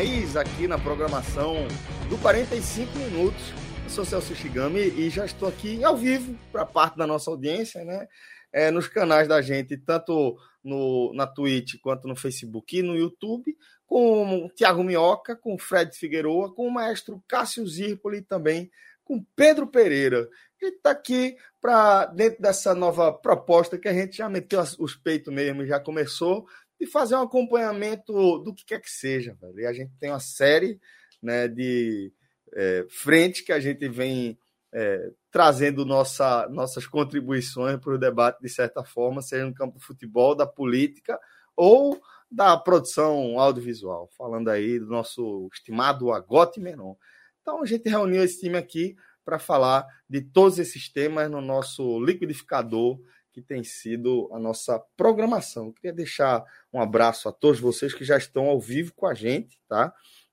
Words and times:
Raiz 0.00 0.34
aqui 0.34 0.66
na 0.66 0.78
programação 0.78 1.68
do 2.08 2.16
45 2.22 2.98
Minutos. 3.00 3.52
Eu 3.84 3.90
sou 3.90 4.02
Celso 4.02 4.34
Shigami 4.34 4.80
e 4.80 5.10
já 5.10 5.26
estou 5.26 5.46
aqui 5.46 5.84
ao 5.84 5.94
vivo 5.94 6.38
para 6.50 6.64
parte 6.64 6.96
da 6.96 7.06
nossa 7.06 7.30
audiência, 7.30 7.84
né? 7.84 8.08
É, 8.50 8.70
nos 8.70 8.88
canais 8.88 9.28
da 9.28 9.42
gente, 9.42 9.76
tanto 9.76 10.38
no, 10.64 11.12
na 11.12 11.26
Twitch 11.26 11.74
quanto 11.82 12.08
no 12.08 12.16
Facebook 12.16 12.78
e 12.78 12.82
no 12.82 12.96
YouTube, 12.96 13.54
com 13.86 14.46
o 14.46 14.48
Tiago 14.48 14.82
Minhoca, 14.82 15.36
com 15.36 15.54
o 15.54 15.58
Fred 15.58 15.94
Figueroa, 15.94 16.50
com 16.54 16.66
o 16.66 16.72
maestro 16.72 17.22
Cássio 17.28 17.66
Zirpoli 17.66 18.20
e 18.20 18.22
também 18.22 18.70
com 19.04 19.22
Pedro 19.36 19.66
Pereira. 19.66 20.30
A 20.62 20.64
gente 20.64 20.76
está 20.76 20.92
aqui 20.92 21.36
para, 21.60 22.06
dentro 22.06 22.40
dessa 22.40 22.74
nova 22.74 23.12
proposta 23.12 23.76
que 23.76 23.88
a 23.88 23.92
gente 23.92 24.16
já 24.16 24.30
meteu 24.30 24.62
os 24.78 24.96
peitos 24.96 25.30
mesmo, 25.30 25.66
já 25.66 25.78
começou, 25.78 26.46
e 26.80 26.86
fazer 26.86 27.14
um 27.14 27.22
acompanhamento 27.22 28.38
do 28.38 28.54
que 28.54 28.64
quer 28.64 28.80
que 28.80 28.90
seja. 28.90 29.36
Velho. 29.40 29.60
E 29.60 29.66
a 29.66 29.72
gente 29.72 29.92
tem 29.98 30.10
uma 30.10 30.20
série 30.20 30.80
né, 31.22 31.46
de 31.46 32.12
é, 32.54 32.86
frente 32.88 33.44
que 33.44 33.52
a 33.52 33.60
gente 33.60 33.86
vem 33.88 34.38
é, 34.72 35.10
trazendo 35.30 35.84
nossa, 35.84 36.48
nossas 36.48 36.86
contribuições 36.86 37.78
para 37.78 37.94
o 37.94 37.98
debate, 37.98 38.40
de 38.40 38.48
certa 38.48 38.82
forma, 38.82 39.20
seja 39.20 39.44
no 39.44 39.54
campo 39.54 39.78
do 39.78 39.84
futebol, 39.84 40.34
da 40.34 40.46
política 40.46 41.18
ou 41.54 42.00
da 42.30 42.56
produção 42.56 43.38
audiovisual, 43.38 44.08
falando 44.16 44.48
aí 44.48 44.78
do 44.78 44.86
nosso 44.86 45.48
estimado 45.52 46.12
Agote 46.12 46.60
Menon. 46.60 46.94
Então 47.42 47.62
a 47.62 47.66
gente 47.66 47.88
reuniu 47.88 48.22
esse 48.22 48.40
time 48.40 48.56
aqui 48.56 48.96
para 49.24 49.38
falar 49.38 49.86
de 50.08 50.22
todos 50.22 50.58
esses 50.58 50.90
temas 50.90 51.30
no 51.30 51.40
nosso 51.40 52.02
liquidificador 52.04 53.00
que 53.32 53.40
tem 53.40 53.62
sido 53.62 54.28
a 54.32 54.38
nossa 54.38 54.78
programação. 54.96 55.66
Eu 55.66 55.72
queria 55.72 55.92
deixar 55.92 56.44
um 56.72 56.80
abraço 56.80 57.28
a 57.28 57.32
todos 57.32 57.60
vocês 57.60 57.94
que 57.94 58.04
já 58.04 58.16
estão 58.16 58.46
ao 58.46 58.60
vivo 58.60 58.92
com 58.94 59.06
a 59.06 59.14
gente, 59.14 59.58
tá? 59.68 59.92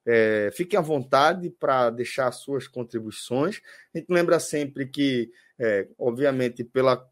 É, 0.10 0.50
fiquem 0.54 0.80
à 0.80 0.82
vontade 0.82 1.50
para 1.50 1.90
deixar 1.90 2.32
suas 2.32 2.66
contribuições. 2.66 3.60
A 3.94 3.98
gente 3.98 4.10
lembra 4.10 4.40
sempre 4.40 4.88
que, 4.88 5.30
é, 5.60 5.86
obviamente, 6.00 6.64
pela, 6.64 7.06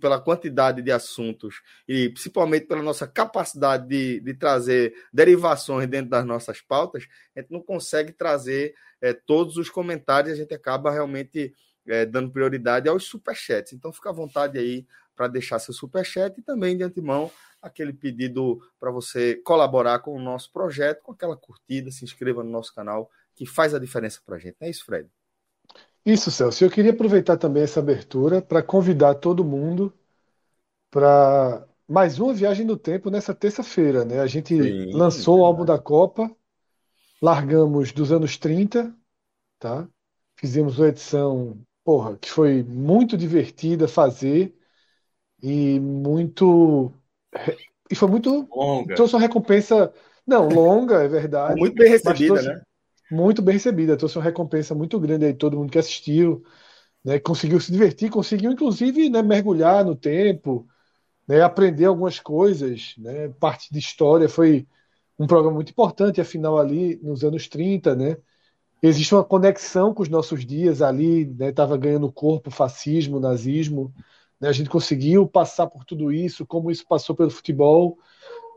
pela 0.00 0.20
quantidade 0.20 0.80
de 0.80 0.92
assuntos 0.92 1.60
e 1.88 2.08
principalmente 2.10 2.66
pela 2.66 2.80
nossa 2.80 3.08
capacidade 3.08 3.88
de, 3.88 4.20
de 4.20 4.34
trazer 4.34 4.94
derivações 5.12 5.88
dentro 5.88 6.10
das 6.10 6.24
nossas 6.24 6.60
pautas, 6.60 7.08
a 7.34 7.40
gente 7.40 7.50
não 7.50 7.60
consegue 7.60 8.12
trazer 8.12 8.72
é, 9.00 9.12
todos 9.12 9.56
os 9.56 9.68
comentários, 9.68 10.32
a 10.32 10.36
gente 10.36 10.54
acaba 10.54 10.92
realmente 10.92 11.52
é, 11.88 12.06
dando 12.06 12.30
prioridade 12.30 12.88
aos 12.88 13.04
superchats. 13.04 13.72
Então, 13.72 13.92
fica 13.92 14.10
à 14.10 14.12
vontade 14.12 14.58
aí 14.58 14.86
para 15.18 15.26
deixar 15.26 15.58
seu 15.58 15.74
superchat 15.74 16.38
e 16.38 16.42
também 16.42 16.76
de 16.76 16.84
antemão 16.84 17.28
aquele 17.60 17.92
pedido 17.92 18.62
para 18.78 18.92
você 18.92 19.34
colaborar 19.34 19.98
com 19.98 20.14
o 20.14 20.22
nosso 20.22 20.52
projeto, 20.52 21.02
com 21.02 21.10
aquela 21.10 21.36
curtida, 21.36 21.90
se 21.90 22.04
inscreva 22.04 22.44
no 22.44 22.50
nosso 22.50 22.72
canal, 22.72 23.10
que 23.34 23.44
faz 23.44 23.74
a 23.74 23.80
diferença 23.80 24.20
para 24.24 24.36
a 24.36 24.38
gente. 24.38 24.56
Não 24.60 24.68
é 24.68 24.70
isso, 24.70 24.84
Fred? 24.84 25.08
Isso, 26.06 26.30
Celso. 26.30 26.64
Eu 26.64 26.70
queria 26.70 26.92
aproveitar 26.92 27.36
também 27.36 27.64
essa 27.64 27.80
abertura 27.80 28.40
para 28.40 28.62
convidar 28.62 29.16
todo 29.16 29.44
mundo 29.44 29.92
para 30.88 31.66
mais 31.88 32.20
uma 32.20 32.32
viagem 32.32 32.64
no 32.64 32.76
tempo 32.76 33.10
nessa 33.10 33.34
terça-feira. 33.34 34.04
Né? 34.04 34.20
A 34.20 34.26
gente 34.26 34.54
Sim, 34.56 34.92
lançou 34.92 35.38
é 35.38 35.40
o 35.42 35.44
álbum 35.44 35.64
da 35.64 35.78
Copa, 35.78 36.30
largamos 37.20 37.90
dos 37.90 38.12
anos 38.12 38.38
30, 38.38 38.94
tá? 39.58 39.88
fizemos 40.36 40.78
uma 40.78 40.88
edição 40.88 41.58
porra, 41.84 42.16
que 42.16 42.30
foi 42.30 42.62
muito 42.62 43.16
divertida 43.16 43.88
fazer 43.88 44.54
e 45.42 45.78
muito. 45.80 46.92
E 47.90 47.94
foi 47.94 48.08
muito. 48.08 48.48
Longa. 48.54 48.94
Trouxe 48.94 49.14
uma 49.14 49.20
recompensa. 49.20 49.92
Não, 50.26 50.48
longa, 50.48 51.02
é 51.02 51.08
verdade. 51.08 51.58
Muito 51.58 51.74
bem 51.74 51.88
recebida, 51.88 52.26
trouxe, 52.26 52.48
né? 52.48 52.62
Muito 53.10 53.42
bem 53.42 53.54
recebida. 53.54 53.96
Trouxe 53.96 54.18
uma 54.18 54.24
recompensa 54.24 54.74
muito 54.74 54.98
grande 55.00 55.24
aí, 55.24 55.34
todo 55.34 55.56
mundo 55.56 55.70
que 55.70 55.78
assistiu. 55.78 56.42
Né, 57.04 57.18
conseguiu 57.18 57.60
se 57.60 57.70
divertir, 57.70 58.10
conseguiu, 58.10 58.50
inclusive, 58.50 59.08
né, 59.08 59.22
mergulhar 59.22 59.84
no 59.84 59.94
tempo, 59.94 60.66
né, 61.26 61.40
aprender 61.40 61.84
algumas 61.84 62.18
coisas. 62.18 62.94
Né, 62.98 63.28
parte 63.40 63.72
de 63.72 63.78
história 63.78 64.28
foi 64.28 64.66
um 65.18 65.26
programa 65.26 65.54
muito 65.54 65.70
importante, 65.70 66.20
afinal, 66.20 66.58
ali 66.58 66.96
nos 67.02 67.24
anos 67.24 67.48
30, 67.48 67.94
né? 67.94 68.16
Existe 68.82 69.14
uma 69.14 69.24
conexão 69.24 69.92
com 69.92 70.02
os 70.02 70.08
nossos 70.08 70.44
dias 70.44 70.82
ali, 70.82 71.34
estava 71.40 71.76
né, 71.76 71.82
ganhando 71.82 72.12
corpo, 72.12 72.50
fascismo, 72.50 73.18
nazismo. 73.18 73.92
Né? 74.40 74.48
A 74.48 74.52
gente 74.52 74.70
conseguiu 74.70 75.26
passar 75.26 75.66
por 75.66 75.84
tudo 75.84 76.12
isso, 76.12 76.46
como 76.46 76.70
isso 76.70 76.86
passou 76.86 77.14
pelo 77.14 77.30
futebol, 77.30 77.98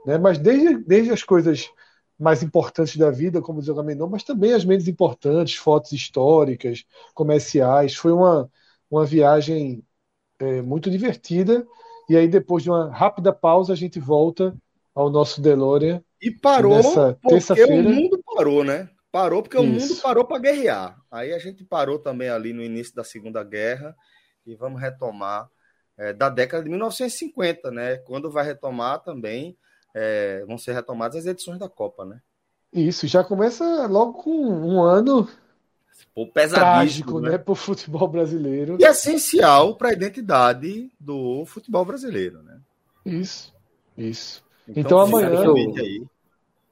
né? 0.05 0.17
mas 0.17 0.37
desde, 0.37 0.77
desde 0.77 1.11
as 1.11 1.23
coisas 1.23 1.69
mais 2.17 2.43
importantes 2.43 2.95
da 2.97 3.09
vida, 3.09 3.41
como 3.41 3.59
diz 3.59 3.69
o 3.69 3.73
Gamenon, 3.73 4.07
mas 4.07 4.23
também 4.23 4.53
as 4.53 4.63
menos 4.63 4.87
importantes, 4.87 5.55
fotos 5.55 5.91
históricas, 5.91 6.85
comerciais. 7.15 7.95
Foi 7.95 8.11
uma, 8.11 8.49
uma 8.91 9.05
viagem 9.05 9.83
é, 10.37 10.61
muito 10.61 10.89
divertida. 10.91 11.65
E 12.07 12.15
aí, 12.15 12.27
depois 12.27 12.61
de 12.61 12.69
uma 12.69 12.91
rápida 12.91 13.33
pausa, 13.33 13.73
a 13.73 13.75
gente 13.75 13.99
volta 13.99 14.55
ao 14.93 15.09
nosso 15.09 15.41
DeLorean. 15.41 16.03
E 16.21 16.29
parou 16.29 16.79
porque 17.21 17.63
o 17.63 17.83
mundo 17.83 18.21
parou, 18.23 18.63
né? 18.63 18.87
Parou 19.11 19.41
porque 19.41 19.57
Isso. 19.57 19.65
o 19.65 19.67
mundo 19.67 20.01
parou 20.01 20.23
para 20.23 20.39
guerrear. 20.39 21.01
Aí 21.09 21.33
a 21.33 21.39
gente 21.39 21.63
parou 21.63 21.97
também 21.97 22.29
ali 22.29 22.53
no 22.53 22.63
início 22.63 22.93
da 22.93 23.03
Segunda 23.03 23.43
Guerra 23.43 23.95
e 24.45 24.55
vamos 24.55 24.79
retomar 24.79 25.49
é, 25.97 26.13
da 26.13 26.29
década 26.29 26.63
de 26.63 26.69
1950, 26.69 27.71
né? 27.71 27.97
Quando 27.97 28.31
vai 28.31 28.45
retomar 28.45 28.99
também, 28.99 29.57
é, 29.93 30.43
vão 30.47 30.57
ser 30.57 30.73
retomadas 30.73 31.17
as 31.17 31.25
edições 31.25 31.59
da 31.59 31.69
Copa, 31.69 32.05
né? 32.05 32.21
Isso, 32.73 33.05
já 33.07 33.23
começa 33.23 33.85
logo 33.87 34.13
com 34.13 34.31
um 34.31 34.81
ano 34.81 35.27
Pô, 36.15 36.25
trágico, 36.25 37.19
né, 37.19 37.31
né 37.31 37.37
para 37.37 37.51
o 37.51 37.55
futebol 37.55 38.07
brasileiro. 38.07 38.77
E 38.79 38.85
essencial 38.85 39.75
para 39.75 39.89
a 39.89 39.93
identidade 39.93 40.89
do 40.99 41.45
futebol 41.45 41.83
brasileiro, 41.83 42.41
né? 42.41 42.59
Isso, 43.05 43.53
isso. 43.97 44.43
Então, 44.67 44.81
então 44.81 44.99
amanhã, 44.99 45.41
aí, 45.79 46.03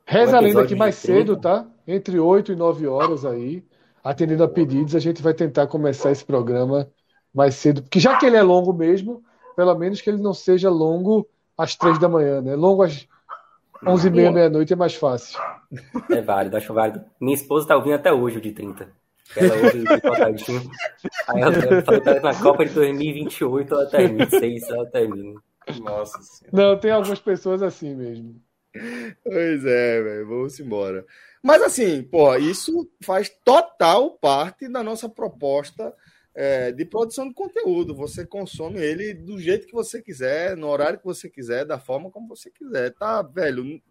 reza 0.05 0.37
a 0.37 0.39
lenda 0.39 0.61
aqui 0.61 0.75
mais 0.75 0.95
cedo, 0.95 1.35
tá? 1.35 1.67
Entre 1.87 2.19
8 2.19 2.53
e 2.53 2.55
9 2.55 2.87
horas 2.87 3.25
aí, 3.25 3.63
atendendo 4.03 4.43
a 4.43 4.47
pedidos, 4.47 4.95
a 4.95 4.99
gente 4.99 5.21
vai 5.21 5.33
tentar 5.33 5.67
começar 5.67 6.11
esse 6.11 6.23
programa 6.23 6.89
mais 7.33 7.55
cedo, 7.55 7.81
porque 7.81 7.99
já 7.99 8.17
que 8.17 8.25
ele 8.25 8.37
é 8.37 8.41
longo 8.41 8.73
mesmo, 8.73 9.23
pelo 9.55 9.75
menos 9.75 10.01
que 10.01 10.09
ele 10.09 10.21
não 10.21 10.33
seja 10.33 10.69
longo 10.69 11.27
às 11.57 11.75
três 11.75 11.99
da 11.99 12.09
manhã, 12.09 12.41
né? 12.41 12.55
Longo 12.55 12.83
às 12.83 13.07
onze 13.85 14.07
e 14.07 14.11
meia, 14.11 14.31
meia-noite 14.31 14.73
é 14.73 14.75
mais 14.75 14.95
fácil. 14.95 15.39
É 16.09 16.21
válido, 16.21 16.57
acho 16.57 16.73
válido. 16.73 17.03
Minha 17.19 17.35
esposa 17.35 17.67
tá 17.67 17.75
ouvindo 17.75 17.95
até 17.95 18.11
hoje 18.11 18.37
o 18.37 18.41
de 18.41 18.51
30. 18.51 18.89
Ela 19.35 19.55
ouve. 19.55 19.85
Aí 21.27 21.41
eu 21.41 21.83
falei 21.83 22.01
pra 22.01 22.11
ela 22.13 22.33
na 22.33 22.41
Copa 22.41 22.65
de 22.65 22.73
2028 22.73 23.73
ela 23.73 23.85
termina, 23.85 24.25
26 24.25 24.69
ela 24.69 24.85
termina. 24.87 25.41
Nossa 25.81 26.19
senhora. 26.21 26.57
Não, 26.57 26.79
tem 26.79 26.91
algumas 26.91 27.19
pessoas 27.19 27.61
assim 27.61 27.95
mesmo. 27.95 28.35
Pois 29.23 29.65
é, 29.65 30.01
velho, 30.01 30.27
vamos 30.27 30.59
embora. 30.59 31.05
Mas 31.43 31.61
assim, 31.61 32.03
pô, 32.03 32.35
isso 32.35 32.89
faz 33.03 33.29
total 33.43 34.11
parte 34.11 34.67
da 34.67 34.83
nossa 34.83 35.07
proposta 35.07 35.93
é, 36.33 36.71
de 36.71 36.85
produção 36.85 37.27
de 37.27 37.33
conteúdo. 37.33 37.95
Você 37.95 38.25
consome 38.25 38.79
ele 38.79 39.13
do 39.13 39.39
jeito 39.39 39.67
que 39.67 39.73
você 39.73 40.01
quiser, 40.01 40.55
no 40.55 40.67
horário 40.67 40.99
que 40.99 41.05
você 41.05 41.29
quiser, 41.29 41.65
da 41.65 41.79
forma 41.79 42.09
como 42.09 42.27
você 42.27 42.49
quiser. 42.49 42.93
Tá, 42.93 43.21
velho? 43.21 43.81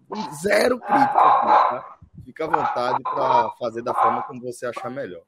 Zero 0.43 0.79
crítica 0.79 1.13
tá? 1.13 1.99
Fica 2.25 2.45
à 2.45 2.49
vontade 2.49 3.03
para 3.03 3.51
fazer 3.59 3.83
da 3.83 3.95
forma 3.95 4.23
como 4.23 4.41
você 4.41 4.67
achar 4.67 4.91
melhor. 4.91 5.23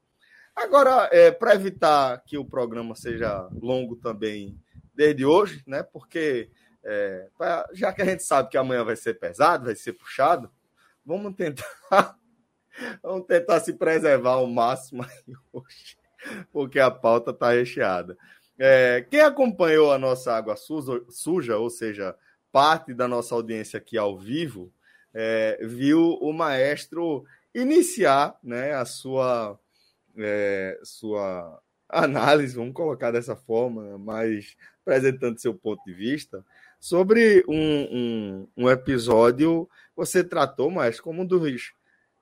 Agora, 0.55 1.09
é, 1.12 1.31
para 1.31 1.55
evitar 1.55 2.23
que 2.25 2.37
o 2.37 2.45
programa 2.45 2.95
seja 2.95 3.49
longo 3.53 3.97
também 3.97 4.59
desde 4.95 5.25
hoje, 5.25 5.63
né? 5.67 5.83
Porque 5.83 6.51
É, 6.83 7.29
pra, 7.37 7.69
já 7.75 7.93
que 7.93 8.01
a 8.01 8.06
gente 8.06 8.23
sabe 8.23 8.49
que 8.49 8.56
amanhã 8.56 8.83
vai 8.83 8.97
ser 8.97 9.19
pesado, 9.19 9.67
vai 9.67 9.75
ser 9.75 9.93
puxado, 9.93 10.51
vamos 11.05 11.35
tentar 11.35 11.67
vamos 13.03 13.27
tentar 13.27 13.61
se 13.61 13.75
preservar 13.75 14.33
ao 14.33 14.47
máximo 14.47 15.05
hoje, 15.53 15.99
porque 16.52 16.78
a 16.78 16.90
pauta 16.90 17.31
está 17.31 17.52
recheada. 17.52 18.17
É, 18.58 19.06
quem 19.11 19.20
acompanhou 19.20 19.93
a 19.93 19.99
nossa 19.99 20.34
água 20.34 20.55
suja, 21.08 21.56
ou 21.56 21.70
seja, 21.70 22.14
parte 22.52 22.93
da 22.93 23.08
nossa 23.08 23.34
audiência 23.34 23.78
aqui 23.78 23.96
ao 23.96 24.19
vivo, 24.19 24.72
é, 25.14 25.58
viu 25.62 26.19
o 26.20 26.32
maestro 26.32 27.25
iniciar 27.55 28.38
né, 28.43 28.75
a 28.75 28.84
sua, 28.84 29.58
é, 30.19 30.78
sua 30.82 31.61
análise, 31.88 32.55
vamos 32.55 32.75
colocar 32.75 33.11
dessa 33.11 33.34
forma, 33.34 33.99
mas 33.99 34.56
apresentando 34.82 35.40
seu 35.40 35.55
ponto 35.55 35.82
de 35.84 35.93
vista, 35.93 36.44
sobre 36.78 37.44
um, 37.49 37.56
um, 37.56 38.49
um 38.56 38.70
episódio 38.70 39.69
você 39.94 40.25
tratou, 40.25 40.70
mas 40.70 41.00
como 41.00 41.22
um 41.22 41.26
dos 41.26 41.72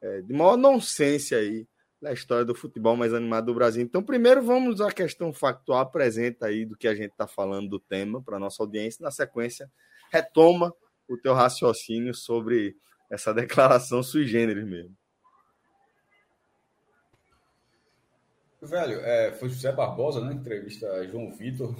é, 0.00 0.20
de 0.22 0.32
maior 0.32 0.56
nonsense 0.56 1.34
aí 1.34 1.66
da 2.00 2.12
história 2.12 2.44
do 2.44 2.54
futebol 2.54 2.96
mais 2.96 3.12
animado 3.12 3.46
do 3.46 3.54
Brasil. 3.54 3.82
Então, 3.82 4.02
primeiro 4.02 4.42
vamos 4.42 4.80
à 4.80 4.90
questão 4.90 5.32
factual, 5.32 5.80
apresenta 5.80 6.46
aí 6.46 6.64
do 6.64 6.76
que 6.76 6.86
a 6.86 6.94
gente 6.94 7.10
está 7.10 7.26
falando 7.26 7.68
do 7.68 7.80
tema 7.80 8.22
para 8.22 8.38
nossa 8.38 8.62
audiência. 8.62 9.02
Na 9.02 9.10
sequência, 9.10 9.70
retoma 10.10 10.72
o 11.08 11.16
teu 11.16 11.34
raciocínio 11.34 12.14
sobre 12.14 12.76
essa 13.10 13.32
declaração 13.34 14.02
sui 14.02 14.26
generis 14.26 14.66
mesmo. 14.66 14.96
Velho, 18.60 19.00
é, 19.00 19.32
foi 19.32 19.48
José 19.48 19.70
Barbosa, 19.70 20.20
né? 20.20 20.34
Entrevista 20.34 20.90
a 20.90 21.06
João 21.06 21.32
Vitor 21.32 21.76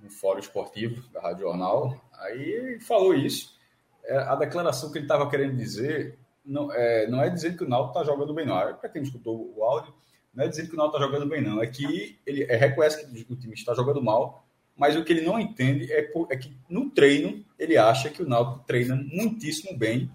no 0.00 0.10
Fórum 0.10 0.40
Esportivo 0.40 1.08
da 1.10 1.20
Rádio 1.20 1.42
Jornal. 1.42 2.00
Aí 2.14 2.40
ele 2.40 2.80
falou 2.80 3.14
isso. 3.14 3.56
É, 4.04 4.16
a 4.16 4.34
declaração 4.34 4.90
que 4.90 4.98
ele 4.98 5.04
estava 5.04 5.30
querendo 5.30 5.56
dizer 5.56 6.18
não 6.50 6.72
é, 6.72 7.06
não 7.06 7.22
é 7.22 7.30
dizendo 7.30 7.56
que 7.56 7.64
o 7.64 7.68
Náutico 7.68 7.98
está 7.98 8.12
jogando 8.12 8.34
bem, 8.34 8.44
não. 8.44 8.58
É, 8.58 8.72
Para 8.72 8.88
quem 8.88 9.02
escutou 9.02 9.54
o 9.56 9.62
áudio, 9.62 9.94
não 10.34 10.44
é 10.44 10.48
dizendo 10.48 10.68
que 10.68 10.74
o 10.74 10.76
Náutico 10.76 10.96
está 10.96 11.06
jogando 11.06 11.28
bem, 11.30 11.42
não. 11.42 11.62
É 11.62 11.66
que 11.66 12.18
ele 12.26 12.42
é, 12.44 12.56
reconhece 12.56 13.06
que 13.06 13.32
o 13.32 13.36
time 13.36 13.54
está 13.54 13.72
jogando 13.72 14.02
mal, 14.02 14.44
mas 14.76 14.96
o 14.96 15.04
que 15.04 15.12
ele 15.12 15.22
não 15.22 15.38
entende 15.38 15.90
é, 15.92 16.02
por, 16.02 16.26
é 16.30 16.36
que 16.36 16.52
no 16.68 16.90
treino 16.90 17.44
ele 17.58 17.76
acha 17.76 18.10
que 18.10 18.22
o 18.22 18.28
Náutico 18.28 18.64
treina 18.66 18.96
muitíssimo 18.96 19.78
bem 19.78 20.10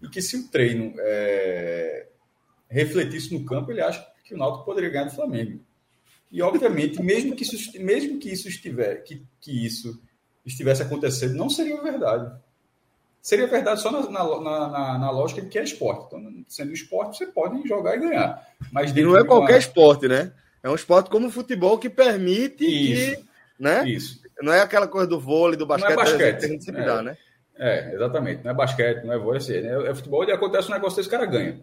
e 0.00 0.08
que 0.08 0.22
se 0.22 0.36
o 0.36 0.48
treino 0.48 0.94
é, 0.98 2.06
refletisse 2.68 3.32
no 3.34 3.44
campo, 3.44 3.72
ele 3.72 3.80
acha 3.80 4.06
que 4.24 4.34
o 4.34 4.38
Náutico 4.38 4.64
poderia 4.64 4.90
ganhar 4.90 5.04
do 5.04 5.14
Flamengo. 5.14 5.60
E, 6.30 6.42
obviamente, 6.42 7.02
mesmo 7.02 7.34
que 7.34 7.42
isso, 7.42 7.80
mesmo 7.80 8.18
que 8.18 8.28
isso 8.28 8.48
estiver, 8.48 9.02
que, 9.02 9.24
que 9.40 9.64
isso 9.64 10.02
estivesse 10.44 10.82
acontecendo, 10.82 11.34
não 11.34 11.48
seria 11.48 11.80
verdade. 11.80 12.36
Seria 13.24 13.46
verdade 13.46 13.80
só 13.80 13.90
na, 13.90 14.02
na, 14.10 14.68
na, 14.68 14.98
na 14.98 15.10
lógica 15.10 15.40
de 15.40 15.48
que 15.48 15.58
é 15.58 15.64
esporte. 15.64 16.04
Então, 16.06 16.44
sendo 16.46 16.74
esporte, 16.74 17.16
você 17.16 17.26
pode 17.26 17.66
jogar 17.66 17.96
e 17.96 18.00
ganhar. 18.00 18.46
Mas 18.70 18.94
e 18.94 19.02
não 19.02 19.16
é 19.16 19.24
qualquer 19.24 19.54
uma... 19.54 19.58
esporte, 19.58 20.06
né? 20.06 20.30
É 20.62 20.68
um 20.68 20.74
esporte 20.74 21.08
como 21.08 21.28
o 21.28 21.30
futebol 21.30 21.78
que 21.78 21.88
permite 21.88 22.64
isso, 22.66 23.16
que. 23.16 23.24
Né? 23.58 23.88
Isso. 23.88 24.20
Não 24.42 24.52
é 24.52 24.60
aquela 24.60 24.86
coisa 24.86 25.06
do 25.06 25.18
vôlei, 25.18 25.56
do 25.56 25.64
basquete, 25.64 25.94
não 25.94 26.02
é 26.02 26.04
basquete. 26.04 26.38
Que 26.40 26.44
a 26.44 26.48
gente 26.48 26.70
é, 26.70 26.84
dá, 26.84 27.02
né? 27.02 27.16
É, 27.56 27.94
exatamente. 27.94 28.44
Não 28.44 28.50
é 28.50 28.54
basquete, 28.54 29.04
não 29.04 29.14
é 29.14 29.18
vôlei, 29.18 29.38
assim, 29.38 29.54
é, 29.54 29.88
é 29.88 29.94
futebol 29.94 30.22
e 30.24 30.30
acontece 30.30 30.68
um 30.68 30.74
negócio 30.74 30.98
desse, 30.98 31.08
cara 31.08 31.24
ganha 31.24 31.58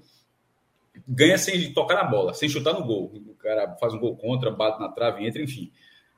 ganha 1.08 1.38
sem 1.38 1.74
tocar 1.74 1.96
na 1.96 2.04
bola, 2.04 2.34
sem 2.34 2.50
chutar 2.50 2.74
no 2.74 2.84
gol. 2.84 3.12
O 3.28 3.36
cara 3.36 3.76
faz 3.80 3.94
um 3.94 4.00
gol 4.00 4.16
contra, 4.18 4.52
bate 4.52 4.80
na 4.80 4.90
trave, 4.90 5.26
entra, 5.26 5.42
enfim. 5.42 5.72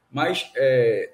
Mas, 0.09 0.49
é, 0.55 1.09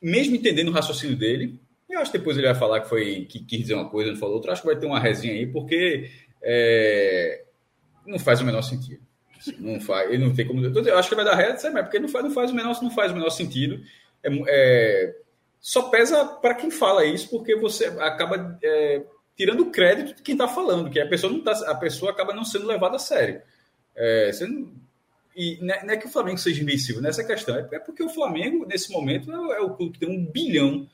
mesmo 0.00 0.36
entendendo 0.36 0.68
o 0.68 0.72
raciocínio 0.72 1.16
dele, 1.16 1.58
eu 1.94 2.00
acho 2.00 2.12
que 2.12 2.18
depois 2.18 2.36
ele 2.36 2.46
vai 2.46 2.54
falar 2.54 2.80
que 2.80 2.88
foi 2.88 3.26
que 3.26 3.40
quis 3.44 3.60
dizer 3.60 3.74
uma 3.74 3.88
coisa, 3.88 4.12
não 4.12 4.18
falou 4.18 4.36
outra. 4.36 4.52
Acho 4.52 4.62
que 4.62 4.68
vai 4.68 4.76
ter 4.76 4.86
uma 4.86 5.00
resinha 5.00 5.32
aí, 5.34 5.46
porque 5.46 6.10
é, 6.42 7.44
não 8.06 8.18
faz 8.18 8.40
o 8.40 8.44
menor 8.44 8.62
sentido. 8.62 9.02
Não 9.58 9.80
faz, 9.80 10.10
ele 10.10 10.24
não 10.24 10.34
tem 10.34 10.46
como. 10.46 10.64
Eu 10.64 10.98
acho 10.98 11.08
que 11.08 11.14
vai 11.14 11.24
dar 11.24 11.34
reta, 11.34 11.70
mas 11.70 11.82
porque 11.82 11.98
não 11.98 12.08
faz, 12.08 12.24
não 12.24 12.30
faz 12.30 12.50
o 12.50 12.54
menor, 12.54 12.82
não 12.82 12.90
faz 12.90 13.12
o 13.12 13.14
menor 13.14 13.30
sentido. 13.30 13.80
É, 14.22 14.30
é, 14.48 15.16
só 15.60 15.88
pesa 15.88 16.24
para 16.24 16.54
quem 16.54 16.70
fala 16.70 17.04
isso, 17.04 17.28
porque 17.28 17.54
você 17.56 17.86
acaba 18.00 18.58
é, 18.62 19.02
tirando 19.36 19.60
o 19.60 19.70
crédito 19.70 20.16
de 20.16 20.22
quem 20.22 20.34
está 20.34 20.48
falando, 20.48 20.90
que 20.90 21.00
a 21.00 21.08
pessoa 21.08 21.32
não 21.32 21.40
tá, 21.40 21.52
a 21.52 21.74
pessoa 21.74 22.10
acaba 22.10 22.34
não 22.34 22.44
sendo 22.44 22.66
levada 22.66 22.96
a 22.96 22.98
sério. 22.98 23.42
É, 23.96 24.30
não, 24.46 24.72
e 25.36 25.58
não 25.60 25.74
é, 25.74 25.96
que 25.96 26.06
o 26.06 26.10
Flamengo 26.10 26.38
seja 26.38 26.62
invencível 26.62 27.02
nessa 27.02 27.24
questão, 27.24 27.56
é, 27.56 27.68
é 27.72 27.78
porque 27.78 28.02
o 28.02 28.08
Flamengo, 28.08 28.64
nesse 28.66 28.92
momento, 28.92 29.30
é, 29.32 29.58
é 29.58 29.60
o 29.60 29.74
clube 29.74 29.92
que 29.92 30.06
tem 30.06 30.08
um 30.08 30.24
bilhão 30.24 30.88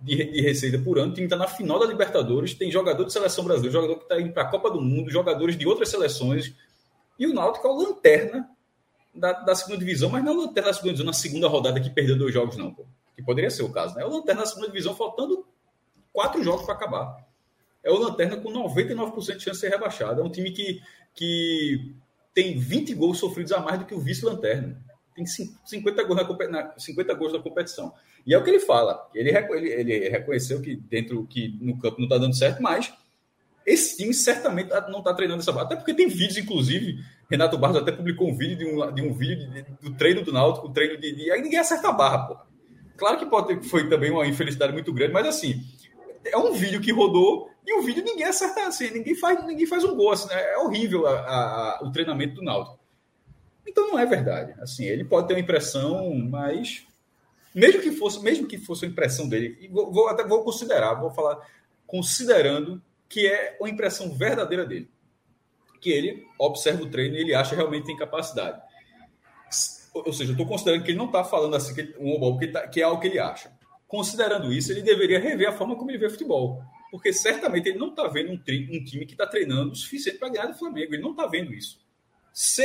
de, 0.00 0.16
de 0.24 0.40
receita 0.40 0.78
por 0.78 0.98
ano, 0.98 1.10
o 1.10 1.14
time 1.14 1.26
está 1.26 1.36
na 1.36 1.48
final 1.48 1.78
da 1.78 1.86
Libertadores, 1.86 2.54
tem 2.54 2.70
jogador 2.70 3.04
de 3.04 3.12
seleção 3.12 3.44
brasileira, 3.44 3.72
jogador 3.72 3.96
que 3.96 4.02
está 4.04 4.20
indo 4.20 4.32
para 4.32 4.44
a 4.44 4.50
Copa 4.50 4.70
do 4.70 4.80
Mundo, 4.80 5.10
jogadores 5.10 5.56
de 5.56 5.66
outras 5.66 5.88
seleções, 5.88 6.54
e 7.18 7.26
o 7.26 7.34
Náutico 7.34 7.66
é 7.66 7.70
o 7.70 7.76
lanterna 7.76 8.48
da, 9.14 9.32
da, 9.32 9.54
segunda 9.54 9.78
divisão, 9.78 10.10
mas 10.10 10.22
não 10.22 10.32
é 10.32 10.34
o 10.36 10.40
lanterna 10.40 10.68
da 10.68 10.74
segunda 10.74 10.92
divisão 10.92 11.06
na 11.06 11.12
segunda 11.12 11.48
rodada 11.48 11.80
que 11.80 11.90
perdeu 11.90 12.16
dois 12.16 12.32
jogos, 12.32 12.56
não, 12.56 12.72
pô. 12.72 12.86
que 13.16 13.22
poderia 13.22 13.50
ser 13.50 13.64
o 13.64 13.72
caso, 13.72 13.96
né? 13.96 14.02
É 14.02 14.06
o 14.06 14.10
lanterna 14.10 14.42
da 14.42 14.46
segunda 14.46 14.68
divisão, 14.68 14.94
faltando 14.94 15.44
quatro 16.12 16.42
jogos 16.44 16.64
para 16.64 16.74
acabar 16.74 17.28
é 17.82 17.90
o 17.90 17.98
Lanterna 17.98 18.36
com 18.36 18.52
99% 18.52 19.36
de 19.36 19.42
chance 19.42 19.44
de 19.44 19.56
ser 19.56 19.70
rebaixado. 19.70 20.20
É 20.20 20.24
um 20.24 20.30
time 20.30 20.50
que, 20.50 20.82
que 21.14 21.94
tem 22.34 22.58
20 22.58 22.94
gols 22.94 23.18
sofridos 23.18 23.52
a 23.52 23.60
mais 23.60 23.78
do 23.78 23.86
que 23.86 23.94
o 23.94 24.00
vice-lanterna. 24.00 24.78
Tem 25.18 25.26
50 25.26 26.02
gols 26.04 26.20
na, 26.20 26.48
na, 26.48 26.78
50 26.78 27.14
gols 27.14 27.32
na 27.32 27.40
competição. 27.40 27.92
E 28.24 28.32
é 28.32 28.38
o 28.38 28.44
que 28.44 28.50
ele 28.50 28.60
fala. 28.60 29.08
Ele, 29.14 29.30
ele, 29.30 29.92
ele 29.92 30.08
reconheceu 30.08 30.62
que 30.62 30.76
dentro 30.76 31.26
que 31.26 31.58
no 31.60 31.78
campo 31.78 31.98
não 31.98 32.04
está 32.04 32.18
dando 32.18 32.36
certo, 32.36 32.62
mas 32.62 32.92
esse 33.66 33.96
time 33.96 34.14
certamente 34.14 34.68
tá, 34.68 34.88
não 34.88 35.00
está 35.00 35.12
treinando 35.12 35.40
essa. 35.40 35.60
Até 35.60 35.74
porque 35.74 35.92
tem 35.92 36.08
vídeos, 36.08 36.38
inclusive, 36.38 36.98
Renato 37.28 37.58
Barros 37.58 37.76
até 37.76 37.90
publicou 37.90 38.28
um 38.28 38.36
vídeo 38.36 38.56
de 38.56 38.64
um, 38.64 38.92
de 38.92 39.02
um 39.02 39.12
vídeo 39.12 39.50
de, 39.50 39.62
de, 39.62 39.70
do 39.82 39.94
treino 39.94 40.22
do 40.22 40.32
Náutico, 40.32 40.72
treino 40.72 40.96
de. 40.98 41.30
Aí 41.32 41.42
ninguém 41.42 41.58
acerta 41.58 41.88
a 41.88 41.92
barra, 41.92 42.18
pô. 42.26 42.36
Claro 42.96 43.18
que 43.18 43.26
pode 43.26 43.68
foi 43.68 43.88
também 43.88 44.10
uma 44.10 44.26
infelicidade 44.26 44.72
muito 44.72 44.92
grande, 44.92 45.12
mas 45.12 45.26
assim, 45.26 45.62
é 46.24 46.36
um 46.36 46.52
vídeo 46.52 46.80
que 46.80 46.92
rodou 46.92 47.50
e 47.66 47.78
o 47.78 47.82
vídeo 47.82 48.02
ninguém 48.04 48.24
acerta 48.24 48.66
assim, 48.66 48.90
ninguém 48.90 49.14
faz, 49.14 49.44
ninguém 49.46 49.66
faz 49.66 49.84
um 49.84 49.94
gol, 49.94 50.12
assim, 50.12 50.28
né? 50.28 50.40
É 50.52 50.58
horrível 50.58 51.06
a, 51.06 51.12
a, 51.12 51.80
o 51.82 51.92
treinamento 51.92 52.36
do 52.36 52.42
Náutico. 52.42 52.77
Então 53.68 53.88
não 53.88 53.98
é 53.98 54.06
verdade. 54.06 54.54
Assim, 54.60 54.84
ele 54.84 55.04
pode 55.04 55.28
ter 55.28 55.34
uma 55.34 55.40
impressão, 55.40 56.14
mas 56.14 56.86
mesmo 57.54 57.82
que 57.82 57.92
fosse, 57.92 58.20
mesmo 58.22 58.46
que 58.46 58.58
fosse 58.58 58.84
a 58.84 58.88
impressão 58.88 59.28
dele, 59.28 59.68
vou, 59.70 59.92
vou 59.92 60.08
até 60.08 60.24
vou 60.24 60.42
considerar, 60.42 60.94
vou 60.94 61.10
falar 61.10 61.38
considerando 61.86 62.82
que 63.08 63.26
é 63.26 63.56
uma 63.60 63.68
impressão 63.68 64.12
verdadeira 64.12 64.66
dele, 64.66 64.90
que 65.80 65.90
ele 65.90 66.26
observa 66.38 66.82
o 66.82 66.90
treino 66.90 67.16
e 67.16 67.20
ele 67.20 67.34
acha 67.34 67.54
realmente 67.54 67.86
tem 67.86 67.96
capacidade. 67.96 68.60
Ou 69.94 70.12
seja, 70.12 70.30
eu 70.30 70.32
estou 70.32 70.46
considerando 70.46 70.84
que 70.84 70.90
ele 70.90 70.98
não 70.98 71.06
está 71.06 71.24
falando 71.24 71.56
assim 71.56 71.74
que, 71.74 71.94
um, 71.98 72.38
que, 72.38 72.48
tá, 72.48 72.68
que 72.68 72.80
é 72.80 72.84
algo 72.84 73.00
que 73.00 73.08
ele 73.08 73.18
acha. 73.18 73.50
Considerando 73.86 74.52
isso, 74.52 74.70
ele 74.70 74.82
deveria 74.82 75.18
rever 75.18 75.48
a 75.48 75.52
forma 75.52 75.74
como 75.76 75.90
ele 75.90 75.98
vê 75.98 76.10
futebol 76.10 76.62
porque 76.90 77.12
certamente 77.12 77.68
ele 77.68 77.78
não 77.78 77.90
está 77.90 78.06
vendo 78.08 78.30
um, 78.30 78.34
um, 78.34 78.84
time 78.84 79.04
que 79.04 79.12
está 79.12 79.26
treinando 79.26 79.72
o 79.72 79.76
suficiente 79.76 80.18
para 80.18 80.30
ganhar 80.30 80.46
do 80.46 80.58
Flamengo. 80.58 80.94
Ele 80.94 81.02
não 81.02 81.10
está 81.10 81.26
vendo 81.26 81.52
isso. 81.52 81.78
Se, 82.32 82.64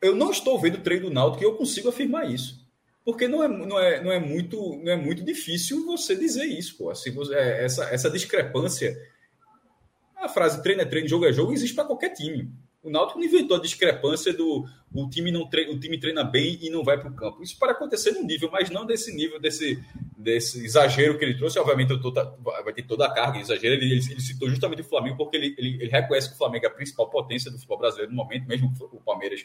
eu 0.00 0.14
não 0.14 0.30
estou 0.30 0.58
vendo 0.58 0.76
o 0.76 0.82
treino 0.82 1.08
do 1.08 1.14
Náutico 1.14 1.42
e 1.42 1.46
eu 1.46 1.56
consigo 1.56 1.88
afirmar 1.88 2.30
isso. 2.30 2.66
Porque 3.04 3.28
não 3.28 3.42
é, 3.42 3.48
não 3.48 3.78
é, 3.78 4.02
não 4.02 4.12
é, 4.12 4.18
muito, 4.18 4.56
não 4.82 4.92
é 4.92 4.96
muito 4.96 5.24
difícil 5.24 5.86
você 5.86 6.16
dizer 6.16 6.44
isso. 6.44 6.76
Pô. 6.76 6.90
Assim, 6.90 7.12
você, 7.12 7.34
é, 7.34 7.64
essa, 7.64 7.84
essa 7.84 8.10
discrepância. 8.10 8.96
A 10.16 10.28
frase 10.28 10.62
treino 10.62 10.82
é 10.82 10.84
treino, 10.84 11.08
jogo 11.08 11.24
é 11.24 11.32
jogo 11.32 11.52
existe 11.52 11.74
para 11.74 11.84
qualquer 11.84 12.10
time. 12.10 12.50
O 12.82 12.90
Náutico 12.90 13.18
não 13.18 13.26
inventou 13.26 13.56
a 13.56 13.60
discrepância 13.60 14.32
do 14.32 14.64
o 14.94 15.08
time 15.10 15.30
não 15.30 15.48
treina, 15.48 15.72
o 15.72 15.78
time 15.78 15.98
treina 15.98 16.24
bem 16.24 16.58
e 16.62 16.70
não 16.70 16.82
vai 16.82 16.98
para 16.98 17.10
o 17.10 17.14
campo. 17.14 17.42
Isso 17.42 17.58
para 17.58 17.72
acontecer 17.72 18.12
num 18.12 18.24
nível, 18.24 18.48
mas 18.50 18.70
não 18.70 18.86
desse 18.86 19.14
nível, 19.14 19.38
desse, 19.38 19.82
desse 20.16 20.64
exagero 20.64 21.18
que 21.18 21.24
ele 21.24 21.36
trouxe. 21.36 21.58
Obviamente, 21.58 22.00
tô, 22.00 22.12
vai 22.12 22.72
ter 22.72 22.82
toda 22.82 23.06
a 23.06 23.12
carga 23.12 23.38
exagero. 23.38 23.74
Ele, 23.74 23.84
ele, 23.84 23.94
ele, 24.10 24.20
citou 24.20 24.48
justamente 24.48 24.82
o 24.82 24.84
Flamengo 24.84 25.16
porque 25.16 25.36
ele, 25.36 25.54
ele, 25.58 25.82
ele, 25.82 25.90
reconhece 25.90 26.28
que 26.28 26.34
o 26.34 26.38
Flamengo 26.38 26.64
é 26.64 26.68
a 26.68 26.72
principal 26.72 27.10
potência 27.10 27.50
do 27.50 27.56
futebol 27.56 27.78
brasileiro 27.78 28.10
no 28.10 28.16
momento, 28.16 28.46
mesmo 28.46 28.72
o 28.80 29.00
Palmeiras 29.00 29.44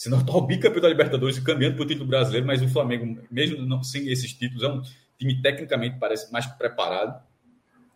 se 0.00 0.08
não 0.08 0.18
o 0.18 0.40
bicampeão 0.40 0.80
da 0.80 0.88
Libertadores 0.88 1.36
e 1.36 1.44
caminhando 1.44 1.76
para 1.76 1.82
o 1.84 1.86
título 1.86 2.08
brasileiro, 2.08 2.46
mas 2.46 2.62
o 2.62 2.68
Flamengo, 2.68 3.20
mesmo 3.30 3.66
não, 3.66 3.82
sem 3.82 4.08
esses 4.10 4.32
títulos, 4.32 4.62
é 4.62 4.68
um 4.68 4.80
time 5.18 5.42
tecnicamente 5.42 5.98
parece 5.98 6.32
mais 6.32 6.46
preparado, 6.46 7.22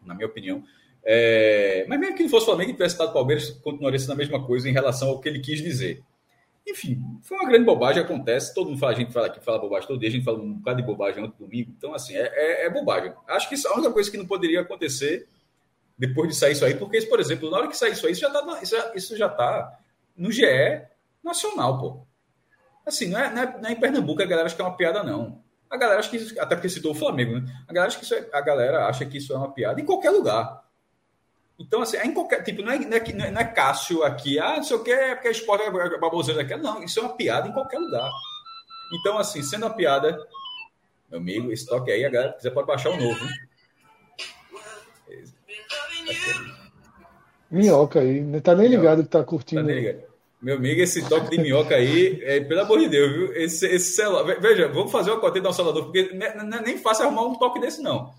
na 0.05 0.15
minha 0.15 0.27
opinião. 0.27 0.63
É, 1.03 1.87
mas 1.89 1.99
mesmo 1.99 2.15
que 2.15 2.23
não 2.23 2.29
fosse 2.29 2.43
o 2.43 2.47
Flamengo 2.51 2.73
e 2.73 2.75
tivesse 2.75 2.97
estado 2.97 3.11
Palmeiras, 3.11 3.49
continuaria 3.49 3.99
sendo 3.99 4.13
a 4.13 4.17
mesma 4.17 4.45
coisa 4.45 4.69
em 4.69 4.73
relação 4.75 5.09
ao 5.09 5.19
que 5.19 5.31
ele 5.31 5.41
quis 5.41 5.63
dizer. 5.63 6.03
Enfim, 6.69 7.01
foi 7.23 7.39
uma 7.39 7.49
grande 7.49 7.65
bobagem, 7.65 8.03
acontece. 8.03 8.53
Todo 8.53 8.69
mundo 8.69 8.79
fala, 8.79 8.93
a 8.93 8.97
gente 8.97 9.11
fala 9.11 9.29
aqui, 9.29 9.43
fala 9.43 9.59
bobagem 9.59 9.89
todo 9.89 9.99
dia, 9.99 10.11
a 10.11 10.13
gente 10.13 10.25
fala 10.27 10.39
um 10.39 10.53
bocado 10.57 10.83
de 10.83 10.87
bobagem 10.87 11.25
ontem 11.25 11.43
domingo. 11.43 11.73
Então, 11.75 11.95
assim, 11.95 12.15
é, 12.15 12.31
é, 12.35 12.67
é, 12.67 12.71
bobagem. 12.71 13.15
Acho 13.29 13.49
que 13.49 13.55
isso 13.55 13.67
é 13.67 13.71
a 13.71 13.75
única 13.77 13.91
coisa 13.91 14.11
que 14.11 14.19
não 14.19 14.27
poderia 14.27 14.61
acontecer 14.61 15.27
depois 15.97 16.29
de 16.29 16.37
sair 16.37 16.53
isso 16.53 16.67
aí, 16.67 16.75
porque, 16.75 17.01
por 17.07 17.19
exemplo, 17.19 17.51
na 17.51 17.57
hora 17.57 17.69
que 17.69 17.75
sair 17.75 17.93
isso 17.93 18.05
aí, 18.05 18.13
isso 18.13 18.21
já 18.21 18.29
está 18.29 18.63
isso, 18.63 18.77
isso 18.95 19.17
já 19.17 19.29
tá 19.31 19.79
no 20.15 20.31
GE 20.31 20.45
nacional, 21.25 21.79
pô. 21.79 22.07
Assim, 22.87 23.09
não 23.09 23.19
é, 23.19 23.31
não 23.33 23.43
é, 23.43 23.61
não 23.61 23.69
é 23.69 23.73
em 23.73 23.81
Pernambuco 23.81 24.23
a 24.23 24.27
galera 24.27 24.47
acha 24.47 24.55
que 24.55 24.63
é 24.63 24.65
uma 24.65 24.77
piada, 24.77 25.03
não. 25.03 25.43
A 25.71 25.77
galera 25.77 25.99
acha 25.99 26.11
que 26.11 26.17
isso, 26.17 26.41
até 26.41 26.55
porque 26.55 26.69
citou 26.69 26.93
o 26.93 26.95
Flamengo, 26.95 27.41
né? 27.41 27.65
A 27.67 27.73
galera 27.73 27.89
acha 27.89 27.99
que 27.99 28.05
isso 28.05 28.15
é, 28.15 28.29
a 28.33 28.41
galera 28.41 28.87
acha 28.87 29.05
que 29.07 29.19
isso 29.19 29.33
é 29.33 29.37
uma 29.37 29.53
piada 29.53 29.81
em 29.81 29.85
qualquer 29.85 30.11
lugar. 30.11 30.63
Então, 31.59 31.83
assim, 31.83 31.97
é 31.97 32.07
em 32.07 32.13
qualquer. 32.13 32.43
Tipo, 32.43 32.63
não 32.63 32.73
é, 32.73 32.79
não 32.79 32.97
é, 32.97 33.31
não 33.31 33.41
é 33.41 33.45
Cássio 33.45 34.03
aqui, 34.03 34.39
ah, 34.39 34.57
não 34.57 34.63
sei 34.63 34.77
o 34.77 34.83
que, 34.83 34.93
é 34.93 35.15
porque 35.15 35.29
a 35.29 35.31
esporte 35.31 35.65
é 35.65 35.99
baboseira 35.99 36.43
daqui. 36.43 36.61
Não, 36.61 36.83
isso 36.83 36.99
é 36.99 37.03
uma 37.03 37.17
piada 37.17 37.49
em 37.49 37.53
qualquer 37.53 37.79
lugar. 37.79 38.11
Então, 38.93 39.19
assim, 39.19 39.43
sendo 39.43 39.65
uma 39.67 39.75
piada, 39.75 40.17
meu 41.11 41.21
amigo, 41.21 41.51
esse 41.53 41.67
toque 41.67 41.91
aí, 41.91 42.05
a 42.05 42.11
galera 42.11 42.33
quiser 42.33 42.51
pode 42.51 42.67
baixar 42.67 42.91
o 42.91 42.97
novo. 42.97 43.25
Né? 43.25 43.33
Minhoca 47.51 48.01
aí, 48.01 48.21
não 48.21 48.41
tá 48.41 48.55
nem 48.55 48.69
ligado 48.69 49.03
que 49.05 49.09
tá 49.09 49.23
curtindo. 49.23 49.67
Tá 49.67 50.14
meu 50.45 50.57
amigo, 50.57 50.79
esse 50.83 51.09
toque 51.09 51.31
de 51.31 51.43
minhoca 51.43 51.75
aí, 51.75 52.21
é, 52.23 52.39
pelo 52.41 52.61
amor 52.61 52.79
de 52.79 52.89
Deus, 52.89 53.13
viu? 53.13 53.33
Esse, 53.35 53.67
esse 53.67 53.93
celular. 53.93 54.39
Veja, 54.39 54.69
vamos 54.69 54.93
fazer 54.93 55.11
uma 55.11 55.19
cotinha 55.19 55.43
dar 55.43 55.49
um 55.49 55.53
celular, 55.55 55.83
porque 55.83 56.11
não 56.13 56.59
é, 56.59 56.63
nem 56.63 56.77
fácil 56.77 57.07
arrumar 57.07 57.23
um 57.23 57.35
toque 57.35 57.59
desse, 57.59 57.81
não. 57.81 58.13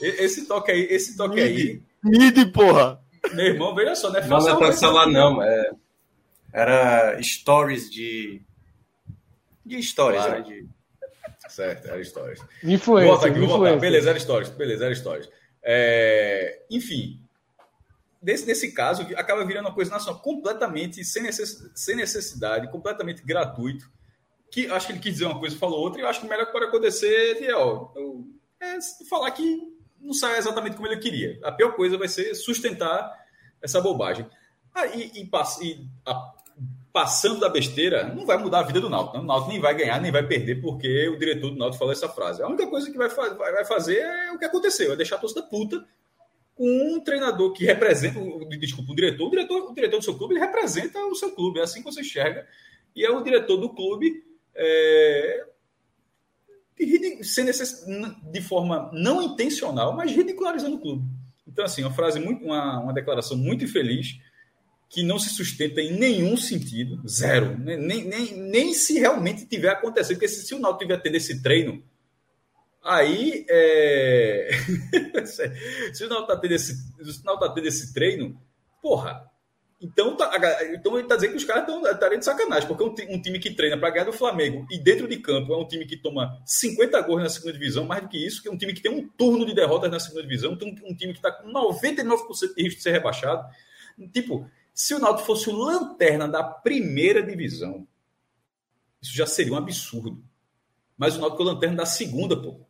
Esse 0.00 0.46
toque 0.46 0.72
aí, 0.72 0.88
esse 0.90 1.16
toque 1.16 1.36
Mid, 1.36 1.44
aí. 1.44 1.82
Mid, 2.02 2.52
porra! 2.52 3.00
Meu 3.32 3.46
irmão, 3.46 3.72
veja 3.72 3.94
só, 3.94 4.10
não 4.10 4.18
é 4.18 4.22
fácil. 4.22 4.50
Não, 4.50 4.60
não 4.60 4.66
é 4.66 4.72
celular, 4.72 5.06
não. 5.06 5.42
É, 5.42 5.70
era 6.52 7.22
stories 7.22 7.88
de. 7.88 8.42
De 9.64 9.80
stories, 9.80 10.24
claro. 10.24 10.40
né? 10.40 10.44
De... 10.48 10.68
Certo, 11.48 11.86
era 11.86 12.02
stories. 12.02 12.40
Influência. 12.64 13.10
Volta 13.12 13.28
aqui, 13.28 13.38
vou 13.38 13.46
voltar. 13.46 13.76
Beleza, 13.76 14.10
era 14.10 14.18
stories. 14.18 14.50
Beleza, 14.50 14.86
era 14.86 14.94
stories. 14.94 15.28
É... 15.62 16.62
Enfim, 16.68 17.23
nesse, 18.24 18.46
nesse 18.46 18.72
caso, 18.72 19.06
acaba 19.16 19.44
virando 19.44 19.66
uma 19.68 19.74
coisa 19.74 19.90
nacional 19.90 20.20
completamente 20.20 21.04
sem, 21.04 21.22
necess, 21.22 21.70
sem 21.74 21.94
necessidade, 21.94 22.70
completamente 22.70 23.22
gratuito. 23.22 23.88
Que 24.50 24.66
acho 24.68 24.86
que 24.86 24.92
ele 24.92 25.00
quis 25.00 25.14
dizer 25.14 25.26
uma 25.26 25.38
coisa 25.38 25.56
falou 25.58 25.80
outra, 25.80 26.00
e 26.00 26.04
eu 26.04 26.08
acho 26.08 26.20
que 26.20 26.26
o 26.26 26.28
melhor 26.28 26.46
que 26.46 26.52
pode 26.52 26.66
acontecer 26.66 27.42
é, 27.42 27.54
ó, 27.54 27.92
é 28.60 28.78
falar 29.08 29.30
que 29.32 29.62
não 30.00 30.14
sai 30.14 30.38
exatamente 30.38 30.76
como 30.76 30.86
ele 30.88 31.00
queria. 31.00 31.38
A 31.42 31.52
pior 31.52 31.74
coisa 31.74 31.98
vai 31.98 32.08
ser 32.08 32.34
sustentar 32.34 33.12
essa 33.60 33.80
bobagem. 33.80 34.26
Ah, 34.72 34.86
e, 34.86 35.10
e, 35.14 35.30
e 35.62 35.88
a, 36.06 36.32
passando 36.92 37.40
da 37.40 37.48
besteira, 37.48 38.04
não 38.14 38.24
vai 38.24 38.38
mudar 38.38 38.60
a 38.60 38.62
vida 38.62 38.80
do 38.80 38.88
Náutico. 38.88 39.18
O 39.18 39.22
Náutico 39.22 39.50
nem 39.50 39.60
vai 39.60 39.74
ganhar, 39.74 40.00
nem 40.00 40.12
vai 40.12 40.24
perder, 40.24 40.60
porque 40.60 41.08
o 41.08 41.18
diretor 41.18 41.50
do 41.50 41.56
Náutico 41.56 41.78
falou 41.78 41.92
essa 41.92 42.08
frase. 42.08 42.42
A 42.42 42.46
única 42.46 42.66
coisa 42.68 42.90
que 42.90 42.96
vai, 42.96 43.08
vai 43.08 43.64
fazer 43.64 43.98
é 43.98 44.32
o 44.32 44.38
que 44.38 44.44
aconteceu, 44.44 44.92
é 44.92 44.96
deixar 44.96 45.16
a 45.16 45.18
torcida 45.18 45.42
puta 45.42 45.84
com 46.54 46.94
um 46.94 47.00
treinador 47.00 47.52
que 47.52 47.64
representa, 47.64 48.20
desculpa, 48.58 48.92
o 48.92 48.94
diretor, 48.94 49.26
o 49.26 49.30
diretor, 49.30 49.70
o 49.70 49.74
diretor 49.74 49.98
do 49.98 50.04
seu 50.04 50.16
clube, 50.16 50.34
ele 50.34 50.40
representa 50.40 51.04
o 51.04 51.14
seu 51.14 51.32
clube, 51.32 51.58
é 51.58 51.62
assim 51.62 51.80
que 51.80 51.90
você 51.90 52.00
enxerga, 52.00 52.46
e 52.94 53.04
é 53.04 53.10
o 53.10 53.22
diretor 53.22 53.56
do 53.56 53.70
clube 53.70 54.24
é, 54.54 55.46
de, 56.78 57.20
de 58.30 58.40
forma 58.40 58.90
não 58.92 59.22
intencional, 59.22 59.94
mas 59.96 60.12
ridicularizando 60.12 60.76
o 60.76 60.80
clube. 60.80 61.04
Então, 61.46 61.64
assim, 61.64 61.82
uma 61.82 61.92
frase 61.92 62.20
muito, 62.20 62.44
uma, 62.44 62.80
uma 62.80 62.92
declaração 62.92 63.36
muito 63.36 63.64
infeliz, 63.64 64.18
que 64.88 65.02
não 65.02 65.18
se 65.18 65.30
sustenta 65.30 65.80
em 65.80 65.98
nenhum 65.98 66.36
sentido, 66.36 67.02
zero, 67.08 67.58
nem, 67.58 68.04
nem, 68.04 68.36
nem 68.36 68.72
se 68.72 68.98
realmente 68.98 69.44
tiver 69.44 69.70
acontecendo, 69.70 70.16
porque 70.16 70.28
se, 70.28 70.46
se 70.46 70.54
o 70.54 70.58
Náutico 70.58 70.84
tiver 70.84 71.02
tendo 71.02 71.16
esse 71.16 71.42
treino, 71.42 71.82
Aí, 72.84 73.46
é... 73.48 74.50
se 75.94 76.04
o 76.04 76.08
Náutico 76.08 76.28
tá 76.28 76.36
tendo 76.36 76.52
esse, 76.52 76.76
tá 77.24 77.48
tendo 77.54 77.66
esse 77.66 77.94
treino, 77.94 78.38
porra, 78.82 79.26
então, 79.80 80.16
tá, 80.16 80.30
então 80.72 80.98
ele 80.98 81.08
tá 81.08 81.14
dizendo 81.14 81.32
que 81.32 81.36
os 81.36 81.44
caras 81.44 81.68
estariam 81.92 82.18
de 82.18 82.24
sacanagem, 82.24 82.68
porque 82.68 82.82
um, 82.82 83.14
um 83.14 83.20
time 83.20 83.38
que 83.38 83.54
treina 83.54 83.76
para 83.76 83.90
ganhar 83.90 84.04
do 84.04 84.12
Flamengo 84.12 84.66
e 84.70 84.78
dentro 84.78 85.06
de 85.08 85.18
campo 85.18 85.52
é 85.52 85.56
um 85.56 85.66
time 85.66 85.84
que 85.84 85.96
toma 85.96 86.40
50 86.46 87.00
gols 87.02 87.22
na 87.22 87.28
segunda 87.28 87.52
divisão, 87.52 87.84
mais 87.84 88.02
do 88.02 88.08
que 88.08 88.16
isso, 88.16 88.42
que 88.42 88.48
é 88.48 88.50
um 88.50 88.56
time 88.56 88.72
que 88.72 88.82
tem 88.82 88.90
um 88.90 89.08
turno 89.08 89.44
de 89.44 89.54
derrotas 89.54 89.90
na 89.90 90.00
segunda 90.00 90.22
divisão, 90.22 90.52
um, 90.52 90.90
um 90.90 90.94
time 90.94 91.12
que 91.12 91.18
está 91.18 91.32
com 91.32 91.52
99% 91.52 92.54
de 92.54 92.62
risco 92.62 92.78
de 92.78 92.82
ser 92.82 92.92
rebaixado. 92.92 93.46
Tipo, 94.12 94.50
se 94.72 94.94
o 94.94 94.98
Náutico 94.98 95.26
fosse 95.26 95.50
o 95.50 95.56
lanterna 95.56 96.26
da 96.26 96.42
primeira 96.42 97.22
divisão, 97.22 97.86
isso 99.02 99.14
já 99.14 99.26
seria 99.26 99.52
um 99.52 99.56
absurdo. 99.56 100.22
Mas 100.96 101.16
o 101.16 101.20
Náutico 101.20 101.42
é 101.42 101.46
o 101.46 101.48
lanterna 101.48 101.76
da 101.76 101.86
segunda, 101.86 102.40
pô. 102.40 102.60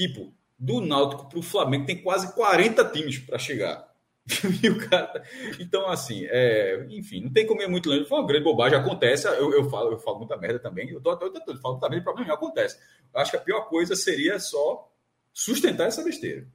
Tipo, 0.00 0.32
do 0.58 0.80
Náutico 0.80 1.28
para 1.28 1.38
o 1.38 1.42
Flamengo 1.42 1.84
tem 1.84 2.02
quase 2.02 2.34
40 2.34 2.86
times 2.86 3.18
para 3.18 3.38
chegar. 3.38 3.86
Tá- 4.88 5.22
então, 5.58 5.90
assim, 5.90 6.24
é... 6.30 6.86
enfim, 6.88 7.20
não 7.20 7.30
tem 7.30 7.46
como 7.46 7.60
ir 7.60 7.68
muito 7.68 7.90
longe. 7.90 8.06
Foi 8.06 8.18
uma 8.18 8.26
grande 8.26 8.44
bobagem, 8.44 8.78
acontece. 8.78 9.26
Eu, 9.26 9.52
eu, 9.52 9.68
falo, 9.68 9.92
eu 9.92 9.98
falo 9.98 10.18
muita 10.18 10.38
merda 10.38 10.58
também. 10.58 10.88
Eu, 10.88 11.02
tô, 11.02 11.12
eu, 11.12 11.34
eu 11.46 11.56
falo 11.58 11.74
muita 11.74 11.90
merda, 11.90 12.00
o 12.00 12.04
problema 12.04 12.28
não 12.28 12.34
acontece. 12.34 12.78
Eu 13.12 13.20
acho 13.20 13.30
que 13.30 13.36
a 13.36 13.40
pior 13.40 13.68
coisa 13.68 13.94
seria 13.94 14.38
só 14.38 14.90
sustentar 15.34 15.88
essa 15.88 16.02
besteira. 16.02 16.46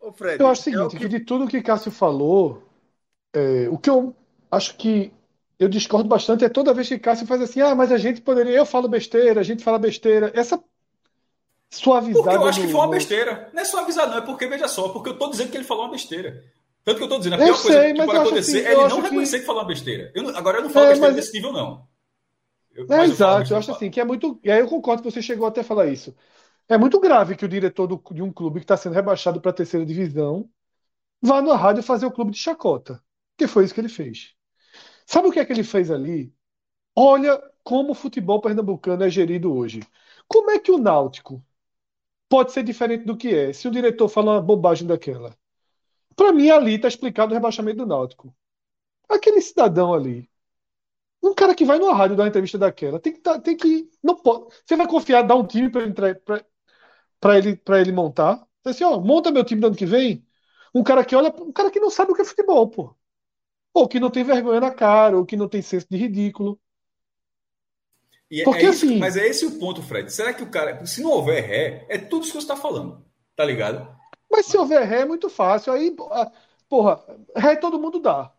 Ô 0.00 0.12
Fred, 0.12 0.42
eu 0.42 0.48
acho 0.48 0.62
o 0.62 0.64
seguinte: 0.64 0.96
é 0.96 0.98
que... 0.98 1.04
que... 1.04 1.08
de 1.08 1.20
tudo 1.20 1.46
que 1.46 1.62
Cássio 1.62 1.92
falou, 1.92 2.64
é, 3.32 3.68
o 3.68 3.78
que 3.78 3.90
eu 3.90 4.12
acho 4.50 4.76
que 4.76 5.12
eu 5.56 5.68
discordo 5.68 6.08
bastante 6.08 6.44
é 6.44 6.48
toda 6.48 6.74
vez 6.74 6.88
que 6.88 6.98
Cássio 6.98 7.28
faz 7.28 7.40
assim, 7.42 7.60
ah, 7.60 7.76
mas 7.76 7.92
a 7.92 7.98
gente 7.98 8.20
poderia, 8.20 8.56
eu 8.56 8.66
falo 8.66 8.88
besteira, 8.88 9.40
a 9.40 9.44
gente 9.44 9.62
fala 9.62 9.78
besteira. 9.78 10.32
Essa 10.34 10.60
suavizada. 11.76 12.24
Porque 12.24 12.36
eu 12.36 12.48
acho 12.48 12.60
que 12.60 12.68
foi 12.68 12.80
uma 12.80 12.88
besteira. 12.88 13.50
Não 13.52 13.62
é 13.62 13.64
suavizado, 13.64 14.10
não, 14.10 14.18
é 14.18 14.20
porque, 14.20 14.46
veja 14.46 14.68
só, 14.68 14.88
porque 14.90 15.10
eu 15.10 15.18
tô 15.18 15.30
dizendo 15.30 15.50
que 15.50 15.56
ele 15.56 15.64
falou 15.64 15.84
uma 15.84 15.92
besteira. 15.92 16.44
Tanto 16.84 16.98
que 16.98 17.04
eu 17.04 17.08
tô 17.08 17.18
dizendo, 17.18 17.34
a 17.34 17.38
pior 17.38 17.54
sei, 17.56 17.72
coisa 17.72 17.94
que 17.94 18.06
pode 18.06 18.18
acontecer 18.18 18.58
assim, 18.58 18.66
é 18.66 18.72
ele 18.72 18.88
não 18.88 19.00
reconhecer 19.00 19.36
que... 19.36 19.40
que 19.40 19.46
falou 19.46 19.62
uma 19.62 19.68
besteira. 19.68 20.12
Eu, 20.14 20.36
agora 20.36 20.58
eu 20.58 20.62
não 20.62 20.70
falo 20.70 20.86
é, 20.86 20.88
besteira 20.90 21.14
mas... 21.14 21.24
desse 21.24 21.32
nível, 21.32 21.52
não. 21.52 21.86
Eu, 22.74 22.86
é, 22.90 23.04
exato, 23.04 23.50
eu, 23.50 23.54
eu 23.54 23.58
acho 23.58 23.70
assim, 23.70 23.90
que 23.90 24.00
é 24.00 24.04
muito. 24.04 24.40
E 24.42 24.50
aí 24.50 24.60
eu 24.60 24.68
concordo 24.68 25.02
que 25.02 25.10
você 25.10 25.22
chegou 25.22 25.46
até 25.46 25.60
a 25.60 25.64
falar 25.64 25.86
isso. 25.86 26.14
É 26.68 26.76
muito 26.76 26.98
grave 27.00 27.36
que 27.36 27.44
o 27.44 27.48
diretor 27.48 27.86
do, 27.86 28.02
de 28.12 28.22
um 28.22 28.32
clube 28.32 28.60
que 28.60 28.64
está 28.64 28.76
sendo 28.76 28.94
rebaixado 28.94 29.40
para 29.40 29.50
a 29.50 29.54
terceira 29.54 29.84
divisão 29.84 30.48
vá 31.20 31.40
na 31.40 31.56
rádio 31.56 31.82
fazer 31.82 32.06
o 32.06 32.10
clube 32.10 32.32
de 32.32 32.38
chacota. 32.38 33.02
Que 33.36 33.46
foi 33.46 33.64
isso 33.64 33.74
que 33.74 33.80
ele 33.80 33.88
fez. 33.88 34.34
Sabe 35.06 35.28
o 35.28 35.32
que 35.32 35.38
é 35.38 35.44
que 35.44 35.52
ele 35.52 35.64
fez 35.64 35.90
ali? 35.90 36.32
Olha 36.96 37.40
como 37.62 37.92
o 37.92 37.94
futebol 37.94 38.40
pernambucano 38.40 39.04
é 39.04 39.10
gerido 39.10 39.54
hoje. 39.54 39.82
Como 40.26 40.50
é 40.50 40.58
que 40.58 40.70
o 40.70 40.78
Náutico 40.78 41.44
pode 42.32 42.50
ser 42.52 42.62
diferente 42.62 43.04
do 43.04 43.14
que 43.14 43.28
é. 43.28 43.52
Se 43.52 43.68
o 43.68 43.70
diretor 43.70 44.08
fala 44.08 44.32
uma 44.32 44.40
bobagem 44.40 44.86
daquela. 44.88 45.36
Para 46.16 46.32
mim, 46.32 46.48
ali 46.48 46.76
está 46.76 46.88
explicado 46.88 47.32
o 47.32 47.34
rebaixamento 47.34 47.76
do 47.78 47.86
Náutico. 47.86 48.34
Aquele 49.06 49.42
cidadão 49.42 49.92
ali. 49.92 50.30
Um 51.22 51.34
cara 51.34 51.54
que 51.54 51.66
vai 51.66 51.78
numa 51.78 51.94
rádio 51.94 52.16
dar 52.16 52.22
uma 52.22 52.30
entrevista 52.30 52.56
daquela, 52.58 52.98
tem 52.98 53.12
que, 53.12 53.20
tá, 53.20 53.38
tem 53.38 53.54
que 53.54 53.90
não 54.02 54.16
pode. 54.16 54.46
Você 54.64 54.76
vai 54.76 54.88
confiar, 54.88 55.22
dar 55.22 55.36
um 55.36 55.46
time 55.46 55.70
para 55.70 55.82
ele, 57.38 57.56
para 57.56 57.80
ele 57.82 57.92
montar? 57.92 58.46
Assim, 58.64 58.84
ó, 58.84 58.98
monta 58.98 59.30
meu 59.30 59.44
time 59.44 59.60
do 59.60 59.66
ano 59.66 59.76
que 59.76 59.86
vem. 59.86 60.26
Um 60.74 60.82
cara 60.82 61.04
que 61.04 61.14
olha, 61.14 61.34
um 61.38 61.52
cara 61.52 61.70
que 61.70 61.80
não 61.80 61.90
sabe 61.90 62.12
o 62.12 62.14
que 62.14 62.22
é 62.22 62.24
futebol, 62.24 62.66
pô. 62.70 62.96
Ou 63.74 63.88
que 63.88 64.00
não 64.00 64.10
tem 64.10 64.24
vergonha 64.24 64.60
na 64.60 64.72
cara, 64.72 65.18
ou 65.18 65.26
que 65.26 65.36
não 65.36 65.50
tem 65.50 65.60
senso 65.62 65.86
de 65.90 65.98
ridículo. 65.98 66.58
E 68.32 68.40
é 68.40 68.44
Porque, 68.44 68.64
é 68.64 68.70
isso, 68.70 68.86
assim, 68.86 68.98
mas 68.98 69.14
é 69.14 69.26
esse 69.28 69.44
o 69.44 69.58
ponto, 69.58 69.82
Fred. 69.82 70.10
Será 70.10 70.32
que 70.32 70.42
o 70.42 70.48
cara, 70.48 70.86
se 70.86 71.02
não 71.02 71.10
houver 71.10 71.44
ré, 71.44 71.84
é 71.86 71.98
tudo 71.98 72.22
isso 72.22 72.32
que 72.32 72.38
você 72.38 72.44
está 72.44 72.56
falando, 72.56 73.04
tá 73.36 73.44
ligado? 73.44 73.86
Mas 74.30 74.46
se 74.46 74.56
houver 74.56 74.88
ré 74.88 75.02
é 75.02 75.04
muito 75.04 75.28
fácil. 75.28 75.70
Aí, 75.70 75.94
porra, 76.66 76.98
ré 77.36 77.56
todo 77.56 77.78
mundo 77.78 78.00
dá. 78.00 78.32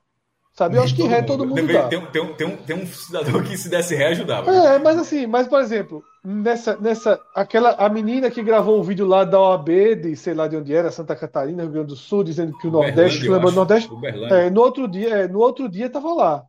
Sabe? 0.53 0.77
Eu 0.77 0.83
acho 0.83 0.95
que 0.95 1.03
ré 1.03 1.21
todo 1.21 1.45
mundo 1.45 1.71
dá. 1.71 1.87
Tem, 1.89 2.03
tem, 2.07 2.33
tem, 2.33 2.47
um, 2.47 2.57
tem 2.57 2.75
um 2.75 2.87
cidadão 2.87 3.43
que 3.43 3.55
se 3.55 3.69
desse 3.69 3.93
ré 3.93 4.07
ajudava. 4.07 4.51
É, 4.51 4.79
mas 4.79 4.97
assim, 4.97 5.27
mas 5.27 5.47
por 5.47 5.61
exemplo, 5.61 6.03
nessa, 6.25 6.75
nessa, 6.77 7.19
aquela, 7.35 7.73
a 7.73 7.87
menina 7.87 8.31
que 8.31 8.41
gravou 8.41 8.79
o 8.79 8.83
vídeo 8.83 9.05
lá 9.05 9.23
da 9.23 9.39
OAB, 9.39 9.69
de 10.01 10.15
sei 10.15 10.33
lá 10.33 10.47
de 10.47 10.57
onde 10.57 10.73
era, 10.73 10.89
Santa 10.89 11.15
Catarina, 11.15 11.61
Rio 11.61 11.71
Grande 11.71 11.87
do 11.89 11.95
Sul, 11.95 12.23
dizendo 12.23 12.57
que 12.57 12.67
o 12.67 12.71
Nordeste, 12.71 13.29
lembra 13.29 13.51
Nordeste? 13.51 13.91
É, 14.31 14.49
no 14.49 14.61
outro 14.61 14.87
dia, 14.87 15.09
é, 15.09 15.27
no 15.27 15.37
outro 15.37 15.69
dia 15.69 15.87
tava 15.87 16.11
lá. 16.15 16.43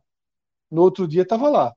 No 0.71 0.81
outro 0.81 1.07
dia 1.07 1.23
tava 1.23 1.47
lá. 1.47 1.71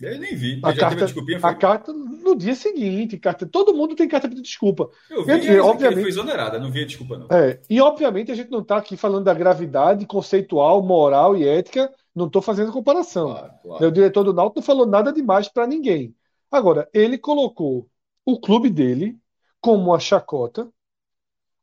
Eu 0.00 0.18
nem 0.18 0.34
vi. 0.34 0.60
A, 0.64 0.74
carta, 0.74 1.06
a 1.42 1.54
carta 1.54 1.92
no 1.92 2.34
dia 2.34 2.54
seguinte, 2.54 3.18
carta, 3.18 3.46
todo 3.46 3.74
mundo 3.74 3.94
tem 3.94 4.08
carta 4.08 4.28
de 4.28 4.40
desculpa. 4.40 4.88
Eu 5.10 5.24
vi, 5.24 5.38
dizer, 5.38 5.60
obviamente, 5.60 6.00
foi 6.00 6.08
exonerada, 6.08 6.58
não 6.58 6.72
vi 6.72 6.82
a 6.82 6.86
desculpa 6.86 7.18
não. 7.18 7.28
É, 7.30 7.60
e 7.68 7.80
obviamente 7.80 8.32
a 8.32 8.34
gente 8.34 8.50
não 8.50 8.60
está 8.60 8.78
aqui 8.78 8.96
falando 8.96 9.24
da 9.24 9.34
gravidade 9.34 10.06
conceitual, 10.06 10.82
moral 10.82 11.36
e 11.36 11.46
ética, 11.46 11.92
não 12.14 12.26
estou 12.26 12.42
fazendo 12.42 12.72
comparação. 12.72 13.30
Claro, 13.30 13.52
claro. 13.62 13.86
O 13.86 13.92
diretor 13.92 14.24
do 14.24 14.32
Náutico 14.32 14.60
não 14.60 14.66
falou 14.66 14.86
nada 14.86 15.12
demais 15.12 15.48
para 15.48 15.66
ninguém. 15.66 16.14
Agora, 16.50 16.88
ele 16.92 17.16
colocou 17.16 17.88
o 18.24 18.40
clube 18.40 18.70
dele 18.70 19.16
como 19.60 19.90
uma 19.90 20.00
chacota, 20.00 20.68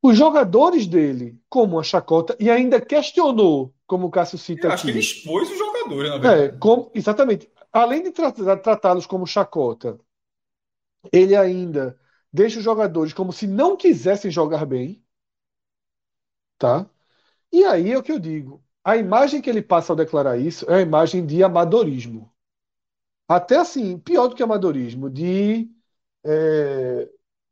os 0.01 0.17
jogadores 0.17 0.88
dele 0.88 1.38
como 1.50 1.75
uma 1.75 1.83
chacota 1.83 2.38
e 2.39 2.50
ainda 2.50 2.79
questionou, 2.79 3.74
como 3.86 4.07
o 4.07 4.09
Cássio 4.09 4.38
cita 4.38 4.67
Eu 4.67 4.71
acho 4.71 4.83
aqui. 4.83 4.93
que 4.93 4.98
ele 4.98 5.00
expôs 5.00 5.51
os 5.51 5.57
jogadores, 5.57 6.09
na 6.09 6.17
verdade. 6.17 6.43
É, 6.43 6.48
como, 6.57 6.89
exatamente 6.95 7.50
além 7.71 8.03
de 8.03 8.11
tratá-los 8.11 9.05
como 9.07 9.27
chacota, 9.27 9.99
ele 11.11 11.35
ainda 11.35 11.99
deixa 12.31 12.59
os 12.59 12.63
jogadores 12.65 13.13
como 13.13 13.31
se 13.33 13.47
não 13.47 13.75
quisessem 13.77 14.31
jogar 14.31 14.65
bem, 14.65 15.03
tá? 16.57 16.89
E 17.51 17.65
aí 17.65 17.91
é 17.91 17.97
o 17.97 18.03
que 18.03 18.11
eu 18.13 18.19
digo. 18.19 18.63
A 18.83 18.97
imagem 18.97 19.41
que 19.41 19.49
ele 19.49 19.61
passa 19.61 19.93
ao 19.93 19.97
declarar 19.97 20.38
isso 20.39 20.69
é 20.71 20.75
a 20.77 20.81
imagem 20.81 21.25
de 21.25 21.43
amadorismo. 21.43 22.31
Até 23.27 23.57
assim, 23.57 23.97
pior 23.99 24.27
do 24.27 24.35
que 24.35 24.43
amadorismo, 24.43 25.09
de 25.09 25.69
é, 26.25 27.09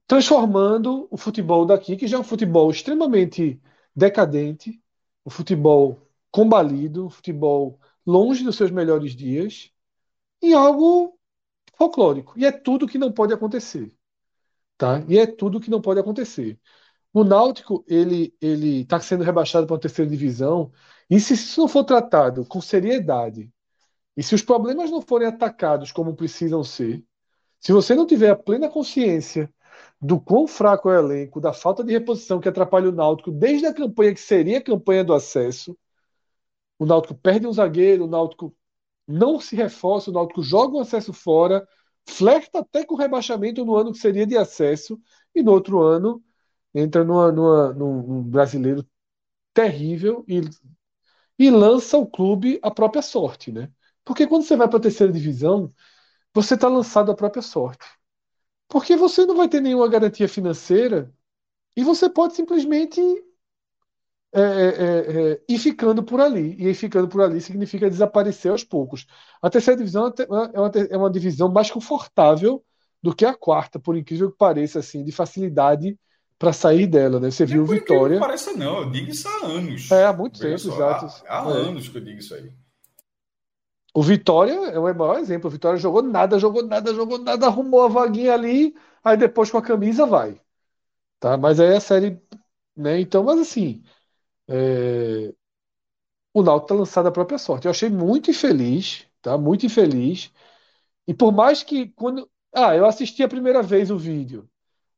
transformando 0.07 1.07
o 1.12 1.17
futebol 1.17 1.65
daqui, 1.65 1.97
que 1.97 2.07
já 2.07 2.17
é 2.17 2.19
um 2.21 2.24
futebol 2.24 2.71
extremamente 2.71 3.62
decadente, 3.95 4.81
um 5.25 5.29
futebol 5.29 6.01
combalido, 6.31 7.07
um 7.07 7.09
futebol 7.09 7.79
longe 8.05 8.43
dos 8.43 8.55
seus 8.57 8.71
melhores 8.71 9.13
dias, 9.15 9.71
em 10.41 10.53
algo 10.53 11.17
folclórico. 11.77 12.34
E 12.38 12.46
é 12.46 12.51
tudo 12.51 12.88
que 12.88 12.98
não 12.98 13.12
pode 13.12 13.34
acontecer. 13.34 13.94
Tá? 14.77 15.03
E 15.08 15.17
é 15.17 15.25
tudo 15.27 15.60
que 15.60 15.70
não 15.70 15.82
pode 15.82 16.00
acontecer. 16.00 16.60
O 17.13 17.24
Náutico 17.24 17.84
ele 17.88 18.36
ele 18.41 18.82
está 18.82 19.00
sendo 19.00 19.24
rebaixado 19.24 19.65
para 19.67 19.75
a 19.77 19.79
terceira 19.79 20.10
divisão 20.10 20.72
e 21.10 21.20
se 21.20 21.34
isso 21.34 21.62
não 21.62 21.67
for 21.67 21.84
tratado 21.84 22.46
com 22.46 22.62
seriedade 22.62 23.51
e 24.15 24.24
se 24.24 24.36
os 24.36 24.41
problemas 24.44 24.91
não 24.91 25.01
forem 25.01 25.27
atacados 25.27 25.91
como 25.91 26.15
precisam 26.15 26.63
ser, 26.63 27.03
se 27.60 27.72
você 27.72 27.96
não 27.96 28.06
tiver 28.08 28.32
a 28.32 28.36
plena 28.36 28.70
consciência 28.70 29.51
do 30.01 30.20
quão 30.20 30.48
fraco 30.48 30.89
é 30.89 31.00
o 31.00 31.03
elenco, 31.06 31.39
da 31.41 31.53
falta 31.53 31.84
de 31.84 31.94
reposição 31.94 32.39
que 32.39 32.50
atrapalha 32.50 32.89
o 32.89 32.91
Náutico 32.91 33.32
desde 33.32 33.67
a 33.67 33.74
campanha 33.74 34.13
que 34.13 34.20
seria 34.22 34.60
a 34.60 34.63
campanha 34.63 35.03
do 35.03 35.13
acesso, 35.13 35.77
o 36.79 36.86
Náutico 36.86 37.15
perde 37.15 37.48
um 37.48 37.53
zagueiro, 37.53 38.06
o 38.06 38.08
Náutico 38.08 38.56
não 39.07 39.39
se 39.39 39.55
reforça, 39.55 40.09
o 40.09 40.13
Náutico 40.13 40.41
joga 40.43 40.77
o 40.77 40.81
acesso 40.81 41.13
fora, 41.13 41.67
flerta 42.07 42.59
até 42.59 42.85
com 42.85 42.95
o 42.95 42.97
rebaixamento 42.97 43.65
no 43.65 43.75
ano 43.75 43.91
que 43.91 43.99
seria 43.99 44.25
de 44.25 44.37
acesso, 44.37 44.99
e 45.33 45.41
no 45.43 45.51
outro 45.51 45.81
ano 45.81 46.23
entra 46.73 47.03
numa, 47.03 47.31
numa, 47.31 47.73
num 47.73 48.23
brasileiro 48.23 48.85
terrível 49.53 50.23
e, 50.27 50.41
e 51.39 51.49
lança 51.49 51.97
o 51.97 52.05
clube 52.07 52.59
à 52.61 52.69
própria 52.71 53.01
sorte, 53.01 53.51
né? 53.51 53.71
Porque 54.03 54.27
quando 54.27 54.43
você 54.43 54.55
vai 54.55 54.67
para 54.67 54.77
a 54.77 54.81
terceira 54.81 55.11
divisão, 55.11 55.73
você 56.33 56.53
está 56.55 56.67
lançado 56.67 57.11
à 57.11 57.15
própria 57.15 57.41
sorte. 57.41 57.85
Porque 58.67 58.95
você 58.95 59.25
não 59.25 59.35
vai 59.35 59.49
ter 59.49 59.61
nenhuma 59.61 59.87
garantia 59.87 60.29
financeira 60.29 61.13
e 61.75 61.83
você 61.83 62.09
pode 62.09 62.35
simplesmente 62.35 63.01
é, 64.34 64.41
é, 64.41 64.67
é, 64.67 65.31
é 65.31 65.41
ir 65.48 65.57
ficando 65.57 66.03
por 66.03 66.19
ali. 66.19 66.55
E 66.60 66.74
ficando 66.74 67.07
por 67.07 67.22
ali 67.22 67.41
significa 67.41 67.89
desaparecer 67.89 68.51
aos 68.51 68.63
poucos. 68.63 69.05
A 69.41 69.50
terceira 69.50 69.77
divisão 69.77 70.13
é 70.17 70.60
uma, 70.60 70.72
é 70.89 70.98
uma 70.98 71.10
divisão 71.10 71.50
mais 71.50 71.72
confortável 71.72 72.63
do 73.01 73.15
que 73.15 73.25
a 73.25 73.34
quarta, 73.34 73.79
por 73.79 73.96
incrível 73.96 74.31
que 74.31 74.38
pareça, 74.38 74.79
assim, 74.79 75.03
de 75.03 75.12
facilidade 75.12 75.98
para 76.38 76.53
sair 76.53 76.86
dela, 76.86 77.19
né? 77.19 77.31
Você 77.31 77.46
viu 77.46 77.65
por 77.65 77.74
Vitória. 77.74 78.19
Não 78.19 78.27
parece 78.27 78.55
não, 78.55 78.79
eu 78.79 78.91
digo 78.91 79.10
isso 79.10 79.27
há 79.27 79.46
anos. 79.46 79.91
É, 79.91 80.05
há 80.05 80.13
muito 80.13 80.39
tempo, 80.39 80.60
só, 80.60 80.74
exato. 80.74 81.24
Há, 81.27 81.48
há 81.48 81.50
é. 81.50 81.53
anos 81.53 81.89
que 81.89 81.98
eu 81.98 82.03
digo 82.03 82.19
isso 82.19 82.36
aí. 82.36 82.51
O 83.93 84.03
Vitória 84.03 84.53
é 84.53 84.77
o 84.77 84.84
maior 84.84 85.17
exemplo. 85.17 85.48
O 85.48 85.51
Vitória 85.51 85.79
jogou 85.79 86.03
nada, 86.03 86.38
jogou 86.38 86.63
nada, 86.63 86.93
jogou 86.93 87.17
nada, 87.17 87.48
arrumou 87.48 87.84
a 87.84 87.88
vaguinha 87.88 88.34
ali, 88.34 88.75
aí 89.03 89.17
depois 89.17 89.50
com 89.50 89.57
a 89.57 89.62
camisa 89.62 90.05
vai. 90.05 90.39
Tá? 91.19 91.36
Mas 91.38 91.60
aí 91.60 91.75
a 91.75 91.79
série. 91.79 92.22
Né? 92.75 93.00
Então, 93.00 93.24
mas 93.24 93.39
assim. 93.39 93.84
É... 94.47 95.33
O 96.33 96.41
Náutico 96.43 96.67
tá 96.69 96.75
lançado 96.75 97.07
à 97.07 97.11
própria 97.11 97.37
sorte. 97.37 97.65
Eu 97.65 97.71
achei 97.71 97.89
muito 97.89 98.29
infeliz, 98.31 99.05
tá? 99.21 99.37
Muito 99.37 99.65
infeliz. 99.65 100.31
E 101.07 101.13
por 101.13 101.31
mais 101.33 101.63
que 101.63 101.89
quando. 101.89 102.29
Ah, 102.55 102.75
eu 102.75 102.85
assisti 102.85 103.23
a 103.23 103.29
primeira 103.29 103.63
vez 103.63 103.91
o 103.91 103.97
vídeo. 103.99 104.49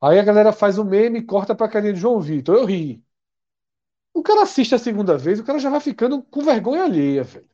Aí 0.02 0.20
a 0.20 0.24
galera 0.24 0.54
faz 0.54 0.78
o 0.80 0.86
meme 0.86 1.20
e 1.20 1.24
corta 1.26 1.56
pra 1.56 1.70
carinha 1.70 1.94
de 1.94 2.00
João 2.02 2.22
Vitor. 2.22 2.56
Eu 2.58 2.66
ri. 2.66 3.04
O 4.14 4.22
cara 4.22 4.44
assiste 4.44 4.76
a 4.76 4.78
segunda 4.80 5.18
vez, 5.18 5.40
o 5.40 5.44
cara 5.44 5.58
já 5.60 5.70
vai 5.72 5.80
ficando 5.80 6.22
com 6.24 6.42
vergonha 6.44 6.84
alheia, 6.84 7.24
velho. 7.24 7.50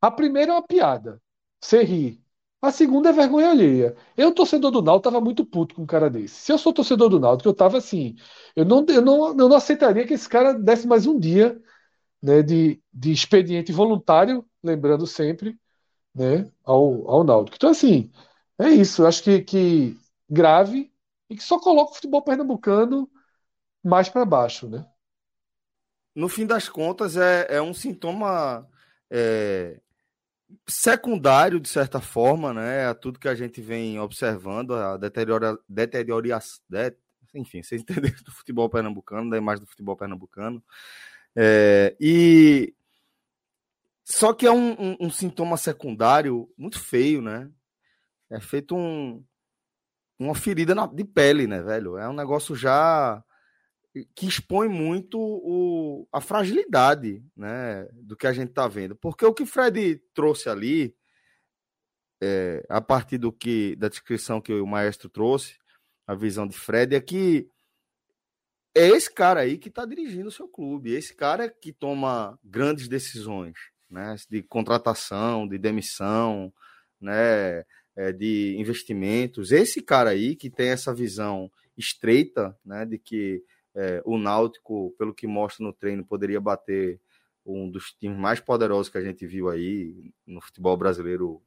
A 0.00 0.08
primeira 0.10 0.52
é 0.52 0.54
uma 0.54 0.62
piada. 0.66 1.20
Você 1.60 1.82
ri. 1.82 2.23
A 2.64 2.70
segunda 2.72 3.10
é 3.10 3.12
vergonha 3.12 3.50
alheia. 3.50 3.94
Eu, 4.16 4.32
torcedor 4.32 4.70
do 4.70 4.80
Náutico, 4.80 5.10
tava 5.10 5.20
muito 5.22 5.44
puto 5.44 5.74
com 5.74 5.82
um 5.82 5.86
cara 5.86 6.08
desse. 6.08 6.34
Se 6.36 6.50
eu 6.50 6.56
sou 6.56 6.72
torcedor 6.72 7.10
do 7.10 7.20
Náutico, 7.20 7.46
eu 7.46 7.54
tava 7.54 7.76
assim. 7.76 8.16
Eu 8.56 8.64
não, 8.64 8.86
eu 8.88 9.02
não, 9.02 9.28
eu 9.28 9.48
não 9.48 9.54
aceitaria 9.54 10.06
que 10.06 10.14
esse 10.14 10.26
cara 10.26 10.54
desse 10.54 10.86
mais 10.86 11.06
um 11.06 11.18
dia 11.18 11.60
né, 12.22 12.42
de, 12.42 12.82
de 12.90 13.12
expediente 13.12 13.70
voluntário, 13.70 14.46
lembrando 14.62 15.06
sempre, 15.06 15.58
né, 16.14 16.50
ao, 16.64 17.06
ao 17.10 17.22
Náutico. 17.22 17.56
Então, 17.56 17.68
assim, 17.68 18.10
é 18.58 18.70
isso. 18.70 19.02
Eu 19.02 19.08
acho 19.08 19.22
que, 19.22 19.42
que 19.42 19.98
grave 20.28 20.90
e 21.28 21.36
que 21.36 21.42
só 21.42 21.60
coloca 21.60 21.92
o 21.92 21.94
futebol 21.96 22.22
pernambucano 22.22 23.10
mais 23.84 24.08
para 24.08 24.24
baixo, 24.24 24.70
né? 24.70 24.86
No 26.14 26.30
fim 26.30 26.46
das 26.46 26.66
contas, 26.66 27.18
é, 27.18 27.56
é 27.56 27.60
um 27.60 27.74
sintoma 27.74 28.66
é, 29.10 29.82
secundário, 30.66 31.60
de 31.60 31.68
certa 31.68 32.00
forma, 32.00 32.52
né, 32.52 32.86
a 32.86 32.94
tudo 32.94 33.18
que 33.18 33.28
a 33.28 33.34
gente 33.34 33.60
vem 33.60 33.98
observando, 33.98 34.74
a 34.74 34.96
deteriora, 34.96 35.58
deterioração, 35.68 36.60
de, 36.68 36.94
enfim, 37.34 37.62
vocês 37.62 37.82
entenderam 37.82 38.22
do 38.24 38.32
futebol 38.32 38.68
pernambucano, 38.68 39.30
da 39.30 39.36
imagem 39.36 39.64
do 39.64 39.70
futebol 39.70 39.96
pernambucano. 39.96 40.62
É, 41.36 41.96
e 42.00 42.74
só 44.04 44.32
que 44.32 44.46
é 44.46 44.52
um, 44.52 44.72
um, 44.72 44.96
um, 45.00 45.10
sintoma 45.10 45.56
secundário 45.56 46.48
muito 46.56 46.78
feio, 46.78 47.22
né? 47.22 47.50
É 48.30 48.38
feito 48.38 48.76
um, 48.76 49.24
uma 50.18 50.34
ferida 50.34 50.74
na, 50.74 50.86
de 50.86 51.04
pele, 51.04 51.46
né, 51.46 51.62
velho? 51.62 51.96
É 51.96 52.08
um 52.08 52.12
negócio 52.12 52.54
já 52.54 53.22
que 54.14 54.26
expõe 54.26 54.68
muito 54.68 55.18
o, 55.20 56.08
a 56.12 56.20
fragilidade 56.20 57.24
né, 57.36 57.88
do 57.92 58.16
que 58.16 58.26
a 58.26 58.32
gente 58.32 58.48
está 58.48 58.66
vendo. 58.66 58.96
Porque 58.96 59.24
o 59.24 59.32
que 59.32 59.46
Fred 59.46 60.02
trouxe 60.12 60.48
ali, 60.48 60.96
é, 62.20 62.64
a 62.68 62.80
partir 62.80 63.18
do 63.18 63.32
que 63.32 63.76
da 63.76 63.88
descrição 63.88 64.40
que 64.40 64.52
o 64.52 64.66
maestro 64.66 65.08
trouxe, 65.08 65.56
a 66.06 66.14
visão 66.14 66.46
de 66.46 66.56
Fred, 66.56 66.94
é 66.94 67.00
que 67.00 67.48
é 68.74 68.88
esse 68.88 69.12
cara 69.12 69.40
aí 69.40 69.56
que 69.56 69.68
está 69.68 69.86
dirigindo 69.86 70.28
o 70.28 70.32
seu 70.32 70.48
clube, 70.48 70.92
esse 70.92 71.14
cara 71.14 71.48
que 71.48 71.72
toma 71.72 72.38
grandes 72.42 72.88
decisões 72.88 73.54
né, 73.88 74.16
de 74.28 74.42
contratação, 74.42 75.46
de 75.46 75.56
demissão, 75.56 76.52
né, 77.00 77.64
é, 77.94 78.12
de 78.12 78.56
investimentos. 78.58 79.52
Esse 79.52 79.80
cara 79.80 80.10
aí 80.10 80.34
que 80.34 80.50
tem 80.50 80.70
essa 80.70 80.92
visão 80.92 81.50
estreita 81.76 82.58
né, 82.64 82.84
de 82.84 82.98
que 82.98 83.44
é, 83.74 84.02
o 84.04 84.18
Náutico, 84.18 84.94
pelo 84.98 85.14
que 85.14 85.26
mostra 85.26 85.64
no 85.64 85.72
treino, 85.72 86.04
poderia 86.04 86.40
bater 86.40 87.00
um 87.44 87.70
dos 87.70 87.92
times 87.92 88.18
mais 88.18 88.40
poderosos 88.40 88.88
que 88.88 88.98
a 88.98 89.02
gente 89.02 89.26
viu 89.26 89.48
aí 89.48 90.12
no 90.26 90.40
futebol 90.40 90.76
brasileiro 90.76 91.42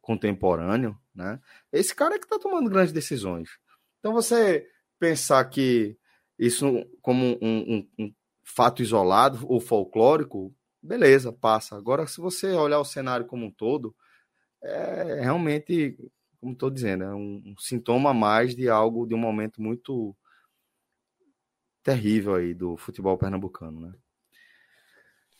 contemporâneo, 0.00 0.96
né? 1.14 1.40
Esse 1.72 1.94
cara 1.94 2.14
é 2.14 2.18
que 2.18 2.24
está 2.26 2.38
tomando 2.38 2.70
grandes 2.70 2.92
decisões. 2.92 3.58
Então 3.98 4.12
você 4.12 4.68
pensar 4.98 5.44
que 5.46 5.96
isso 6.38 6.86
como 7.00 7.38
um, 7.40 7.58
um, 7.74 7.88
um 7.98 8.14
fato 8.44 8.82
isolado 8.82 9.44
ou 9.48 9.58
folclórico, 9.60 10.54
beleza, 10.82 11.32
passa. 11.32 11.76
Agora, 11.76 12.06
se 12.06 12.20
você 12.20 12.52
olhar 12.52 12.78
o 12.78 12.84
cenário 12.84 13.26
como 13.26 13.46
um 13.46 13.50
todo, 13.50 13.94
é 14.62 15.20
realmente, 15.22 15.98
como 16.40 16.52
estou 16.52 16.70
dizendo, 16.70 17.04
é 17.04 17.14
um, 17.14 17.42
um, 17.44 17.54
sintoma 17.58 18.10
a 18.10 18.14
mais 18.14 18.54
de 18.54 18.68
algo, 18.68 19.06
de 19.06 19.14
um 19.14 19.18
momento 19.18 19.60
muito 19.60 20.16
terrível 21.86 22.34
aí 22.34 22.52
do 22.52 22.76
futebol 22.76 23.16
pernambucano, 23.16 23.80
né? 23.80 23.92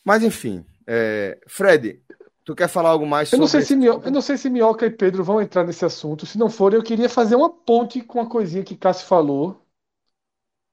Mas 0.03 0.23
enfim, 0.23 0.65
é... 0.87 1.37
Fred, 1.45 2.01
tu 2.45 2.55
quer 2.55 2.69
falar 2.69 2.91
algo 2.91 3.05
mais 3.05 3.27
sobre? 3.27 3.41
Eu 3.41 3.41
não 3.41 3.47
sei 3.49 3.61
se 3.63 3.75
Minhoca, 3.75 4.07
eu 4.07 4.11
não 4.13 4.21
sei 4.21 4.37
se 4.37 4.49
Minhoca 4.49 4.85
e 4.85 4.89
Pedro 4.89 5.25
vão 5.25 5.41
entrar 5.41 5.65
nesse 5.65 5.83
assunto. 5.83 6.25
Se 6.25 6.37
não 6.37 6.49
for, 6.49 6.73
eu 6.73 6.81
queria 6.81 7.09
fazer 7.09 7.35
uma 7.35 7.49
ponte 7.49 7.99
com 7.99 8.21
a 8.21 8.29
coisinha 8.29 8.63
que 8.63 8.77
Cássio 8.77 9.05
falou 9.07 9.61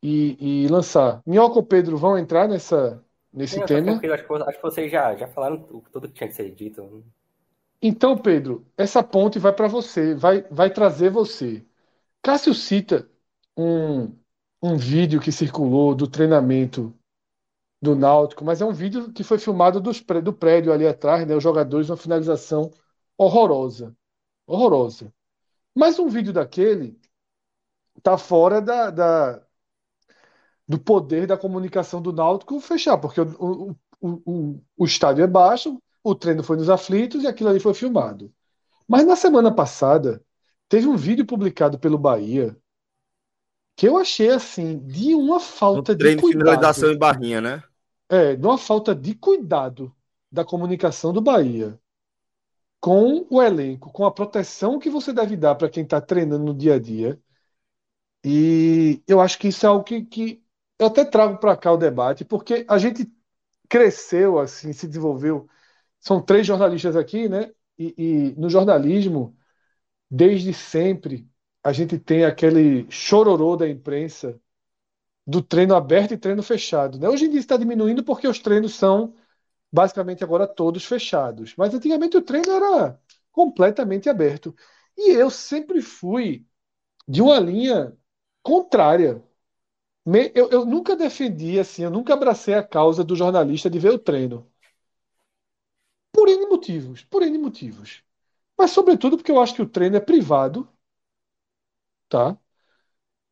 e, 0.01 0.65
e 0.65 0.69
lançar. 0.69 1.21
Minhoca 1.27 1.57
ou 1.57 1.67
Pedro 1.67 1.97
vão 1.97 2.17
entrar 2.17 2.47
nessa 2.47 3.03
nesse 3.33 3.57
Sim, 3.57 3.67
tema? 3.67 3.91
Acho 3.91 4.01
que, 4.01 4.07
acho 4.07 4.57
que 4.57 4.63
vocês 4.63 4.93
já 4.93 5.17
já 5.17 5.27
falaram 5.27 5.59
tudo 5.91 6.07
que 6.07 6.15
tinha 6.15 6.29
que 6.29 6.35
ser 6.35 6.55
dito. 6.55 7.05
Então, 7.83 8.17
Pedro, 8.17 8.65
essa 8.79 9.03
ponte 9.03 9.41
vai 9.41 9.53
para 9.53 9.67
você, 9.67 10.15
vai 10.15 10.47
vai 10.49 10.71
trazer 10.71 11.11
você. 11.11 11.65
Cássio 12.23 12.55
cita 12.55 13.11
um 13.57 14.13
um 14.65 14.79
vídeo 14.79 15.21
que 15.21 15.31
circulou 15.31 15.95
do 15.95 16.09
treinamento 16.09 16.95
do 17.83 17.95
Náutico, 17.95 18.43
mas 18.43 18.63
é 18.63 18.65
um 18.65 18.73
vídeo 18.73 19.13
que 19.13 19.23
foi 19.23 19.39
filmado 19.39 19.79
dos, 19.79 20.01
do 20.01 20.33
prédio 20.33 20.73
ali 20.73 20.87
atrás, 20.87 21.27
né? 21.27 21.37
Os 21.37 21.43
jogadores, 21.43 21.91
uma 21.91 21.99
finalização 21.99 22.71
horrorosa. 23.19 23.95
Horrorosa. 24.47 25.13
Mas 25.75 25.99
um 25.99 26.09
vídeo 26.09 26.33
daquele 26.33 26.99
tá 28.03 28.17
fora 28.17 28.61
da, 28.63 28.91
da 28.91 29.43
do 30.67 30.79
poder 30.79 31.27
da 31.27 31.37
comunicação 31.37 32.01
do 32.01 32.11
Náutico 32.11 32.59
fechar, 32.59 32.97
porque 32.97 33.21
o, 33.21 33.77
o, 34.01 34.23
o, 34.25 34.61
o 34.79 34.85
estádio 34.87 35.25
é 35.25 35.27
baixo, 35.27 35.79
o 36.03 36.15
treino 36.15 36.43
foi 36.43 36.57
nos 36.57 36.71
aflitos 36.71 37.23
e 37.23 37.27
aquilo 37.27 37.51
ali 37.51 37.61
foi 37.61 37.75
filmado. 37.75 38.33
Mas 38.89 39.07
na 39.07 39.15
semana 39.15 39.55
passada, 39.55 40.25
teve 40.71 40.87
um 40.87 40.97
vídeo 40.97 41.27
publicado 41.27 41.79
pelo 41.79 41.99
Bahia 41.99 42.57
que 43.77 43.89
eu 43.89 43.97
achei 43.97 44.31
assim 44.31 44.79
de 44.79 45.15
uma 45.15 45.41
falta 45.41 45.93
um 45.93 45.97
de 45.97 46.17
cuidado. 46.17 46.75
De 46.75 46.87
em 46.87 46.99
barrinha, 46.99 47.41
né? 47.41 47.63
É, 48.09 48.37
de 48.37 48.47
uma 48.47 48.59
falta 48.59 48.95
de 48.95 49.15
cuidado 49.15 49.95
da 50.31 50.45
comunicação 50.45 51.13
do 51.13 51.21
Bahia 51.21 51.79
com 52.81 53.27
o 53.31 53.43
elenco, 53.43 53.91
com 53.91 54.05
a 54.05 54.13
proteção 54.13 54.79
que 54.79 54.91
você 54.91 55.11
deve 55.11 55.37
dar 55.39 55.55
para 55.55 55.71
quem 55.71 55.85
está 55.85 56.03
treinando 56.03 56.45
no 56.45 56.55
dia 56.55 56.75
a 56.75 56.79
dia. 56.79 57.19
E 58.23 59.03
eu 59.07 59.21
acho 59.21 59.39
que 59.39 59.49
isso 59.49 59.65
é 59.65 59.69
algo 59.69 59.85
que, 59.85 60.05
que 60.05 60.45
eu 60.79 60.89
até 60.89 61.05
trago 61.05 61.39
para 61.39 61.57
cá 61.57 61.73
o 61.73 61.77
debate, 61.79 62.25
porque 62.25 62.65
a 62.69 62.79
gente 62.79 63.11
cresceu 63.71 64.39
assim, 64.39 64.73
se 64.73 64.87
desenvolveu. 64.87 65.49
São 66.01 66.23
três 66.23 66.47
jornalistas 66.47 66.97
aqui, 66.97 67.29
né? 67.29 67.51
E, 67.79 67.95
e 67.97 68.41
no 68.41 68.51
jornalismo, 68.51 69.37
desde 70.11 70.53
sempre, 70.55 71.29
a 71.65 71.73
gente 71.73 71.99
tem 71.99 72.25
aquele 72.27 72.91
chororô 72.91 73.57
da 73.57 73.69
imprensa 73.69 74.41
do 75.27 75.43
treino 75.43 75.75
aberto 75.75 76.13
e 76.15 76.19
treino 76.19 76.43
fechado. 76.43 76.99
Né? 76.99 77.09
Hoje 77.09 77.27
em 77.27 77.31
dia 77.31 77.41
está 77.41 77.57
diminuindo 77.57 78.05
porque 78.05 78.29
os 78.29 78.39
treinos 78.39 78.75
são 78.75 79.15
basicamente 79.73 80.25
agora 80.25 80.47
todos 80.47 80.85
fechados. 80.85 81.55
Mas 81.57 81.75
antigamente 81.75 82.17
o 82.17 82.23
treino 82.23 82.51
era 82.53 83.01
completamente 83.33 84.09
aberto. 84.09 84.55
E 84.97 85.11
eu 85.13 85.31
sempre 85.31 85.83
fui 85.83 86.47
de 87.09 87.23
uma 87.23 87.41
linha 87.41 87.97
contrária. 88.43 89.23
Eu, 90.35 90.51
eu 90.51 90.65
nunca 90.67 90.97
defendi, 90.97 91.59
assim, 91.59 91.85
eu 91.85 91.91
nunca 91.91 92.15
abracei 92.15 92.55
a 92.55 92.63
causa 92.63 93.05
do 93.05 93.17
jornalista 93.17 93.69
de 93.71 93.79
ver 93.79 93.91
o 93.91 93.99
treino. 93.99 94.51
Por 96.13 96.29
N 96.29 96.47
motivos, 96.49 97.05
por 97.05 97.23
N 97.23 97.37
motivos. 97.39 98.03
Mas, 98.59 98.71
sobretudo, 98.73 99.17
porque 99.19 99.33
eu 99.33 99.41
acho 99.43 99.55
que 99.55 99.63
o 99.63 99.69
treino 99.69 99.97
é 99.97 100.01
privado, 100.01 100.69
tá? 102.15 102.37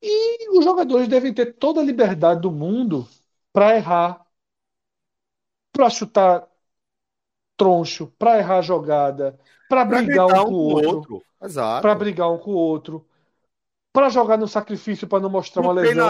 E 0.03 0.59
os 0.59 0.65
jogadores 0.65 1.07
devem 1.07 1.33
ter 1.33 1.55
toda 1.55 1.81
a 1.81 1.85
liberdade 1.85 2.41
do 2.41 2.51
mundo 2.51 3.07
para 3.53 3.77
errar, 3.77 4.27
para 5.71 5.89
chutar 5.89 6.49
troncho, 7.57 8.13
para 8.19 8.39
errar 8.39 8.61
jogada, 8.61 9.39
para 9.69 9.85
brigar 9.85 10.27
um 10.27 10.47
com 10.47 10.53
o 10.53 10.57
outro, 10.57 11.15
outro. 11.15 11.23
para 11.81 11.95
brigar 11.95 12.33
um 12.33 12.39
com 12.39 12.51
o 12.51 12.57
outro, 12.57 13.07
para 13.93 14.09
jogar 14.09 14.37
no 14.37 14.49
sacrifício 14.49 15.07
para 15.07 15.21
não 15.21 15.31
mostrar 15.31 15.63
pro 15.63 15.71
uma 15.71 15.81
lesão. 15.81 16.09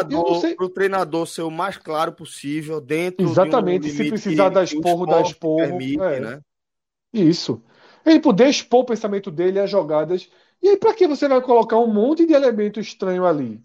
Para 0.56 0.64
o 0.64 0.70
treinador 0.70 1.26
ser 1.26 1.42
o 1.42 1.50
mais 1.50 1.76
claro 1.76 2.12
possível 2.12 2.80
dentro 2.80 3.28
Exatamente, 3.28 3.90
de 3.90 3.92
um 3.92 3.96
se 3.96 4.08
precisar 4.08 4.48
dar 4.48 4.64
esporro, 4.64 5.04
dar 5.04 5.20
esporro. 5.20 5.58
Permite, 5.58 6.02
é. 6.02 6.20
né? 6.20 6.40
Isso. 7.12 7.62
Ele 8.06 8.18
poder 8.18 8.48
expor 8.48 8.80
o 8.80 8.86
pensamento 8.86 9.30
dele, 9.30 9.60
as 9.60 9.68
jogadas. 9.68 10.30
E 10.62 10.68
aí, 10.70 10.76
para 10.78 10.94
que 10.94 11.06
você 11.06 11.28
vai 11.28 11.42
colocar 11.42 11.78
um 11.78 11.92
monte 11.92 12.24
de 12.24 12.32
elemento 12.32 12.80
estranho 12.80 13.26
ali? 13.26 13.62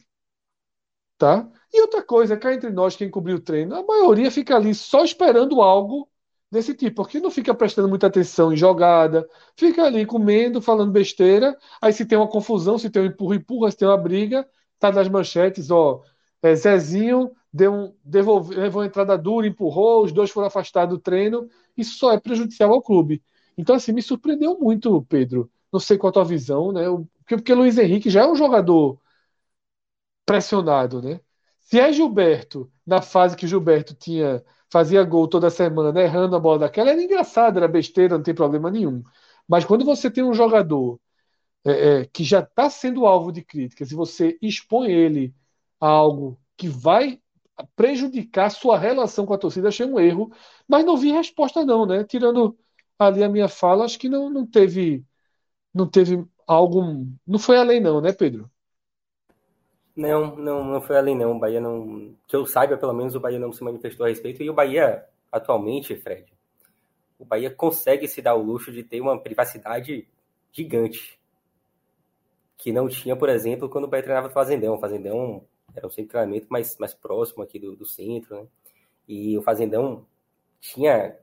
Tá? 1.17 1.49
E 1.73 1.81
outra 1.81 2.03
coisa, 2.03 2.37
cá 2.37 2.53
entre 2.53 2.69
nós, 2.69 2.95
quem 2.95 3.09
cobriu 3.09 3.37
o 3.37 3.41
treino, 3.41 3.75
a 3.75 3.83
maioria 3.83 4.29
fica 4.29 4.55
ali 4.55 4.73
só 4.75 5.03
esperando 5.03 5.61
algo 5.61 6.07
desse 6.51 6.73
tipo, 6.75 6.97
porque 6.97 7.19
não 7.19 7.31
fica 7.31 7.53
prestando 7.55 7.89
muita 7.89 8.07
atenção 8.07 8.53
em 8.53 8.57
jogada, 8.57 9.27
fica 9.55 9.83
ali 9.83 10.05
comendo, 10.05 10.61
falando 10.61 10.91
besteira. 10.91 11.57
Aí 11.81 11.91
se 11.91 12.05
tem 12.05 12.17
uma 12.17 12.27
confusão, 12.29 12.77
se 12.77 12.89
tem 12.89 13.01
um 13.01 13.05
empurra-empurra, 13.07 13.71
se 13.71 13.77
tem 13.77 13.87
uma 13.87 13.97
briga, 13.97 14.47
tá 14.79 14.91
nas 14.91 15.09
manchetes, 15.09 15.71
ó. 15.71 16.01
É, 16.41 16.55
Zezinho 16.55 17.31
deu 17.51 17.73
um, 17.73 17.93
devolveu, 18.03 18.59
levou 18.59 18.81
uma 18.81 18.87
entrada 18.87 19.17
dura, 19.17 19.47
empurrou, 19.47 20.03
os 20.03 20.11
dois 20.11 20.29
foram 20.29 20.47
afastados 20.47 20.95
do 20.95 21.01
treino. 21.01 21.49
Isso 21.75 21.97
só 21.97 22.11
é 22.13 22.19
prejudicial 22.19 22.71
ao 22.71 22.81
clube. 22.81 23.23
Então, 23.57 23.75
assim, 23.75 23.91
me 23.91 24.01
surpreendeu 24.03 24.57
muito, 24.59 25.01
Pedro. 25.09 25.49
Não 25.77 25.81
sei 25.81 25.97
qual 25.97 26.09
a 26.09 26.13
tua 26.13 26.25
visão, 26.25 26.71
né? 26.71 26.85
Porque, 27.19 27.37
porque 27.37 27.53
Luiz 27.53 27.77
Henrique 27.77 28.09
já 28.09 28.23
é 28.23 28.27
um 28.27 28.35
jogador 28.35 28.99
pressionado, 30.25 31.01
né? 31.01 31.19
Se 31.59 31.79
é 31.79 31.91
Gilberto, 31.91 32.71
na 32.85 33.01
fase 33.01 33.35
que 33.35 33.47
Gilberto 33.47 33.93
tinha 33.93 34.43
fazia 34.71 35.03
gol 35.03 35.27
toda 35.27 35.49
semana, 35.49 36.01
errando 36.01 36.35
a 36.35 36.39
bola 36.39 36.59
daquela, 36.59 36.89
era 36.91 37.01
engraçado, 37.01 37.57
era 37.57 37.67
besteira, 37.67 38.15
não 38.17 38.23
tem 38.23 38.33
problema 38.35 38.69
nenhum. 38.71 39.03
Mas 39.47 39.63
quando 39.65 39.85
você 39.85 40.09
tem 40.11 40.23
um 40.23 40.33
jogador 40.33 40.99
é, 41.65 42.01
é, 42.01 42.05
que 42.07 42.23
já 42.23 42.39
está 42.41 42.69
sendo 42.69 43.05
alvo 43.05 43.31
de 43.31 43.43
críticas 43.43 43.91
e 43.91 43.95
você 43.95 44.37
expõe 44.41 44.91
ele 44.91 45.35
a 45.79 45.87
algo 45.87 46.39
que 46.57 46.67
vai 46.69 47.21
prejudicar 47.75 48.49
sua 48.51 48.77
relação 48.79 49.25
com 49.25 49.33
a 49.33 49.37
torcida, 49.37 49.69
achei 49.69 49.85
um 49.85 49.99
erro, 49.99 50.31
mas 50.67 50.85
não 50.85 50.97
vi 50.97 51.11
resposta 51.11 51.65
não, 51.65 51.85
né? 51.85 52.03
Tirando 52.03 52.57
ali 52.99 53.23
a 53.23 53.29
minha 53.29 53.47
fala, 53.47 53.85
acho 53.85 53.99
que 53.99 54.09
não, 54.09 54.29
não 54.29 54.45
teve 54.45 55.05
não 55.77 55.87
teve 55.87 56.25
algo, 56.45 57.05
não 57.25 57.39
foi 57.39 57.57
além 57.57 57.79
não, 57.79 58.01
né, 58.01 58.11
Pedro? 58.11 58.49
Não, 59.95 60.35
não, 60.35 60.63
não 60.63 60.81
foi 60.81 60.95
além 60.95 61.17
não. 61.17 61.35
O 61.35 61.39
Bahia 61.39 61.59
não. 61.59 62.15
Que 62.27 62.35
eu 62.35 62.45
saiba, 62.45 62.77
pelo 62.77 62.93
menos, 62.93 63.15
o 63.15 63.19
Bahia 63.19 63.39
não 63.39 63.51
se 63.51 63.63
manifestou 63.63 64.05
a 64.05 64.09
respeito. 64.09 64.43
E 64.43 64.49
o 64.49 64.53
Bahia, 64.53 65.03
atualmente, 65.31 65.95
Fred, 65.95 66.31
o 67.17 67.25
Bahia 67.25 67.49
consegue 67.49 68.07
se 68.07 68.21
dar 68.21 68.35
o 68.35 68.43
luxo 68.43 68.71
de 68.71 68.83
ter 68.83 69.01
uma 69.01 69.19
privacidade 69.19 70.07
gigante. 70.51 71.19
Que 72.55 72.71
não 72.71 72.87
tinha, 72.87 73.15
por 73.15 73.27
exemplo, 73.27 73.69
quando 73.69 73.85
o 73.85 73.87
Bahia 73.87 74.03
treinava 74.03 74.27
o 74.27 74.31
Fazendão. 74.31 74.75
O 74.75 74.79
Fazendão 74.79 75.43
era 75.75 75.87
um 75.87 75.89
centro 75.89 76.03
de 76.03 76.09
treinamento 76.09 76.47
mais, 76.49 76.77
mais 76.77 76.93
próximo 76.93 77.43
aqui 77.43 77.59
do, 77.59 77.75
do 77.75 77.85
centro, 77.85 78.35
né? 78.35 78.47
E 79.07 79.37
o 79.37 79.41
Fazendão 79.41 80.05
tinha 80.59 81.17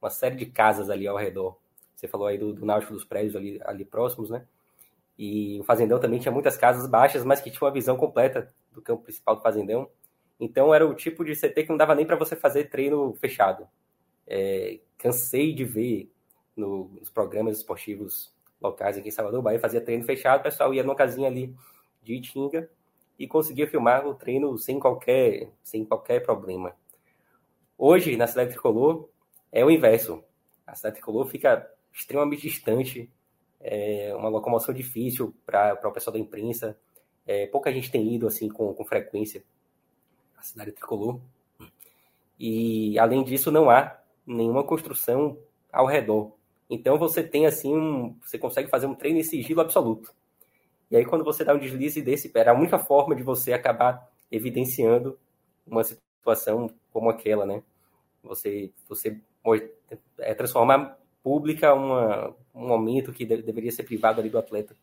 uma 0.00 0.10
série 0.10 0.36
de 0.36 0.46
casas 0.46 0.88
ali 0.88 1.06
ao 1.06 1.16
redor. 1.16 1.58
Você 1.98 2.06
falou 2.06 2.28
aí 2.28 2.38
do, 2.38 2.52
do 2.52 2.64
náutico 2.64 2.92
dos 2.92 3.04
prédios 3.04 3.34
ali, 3.34 3.60
ali 3.64 3.84
próximos, 3.84 4.30
né? 4.30 4.46
E 5.18 5.58
o 5.58 5.64
Fazendão 5.64 5.98
também 5.98 6.20
tinha 6.20 6.30
muitas 6.30 6.56
casas 6.56 6.88
baixas, 6.88 7.24
mas 7.24 7.40
que 7.40 7.50
tinha 7.50 7.66
uma 7.66 7.72
visão 7.72 7.96
completa 7.96 8.54
do 8.70 8.80
campo 8.80 9.02
principal 9.02 9.34
do 9.34 9.42
Fazendão. 9.42 9.90
Então 10.38 10.72
era 10.72 10.86
o 10.86 10.94
tipo 10.94 11.24
de 11.24 11.34
CT 11.34 11.64
que 11.64 11.68
não 11.70 11.76
dava 11.76 11.96
nem 11.96 12.06
para 12.06 12.14
você 12.14 12.36
fazer 12.36 12.70
treino 12.70 13.12
fechado. 13.14 13.66
É, 14.28 14.78
cansei 14.96 15.52
de 15.52 15.64
ver 15.64 16.12
no, 16.56 16.84
nos 17.00 17.10
programas 17.10 17.56
esportivos 17.56 18.32
locais 18.60 18.96
aqui 18.96 19.08
em 19.08 19.10
Salvador, 19.10 19.42
Bahia 19.42 19.58
fazia 19.58 19.80
treino 19.80 20.04
fechado, 20.04 20.40
o 20.40 20.42
pessoal 20.44 20.72
ia 20.72 20.84
numa 20.84 20.94
casinha 20.94 21.28
ali 21.28 21.52
de 22.00 22.14
Itinga 22.14 22.70
e 23.18 23.26
conseguia 23.26 23.66
filmar 23.66 24.06
o 24.06 24.14
treino 24.14 24.56
sem 24.56 24.78
qualquer, 24.78 25.50
sem 25.64 25.84
qualquer 25.84 26.20
problema. 26.20 26.76
Hoje, 27.76 28.16
na 28.16 28.28
cidade 28.28 28.50
tricolor, 28.50 29.08
é 29.50 29.64
o 29.64 29.70
inverso. 29.70 30.22
A 30.64 30.76
cidade 30.76 30.96
tricolor 30.96 31.26
fica 31.26 31.68
extremamente 31.98 32.42
distante 32.42 33.10
é 33.60 34.14
uma 34.14 34.28
locomoção 34.28 34.72
difícil 34.72 35.34
para 35.44 35.78
o 35.84 35.92
pessoal 35.92 36.14
da 36.14 36.18
imprensa. 36.18 36.78
É, 37.26 37.46
pouca 37.48 37.72
gente 37.72 37.90
tem 37.90 38.14
ido 38.14 38.26
assim 38.26 38.48
com, 38.48 38.72
com 38.72 38.84
frequência 38.84 39.42
à 40.36 40.42
cidade 40.42 40.72
tricolor. 40.72 41.20
E 42.38 42.96
além 42.98 43.24
disso, 43.24 43.50
não 43.50 43.68
há 43.68 43.98
nenhuma 44.24 44.62
construção 44.62 45.36
ao 45.72 45.86
redor. 45.86 46.32
Então 46.70 46.96
você 46.98 47.22
tem 47.22 47.46
assim 47.46 47.76
um, 47.76 48.16
você 48.22 48.38
consegue 48.38 48.70
fazer 48.70 48.86
um 48.86 48.94
treino 48.94 49.18
em 49.18 49.24
sigilo 49.24 49.60
absoluto. 49.60 50.14
E 50.90 50.96
aí 50.96 51.04
quando 51.04 51.24
você 51.24 51.44
dá 51.44 51.52
um 51.52 51.58
deslize 51.58 52.00
desse, 52.00 52.30
era 52.34 52.52
a 52.52 52.54
única 52.54 52.78
forma 52.78 53.16
de 53.16 53.22
você 53.22 53.52
acabar 53.52 54.08
evidenciando 54.30 55.18
uma 55.66 55.82
situação 55.82 56.70
como 56.92 57.10
aquela, 57.10 57.44
né? 57.44 57.62
Você 58.22 58.70
você 58.88 59.20
é, 60.18 60.34
transformar 60.34 60.97
pública 61.28 61.74
uma, 61.74 62.34
um 62.54 62.66
momento 62.66 63.12
que 63.12 63.26
de, 63.26 63.42
deveria 63.42 63.70
ser 63.70 63.82
privado 63.82 64.18
ali 64.18 64.30
do 64.30 64.38
atleta. 64.38 64.74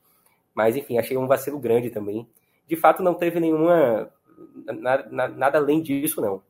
Mas, 0.54 0.76
enfim, 0.76 1.00
achei 1.00 1.18
um 1.18 1.26
vacilo 1.26 1.60
grande 1.60 1.90
também. 1.90 2.30
De 2.68 2.76
fato, 2.76 3.02
não 3.02 3.16
teve 3.16 3.40
nenhuma. 3.40 4.12
Nada, 4.80 5.28
nada 5.28 5.58
além 5.58 5.82
disso, 5.82 6.22
não. 6.22 6.44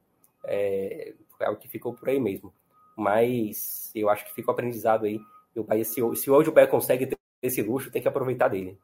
É, 0.43 1.13
é 1.39 1.49
o 1.49 1.55
que 1.55 1.69
ficou 1.69 1.93
por 1.93 2.09
aí 2.09 2.19
mesmo. 2.19 2.53
Mas 2.97 3.89
eu 3.95 4.09
acho 4.09 4.25
que 4.25 4.33
ficou 4.33 4.51
aprendizado 4.51 5.05
aí. 5.05 5.17
E 5.55 5.59
o 5.61 5.63
Bahia, 5.63 5.85
se, 5.85 6.01
se 6.17 6.29
hoje 6.29 6.49
o 6.49 6.51
Bahia 6.51 6.67
consegue 6.67 7.07
ter 7.07 7.17
esse 7.41 7.61
luxo, 7.61 7.89
tem 7.89 8.01
que 8.01 8.07
aproveitar 8.09 8.49
dele. 8.49 8.77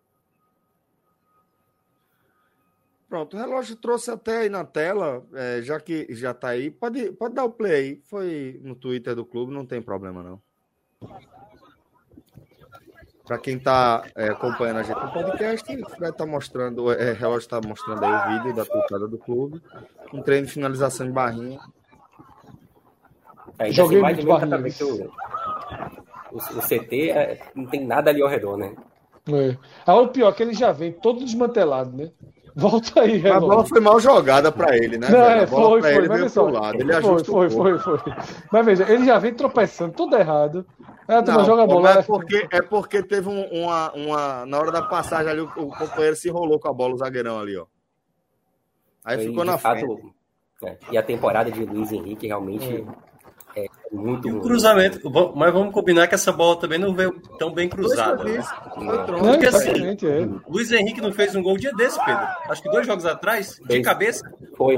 Pronto, 3.10 3.36
o 3.36 3.40
relógio 3.40 3.76
trouxe 3.76 4.12
até 4.12 4.38
aí 4.38 4.50
na 4.50 4.64
tela, 4.64 5.28
é, 5.34 5.62
já 5.62 5.78
que 5.78 6.08
já 6.16 6.32
está 6.32 6.48
aí. 6.48 6.72
Pode, 6.72 7.12
pode 7.12 7.36
dar 7.36 7.44
o 7.44 7.52
play 7.52 7.74
aí. 7.74 8.02
Foi 8.06 8.62
no 8.64 8.76
Twitter 8.76 9.14
do 9.14 9.26
clube, 9.26 9.52
não 9.52 9.66
tem 9.66 9.82
problema 9.82 10.24
não. 10.24 10.42
Para 13.26 13.38
quem 13.38 13.56
está 13.56 14.04
é, 14.16 14.28
acompanhando 14.28 14.80
a 14.80 14.84
gente 14.84 15.00
no 15.00 15.12
podcast, 15.12 15.76
o 15.76 15.90
Fred 15.90 16.12
está 16.12 16.26
mostrando, 16.26 16.92
é, 16.92 17.14
relógio 17.14 17.40
está 17.40 17.62
mostrando 17.66 18.04
aí 18.04 18.12
o 18.12 18.44
vídeo 18.44 18.56
da 18.56 18.66
tutada 18.66 19.08
do 19.08 19.18
clube, 19.18 19.62
um 20.14 20.22
treino 20.22 20.48
de 20.48 20.52
finalização 20.52 21.06
de 21.06 21.14
barrinha. 21.14 21.60
É, 23.58 23.72
Joguei 23.72 24.02
muito 24.02 24.26
barrinha. 24.26 24.58
O, 26.32 26.36
o, 26.36 26.38
o, 26.38 26.62
CT 26.62 27.12
é, 27.12 27.40
não 27.56 27.68
tem 27.68 27.86
nada 27.86 28.10
ali 28.10 28.22
ao 28.22 28.28
redor, 28.28 28.58
né? 28.58 28.76
É. 29.30 29.58
Ah, 29.86 29.96
o 29.96 30.10
pior 30.10 30.30
é 30.30 30.32
que 30.34 30.44
ele 30.44 30.54
já 30.54 30.72
vem 30.72 30.92
todo 30.92 31.24
desmantelado, 31.24 31.96
né? 31.96 32.12
Volta 32.56 33.02
aí, 33.02 33.26
A 33.28 33.40
bola 33.40 33.66
foi 33.66 33.80
mal 33.80 34.00
jogada 34.00 34.52
para 34.52 34.76
ele, 34.76 34.98
né? 34.98 35.08
Não, 35.10 35.20
é, 35.20 35.48
foi, 35.48 35.82
foi. 35.82 35.96
Ele 35.96 36.08
mas 36.08 36.32
só, 36.32 36.50
lado, 36.50 36.80
ele 36.80 36.94
foi, 37.02 37.24
foi, 37.24 37.50
foi, 37.50 37.80
foi, 37.80 38.14
Mas 38.52 38.66
veja, 38.66 38.92
ele 38.92 39.06
já 39.06 39.18
vem 39.20 39.34
tropeçando 39.34 39.94
tudo 39.94 40.18
errado. 40.18 40.66
É, 41.08 41.22
não, 41.22 41.46
joga 41.46 41.64
a 41.64 41.68
bola. 41.68 41.92
É 42.00 42.02
porque, 42.02 42.48
é 42.52 42.62
porque 42.62 43.04
teve 43.04 43.30
um, 43.30 43.44
uma, 43.46 43.92
uma. 43.94 44.46
Na 44.46 44.60
hora 44.60 44.72
da 44.72 44.82
passagem 44.82 45.32
ali, 45.32 45.42
o, 45.42 45.46
o, 45.46 45.70
companheiro 45.70 46.16
se 46.16 46.30
enrolou 46.30 46.60
com 46.60 46.70
a 46.70 46.74
bola, 46.74 46.94
o 46.94 46.98
zagueirão 46.98 47.40
ali, 47.40 47.58
ó. 47.58 47.66
Aí 49.04 49.18
foi, 49.18 49.28
ficou 49.28 49.46
na 49.46 49.58
fato, 49.58 49.80
frente. 49.80 50.14
É, 50.64 50.78
e 50.92 50.98
a 50.98 51.04
temporada 51.04 51.52
de 51.52 51.64
Luiz 51.66 51.92
Henrique 51.92 52.28
realmente. 52.28 52.66
É 52.76 53.11
muito 53.92 54.28
e 54.28 54.32
o 54.32 54.42
cruzamento, 54.42 55.00
mas 55.36 55.54
vamos 55.54 55.74
combinar 55.74 56.08
que 56.08 56.16
essa 56.16 56.32
bola 56.32 56.60
também 56.60 56.80
não 56.80 56.94
veio 56.94 57.20
tão 57.38 57.52
bem 57.52 57.68
cruzada. 57.68 58.24
Né? 58.24 58.42
Porque 58.74 59.48
assim, 59.48 59.72
é. 60.06 60.30
Luiz 60.48 60.72
Henrique 60.72 61.02
não 61.02 61.12
fez 61.12 61.36
um 61.36 61.42
gol 61.42 61.58
dia 61.58 61.74
desse, 61.74 62.04
Pedro. 62.04 62.26
Acho 62.50 62.62
que 62.62 62.70
dois 62.70 62.88
jogos 62.88 63.06
atrás, 63.06 63.60
de 63.60 63.68
fez, 63.68 63.86
cabeça. 63.86 64.32
Foi, 64.56 64.78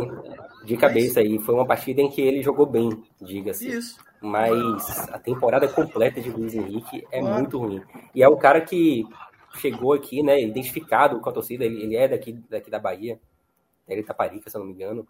de 0.65 0.77
cabeça 0.77 1.19
aí. 1.19 1.39
Foi 1.39 1.55
uma 1.55 1.65
partida 1.65 2.01
em 2.01 2.09
que 2.09 2.21
ele 2.21 2.41
jogou 2.41 2.65
bem, 2.65 2.89
diga-se. 3.21 3.69
Isso. 3.69 3.97
Mas 4.21 5.09
a 5.09 5.19
temporada 5.19 5.67
completa 5.67 6.21
de 6.21 6.29
Luiz 6.29 6.55
Henrique 6.55 7.05
é 7.11 7.19
claro. 7.19 7.35
muito 7.35 7.57
ruim. 7.57 7.81
E 8.15 8.23
é 8.23 8.29
um 8.29 8.37
cara 8.37 8.61
que 8.61 9.05
chegou 9.57 9.93
aqui, 9.93 10.23
né, 10.23 10.41
identificado 10.41 11.19
com 11.19 11.29
a 11.29 11.33
torcida. 11.33 11.65
Ele, 11.65 11.83
ele 11.83 11.95
é 11.95 12.07
daqui, 12.07 12.33
daqui 12.49 12.71
da 12.71 12.79
Bahia. 12.79 13.19
Ele 13.87 13.99
é 13.99 14.03
Itaparica, 14.03 14.49
se 14.49 14.55
eu 14.55 14.61
não 14.61 14.67
me 14.67 14.73
engano. 14.73 15.07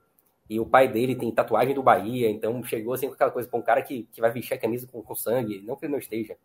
E 0.49 0.60
o 0.60 0.65
pai 0.65 0.88
dele 0.88 1.15
tem 1.15 1.32
tatuagem 1.32 1.73
do 1.73 1.82
Bahia, 1.82 2.29
então 2.29 2.63
chegou 2.63 2.93
assim 2.93 3.08
com 3.08 3.13
aquela 3.13 3.32
coisa 3.32 3.47
para 3.47 3.60
um 3.60 3.63
cara 3.63 3.82
que, 3.82 4.03
que 4.12 4.19
vai 4.19 4.32
vestir 4.32 4.53
a 4.53 4.58
camisa 4.58 4.86
com, 4.88 5.01
com 5.01 5.15
sangue, 5.15 5.62
não 5.62 5.75
que 5.75 5.86
ele 5.86 5.93
não 5.93 5.99
esteja, 5.99 6.38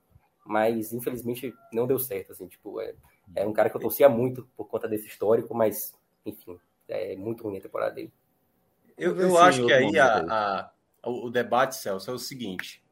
mas 0.46 0.92
infelizmente 0.92 1.52
não 1.72 1.86
deu 1.86 1.98
certo, 1.98 2.32
assim, 2.32 2.46
tipo, 2.46 2.80
é, 2.80 2.94
é 3.34 3.46
um 3.46 3.52
cara 3.52 3.68
que 3.68 3.76
eu 3.76 3.80
torcia 3.80 4.08
muito 4.08 4.48
por 4.56 4.66
conta 4.66 4.88
desse 4.88 5.06
histórico, 5.06 5.54
mas, 5.54 5.98
enfim, 6.24 6.58
é 6.88 7.16
muito 7.16 7.42
ruim 7.42 7.58
a 7.58 7.60
temporada 7.60 7.94
dele. 7.94 8.12
Eu, 8.96 9.16
eu 9.16 9.38
acho 9.38 9.66
que 9.66 9.72
aí 9.72 9.98
a, 9.98 10.70
a, 11.02 11.10
o 11.10 11.28
debate, 11.28 11.76
Celso, 11.76 12.10
é 12.10 12.14
o 12.14 12.18
seguinte, 12.18 12.82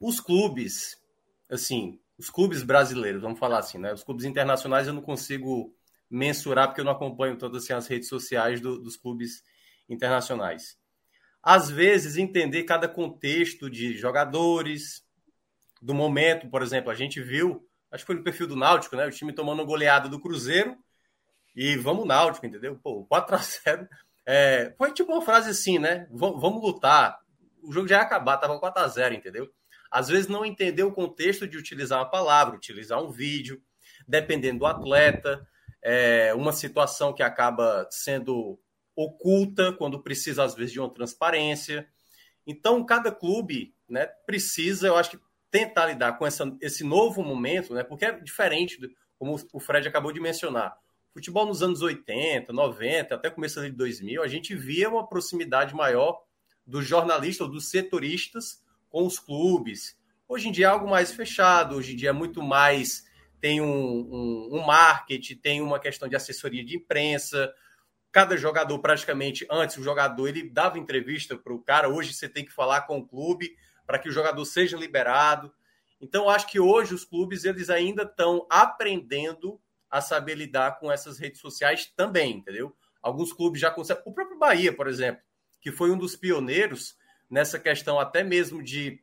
os 0.00 0.18
clubes, 0.18 1.00
assim, 1.48 2.00
os 2.18 2.28
clubes 2.28 2.62
brasileiros, 2.62 3.22
vamos 3.22 3.38
falar 3.38 3.58
assim, 3.58 3.78
né, 3.78 3.92
os 3.92 4.02
clubes 4.02 4.24
internacionais 4.24 4.86
eu 4.86 4.92
não 4.92 5.02
consigo 5.02 5.74
mensurar, 6.10 6.68
porque 6.68 6.80
eu 6.80 6.84
não 6.84 6.92
acompanho 6.92 7.38
todas 7.38 7.64
assim, 7.64 7.72
as 7.72 7.86
redes 7.86 8.08
sociais 8.08 8.60
do, 8.60 8.78
dos 8.78 8.96
clubes 8.96 9.42
internacionais. 9.88 10.76
Às 11.42 11.68
vezes, 11.68 12.16
entender 12.16 12.64
cada 12.64 12.88
contexto 12.88 13.68
de 13.68 13.96
jogadores, 13.96 15.04
do 15.80 15.92
momento, 15.92 16.48
por 16.48 16.62
exemplo, 16.62 16.90
a 16.90 16.94
gente 16.94 17.20
viu, 17.20 17.66
acho 17.90 18.04
que 18.04 18.06
foi 18.06 18.14
no 18.14 18.22
perfil 18.22 18.46
do 18.46 18.56
Náutico, 18.56 18.94
né? 18.94 19.06
O 19.06 19.10
time 19.10 19.32
tomando 19.32 19.66
goleada 19.66 20.08
do 20.08 20.20
Cruzeiro 20.20 20.76
e 21.56 21.76
vamos 21.76 22.06
Náutico, 22.06 22.46
entendeu? 22.46 22.78
Pô, 22.82 23.06
4x0. 23.06 23.88
É, 24.24 24.72
foi 24.78 24.92
tipo 24.92 25.10
uma 25.10 25.20
frase 25.20 25.50
assim, 25.50 25.80
né? 25.80 26.06
V 26.08 26.34
vamos 26.38 26.62
lutar. 26.62 27.18
O 27.60 27.72
jogo 27.72 27.88
já 27.88 27.96
ia 27.96 28.02
acabar, 28.02 28.36
tava 28.36 28.60
4x0, 28.60 29.14
entendeu? 29.14 29.50
Às 29.90 30.06
vezes 30.06 30.28
não 30.28 30.44
entender 30.44 30.84
o 30.84 30.92
contexto 30.92 31.44
de 31.44 31.58
utilizar 31.58 31.98
uma 31.98 32.08
palavra, 32.08 32.54
utilizar 32.54 33.02
um 33.02 33.10
vídeo, 33.10 33.60
dependendo 34.06 34.60
do 34.60 34.66
atleta, 34.66 35.44
é, 35.82 36.32
uma 36.34 36.52
situação 36.52 37.12
que 37.12 37.20
acaba 37.20 37.84
sendo 37.90 38.56
oculta 38.94 39.72
quando 39.72 40.02
precisa, 40.02 40.44
às 40.44 40.54
vezes, 40.54 40.72
de 40.72 40.80
uma 40.80 40.92
transparência. 40.92 41.88
Então, 42.46 42.84
cada 42.84 43.10
clube 43.10 43.74
né, 43.88 44.06
precisa, 44.26 44.86
eu 44.86 44.96
acho 44.96 45.10
que, 45.10 45.18
tentar 45.50 45.86
lidar 45.86 46.14
com 46.14 46.26
essa, 46.26 46.56
esse 46.62 46.82
novo 46.82 47.22
momento, 47.22 47.74
né, 47.74 47.84
porque 47.84 48.06
é 48.06 48.12
diferente, 48.12 48.80
do, 48.80 48.90
como 49.18 49.36
o 49.52 49.60
Fred 49.60 49.86
acabou 49.86 50.10
de 50.10 50.20
mencionar. 50.20 50.74
Futebol 51.12 51.44
nos 51.44 51.62
anos 51.62 51.82
80, 51.82 52.52
90, 52.52 53.14
até 53.14 53.28
começo 53.28 53.60
de 53.60 53.70
2000, 53.70 54.22
a 54.22 54.28
gente 54.28 54.54
via 54.54 54.88
uma 54.88 55.06
proximidade 55.06 55.74
maior 55.74 56.22
dos 56.66 56.86
jornalistas 56.86 57.46
ou 57.46 57.52
dos 57.52 57.68
setoristas 57.68 58.62
com 58.88 59.06
os 59.06 59.18
clubes. 59.18 59.96
Hoje 60.26 60.48
em 60.48 60.52
dia 60.52 60.66
é 60.66 60.68
algo 60.70 60.88
mais 60.88 61.12
fechado, 61.12 61.76
hoje 61.76 61.92
em 61.92 61.96
dia 61.96 62.08
é 62.08 62.12
muito 62.12 62.42
mais. 62.42 63.04
Tem 63.40 63.60
um, 63.60 63.66
um, 63.66 64.48
um 64.52 64.66
marketing, 64.66 65.36
tem 65.36 65.60
uma 65.60 65.78
questão 65.78 66.08
de 66.08 66.16
assessoria 66.16 66.64
de 66.64 66.76
imprensa, 66.76 67.52
cada 68.12 68.36
jogador 68.36 68.78
praticamente 68.78 69.46
antes 69.50 69.78
o 69.78 69.82
jogador 69.82 70.28
ele 70.28 70.48
dava 70.48 70.78
entrevista 70.78 71.36
para 71.36 71.52
o 71.52 71.62
cara 71.62 71.88
hoje 71.88 72.12
você 72.12 72.28
tem 72.28 72.44
que 72.44 72.52
falar 72.52 72.82
com 72.82 72.98
o 72.98 73.06
clube 73.06 73.56
para 73.86 73.98
que 73.98 74.08
o 74.08 74.12
jogador 74.12 74.44
seja 74.44 74.76
liberado. 74.76 75.52
Então 76.00 76.28
acho 76.28 76.46
que 76.46 76.60
hoje 76.60 76.94
os 76.94 77.04
clubes 77.04 77.44
eles 77.44 77.70
ainda 77.70 78.02
estão 78.02 78.46
aprendendo 78.50 79.60
a 79.90 80.00
saber 80.00 80.34
lidar 80.34 80.78
com 80.78 80.92
essas 80.92 81.18
redes 81.18 81.40
sociais 81.40 81.86
também 81.96 82.36
entendeu? 82.36 82.76
Alguns 83.00 83.32
clubes 83.32 83.60
já 83.60 83.70
conseguem 83.70 84.02
o 84.06 84.12
próprio 84.12 84.38
Bahia 84.38 84.74
por 84.74 84.86
exemplo 84.86 85.22
que 85.60 85.72
foi 85.72 85.90
um 85.90 85.98
dos 85.98 86.14
pioneiros 86.14 86.96
nessa 87.30 87.58
questão 87.58 87.98
até 87.98 88.22
mesmo 88.22 88.62
de 88.62 89.00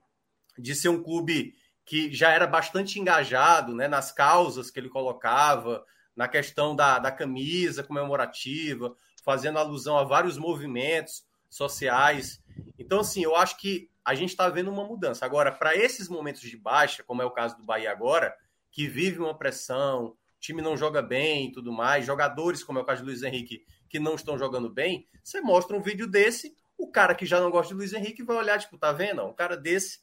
de 0.57 0.75
ser 0.75 0.89
um 0.89 1.01
clube 1.01 1.55
que 1.85 2.13
já 2.13 2.29
era 2.29 2.45
bastante 2.45 2.99
engajado 2.99 3.73
né, 3.73 3.87
nas 3.87 4.11
causas 4.11 4.69
que 4.69 4.79
ele 4.79 4.89
colocava 4.89 5.83
na 6.19 6.27
questão 6.27 6.75
da, 6.75 6.99
da 6.99 7.13
camisa 7.13 7.81
comemorativa, 7.81 8.93
fazendo 9.23 9.57
alusão 9.57 9.97
a 9.97 10.03
vários 10.03 10.37
movimentos 10.37 11.23
sociais. 11.49 12.43
Então, 12.77 12.99
assim, 12.99 13.23
eu 13.23 13.37
acho 13.37 13.55
que 13.55 13.89
a 14.03 14.13
gente 14.13 14.31
está 14.31 14.49
vendo 14.49 14.69
uma 14.69 14.83
mudança. 14.83 15.25
Agora, 15.25 15.49
para 15.49 15.77
esses 15.77 16.09
momentos 16.09 16.41
de 16.41 16.57
baixa, 16.57 17.03
como 17.03 17.21
é 17.21 17.25
o 17.25 17.31
caso 17.31 17.55
do 17.55 17.63
Bahia 17.63 17.89
agora, 17.89 18.35
que 18.69 18.85
vive 18.85 19.19
uma 19.19 19.33
pressão, 19.33 20.13
time 20.41 20.61
não 20.61 20.75
joga 20.75 21.01
bem 21.01 21.47
e 21.47 21.51
tudo 21.53 21.71
mais, 21.71 22.05
jogadores, 22.05 22.65
como 22.65 22.79
é 22.79 22.81
o 22.81 22.85
caso 22.85 23.01
do 23.01 23.05
Luiz 23.05 23.23
Henrique, 23.23 23.63
que 23.87 23.97
não 23.97 24.15
estão 24.15 24.37
jogando 24.37 24.69
bem, 24.69 25.07
você 25.23 25.39
mostra 25.39 25.77
um 25.77 25.81
vídeo 25.81 26.05
desse, 26.05 26.53
o 26.77 26.91
cara 26.91 27.15
que 27.15 27.25
já 27.25 27.39
não 27.39 27.49
gosta 27.49 27.69
de 27.69 27.75
Luiz 27.75 27.93
Henrique 27.93 28.23
vai 28.23 28.35
olhar, 28.35 28.59
tipo, 28.59 28.77
tá 28.77 28.91
vendo? 28.91 29.23
Um 29.23 29.33
cara 29.33 29.55
desse, 29.55 29.99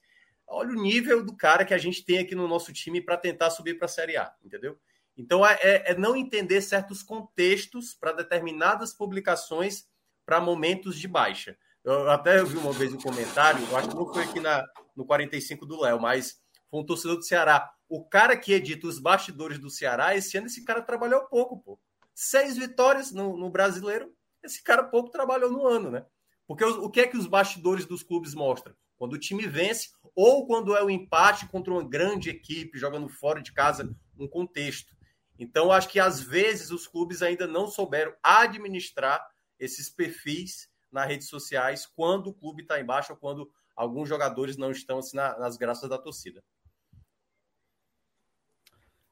olha 0.47 0.71
o 0.71 0.81
nível 0.81 1.23
do 1.23 1.37
cara 1.37 1.63
que 1.63 1.75
a 1.75 1.79
gente 1.79 2.03
tem 2.07 2.21
aqui 2.21 2.35
no 2.35 2.49
nosso 2.49 2.73
time 2.73 3.03
para 3.03 3.19
tentar 3.19 3.51
subir 3.51 3.77
para 3.77 3.85
a 3.85 3.89
Série 3.89 4.17
A, 4.17 4.33
entendeu? 4.43 4.79
Então, 5.17 5.47
é, 5.47 5.59
é, 5.63 5.93
é 5.93 5.99
não 5.99 6.15
entender 6.15 6.61
certos 6.61 7.03
contextos 7.03 7.95
para 7.95 8.13
determinadas 8.13 8.93
publicações 8.93 9.87
para 10.25 10.41
momentos 10.41 10.99
de 10.99 11.09
baixa. 11.09 11.57
Eu 11.83 12.11
até 12.11 12.43
vi 12.43 12.57
uma 12.57 12.73
vez 12.73 12.93
um 12.93 12.99
comentário, 12.99 13.65
eu 13.65 13.77
acho 13.77 13.89
que 13.89 13.95
não 13.95 14.13
foi 14.13 14.25
aqui 14.25 14.41
na, 14.41 14.67
no 14.95 15.07
45 15.07 15.65
do 15.65 15.81
Léo, 15.81 16.01
mas 16.01 16.41
foi 16.69 16.81
um 16.81 16.85
torcedor 16.85 17.17
do 17.17 17.23
Ceará. 17.23 17.71
O 17.89 18.05
cara 18.05 18.37
que 18.37 18.53
edita 18.53 18.89
os 18.89 18.99
bastidores 18.99 19.59
do 19.59 19.71
Ceará, 19.71 20.17
esse 20.17 20.37
ano 20.37 20.49
esse 20.49 20.65
cara 20.65 20.83
trabalhou 20.83 21.23
pouco, 21.29 21.63
pô. 21.63 21.79
Seis 22.13 22.57
vitórias 22.57 23.13
no, 23.13 23.37
no 23.37 23.49
brasileiro, 23.49 24.13
esse 24.43 24.63
cara 24.63 24.83
pouco 24.83 25.11
trabalhou 25.11 25.51
no 25.51 25.65
ano, 25.67 25.91
né? 25.91 26.05
Porque 26.47 26.65
o, 26.65 26.85
o 26.85 26.91
que 26.91 27.01
é 27.01 27.07
que 27.07 27.17
os 27.17 27.27
bastidores 27.27 27.87
dos 27.87 28.03
clubes 28.03 28.35
mostram? 28.35 28.75
Quando 28.99 29.13
o 29.13 29.19
time 29.19 29.47
vence 29.47 29.91
ou 30.15 30.47
quando 30.47 30.75
é 30.75 30.83
o 30.83 30.87
um 30.87 30.91
empate 30.91 31.47
contra 31.47 31.73
uma 31.73 31.87
grande 31.87 32.31
equipe, 32.31 32.79
jogando 32.79 33.09
fora 33.09 33.43
de 33.43 33.53
casa, 33.53 33.95
um 34.19 34.27
contexto. 34.27 34.96
Então, 35.39 35.71
acho 35.71 35.89
que 35.89 36.01
às 36.01 36.21
vezes 36.21 36.71
os 36.71 36.87
clubes 36.87 37.23
ainda 37.23 37.47
não 37.47 37.67
souberam 37.67 38.15
administrar 38.23 39.27
esses 39.59 39.91
perfis 39.91 40.69
nas 40.91 41.07
redes 41.07 41.29
sociais 41.29 41.87
quando 41.87 42.29
o 42.29 42.35
clube 42.35 42.63
está 42.63 42.81
embaixo 42.81 43.13
ou 43.13 43.19
quando 43.19 43.51
alguns 43.75 44.09
jogadores 44.09 44.57
não 44.57 44.71
estão 44.71 44.99
assim, 44.99 45.17
nas 45.17 45.57
graças 45.57 45.89
da 45.89 45.99
torcida. 45.99 46.43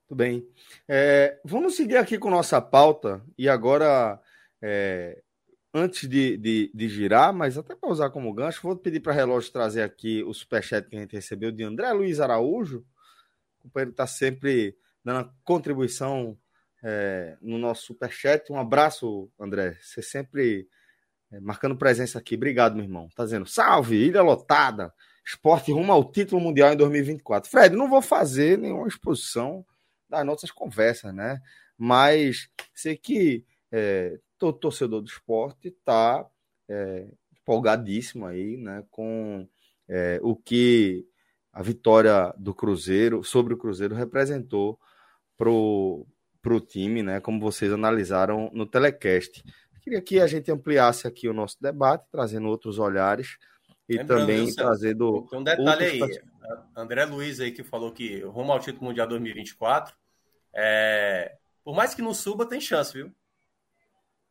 Tudo 0.06 0.18
bem. 0.18 0.48
É, 0.88 1.40
vamos 1.44 1.76
seguir 1.76 1.96
aqui 1.96 2.18
com 2.18 2.30
nossa 2.30 2.60
pauta 2.60 3.24
e 3.38 3.48
agora, 3.48 4.20
é, 4.62 5.22
antes 5.72 6.08
de, 6.08 6.36
de, 6.36 6.70
de, 6.74 6.88
girar, 6.88 7.32
mas 7.32 7.56
até 7.56 7.74
para 7.74 7.90
usar 7.90 8.10
como 8.10 8.32
gancho, 8.32 8.62
vou 8.62 8.76
pedir 8.76 9.00
para 9.00 9.12
Relógio 9.12 9.52
trazer 9.52 9.82
aqui 9.82 10.22
o 10.22 10.32
superchat 10.34 10.88
que 10.88 10.96
a 10.96 11.00
gente 11.00 11.16
recebeu 11.16 11.50
de 11.50 11.64
André 11.64 11.90
Luiz 11.92 12.20
Araújo. 12.20 12.84
O 13.58 13.62
companheiro 13.62 13.92
está 13.92 14.06
sempre 14.06 14.76
dando 15.04 15.30
contribuição 15.44 16.36
é, 16.82 17.36
no 17.40 17.58
nosso 17.58 17.86
superchat. 17.86 18.50
Um 18.50 18.58
abraço, 18.58 19.30
André. 19.38 19.76
Você 19.80 20.02
sempre 20.02 20.68
é, 21.30 21.40
marcando 21.40 21.76
presença 21.76 22.18
aqui. 22.18 22.34
Obrigado, 22.34 22.74
meu 22.74 22.84
irmão. 22.84 23.08
Tá 23.14 23.24
dizendo, 23.24 23.46
salve, 23.46 23.96
ilha 23.96 24.22
lotada. 24.22 24.92
Esporte 25.26 25.72
rumo 25.72 25.92
ao 25.92 26.10
título 26.10 26.40
mundial 26.40 26.72
em 26.72 26.76
2024. 26.76 27.50
Fred, 27.50 27.74
não 27.74 27.88
vou 27.88 28.02
fazer 28.02 28.58
nenhuma 28.58 28.86
exposição 28.86 29.64
das 30.08 30.24
nossas 30.24 30.50
conversas, 30.50 31.14
né? 31.14 31.40
Mas 31.78 32.48
sei 32.74 32.96
que 32.96 33.44
é, 33.72 34.18
todo 34.38 34.58
torcedor 34.58 35.00
do 35.00 35.08
esporte 35.08 35.68
está 35.68 36.26
é, 36.68 37.06
empolgadíssimo 37.40 38.26
aí, 38.26 38.56
né? 38.56 38.84
Com 38.90 39.48
é, 39.88 40.20
o 40.22 40.36
que 40.36 41.06
a 41.52 41.62
vitória 41.62 42.34
do 42.36 42.54
Cruzeiro 42.54 43.24
sobre 43.24 43.54
o 43.54 43.56
Cruzeiro 43.56 43.94
representou 43.94 44.78
pro, 45.36 46.06
pro 46.42 46.60
time, 46.60 47.02
né? 47.02 47.20
Como 47.20 47.40
vocês 47.40 47.72
analisaram 47.72 48.50
no 48.52 48.66
telecast. 48.66 49.44
Queria 49.82 50.00
que 50.00 50.18
a 50.20 50.26
gente 50.26 50.50
ampliasse 50.50 51.06
aqui 51.06 51.28
o 51.28 51.34
nosso 51.34 51.56
debate, 51.60 52.06
trazendo 52.10 52.48
outros 52.48 52.78
olhares 52.78 53.36
e 53.88 53.98
Lembrando, 53.98 54.20
também 54.20 54.38
Celso, 54.46 54.56
trazendo. 54.56 55.26
Tem 55.28 55.38
um 55.38 55.44
detalhe 55.44 55.84
aí. 55.84 56.22
André 56.76 57.04
Luiz 57.04 57.40
aí 57.40 57.52
que 57.52 57.62
falou 57.62 57.92
que 57.92 58.20
rumo 58.20 58.52
ao 58.52 58.60
título 58.60 58.86
mundial 58.86 59.06
2024. 59.06 59.94
É... 60.54 61.36
Por 61.62 61.74
mais 61.74 61.94
que 61.94 62.02
não 62.02 62.14
suba, 62.14 62.46
tem 62.46 62.60
chance, 62.60 62.92
viu? 62.92 63.14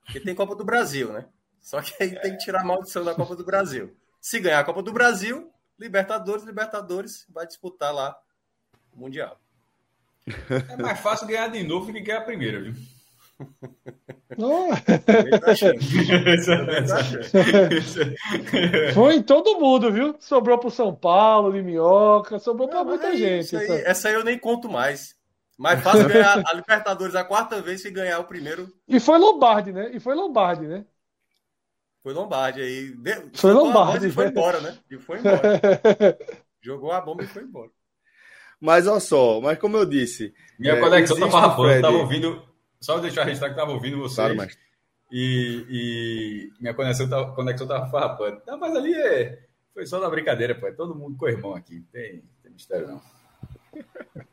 Porque 0.05 0.19
tem 0.19 0.35
Copa 0.35 0.55
do 0.55 0.63
Brasil, 0.63 1.11
né? 1.11 1.25
Só 1.59 1.81
que 1.81 1.93
aí 2.01 2.19
tem 2.19 2.33
que 2.33 2.43
tirar 2.43 2.61
a 2.61 2.65
maldição 2.65 3.03
da 3.03 3.15
Copa 3.15 3.35
do 3.35 3.45
Brasil. 3.45 3.95
Se 4.19 4.39
ganhar 4.39 4.59
a 4.59 4.63
Copa 4.63 4.83
do 4.83 4.91
Brasil, 4.91 5.51
Libertadores, 5.79 6.43
Libertadores 6.43 7.25
vai 7.29 7.47
disputar 7.47 7.93
lá 7.93 8.15
o 8.91 8.99
Mundial. 8.99 9.39
É 10.69 10.77
mais 10.81 10.99
fácil 10.99 11.27
ganhar 11.27 11.47
de 11.49 11.63
novo 11.63 11.87
do 11.87 11.93
que 11.93 11.99
ganhar 11.99 12.21
primeiro, 12.21 12.63
viu? 12.63 12.73
Oh. 14.37 14.69
Foi 18.93 19.15
em 19.15 19.23
todo 19.23 19.59
mundo, 19.59 19.91
viu? 19.91 20.15
Sobrou 20.19 20.57
pro 20.57 20.71
São 20.71 20.95
Paulo, 20.95 21.51
de 21.51 21.61
Minhoca, 21.61 22.39
sobrou 22.39 22.67
para 22.67 22.83
muita 22.83 23.07
é 23.09 23.17
gente. 23.17 23.55
Aí, 23.55 23.83
essa 23.85 24.07
aí 24.07 24.15
eu 24.15 24.23
nem 24.23 24.39
conto 24.39 24.69
mais. 24.69 25.15
Mais 25.57 25.81
fácil 25.81 26.07
ganhar 26.07 26.41
a 26.45 26.53
Libertadores 26.53 27.15
a 27.15 27.23
quarta 27.23 27.61
vez 27.61 27.81
que 27.81 27.91
ganhar 27.91 28.19
o 28.19 28.25
primeiro. 28.25 28.67
E 28.87 28.99
foi 28.99 29.17
Lombardi, 29.19 29.71
né? 29.71 29.91
E 29.93 29.99
foi 29.99 30.15
Lombardi, 30.15 30.65
né? 30.65 30.85
Foi 32.01 32.13
Lombardi 32.13 32.61
aí. 32.61 32.93
Foi 33.35 33.53
Lombardi. 33.53 34.07
E 34.07 34.11
foi 34.11 34.27
embora, 34.27 34.59
né? 34.61 34.77
E 34.89 34.97
foi 34.97 35.19
embora. 35.19 35.39
Jogou 36.61 36.91
a 36.91 36.99
bomba 36.99 37.23
e 37.23 37.27
foi 37.27 37.43
embora. 37.43 37.69
Mas 38.59 38.87
olha 38.87 38.99
só, 38.99 39.41
mas 39.41 39.57
como 39.59 39.77
eu 39.77 39.85
disse. 39.85 40.33
Minha 40.57 40.73
é, 40.73 40.79
conexão 40.79 41.19
tá 41.19 41.29
farrapando, 41.29 41.69
Fred... 41.69 41.81
tava 41.81 41.97
ouvindo. 41.97 42.41
Só 42.79 42.99
deixar 42.99 43.23
registrar 43.23 43.49
que 43.49 43.55
tava 43.55 43.71
ouvindo 43.71 43.97
vocês. 43.97 44.15
Claro, 44.15 44.35
mas... 44.35 44.57
e, 45.11 45.65
e 45.69 46.51
minha 46.59 46.73
conexão 46.73 47.09
tava, 47.09 47.33
conexão 47.33 47.67
tava 47.67 47.89
farrapando. 47.89 48.41
Não, 48.45 48.57
mas 48.57 48.75
ali 48.75 48.93
é, 48.93 49.43
foi 49.73 49.85
só 49.85 49.99
na 49.99 50.09
brincadeira, 50.09 50.55
pô. 50.55 50.67
É 50.67 50.71
todo 50.71 50.95
mundo 50.95 51.17
com 51.17 51.25
o 51.25 51.29
irmão 51.29 51.55
aqui. 51.55 51.81
Tem, 51.91 52.23
tem 52.41 52.51
mistério, 52.51 52.87
não. 52.87 53.01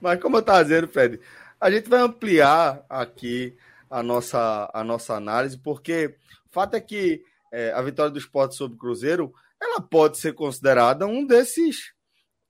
mas 0.00 0.20
como 0.20 0.36
eu 0.36 0.42
tava 0.42 0.62
dizendo, 0.62 0.88
Fred, 0.88 1.20
a 1.60 1.70
gente 1.70 1.88
vai 1.88 2.00
ampliar 2.00 2.84
aqui 2.88 3.56
a 3.90 4.02
nossa, 4.02 4.70
a 4.72 4.84
nossa 4.84 5.14
análise, 5.14 5.58
porque 5.58 6.14
o 6.46 6.52
fato 6.52 6.74
é 6.74 6.80
que 6.80 7.22
é, 7.52 7.72
a 7.72 7.82
vitória 7.82 8.10
do 8.10 8.18
esporte 8.18 8.54
sobre 8.54 8.76
o 8.76 8.78
Cruzeiro 8.78 9.32
ela 9.60 9.80
pode 9.80 10.18
ser 10.18 10.32
considerada 10.32 11.06
um 11.06 11.26
desses 11.26 11.92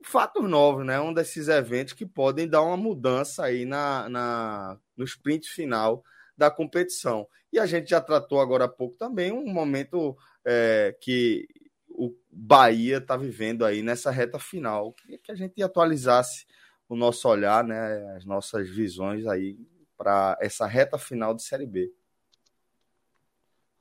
fatos 0.02 0.48
novos, 0.48 0.84
né? 0.84 1.00
Um 1.00 1.12
desses 1.12 1.48
eventos 1.48 1.92
que 1.92 2.06
podem 2.06 2.48
dar 2.48 2.62
uma 2.62 2.76
mudança 2.76 3.44
aí 3.44 3.64
na, 3.64 4.08
na, 4.08 4.78
no 4.96 5.04
sprint 5.04 5.48
final 5.48 6.02
da 6.36 6.50
competição. 6.50 7.26
E 7.52 7.58
a 7.58 7.66
gente 7.66 7.90
já 7.90 8.00
tratou 8.00 8.40
agora 8.40 8.64
há 8.64 8.68
pouco 8.68 8.96
também 8.96 9.32
um 9.32 9.52
momento 9.52 10.16
é, 10.44 10.96
que 11.00 11.46
o 11.88 12.14
Bahia 12.30 12.98
está 12.98 13.16
vivendo 13.16 13.64
aí 13.64 13.82
nessa 13.82 14.10
reta 14.10 14.38
final. 14.38 14.92
Queria 14.92 15.18
que 15.18 15.32
a 15.32 15.34
gente 15.34 15.62
atualizasse 15.62 16.46
o 16.88 16.96
nosso 16.96 17.28
olhar, 17.28 17.62
né? 17.62 18.16
As 18.16 18.24
nossas 18.24 18.68
visões 18.68 19.26
aí 19.26 19.58
para 19.96 20.38
essa 20.40 20.66
reta 20.66 20.96
final 20.96 21.34
de 21.34 21.42
Série 21.42 21.66
B. 21.66 21.92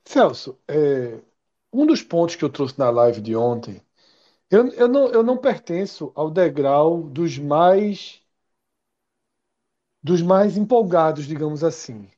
Celso, 0.04 0.58
é, 0.68 1.18
um 1.72 1.86
dos 1.86 2.02
pontos 2.02 2.34
que 2.34 2.44
eu 2.44 2.50
trouxe 2.50 2.78
na 2.78 2.90
live 2.90 3.20
de 3.20 3.34
ontem 3.36 3.80
eu, 4.50 4.68
eu, 4.74 4.88
não, 4.88 5.08
eu 5.12 5.22
não 5.22 5.36
pertenço 5.38 6.12
ao 6.14 6.30
degrau 6.30 7.02
dos 7.04 7.38
mais 7.38 8.22
dos 10.02 10.22
mais 10.22 10.56
empolgados, 10.56 11.26
digamos 11.26 11.62
assim. 11.64 12.08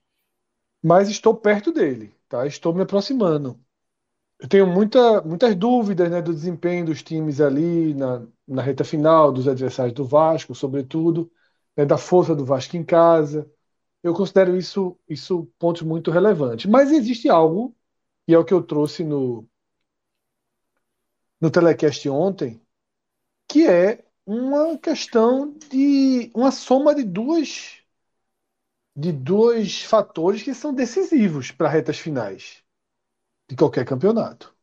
Mas 0.82 1.08
estou 1.10 1.36
perto 1.36 1.72
dele, 1.72 2.14
tá? 2.28 2.46
Estou 2.46 2.74
me 2.74 2.82
aproximando. 2.82 3.60
Eu 4.40 4.48
tenho 4.48 4.66
muita, 4.66 5.22
muitas 5.22 5.54
dúvidas 5.56 6.10
né, 6.10 6.22
do 6.22 6.34
desempenho 6.34 6.86
dos 6.86 7.02
times 7.02 7.40
ali 7.40 7.94
na, 7.94 8.26
na 8.48 8.62
reta 8.62 8.84
final, 8.84 9.32
dos 9.32 9.48
adversários 9.48 9.94
do 9.94 10.04
Vasco, 10.06 10.54
sobretudo, 10.54 11.30
né, 11.76 11.86
da 11.86 11.98
força 11.98 12.34
do 12.36 12.44
Vasco 12.44 12.76
em 12.76 12.84
casa. 12.84 13.50
Eu 14.02 14.14
considero 14.14 14.56
isso, 14.56 14.98
isso 15.08 15.46
pontos 15.58 15.82
muito 15.82 16.10
relevantes. 16.10 16.66
Mas 16.70 16.92
existe 16.92 17.28
algo, 17.30 17.76
e 18.28 18.34
é 18.34 18.38
o 18.38 18.44
que 18.44 18.54
eu 18.54 18.62
trouxe 18.62 19.04
no, 19.04 19.48
no 21.42 21.50
telecast 21.50 22.08
ontem, 22.08 22.62
que 23.48 23.66
é 23.68 24.04
uma 24.24 24.78
questão 24.78 25.52
de 25.70 26.30
uma 26.34 26.52
soma 26.52 26.94
de 26.94 27.02
duas 27.04 27.82
de 28.94 29.12
dois 29.12 29.82
fatores 29.82 30.42
que 30.42 30.54
são 30.54 30.72
decisivos 30.74 31.50
para 31.50 31.68
retas 31.68 31.98
finais 31.98 32.62
de 33.48 33.56
qualquer 33.56 33.86
campeonato. 33.86 34.54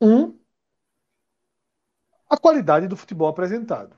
Um, 0.00 0.38
a 2.28 2.36
qualidade 2.38 2.88
do 2.88 2.96
futebol 2.96 3.28
apresentado. 3.28 3.94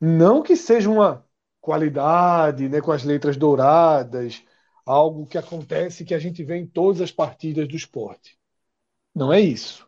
Não 0.00 0.42
que 0.42 0.56
seja 0.56 0.90
uma 0.90 1.26
qualidade, 1.60 2.68
né, 2.68 2.80
com 2.80 2.92
as 2.92 3.02
letras 3.04 3.36
douradas, 3.36 4.42
algo 4.84 5.26
que 5.26 5.38
acontece 5.38 6.04
que 6.04 6.14
a 6.14 6.18
gente 6.18 6.44
vê 6.44 6.56
em 6.56 6.66
todas 6.66 7.00
as 7.00 7.10
partidas 7.10 7.66
do 7.68 7.76
esporte. 7.76 8.38
Não 9.14 9.32
é 9.32 9.40
isso. 9.40 9.85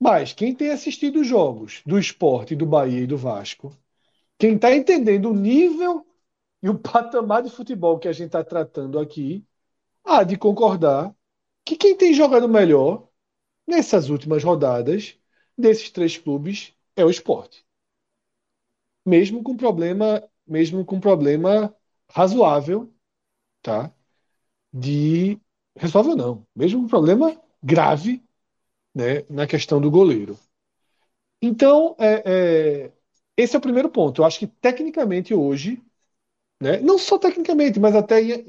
Mas 0.00 0.32
quem 0.32 0.54
tem 0.54 0.70
assistido 0.70 1.20
os 1.20 1.26
jogos 1.26 1.82
do 1.84 1.98
esporte, 1.98 2.54
do 2.54 2.66
Bahia 2.66 3.00
e 3.00 3.06
do 3.06 3.16
Vasco, 3.16 3.76
quem 4.38 4.56
está 4.56 4.74
entendendo 4.74 5.30
o 5.30 5.34
nível 5.34 6.06
e 6.62 6.68
o 6.68 6.78
patamar 6.78 7.42
de 7.42 7.50
futebol 7.50 7.98
que 7.98 8.08
a 8.08 8.12
gente 8.12 8.28
está 8.28 8.44
tratando 8.44 8.98
aqui, 8.98 9.46
há 10.04 10.24
de 10.24 10.38
concordar 10.38 11.14
que 11.64 11.76
quem 11.76 11.96
tem 11.96 12.14
jogado 12.14 12.48
melhor 12.48 13.08
nessas 13.66 14.10
últimas 14.10 14.44
rodadas 14.44 15.18
desses 15.56 15.90
três 15.90 16.18
clubes 16.18 16.74
é 16.96 17.04
o 17.04 17.10
esporte. 17.10 17.66
Mesmo 19.04 19.42
com 19.42 19.56
problema, 19.56 20.22
mesmo 20.46 20.84
com 20.84 21.00
problema 21.00 21.74
razoável, 22.10 22.92
tá? 23.62 23.92
De 24.72 25.40
resolve 25.76 26.14
não, 26.14 26.46
mesmo 26.56 26.82
com 26.82 26.88
problema 26.88 27.40
grave 27.62 28.24
né, 28.98 29.24
na 29.30 29.46
questão 29.46 29.80
do 29.80 29.90
goleiro. 29.90 30.36
Então, 31.40 31.94
é, 31.98 32.86
é, 32.86 32.92
esse 33.36 33.54
é 33.54 33.58
o 33.58 33.62
primeiro 33.62 33.88
ponto. 33.90 34.20
Eu 34.20 34.26
acho 34.26 34.38
que 34.40 34.46
tecnicamente 34.46 35.32
hoje, 35.34 35.82
né, 36.60 36.80
não 36.80 36.98
só 36.98 37.18
tecnicamente, 37.18 37.80
mas 37.80 37.96
até 37.96 38.22
em, 38.22 38.42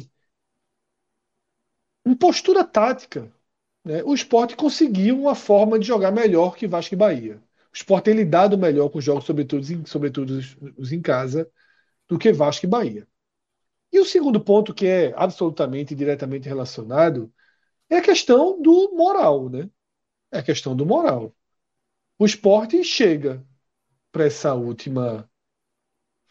em, 0.00 0.10
em 2.06 2.14
postura 2.14 2.64
tática, 2.64 3.32
né, 3.84 4.02
o 4.04 4.14
esporte 4.14 4.56
conseguiu 4.56 5.18
uma 5.20 5.34
forma 5.34 5.78
de 5.78 5.86
jogar 5.86 6.12
melhor 6.12 6.56
que 6.56 6.66
Vasco 6.66 6.94
e 6.94 6.96
Bahia. 6.98 7.36
O 7.72 7.76
esporte 7.76 8.06
tem 8.06 8.14
lidado 8.14 8.58
melhor 8.58 8.88
com 8.90 8.98
os 8.98 9.04
jogos, 9.04 9.24
sobretudo, 9.24 9.88
sobretudo 9.88 10.30
os, 10.38 10.56
os 10.76 10.92
em 10.92 11.00
casa, 11.02 11.50
do 12.08 12.18
que 12.18 12.32
Vasco 12.32 12.66
e 12.66 12.68
Bahia. 12.68 13.08
E 13.92 14.00
o 14.00 14.04
segundo 14.04 14.40
ponto, 14.40 14.74
que 14.74 14.86
é 14.86 15.14
absolutamente 15.16 15.94
diretamente 15.94 16.48
relacionado, 16.48 17.32
é 17.90 17.98
a 17.98 18.02
questão 18.02 18.60
do 18.62 18.92
moral, 18.96 19.48
né? 19.50 19.70
É 20.32 20.42
questão 20.42 20.74
do 20.76 20.84
moral. 20.86 21.34
O 22.18 22.26
esporte 22.26 22.82
chega 22.84 23.44
para 24.12 24.26
essa 24.26 24.54
última 24.54 25.30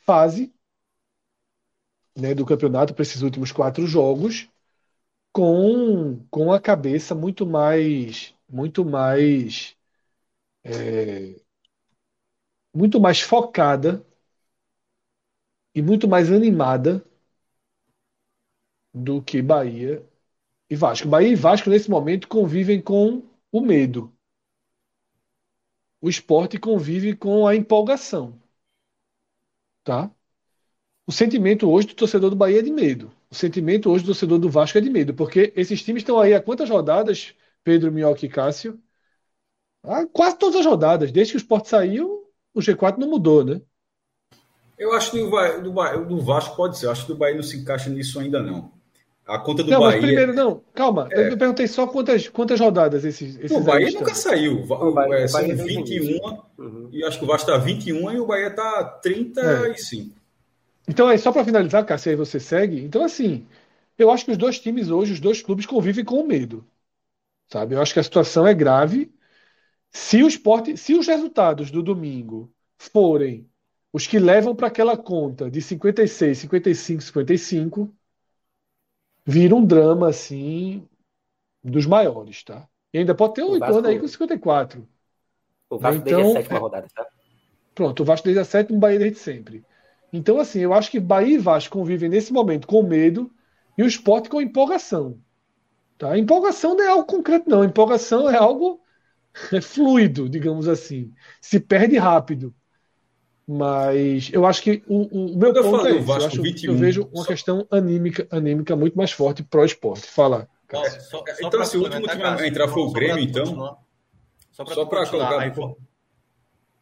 fase 0.06 0.54
né, 2.18 2.34
do 2.34 2.46
campeonato, 2.46 2.94
para 2.94 3.04
esses 3.04 3.22
últimos 3.22 3.52
quatro 3.52 3.86
jogos, 3.88 4.50
com, 5.34 6.26
com 6.32 6.52
a 6.54 6.62
cabeça 6.62 7.16
muito 7.16 7.46
mais 7.46 8.36
muito 8.50 8.86
mais 8.86 9.76
é, 10.64 11.36
muito 12.74 13.00
mais 13.00 13.22
focada 13.22 14.06
e 15.76 15.82
muito 15.82 16.08
mais 16.08 16.32
animada 16.32 17.04
do 18.94 19.22
que 19.22 19.42
Bahia 19.42 20.04
e 20.70 20.76
Vasco. 20.76 21.08
Bahia 21.10 21.30
e 21.30 21.36
Vasco 21.36 21.70
nesse 21.70 21.90
momento 21.90 22.28
convivem 22.30 22.82
com 22.82 23.24
o 23.52 23.62
medo. 23.62 24.16
O 26.02 26.10
esporte 26.10 26.58
convive 26.58 27.16
com 27.16 27.46
a 27.48 27.56
empolgação. 27.56 28.40
Tá? 29.84 30.10
O 31.06 31.12
sentimento 31.12 31.70
hoje 31.70 31.88
do 31.88 31.96
torcedor 31.96 32.30
do 32.30 32.36
Bahia 32.36 32.60
é 32.60 32.64
de 32.64 32.72
medo. 32.72 33.12
O 33.30 33.36
sentimento 33.36 33.90
hoje 33.90 34.04
do 34.04 34.08
torcedor 34.08 34.40
do 34.40 34.50
Vasco 34.50 34.78
é 34.78 34.82
de 34.82 34.90
medo, 34.90 35.14
porque 35.14 35.54
esses 35.56 35.84
times 35.84 36.02
estão 36.02 36.20
aí 36.20 36.34
há 36.34 36.42
quantas 36.42 36.70
rodadas, 36.70 37.36
Pedro, 37.64 37.92
Minhoca 37.92 38.26
e 38.26 38.30
Cássio? 38.30 38.80
Há 39.84 40.06
quase 40.06 40.38
todas 40.38 40.60
as 40.60 40.66
rodadas. 40.66 41.12
Desde 41.12 41.34
que 41.34 41.38
o 41.38 41.42
esporte 41.42 41.70
saiu, 41.70 42.30
o 42.54 42.60
G4 42.60 42.98
não 42.98 43.10
mudou, 43.10 43.44
né? 43.44 43.62
Eu 44.78 44.94
acho 44.94 45.12
que 45.12 45.20
do, 45.20 45.72
do, 45.72 46.06
do 46.06 46.22
Vasco 46.22 46.56
pode 46.56 46.78
ser. 46.78 46.88
Eu 46.88 46.92
acho 46.92 47.06
que 47.06 47.12
o 47.12 47.16
Bahia 47.16 47.36
não 47.36 47.44
se 47.44 47.58
encaixa 47.58 47.90
nisso 47.90 48.20
ainda 48.20 48.42
não. 48.42 48.72
A 49.32 49.40
conta 49.40 49.64
do 49.64 49.72
não, 49.72 49.80
Bahia. 49.80 50.02
Mas 50.02 50.06
primeiro, 50.08 50.34
não, 50.34 50.62
calma. 50.74 51.08
É... 51.10 51.32
Eu 51.32 51.38
perguntei 51.38 51.66
só 51.66 51.88
quantas, 51.88 52.28
quantas 52.28 52.60
rodadas 52.60 53.06
esses. 53.06 53.38
esses 53.38 53.56
o 53.56 53.62
Bahia 53.62 53.90
nunca 53.92 54.14
saiu. 54.14 54.62
O 54.70 54.92
Bahia, 54.92 55.24
é, 55.24 55.28
são 55.30 55.42
21 55.42 56.20
uhum. 56.58 56.90
e 56.92 57.02
acho 57.06 57.18
que 57.18 57.24
o 57.24 57.28
Vasco 57.28 57.50
está 57.50 57.64
21 57.64 58.12
e 58.12 58.20
o 58.20 58.26
Bahia 58.26 58.48
está 58.48 58.84
35. 59.02 60.12
É. 60.12 60.22
Então, 60.86 61.08
aí, 61.08 61.18
só 61.18 61.32
para 61.32 61.46
finalizar, 61.46 61.86
Cássio, 61.86 62.10
aí 62.10 62.18
você 62.18 62.42
segue. 62.42 62.84
Então, 62.84 63.06
assim, 63.06 63.48
eu 63.98 64.12
acho 64.12 64.26
que 64.26 64.32
os 64.32 64.38
dois 64.38 64.60
times 64.60 64.90
hoje, 64.90 65.14
os 65.14 65.22
dois 65.22 65.42
clubes, 65.42 65.66
convivem 65.66 66.04
com 66.04 66.16
o 66.16 66.28
medo. 66.28 66.68
Sabe? 67.50 67.76
Eu 67.76 67.82
acho 67.82 67.94
que 67.94 68.02
a 68.02 68.04
situação 68.04 68.46
é 68.46 68.54
grave. 68.54 69.14
Se 69.92 70.22
o 70.22 70.28
esporte, 70.28 70.76
se 70.76 70.94
os 70.94 71.08
resultados 71.08 71.72
do 71.72 71.82
domingo 71.82 72.52
forem 72.78 73.50
os 73.94 74.06
que 74.06 74.20
levam 74.20 74.54
para 74.54 74.68
aquela 74.68 74.98
conta 74.98 75.50
de 75.50 75.62
56, 75.62 76.38
55, 76.38 77.02
55 77.02 77.96
vira 79.26 79.56
um 79.56 79.66
drama 79.66 80.10
assim 80.10 80.88
dos 81.64 81.86
maiores, 81.86 82.44
tá? 82.44 82.68
E 82.94 83.00
ainda 83.00 83.16
pode 83.16 83.36
ter 83.36 83.44
um 83.44 83.56
Ituano 83.56 83.88
aí 83.88 84.00
com 84.00 84.08
54. 84.08 84.88
O 85.70 85.78
Vasco 85.78 86.02
então, 86.02 86.18
desde 86.18 86.32
a 86.32 86.42
sétima 86.42 86.58
é... 86.58 86.62
rodada, 86.62 86.88
tá? 86.94 87.08
Pronto, 87.74 88.02
o 88.02 88.06
Vasco 88.06 88.26
desde 88.26 88.42
a 88.42 88.46
sétima, 88.46 88.78
o 88.78 88.80
Bahia 88.80 89.00
desde 89.00 89.20
sempre. 89.20 89.64
Então, 90.12 90.40
assim, 90.40 90.60
eu 90.60 90.74
acho 90.74 90.92
que 90.92 91.00
Bahia 91.00 91.36
e 91.36 91.38
Vasco 91.38 91.78
convivem 91.78 92.10
nesse 92.10 92.34
momento 92.34 92.68
com 92.68 92.84
medo 92.84 93.32
e 93.78 93.84
o 93.84 93.88
esporte 93.88 94.30
com 94.30 94.42
empolgação. 94.42 95.18
Tá? 95.98 96.18
Empolgação 96.18 96.76
não 96.76 96.84
é 96.84 96.88
algo 96.90 97.06
concreto, 97.06 97.50
não. 97.50 97.64
Empolgação 97.64 98.30
é 98.30 98.36
algo 98.36 98.82
fluido, 99.62 100.28
digamos 100.28 100.68
assim. 100.68 101.14
Se 101.40 101.60
perde 101.60 101.98
rápido. 101.98 102.54
Mas 103.48 104.30
eu 104.32 104.46
acho 104.46 104.62
que 104.62 104.84
o, 104.88 105.34
o 105.34 105.38
meu 105.38 105.54
eu 105.54 105.64
ponto 105.64 105.88
é 105.88 105.92
esse. 105.92 106.00
Vasco, 106.02 106.38
eu, 106.38 106.44
acho, 106.44 106.66
eu 106.66 106.76
vejo 106.76 107.10
uma 107.12 107.24
só... 107.24 107.28
questão 107.28 107.68
anímica, 107.70 108.28
anímica 108.32 108.76
muito 108.76 108.98
mais 108.98 109.12
forte 109.12 109.44
pro 109.44 109.66
esporte. 109.66 110.08
Fala. 110.08 110.48
É, 110.72 110.90
só, 110.90 111.18
só 111.18 111.24
então, 111.42 111.66
se 111.66 111.78
o 111.78 111.84
último 111.84 112.08
time 112.08 112.24
a 112.24 112.48
entrar 112.48 112.68
foi 112.68 112.84
o 112.84 112.92
Grêmio, 112.92 113.20
então. 113.20 113.78
Só 114.52 114.64
para 114.86 115.06
colocar. 115.06 115.48
Info... 115.48 115.78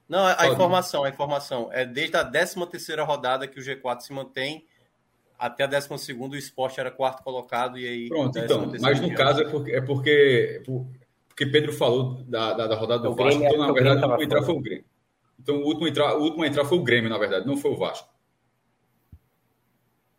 Não, 0.07 0.25
a, 0.25 0.41
a 0.41 0.47
informação, 0.47 1.03
a 1.03 1.09
informação. 1.09 1.69
É 1.71 1.85
desde 1.85 2.17
a 2.17 2.25
13 2.25 2.65
terceira 2.67 3.03
rodada 3.03 3.47
que 3.47 3.59
o 3.59 3.63
G4 3.63 4.01
se 4.01 4.13
mantém 4.13 4.65
até 5.39 5.63
a 5.63 5.67
12 5.67 6.13
o 6.13 6.35
esporte 6.35 6.79
era 6.79 6.91
quarto 6.91 7.23
colocado 7.23 7.79
e 7.79 7.87
aí. 7.87 8.09
Pronto, 8.09 8.37
então. 8.37 8.71
Mas 8.81 8.99
no 8.99 9.13
caso 9.15 9.41
é 9.41 9.49
porque, 9.49 9.71
é 9.71 9.81
porque, 9.81 10.61
porque 11.29 11.45
Pedro 11.45 11.71
falou 11.71 12.15
da, 12.23 12.53
da, 12.53 12.67
da 12.67 12.75
rodada 12.75 13.03
do 13.03 13.11
o 13.11 13.15
Vasco, 13.15 13.41
então, 13.41 13.57
na 13.57 13.71
verdade, 13.71 14.03
o 14.03 14.09
último 14.09 14.23
entrar 14.23 14.43
foi 14.43 14.55
o 14.55 14.59
Grêmio. 14.59 14.85
Então, 15.39 15.57
o 15.57 15.65
último, 15.65 15.87
entrar, 15.87 16.15
o 16.17 16.21
último 16.21 16.43
a 16.43 16.47
entrar 16.47 16.65
foi 16.65 16.77
o 16.77 16.83
Grêmio, 16.83 17.09
na 17.09 17.17
verdade, 17.17 17.47
não 17.47 17.57
foi 17.57 17.71
o 17.71 17.77
Vasco. 17.77 18.09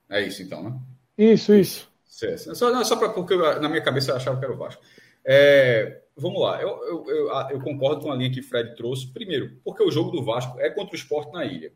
É 0.08 0.20
isso, 0.20 0.42
então, 0.42 0.62
né? 0.62 0.78
Isso, 1.16 1.54
isso. 1.54 1.90
Certo. 2.04 2.54
Só, 2.54 2.72
não, 2.72 2.84
só 2.84 2.96
para 2.96 3.10
porque 3.10 3.34
eu, 3.34 3.60
na 3.60 3.68
minha 3.68 3.82
cabeça 3.82 4.10
eu 4.10 4.16
achava 4.16 4.38
que 4.38 4.44
era 4.44 4.52
o 4.52 4.58
Vasco. 4.58 4.82
É, 5.24 6.02
vamos 6.16 6.40
lá, 6.40 6.60
eu, 6.60 6.68
eu, 6.68 7.06
eu, 7.08 7.28
eu, 7.50 7.60
concordo 7.60 8.02
com 8.02 8.10
a 8.10 8.16
linha 8.16 8.32
que 8.32 8.40
o 8.40 8.44
Fred 8.44 8.74
trouxe. 8.74 9.06
Primeiro, 9.12 9.60
porque 9.62 9.82
o 9.82 9.90
jogo 9.90 10.10
do 10.10 10.24
Vasco 10.24 10.58
é 10.58 10.70
contra 10.70 10.92
o 10.92 10.96
esporte 10.96 11.32
na 11.32 11.44
ilha. 11.44 11.72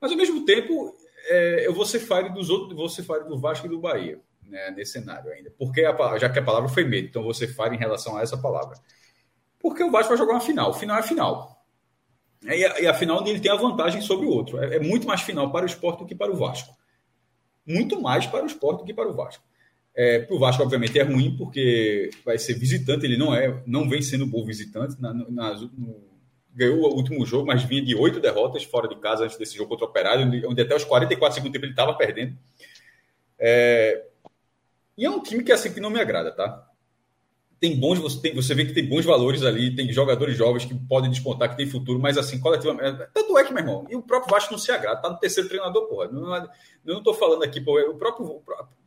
Mas, 0.00 0.10
ao 0.10 0.16
mesmo 0.16 0.44
tempo, 0.44 0.94
é, 1.28 1.66
eu 1.66 1.72
vou 1.72 1.86
ser 1.86 2.00
fire 2.00 2.28
dos 2.30 2.50
outros, 2.50 2.76
vou 2.76 2.88
ser 2.88 3.02
fire 3.02 3.24
do 3.24 3.38
Vasco 3.38 3.66
e 3.66 3.70
do 3.70 3.78
Bahia, 3.78 4.20
né, 4.42 4.70
nesse 4.72 4.92
cenário 4.92 5.30
ainda. 5.30 5.50
Porque 5.56 5.84
a, 5.84 6.18
já 6.18 6.28
que 6.28 6.38
a 6.38 6.44
palavra 6.44 6.68
foi 6.68 6.84
medo, 6.84 7.08
então 7.08 7.32
ser 7.32 7.48
fire 7.48 7.74
em 7.74 7.78
relação 7.78 8.16
a 8.16 8.22
essa 8.22 8.36
palavra. 8.36 8.76
Porque 9.58 9.82
o 9.82 9.90
Vasco 9.90 10.08
vai 10.08 10.18
jogar 10.18 10.34
uma 10.34 10.40
final. 10.40 10.70
O 10.70 10.74
final 10.74 10.98
é 10.98 11.02
final. 11.02 11.51
É, 12.46 12.56
e, 12.56 12.82
e 12.82 12.86
a 12.86 12.94
final 12.94 13.26
ele 13.26 13.40
tem 13.40 13.50
a 13.50 13.56
vantagem 13.56 14.00
sobre 14.00 14.26
o 14.26 14.30
outro. 14.30 14.58
É, 14.62 14.76
é, 14.76 14.80
muito 14.80 15.06
mais 15.06 15.20
final 15.22 15.50
para 15.50 15.64
o 15.64 15.66
esporte 15.66 16.00
do 16.00 16.06
que 16.06 16.14
para 16.14 16.32
o 16.32 16.36
Vasco. 16.36 16.76
Muito 17.66 18.00
mais 18.00 18.26
para 18.26 18.44
o 18.44 18.46
esporte 18.46 18.80
do 18.80 18.84
que 18.84 18.94
para 18.94 19.08
o 19.08 19.14
Vasco. 19.14 19.44
É, 19.94 20.20
para 20.20 20.34
o 20.34 20.38
Vasco, 20.38 20.62
obviamente, 20.62 20.98
é 20.98 21.02
ruim, 21.02 21.36
porque 21.36 22.10
vai 22.24 22.38
ser 22.38 22.54
visitante, 22.54 23.04
ele 23.04 23.16
não 23.16 23.34
é, 23.34 23.62
não 23.66 23.88
vem 23.88 24.02
sendo 24.02 24.26
bom 24.26 24.44
visitante. 24.44 25.00
Na, 25.00 25.12
na, 25.12 25.54
no, 25.54 26.12
ganhou 26.54 26.78
o 26.80 26.94
último 26.94 27.24
jogo, 27.24 27.46
mas 27.46 27.62
vinha 27.62 27.82
de 27.82 27.94
oito 27.94 28.20
derrotas 28.20 28.64
fora 28.64 28.88
de 28.88 28.96
casa 28.96 29.24
antes 29.24 29.36
desse 29.36 29.56
jogo 29.56 29.70
contra 29.70 29.86
o 29.86 29.88
Operário, 29.88 30.26
onde, 30.26 30.46
onde 30.46 30.60
até 30.60 30.74
os 30.74 30.84
44 30.84 31.34
segundos 31.34 31.52
tempo 31.52 31.64
ele 31.64 31.72
estava 31.72 31.94
perdendo. 31.94 32.36
É, 33.38 34.04
e 34.96 35.04
é 35.04 35.10
um 35.10 35.22
time 35.22 35.42
que 35.42 35.52
assim 35.52 35.72
que 35.72 35.80
não 35.80 35.90
me 35.90 36.00
agrada, 36.00 36.30
tá? 36.32 36.68
Tem 37.62 37.78
bons, 37.78 38.00
você, 38.00 38.20
tem, 38.20 38.34
você 38.34 38.56
vê 38.56 38.64
que 38.64 38.72
tem 38.72 38.84
bons 38.84 39.04
valores 39.04 39.44
ali, 39.44 39.72
tem 39.72 39.92
jogadores 39.92 40.36
jovens 40.36 40.64
que 40.64 40.74
podem 40.74 41.08
despontar, 41.08 41.48
que 41.48 41.56
tem 41.56 41.64
futuro, 41.64 42.00
mas 42.00 42.18
assim, 42.18 42.40
coletivamente. 42.40 43.06
Tanto 43.14 43.38
é 43.38 43.44
que, 43.44 43.52
meu 43.52 43.62
irmão, 43.62 43.86
e 43.88 43.94
o 43.94 44.02
próprio 44.02 44.32
Vasco 44.32 44.50
não 44.50 44.58
se 44.58 44.72
agrada, 44.72 45.00
tá 45.00 45.08
no 45.08 45.16
terceiro 45.16 45.48
treinador, 45.48 45.86
porra. 45.86 46.08
Não, 46.08 46.34
eu 46.34 46.48
não 46.84 46.98
estou 46.98 47.14
falando 47.14 47.44
aqui, 47.44 47.60
porra, 47.60 47.84
o 47.84 47.94
próprio 47.94 48.42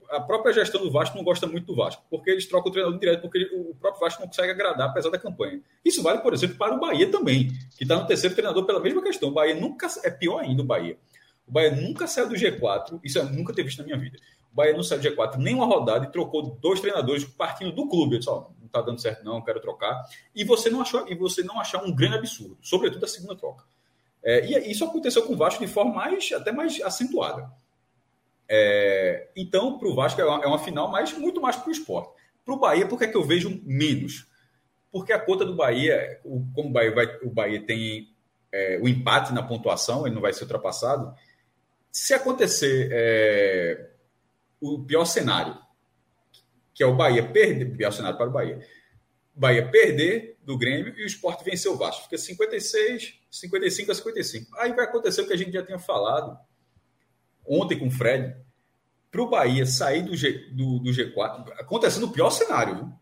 a 0.09 0.19
própria 0.19 0.53
gestão 0.53 0.81
do 0.81 0.91
Vasco 0.91 1.15
não 1.17 1.23
gosta 1.23 1.47
muito 1.47 1.67
do 1.67 1.75
Vasco, 1.75 2.03
porque 2.09 2.29
eles 2.29 2.45
trocam 2.45 2.69
o 2.69 2.71
treinador 2.71 2.99
direto, 2.99 3.21
porque 3.21 3.49
o 3.53 3.73
próprio 3.75 4.01
Vasco 4.01 4.21
não 4.21 4.27
consegue 4.27 4.51
agradar, 4.51 4.89
apesar 4.89 5.09
da 5.09 5.17
campanha. 5.17 5.61
Isso 5.83 6.03
vale, 6.03 6.19
por 6.19 6.33
exemplo, 6.33 6.57
para 6.57 6.75
o 6.75 6.79
Bahia 6.79 7.09
também, 7.09 7.47
que 7.77 7.83
está 7.83 7.95
no 7.95 8.05
terceiro 8.05 8.35
treinador 8.35 8.65
pela 8.65 8.81
mesma 8.81 9.01
questão. 9.01 9.29
O 9.29 9.31
Bahia 9.31 9.55
nunca 9.55 9.87
é 10.03 10.11
pior 10.11 10.41
ainda 10.41 10.61
o 10.61 10.65
Bahia. 10.65 10.97
O 11.47 11.51
Bahia 11.51 11.71
nunca 11.71 12.07
saiu 12.07 12.27
do 12.27 12.35
G4, 12.35 12.99
isso 13.03 13.19
eu 13.19 13.25
nunca 13.25 13.53
ter 13.53 13.63
visto 13.63 13.79
na 13.79 13.85
minha 13.85 13.97
vida. 13.97 14.17
O 14.55 14.55
Bahia 14.55 14.71
não 14.71 14.83
saiu 14.83 15.01
do 15.01 15.09
G4 15.09 15.35
nem 15.35 15.53
uma 15.53 15.65
rodada 15.65 16.05
e 16.05 16.11
trocou 16.13 16.41
dois 16.61 16.79
treinadores 16.79 17.25
partindo 17.25 17.73
do 17.73 17.89
clube. 17.89 18.15
Eu 18.15 18.19
disse, 18.19 18.31
não 18.31 18.53
está 18.65 18.81
dando 18.81 19.01
certo 19.01 19.21
não, 19.21 19.41
quero 19.41 19.59
trocar. 19.59 20.01
E 20.33 20.45
você 20.45 20.69
não 20.69 20.79
achou, 20.79 21.05
e 21.09 21.13
você 21.13 21.43
não 21.43 21.59
achar 21.59 21.83
um 21.83 21.93
grande 21.93 22.15
absurdo, 22.15 22.57
sobretudo 22.61 23.03
a 23.03 23.07
segunda 23.07 23.35
troca. 23.35 23.65
É, 24.23 24.45
e 24.45 24.71
isso 24.71 24.85
aconteceu 24.85 25.23
com 25.23 25.33
o 25.33 25.35
Vasco 25.35 25.59
de 25.59 25.69
forma 25.69 25.93
mais, 25.93 26.31
até 26.31 26.53
mais 26.53 26.81
acentuada. 26.81 27.51
É, 28.47 29.27
então, 29.35 29.77
para 29.77 29.89
o 29.89 29.93
Vasco 29.93 30.21
é 30.21 30.23
uma, 30.23 30.43
é 30.45 30.47
uma, 30.47 30.59
final, 30.59 30.89
mas 30.89 31.11
muito 31.17 31.41
mais 31.41 31.57
para 31.57 31.67
o 31.67 31.71
esporte. 31.73 32.13
Para 32.45 32.53
o 32.53 32.57
Bahia, 32.57 32.87
por 32.87 32.97
que, 32.97 33.03
é 33.03 33.07
que 33.09 33.17
eu 33.17 33.25
vejo 33.25 33.61
menos? 33.65 34.25
Porque 34.89 35.11
a 35.11 35.19
conta 35.19 35.43
do 35.43 35.53
Bahia, 35.53 36.21
o, 36.23 36.47
como 36.55 36.69
o 36.69 36.71
Bahia, 36.71 36.95
vai, 36.95 37.05
o 37.23 37.29
Bahia 37.29 37.61
tem 37.61 38.09
é, 38.53 38.79
o 38.81 38.87
empate 38.87 39.33
na 39.33 39.43
pontuação, 39.43 40.05
ele 40.05 40.15
não 40.15 40.21
vai 40.21 40.31
ser 40.31 40.43
ultrapassado. 40.43 41.13
Se 41.91 42.13
acontecer 42.13 42.87
é, 42.93 43.89
o 44.73 44.83
pior 44.85 45.05
cenário, 45.05 45.57
que 46.73 46.83
é 46.83 46.85
o 46.85 46.95
Bahia 46.95 47.27
perder, 47.27 47.75
pior 47.77 47.91
cenário 47.91 48.17
para 48.17 48.29
o 48.29 48.33
Bahia, 48.33 48.65
Bahia 49.33 49.69
perder 49.69 50.37
do 50.43 50.57
Grêmio 50.57 50.93
e 50.97 51.03
o 51.03 51.05
esporte 51.05 51.43
vencer 51.43 51.69
o 51.69 51.77
Vasco. 51.77 52.03
Fica 52.03 52.17
56, 52.17 53.19
55 53.29 53.91
a 53.91 53.95
55. 53.95 54.57
Aí 54.59 54.73
vai 54.73 54.85
acontecer 54.85 55.21
o 55.21 55.27
que 55.27 55.33
a 55.33 55.37
gente 55.37 55.51
já 55.51 55.63
tinha 55.63 55.79
falado 55.79 56.37
ontem 57.45 57.77
com 57.77 57.87
o 57.87 57.91
Fred, 57.91 58.35
para 59.11 59.21
o 59.21 59.29
Bahia 59.29 59.65
sair 59.65 60.03
do, 60.03 60.15
G, 60.15 60.49
do, 60.51 60.79
do, 60.79 60.91
G4, 60.91 61.53
acontecendo 61.59 62.05
o 62.07 62.11
pior 62.11 62.29
cenário, 62.31 62.75
viu? 62.75 62.93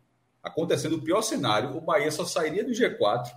acontecendo 0.43 0.97
o 0.97 1.01
pior 1.01 1.21
cenário, 1.21 1.75
o 1.75 1.81
Bahia 1.81 2.11
só 2.11 2.25
sairia 2.25 2.63
do 2.63 2.71
G4 2.71 3.31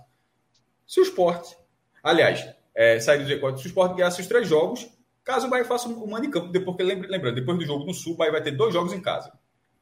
se 0.85 0.99
o 0.99 1.03
esporte. 1.03 1.57
Aliás, 2.03 2.45
é, 2.75 2.99
sair 2.99 3.23
do 3.23 3.29
G4 3.29 3.57
se 3.57 3.65
o 3.65 3.67
esporte 3.67 3.95
ganhasse 3.95 4.21
os 4.21 4.27
três 4.27 4.47
jogos, 4.47 4.87
caso 5.27 5.45
o 5.45 5.49
Bahia 5.49 5.65
faça 5.65 5.89
um 5.89 6.07
mano 6.07 6.25
em 6.25 6.31
campo. 6.31 6.51
Porque 6.63 6.81
lembrando, 6.81 7.35
depois 7.35 7.59
do 7.59 7.65
jogo 7.65 7.85
no 7.85 7.93
Sul, 7.93 8.13
o 8.13 8.15
Bahia 8.15 8.31
vai 8.31 8.41
ter 8.41 8.51
dois 8.51 8.73
jogos 8.73 8.93
em 8.93 9.01
casa. 9.01 9.31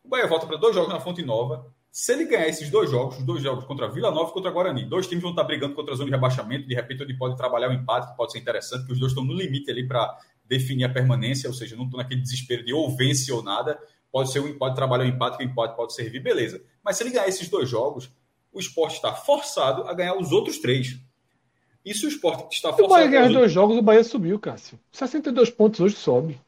O 0.04 0.10
Bahia 0.10 0.28
volta 0.28 0.48
para 0.48 0.58
dois 0.58 0.74
jogos 0.74 0.92
na 0.92 1.00
Fonte 1.00 1.22
Nova. 1.22 1.72
Se 1.92 2.12
ele 2.12 2.26
ganhar 2.26 2.48
esses 2.48 2.70
dois 2.70 2.90
jogos, 2.90 3.18
os 3.20 3.24
dois 3.24 3.42
jogos 3.42 3.64
contra 3.64 3.88
Vila 3.88 4.12
Nova 4.12 4.32
e 4.32 4.34
contra 4.34 4.52
Guarani, 4.52 4.84
dois 4.84 5.08
times 5.08 5.22
vão 5.22 5.32
estar 5.32 5.44
brigando 5.44 5.76
contra 5.76 5.94
a 5.94 5.98
zona 5.98 6.10
de 6.10 6.16
rebaixamento. 6.16 6.68
De 6.68 6.76
repente, 6.76 7.04
ele 7.04 7.16
pode 7.16 7.38
trabalhar 7.38 7.70
um 7.70 7.74
empate, 7.74 8.12
que 8.12 8.18
pode 8.18 8.32
ser 8.32 8.40
interessante, 8.40 8.80
porque 8.82 8.94
os 8.94 9.00
dois 9.00 9.12
estão 9.12 9.24
no 9.24 9.34
limite 9.34 9.72
ali 9.72 9.88
para 9.88 10.18
definir 10.44 10.84
a 10.84 10.90
permanência, 10.90 11.48
ou 11.48 11.54
seja, 11.54 11.76
não 11.76 11.86
estou 11.86 12.00
naquele 12.00 12.22
desespero 12.22 12.66
de 12.66 12.74
ou 12.74 12.90
vence 12.96 13.32
ou 13.32 13.42
nada. 13.42 13.80
Pode 14.12 14.32
ser 14.32 14.40
um 14.40 14.58
pode 14.58 14.76
trabalhar 14.76 15.06
o 15.06 15.08
empate, 15.08 15.38
que 15.38 15.44
o 15.44 15.48
empate 15.48 15.76
pode 15.76 15.94
servir, 15.94 16.20
beleza. 16.20 16.62
Mas 16.84 16.98
se 16.98 17.04
ele 17.04 17.12
ganhar 17.12 17.28
esses 17.28 17.48
dois 17.48 17.70
jogos, 17.70 18.12
o 18.52 18.60
esporte 18.60 18.96
está 18.96 19.14
forçado 19.14 19.84
a 19.84 19.94
ganhar 19.94 20.18
os 20.18 20.32
outros 20.32 20.58
três. 20.58 21.00
E 21.86 21.94
se 21.94 22.06
o 22.06 22.10
esporte 22.10 22.56
está 22.56 22.70
forçado. 22.70 22.88
O 22.88 22.90
Bahia 22.90 23.08
ganhar 23.08 23.30
dois 23.30 23.52
jogos, 23.52 23.78
o 23.78 23.82
Bahia 23.82 24.04
subiu, 24.04 24.40
Cássio. 24.40 24.80
62 24.92 25.52
pontos 25.52 25.80
hoje 25.80 25.96
sobe. 25.96 26.40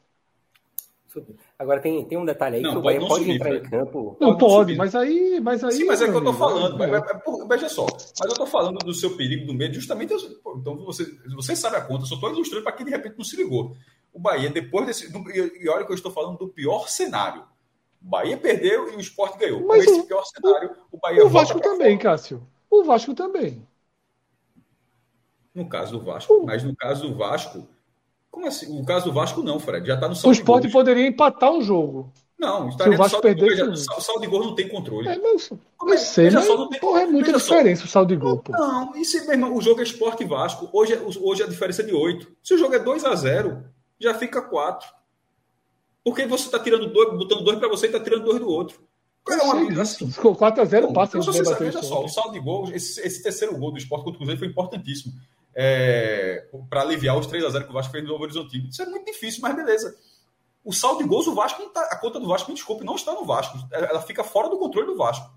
Agora 1.58 1.80
tem, 1.80 2.04
tem 2.04 2.18
um 2.18 2.24
detalhe 2.24 2.56
aí 2.56 2.62
não, 2.62 2.72
que 2.72 2.78
o 2.78 2.82
Bahia 2.82 3.00
pode 3.00 3.24
subir, 3.24 3.34
entrar 3.34 3.54
em 3.54 3.62
campo. 3.62 4.16
Não 4.20 4.36
pode, 4.36 4.76
pode 4.76 4.76
mas 4.76 4.94
aí, 4.94 5.40
mas 5.40 5.64
aí. 5.64 5.72
Sim, 5.72 5.84
mas 5.84 6.02
é 6.02 6.08
que 6.08 6.16
eu 6.16 6.22
tô 6.22 6.32
falando. 6.32 6.82
É, 6.82 6.96
é, 6.96 7.46
veja 7.48 7.68
só, 7.68 7.86
mas 7.86 8.30
eu 8.30 8.34
tô 8.34 8.46
falando 8.46 8.78
do 8.78 8.94
seu 8.94 9.16
perigo, 9.16 9.46
do 9.46 9.54
medo, 9.54 9.74
justamente. 9.74 10.12
Então 10.12 10.76
você, 10.76 11.04
você 11.34 11.56
sabe 11.56 11.76
a 11.76 11.80
conta, 11.80 12.04
só 12.04 12.16
tô 12.16 12.30
ilustrando 12.30 12.62
para 12.62 12.72
quem 12.72 12.86
de 12.86 12.92
repente 12.92 13.16
não 13.16 13.24
se 13.24 13.36
ligou. 13.36 13.76
O 14.12 14.18
Bahia, 14.18 14.50
depois 14.50 14.86
desse. 14.86 15.10
E 15.60 15.68
olha 15.68 15.84
que 15.84 15.92
eu 15.92 15.96
estou 15.96 16.12
falando 16.12 16.38
do 16.38 16.48
pior 16.48 16.88
cenário. 16.88 17.42
O 18.00 18.08
Bahia 18.08 18.36
perdeu 18.36 18.92
e 18.92 18.96
o 18.96 19.00
esporte 19.00 19.38
ganhou. 19.38 19.66
Mas 19.66 19.84
Com 19.84 19.92
esse 19.92 20.06
pior 20.06 20.24
cenário, 20.24 20.70
o 20.92 20.98
Bahia 20.98 21.24
O 21.24 21.28
Vasco 21.28 21.60
também, 21.60 21.96
fora. 21.96 22.10
Cássio. 22.10 22.46
O 22.70 22.84
Vasco 22.84 23.14
também. 23.14 23.66
No 25.54 25.68
caso 25.68 25.98
do 25.98 26.04
Vasco, 26.04 26.44
mas 26.44 26.62
no 26.62 26.74
caso 26.76 27.08
do 27.08 27.14
Vasco 27.14 27.66
como 28.30 28.46
assim? 28.46 28.80
O 28.80 28.84
caso 28.84 29.06
do 29.06 29.12
Vasco 29.12 29.42
não, 29.42 29.58
Fred. 29.58 29.86
Já 29.86 29.94
está 29.94 30.08
no 30.08 30.14
saldo 30.14 30.28
O 30.28 30.32
esporte 30.32 30.68
poderia 30.68 31.06
empatar 31.06 31.52
o 31.52 31.62
jogo. 31.62 32.12
Não, 32.38 32.68
está 32.68 32.84
Se 32.84 32.90
o 32.90 32.96
Vasco 32.96 33.20
perder. 33.20 33.68
O 33.68 33.76
saldo 33.76 34.20
de 34.20 34.28
gol 34.28 34.44
não 34.44 34.54
tem 34.54 34.68
controle. 34.68 35.08
É, 35.08 35.18
mas, 35.18 35.50
é? 35.50 35.96
sei, 35.96 36.30
mas, 36.30 36.44
só, 36.44 36.68
tem... 36.68 36.78
porra, 36.78 37.00
é 37.02 37.06
muita 37.06 37.32
diferença 37.32 37.82
só. 37.82 37.86
o 37.88 37.90
saldo 37.90 38.14
de 38.14 38.20
gol. 38.20 38.38
Pô. 38.38 38.52
Não, 38.52 38.94
isso 38.96 39.26
mesmo, 39.26 39.56
o 39.56 39.60
jogo 39.60 39.80
é 39.80 39.82
esporte 39.82 40.24
Vasco. 40.24 40.68
Hoje, 40.72 40.92
é, 40.92 41.00
hoje 41.00 41.42
a 41.42 41.48
diferença 41.48 41.82
é 41.82 41.86
de 41.86 41.92
8. 41.92 42.30
Se 42.42 42.54
o 42.54 42.58
jogo 42.58 42.74
é 42.74 42.78
2 42.78 43.04
a 43.04 43.14
0 43.16 43.64
já 43.98 44.14
fica 44.14 44.40
4. 44.40 44.88
Porque 46.04 46.24
você 46.26 46.44
está 46.44 46.60
tirando 46.60 46.86
dois, 46.92 47.18
botando 47.18 47.42
dois 47.42 47.58
para 47.58 47.68
você 47.68 47.86
e 47.86 47.88
está 47.88 47.98
tirando 47.98 48.24
dois 48.24 48.38
do 48.38 48.48
outro. 48.48 48.78
É 49.28 49.42
uma 49.42 49.82
assim. 49.82 50.10
4 50.10 50.62
a 50.62 50.64
0 50.64 50.92
passa. 50.92 51.18
Então, 51.18 51.32
você 51.32 51.44
sabe, 51.44 51.64
veja 51.64 51.82
só, 51.82 52.04
o 52.04 52.08
saldo 52.08 52.32
de 52.32 52.40
gol, 52.40 52.70
esse, 52.72 53.00
esse 53.00 53.20
terceiro 53.20 53.58
gol 53.58 53.72
do 53.72 53.78
esporte 53.78 54.04
contra 54.04 54.14
o 54.14 54.18
Cruzeiro 54.18 54.38
foi 54.38 54.48
importantíssimo 54.48 55.12
é, 55.60 56.46
para 56.70 56.82
aliviar 56.82 57.18
os 57.18 57.26
3 57.26 57.44
a 57.44 57.50
0 57.50 57.64
que 57.64 57.70
o 57.70 57.74
Vasco 57.74 57.90
fez 57.90 58.04
no 58.04 58.10
Novo 58.10 58.22
Horizontino. 58.22 58.68
Isso 58.68 58.80
é 58.80 58.86
muito 58.86 59.06
difícil, 59.06 59.40
mas 59.42 59.56
beleza. 59.56 59.98
O 60.64 60.72
saldo 60.72 61.02
de 61.02 61.08
gols, 61.08 61.26
o 61.26 61.34
Vasco 61.34 61.68
tá, 61.70 61.80
a 61.90 61.96
conta 61.96 62.20
do 62.20 62.28
Vasco, 62.28 62.48
me 62.48 62.54
desculpe, 62.54 62.84
não 62.84 62.94
está 62.94 63.12
no 63.12 63.24
Vasco. 63.24 63.58
Ela 63.72 64.00
fica 64.00 64.22
fora 64.22 64.48
do 64.48 64.56
controle 64.56 64.86
do 64.86 64.96
Vasco. 64.96 65.28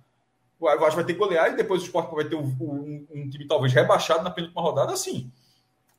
O 0.60 0.66
Vasco 0.66 0.98
vai 0.98 1.06
ter 1.06 1.14
que 1.14 1.20
golear 1.20 1.52
e 1.52 1.56
depois 1.56 1.82
o 1.82 1.86
Sport 1.86 2.12
vai 2.12 2.26
ter 2.26 2.36
um, 2.36 2.56
um, 2.62 3.08
um, 3.10 3.30
time 3.32 3.48
talvez 3.48 3.74
rebaixado 3.74 4.24
na 4.24 4.30
penúltima 4.30 4.62
rodada, 4.62 4.94
assim. 4.94 5.32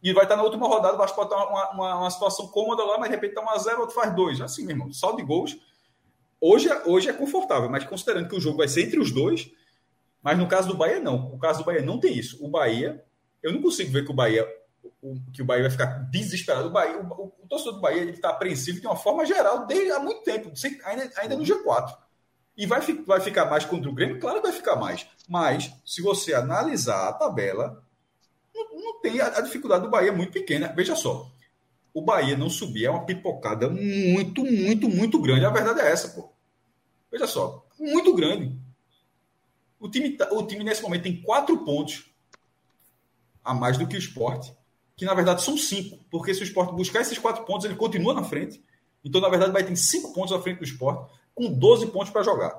E 0.00 0.12
vai 0.12 0.22
estar 0.22 0.36
na 0.36 0.44
última 0.44 0.68
rodada, 0.68 0.94
o 0.94 0.98
Vasco 0.98 1.16
pode 1.16 1.32
estar 1.32 1.44
uma, 1.44 1.70
uma, 1.72 1.98
uma 1.98 2.10
situação 2.10 2.46
cômoda 2.46 2.84
lá, 2.84 2.98
mas 2.98 3.08
de 3.08 3.16
repente 3.16 3.30
está 3.30 3.42
1 3.42 3.50
a 3.50 3.58
0 3.58 3.80
outro 3.80 3.94
faz 3.96 4.14
2. 4.14 4.40
Assim, 4.40 4.62
meu 4.62 4.76
irmão, 4.76 4.92
saldo 4.92 5.16
de 5.16 5.24
gols. 5.24 5.56
Hoje, 6.40 6.68
é, 6.68 6.82
hoje 6.86 7.08
é 7.08 7.12
confortável, 7.12 7.68
mas 7.68 7.82
considerando 7.82 8.28
que 8.28 8.36
o 8.36 8.40
jogo 8.40 8.58
vai 8.58 8.68
ser 8.68 8.84
entre 8.84 9.00
os 9.00 9.10
dois, 9.10 9.50
mas 10.22 10.38
no 10.38 10.46
caso 10.46 10.68
do 10.68 10.76
Bahia, 10.76 11.00
não. 11.00 11.34
O 11.34 11.38
caso 11.40 11.58
do 11.58 11.64
Bahia 11.64 11.82
não 11.82 11.98
tem 11.98 12.16
isso. 12.16 12.44
O 12.44 12.48
Bahia 12.48 13.04
eu 13.42 13.52
não 13.52 13.62
consigo 13.62 13.90
ver 13.90 14.04
que 14.04 14.10
o 14.10 14.14
Bahia 14.14 14.46
que 15.32 15.42
o 15.42 15.44
Bahia 15.44 15.62
vai 15.62 15.70
ficar 15.70 15.86
desesperado. 16.10 16.68
O, 16.68 16.70
Bahia, 16.70 16.98
o, 16.98 17.06
o, 17.06 17.32
o 17.42 17.48
torcedor 17.48 17.74
do 17.74 17.80
Bahia 17.80 18.04
está 18.04 18.30
apreensivo 18.30 18.80
de 18.80 18.86
uma 18.86 18.96
forma 18.96 19.26
geral 19.26 19.66
desde 19.66 19.90
há 19.90 19.98
muito 19.98 20.22
tempo, 20.22 20.50
ainda, 20.84 21.10
ainda 21.16 21.36
no 21.36 21.44
G4. 21.44 21.96
E 22.56 22.66
vai, 22.66 22.80
vai 22.80 23.20
ficar 23.20 23.46
mais 23.46 23.64
contra 23.64 23.88
o 23.88 23.94
Grêmio? 23.94 24.20
Claro 24.20 24.40
que 24.40 24.48
vai 24.48 24.56
ficar 24.56 24.76
mais. 24.76 25.06
Mas, 25.28 25.72
se 25.84 26.02
você 26.02 26.34
analisar 26.34 27.08
a 27.08 27.12
tabela, 27.12 27.82
não, 28.54 28.76
não 28.76 29.00
tem 29.00 29.20
a, 29.20 29.38
a, 29.38 29.40
dificuldade 29.40 29.84
do 29.84 29.90
Bahia 29.90 30.10
é 30.10 30.14
muito 30.14 30.32
pequena. 30.32 30.72
Veja 30.74 30.94
só, 30.94 31.30
o 31.94 32.02
Bahia 32.02 32.36
não 32.36 32.50
subir 32.50 32.84
é 32.84 32.90
uma 32.90 33.06
pipocada 33.06 33.68
muito, 33.68 34.44
muito, 34.44 34.88
muito 34.88 35.20
grande. 35.20 35.44
A 35.44 35.50
verdade 35.50 35.80
é 35.80 35.90
essa, 35.90 36.08
pô. 36.08 36.30
Veja 37.10 37.26
só, 37.26 37.66
muito 37.78 38.14
grande. 38.14 38.56
O 39.80 39.88
time, 39.88 40.10
tá, 40.10 40.28
o 40.32 40.46
time 40.46 40.62
nesse 40.62 40.82
momento 40.82 41.02
tem 41.02 41.22
quatro 41.22 41.64
pontos 41.64 42.11
a 43.44 43.54
mais 43.54 43.76
do 43.76 43.86
que 43.86 43.96
o 43.96 43.98
esporte 43.98 44.54
que 45.02 45.04
na 45.04 45.14
verdade 45.14 45.42
são 45.42 45.56
cinco, 45.56 45.98
porque 46.10 46.32
se 46.32 46.42
o 46.42 46.44
esporte 46.44 46.72
buscar 46.74 47.00
esses 47.00 47.18
quatro 47.18 47.44
pontos, 47.44 47.64
ele 47.64 47.74
continua 47.74 48.14
na 48.14 48.22
frente. 48.22 48.62
Então, 49.04 49.20
na 49.20 49.28
verdade, 49.28 49.52
vai 49.52 49.64
ter 49.64 49.74
cinco 49.74 50.12
pontos 50.12 50.32
à 50.32 50.40
frente 50.40 50.58
do 50.58 50.64
esporte, 50.64 51.10
com 51.34 51.52
12 51.52 51.88
pontos 51.88 52.10
para 52.10 52.22
jogar. 52.22 52.54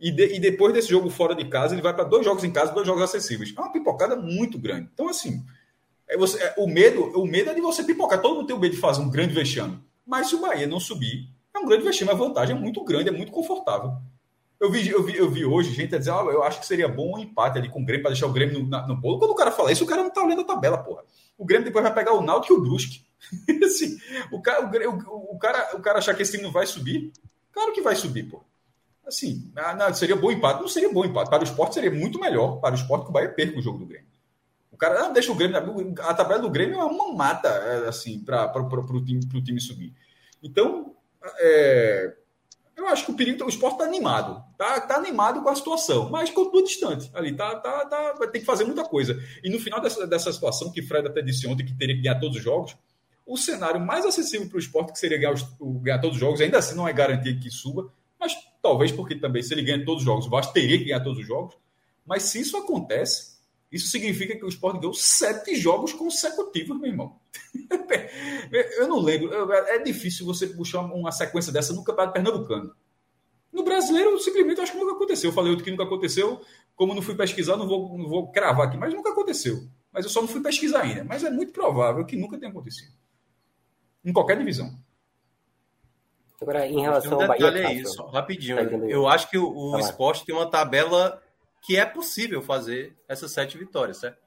E, 0.00 0.10
de, 0.10 0.34
e, 0.34 0.40
depois 0.40 0.72
desse 0.72 0.88
jogo 0.88 1.10
fora 1.10 1.34
de 1.34 1.44
casa, 1.44 1.74
ele 1.74 1.82
vai 1.82 1.92
para 1.94 2.04
dois 2.04 2.24
jogos 2.24 2.42
em 2.42 2.50
casa, 2.50 2.72
dois 2.72 2.86
jogos 2.86 3.02
acessíveis. 3.02 3.52
É 3.54 3.60
uma 3.60 3.70
pipocada 3.70 4.16
muito 4.16 4.58
grande. 4.58 4.88
Então, 4.94 5.08
assim, 5.08 5.44
é 6.08 6.16
você, 6.16 6.42
é, 6.42 6.54
o, 6.56 6.66
medo, 6.66 7.02
o 7.20 7.26
medo 7.26 7.50
é 7.50 7.54
de 7.54 7.60
você 7.60 7.84
pipocar. 7.84 8.20
Todo 8.22 8.36
mundo 8.36 8.46
tem 8.46 8.56
o 8.56 8.58
medo 8.58 8.74
de 8.74 8.80
fazer 8.80 9.02
um 9.02 9.10
grande 9.10 9.34
vexame. 9.34 9.78
Mas 10.06 10.28
se 10.28 10.34
o 10.34 10.40
Bahia 10.40 10.66
não 10.66 10.80
subir, 10.80 11.28
é 11.54 11.58
um 11.58 11.66
grande 11.66 11.84
vexame. 11.84 12.10
A 12.10 12.14
vantagem 12.14 12.56
é 12.56 12.58
muito 12.58 12.82
grande, 12.82 13.10
é 13.10 13.12
muito 13.12 13.30
confortável. 13.30 13.92
Eu 14.62 14.70
vi, 14.70 14.88
eu 14.88 15.02
vi, 15.02 15.16
eu 15.16 15.28
vi 15.28 15.44
hoje 15.44 15.74
gente 15.74 15.98
dizer, 15.98 16.12
ah, 16.12 16.24
eu 16.30 16.42
acho 16.42 16.60
que 16.60 16.66
seria 16.66 16.86
bom 16.86 17.16
um 17.16 17.18
empate 17.18 17.58
ali 17.58 17.68
com 17.68 17.82
o 17.82 17.84
Grêmio 17.84 18.02
para 18.02 18.12
deixar 18.12 18.26
o 18.26 18.32
Grêmio 18.32 18.62
no, 18.62 18.86
no 18.86 18.96
bolo. 18.96 19.18
Quando 19.18 19.32
o 19.32 19.34
cara 19.34 19.50
fala 19.50 19.72
isso, 19.72 19.84
o 19.84 19.86
cara 19.86 20.02
não 20.02 20.10
tá 20.10 20.22
olhando 20.22 20.42
a 20.42 20.44
tabela, 20.44 20.78
porra 20.78 21.02
o 21.42 21.44
Grêmio 21.44 21.64
depois 21.64 21.82
vai 21.82 21.92
pegar 21.92 22.12
o 22.14 22.22
Náutico 22.22 22.54
e 22.54 22.56
o 22.56 22.60
Brusque. 22.60 23.04
assim, 23.64 23.98
o, 24.30 24.40
cara, 24.40 24.64
o, 24.64 25.34
o, 25.34 25.38
cara, 25.38 25.76
o 25.76 25.80
cara 25.80 25.98
achar 25.98 26.14
que 26.14 26.22
esse 26.22 26.32
time 26.32 26.44
não 26.44 26.52
vai 26.52 26.66
subir, 26.66 27.12
claro 27.50 27.72
que 27.72 27.80
vai 27.80 27.96
subir, 27.96 28.24
pô. 28.24 28.42
Assim, 29.04 29.50
ah, 29.56 29.74
não, 29.74 29.92
seria 29.92 30.14
bom 30.14 30.30
empate. 30.30 30.60
Não 30.60 30.68
seria 30.68 30.92
bom 30.92 31.04
empate. 31.04 31.28
Para 31.28 31.40
o 31.40 31.44
esporte 31.44 31.74
seria 31.74 31.90
muito 31.90 32.20
melhor. 32.20 32.60
Para 32.60 32.72
o 32.72 32.78
esporte 32.78 33.04
que 33.04 33.10
o 33.10 33.12
Bahia 33.12 33.28
perca 33.28 33.58
o 33.58 33.62
jogo 33.62 33.78
do 33.78 33.86
Grêmio. 33.86 34.06
O 34.70 34.76
cara 34.76 35.00
não 35.00 35.12
deixa 35.12 35.32
o 35.32 35.34
Grêmio. 35.34 35.56
A 36.02 36.14
tabela 36.14 36.40
do 36.40 36.48
Grêmio 36.48 36.78
é 36.78 36.84
uma 36.84 37.12
mata, 37.12 37.48
é, 37.48 37.88
assim, 37.88 38.20
para 38.20 38.56
o 38.56 39.04
time, 39.04 39.20
time 39.42 39.60
subir. 39.60 39.92
Então, 40.40 40.94
é, 41.40 42.14
eu 42.82 42.88
acho 42.88 43.06
que 43.06 43.12
o 43.12 43.14
perigo, 43.14 43.44
o 43.44 43.48
esporte 43.48 43.74
está 43.74 43.84
animado, 43.84 44.42
tá, 44.56 44.80
tá 44.80 44.96
animado 44.96 45.42
com 45.42 45.48
a 45.48 45.54
situação, 45.54 46.10
mas 46.10 46.30
continua 46.30 46.62
distante. 46.62 47.10
Ali 47.14 47.34
tá, 47.34 47.56
tá, 47.56 47.86
tá, 47.86 48.12
vai 48.14 48.28
ter 48.28 48.40
que 48.40 48.44
fazer 48.44 48.64
muita 48.64 48.84
coisa. 48.84 49.22
E 49.42 49.50
no 49.50 49.58
final 49.58 49.80
dessa, 49.80 50.06
dessa 50.06 50.32
situação, 50.32 50.70
que 50.70 50.82
Fred 50.82 51.06
até 51.06 51.22
disse 51.22 51.46
ontem 51.46 51.64
que 51.64 51.74
teria 51.74 51.94
que 51.94 52.02
ganhar 52.02 52.20
todos 52.20 52.36
os 52.36 52.42
jogos, 52.42 52.76
o 53.26 53.36
cenário 53.36 53.80
mais 53.80 54.04
acessível 54.04 54.48
para 54.48 54.56
o 54.56 54.60
esporte, 54.60 54.92
que 54.92 54.98
seria 54.98 55.18
ganhar, 55.18 55.34
ganhar 55.80 55.98
todos 56.00 56.16
os 56.16 56.20
jogos, 56.20 56.40
ainda 56.40 56.58
assim 56.58 56.74
não 56.74 56.86
é 56.86 56.92
garantia 56.92 57.38
que 57.38 57.50
suba, 57.50 57.92
mas 58.18 58.34
talvez 58.60 58.92
porque 58.92 59.14
também, 59.14 59.42
se 59.42 59.54
ele 59.54 59.62
ganha 59.62 59.84
todos 59.84 60.02
os 60.02 60.04
jogos, 60.04 60.26
o 60.26 60.30
Vasco 60.30 60.52
teria 60.52 60.78
que 60.78 60.84
ganhar 60.84 61.00
todos 61.00 61.18
os 61.18 61.26
jogos. 61.26 61.56
Mas 62.04 62.24
se 62.24 62.40
isso 62.40 62.56
acontece, 62.56 63.31
isso 63.72 63.88
significa 63.88 64.36
que 64.36 64.44
o 64.44 64.48
esporte 64.48 64.78
ganhou 64.78 64.92
sete 64.92 65.56
jogos 65.56 65.94
consecutivos, 65.94 66.78
meu 66.78 66.90
irmão. 66.90 67.18
eu 68.76 68.86
não 68.86 69.00
lembro. 69.00 69.50
É 69.50 69.78
difícil 69.78 70.26
você 70.26 70.46
puxar 70.46 70.82
uma 70.82 71.10
sequência 71.10 71.50
dessa 71.50 71.72
no 71.72 71.82
Campeonato 71.82 72.12
Pernambucano. 72.12 72.76
No 73.50 73.64
brasileiro, 73.64 74.18
simplesmente 74.20 74.60
acho 74.60 74.72
que 74.72 74.78
nunca 74.78 74.92
aconteceu. 74.92 75.30
Eu 75.30 75.34
falei 75.34 75.50
outro 75.50 75.64
que 75.64 75.70
nunca 75.70 75.84
aconteceu. 75.84 76.42
Como 76.76 76.94
não 76.94 77.00
fui 77.00 77.14
pesquisar, 77.14 77.56
não 77.56 77.66
vou, 77.66 77.96
não 77.96 78.08
vou 78.08 78.30
cravar 78.30 78.68
aqui, 78.68 78.76
mas 78.76 78.92
nunca 78.92 79.10
aconteceu. 79.10 79.66
Mas 79.90 80.04
eu 80.04 80.10
só 80.10 80.20
não 80.20 80.28
fui 80.28 80.42
pesquisar 80.42 80.82
ainda. 80.82 81.04
Mas 81.04 81.24
é 81.24 81.30
muito 81.30 81.52
provável 81.52 82.04
que 82.04 82.16
nunca 82.16 82.38
tenha 82.38 82.50
acontecido. 82.50 82.92
Em 84.04 84.12
qualquer 84.12 84.36
divisão. 84.36 84.78
Agora, 86.42 86.66
em 86.66 86.80
relação 86.80 87.18
um 87.18 87.22
ao 87.22 87.28
Bahia. 87.28 87.46
É 87.46 87.72
isso, 87.72 88.04
rapidinho. 88.06 88.56
Tá 88.56 88.86
eu 88.86 89.08
acho 89.08 89.30
que 89.30 89.38
o, 89.38 89.48
o 89.48 89.72
tá 89.72 89.80
esporte 89.80 90.26
tem 90.26 90.34
uma 90.34 90.50
tabela 90.50 91.22
que 91.62 91.76
é 91.76 91.86
possível 91.86 92.42
fazer 92.42 92.96
essas 93.08 93.30
sete 93.30 93.56
vitórias, 93.56 93.98
certo? 93.98 94.20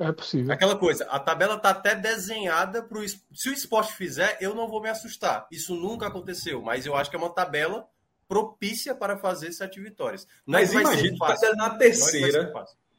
É 0.00 0.10
possível. 0.10 0.52
Aquela 0.52 0.74
coisa, 0.74 1.04
a 1.04 1.20
tabela 1.20 1.58
tá 1.58 1.70
até 1.70 1.94
desenhada 1.94 2.82
para 2.82 2.98
o. 2.98 3.08
Se 3.08 3.48
o 3.48 3.52
esporte 3.52 3.92
fizer, 3.92 4.38
eu 4.40 4.54
não 4.54 4.66
vou 4.66 4.82
me 4.82 4.88
assustar. 4.88 5.46
Isso 5.52 5.76
nunca 5.76 6.06
aconteceu, 6.08 6.62
mas 6.62 6.86
eu 6.86 6.96
acho 6.96 7.10
que 7.10 7.14
é 7.14 7.18
uma 7.18 7.30
tabela 7.30 7.86
propícia 8.26 8.94
para 8.94 9.18
fazer 9.18 9.52
sete 9.52 9.78
vitórias. 9.80 10.26
Não 10.46 10.58
mas 10.58 10.72
imagina, 10.72 11.16
tu 11.16 11.18
tá 11.18 11.54
na 11.54 11.70
terceira. 11.70 12.52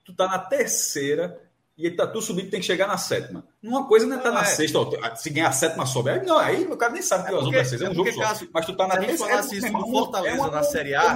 Tu 0.06 0.14
tá 0.14 0.28
na 0.28 0.40
terceira 0.40 1.42
e 1.76 1.90
tá 1.90 2.06
tu 2.06 2.22
subindo, 2.22 2.52
tem 2.52 2.60
que 2.60 2.66
chegar 2.66 2.88
na 2.88 2.98
sétima. 2.98 3.44
Uma 3.62 3.88
coisa 3.88 4.06
não 4.06 4.16
é 4.16 4.20
estar 4.20 4.32
tá 4.32 4.42
na 4.42 4.44
é. 4.44 4.46
sexta, 4.46 4.78
ó, 4.78 5.16
se 5.16 5.30
ganhar 5.32 5.50
a 5.50 5.54
sétima 5.54 5.86
sobe. 5.88 6.12
Aí, 6.12 6.24
não, 6.24 6.38
aí 6.38 6.66
o 6.66 6.78
cara 6.78 6.94
nem 6.94 7.02
sabe 7.02 7.26
que 7.26 7.34
é 7.34 7.38
as 7.38 7.44
outras 7.44 7.68
seis. 7.68 7.82
É 7.82 7.90
um 7.90 7.92
é 7.92 7.96
jogo 7.96 8.14
só. 8.14 8.22
Caso, 8.22 8.50
mas 8.54 8.66
tu 8.66 8.78
tá 8.78 8.88
na 8.88 8.98
terceira. 8.98 9.18
Se 9.18 9.24
a 9.24 9.28
gente 9.28 9.32
falasse 9.32 9.58
isso 9.58 9.74
do 9.74 9.92
Fortaleza 9.92 10.38
é 10.38 10.40
uma, 10.40 10.52
na 10.52 10.64
Série 10.64 10.94
A, 10.94 11.16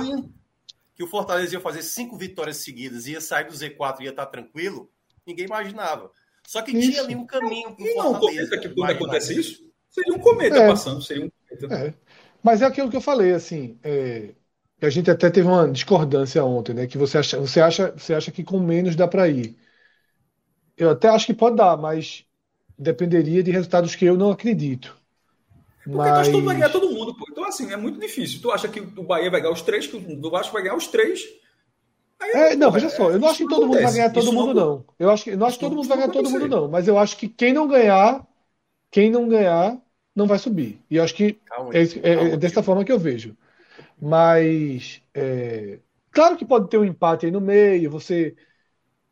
que 0.97 1.03
o 1.03 1.07
Fortaleza 1.07 1.53
ia 1.53 1.61
fazer 1.61 1.83
cinco 1.83 2.17
vitórias 2.17 2.57
seguidas, 2.57 3.05
ia 3.05 3.21
sair 3.21 3.45
do 3.45 3.53
Z4 3.53 3.97
e 3.99 4.03
ia 4.05 4.09
estar 4.09 4.25
tá 4.25 4.31
tranquilo, 4.31 4.89
ninguém 5.25 5.45
imaginava. 5.45 6.11
Só 6.45 6.63
que 6.63 6.71
isso. 6.71 6.89
tinha 6.89 7.03
ali 7.03 7.15
um 7.15 7.25
caminho 7.25 7.75
pro 7.75 7.85
Fortaleza. 7.85 8.55
Não, 8.55 8.61
que 8.61 8.69
quando 8.69 8.89
acontece 8.89 9.39
isso, 9.39 9.71
seria 9.91 10.15
um 10.15 10.19
cometa 10.19 10.57
é. 10.57 10.67
passando, 10.67 11.03
seria 11.03 11.25
um 11.25 11.29
cometa. 11.29 11.75
É. 11.75 11.93
Mas 12.41 12.63
é 12.63 12.65
aquilo 12.65 12.89
que 12.89 12.97
eu 12.97 13.01
falei, 13.01 13.31
assim, 13.31 13.77
é, 13.83 14.33
a 14.81 14.89
gente 14.89 15.11
até 15.11 15.29
teve 15.29 15.47
uma 15.47 15.69
discordância 15.69 16.43
ontem, 16.43 16.73
né? 16.73 16.87
Que 16.87 16.97
você 16.97 17.19
acha, 17.19 17.39
você 17.39 17.61
acha, 17.61 17.91
você 17.91 18.15
acha 18.15 18.31
que 18.31 18.43
com 18.43 18.59
menos 18.59 18.95
dá 18.95 19.07
para 19.07 19.27
ir. 19.27 19.55
Eu 20.75 20.89
até 20.89 21.09
acho 21.09 21.27
que 21.27 21.33
pode 21.33 21.57
dar, 21.57 21.77
mas 21.77 22.25
dependeria 22.77 23.43
de 23.43 23.51
resultados 23.51 23.93
que 23.93 24.05
eu 24.05 24.17
não 24.17 24.31
acredito. 24.31 24.96
Porque 25.89 26.09
mas... 26.09 26.27
tu 26.27 26.41
vai 26.41 26.55
ganhar 26.55 26.69
todo 26.69 26.91
mundo, 26.91 27.15
pô. 27.15 27.25
Então, 27.31 27.45
assim, 27.45 27.71
é 27.71 27.77
muito 27.77 27.99
difícil. 27.99 28.41
Tu 28.41 28.51
acha 28.51 28.67
que 28.67 28.79
o 28.79 29.03
Bahia 29.03 29.31
vai 29.31 29.39
ganhar 29.39 29.53
os 29.53 29.61
três, 29.61 29.87
que 29.87 29.95
o 29.95 30.29
Vasco 30.29 30.53
vai 30.53 30.63
ganhar 30.63 30.75
os 30.75 30.87
três. 30.87 31.23
Aí, 32.19 32.31
é, 32.31 32.55
não, 32.55 32.71
veja 32.71 32.89
só, 32.89 33.11
eu 33.11 33.19
não 33.19 33.29
acho 33.29 33.39
que 33.39 33.47
todo 33.47 33.67
mundo 33.67 33.81
vai 33.81 33.93
ganhar 33.93 34.11
todo 34.11 34.33
mundo, 34.33 34.53
não. 34.53 34.85
Eu 34.99 35.09
acho 35.09 35.23
que, 35.23 35.35
não 35.35 35.47
acho 35.47 35.57
que 35.57 35.63
todo 35.63 35.75
mundo 35.75 35.87
vai 35.87 35.97
ganhar 35.97 36.11
todo 36.11 36.29
mundo, 36.29 36.47
não. 36.47 36.67
Mas 36.67 36.87
eu 36.87 36.97
acho 36.97 37.15
que 37.15 37.29
quem 37.29 37.53
não 37.53 37.67
ganhar, 37.67 38.25
quem 38.91 39.09
não 39.09 39.29
ganhar, 39.29 39.77
não 40.15 40.25
vai 40.25 40.39
subir. 40.39 40.81
E 40.89 40.97
eu 40.97 41.03
acho 41.03 41.13
que 41.13 41.37
é, 41.71 41.81
é, 41.81 42.33
é, 42.33 42.37
dessa 42.37 42.63
forma 42.63 42.83
que 42.83 42.91
eu 42.91 42.99
vejo. 42.99 43.37
Mas, 44.01 45.01
é, 45.13 45.79
claro 46.11 46.35
que 46.35 46.45
pode 46.45 46.69
ter 46.69 46.77
um 46.77 46.85
empate 46.85 47.27
aí 47.27 47.31
no 47.31 47.39
meio, 47.41 47.89
você 47.89 48.35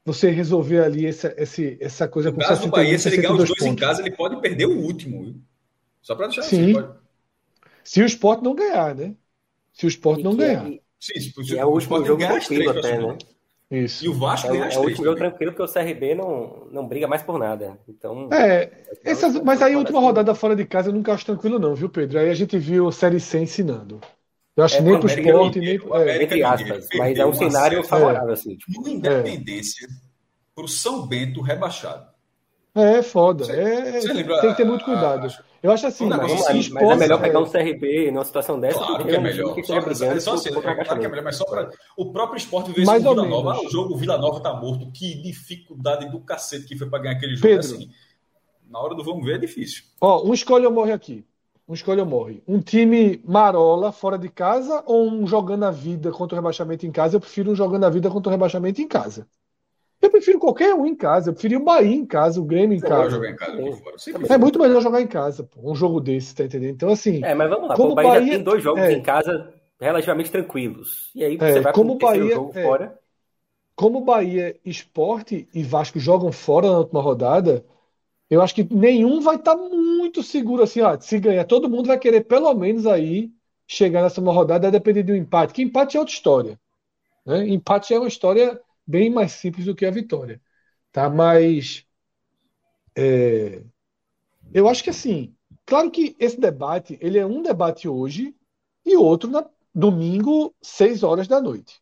você 0.04 0.30
resolver 0.30 0.82
ali 0.82 1.08
essa, 1.08 1.34
essa, 1.36 1.62
essa 1.80 2.08
coisa 2.08 2.30
no 2.30 2.38
com 2.38 2.44
caso 2.44 2.62
do 2.62 2.68
Bahia, 2.70 2.98
se 3.00 3.10
ele 3.10 3.18
ganhar 3.18 3.32
os 3.32 3.38
dois 3.38 3.50
pontos. 3.50 3.66
em 3.66 3.76
casa, 3.76 4.02
ele 4.02 4.12
pode 4.12 4.40
perder 4.40 4.68
o 4.68 4.80
último. 4.80 5.36
Só 6.06 6.14
para 6.14 6.28
deixar 6.28 6.44
Sim. 6.44 6.78
Assim, 6.78 6.88
Se 7.84 8.04
o 8.04 8.06
esporte 8.06 8.44
não 8.44 8.54
ganhar, 8.54 8.94
né? 8.94 9.16
Se 9.74 9.88
o 9.88 9.90
esporte 9.90 10.24
não 10.24 10.36
ganhar. 10.36 10.68
É, 10.68 10.80
Sim, 11.00 11.20
se, 11.20 11.58
é 11.58 11.66
o 11.66 11.70
último 11.70 12.06
jogo 12.06 12.24
tranquilo 12.24 12.70
até, 12.70 13.00
né? 13.00 13.18
Isso. 13.72 14.06
E 14.06 14.10
o 14.10 14.14
Vasco 14.14 14.48
é, 14.48 14.52
ganha 14.52 14.72
é 14.72 14.78
o 14.78 14.84
último 14.84 15.04
jogo 15.04 15.18
tranquilo 15.18 15.52
porque 15.52 15.64
o 15.64 15.74
CRB 15.74 16.14
não, 16.14 16.68
não 16.72 16.88
briga 16.88 17.08
mais 17.08 17.24
por 17.24 17.40
nada. 17.40 17.80
Então, 17.90 18.30
é, 18.32 18.72
essas, 19.04 19.42
mas 19.42 19.64
aí 19.64 19.74
a 19.74 19.80
última 19.80 20.00
rodada 20.00 20.36
fora 20.36 20.56
de 20.56 20.64
casa 20.64 20.90
eu 20.90 20.94
nunca 20.94 21.12
acho 21.12 21.26
tranquilo 21.26 21.58
não, 21.58 21.74
viu, 21.74 21.90
Pedro? 21.90 22.20
Aí 22.20 22.30
a 22.30 22.36
gente 22.36 22.56
viu 22.60 22.88
a 22.88 22.92
Série 22.92 23.20
C 23.20 23.40
ensinando. 23.40 24.00
Eu 24.56 24.64
acho 24.64 24.78
é, 24.78 24.82
nem 24.82 25.00
pro 25.00 25.10
esporte, 25.10 25.60
nem 25.60 25.80
pro... 25.80 25.96
É. 25.96 26.22
Entre 26.22 26.44
aspas, 26.44 26.88
mas 26.96 27.18
é 27.18 27.26
um 27.26 27.34
cenário 27.34 27.84
favorável, 27.84 28.32
assim. 28.32 28.56
Tipo. 28.56 28.88
Independência 28.88 29.88
pro 30.54 30.68
São 30.68 31.08
Bento 31.08 31.42
rebaixado. 31.42 32.15
É, 32.76 33.02
foda. 33.02 33.46
Você, 33.46 33.54
é, 33.54 34.02
você 34.02 34.12
lembra, 34.12 34.42
tem 34.42 34.52
que 34.52 34.58
ter 34.58 34.66
muito 34.66 34.84
cuidado. 34.84 35.34
Eu 35.64 35.72
acho 35.72 35.88
assim, 35.88 36.06
mas, 36.08 36.20
mas, 36.20 36.70
mas 36.70 36.84
é 36.92 36.96
melhor 36.96 37.22
pegar 37.22 37.40
um 37.40 37.46
CRB 37.46 38.12
numa 38.12 38.26
situação 38.26 38.60
dessa 38.60 38.78
claro 38.78 39.06
que 39.06 39.16
é 39.16 39.20
melhor. 39.20 39.56
só, 39.64 39.78
é 39.78 40.20
só 40.20 40.34
assim, 40.34 40.52
claro 40.52 40.84
que 40.84 41.06
é 41.06 41.08
melhor, 41.08 41.24
mas 41.24 41.38
só 41.38 41.46
para 41.46 41.72
o 41.98 42.12
próprio 42.12 42.38
esporte 42.38 42.72
ver 42.74 42.86
Mais 42.86 43.04
o 43.06 43.10
Vila 43.10 43.26
Nova. 43.26 43.54
Ah, 43.54 43.62
o 43.62 43.70
jogo 43.70 43.96
Vila 43.96 44.18
Nova 44.18 44.42
tá 44.42 44.54
morto. 44.54 44.92
Que 44.92 45.16
dificuldade 45.22 46.10
do 46.12 46.20
cacete 46.20 46.66
que 46.66 46.78
foi 46.78 46.90
para 46.90 47.00
ganhar 47.00 47.16
aquele 47.16 47.36
jogo. 47.38 47.48
Pedro, 47.48 47.76
assim, 47.76 47.90
na 48.70 48.80
hora 48.80 48.94
do 48.94 49.04
vamos 49.04 49.26
ver 49.26 49.36
é 49.36 49.40
difícil. 49.40 49.86
Ó, 50.02 50.28
um 50.28 50.34
escolha 50.34 50.68
ou 50.68 50.74
morre 50.74 50.92
aqui. 50.92 51.26
Um 51.68 51.74
escolha 51.74 52.04
ou 52.04 52.10
morre. 52.10 52.44
Um 52.46 52.60
time 52.60 53.22
marola 53.26 53.92
fora 53.94 54.20
de 54.20 54.28
casa 54.30 54.84
ou 54.86 55.10
um 55.10 55.26
jogando 55.26 55.64
a 55.64 55.72
vida 55.72 56.12
contra 56.12 56.36
o 56.36 56.38
rebaixamento 56.38 56.86
em 56.86 56.92
casa? 56.92 57.16
Eu 57.16 57.22
prefiro 57.22 57.52
um 57.52 57.56
jogando 57.56 57.86
a 57.86 57.90
vida 57.90 58.10
contra 58.10 58.30
o 58.30 58.32
rebaixamento 58.32 58.82
em 58.82 58.88
casa. 58.88 59.26
Eu 60.06 60.12
prefiro 60.12 60.40
qualquer 60.40 60.74
um 60.76 60.86
em 60.86 60.96
casa. 60.96 61.30
Eu 61.30 61.34
prefiro 61.34 61.60
o 61.60 61.64
Bahia 61.64 61.96
em 61.96 62.06
casa, 62.06 62.40
o 62.40 62.46
Grêmio 62.46 62.78
em 62.78 62.80
Você 62.80 62.88
casa. 62.88 63.10
Jogar 63.10 63.32
em 63.32 63.36
casa 63.36 63.58
é 64.30 64.38
muito 64.38 64.60
melhor 64.60 64.82
jogar 64.82 65.02
em 65.02 65.08
casa, 65.08 65.44
pô, 65.44 65.72
um 65.72 65.76
jogo 65.76 66.00
desse, 66.00 66.36
tá 66.36 66.46
entendendo? 66.46 66.76
Então, 66.76 66.90
assim. 66.90 67.24
É, 67.24 67.34
mas 67.34 67.50
vamos 67.50 67.70
lá. 67.70 67.76
Como 67.76 67.92
o 67.92 67.96
Bahia, 67.96 68.12
Bahia 68.12 68.34
tem 68.34 68.44
dois 68.44 68.64
jogos 68.64 68.84
é, 68.84 68.92
em 68.92 69.02
casa 69.02 69.54
relativamente 69.80 70.32
tranquilos. 70.32 71.10
E 71.16 71.24
aí 71.24 71.38
você 71.38 71.58
é, 71.58 71.62
vai 71.62 71.74
como 71.74 71.98
Bahia, 71.98 72.36
jogo 72.36 72.52
é, 72.54 72.64
fora. 72.64 73.00
Como 73.76 74.02
Bahia, 74.02 74.56
Esporte 74.64 75.50
e 75.54 75.64
Vasco 75.64 76.00
jogam 76.00 76.32
fora 76.32 76.70
na 76.70 76.78
última 76.78 77.02
rodada, 77.02 77.66
eu 78.30 78.42
acho 78.42 78.54
que 78.54 78.64
nenhum 78.72 79.20
vai 79.22 79.36
estar 79.36 79.56
tá 79.56 79.62
muito 79.62 80.22
seguro 80.22 80.62
assim. 80.62 80.82
Ah, 80.82 81.00
se 81.00 81.20
ganhar, 81.20 81.46
todo 81.46 81.70
mundo 81.70 81.88
vai 81.88 81.98
querer 81.98 82.22
pelo 82.22 82.54
menos 82.54 82.86
aí 82.86 83.32
chegar 83.68 84.04
nessa 84.04 84.22
uma 84.22 84.32
rodada 84.32 84.68
a 84.68 84.72
depender 84.72 85.02
de 85.02 85.12
um 85.12 85.16
empate. 85.16 85.54
Que 85.54 85.64
empate 85.64 85.98
é 85.98 86.00
outra 86.00 86.14
história. 86.14 86.60
Né? 87.26 87.48
Empate 87.50 87.94
é 87.94 87.98
uma 87.98 88.08
história 88.08 88.62
bem 88.88 89.10
mais 89.10 89.34
simples 89.34 89.66
do 89.66 89.76
que 89.76 89.86
a 89.86 89.92
vitória. 89.92 90.42
Tá? 90.92 91.10
Mas 91.10 91.86
É, 92.98 93.64
eu 94.54 94.68
acho 94.70 94.84
que 94.84 94.90
assim, 94.90 95.36
claro 95.66 95.92
que 95.92 96.16
esse 96.20 96.40
debate, 96.40 96.98
ele 97.02 97.18
é 97.20 97.26
um 97.26 97.42
debate 97.42 97.88
hoje 97.88 98.36
e 98.86 98.96
outro 98.98 99.30
na 99.30 99.46
domingo, 99.74 100.56
6 100.62 101.04
horas 101.04 101.28
da 101.28 101.42
noite. 101.42 101.82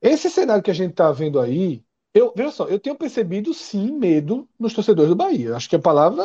Esse 0.00 0.30
cenário 0.30 0.62
que 0.62 0.70
a 0.70 0.74
gente 0.74 0.90
está 0.92 1.10
vendo 1.12 1.40
aí, 1.40 1.84
eu, 2.14 2.32
veja 2.36 2.50
só, 2.52 2.66
eu 2.68 2.78
tenho 2.78 2.96
percebido 2.96 3.52
sim 3.54 3.92
medo 3.92 4.48
nos 4.58 4.74
torcedores 4.74 5.08
do 5.10 5.16
Bahia. 5.16 5.56
Acho 5.56 5.68
que 5.68 5.76
a 5.76 5.78
palavra, 5.80 6.22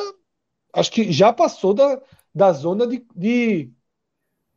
acho 0.73 0.91
que 0.91 1.11
já 1.11 1.33
passou 1.33 1.73
da, 1.73 2.01
da 2.35 2.53
zona 2.53 2.87
de, 2.87 3.05
de, 3.15 3.71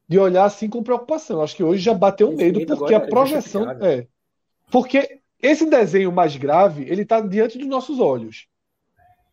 de 0.08 0.18
olhar 0.18 0.44
assim 0.44 0.68
com 0.70 0.82
preocupação. 0.82 1.42
Acho 1.42 1.56
que 1.56 1.64
hoje 1.64 1.82
já 1.82 1.94
bateu 1.94 2.32
esse 2.32 2.36
medo, 2.36 2.62
porque 2.66 2.94
a 2.94 2.98
é 2.98 3.00
projeção 3.00 3.76
é. 3.80 4.08
Porque 4.74 5.20
esse 5.40 5.70
desenho 5.70 6.10
mais 6.10 6.36
grave, 6.36 6.82
ele 6.90 7.02
está 7.02 7.20
diante 7.20 7.56
dos 7.56 7.68
nossos 7.68 8.00
olhos. 8.00 8.48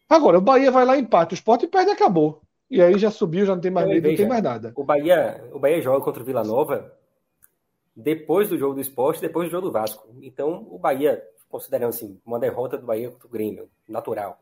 Agora, 0.08 0.38
o 0.38 0.42
Bahia 0.42 0.70
vai 0.70 0.86
lá, 0.86 0.96
empate, 0.96 1.34
o 1.34 1.36
esporte 1.36 1.66
perde 1.66 1.90
e 1.90 1.94
acabou. 1.94 2.44
E 2.70 2.80
aí 2.80 2.96
já 3.00 3.10
subiu, 3.10 3.44
já 3.44 3.56
não 3.56 3.62
tem 3.62 3.72
mais 3.72 3.88
medo, 3.88 4.08
não 4.08 4.16
tem 4.16 4.28
mais 4.28 4.44
nada. 4.44 4.72
O 4.76 4.84
Bahia, 4.84 5.44
o 5.52 5.58
Bahia 5.58 5.82
joga 5.82 6.06
contra 6.06 6.22
o 6.22 6.26
Vila 6.28 6.44
Nova 6.44 6.94
depois 7.96 8.50
do 8.50 8.58
jogo 8.58 8.76
do 8.76 8.82
esporte, 8.82 9.20
depois 9.20 9.48
do 9.48 9.52
jogo 9.52 9.66
do 9.66 9.74
Vasco. 9.74 10.08
Então, 10.22 10.68
o 10.70 10.78
Bahia, 10.78 11.24
considerando 11.50 11.90
assim, 11.90 12.22
uma 12.24 12.38
derrota 12.38 12.78
do 12.78 12.86
Bahia 12.86 13.10
contra 13.10 13.28
o 13.28 13.32
Grêmio, 13.32 13.68
natural, 13.90 14.40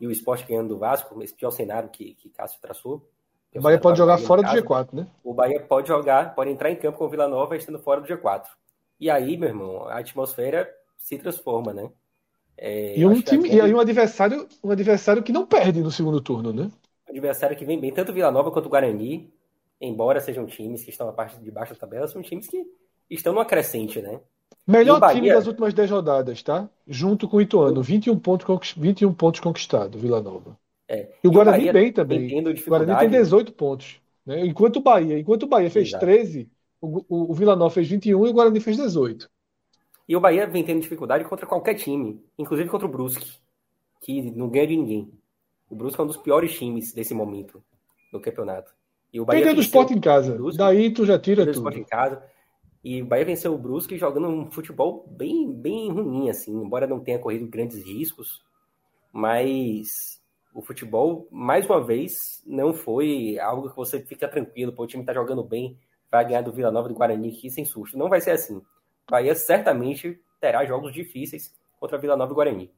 e 0.00 0.06
o 0.08 0.10
esporte 0.10 0.44
ganhando 0.48 0.70
do 0.70 0.78
Vasco, 0.78 1.22
esse 1.22 1.32
pior 1.32 1.52
cenário 1.52 1.90
que, 1.90 2.14
que 2.14 2.28
Cássio 2.30 2.60
traçou. 2.60 3.08
O 3.54 3.60
Bahia 3.60 3.78
pode 3.78 3.96
jogar 3.96 4.18
fora 4.18 4.42
do 4.42 4.48
G4, 4.48 4.88
né? 4.94 5.06
O 5.22 5.32
Bahia 5.32 5.60
pode 5.60 5.86
jogar, 5.86 6.34
pode 6.34 6.50
entrar 6.50 6.72
em 6.72 6.76
campo 6.76 6.98
com 6.98 7.04
o 7.04 7.08
Vila 7.08 7.28
Nova 7.28 7.56
estando 7.56 7.78
fora 7.78 8.00
do 8.00 8.08
G4. 8.08 8.46
E 9.00 9.10
aí, 9.10 9.36
meu 9.36 9.48
irmão, 9.48 9.88
a 9.88 9.98
atmosfera 9.98 10.68
se 10.96 11.18
transforma, 11.18 11.72
né? 11.72 11.90
É, 12.56 12.98
e, 12.98 13.06
um 13.06 13.20
time, 13.20 13.48
e 13.48 13.60
aí 13.60 13.72
um 13.72 13.78
adversário, 13.78 14.48
um 14.64 14.70
adversário 14.70 15.22
que 15.22 15.32
não 15.32 15.46
perde 15.46 15.80
no 15.80 15.92
segundo 15.92 16.20
turno, 16.20 16.52
né? 16.52 16.70
Um 17.06 17.10
adversário 17.10 17.56
que 17.56 17.64
vem 17.64 17.80
bem, 17.80 17.92
tanto 17.92 18.12
Vila 18.12 18.32
Nova 18.32 18.50
quanto 18.50 18.66
o 18.66 18.68
Guarani, 18.68 19.30
embora 19.80 20.20
sejam 20.20 20.44
times 20.44 20.82
que 20.82 20.90
estão 20.90 21.06
na 21.06 21.12
parte 21.12 21.38
de 21.38 21.50
baixo 21.50 21.72
da 21.74 21.78
tabela, 21.78 22.08
são 22.08 22.20
times 22.20 22.48
que 22.48 22.66
estão 23.08 23.32
numa 23.32 23.44
crescente, 23.44 24.02
né? 24.02 24.20
Melhor 24.66 24.98
Bahia... 24.98 25.14
time 25.14 25.32
das 25.32 25.46
últimas 25.46 25.72
10 25.72 25.90
rodadas, 25.90 26.42
tá? 26.42 26.68
Junto 26.86 27.28
com 27.28 27.36
o 27.36 27.40
Ituano, 27.40 27.80
21 27.80 28.18
pontos, 28.18 28.74
21 28.76 29.14
pontos 29.14 29.40
conquistados, 29.40 30.00
Vila 30.00 30.20
Nova. 30.20 30.58
É. 30.88 31.08
E 31.22 31.28
o 31.28 31.30
Guarani 31.30 31.66
e 31.66 31.70
o 31.70 31.72
bem 31.72 31.92
também. 31.92 32.40
O 32.40 32.68
Guarani 32.68 32.98
tem 32.98 33.10
18 33.10 33.52
pontos. 33.52 34.00
Né? 34.26 34.44
Enquanto 34.44 34.76
o 34.76 34.82
Bahia, 34.82 35.18
enquanto 35.18 35.44
o 35.44 35.46
Bahia 35.46 35.70
fez 35.70 35.88
Exato. 35.88 36.04
13, 36.04 36.50
o, 36.80 37.04
o, 37.08 37.30
o 37.30 37.34
Vila 37.34 37.56
Nova 37.56 37.74
fez 37.74 37.88
21 37.88 38.26
e 38.26 38.30
o 38.30 38.32
Guarani 38.32 38.60
fez 38.60 38.76
18. 38.76 39.30
E 40.08 40.16
o 40.16 40.20
Bahia 40.20 40.46
vem 40.46 40.64
tendo 40.64 40.80
dificuldade 40.80 41.24
contra 41.24 41.46
qualquer 41.46 41.74
time, 41.74 42.22
inclusive 42.38 42.68
contra 42.68 42.86
o 42.86 42.90
Brusque, 42.90 43.30
que 44.00 44.22
não 44.30 44.48
ganha 44.48 44.66
de 44.66 44.76
ninguém. 44.76 45.12
O 45.68 45.76
Brusque 45.76 46.00
é 46.00 46.04
um 46.04 46.06
dos 46.06 46.16
piores 46.16 46.56
times 46.56 46.94
desse 46.94 47.12
momento 47.12 47.62
no 48.12 48.20
campeonato. 48.20 48.72
E 49.12 49.20
o 49.20 49.24
Bahia 49.24 49.40
Perdeu 49.40 49.56
do 49.56 49.60
Sport 49.62 49.90
em 49.90 50.00
casa. 50.00 50.34
Brusque, 50.34 50.58
Daí 50.58 50.92
tu 50.92 51.04
já 51.04 51.18
tira 51.18 51.50
tudo. 51.50 51.76
em 51.76 51.84
casa. 51.84 52.22
E 52.82 53.02
o 53.02 53.06
Bahia 53.06 53.24
venceu 53.24 53.52
o 53.52 53.58
Brusque 53.58 53.98
jogando 53.98 54.28
um 54.28 54.50
futebol 54.50 55.06
bem, 55.10 55.52
bem 55.52 55.90
ruim, 55.90 56.30
assim, 56.30 56.52
embora 56.52 56.86
não 56.86 57.00
tenha 57.00 57.18
corrido 57.18 57.46
grandes 57.46 57.84
riscos. 57.84 58.42
Mas 59.12 60.22
o 60.54 60.62
futebol, 60.62 61.28
mais 61.30 61.66
uma 61.66 61.84
vez, 61.84 62.42
não 62.46 62.72
foi 62.72 63.38
algo 63.38 63.68
que 63.68 63.76
você 63.76 64.00
fica 64.00 64.28
tranquilo, 64.28 64.72
pô, 64.72 64.84
o 64.84 64.86
time 64.86 65.04
tá 65.04 65.12
jogando 65.12 65.42
bem, 65.42 65.78
vai 66.10 66.24
ganhar 66.24 66.42
do 66.42 66.52
Vila 66.52 66.70
Nova 66.70 66.88
do 66.88 66.94
Guarani 66.94 67.30
aqui 67.30 67.50
sem 67.50 67.64
susto. 67.64 67.98
Não 67.98 68.08
vai 68.08 68.20
ser 68.20 68.32
assim. 68.32 68.62
Bahia 69.08 69.34
certamente 69.34 70.20
terá 70.40 70.64
jogos 70.64 70.92
difíceis 70.92 71.54
contra 71.78 71.98
Vila 71.98 72.16
Nova 72.16 72.32
e 72.32 72.34
Guarani. 72.34 72.74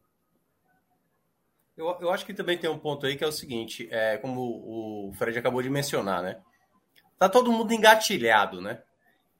Eu, 1.76 1.96
eu 2.00 2.10
acho 2.10 2.26
que 2.26 2.34
também 2.34 2.58
tem 2.58 2.68
um 2.68 2.78
ponto 2.78 3.06
aí 3.06 3.16
que 3.16 3.24
é 3.24 3.26
o 3.26 3.32
seguinte, 3.32 3.88
é, 3.90 4.18
como 4.18 4.40
o 4.40 5.12
Fred 5.14 5.38
acabou 5.38 5.62
de 5.62 5.70
mencionar, 5.70 6.22
né? 6.22 6.40
Tá 7.18 7.28
todo 7.28 7.52
mundo 7.52 7.72
engatilhado, 7.72 8.60
né? 8.60 8.82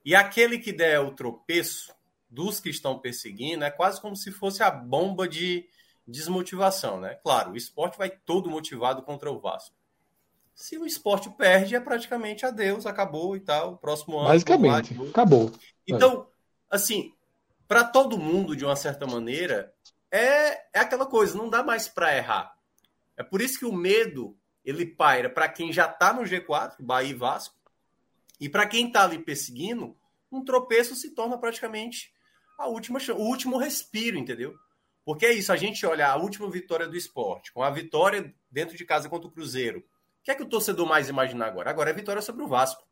E 0.05 0.15
aquele 0.15 0.59
que 0.59 0.73
der 0.73 1.01
o 1.01 1.15
tropeço 1.15 1.95
dos 2.31 2.61
que 2.61 2.71
estão 2.71 2.99
perseguindo 2.99 3.65
é 3.65 3.71
quase 3.71 4.01
como 4.01 4.17
se 4.17 4.31
fosse 4.31 4.63
a 4.63 4.71
bomba 4.71 5.29
de 5.29 5.69
desmotivação, 6.07 7.01
né? 7.01 7.17
Claro, 7.17 7.53
o 7.53 7.57
esporte 7.57 7.99
vai 7.99 8.11
todo 8.11 8.51
motivado 8.51 9.03
contra 9.03 9.31
o 9.31 9.39
Vasco. 9.39 9.77
Se 10.61 10.77
o 10.77 10.85
esporte 10.85 11.31
perde, 11.31 11.75
é 11.75 11.81
praticamente 11.81 12.45
adeus, 12.45 12.85
acabou 12.85 13.35
e 13.35 13.41
tal. 13.41 13.79
Próximo 13.79 14.19
ano. 14.19 14.29
Basicamente, 14.29 14.95
acabou. 15.09 15.51
Então, 15.89 16.29
assim, 16.69 17.15
para 17.67 17.83
todo 17.83 18.19
mundo, 18.19 18.55
de 18.55 18.63
uma 18.63 18.77
certa 18.77 19.07
maneira, 19.07 19.73
é, 20.11 20.79
é 20.79 20.81
aquela 20.81 21.07
coisa, 21.07 21.35
não 21.35 21.49
dá 21.49 21.63
mais 21.63 21.89
para 21.89 22.15
errar. 22.15 22.55
É 23.17 23.23
por 23.23 23.41
isso 23.41 23.59
que 23.59 23.65
o 23.65 23.73
medo 23.73 24.37
ele 24.63 24.85
paira 24.85 25.31
para 25.31 25.49
quem 25.49 25.73
já 25.73 25.87
está 25.87 26.13
no 26.13 26.25
G4, 26.25 26.75
Bahia 26.79 27.09
e 27.09 27.15
Vasco, 27.15 27.57
e 28.39 28.47
para 28.47 28.67
quem 28.67 28.89
está 28.89 29.05
ali 29.05 29.19
perseguindo, 29.19 29.97
um 30.31 30.45
tropeço 30.45 30.95
se 30.95 31.15
torna 31.15 31.39
praticamente 31.39 32.13
a 32.59 32.67
última 32.69 32.99
o 33.17 33.23
último 33.23 33.57
respiro, 33.57 34.19
entendeu? 34.19 34.55
Porque 35.07 35.25
é 35.25 35.33
isso, 35.33 35.55
a 35.55 35.57
gente 35.57 35.87
olha 35.87 36.07
a 36.07 36.17
última 36.17 36.51
vitória 36.51 36.87
do 36.87 36.99
esporte, 36.99 37.51
com 37.51 37.63
a 37.63 37.71
vitória 37.71 38.35
dentro 38.51 38.77
de 38.77 38.85
casa 38.85 39.09
contra 39.09 39.27
o 39.27 39.33
Cruzeiro. 39.33 39.83
O 40.21 40.25
que 40.25 40.31
é 40.31 40.35
que 40.35 40.43
o 40.43 40.49
torcedor 40.49 40.87
mais 40.87 41.09
imagina 41.09 41.47
agora? 41.47 41.71
Agora 41.71 41.91
é 41.91 41.93
vitória 41.93 42.23
sobre 42.23 42.43
o 42.43 42.49
Vasco 42.49 42.83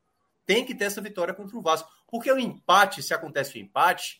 tem 0.48 0.64
que 0.64 0.74
ter 0.74 0.86
essa 0.86 1.02
vitória 1.02 1.34
contra 1.34 1.58
o 1.58 1.60
Vasco. 1.60 1.90
Porque 2.10 2.32
o 2.32 2.38
empate, 2.38 3.02
se 3.02 3.12
acontece 3.12 3.58
o 3.58 3.60
empate, 3.60 4.18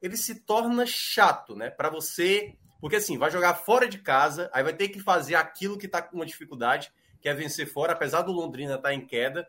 ele 0.00 0.16
se 0.16 0.36
torna 0.36 0.86
chato, 0.86 1.56
né? 1.56 1.68
Para 1.68 1.90
você. 1.90 2.54
Porque 2.80 2.96
assim, 2.96 3.18
vai 3.18 3.28
jogar 3.28 3.54
fora 3.54 3.88
de 3.88 3.98
casa, 3.98 4.48
aí 4.52 4.62
vai 4.62 4.72
ter 4.72 4.88
que 4.88 5.00
fazer 5.00 5.34
aquilo 5.34 5.76
que 5.76 5.88
tá 5.88 6.00
com 6.00 6.14
uma 6.14 6.24
dificuldade, 6.24 6.92
que 7.20 7.28
é 7.28 7.34
vencer 7.34 7.66
fora, 7.66 7.92
apesar 7.92 8.22
do 8.22 8.30
Londrina 8.30 8.76
estar 8.76 8.90
tá 8.90 8.94
em 8.94 9.04
queda. 9.04 9.48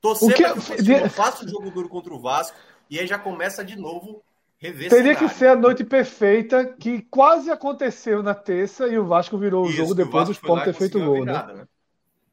Torcer 0.00 0.34
para 0.34 0.54
que 0.54 0.92
o 0.92 1.10
faça 1.10 1.44
um 1.44 1.48
jogo 1.48 1.70
duro 1.70 1.90
contra 1.90 2.14
o 2.14 2.20
Vasco, 2.20 2.56
e 2.88 2.98
aí 2.98 3.06
já 3.06 3.18
começa 3.18 3.62
de 3.62 3.76
novo 3.76 4.22
rever 4.56 4.88
Teria 4.88 5.14
que 5.14 5.28
ser 5.28 5.48
a 5.48 5.56
noite 5.56 5.84
perfeita, 5.84 6.64
que 6.64 7.02
quase 7.02 7.50
aconteceu 7.50 8.22
na 8.22 8.34
terça, 8.34 8.86
e 8.86 8.98
o 8.98 9.04
Vasco 9.04 9.36
virou 9.36 9.66
o 9.66 9.68
Isso, 9.68 9.76
jogo 9.76 9.94
depois 9.94 10.26
do 10.26 10.32
Sport 10.32 10.64
ter 10.64 10.72
feito 10.72 10.98
o 10.98 11.04
gol, 11.04 11.24
né? 11.24 11.32
virada, 11.32 11.52
né? 11.52 11.60
né? 11.60 11.68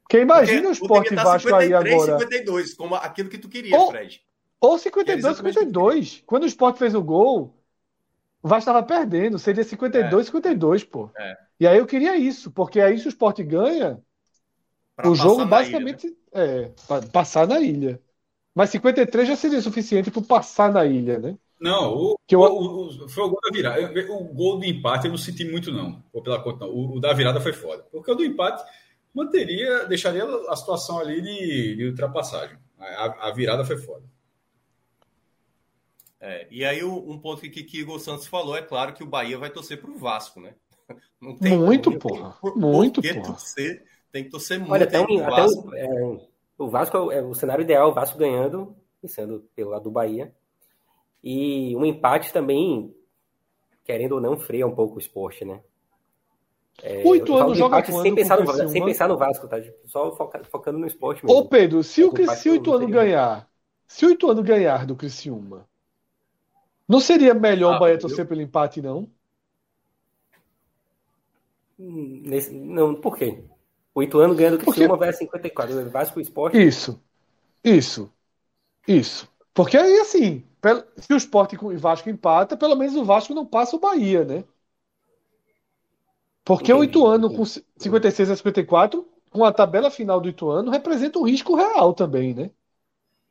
Porque 0.04 0.20
imagina 0.20 0.70
o 0.70 0.72
Sport 0.72 1.12
e 1.12 1.16
Vasco 1.16 1.50
53, 1.50 1.72
aí 1.72 1.94
agora. 1.94 2.20
52, 2.20 2.74
como 2.74 2.96
aquilo 2.96 3.30
que 3.30 3.38
tu 3.38 3.50
queria, 3.50 3.78
ou, 3.78 3.90
Fred. 3.90 4.22
Ou 4.60 4.78
52, 4.78 5.38
52. 5.38 6.24
Quando 6.26 6.44
o 6.44 6.48
Sport 6.48 6.78
fez 6.78 6.94
o 6.94 7.02
gol, 7.02 7.58
o 8.42 8.48
Vasco 8.48 8.70
estava 8.70 8.84
perdendo. 8.84 9.40
Seria 9.40 9.64
52, 9.64 10.22
é. 10.22 10.26
52, 10.26 10.84
pô. 10.84 11.10
É. 11.18 11.38
E 11.60 11.68
aí 11.68 11.78
eu 11.78 11.86
queria 11.86 12.16
isso, 12.18 12.52
porque 12.52 12.80
aí 12.80 13.00
se 13.00 13.08
o 13.08 13.10
Sport 13.10 13.40
ganha, 13.42 14.00
pra 14.96 15.10
o 15.10 15.16
jogo 15.16 15.46
basicamente 15.46 16.08
ilha, 16.08 16.16
né? 16.34 16.72
é 16.92 17.02
passar 17.12 17.48
na 17.48 17.60
ilha. 17.60 18.00
Mas 18.54 18.70
53 18.70 19.28
já 19.28 19.36
seria 19.36 19.62
suficiente 19.62 20.12
para 20.12 20.22
passar 20.22 20.72
na 20.72 20.86
ilha, 20.86 21.18
né? 21.18 21.38
Não, 21.60 21.94
o, 21.94 22.20
que 22.28 22.36
eu... 22.36 22.42
o, 22.42 22.88
o, 22.88 23.10
foi 23.10 23.24
o 23.24 23.30
gol 23.30 23.40
da 23.42 23.50
virada. 23.50 24.12
O 24.12 24.34
gol 24.34 24.60
do 24.60 24.66
empate 24.66 25.06
eu 25.06 25.12
não 25.12 25.18
senti 25.18 25.46
muito, 25.46 25.72
não. 25.72 26.04
Ou 26.12 26.22
pela 26.22 26.44
conta, 26.44 26.66
não. 26.66 26.74
O, 26.74 26.98
o 26.98 27.00
da 27.00 27.14
virada 27.14 27.40
foi 27.40 27.54
foda. 27.54 27.84
Porque 27.90 28.12
o 28.12 28.16
do 28.16 28.26
empate 28.26 28.64
manteria, 29.14 29.86
deixaria 29.86 30.26
a 30.50 30.56
situação 30.56 31.00
ali 31.00 31.22
de, 31.22 31.76
de 31.76 31.86
ultrapassagem. 31.90 32.58
A, 32.80 33.30
a, 33.30 33.32
virada 33.32 33.64
foi 33.64 33.78
foda. 33.78 34.04
É, 36.20 36.48
e 36.50 36.66
aí 36.66 36.84
um 36.84 37.18
ponto 37.20 37.42
que, 37.42 37.64
que 37.64 37.80
Igor 37.80 38.00
Santos 38.00 38.28
falou, 38.28 38.56
é 38.56 38.62
claro 38.62 38.94
que 38.94 39.04
o 39.04 39.08
Bahia 39.08 39.38
vai 39.38 39.50
torcer 39.50 39.80
para 39.80 39.92
o 39.92 39.98
Vasco, 39.98 40.40
né? 40.40 40.56
muito, 41.20 41.90
como, 41.90 42.00
porra. 42.00 42.38
Por, 42.42 42.58
muito, 42.58 43.02
porra. 43.02 43.22
Torcer, 43.22 43.86
tem 44.12 44.24
que 44.24 44.30
torcer 44.30 44.58
muito. 44.58 44.72
Olha, 44.72 44.86
até, 44.86 45.00
um, 45.00 45.04
até 45.04 45.30
Vasco. 45.30 45.70
O, 45.70 45.76
é, 45.76 46.28
o 46.58 46.70
Vasco 46.70 47.12
é 47.12 47.22
o 47.22 47.32
é 47.32 47.36
cenário 47.36 47.64
ideal, 47.64 47.90
o 47.90 47.94
Vasco 47.94 48.18
ganhando, 48.18 48.76
sendo 49.06 49.48
pelo 49.56 49.72
lado 49.72 49.84
do 49.84 49.92
Bahia. 49.92 50.34
E 51.24 51.76
um 51.76 51.86
empate 51.86 52.34
também, 52.34 52.94
querendo 53.84 54.14
ou 54.14 54.22
não, 54.22 54.38
freia 54.38 54.68
um 54.68 54.76
pouco 54.76 54.96
o 54.96 55.00
esporte, 55.00 55.46
né? 55.46 55.62
É, 56.82 57.04
o 57.06 57.16
Ituano 57.16 57.54
joga 57.54 57.84
quando 57.84 58.02
sem 58.02 58.16
pensar, 58.16 58.40
no, 58.40 58.70
sem 58.70 58.84
pensar 58.84 59.08
no 59.08 59.18
Vasco, 59.18 59.48
tá? 59.48 59.58
Só 59.86 60.12
foca, 60.16 60.44
focando 60.46 60.80
no 60.80 60.88
esporte 60.88 61.24
mesmo. 61.26 61.40
Ô 61.40 61.46
Pedro, 61.48 61.84
se, 61.84 62.02
é 62.02 62.06
o, 62.06 62.36
se 62.36 62.50
o 62.50 62.56
Ituano 62.56 62.88
ganhar, 62.88 63.48
se 63.88 64.06
o 64.06 64.10
Ituano 64.10 64.42
ganhar 64.42 64.86
do 64.86 64.96
Criciúma, 64.96 65.68
não 66.88 67.00
seria 67.00 67.34
melhor 67.34 67.74
ah, 67.74 67.78
o 67.78 67.80
Bahia 67.80 67.98
torcer 67.98 68.28
pelo 68.28 68.42
empate, 68.42 68.82
não? 68.82 69.08
Hum, 71.80 72.22
nesse, 72.26 72.54
não, 72.54 72.96
por 72.96 73.18
quê? 73.18 73.44
O 73.96 74.02
Ituano 74.02 74.36
ganha 74.36 74.52
do 74.52 74.58
Criciúma 74.58 74.98
vai 74.98 75.10
a 75.10 75.14
54, 75.14 75.76
o 75.76 75.90
Vasco 75.90 76.20
o 76.20 76.22
esporte. 76.22 76.58
Isso, 76.58 77.00
isso, 77.64 78.12
isso. 78.88 79.32
Porque 79.54 79.78
aí, 79.78 80.00
assim, 80.00 80.44
se 80.98 81.14
o 81.14 81.18
esporte 81.18 81.56
e 81.56 81.58
o 81.58 81.78
Vasco 81.78 82.10
empata, 82.10 82.58
pelo 82.58 82.76
menos 82.76 82.96
o 82.96 83.06
Vasco 83.06 83.34
não 83.34 83.46
passa 83.46 83.76
o 83.76 83.80
Bahia, 83.80 84.26
né? 84.26 84.44
Porque 86.44 86.74
o 86.74 86.84
Ituano 86.84 87.34
com 87.34 87.46
56 87.46 88.32
a 88.32 88.36
54, 88.36 89.08
com 89.32 89.46
a 89.46 89.52
tabela 89.52 89.90
final 89.90 90.20
do 90.20 90.28
Ituano, 90.28 90.72
representa 90.72 91.20
um 91.20 91.24
risco 91.24 91.56
real 91.56 91.94
também, 91.94 92.34
né? 92.34 92.52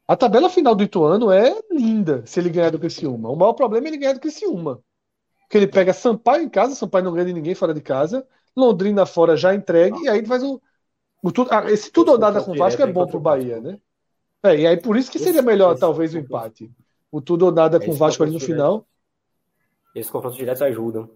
A 0.09 0.17
tabela 0.17 0.49
final 0.49 0.75
do 0.75 0.83
Ituano 0.83 1.31
é 1.31 1.55
linda 1.71 2.23
se 2.27 2.41
ele 2.41 2.51
ganhar 2.51 2.71
do 2.71 2.79
Criciúma. 2.79 3.31
O 3.31 3.37
maior 3.37 3.53
problema 3.53 3.87
é 3.87 3.91
ele 3.91 3.99
ganhar 3.99 4.15
do 4.15 4.21
Criciúma. 4.21 4.81
Porque 5.43 5.59
ele 5.59 5.69
pega 5.69 5.93
Sampaio 5.93 6.43
em 6.43 6.49
casa, 6.49 6.75
Sampaio 6.75 7.05
não 7.05 7.13
ganha 7.13 7.27
de 7.27 7.33
ninguém 7.33 7.55
fora 7.55 7.75
de 7.75 7.81
casa, 7.81 8.27
Londrina 8.57 9.05
fora 9.05 9.37
já 9.37 9.55
entregue, 9.55 10.03
e 10.03 10.09
aí 10.09 10.25
faz 10.25 10.43
o. 10.43 10.61
o 11.23 11.31
ah, 11.51 11.71
esse 11.71 11.91
tudo 11.91 12.13
ou 12.13 12.19
nada 12.19 12.43
com 12.43 12.53
o 12.53 12.57
Vasco 12.57 12.83
é 12.83 12.87
bom 12.87 13.07
pro 13.07 13.21
Bahia, 13.21 13.61
né? 13.61 13.79
É, 14.43 14.57
e 14.57 14.67
aí 14.67 14.81
por 14.81 14.97
isso 14.97 15.11
que 15.11 15.19
seria 15.19 15.43
melhor, 15.43 15.79
talvez, 15.79 16.15
o 16.15 16.19
empate. 16.19 16.71
O 17.11 17.21
tudo 17.21 17.47
ou 17.47 17.53
nada 17.53 17.79
com 17.79 17.91
o 17.91 17.95
Vasco 17.95 18.23
ali 18.23 18.33
no 18.33 18.41
final. 18.41 18.87
Esses 19.95 20.11
confrontos 20.11 20.39
diretos 20.39 20.63
ajudam. 20.63 21.09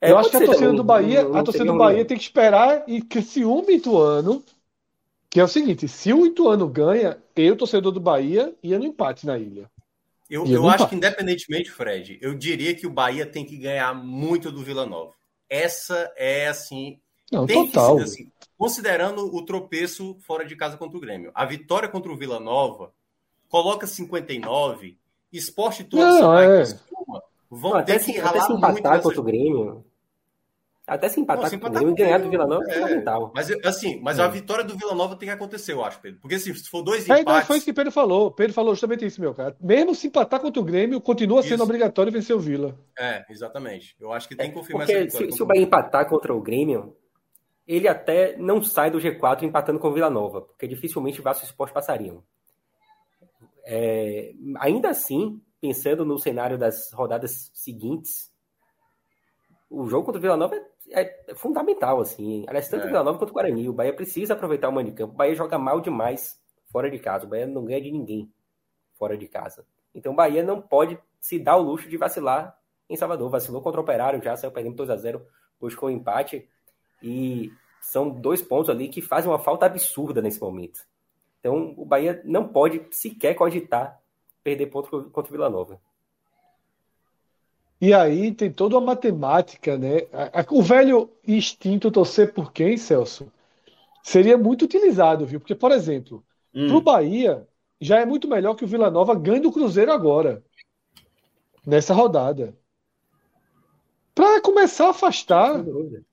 É, 0.00 0.10
eu 0.10 0.18
acho 0.18 0.30
que 0.30 0.36
a 0.36 0.46
torcida 0.46 0.72
do 0.72 0.82
Bahia, 0.82 1.20
a 1.22 1.42
torcida 1.42 1.64
do 1.66 1.76
Bahia 1.76 2.04
tem 2.04 2.16
que 2.16 2.22
esperar 2.22 2.84
e 2.86 3.02
que 3.02 3.20
se 3.20 3.44
o 3.44 3.64
Ituano, 3.68 4.42
que 5.28 5.38
é 5.38 5.44
o 5.44 5.48
seguinte, 5.48 5.86
se 5.86 6.12
o 6.12 6.24
Ituano 6.24 6.66
ganha, 6.68 7.18
eu, 7.36 7.56
torcedor 7.56 7.92
do 7.92 8.00
Bahia, 8.00 8.54
ia 8.62 8.78
no 8.78 8.86
empate 8.86 9.26
na 9.26 9.38
ilha. 9.38 9.70
Eu, 10.28 10.46
eu 10.46 10.66
acho 10.68 10.76
empate. 10.76 10.90
que, 10.90 10.96
independentemente, 10.96 11.70
Fred, 11.70 12.18
eu 12.22 12.34
diria 12.34 12.74
que 12.74 12.86
o 12.86 12.90
Bahia 12.90 13.26
tem 13.26 13.44
que 13.44 13.56
ganhar 13.56 13.92
muito 13.94 14.50
do 14.50 14.62
Vila 14.62 14.86
Nova. 14.86 15.12
Essa 15.48 16.10
é, 16.16 16.48
assim... 16.48 16.98
Não, 17.30 17.46
total. 17.46 17.98
Ser, 17.98 18.04
assim, 18.04 18.32
considerando 18.56 19.34
o 19.34 19.44
tropeço 19.44 20.16
fora 20.20 20.44
de 20.44 20.56
casa 20.56 20.76
contra 20.76 20.96
o 20.96 21.00
Grêmio. 21.00 21.30
A 21.34 21.44
vitória 21.44 21.88
contra 21.88 22.10
o 22.10 22.16
Vila 22.16 22.40
Nova 22.40 22.92
coloca 23.48 23.86
59, 23.86 24.96
esporte 25.32 25.84
todo 25.84 26.00
não, 26.00 26.38
é. 26.38 26.64
vão 27.50 27.74
não, 27.74 27.84
ter 27.84 28.04
que 28.04 28.18
ralar 28.18 28.38
até 28.38 28.46
se 28.46 28.52
empatar 28.52 29.02
contra 29.02 29.20
o 29.20 29.24
Grêmio. 29.24 29.84
Até 30.90 31.08
se 31.08 31.20
empatar, 31.20 31.44
Pô, 31.44 31.48
se 31.50 31.54
empatar 31.54 31.84
com 31.84 31.90
o 31.90 31.94
ganhar 31.94 32.18
do 32.18 32.28
Vila 32.28 32.48
Nova 32.48 32.64
é, 32.66 32.70
é 32.70 32.80
fundamental. 32.80 33.30
Mas, 33.32 33.48
assim, 33.64 34.00
mas 34.02 34.18
é. 34.18 34.22
a 34.22 34.26
vitória 34.26 34.64
do 34.64 34.76
Vila 34.76 34.92
Nova 34.92 35.14
tem 35.14 35.28
que 35.28 35.32
acontecer, 35.32 35.72
eu 35.72 35.84
acho, 35.84 36.00
Pedro. 36.00 36.18
Porque 36.20 36.34
assim, 36.34 36.52
se 36.52 36.68
for 36.68 36.82
dois 36.82 37.04
empates... 37.04 37.24
É, 37.24 37.32
não, 37.32 37.42
foi 37.42 37.58
isso 37.58 37.64
que 37.64 37.72
Pedro 37.72 37.92
falou. 37.92 38.32
Pedro 38.32 38.52
falou 38.52 38.74
justamente 38.74 39.06
isso, 39.06 39.20
meu 39.20 39.32
cara. 39.32 39.56
Mesmo 39.60 39.94
se 39.94 40.08
empatar 40.08 40.40
contra 40.40 40.60
o 40.60 40.64
Grêmio, 40.64 41.00
continua 41.00 41.44
sendo 41.44 41.54
isso. 41.54 41.62
obrigatório 41.62 42.10
vencer 42.10 42.34
o 42.34 42.40
Vila. 42.40 42.76
É, 42.98 43.24
exatamente. 43.30 43.94
Eu 44.00 44.12
acho 44.12 44.26
que 44.26 44.34
tem 44.34 44.48
que 44.48 44.56
confirmar 44.56 44.84
Porque 44.84 44.98
essa 44.98 45.04
vitória. 45.04 45.30
Se, 45.30 45.36
se 45.36 45.42
o 45.44 45.46
Bahia 45.46 45.62
empatar 45.62 46.08
contra 46.08 46.34
o 46.34 46.40
Grêmio, 46.40 46.96
ele 47.68 47.86
até 47.86 48.36
não 48.36 48.60
sai 48.60 48.90
do 48.90 48.98
G4 48.98 49.44
empatando 49.44 49.78
com 49.78 49.90
o 49.90 49.94
Vila 49.94 50.10
Nova, 50.10 50.40
porque 50.40 50.66
dificilmente 50.66 51.22
Vasco 51.22 51.44
e 51.44 51.46
Sport 51.46 51.72
passariam. 51.72 52.20
É, 53.64 54.32
ainda 54.58 54.88
assim, 54.88 55.40
pensando 55.60 56.04
no 56.04 56.18
cenário 56.18 56.58
das 56.58 56.90
rodadas 56.92 57.48
seguintes, 57.54 58.28
o 59.70 59.86
jogo 59.88 60.04
contra 60.04 60.18
o 60.18 60.22
Vila 60.22 60.36
Nova 60.36 60.56
é, 60.56 60.64
é 60.92 61.34
fundamental, 61.34 62.00
assim. 62.00 62.44
Aliás, 62.48 62.68
tanto 62.68 62.82
é. 62.82 62.84
o 62.84 62.88
Vila 62.88 63.04
Nova 63.04 63.18
quanto 63.18 63.30
o 63.30 63.32
Guarani. 63.32 63.68
O 63.68 63.72
Bahia 63.72 63.92
precisa 63.94 64.34
aproveitar 64.34 64.68
o 64.68 64.72
mano 64.72 64.90
de 64.90 64.94
campo. 64.94 65.14
O 65.14 65.16
Bahia 65.16 65.34
joga 65.34 65.58
mal 65.58 65.80
demais 65.80 66.40
fora 66.70 66.90
de 66.90 66.98
casa. 66.98 67.26
O 67.26 67.28
Bahia 67.28 67.46
não 67.46 67.64
ganha 67.64 67.80
de 67.80 67.90
ninguém 67.90 68.32
fora 68.94 69.16
de 69.16 69.26
casa. 69.26 69.64
Então 69.94 70.12
o 70.12 70.16
Bahia 70.16 70.42
não 70.42 70.60
pode 70.60 70.98
se 71.20 71.38
dar 71.38 71.56
o 71.56 71.62
luxo 71.62 71.88
de 71.88 71.96
vacilar 71.96 72.56
em 72.88 72.96
Salvador. 72.96 73.30
Vacilou 73.30 73.62
contra 73.62 73.80
o 73.80 73.84
Operário, 73.84 74.22
já 74.22 74.36
saiu 74.36 74.52
perdendo 74.52 74.76
2 74.76 74.90
a 74.90 74.96
0 74.96 75.24
buscou 75.60 75.88
o 75.88 75.92
empate. 75.92 76.48
E 77.02 77.50
são 77.80 78.10
dois 78.10 78.42
pontos 78.42 78.70
ali 78.70 78.88
que 78.88 79.00
fazem 79.00 79.30
uma 79.30 79.38
falta 79.38 79.66
absurda 79.66 80.20
nesse 80.20 80.40
momento. 80.40 80.80
Então 81.38 81.74
o 81.76 81.84
Bahia 81.84 82.20
não 82.24 82.48
pode 82.48 82.86
sequer 82.90 83.34
cogitar 83.34 84.00
perder 84.42 84.66
ponto 84.66 85.10
contra 85.10 85.30
o 85.30 85.32
Vila 85.32 85.50
Nova. 85.50 85.80
E 87.80 87.94
aí 87.94 88.32
tem 88.32 88.52
toda 88.52 88.76
uma 88.76 88.88
matemática, 88.88 89.78
né? 89.78 90.02
O 90.50 90.62
velho 90.62 91.10
instinto 91.26 91.90
torcer 91.90 92.34
por 92.34 92.52
quem, 92.52 92.76
Celso? 92.76 93.32
Seria 94.02 94.36
muito 94.36 94.66
utilizado, 94.66 95.24
viu? 95.24 95.40
Porque, 95.40 95.54
por 95.54 95.72
exemplo, 95.72 96.22
hum. 96.54 96.68
para 96.68 96.76
o 96.76 96.82
Bahia, 96.82 97.48
já 97.80 97.98
é 98.00 98.04
muito 98.04 98.28
melhor 98.28 98.54
que 98.54 98.64
o 98.64 98.68
Vila 98.68 98.90
Nova 98.90 99.14
ganhe 99.14 99.40
do 99.40 99.50
Cruzeiro 99.50 99.90
agora, 99.92 100.44
nessa 101.66 101.94
rodada. 101.94 102.54
Para 104.14 104.42
começar 104.42 104.88
a 104.88 104.90
afastar, 104.90 105.64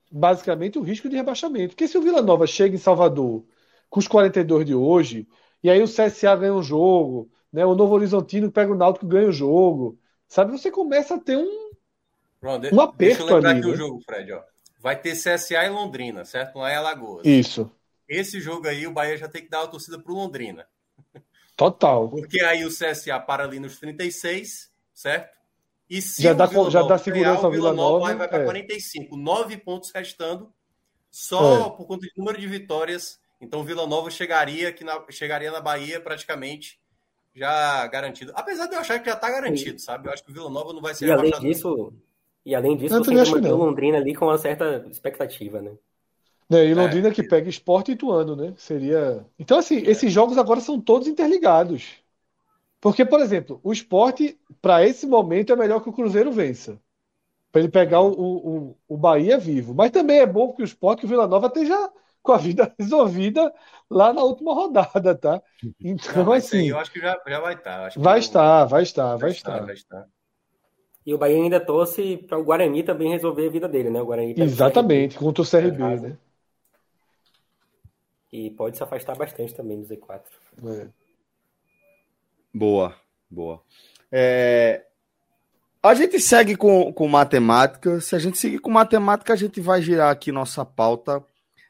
basicamente, 0.10 0.80
o 0.80 0.84
risco 0.84 1.10
de 1.10 1.18
rebaixamento. 1.18 1.76
Porque 1.76 1.88
se 1.88 1.98
o 1.98 2.02
Vila 2.02 2.22
Nova 2.22 2.48
chega 2.48 2.76
em 2.76 2.80
Salvador 2.80 3.44
com 3.90 4.00
os 4.00 4.08
42 4.08 4.66
de 4.66 4.74
hoje, 4.74 5.28
e 5.62 5.70
aí 5.70 5.82
o 5.82 5.88
CSA 5.88 6.34
ganha 6.38 6.54
um 6.54 6.64
jogo, 6.64 7.30
né? 7.52 7.66
o 7.66 7.76
Novo 7.76 7.94
Horizontino 7.94 8.50
pega 8.50 8.72
o 8.72 8.78
Náutico 8.78 9.06
ganha 9.06 9.28
o 9.28 9.34
jogo 9.34 10.00
Sabe, 10.28 10.52
você 10.52 10.70
começa 10.70 11.16
a 11.16 11.20
ter 11.20 11.38
um, 11.38 11.72
Pronto, 12.40 12.74
um 12.74 12.82
aperto 12.82 12.98
deixa 12.98 13.22
eu 13.22 13.36
lembrar 13.36 13.50
ali. 13.50 13.60
aqui 13.60 13.68
né? 13.68 13.74
o 13.74 13.78
jogo, 13.78 14.02
Fred. 14.06 14.32
Ó. 14.34 14.44
Vai 14.80 15.00
ter 15.00 15.14
CSA 15.16 15.66
em 15.66 15.70
Londrina, 15.70 16.26
certo? 16.26 16.60
Lá 16.60 16.70
é 16.70 16.76
Alagoas. 16.76 17.26
Isso. 17.26 17.72
Esse 18.08 18.40
jogo 18.40 18.68
aí, 18.68 18.86
o 18.88 18.92
Bahia 18.92 19.18
já 19.18 19.28
tem 19.28 19.42
que 19.42 19.50
dar 19.50 19.64
a 19.64 19.68
torcida 19.68 20.00
pro 20.00 20.14
Londrina. 20.14 20.68
Total. 21.56 22.08
Porque 22.10 22.42
aí 22.42 22.64
o 22.66 22.70
CSA 22.70 23.20
para 23.20 23.44
ali 23.44 23.60
nos 23.60 23.80
36, 23.80 24.72
certo? 24.94 25.36
E 25.90 26.02
se 26.02 26.22
já, 26.22 26.34
dá, 26.34 26.48
já 26.70 26.84
dá 26.84 26.98
segurança 26.98 27.46
ao 27.46 27.52
Vila 27.52 27.74
Nova. 27.74 28.00
Nova 28.00 28.16
vai 28.16 28.28
para 28.28 28.42
é. 28.42 28.46
45. 28.46 29.16
Nove 29.16 29.58
pontos 29.58 29.90
restando, 29.92 30.54
só 31.10 31.68
é. 31.68 31.70
por 31.72 31.88
conta 31.88 32.06
do 32.06 32.12
número 32.18 32.40
de 32.40 32.48
vitórias. 32.48 33.20
Então 33.40 33.62
o 33.62 33.64
Vila 33.64 33.88
Nova 33.88 34.12
chegaria, 34.12 34.70
aqui 34.70 34.84
na, 34.84 35.04
chegaria 35.10 35.52
na 35.52 35.62
Bahia 35.62 36.00
praticamente 36.00 36.80
já 37.38 37.86
garantido. 37.88 38.32
Apesar 38.36 38.66
de 38.66 38.76
eu 38.76 38.80
achar 38.80 39.00
que 39.00 39.06
já 39.06 39.16
está 39.16 39.30
garantido, 39.30 39.80
sabe? 39.80 40.08
Eu 40.08 40.14
acho 40.14 40.24
que 40.24 40.32
o 40.32 40.34
Vila 40.34 40.50
Nova 40.50 40.74
não 40.74 40.82
vai 40.82 40.96
ser 40.96 41.08
e 41.08 41.12
além 41.12 41.32
disso 41.40 41.94
E 42.44 42.56
além 42.56 42.76
disso, 42.76 42.98
você 42.98 43.12
ainda 43.12 43.30
mantém 43.30 43.52
o 43.52 43.58
Londrina 43.58 43.98
ali 43.98 44.16
com 44.16 44.26
uma 44.26 44.40
certa 44.40 44.86
expectativa, 44.90 45.62
né? 45.62 45.72
É, 46.50 46.66
e 46.66 46.74
Londrina 46.74 47.10
é. 47.10 47.12
que 47.12 47.22
pega 47.22 47.50
esporte 47.50 47.92
e 47.92 47.94
Ituano, 47.94 48.36
né? 48.36 48.54
Seria. 48.58 49.26
Então, 49.38 49.60
assim, 49.60 49.78
é. 49.86 49.92
esses 49.92 50.12
jogos 50.12 50.38
agora 50.38 50.60
são 50.62 50.80
todos 50.80 51.08
interligados. 51.08 51.98
Porque, 52.82 53.06
por 53.06 53.20
exemplo, 53.20 53.60
o 53.64 53.72
esporte, 53.72 54.40
para 54.62 54.86
esse 54.86 55.06
momento, 55.06 55.52
é 55.52 55.56
melhor 55.56 55.82
que 55.82 55.90
o 55.90 55.94
Cruzeiro 55.94 56.32
vença. 56.32 56.80
Para 57.52 57.62
ele 57.62 57.70
pegar 57.70 58.02
o, 58.02 58.12
o, 58.12 58.78
o 58.88 58.98
Bahia 58.98 59.38
vivo. 59.38 59.74
Mas 59.74 59.92
também 59.92 60.20
é 60.20 60.26
bom 60.26 60.54
que 60.54 60.62
o 60.62 60.66
esporte, 60.66 61.02
que 61.02 61.06
o 61.06 61.10
Vila 61.10 61.28
Nova 61.28 61.48
esteja 61.48 61.92
com 62.28 62.34
a 62.34 62.38
vida 62.38 62.76
resolvida 62.78 63.54
lá 63.90 64.12
na 64.12 64.22
última 64.22 64.54
rodada, 64.54 65.16
tá? 65.16 65.42
Então, 65.80 66.26
Não, 66.26 66.34
assim. 66.34 66.68
eu 66.68 66.78
acho 66.78 66.92
que 66.92 67.00
já, 67.00 67.18
já 67.26 67.40
vai 67.40 67.54
estar. 67.54 67.90
Tá. 67.90 68.00
Vai, 68.00 68.20
estar, 68.20 68.66
vai 68.66 68.84
estar, 68.84 69.08
vai, 69.12 69.18
vai 69.18 69.32
estar, 69.32 69.54
estar. 69.54 69.66
Vai 69.66 69.74
estar. 69.74 70.08
E 71.06 71.14
o 71.14 71.18
Bahia 71.18 71.38
ainda 71.38 71.62
torce 71.62 72.18
para 72.18 72.38
o 72.38 72.44
Guarani 72.44 72.84
também 72.84 73.10
resolver 73.10 73.48
a 73.48 73.50
vida 73.50 73.70
dele, 73.70 73.90
né? 73.90 74.02
O 74.02 74.06
Guarani 74.06 74.36
tá 74.36 74.44
Exatamente, 74.44 75.18
contra 75.18 75.42
o 75.42 75.50
CRB, 75.50 76.02
né? 76.02 76.18
E 78.30 78.52
pode 78.52 78.76
se 78.76 78.84
afastar 78.84 79.16
bastante 79.16 79.56
também 79.56 79.82
do 79.82 79.88
Z4. 79.88 80.22
É. 80.66 80.88
Boa, 82.54 82.94
boa. 83.32 83.62
É... 84.12 84.84
A 85.82 85.94
gente 85.94 86.20
segue 86.20 86.58
com, 86.58 86.92
com 86.92 87.08
matemática. 87.08 88.02
Se 88.02 88.14
a 88.14 88.20
gente 88.20 88.38
seguir 88.38 88.60
com 88.60 88.70
matemática, 88.70 89.32
a 89.32 89.38
gente 89.38 89.62
vai 89.62 89.82
girar 89.82 90.12
aqui 90.12 90.34
nossa 90.34 90.66
pauta 90.66 91.24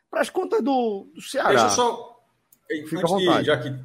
para 0.10 0.22
as 0.22 0.30
contas 0.30 0.64
do, 0.64 1.10
do 1.14 1.22
Ceará. 1.22 1.50
Deixa 1.50 1.66
eu 1.66 1.70
só. 1.70 2.20
Fica 2.88 3.06
à 3.06 3.08
vontade. 3.08 3.40
De, 3.40 3.46
já 3.46 3.58
que 3.58 3.76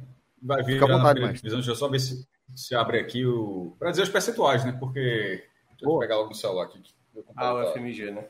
vai 0.41 0.63
vir. 0.63 0.73
Fica 0.73 0.85
à 0.85 0.97
vontade, 0.97 1.21
mas. 1.21 1.41
Deixa 1.41 1.71
eu 1.71 1.75
só 1.75 1.87
ver 1.87 1.99
se, 1.99 2.27
se 2.55 2.75
abre 2.75 2.99
aqui 2.99 3.25
o. 3.25 3.75
Para 3.79 3.91
dizer 3.91 4.03
os 4.03 4.09
percentuais, 4.09 4.65
né? 4.65 4.71
Porque. 4.73 5.43
Deixa 5.69 5.85
eu 5.85 5.99
pegar 5.99 6.17
logo 6.17 6.29
no 6.29 6.35
celular 6.35 6.65
aqui. 6.65 6.81
Ah, 7.35 7.53
o 7.53 7.73
FMG, 7.73 8.11
né? 8.11 8.25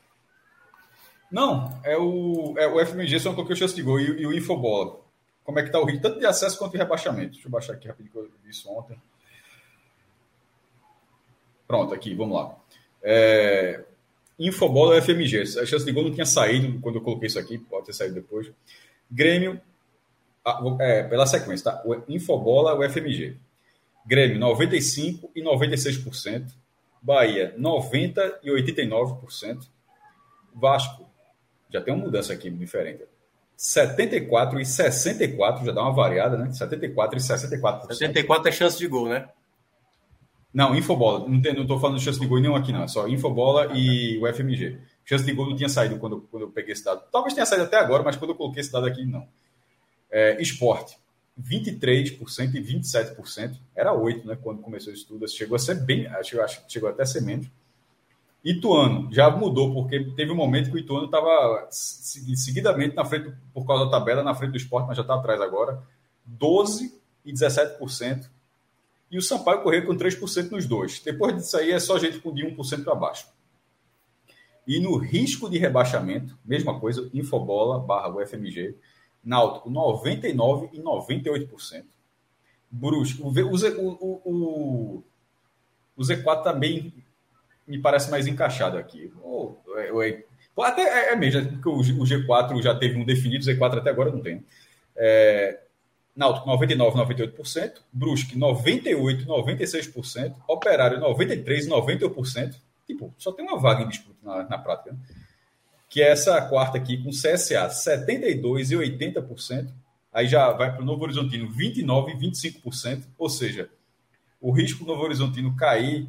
Não, 1.30 1.80
é 1.82 1.96
o, 1.96 2.54
é 2.58 2.66
o 2.66 2.84
FMG, 2.86 3.18
só 3.18 3.32
coloquei 3.32 3.54
o 3.54 3.56
chance 3.56 3.74
de 3.74 3.82
gol 3.82 3.98
e, 3.98 4.22
e 4.22 4.26
o 4.26 4.32
Infobola. 4.32 5.00
Como 5.42 5.58
é 5.58 5.62
que 5.62 5.70
tá 5.70 5.80
o 5.80 5.84
ritmo, 5.84 6.02
tanto 6.02 6.18
de 6.18 6.26
acesso 6.26 6.58
quanto 6.58 6.72
de 6.72 6.78
rebaixamento. 6.78 7.32
Deixa 7.32 7.48
eu 7.48 7.50
baixar 7.50 7.74
aqui 7.74 7.88
rapidinho 7.88 8.12
que 8.12 8.18
eu 8.18 8.30
vi 8.42 8.50
isso 8.50 8.70
ontem. 8.70 8.96
Pronto, 11.66 11.92
aqui, 11.92 12.14
vamos 12.14 12.36
lá. 12.36 12.56
É, 13.02 13.84
Infobola 14.38 15.00
FMG. 15.00 15.42
A 15.60 15.66
chance 15.66 15.84
de 15.84 15.92
gol 15.92 16.04
não 16.04 16.12
tinha 16.12 16.26
saído 16.26 16.80
quando 16.80 16.96
eu 16.96 17.00
coloquei 17.00 17.28
isso 17.28 17.38
aqui, 17.38 17.58
pode 17.58 17.86
ter 17.86 17.92
saído 17.92 18.14
depois. 18.14 18.50
Grêmio, 19.10 19.60
é, 20.80 21.02
pela 21.04 21.26
sequência, 21.26 21.70
tá? 21.70 21.82
Infobola, 22.08 22.74
o 22.74 22.88
FMG. 22.88 23.36
Grêmio, 24.06 24.38
95% 24.38 25.30
e 25.34 25.42
96%. 25.42 26.52
Bahia, 27.00 27.54
90% 27.58 28.34
e 28.42 28.50
89%. 28.50 29.68
Vasco, 30.54 31.08
já 31.70 31.80
tem 31.80 31.92
uma 31.92 32.04
mudança 32.04 32.32
aqui 32.32 32.50
diferente. 32.50 33.04
74 33.56 34.60
e 34.60 34.66
64, 34.66 35.64
já 35.64 35.72
dá 35.72 35.82
uma 35.82 35.92
variada, 35.92 36.36
né? 36.36 36.50
74 36.52 37.18
e 37.18 37.20
64%. 37.20 37.92
74 37.92 38.48
é 38.48 38.52
chance 38.52 38.78
de 38.78 38.86
gol, 38.86 39.08
né? 39.08 39.28
Não, 40.54 40.72
Infobola. 40.76 41.28
Não 41.28 41.38
estou 41.62 41.80
falando 41.80 41.98
de 41.98 42.04
chance 42.04 42.20
de 42.20 42.26
gol 42.28 42.38
nenhum 42.38 42.54
aqui, 42.54 42.72
não. 42.72 42.84
É 42.84 42.88
só 42.88 43.08
Infobola 43.08 43.72
e 43.74 44.16
o 44.18 44.32
FMG. 44.32 44.78
Chance 45.04 45.24
de 45.24 45.32
gol 45.32 45.50
não 45.50 45.56
tinha 45.56 45.68
saído 45.68 45.98
quando, 45.98 46.20
quando 46.30 46.44
eu 46.44 46.50
peguei 46.50 46.72
esse 46.72 46.84
dado. 46.84 47.02
Talvez 47.10 47.34
tenha 47.34 47.44
saído 47.44 47.64
até 47.64 47.76
agora, 47.76 48.04
mas 48.04 48.16
quando 48.16 48.30
eu 48.30 48.36
coloquei 48.36 48.60
esse 48.60 48.70
dado 48.70 48.86
aqui, 48.86 49.04
não. 49.04 49.26
É, 50.08 50.40
esporte, 50.40 50.96
23% 51.42 52.54
e 52.54 52.62
27%. 52.62 53.58
Era 53.74 53.92
8%, 53.92 54.24
né? 54.24 54.38
Quando 54.40 54.62
começou 54.62 54.92
o 54.92 54.96
estudo. 54.96 55.28
Chegou 55.28 55.56
a 55.56 55.58
ser 55.58 55.74
bem. 55.74 56.06
Acho, 56.06 56.40
acho 56.40 56.62
chegou 56.68 56.88
até 56.88 57.02
a 57.02 57.06
ser 57.06 57.22
menos. 57.22 57.50
Ituano 58.44 59.08
já 59.12 59.28
mudou, 59.30 59.74
porque 59.74 60.04
teve 60.14 60.30
um 60.30 60.36
momento 60.36 60.70
que 60.70 60.76
o 60.76 60.78
Ituano 60.78 61.06
estava 61.06 61.66
seguidamente 61.70 62.94
na 62.94 63.04
frente, 63.04 63.32
por 63.52 63.66
causa 63.66 63.86
da 63.86 63.90
tabela, 63.90 64.22
na 64.22 64.34
frente 64.34 64.52
do 64.52 64.56
esporte, 64.58 64.86
mas 64.86 64.96
já 64.96 65.02
está 65.02 65.14
atrás 65.14 65.40
agora. 65.40 65.82
12% 66.30 66.92
e 67.24 67.32
17% 67.32 68.28
e 69.14 69.18
o 69.18 69.22
Sampaio 69.22 69.62
correr 69.62 69.82
com 69.82 69.94
3% 69.94 70.50
nos 70.50 70.66
dois. 70.66 70.98
Depois 70.98 71.36
disso 71.36 71.56
aí 71.56 71.70
é 71.70 71.78
só 71.78 71.96
gente 72.00 72.18
com 72.18 72.34
de 72.34 72.44
1% 72.44 72.82
para 72.82 72.96
baixo. 72.96 73.28
E 74.66 74.80
no 74.80 74.96
risco 74.96 75.48
de 75.48 75.56
rebaixamento, 75.56 76.36
mesma 76.44 76.80
coisa, 76.80 77.08
Infobola 77.14 77.78
barra 77.78 78.08
UFMG, 78.08 78.74
Náutico 79.22 79.70
99% 79.70 80.70
e 80.72 80.80
98%. 80.80 81.84
Brusco, 82.68 83.22
o, 83.22 83.30
o, 83.30 84.20
o, 84.24 85.04
o 85.96 86.02
Z4 86.02 86.42
também 86.42 86.92
me 87.68 87.78
parece 87.78 88.10
mais 88.10 88.26
encaixado 88.26 88.76
aqui. 88.76 89.12
Ou, 89.22 89.62
é, 89.76 90.24
até 90.58 90.82
é, 90.82 91.12
é 91.12 91.16
mesmo, 91.16 91.52
porque 91.52 91.68
o, 91.68 91.76
o 91.76 92.04
G4 92.04 92.60
já 92.60 92.74
teve 92.74 92.98
um 92.98 93.04
definido, 93.04 93.44
o 93.44 93.48
Z4 93.48 93.78
até 93.78 93.90
agora 93.90 94.10
não 94.10 94.20
tem. 94.20 94.44
É, 94.96 95.60
Náutico 96.14 96.46
99, 96.46 96.96
98%, 96.98 97.72
Brusque 97.92 98.38
98, 98.38 99.26
96%, 99.26 100.36
Operário 100.46 101.00
93, 101.00 101.68
91%. 101.68 102.54
Tipo, 102.86 103.12
só 103.18 103.32
tem 103.32 103.44
uma 103.44 103.58
vaga 103.58 103.82
em 103.82 103.88
disputa 103.88 104.18
na, 104.22 104.44
na 104.44 104.58
prática. 104.58 104.92
Né? 104.92 104.98
Que 105.88 106.02
é 106.02 106.10
essa 106.10 106.40
quarta 106.42 106.78
aqui, 106.78 107.02
com 107.02 107.10
CSA 107.10 107.68
72 107.68 108.70
e 108.70 108.76
80%. 108.76 109.72
Aí 110.12 110.28
já 110.28 110.52
vai 110.52 110.72
para 110.72 110.82
o 110.82 110.84
Novo 110.84 111.02
Horizontino 111.02 111.50
29 111.50 112.12
e 112.12 112.16
25%. 112.16 113.04
Ou 113.18 113.28
seja, 113.28 113.68
o 114.40 114.52
risco 114.52 114.84
do 114.84 114.92
Novo 114.92 115.02
Horizontino 115.02 115.56
cair 115.56 116.08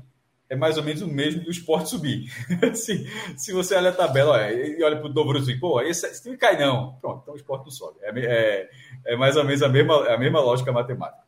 é 0.50 0.56
mais 0.56 0.78
ou 0.78 0.84
menos 0.84 1.02
o 1.02 1.08
mesmo 1.08 1.44
do 1.44 1.50
esporte 1.50 1.90
subir. 1.90 2.30
se, 2.76 3.08
se 3.36 3.52
você 3.52 3.76
olha 3.76 3.90
a 3.90 3.94
tabela 3.94 4.34
olha, 4.34 4.54
e 4.54 4.84
olha 4.84 4.98
para 4.98 5.08
o 5.08 5.14
dobro 5.14 5.40
assim, 5.40 5.58
pô, 5.58 5.82
esse, 5.82 6.06
esse 6.06 6.22
time 6.22 6.38
cai 6.38 6.58
não. 6.60 6.94
Pronto, 7.02 7.22
então 7.24 7.34
o 7.34 7.38
esporte 7.38 7.64
não 7.64 7.72
sobe. 7.72 7.98
É, 8.02 8.12
é, 8.20 8.70
é, 9.06 9.16
mais 9.16 9.36
ou 9.36 9.44
menos 9.44 9.62
a 9.62 9.70
mesma, 9.70 10.08
a 10.08 10.18
mesma 10.18 10.40
lógica 10.40 10.72
matemática. 10.72 11.24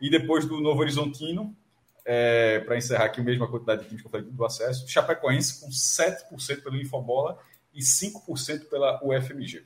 E 0.00 0.10
depois 0.10 0.44
do 0.44 0.60
Novo 0.60 0.80
Horizontino, 0.80 1.56
é, 2.04 2.60
para 2.60 2.76
encerrar 2.76 3.06
aqui 3.06 3.20
a 3.20 3.24
mesma 3.24 3.48
quantidade 3.48 3.82
de 3.82 3.88
times 3.88 4.02
que 4.02 4.08
eu 4.08 4.10
falei 4.10 4.26
do 4.26 4.44
acesso, 4.44 4.86
Chapecoense 4.88 5.60
com 5.60 5.68
7% 5.68 6.62
pelo 6.62 6.76
Infobola 6.76 7.38
e 7.74 7.80
5% 7.80 8.68
pela 8.68 9.00
UFMG. 9.02 9.64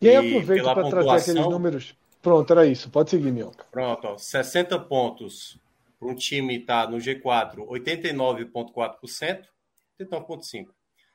E 0.00 0.08
aí 0.08 0.16
aproveito 0.16 0.64
para 0.64 0.82
pontuação... 0.82 0.90
trazer 0.90 1.30
aqueles 1.32 1.48
números. 1.50 1.94
Pronto, 2.22 2.52
era 2.52 2.66
isso. 2.66 2.90
Pode 2.90 3.10
seguir, 3.10 3.30
Mioca. 3.30 3.64
Pronto, 3.70 4.06
ó, 4.06 4.18
60 4.18 4.78
pontos 4.80 5.58
para 5.98 6.08
um 6.08 6.14
time 6.14 6.58
estar 6.58 6.86
tá 6.86 6.90
no 6.90 6.98
G4, 6.98 7.56
89,4%, 7.66 9.44
89,5%. 10.00 10.68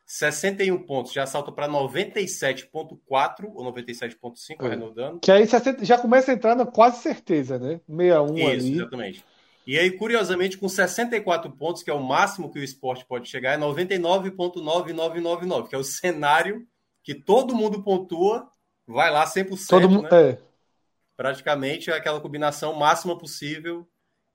61 0.06 0.86
pontos, 0.86 1.14
já 1.14 1.26
salta 1.26 1.52
para 1.52 1.68
97,4 1.68 3.52
ou 3.54 3.74
97,5, 3.74 4.56
é. 4.60 4.66
arredondando. 4.66 5.20
Que 5.20 5.32
aí 5.32 5.48
já 5.82 5.98
começa 5.98 6.32
a 6.32 6.34
entrar 6.34 6.56
na 6.56 6.66
quase 6.66 7.02
certeza, 7.02 7.58
né? 7.58 7.80
61 7.88 8.38
Isso, 8.38 8.50
ali. 8.50 8.74
exatamente. 8.74 9.26
E 9.66 9.80
aí, 9.80 9.92
curiosamente, 9.92 10.58
com 10.58 10.68
64 10.68 11.50
pontos, 11.52 11.84
que 11.84 11.90
é 11.90 11.94
o 11.94 12.04
máximo 12.04 12.52
que 12.52 12.60
o 12.60 12.64
esporte 12.64 13.06
pode 13.06 13.30
chegar, 13.30 13.54
é 13.54 13.58
99,9999, 13.58 15.70
que 15.70 15.76
é 15.76 15.78
o 15.78 15.84
cenário 15.84 16.68
que 17.02 17.16
todo 17.16 17.56
mundo 17.56 17.82
pontua, 17.82 18.50
vai 18.86 19.10
lá 19.10 19.26
100%. 19.26 19.68
Todo 19.68 19.90
mundo, 19.90 20.10
né? 20.12 20.32
é. 20.32 20.38
Praticamente 21.16 21.90
é 21.90 21.94
aquela 21.94 22.20
combinação 22.20 22.74
máxima 22.74 23.18
possível 23.18 23.88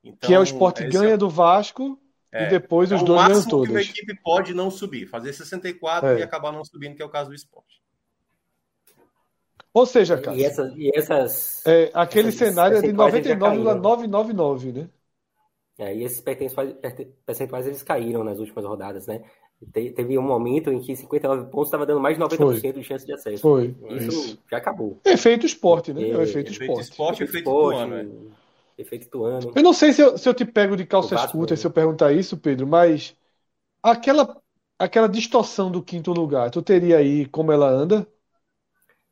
então, 0.02 0.28
que 0.28 0.34
é 0.34 0.38
o 0.38 0.42
esporte 0.42 0.86
ganha 0.86 1.14
é... 1.14 1.16
do 1.16 1.28
Vasco 1.28 1.98
é, 2.32 2.46
e 2.46 2.50
depois 2.50 2.92
os 2.92 3.00
é 3.00 3.04
dois 3.04 3.26
ganham 3.26 3.44
todos. 3.44 3.66
que 3.66 3.72
uma 3.72 3.80
equipe 3.80 4.14
pode 4.22 4.52
não 4.54 4.70
subir, 4.70 5.06
fazer 5.06 5.32
64 5.32 6.08
é. 6.08 6.18
e 6.20 6.22
acabar 6.22 6.52
não 6.52 6.64
subindo, 6.64 6.94
que 6.94 7.02
é 7.02 7.04
o 7.04 7.10
caso 7.10 7.30
do 7.30 7.34
esporte. 7.34 7.82
Ou 9.72 9.86
seja, 9.86 10.18
cara. 10.18 10.36
E, 10.36 10.44
essa, 10.44 10.74
e 10.76 10.90
essas. 10.94 11.64
É, 11.66 11.90
aquele 11.94 12.28
essas 12.28 12.48
cenário 12.48 12.78
é 12.78 12.82
de 12.82 12.92
99,999, 12.92 14.72
né? 14.72 14.88
É, 15.78 15.94
e 15.94 16.02
esses 16.02 16.20
percentuais, 16.20 16.74
percentuais 17.24 17.66
eles 17.66 17.82
caíram 17.82 18.24
nas 18.24 18.38
últimas 18.38 18.64
rodadas, 18.64 19.06
né? 19.06 19.22
Te, 19.72 19.90
teve 19.90 20.18
um 20.18 20.22
momento 20.22 20.70
em 20.70 20.80
que 20.80 20.94
59 20.96 21.50
pontos 21.50 21.68
estava 21.68 21.86
dando 21.86 22.00
mais 22.00 22.16
de 22.16 22.22
90% 22.22 22.36
Foi. 22.36 22.72
de 22.72 22.82
chance 22.82 23.06
de 23.06 23.12
acesso. 23.12 23.42
Foi. 23.42 23.76
Isso, 23.90 24.08
Isso. 24.08 24.38
já 24.50 24.58
acabou. 24.58 25.00
Efeito 25.04 25.46
esporte, 25.46 25.92
né? 25.92 26.10
É 26.10 26.16
o 26.16 26.22
efeito, 26.22 26.50
efeito 26.50 26.62
esporte. 26.62 26.82
esporte. 26.82 27.22
Efeito 27.22 27.38
esporte, 27.38 27.76
efeito 27.76 27.94
ano, 27.94 28.02
né? 28.02 28.34
Efeito 28.78 29.08
Tuano. 29.10 29.52
Eu 29.54 29.62
não 29.62 29.72
sei 29.72 29.92
se 29.92 30.00
eu, 30.00 30.16
se 30.16 30.28
eu 30.28 30.32
te 30.32 30.44
pego 30.44 30.76
de 30.76 30.86
calças 30.86 31.26
curtas 31.26 31.58
se 31.58 31.66
eu 31.66 31.70
perguntar 31.70 32.12
isso, 32.12 32.36
Pedro, 32.36 32.66
mas 32.66 33.16
aquela, 33.82 34.40
aquela 34.78 35.08
distorção 35.08 35.70
do 35.70 35.82
quinto 35.82 36.12
lugar, 36.12 36.50
tu 36.50 36.62
teria 36.62 36.98
aí 36.98 37.26
como 37.26 37.50
ela 37.50 37.68
anda? 37.68 38.06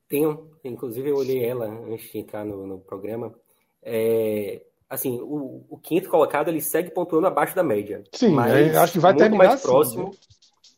Tenho, 0.09 0.53
inclusive 0.63 1.11
eu 1.11 1.17
olhei 1.17 1.45
ela 1.45 1.67
antes 1.67 2.13
de 2.13 2.19
entrar 2.19 2.45
no, 2.45 2.65
no 2.65 2.79
programa. 2.79 3.35
É, 3.83 4.63
assim, 4.89 5.19
o, 5.21 5.67
o, 5.69 5.79
quinto 5.79 6.09
colocado 6.09 6.49
ele 6.49 6.61
segue 6.61 6.91
pontuando 6.91 7.27
abaixo 7.27 7.57
da 7.57 7.65
média. 7.65 8.05
Sim, 8.13 8.31
mas 8.31 8.77
acho 8.77 8.93
que 8.93 8.99
vai 9.01 9.13
muito 9.13 9.23
terminar 9.23 9.45
mais 9.45 9.55
assim, 9.55 9.69
próximo, 9.69 10.05
né? 10.05 10.11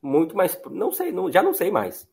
muito 0.01 0.35
mais, 0.35 0.59
não 0.71 0.91
sei, 0.91 1.13
não, 1.13 1.31
já 1.31 1.43
não 1.43 1.53
sei 1.53 1.71
mais. 1.71 2.09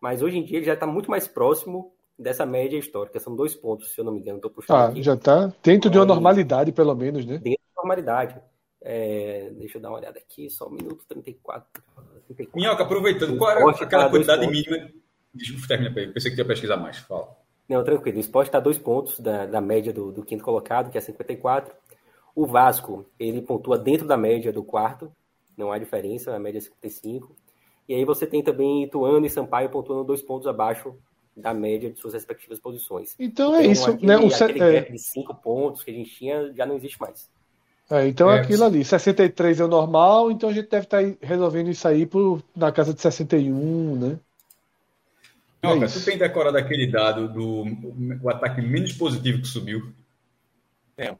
Mas 0.00 0.22
hoje 0.22 0.38
em 0.38 0.44
dia 0.44 0.58
ele 0.58 0.66
já 0.66 0.74
está 0.74 0.86
muito 0.86 1.10
mais 1.10 1.26
próximo 1.26 1.92
dessa 2.22 2.46
média 2.46 2.78
histórica. 2.78 3.20
São 3.20 3.34
dois 3.34 3.54
pontos, 3.54 3.92
se 3.92 4.00
eu 4.00 4.04
não 4.04 4.12
me 4.12 4.20
engano. 4.20 4.38
Estou 4.38 4.50
puxando 4.50 4.76
ah, 4.76 4.86
aqui. 4.86 5.02
já 5.02 5.14
está 5.14 5.52
dentro 5.62 5.90
de 5.90 5.98
uma 5.98 6.06
normalidade, 6.06 6.72
pelo 6.72 6.94
menos, 6.94 7.26
né? 7.26 7.38
Dentro 7.38 7.62
da 7.74 7.82
normalidade. 7.82 8.40
É, 8.80 9.50
deixa 9.54 9.78
eu 9.78 9.82
dar 9.82 9.90
uma 9.90 9.98
olhada 9.98 10.18
aqui, 10.18 10.50
só 10.50 10.66
um 10.66 10.70
minuto 10.70 11.04
34. 11.08 11.82
34. 12.26 12.50
Minhoca, 12.54 12.82
aproveitando, 12.82 13.36
qual 13.36 13.50
era 13.50 13.70
aquela 13.70 14.08
quantidade 14.08 14.46
mínima? 14.46 14.90
Desculpa, 15.34 15.68
termina 15.68 16.00
aí. 16.00 16.08
Pensei 16.08 16.32
que 16.32 16.38
ia 16.38 16.44
pesquisar 16.44 16.76
mais. 16.76 16.98
Fala. 16.98 17.36
Não, 17.68 17.84
tranquilo. 17.84 18.18
O 18.18 18.20
esporte 18.20 18.48
está 18.48 18.60
dois 18.60 18.78
pontos 18.78 19.20
da, 19.20 19.46
da 19.46 19.60
média 19.60 19.92
do, 19.92 20.12
do, 20.12 20.24
quinto 20.24 20.44
colocado, 20.44 20.90
que 20.90 20.98
é 20.98 21.00
54. 21.00 21.74
O 22.34 22.46
Vasco, 22.46 23.06
ele 23.18 23.40
pontua 23.40 23.78
dentro 23.78 24.06
da 24.06 24.16
média 24.16 24.52
do 24.52 24.64
quarto. 24.64 25.12
Não 25.56 25.70
há 25.70 25.78
diferença, 25.78 26.34
a 26.34 26.38
média 26.38 26.58
é 26.58 26.60
55. 26.60 27.34
E 27.88 27.94
aí 27.94 28.04
você 28.04 28.26
tem 28.26 28.42
também 28.42 28.84
Ituano 28.84 29.24
e 29.24 29.30
Sampaio 29.30 29.70
pontuando 29.70 30.04
dois 30.04 30.22
pontos 30.22 30.46
abaixo 30.46 30.94
da 31.36 31.54
média 31.54 31.90
de 31.90 31.98
suas 31.98 32.14
respectivas 32.14 32.58
posições. 32.58 33.14
Então, 33.18 33.54
é 33.54 33.66
isso. 33.66 33.90
Aquele, 33.90 34.06
né? 34.06 34.16
o 34.18 34.26
aquele 34.26 34.60
é... 34.60 34.72
gap 34.80 34.92
de 34.92 34.98
cinco 34.98 35.34
pontos 35.34 35.82
que 35.82 35.90
a 35.90 35.94
gente 35.94 36.10
tinha 36.10 36.52
já 36.52 36.66
não 36.66 36.76
existe 36.76 37.00
mais. 37.00 37.30
É, 37.90 38.06
então 38.06 38.30
é 38.30 38.40
aquilo 38.40 38.64
ali, 38.64 38.82
63 38.82 39.60
é 39.60 39.64
o 39.64 39.68
normal, 39.68 40.30
então 40.30 40.48
a 40.48 40.52
gente 40.52 40.70
deve 40.70 40.84
estar 40.84 41.02
tá 41.02 41.16
resolvendo 41.20 41.68
isso 41.68 41.86
aí 41.86 42.06
por, 42.06 42.42
na 42.56 42.72
casa 42.72 42.94
de 42.94 43.02
61, 43.02 43.96
né? 43.96 44.18
Não, 45.62 45.72
é 45.72 45.80
cara, 45.80 45.92
tu 45.92 46.04
tem 46.04 46.16
decorado 46.16 46.56
aquele 46.56 46.86
dado 46.90 47.28
do 47.28 47.64
o 48.22 48.30
ataque 48.30 48.62
menos 48.62 48.92
positivo 48.94 49.42
que 49.42 49.46
subiu? 49.46 49.92
É. 50.96 51.14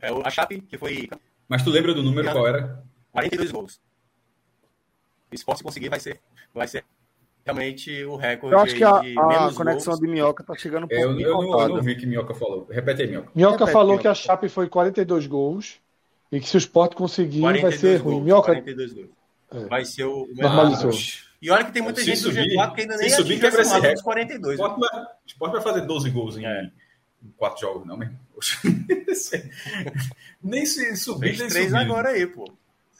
É 0.00 0.08
a 0.24 0.30
Chape, 0.30 0.60
que 0.60 0.76
foi. 0.76 1.08
Mas 1.48 1.62
tu 1.62 1.70
lembra 1.70 1.94
do 1.94 2.02
número 2.02 2.32
qual 2.32 2.48
era? 2.48 2.84
42 3.12 3.52
gols. 3.52 3.80
O 5.30 5.34
esporte 5.34 5.62
conseguir 5.62 5.88
vai 5.88 6.00
ser, 6.00 6.20
vai 6.52 6.66
ser 6.66 6.84
realmente 7.44 8.04
o 8.04 8.16
recorde. 8.16 8.54
Eu 8.54 8.60
acho 8.60 8.74
que 8.74 8.84
a, 8.84 8.96
a 8.96 9.52
conexão 9.52 9.92
gols. 9.92 10.00
de 10.00 10.08
Minhoca 10.08 10.42
tá 10.42 10.54
chegando 10.54 10.84
um 10.84 10.88
pouco. 10.88 11.02
É, 11.02 11.06
eu, 11.06 11.20
eu, 11.20 11.42
não, 11.42 11.60
eu, 11.60 11.68
não, 11.68 11.82
vi 11.82 11.94
que 11.94 12.06
Minhoca 12.06 12.34
falou. 12.34 12.66
Repete 12.70 13.02
aí, 13.02 13.08
Minhoca. 13.08 13.30
Minhoca 13.34 13.58
Repete, 13.58 13.72
falou 13.72 13.88
Minhoca. 13.88 14.02
que 14.02 14.08
a 14.08 14.14
Chape 14.14 14.48
foi 14.48 14.68
42 14.68 15.26
gols 15.26 15.78
e 16.32 16.40
que 16.40 16.48
se 16.48 16.56
o 16.56 16.58
Sport 16.58 16.94
conseguir 16.94 17.40
vai 17.40 17.72
ser 17.72 18.00
gols, 18.00 18.14
ruim. 18.14 18.24
Minhoca... 18.24 18.46
42 18.46 18.92
gols. 18.92 19.08
É. 19.52 19.66
Vai 19.66 19.84
ser 19.84 20.04
o. 20.04 20.28
Normalizou. 20.34 20.90
E 21.40 21.50
olha 21.50 21.64
que 21.64 21.72
tem 21.72 21.82
muita 21.82 22.00
se 22.00 22.06
gente 22.06 22.20
subir, 22.20 22.48
do 22.48 22.54
G4 22.54 22.74
que 22.74 22.80
ainda 22.80 22.96
nem 22.96 23.10
se 23.10 23.16
subir, 23.16 23.38
quebra 23.38 23.60
esse 23.60 23.74
recorde. 23.74 24.02
42. 24.02 24.58
O 24.58 24.62
Sport, 24.62 24.80
vai, 24.80 25.02
o 25.02 25.06
Sport 25.26 25.52
vai 25.52 25.60
fazer 25.60 25.80
12 25.82 26.10
gols 26.10 26.38
em, 26.38 26.46
é. 26.46 26.70
em 27.22 27.28
4 27.36 27.60
jogos, 27.60 27.86
não, 27.86 27.98
mesmo. 27.98 28.18
nem 30.42 30.66
se 30.66 30.96
subir, 30.96 31.38
nem 31.38 31.48
três 31.48 31.74
agora 31.74 32.10
aí, 32.10 32.26
pô. 32.26 32.50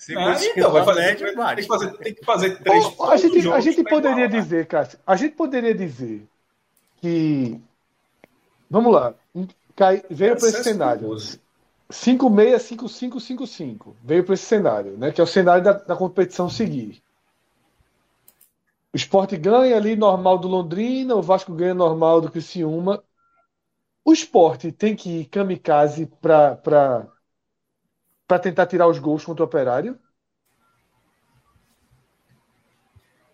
Se 0.04 0.16
ah, 0.18 0.36
então, 0.54 0.70
vai 0.70 0.84
fazer, 0.84 1.16
tem, 1.16 1.16
que 1.16 1.32
fazer, 1.66 1.96
tem 1.96 2.14
que 2.14 2.22
fazer 2.22 2.62
três 2.62 2.84
oh, 2.98 3.04
A 3.04 3.16
gente, 3.16 3.50
a 3.50 3.58
gente 3.58 3.82
poderia 3.84 4.28
dizer, 4.28 4.66
Cássio, 4.66 4.98
a 5.06 5.16
gente 5.16 5.34
poderia 5.34 5.74
dizer 5.74 6.28
que. 6.98 7.58
Vamos 8.68 8.92
lá. 8.92 9.14
Cai, 9.74 10.04
veio 10.10 10.36
para 10.36 10.48
esse 10.48 10.62
cenário. 10.62 11.16
565555. 11.90 13.96
Veio 14.04 14.24
para 14.24 14.34
esse 14.34 14.44
cenário, 14.44 14.94
né? 14.98 15.10
Que 15.10 15.22
é 15.22 15.24
o 15.24 15.26
cenário 15.26 15.64
da, 15.64 15.72
da 15.72 15.96
competição 15.96 16.50
seguir. 16.50 17.02
O 18.92 18.96
esporte 18.96 19.38
ganha 19.38 19.74
ali 19.74 19.96
normal 19.96 20.36
do 20.36 20.48
Londrina, 20.48 21.14
o 21.14 21.22
Vasco 21.22 21.54
ganha 21.54 21.72
normal 21.72 22.20
do 22.20 22.30
Criciúma. 22.30 23.02
O 24.04 24.12
esporte 24.12 24.70
tem 24.70 24.94
que 24.94 25.20
ir 25.20 25.24
kamikaze 25.24 26.04
para 26.20 27.06
para 28.26 28.38
tentar 28.38 28.66
tirar 28.66 28.88
os 28.88 28.98
gols 28.98 29.24
contra 29.24 29.42
o 29.42 29.46
Operário? 29.46 29.98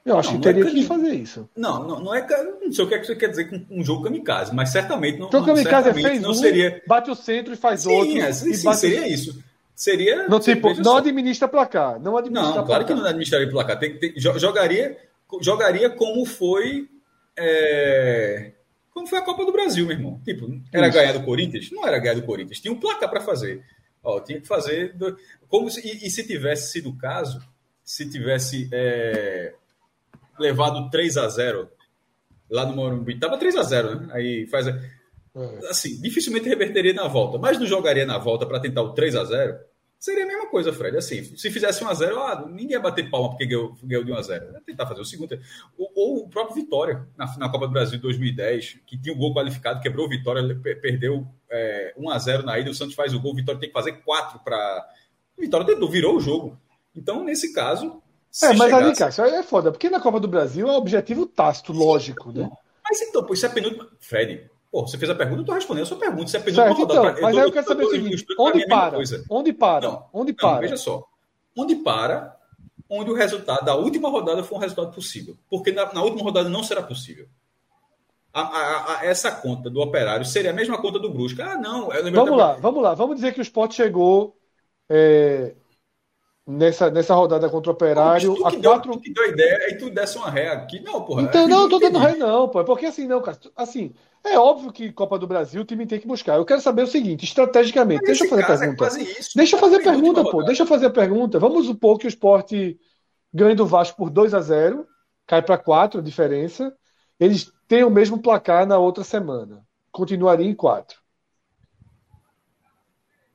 Eu 0.04 0.18
acho 0.18 0.32
não, 0.32 0.40
que 0.40 0.42
teria 0.44 0.64
é 0.64 0.70
que 0.70 0.82
fazer 0.84 1.14
isso. 1.14 1.48
Não, 1.54 1.86
não, 1.86 2.00
não 2.00 2.14
é. 2.14 2.26
Não 2.62 2.72
sei 2.72 2.84
o 2.84 2.88
que, 2.88 2.94
é 2.94 2.98
que 2.98 3.06
você 3.06 3.14
quer 3.14 3.28
dizer 3.28 3.50
com 3.50 3.64
um 3.70 3.84
jogo 3.84 4.04
kamikaze, 4.04 4.54
mas 4.54 4.70
certamente 4.70 5.18
não. 5.18 5.28
Então, 5.28 5.44
kamikaze 5.44 5.92
fez 5.92 6.22
não 6.22 6.30
um, 6.30 6.34
seria. 6.34 6.82
Bate 6.86 7.10
o 7.10 7.14
centro 7.14 7.52
e 7.52 7.56
faz 7.56 7.82
sim, 7.82 7.92
outro. 7.92 8.18
É, 8.18 8.32
sim, 8.32 8.52
sim, 8.54 8.64
bate... 8.64 8.80
seria 8.80 9.06
isso. 9.06 9.42
Seria. 9.74 10.26
Não, 10.28 10.40
tipo, 10.40 10.74
não 10.82 10.96
administra 10.96 11.46
placar. 11.46 12.00
Não, 12.00 12.16
administra 12.16 12.56
não 12.56 12.66
claro 12.66 12.84
que 12.84 12.94
não 12.94 13.04
administraria 13.04 13.48
placar. 13.48 13.78
Tem, 13.78 13.98
tem, 13.98 14.14
jogaria, 14.16 14.98
jogaria 15.40 15.90
como 15.90 16.24
foi. 16.24 16.88
É, 17.38 18.52
como 18.92 19.06
foi 19.06 19.18
a 19.18 19.22
Copa 19.22 19.44
do 19.44 19.52
Brasil, 19.52 19.86
meu 19.86 19.96
irmão. 19.96 20.20
Tipo, 20.24 20.50
era 20.72 20.88
isso. 20.88 20.98
ganhar 20.98 21.12
do 21.12 21.24
Corinthians? 21.24 21.70
Não 21.70 21.86
era 21.86 21.98
ganhar 21.98 22.14
do 22.14 22.22
Corinthians. 22.22 22.60
Tinha 22.60 22.72
um 22.72 22.80
placar 22.80 23.08
para 23.08 23.20
fazer. 23.20 23.62
Ó, 24.02 24.20
tinha 24.20 24.40
que 24.40 24.46
fazer. 24.46 24.96
Do... 24.96 25.16
Como 25.48 25.70
se... 25.70 25.80
e, 25.86 26.06
e, 26.06 26.10
se 26.10 26.26
tivesse 26.26 26.72
sido 26.72 26.90
o 26.90 26.96
caso, 26.96 27.40
se 27.84 28.08
tivesse 28.08 28.68
é, 28.72 29.54
levado 30.38 30.90
3 30.90 31.16
a 31.18 31.28
0 31.28 31.68
lá 32.50 32.66
no 32.66 32.74
Morumbi. 32.74 33.18
Tava 33.18 33.38
3 33.38 33.56
a 33.56 33.62
0 33.62 34.00
né? 34.00 34.08
Aí 34.12 34.46
faz. 34.46 34.66
É. 34.66 34.80
Assim, 35.68 36.00
dificilmente 36.00 36.48
reverteria 36.48 36.92
na 36.92 37.06
volta, 37.06 37.38
mas 37.38 37.58
não 37.58 37.66
jogaria 37.66 38.04
na 38.04 38.18
volta 38.18 38.46
para 38.46 38.60
tentar 38.60 38.82
o 38.82 38.92
3 38.94 39.14
a 39.14 39.24
0 39.24 39.58
Seria 40.00 40.24
a 40.24 40.26
mesma 40.26 40.46
coisa, 40.46 40.72
Fred. 40.72 40.96
Assim, 40.96 41.22
se 41.22 41.50
fizesse 41.50 41.84
1x0, 41.84 42.16
ah, 42.16 42.46
ninguém 42.48 42.70
ia 42.70 42.80
bater 42.80 43.10
palma 43.10 43.28
porque 43.28 43.44
ganhou, 43.44 43.76
ganhou 43.82 44.02
de 44.02 44.10
1x0. 44.10 44.54
Ia 44.54 44.60
tentar 44.64 44.86
fazer 44.86 45.02
o 45.02 45.04
segundo. 45.04 45.38
Ou, 45.76 45.92
ou 45.94 46.24
o 46.24 46.28
próprio 46.30 46.54
Vitória, 46.54 47.06
na, 47.18 47.26
na, 47.36 47.50
Copa 47.50 47.66
do 47.66 47.72
Brasil 47.74 47.96
de 47.96 48.02
2010, 48.02 48.78
que 48.86 48.98
tinha 48.98 49.14
um 49.14 49.18
gol 49.18 49.34
qualificado, 49.34 49.82
quebrou 49.82 50.06
o 50.06 50.08
Vitória, 50.08 50.58
perdeu 50.80 51.26
é, 51.50 51.94
1x0 51.98 52.44
na 52.44 52.58
ida, 52.58 52.70
o 52.70 52.74
Santos 52.74 52.94
faz 52.94 53.12
o 53.12 53.20
gol, 53.20 53.32
o 53.32 53.36
Vitória 53.36 53.60
tem 53.60 53.68
que 53.68 53.74
fazer 53.74 53.92
4 53.92 54.40
para. 54.42 54.88
O 55.36 55.42
Vitória 55.42 55.66
tentou, 55.66 55.90
virou 55.90 56.16
o 56.16 56.20
jogo. 56.20 56.58
Então, 56.96 57.22
nesse 57.22 57.52
caso. 57.52 58.02
É, 58.42 58.54
mas 58.54 58.56
chegasse... 58.56 58.74
ali, 58.74 58.96
cara, 58.96 59.10
isso 59.10 59.22
aí 59.22 59.34
é 59.34 59.42
foda, 59.42 59.70
porque 59.70 59.90
na 59.90 60.00
Copa 60.00 60.18
do 60.18 60.28
Brasil 60.28 60.66
é 60.66 60.76
objetivo 60.78 61.26
tácito, 61.26 61.74
lógico, 61.74 62.32
né? 62.32 62.48
Mas 62.82 63.02
então, 63.02 63.22
pô, 63.22 63.34
isso 63.34 63.44
é 63.44 63.50
penúltimo. 63.50 63.86
Fred, 64.00 64.49
Pô, 64.70 64.86
você 64.86 64.96
fez 64.96 65.10
a 65.10 65.14
pergunta, 65.14 65.38
eu 65.38 65.42
estou 65.42 65.54
respondendo 65.54 65.82
a 65.82 65.86
sua 65.86 65.98
pergunta. 65.98 66.28
Você 66.28 66.36
é 66.36 66.40
certo, 66.40 66.82
então, 66.82 67.02
pra... 67.02 67.20
mas 67.20 67.36
aí 67.36 67.44
eu 67.44 67.52
quero 67.52 67.66
saber 67.66 67.84
o 67.84 67.90
seguinte: 67.90 68.24
onde 68.38 68.66
para? 68.66 68.98
Onde 69.28 69.52
para? 69.52 69.88
Não, 69.88 70.06
onde 70.12 70.32
para? 70.32 70.52
Não, 70.52 70.60
veja 70.60 70.76
só. 70.76 71.04
Onde 71.56 71.74
para, 71.76 72.36
onde 72.88 73.10
o 73.10 73.14
resultado 73.14 73.64
da 73.64 73.74
última 73.74 74.08
rodada 74.08 74.44
foi 74.44 74.58
um 74.58 74.60
resultado 74.60 74.94
possível. 74.94 75.36
Porque 75.50 75.72
na, 75.72 75.92
na 75.92 76.02
última 76.02 76.22
rodada 76.22 76.48
não 76.48 76.62
será 76.62 76.82
possível. 76.82 77.26
A, 78.32 78.42
a, 78.42 79.00
a, 79.00 79.06
essa 79.06 79.32
conta 79.32 79.68
do 79.68 79.80
operário 79.80 80.24
seria 80.24 80.50
a 80.50 80.54
mesma 80.54 80.80
conta 80.80 81.00
do 81.00 81.10
Brusca. 81.10 81.44
Ah, 81.44 81.56
não. 81.56 81.88
Vamos 82.12 82.38
lá, 82.38 82.52
vamos 82.52 82.82
lá. 82.82 82.94
Vamos 82.94 83.16
dizer 83.16 83.34
que 83.34 83.40
o 83.40 83.42
Sport 83.42 83.72
chegou 83.72 84.36
é, 84.88 85.54
nessa, 86.50 86.90
nessa 86.90 87.14
rodada 87.14 87.48
contra 87.48 87.70
o 87.70 87.74
Operário. 87.74 88.34
Tu, 88.34 88.42
tu, 88.42 88.50
que, 88.50 88.56
deu, 88.56 88.70
quatro... 88.72 88.92
tu 88.92 89.00
que 89.00 89.12
deu 89.12 89.24
a 89.24 89.28
ideia, 89.28 89.58
aí 89.66 89.78
tu 89.78 89.90
desse 89.90 90.18
uma 90.18 90.30
ré 90.30 90.48
aqui. 90.48 90.80
Não, 90.80 91.02
porra. 91.04 91.22
Então, 91.22 91.46
não, 91.46 91.62
eu 91.62 91.68
tô 91.68 91.78
dando 91.78 91.98
ré, 91.98 92.14
não, 92.18 92.48
pô. 92.48 92.60
É 92.60 92.64
porque 92.64 92.86
assim, 92.86 93.06
não, 93.06 93.22
cara. 93.22 93.38
Assim, 93.56 93.94
é 94.24 94.38
óbvio 94.38 94.72
que 94.72 94.92
Copa 94.92 95.18
do 95.18 95.26
Brasil 95.26 95.62
o 95.62 95.64
time 95.64 95.86
tem 95.86 96.00
que 96.00 96.06
buscar. 96.06 96.36
Eu 96.36 96.44
quero 96.44 96.60
saber 96.60 96.82
o 96.82 96.86
seguinte, 96.86 97.24
estrategicamente. 97.24 98.04
Deixa 98.04 98.24
eu 98.24 98.28
fazer 98.28 98.42
a 98.42 98.46
pergunta. 98.46 98.84
É 98.84 99.02
isso, 99.02 99.30
deixa 99.36 99.56
eu 99.56 99.60
fazer 99.60 99.76
a 99.76 99.82
pergunta, 99.82 100.24
pô. 100.24 100.42
Deixa 100.42 100.62
eu 100.62 100.66
fazer 100.66 100.86
a 100.86 100.90
pergunta. 100.90 101.38
Vamos 101.38 101.66
supor 101.66 101.98
que 101.98 102.06
o 102.06 102.08
esporte 102.08 102.78
ganhe 103.32 103.54
do 103.54 103.66
Vasco 103.66 103.96
por 103.96 104.10
2 104.10 104.34
a 104.34 104.40
0 104.40 104.86
cai 105.26 105.40
para 105.40 105.56
4 105.56 106.00
a 106.00 106.02
diferença. 106.02 106.74
Eles 107.18 107.52
têm 107.68 107.84
o 107.84 107.90
mesmo 107.90 108.20
placar 108.20 108.66
na 108.66 108.78
outra 108.78 109.04
semana. 109.04 109.64
Continuaria 109.92 110.46
em 110.46 110.54
4. 110.54 110.99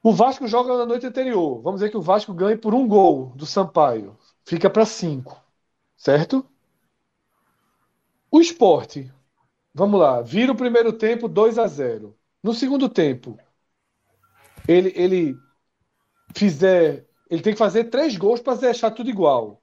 O 0.05 0.13
Vasco 0.13 0.47
joga 0.47 0.77
na 0.77 0.85
noite 0.85 1.07
anterior. 1.07 1.59
Vamos 1.63 1.79
dizer 1.79 1.89
que 1.89 1.97
o 1.97 2.01
Vasco 2.01 2.31
ganhe 2.31 2.55
por 2.55 2.75
um 2.75 2.87
gol 2.87 3.33
do 3.35 3.43
Sampaio. 3.43 4.15
Fica 4.45 4.69
para 4.69 4.85
5. 4.85 5.43
Certo? 5.97 6.45
O 8.29 8.39
esporte. 8.39 9.11
Vamos 9.73 9.99
lá. 9.99 10.21
Vira 10.21 10.51
o 10.51 10.55
primeiro 10.55 10.93
tempo 10.93 11.27
2 11.27 11.57
a 11.57 11.65
0 11.65 12.15
No 12.43 12.53
segundo 12.53 12.87
tempo, 12.87 13.35
ele, 14.67 14.93
ele 14.95 15.35
fizer. 16.35 17.07
Ele 17.27 17.41
tem 17.41 17.53
que 17.53 17.57
fazer 17.57 17.85
três 17.85 18.15
gols 18.15 18.39
para 18.39 18.59
deixar 18.59 18.91
tudo 18.91 19.09
igual. 19.09 19.59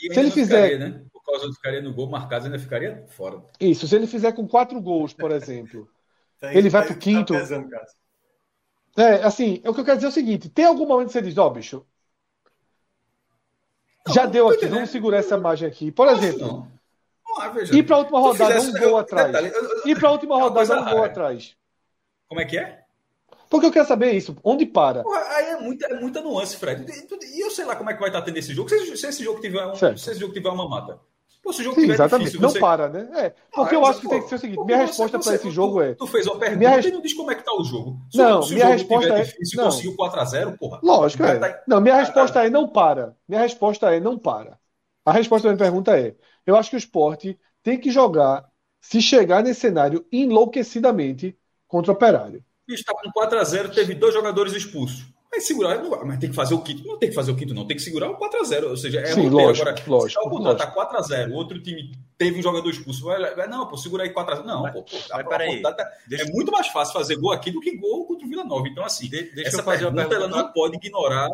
E 0.00 0.14
se 0.14 0.20
ele 0.20 0.30
fizer. 0.30 0.62
Ficaria, 0.62 0.90
né? 0.90 1.04
Por 1.12 1.24
causa 1.24 1.48
do 1.48 1.54
ficaria 1.54 1.82
no 1.82 1.92
gol 1.92 2.08
marcado, 2.08 2.44
ainda 2.44 2.58
ficaria 2.60 3.04
fora. 3.08 3.42
Isso, 3.58 3.88
se 3.88 3.96
ele 3.96 4.06
fizer 4.06 4.30
com 4.30 4.46
quatro 4.46 4.80
gols, 4.80 5.12
por 5.12 5.32
exemplo. 5.34 5.88
tá 6.38 6.54
ele 6.54 6.70
vai 6.70 6.82
tá, 6.82 6.86
para 6.86 6.96
o 6.96 7.00
quinto. 7.00 7.32
Tá 7.32 7.40
pesando, 7.40 7.68
é, 8.96 9.22
assim, 9.24 9.60
é 9.64 9.70
o 9.70 9.74
que 9.74 9.80
eu 9.80 9.84
quero 9.84 9.96
dizer 9.96 10.06
é 10.06 10.10
o 10.10 10.12
seguinte: 10.12 10.48
tem 10.48 10.64
algum 10.64 10.86
momento 10.86 11.08
que 11.08 11.12
você 11.12 11.22
diz, 11.22 11.36
ó, 11.38 11.46
oh, 11.46 11.50
bicho, 11.50 11.86
não, 14.06 14.14
já 14.14 14.26
deu 14.26 14.48
aqui, 14.48 14.66
vamos 14.66 14.90
segurar 14.90 15.18
essa 15.18 15.38
margem 15.38 15.66
aqui. 15.68 15.90
Por 15.90 16.08
exemplo, 16.08 16.66
ah, 17.38 17.52
ir 17.72 17.82
para 17.84 17.96
a 17.96 17.98
última 18.00 18.20
rodada 18.20 18.60
um 18.60 18.72
gol 18.72 18.98
atrás. 18.98 19.32
Detalhe, 19.32 19.52
ir 19.86 19.98
para 19.98 20.08
a 20.08 20.12
última 20.12 20.38
rodada 20.38 20.80
um 20.80 20.90
gol 20.90 21.04
atrás. 21.04 21.56
Como 22.28 22.40
é 22.40 22.44
que 22.44 22.58
é? 22.58 22.82
Porque 23.48 23.66
eu 23.66 23.72
quero 23.72 23.86
saber 23.86 24.12
isso. 24.12 24.34
Onde 24.42 24.64
para? 24.64 25.04
Aí 25.36 25.44
é 25.44 25.60
muita, 25.60 25.86
é 25.86 26.00
muita 26.00 26.22
nuance, 26.22 26.56
Fred. 26.56 26.86
E 26.90 27.40
eu 27.44 27.50
sei 27.50 27.66
lá 27.66 27.76
como 27.76 27.90
é 27.90 27.94
que 27.94 28.00
vai 28.00 28.08
estar 28.08 28.22
tendo 28.22 28.38
esse 28.38 28.54
jogo. 28.54 28.70
Se, 28.70 28.96
se 28.96 29.06
esse 29.06 29.22
jogo 29.22 29.42
tiver 29.42 29.66
um, 29.66 29.74
se 29.74 29.92
esse 29.92 30.14
jogo 30.14 30.32
tiver 30.32 30.48
uma 30.48 30.66
mata. 30.66 30.98
Pô, 31.42 31.52
se 31.52 31.60
o 31.60 31.64
jogo 31.64 31.80
Sim, 31.80 31.90
exatamente. 31.90 32.30
Difícil, 32.30 32.48
você... 32.48 32.60
Não 32.60 32.68
para, 32.68 32.88
né? 32.88 33.08
É. 33.14 33.34
Porque 33.52 33.74
ah, 33.74 33.78
eu 33.78 33.84
acho 33.84 34.00
que 34.00 34.06
pô, 34.06 34.10
tem 34.10 34.22
que 34.22 34.28
ser 34.28 34.34
o 34.36 34.38
seguinte: 34.38 34.64
minha 34.64 34.78
resposta 34.78 35.18
para 35.18 35.34
esse 35.34 35.50
jogo 35.50 35.74
tu, 35.74 35.82
é. 35.82 35.94
Tu 35.94 36.06
fez 36.06 36.26
uma 36.26 36.38
pergunta 36.38 36.58
minha... 36.58 36.80
e 36.80 36.92
não 36.92 37.02
diz 37.02 37.14
como 37.14 37.30
é 37.32 37.34
que 37.34 37.44
tá 37.44 37.52
o 37.52 37.64
jogo. 37.64 37.98
Se, 38.10 38.18
não, 38.18 38.42
se 38.42 38.54
minha 38.54 38.68
resposta 38.68 39.12
é. 39.12 39.22
Difícil, 39.24 39.56
não. 39.58 39.64
conseguiu 39.64 39.96
4x0, 39.96 40.56
porra. 40.56 40.80
Lógico, 40.82 41.24
é. 41.24 41.38
Tá... 41.38 41.62
Não, 41.66 41.80
minha 41.80 41.96
resposta 41.96 42.40
tá... 42.40 42.46
é 42.46 42.50
não 42.50 42.68
para. 42.68 43.16
Minha 43.28 43.40
resposta 43.40 43.92
é 43.92 43.98
não 43.98 44.16
para. 44.16 44.56
A 45.04 45.10
resposta 45.10 45.48
da 45.48 45.54
minha 45.54 45.64
pergunta 45.64 45.98
é: 45.98 46.14
eu 46.46 46.56
acho 46.56 46.70
que 46.70 46.76
o 46.76 46.78
esporte 46.78 47.36
tem 47.60 47.76
que 47.76 47.90
jogar, 47.90 48.48
se 48.80 49.02
chegar 49.02 49.42
nesse 49.42 49.62
cenário, 49.62 50.06
enlouquecidamente 50.12 51.36
contra 51.66 51.90
o 51.90 51.94
operário. 51.94 52.44
Está 52.68 52.92
com 52.94 53.10
4x0, 53.10 53.74
teve 53.74 53.94
dois 53.94 54.14
jogadores 54.14 54.52
expulsos. 54.52 55.11
Vai 55.32 55.40
segurar, 55.40 55.82
mas 56.04 56.18
tem 56.18 56.28
que 56.28 56.36
fazer 56.36 56.52
o 56.52 56.60
quinto. 56.60 56.86
Não 56.86 56.98
tem 56.98 57.08
que 57.08 57.14
fazer 57.14 57.32
o 57.32 57.34
quinto, 57.34 57.54
não. 57.54 57.66
Tem 57.66 57.74
que 57.74 57.82
segurar 57.82 58.10
o 58.10 58.18
4x0. 58.18 58.68
Ou 58.68 58.76
seja, 58.76 59.00
é 59.00 59.06
Sim, 59.06 59.30
lógico, 59.30 59.66
Agora, 59.66 59.82
lógico, 59.86 60.36
se 60.36 60.44
tá, 60.44 60.66
tá 60.66 60.92
4x0, 60.92 61.30
o 61.30 61.34
outro 61.34 61.58
time 61.62 61.90
teve 62.18 62.38
um 62.38 62.42
jogador 62.42 62.68
expulso. 62.68 63.06
Vai, 63.06 63.34
vai 63.34 63.48
não, 63.48 63.66
pô, 63.66 63.78
segura 63.78 64.02
aí 64.02 64.12
4x0. 64.12 64.44
Não, 64.44 64.62
mas, 64.62 64.74
pô, 64.74 64.82
pô 64.82 64.96
mas, 65.10 65.26
peraí, 65.26 65.62
tá, 65.62 65.74
deixa... 66.06 66.24
é 66.24 66.30
muito 66.30 66.52
mais 66.52 66.68
fácil 66.68 66.92
fazer 66.92 67.16
gol 67.16 67.32
aqui 67.32 67.50
do 67.50 67.60
que 67.60 67.74
gol 67.78 68.04
contra 68.04 68.26
o 68.26 68.28
Vila 68.28 68.44
Nova. 68.44 68.68
Então, 68.68 68.84
assim, 68.84 69.08
de, 69.08 69.22
deixa 69.32 69.48
essa 69.48 69.60
eu 69.60 69.64
fazer 69.64 69.86
pergunta, 69.86 70.06
pergunta, 70.06 70.34
ela 70.34 70.42
não 70.42 70.52
pode 70.52 70.76
ignorar 70.76 71.30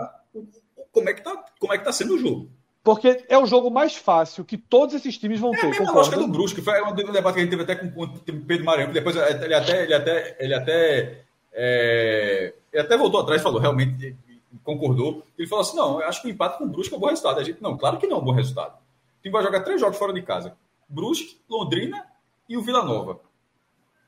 como 0.92 1.08
é 1.08 1.12
que 1.12 1.22
tá, 1.22 1.44
como 1.58 1.74
é 1.74 1.78
que 1.78 1.84
tá 1.84 1.90
sendo 1.90 2.14
o 2.14 2.18
jogo. 2.18 2.48
Porque 2.84 3.24
é 3.28 3.36
o 3.36 3.44
jogo 3.44 3.70
mais 3.70 3.96
fácil 3.96 4.44
que 4.44 4.56
todos 4.56 4.94
esses 4.94 5.18
times 5.18 5.40
vão 5.40 5.52
é 5.52 5.58
ter. 5.58 5.66
É 5.66 5.66
a 5.66 5.70
mesma 5.70 5.92
lógica 5.92 6.16
do 6.16 6.28
Brusque. 6.28 6.62
Foi 6.62 6.80
um 6.82 6.94
debate 6.94 7.34
que 7.34 7.40
a 7.40 7.42
gente 7.42 7.50
teve 7.50 7.62
até 7.62 7.74
com 7.74 7.86
o 8.02 8.08
Pedro 8.46 8.64
Maranhão. 8.64 8.92
Depois 8.92 9.16
ele 9.16 9.54
até, 9.54 9.82
ele 9.82 9.94
até, 9.94 10.36
ele 10.38 10.54
até, 10.54 11.24
é, 11.52 12.54
ele 12.72 12.82
até 12.82 12.96
voltou 12.96 13.20
atrás 13.20 13.40
e 13.40 13.44
falou, 13.44 13.60
realmente 13.60 14.16
concordou. 14.62 15.24
Ele 15.36 15.48
falou 15.48 15.62
assim: 15.62 15.76
não, 15.76 16.00
eu 16.00 16.06
acho 16.06 16.22
que 16.22 16.28
o 16.28 16.30
empate 16.30 16.58
com 16.58 16.64
o 16.64 16.68
Brusque 16.68 16.94
é 16.94 16.96
um 16.96 17.00
bom 17.00 17.08
resultado. 17.08 17.40
A 17.40 17.44
gente, 17.44 17.62
não, 17.62 17.76
claro 17.76 17.98
que 17.98 18.06
não 18.06 18.18
é 18.18 18.20
um 18.20 18.24
bom 18.24 18.32
resultado. 18.32 18.74
O 18.74 19.22
time 19.22 19.32
vai 19.32 19.42
jogar 19.42 19.60
três 19.60 19.80
jogos 19.80 19.98
fora 19.98 20.12
de 20.12 20.22
casa: 20.22 20.56
Brusque, 20.88 21.40
Londrina 21.48 22.06
e 22.48 22.56
o 22.56 22.62
Vila 22.62 22.84
Nova. 22.84 23.20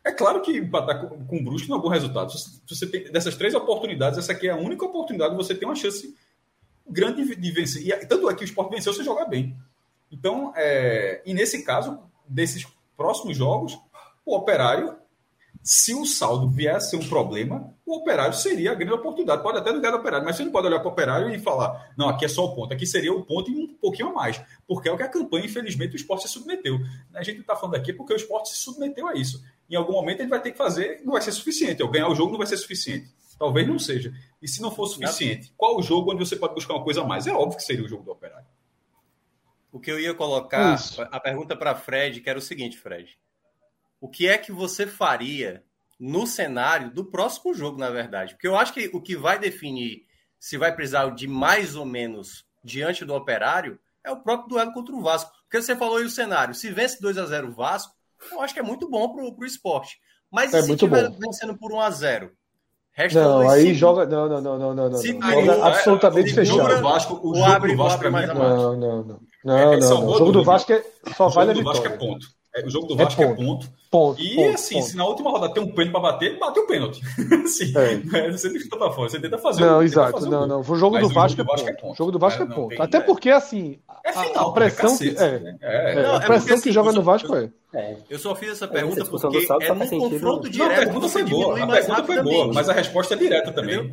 É 0.02 0.12
claro 0.12 0.40
que 0.40 0.56
empatar 0.56 1.08
com, 1.08 1.36
o 1.36 1.44
Brusque 1.44 1.68
não 1.68 1.76
é 1.76 1.78
um 1.78 1.82
bom 1.82 1.88
resultado. 1.88 2.32
Você 2.66 2.86
tem, 2.86 3.10
dessas 3.12 3.36
três 3.36 3.54
oportunidades, 3.54 4.18
essa 4.18 4.32
aqui 4.32 4.48
é 4.48 4.50
a 4.50 4.56
única 4.56 4.84
oportunidade 4.84 5.32
que 5.32 5.42
você 5.42 5.54
tem 5.54 5.68
uma 5.68 5.74
chance 5.74 6.16
grande 6.88 7.36
de, 7.36 7.50
vencer. 7.52 7.86
E 7.86 8.06
tanto 8.06 8.28
é 8.28 8.34
que 8.34 8.42
o 8.42 8.44
esporte 8.44 8.70
venceu 8.70 8.92
você 8.94 9.04
jogar 9.04 9.26
bem. 9.26 9.56
Então, 10.10 10.52
é, 10.56 11.22
e 11.24 11.34
nesse 11.34 11.62
caso, 11.64 12.00
desses 12.26 12.66
próximos 12.96 13.36
jogos, 13.36 13.78
o 14.24 14.34
operário 14.34 14.96
se 15.62 15.94
o 15.94 16.06
saldo 16.06 16.48
vier 16.48 16.74
a 16.74 16.80
ser 16.80 16.96
um 16.96 17.06
problema, 17.06 17.74
o 17.84 17.96
operário 17.96 18.32
seria 18.34 18.72
a 18.72 18.74
grande 18.74 18.94
oportunidade. 18.94 19.42
Pode 19.42 19.58
até 19.58 19.70
ligar 19.70 19.90
do 19.90 19.98
operário, 19.98 20.24
mas 20.24 20.36
você 20.36 20.44
não 20.44 20.50
pode 20.50 20.66
olhar 20.66 20.80
para 20.80 20.88
o 20.88 20.92
operário 20.92 21.34
e 21.34 21.38
falar, 21.38 21.92
não, 21.96 22.08
aqui 22.08 22.24
é 22.24 22.28
só 22.28 22.44
o 22.44 22.54
ponto, 22.54 22.72
aqui 22.72 22.86
seria 22.86 23.12
o 23.12 23.22
ponto 23.24 23.50
e 23.50 23.54
um 23.54 23.74
pouquinho 23.74 24.08
a 24.08 24.12
mais. 24.12 24.40
Porque 24.66 24.88
é 24.88 24.92
o 24.92 24.96
que 24.96 25.02
a 25.02 25.08
campanha, 25.08 25.44
infelizmente, 25.44 25.94
o 25.94 25.96
esporte 25.96 26.22
se 26.22 26.28
submeteu. 26.28 26.78
A 27.14 27.22
gente 27.22 27.40
está 27.40 27.54
falando 27.54 27.74
aqui 27.74 27.92
porque 27.92 28.12
o 28.12 28.16
esporte 28.16 28.48
se 28.48 28.56
submeteu 28.56 29.06
a 29.06 29.14
isso. 29.14 29.44
Em 29.68 29.76
algum 29.76 29.92
momento 29.92 30.20
ele 30.20 30.30
vai 30.30 30.40
ter 30.40 30.52
que 30.52 30.58
fazer, 30.58 31.02
não 31.04 31.12
vai 31.12 31.22
ser 31.22 31.32
suficiente. 31.32 31.80
Eu 31.80 31.88
ganhar 31.88 32.08
o 32.08 32.14
jogo 32.14 32.30
não 32.30 32.38
vai 32.38 32.46
ser 32.46 32.56
suficiente. 32.56 33.10
Talvez 33.38 33.66
não 33.66 33.78
seja. 33.78 34.12
E 34.40 34.48
se 34.48 34.62
não 34.62 34.70
for 34.70 34.86
suficiente, 34.86 35.52
qual 35.56 35.76
o 35.76 35.82
jogo 35.82 36.12
onde 36.12 36.26
você 36.26 36.36
pode 36.36 36.54
buscar 36.54 36.74
uma 36.74 36.84
coisa 36.84 37.02
a 37.02 37.04
mais? 37.04 37.26
É 37.26 37.32
óbvio 37.32 37.56
que 37.56 37.64
seria 37.64 37.84
o 37.84 37.88
jogo 37.88 38.02
do 38.02 38.10
operário. 38.10 38.46
O 39.72 39.78
que 39.78 39.90
eu 39.90 40.00
ia 40.00 40.14
colocar, 40.14 40.74
isso. 40.74 41.00
a 41.00 41.20
pergunta 41.20 41.54
para 41.54 41.74
Fred, 41.74 42.20
que 42.20 42.28
era 42.28 42.38
o 42.38 42.42
seguinte, 42.42 42.76
Fred 42.76 43.16
o 44.00 44.08
que 44.08 44.26
é 44.26 44.38
que 44.38 44.50
você 44.50 44.86
faria 44.86 45.62
no 45.98 46.26
cenário 46.26 46.90
do 46.90 47.04
próximo 47.04 47.52
jogo, 47.52 47.78
na 47.78 47.90
verdade? 47.90 48.34
Porque 48.34 48.48
eu 48.48 48.56
acho 48.56 48.72
que 48.72 48.90
o 48.92 49.00
que 49.00 49.16
vai 49.16 49.38
definir 49.38 50.06
se 50.38 50.56
vai 50.56 50.74
precisar 50.74 51.10
de 51.10 51.28
mais 51.28 51.76
ou 51.76 51.84
menos 51.84 52.44
diante 52.64 53.04
do 53.04 53.14
operário 53.14 53.78
é 54.02 54.10
o 54.10 54.20
próprio 54.20 54.48
duelo 54.48 54.72
contra 54.72 54.94
o 54.94 55.02
Vasco. 55.02 55.30
Porque 55.42 55.60
você 55.60 55.76
falou 55.76 55.98
aí 55.98 56.04
o 56.04 56.10
cenário: 56.10 56.54
se 56.54 56.70
vence 56.70 57.00
2 57.00 57.18
a 57.18 57.26
0 57.26 57.48
o 57.48 57.52
Vasco, 57.52 57.92
eu 58.32 58.40
acho 58.40 58.54
que 58.54 58.60
é 58.60 58.62
muito 58.62 58.88
bom 58.88 59.12
para 59.12 59.22
o 59.22 59.44
esporte. 59.44 59.98
Mas 60.30 60.54
é 60.54 60.62
se 60.62 60.72
estiver 60.72 61.10
vencendo 61.10 61.56
por 61.58 61.72
1 61.72 61.80
a 61.80 61.90
0 61.90 62.32
Resta 62.92 63.22
não, 63.22 63.48
aí 63.48 63.62
cinco. 63.62 63.74
joga. 63.74 64.06
Não, 64.06 64.28
não, 64.28 64.40
não, 64.40 64.58
não, 64.58 64.74
não. 64.74 64.90
não. 64.90 65.00
Joga 65.00 65.66
absolutamente 65.66 66.34
fechado. 66.34 66.60
O 66.60 66.82
Vasco, 66.82 67.14
o, 67.14 67.30
o 67.30 67.34
jogo 67.34 67.50
abre, 67.50 67.72
do 67.72 67.78
Vasco 67.78 68.04
é 68.04 68.10
mais 68.10 68.28
Não, 68.28 68.76
não, 68.76 68.76
não. 68.76 69.20
Não, 69.44 69.58
é, 69.58 69.76
não, 69.78 69.88
não. 69.88 70.06
O 70.08 70.18
jogo 70.18 70.32
do 70.32 70.44
Vasco 70.44 70.72
é, 70.72 70.84
só 71.16 71.28
vale 71.28 71.52
a 71.52 71.54
vitória. 71.54 71.80
O 71.80 71.82
Vasco 71.82 71.94
é 71.94 71.96
ponto. 71.96 72.26
É, 72.54 72.66
o 72.66 72.70
jogo 72.70 72.86
do 72.88 72.96
Vasco 72.96 73.22
é 73.22 73.26
ponto. 73.26 73.40
É 73.40 73.44
ponto. 73.44 73.68
ponto 73.90 74.20
e 74.20 74.34
ponto, 74.34 74.54
assim, 74.54 74.74
ponto. 74.74 74.86
se 74.86 74.96
na 74.96 75.04
última 75.04 75.30
rodada 75.30 75.54
tem 75.54 75.62
um 75.62 75.72
pênalti 75.72 75.92
para 75.92 76.00
bater, 76.00 76.38
bate 76.38 76.58
o 76.58 76.66
pênalti. 76.66 77.00
assim, 77.44 77.72
é. 77.76 78.30
Você 78.32 78.48
não 78.48 78.78
para 78.78 78.92
fora, 78.92 79.08
você 79.08 79.20
tenta 79.20 79.38
fazer 79.38 79.60
Não, 79.60 79.82
exato. 79.82 80.12
Fazer 80.12 80.28
não, 80.28 80.46
não. 80.46 80.60
O 80.60 80.76
jogo 80.76 80.98
do 80.98 81.08
Vasco, 81.08 81.40
é, 81.40 81.44
ponto. 81.44 81.68
é 81.68 81.72
ponto. 81.74 81.92
O 81.92 81.96
jogo 81.96 82.10
do 82.10 82.18
Vasco 82.18 82.42
é, 82.42 82.46
ponto. 82.46 82.82
Até 82.82 82.98
porque, 82.98 83.30
assim, 83.30 83.78
é 84.04 84.12
final, 84.12 84.50
a 84.50 84.52
pressão 84.52 84.98
que, 84.98 85.10
é, 85.10 85.38
né? 85.38 85.58
é, 85.60 86.02
não, 86.02 86.16
a 86.16 86.20
pressão 86.20 86.48
que 86.48 86.54
assim, 86.54 86.72
joga 86.72 86.92
no 86.92 87.02
Vasco 87.02 87.36
é. 87.36 87.50
Eu 88.08 88.18
só 88.18 88.34
fiz 88.34 88.50
essa 88.50 88.66
pergunta 88.66 89.04
porque 89.04 89.46
é 89.46 89.74
num 89.74 90.10
confronto 90.10 90.50
direto. 90.50 90.72
a 90.72 90.76
pergunta 90.76 91.08
foi 91.08 91.22
boa, 91.22 91.62
a 91.62 91.66
pergunta 91.68 92.04
foi 92.04 92.22
boa, 92.22 92.52
mas 92.52 92.68
a 92.68 92.72
resposta 92.72 93.14
é 93.14 93.16
direta 93.16 93.52
também. 93.52 93.88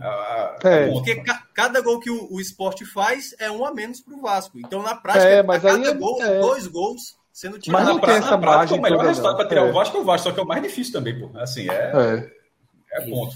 Porque 0.91 1.21
cada 1.53 1.79
gol 1.81 1.99
que 1.99 2.09
o, 2.09 2.39
esporte 2.39 2.85
faz 2.85 3.35
é 3.37 3.51
um 3.51 3.63
a 3.63 3.71
menos 3.71 4.01
para 4.01 4.15
o 4.15 4.21
Vasco. 4.21 4.57
Então, 4.57 4.81
na 4.81 4.95
prática, 4.95 5.27
é, 5.27 5.43
cada 5.43 5.93
gol 5.93 6.21
é, 6.23 6.37
é 6.37 6.39
dois 6.39 6.65
gols 6.65 7.16
sendo. 7.37 7.59
Mas 7.67 7.85
não 7.85 7.99
tem 7.99 8.15
essa 8.15 8.35
margem. 8.35 8.79
O 8.79 8.81
melhor 8.81 9.05
resultado 9.05 9.37
para 9.37 9.47
tirar 9.47 9.63
o 9.65 9.71
Vasco 9.71 9.97
é 9.97 9.99
o 9.99 10.03
Vasco, 10.03 10.27
só 10.27 10.33
que 10.33 10.39
é 10.39 10.43
o 10.43 10.47
mais 10.47 10.63
difícil 10.63 10.93
também, 10.93 11.19
pô. 11.19 11.37
Assim, 11.37 11.69
é, 11.69 11.91
é. 11.93 12.99
é 12.99 13.09
ponto. 13.09 13.35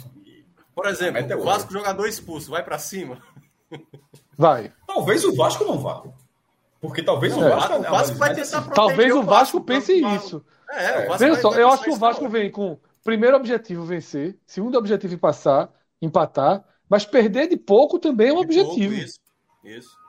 Por 0.73 0.87
exemplo, 0.87 1.39
o 1.39 1.43
Vasco 1.43 1.71
jogador 1.71 2.07
expulso, 2.07 2.49
vai 2.49 2.63
para 2.63 2.79
cima. 2.79 3.21
Vai. 4.35 4.73
Talvez 4.87 5.23
o 5.23 5.35
Vasco 5.35 5.63
não 5.63 5.77
vá. 5.77 6.03
Porque 6.79 7.03
talvez 7.03 7.35
não, 7.35 7.45
o 7.45 7.49
Vasco, 7.49 7.73
o 7.75 7.81
Vasco 7.83 8.15
vai 8.17 8.33
tentar 8.33 8.61
Talvez 8.69 9.13
o 9.13 9.21
Vasco, 9.21 9.59
Vasco 9.59 9.61
pense 9.61 9.93
isso. 9.93 10.43
É, 10.71 11.05
o 11.05 11.09
Vasco 11.09 11.35
só, 11.35 11.53
eu 11.53 11.69
acho 11.69 11.83
que 11.83 11.91
o 11.91 11.95
Vasco 11.95 12.27
vem 12.27 12.49
com 12.49 12.79
primeiro 13.03 13.37
objetivo 13.37 13.85
vencer, 13.85 14.35
segundo 14.47 14.79
objetivo 14.79 15.15
passar, 15.19 15.69
empatar, 16.01 16.63
mas 16.89 17.05
perder 17.05 17.47
de 17.47 17.57
pouco 17.57 17.99
também 17.99 18.29
é 18.29 18.33
um 18.33 18.37
de 18.37 18.45
objetivo. 18.45 18.95
Pouco, 18.95 19.05
isso. 19.05 19.19
isso. 19.63 20.00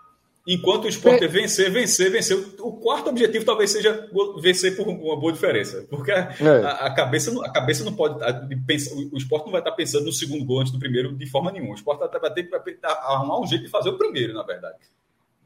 Enquanto 0.46 0.84
o 0.84 0.88
esporte 0.88 1.22
é 1.24 1.28
vencer, 1.28 1.70
vencer, 1.70 2.10
vencer. 2.10 2.36
O 2.58 2.72
quarto 2.72 3.10
objetivo 3.10 3.44
talvez 3.44 3.70
seja 3.70 4.08
vencer 4.40 4.76
por 4.76 4.88
uma 4.88 5.16
boa 5.16 5.32
diferença. 5.32 5.86
Porque 5.88 6.10
a, 6.10 6.34
é. 6.40 6.86
a, 6.86 6.92
cabeça, 6.92 7.32
a 7.44 7.50
cabeça 7.50 7.84
não 7.84 7.94
pode. 7.94 8.22
A, 8.24 8.48
pensa, 8.66 8.92
o 8.94 9.16
esporte 9.16 9.44
não 9.44 9.52
vai 9.52 9.60
estar 9.60 9.72
pensando 9.72 10.06
no 10.06 10.12
segundo 10.12 10.44
gol 10.44 10.60
antes 10.60 10.72
do 10.72 10.80
primeiro 10.80 11.14
de 11.14 11.26
forma 11.26 11.52
nenhuma. 11.52 11.72
O 11.72 11.76
esporte 11.76 12.00
vai 12.00 12.34
ter 12.34 12.44
que 12.44 12.86
arrumar 12.86 13.40
um 13.40 13.46
jeito 13.46 13.64
de 13.64 13.70
fazer 13.70 13.90
o 13.90 13.98
primeiro, 13.98 14.34
na 14.34 14.42
verdade. 14.42 14.78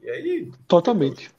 E 0.01 0.09
aí. 0.09 0.51
Totalmente. 0.67 1.29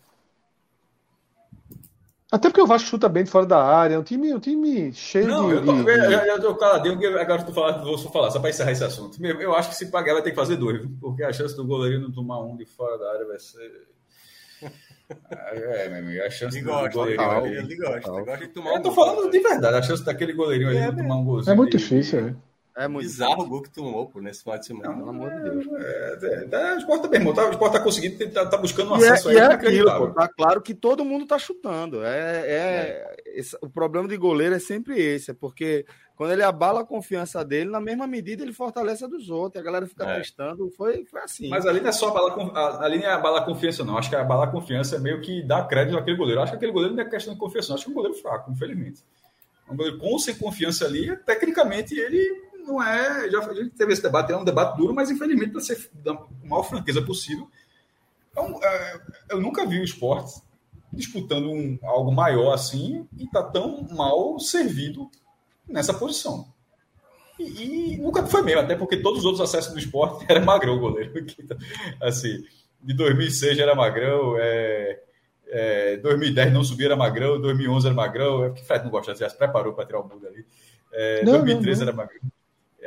Até 2.31 2.51
porque 2.51 2.61
o 2.61 2.66
Vasco 2.66 2.91
chuta 2.91 3.09
bem 3.09 3.24
de 3.24 3.31
fora 3.31 3.47
da 3.47 3.64
área, 3.64 3.95
é 3.95 3.99
um 3.99 4.03
time, 4.03 4.35
um 4.35 4.39
time 4.39 4.93
cheio 4.93 5.29
não, 5.29 5.49
de. 5.49 5.55
Eu, 5.55 5.64
tô, 5.64 5.72
de... 5.83 5.91
eu, 5.91 6.11
eu 6.11 6.41
tô 6.41 6.55
caladinho, 6.57 7.18
agora 7.18 7.43
tu 7.43 7.55
falar, 7.55 7.83
vou 7.83 7.97
falar, 7.97 8.31
só 8.31 8.39
para 8.39 8.51
encerrar 8.51 8.72
esse 8.72 8.85
assunto. 8.85 9.24
Eu 9.24 9.55
acho 9.55 9.70
que 9.70 9.76
se 9.76 9.87
pagar 9.87 10.12
vai 10.12 10.22
ter 10.22 10.31
que 10.31 10.37
fazer 10.37 10.57
dois, 10.57 10.87
porque 11.01 11.24
a 11.24 11.33
chance 11.33 11.57
do 11.57 11.66
goleiro 11.66 12.03
não 12.03 12.12
tomar 12.12 12.41
um 12.41 12.55
de 12.55 12.66
fora 12.66 12.99
da 12.99 13.12
área 13.12 13.26
vai 13.26 13.39
ser. 13.39 13.89
É, 15.31 15.89
meu 15.89 15.99
amigo, 16.01 16.22
a 16.22 16.29
chance 16.29 16.59
ele 16.59 16.66
do 16.66 16.70
gosta, 16.70 16.91
goleirinho. 16.91 17.47
Ele 17.47 17.76
gosta, 17.76 18.11
ele 18.11 18.24
gosta 18.24 18.47
de 18.47 18.49
tomar 18.49 18.72
um 18.72 18.76
Eu 18.76 18.83
tô 18.83 18.93
falando 18.93 19.31
de 19.31 19.41
verdade, 19.41 19.76
a 19.76 19.83
chance 19.83 20.05
daquele 20.05 20.35
goleirinho 20.35 20.68
ali 20.68 20.79
é, 20.79 20.91
de 20.91 20.97
tomar 20.99 21.16
um 21.16 21.24
golzinho. 21.24 21.53
É 21.55 21.57
muito 21.57 21.79
difícil, 21.79 22.20
né? 22.20 22.37
É 22.79 22.87
muito 22.87 23.07
bizarro 23.07 23.43
o 23.43 23.49
gol 23.49 23.61
que 23.61 23.70
tomou 23.70 24.07
por 24.07 24.22
nesse 24.22 24.45
final 24.45 24.57
de 24.57 24.64
semana, 24.64 24.95
pelo 24.95 25.11
amor 25.11 25.31
de 25.31 25.43
Deus. 25.43 25.66
É, 25.66 26.18
é, 26.22 26.49
é, 26.53 26.74
o 26.74 26.79
Sport 26.79 27.03
também, 27.03 27.35
tá, 27.35 27.47
o 27.47 27.51
Sport 27.51 27.72
tá 27.72 27.81
conseguindo, 27.81 28.31
tá, 28.31 28.47
tá 28.47 28.57
buscando 28.57 28.95
um 28.95 28.99
e 28.99 29.03
é, 29.03 29.09
acesso 29.09 29.31
é, 29.31 29.33
aí. 29.33 29.39
É 29.39 29.45
aquilo, 29.47 29.99
pô, 29.99 30.11
tá 30.11 30.29
claro 30.29 30.62
que 30.62 30.72
todo 30.74 31.05
mundo 31.05 31.26
tá 31.26 31.41
chutando. 31.41 32.05
É, 32.05 32.09
é, 32.09 32.55
é. 32.55 33.16
Esse, 33.26 33.59
o 33.61 33.68
problema 33.68 34.07
de 34.07 34.16
goleiro 34.16 34.55
é 34.55 34.61
sempre 34.61 34.97
esse, 34.97 35.33
é 35.33 35.35
porque 35.35 35.85
quando 36.14 36.33
ele 36.33 36.45
abala 36.45 36.83
a 36.83 36.85
confiança 36.85 37.45
dele, 37.45 37.68
na 37.68 37.81
mesma 37.81 38.07
medida 38.07 38.45
ele 38.45 38.53
fortalece 38.53 39.05
a 39.05 39.09
dos 39.09 39.29
outros. 39.29 39.61
A 39.61 39.64
galera 39.64 39.85
fica 39.85 40.05
é. 40.05 40.18
testando. 40.18 40.70
Foi, 40.70 41.05
foi 41.05 41.20
assim. 41.22 41.49
Mas 41.49 41.66
ali 41.66 41.81
não 41.81 41.89
é 41.89 41.93
só 41.93 42.11
abalar, 42.11 42.81
ali 42.81 42.99
não 42.99 43.07
é 43.07 43.12
abalar 43.12 43.43
a 43.43 43.45
confiança, 43.45 43.85
não. 43.85 43.99
Acho 43.99 44.09
que 44.09 44.14
abalar 44.14 44.49
a 44.49 44.53
confiança 44.53 44.95
é 44.95 44.99
meio 45.01 45.20
que 45.20 45.43
dar 45.43 45.66
crédito 45.66 45.99
àquele 45.99 46.16
goleiro. 46.16 46.41
Acho 46.41 46.53
que 46.53 46.57
aquele 46.57 46.72
goleiro 46.72 46.95
não 46.95 47.03
é 47.03 47.09
questão 47.09 47.35
de 47.35 47.41
confiança, 47.41 47.70
não. 47.70 47.74
Acho 47.74 47.85
que 47.85 47.91
é 47.91 47.93
um 47.93 47.97
goleiro 47.97 48.16
fraco, 48.18 48.53
infelizmente. 48.53 49.03
Um 49.68 49.76
goleiro 49.76 49.99
com 49.99 50.07
ou 50.07 50.18
sem 50.18 50.35
confiança 50.37 50.87
ali, 50.87 51.16
tecnicamente 51.18 51.99
ele 51.99 52.47
não 52.69 52.83
é. 52.83 53.31
Já, 53.31 53.41
a 53.41 53.55
gente 53.55 53.71
teve 53.71 53.93
esse 53.93 54.03
debate, 54.03 54.33
é 54.33 54.37
um 54.37 54.45
debate 54.45 54.77
duro, 54.77 54.95
mas 54.95 55.11
infelizmente, 55.11 55.53
para 55.53 55.61
ser 55.61 55.91
da 55.93 56.14
maior 56.45 56.62
franqueza 56.62 57.03
possível, 57.03 57.49
um, 58.37 58.62
é, 58.62 59.01
eu 59.31 59.41
nunca 59.41 59.66
vi 59.66 59.81
o 59.81 59.85
esporte 59.85 60.41
disputando 60.93 61.51
um, 61.51 61.79
algo 61.83 62.12
maior 62.12 62.53
assim 62.53 63.07
e 63.16 63.29
tá 63.29 63.43
tão 63.43 63.87
mal 63.91 64.39
servido 64.39 65.11
nessa 65.66 65.93
posição. 65.93 66.47
E, 67.39 67.95
e, 67.95 67.99
nunca 67.99 68.27
foi 68.27 68.43
mesmo, 68.43 68.62
até 68.62 68.75
porque 68.75 68.97
todos 68.97 69.21
os 69.21 69.25
outros 69.25 69.43
acessos 69.43 69.73
do 69.73 69.79
esporte 69.79 70.25
era 70.29 70.41
magrão 70.41 70.77
o 70.77 70.81
goleiro. 70.81 71.12
assim, 72.01 72.45
de 72.81 72.95
2006 72.95 73.57
já 73.57 73.62
era 73.62 73.75
magrão, 73.75 74.37
é, 74.39 75.01
é, 75.47 75.97
2010 75.99 76.53
não 76.53 76.64
subia 76.64 76.87
era 76.87 76.97
magrão, 76.97 77.41
2011 77.41 77.87
era 77.87 77.95
magrão, 77.95 78.45
é 78.45 78.49
porque 78.49 78.64
Fred 78.64 78.85
não 78.85 78.91
gosta, 78.91 79.14
já 79.14 79.29
se 79.29 79.37
preparou 79.37 79.73
para 79.73 79.87
tirar 79.87 80.01
o 80.01 80.09
mundo 80.09 80.27
ali. 80.27 80.45
É, 80.93 81.25
não, 81.25 81.33
2013 81.33 81.81
não, 81.81 81.87
não. 81.87 81.93
era 81.93 81.97
magrão. 81.97 82.33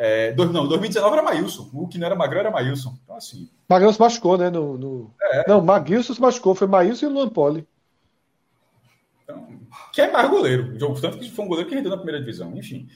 É, 0.04 0.32
dois, 0.32 0.52
não, 0.52 0.68
2019 0.68 1.14
era 1.14 1.22
Maílson. 1.22 1.70
O 1.72 1.88
que 1.88 1.99
não 1.99 2.08
era 2.08 2.16
Magrão 2.16 2.39
era 2.39 2.49
Maílson. 2.49 2.97
Então, 3.04 3.16
assim. 3.16 3.47
Magrão 3.70 3.93
se 3.93 3.99
machucou, 3.99 4.36
né? 4.36 4.49
No, 4.49 4.76
no... 4.76 5.14
É. 5.22 5.47
Não, 5.47 5.62
Maguilson 5.62 6.16
se 6.16 6.20
machucou. 6.20 6.56
Foi 6.56 6.66
Maílson 6.66 7.06
e 7.06 7.10
Luan 7.10 7.30
Poli. 7.30 7.68
Então, 9.24 9.60
que 9.93 10.02
é 10.02 10.12
mais 10.12 10.28
goleiro. 10.28 10.76
Tanto 10.99 11.20
que 11.20 11.30
foi 11.30 11.45
um 11.45 11.47
goleiro 11.47 11.70
que 11.70 11.76
rendeu 11.76 11.91
na 11.91 11.97
primeira 11.97 12.20
divisão. 12.20 12.52
Enfim. 12.58 12.89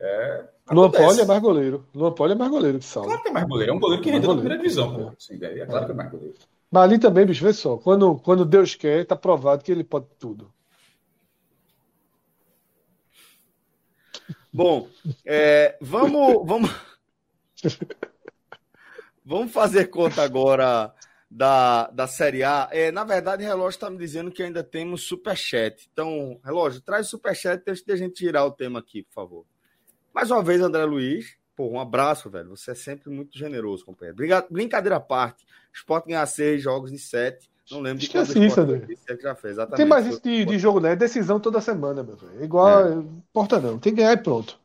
É, 0.00 0.44
Luan 0.70 0.90
Poli 0.90 1.20
é 1.20 1.26
mais 1.26 1.42
goleiro. 1.42 1.86
Luan 1.94 2.12
Poli 2.12 2.32
é 2.32 2.36
mais 2.36 2.50
goleiro 2.50 2.78
que 2.78 2.86
Saulo. 2.86 3.08
Claro 3.08 3.22
que 3.22 3.28
é 3.28 3.32
mais 3.32 3.46
goleiro. 3.46 3.72
É 3.72 3.76
um 3.76 3.80
goleiro 3.80 4.02
que 4.02 4.08
é 4.08 4.12
rendeu 4.12 4.30
na 4.30 4.36
primeira 4.36 4.62
divisão. 4.62 5.12
Assim, 5.18 5.38
é 5.42 5.66
claro 5.66 5.84
que 5.84 5.92
é 5.92 5.94
mais 5.94 6.10
goleiro. 6.10 6.34
Mas 6.70 6.82
ali 6.84 6.98
também, 6.98 7.26
bicho, 7.26 7.44
vê 7.44 7.52
só. 7.52 7.76
Quando, 7.76 8.14
quando 8.14 8.46
Deus 8.46 8.74
quer, 8.74 9.04
tá 9.04 9.14
provado 9.14 9.62
que 9.62 9.70
ele 9.70 9.84
pode 9.84 10.06
tudo. 10.18 10.50
Bom, 14.52 14.88
é, 15.24 15.76
vamos, 15.80 16.44
vamos, 16.44 16.70
vamos 19.24 19.52
fazer 19.52 19.86
conta 19.86 20.22
agora 20.22 20.92
da, 21.30 21.88
da 21.90 22.08
Série 22.08 22.42
A. 22.42 22.68
É, 22.72 22.90
na 22.90 23.04
verdade, 23.04 23.44
o 23.44 23.46
relógio 23.46 23.76
está 23.76 23.88
me 23.88 23.96
dizendo 23.96 24.32
que 24.32 24.42
ainda 24.42 24.64
temos 24.64 25.04
superchat. 25.04 25.88
Então, 25.92 26.40
relógio, 26.44 26.80
traz 26.80 27.06
superchat 27.06 27.62
antes 27.64 27.84
de 27.84 27.92
a 27.92 27.96
gente 27.96 28.14
tirar 28.14 28.44
o 28.44 28.50
tema 28.50 28.80
aqui, 28.80 29.04
por 29.04 29.12
favor. 29.12 29.46
Mais 30.12 30.32
uma 30.32 30.42
vez, 30.42 30.60
André 30.60 30.84
Luiz. 30.84 31.38
Pô, 31.54 31.68
um 31.68 31.78
abraço, 31.78 32.28
velho. 32.28 32.48
Você 32.48 32.72
é 32.72 32.74
sempre 32.74 33.08
muito 33.08 33.38
generoso, 33.38 33.84
companheiro. 33.84 34.16
Brincadeira 34.50 34.96
à 34.96 35.00
parte. 35.00 35.46
Sport 35.72 36.06
ganhar 36.06 36.26
seis 36.26 36.60
jogos 36.60 36.90
de 36.90 36.98
sete. 36.98 37.48
Não 37.70 37.80
lembro 37.80 37.98
de 37.98 38.06
Esqueci 38.06 38.44
isso, 38.44 38.60
André. 38.60 38.80
Que 38.80 39.22
já 39.22 39.34
fez, 39.34 39.52
exatamente. 39.52 39.76
Tem 39.76 39.86
mais 39.86 40.06
isso 40.06 40.20
de, 40.22 40.44
de 40.44 40.58
jogo, 40.58 40.80
né? 40.80 40.96
Decisão 40.96 41.38
toda 41.38 41.60
semana, 41.60 42.02
meu 42.02 42.16
velho. 42.16 42.42
Igual, 42.42 42.88
é. 42.88 42.94
importa 42.94 43.60
não. 43.60 43.78
Tem 43.78 43.94
que 43.94 44.00
ganhar 44.00 44.12
e 44.12 44.16
pronto. 44.16 44.58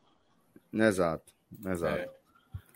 Exato, 0.74 1.32
exato. 1.66 1.98
É. 1.98 2.10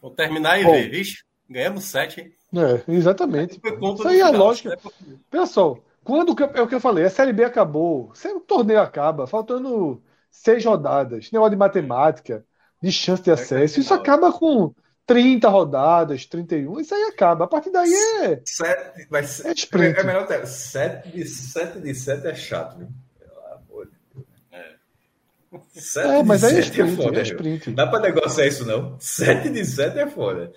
Vou 0.02 0.12
terminar 0.12 0.60
e 0.60 0.64
Bom, 0.64 0.72
ver. 0.72 0.90
Vixe, 0.90 1.24
ganhamos 1.50 1.86
sete, 1.86 2.22
hein? 2.22 2.34
É, 2.54 2.92
exatamente. 2.92 3.60
Isso 3.64 4.08
aí 4.08 4.20
é 4.20 4.24
a 4.24 4.30
lógica. 4.30 4.70
Né? 4.70 5.18
Pessoal, 5.30 5.84
quando 6.04 6.36
é 6.56 6.62
o 6.62 6.68
que 6.68 6.76
eu 6.76 6.80
falei, 6.80 7.06
a 7.06 7.10
Série 7.10 7.34
B 7.34 7.44
acabou, 7.44 8.12
o 8.12 8.40
torneio 8.40 8.82
acaba, 8.82 9.28
faltando 9.28 10.02
seis 10.32 10.64
rodadas, 10.66 11.32
negócio 11.32 11.52
de 11.52 11.58
matemática, 11.58 12.46
de 12.82 12.92
chance 12.92 13.22
de 13.22 13.30
é 13.30 13.34
acesso, 13.34 13.80
isso 13.80 13.94
acaba 13.94 14.32
com 14.32 14.74
30 15.10 15.50
rodadas, 15.50 16.24
31, 16.28 16.80
isso 16.80 16.94
aí 16.94 17.06
acaba. 17.06 17.46
A 17.46 17.48
partir 17.48 17.72
daí 17.72 17.92
é. 17.92 18.40
Sete, 18.46 19.08
vai 19.10 19.24
ser, 19.24 19.48
é, 19.48 19.54
sprint. 19.54 19.98
é 19.98 20.04
melhor 20.04 20.28
ter. 20.28 20.46
7 20.46 21.10
de 21.10 21.26
7 21.26 21.80
de 21.80 21.96
7 21.96 22.28
é 22.28 22.36
chato, 22.36 22.78
viu? 22.78 22.88
Pelo 23.18 23.56
amor 23.56 23.88
de 23.88 23.92
Deus. 24.14 24.28
É, 24.52 25.82
7 25.82 26.08
é 26.08 26.24
mas 26.24 26.44
aí 26.44 26.58
é 26.58 26.60
sprint, 26.60 26.92
é, 26.92 26.96
foda, 26.96 27.20
é 27.20 27.24
sprint. 27.24 27.72
Dá 27.72 27.88
pra 27.88 28.00
negociar 28.02 28.46
isso, 28.46 28.68
não? 28.68 28.98
7 29.00 29.50
de 29.50 29.66
7 29.66 29.98
é 29.98 30.06
foda. 30.06 30.54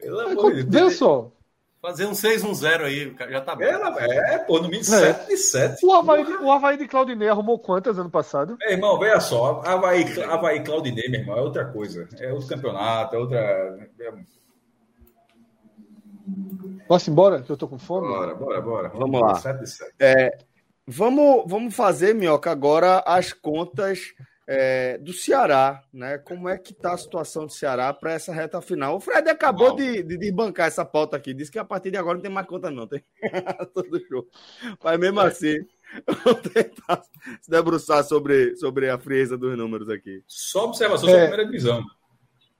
Pelo 0.00 0.18
amor 0.18 0.52
de 0.52 0.64
Deus. 0.64 0.92
Vê 0.92 0.98
só. 0.98 1.30
Fazer 1.86 2.04
um 2.04 2.10
6-1-0 2.10 2.80
aí, 2.80 3.16
já 3.30 3.40
tá 3.40 3.54
bom. 3.54 3.62
É, 3.62 4.34
é 4.34 4.38
pô, 4.38 4.56
no 4.58 4.64
mínimo 4.64 4.82
7 4.82 5.20
é. 5.20 5.26
de 5.28 5.36
7. 5.36 5.86
O 5.86 5.92
Havaí, 5.92 6.24
o 6.24 6.50
Havaí 6.50 6.76
de 6.76 6.88
Claudinei 6.88 7.28
arrumou 7.28 7.60
quantas 7.60 7.96
ano 7.96 8.10
passado? 8.10 8.56
Meu 8.58 8.70
irmão, 8.72 8.98
veja 8.98 9.20
só. 9.20 9.62
Havaí, 9.64 10.04
Havaí 10.24 10.64
Claudinei, 10.64 11.08
meu 11.08 11.20
irmão, 11.20 11.38
é 11.38 11.40
outra 11.42 11.64
coisa. 11.64 12.08
É 12.18 12.32
outro 12.32 12.48
campeonato, 12.48 13.14
é 13.14 13.18
outra. 13.20 13.38
É... 14.00 14.12
Posso 16.88 17.08
ir 17.08 17.12
embora? 17.12 17.40
Que 17.40 17.52
eu 17.52 17.56
tô 17.56 17.68
com 17.68 17.78
fome? 17.78 18.08
Bora, 18.08 18.34
bora, 18.34 18.60
bora. 18.60 18.88
Vamos, 18.88 19.20
vamos 19.20 19.20
lá. 19.20 19.34
7 19.36 19.60
de 19.60 19.70
7. 19.70 19.94
É, 20.00 20.38
vamos, 20.88 21.44
vamos 21.46 21.72
fazer, 21.72 22.16
Minhoca, 22.16 22.50
agora 22.50 23.00
as 23.06 23.32
contas 23.32 24.12
é, 24.46 24.96
do 24.98 25.12
Ceará, 25.12 25.82
né? 25.92 26.18
Como 26.18 26.48
é 26.48 26.56
que 26.56 26.72
tá 26.72 26.92
a 26.92 26.98
situação 26.98 27.46
do 27.46 27.52
Ceará 27.52 27.92
para 27.92 28.12
essa 28.12 28.32
reta 28.32 28.60
final? 28.62 28.96
O 28.96 29.00
Fred 29.00 29.28
acabou 29.28 29.74
de, 29.74 30.02
de, 30.02 30.16
de, 30.16 30.32
bancar 30.32 30.68
essa 30.68 30.84
pauta 30.84 31.16
aqui, 31.16 31.34
disse 31.34 31.50
que 31.50 31.58
a 31.58 31.64
partir 31.64 31.90
de 31.90 31.96
agora 31.96 32.14
não 32.14 32.22
tem 32.22 32.30
mais 32.30 32.46
conta, 32.46 32.70
não, 32.70 32.86
tem 32.86 33.02
todo 33.74 34.00
show. 34.06 34.26
Mas 34.82 34.98
mesmo 34.98 35.20
é. 35.20 35.26
assim, 35.26 35.56
vamos 36.24 36.42
tentar 36.42 37.02
se 37.40 37.50
debruçar 37.50 38.04
sobre, 38.04 38.54
sobre 38.56 38.88
a 38.88 38.98
frieza 38.98 39.36
dos 39.36 39.56
números 39.56 39.88
aqui. 39.90 40.22
Só 40.28 40.66
observação 40.66 41.08
sobre 41.08 41.20
a 41.20 41.24
é. 41.24 41.28
primeira 41.28 41.50
divisão. 41.50 41.84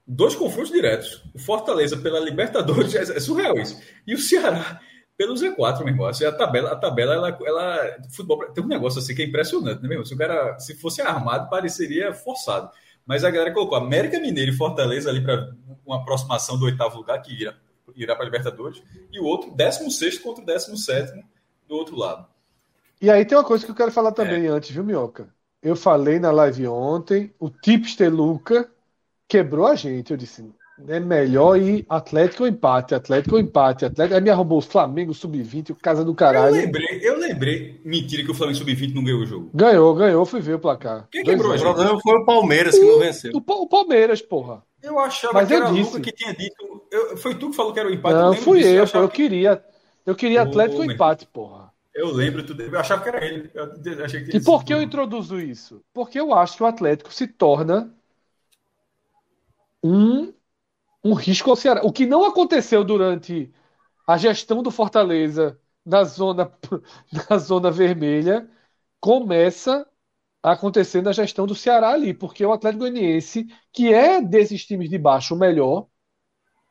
Dois 0.05 0.35
confrontos 0.35 0.71
diretos. 0.71 1.23
O 1.33 1.39
Fortaleza 1.39 1.97
pela 1.97 2.19
Libertadores 2.19 2.95
é 2.95 3.19
surreal 3.19 3.57
isso. 3.57 3.81
E 4.05 4.13
o 4.13 4.19
Ceará 4.19 4.79
pelo 5.17 5.33
Z4, 5.33 5.79
meu 5.79 5.89
irmão. 5.89 6.05
Assim, 6.05 6.23
a 6.23 6.31
tabela, 6.31 6.71
a 6.71 6.75
tabela 6.75 7.13
ela, 7.15 7.37
ela, 7.45 7.97
futebol 8.11 8.45
tem 8.51 8.63
um 8.63 8.67
negócio 8.67 8.99
assim 8.99 9.15
que 9.15 9.23
é 9.23 9.25
impressionante, 9.25 9.81
né, 9.81 9.89
meu? 9.89 10.05
Se 10.05 10.13
o 10.13 10.17
cara, 10.17 10.59
se 10.59 10.75
fosse 10.75 11.01
armado, 11.01 11.49
pareceria 11.49 12.13
forçado. 12.13 12.69
Mas 13.05 13.23
a 13.23 13.31
galera 13.31 13.53
colocou 13.53 13.77
América 13.77 14.19
Mineiro 14.19 14.51
e 14.51 14.55
Fortaleza 14.55 15.09
ali 15.09 15.23
para 15.23 15.51
uma 15.85 15.97
aproximação 15.97 16.59
do 16.59 16.65
oitavo 16.65 16.97
lugar, 16.97 17.21
que 17.21 17.41
irá, 17.41 17.55
irá 17.95 18.15
para 18.15 18.23
a 18.23 18.25
Libertadores, 18.25 18.83
e 19.11 19.19
o 19.19 19.23
outro, 19.23 19.51
16 19.55 20.19
contra 20.19 20.43
o 20.43 20.45
17 20.45 21.23
do 21.67 21.75
outro 21.75 21.95
lado. 21.95 22.27
E 23.01 23.09
aí 23.09 23.25
tem 23.25 23.37
uma 23.37 23.43
coisa 23.43 23.65
que 23.65 23.71
eu 23.71 23.75
quero 23.75 23.91
falar 23.91 24.11
também 24.11 24.45
é. 24.45 24.49
antes, 24.49 24.71
viu, 24.71 24.83
Minhoca? 24.83 25.29
Eu 25.61 25.75
falei 25.75 26.19
na 26.19 26.31
live 26.31 26.67
ontem, 26.67 27.33
o 27.39 27.49
Tipster 27.49 28.13
Luca 28.13 28.69
quebrou 29.27 29.65
a 29.65 29.75
gente. 29.75 30.11
Eu 30.11 30.17
disse, 30.17 30.43
é 30.87 30.99
melhor 30.99 31.57
ir 31.57 31.85
Atlético 31.89 32.43
ou 32.43 32.49
empate, 32.49 32.93
Atlético 32.93 33.35
ou 33.35 33.41
empate, 33.41 33.85
Atlético. 33.85 34.15
Aí 34.15 34.21
me 34.21 34.29
arrumou 34.29 34.59
o 34.59 34.61
Flamengo 34.61 35.13
sub-20, 35.13 35.71
o 35.71 35.75
casa 35.75 36.05
do 36.05 36.13
caralho. 36.13 36.55
Eu 36.55 36.61
lembrei, 36.61 36.99
eu 37.01 37.17
lembrei. 37.17 37.81
Mentira 37.83 38.23
que 38.23 38.31
o 38.31 38.33
Flamengo 38.33 38.59
sub-20 38.59 38.93
não 38.93 39.03
ganhou 39.03 39.21
o 39.21 39.25
jogo. 39.25 39.49
Ganhou, 39.53 39.95
ganhou, 39.95 40.25
fui 40.25 40.39
ver 40.39 40.55
o 40.55 40.59
placar. 40.59 41.07
Quem 41.11 41.23
quebrou, 41.23 41.55
o 41.55 41.59
problema 41.59 41.99
foi 41.99 42.17
o 42.17 42.25
Palmeiras 42.25 42.75
o, 42.75 42.79
que 42.79 42.85
não 42.85 42.99
venceu. 42.99 43.31
O, 43.33 43.37
o, 43.37 43.67
Palmeiras, 43.67 44.21
porra. 44.21 44.63
Eu 44.83 44.99
achava 44.99 45.33
Mas 45.33 45.47
que 45.47 45.53
eu 45.53 45.57
era 45.57 45.71
disse. 45.71 45.91
Luca 45.91 46.01
que 46.01 46.11
tinha 46.11 46.33
dito. 46.33 46.85
Eu, 46.91 47.17
foi 47.17 47.35
tu 47.35 47.49
que 47.49 47.55
falou 47.55 47.73
que 47.73 47.79
era 47.79 47.89
o 47.89 47.91
empate. 47.91 48.15
Não, 48.15 48.33
fui 48.35 48.63
eu, 48.63 48.85
eu, 48.85 49.01
eu 49.01 49.09
queria. 49.09 49.63
Eu 50.05 50.15
queria 50.15 50.43
Atlético 50.43 50.81
ou 50.81 50.91
empate, 50.91 51.25
porra. 51.25 51.73
Eu 51.93 52.11
lembro 52.11 52.43
tudo. 52.43 52.61
Eu 52.61 52.79
achava 52.79 53.01
que 53.01 53.09
era 53.09 53.25
ele. 53.25 53.49
Eu 53.53 54.05
achei 54.05 54.23
que 54.23 54.37
e 54.37 54.39
por 54.39 54.63
que 54.63 54.71
eu 54.71 54.81
introduzo 54.81 55.39
isso? 55.39 55.81
Porque 55.91 56.19
eu 56.19 56.33
acho 56.33 56.57
que 56.57 56.63
o 56.63 56.67
Atlético 56.67 57.11
se 57.11 57.27
torna 57.27 57.91
um 59.83 60.31
um 61.07 61.13
risco 61.13 61.49
ao 61.49 61.55
Ceará. 61.55 61.81
O 61.83 61.91
que 61.91 62.05
não 62.05 62.25
aconteceu 62.25 62.83
durante 62.83 63.51
a 64.05 64.17
gestão 64.17 64.61
do 64.61 64.69
Fortaleza 64.69 65.59
na 65.85 66.03
zona, 66.03 66.51
na 67.29 67.37
zona 67.37 67.71
vermelha 67.71 68.49
começa 68.99 69.87
a 70.43 70.51
acontecer 70.51 71.01
na 71.01 71.13
gestão 71.13 71.47
do 71.47 71.55
Ceará 71.55 71.91
ali, 71.91 72.13
porque 72.13 72.45
o 72.45 72.51
Atlético 72.51 72.81
Goianiense, 72.81 73.47
que 73.71 73.93
é 73.93 74.21
desses 74.21 74.65
times 74.65 74.89
de 74.89 74.97
baixo 74.97 75.33
o 75.33 75.37
melhor, 75.37 75.87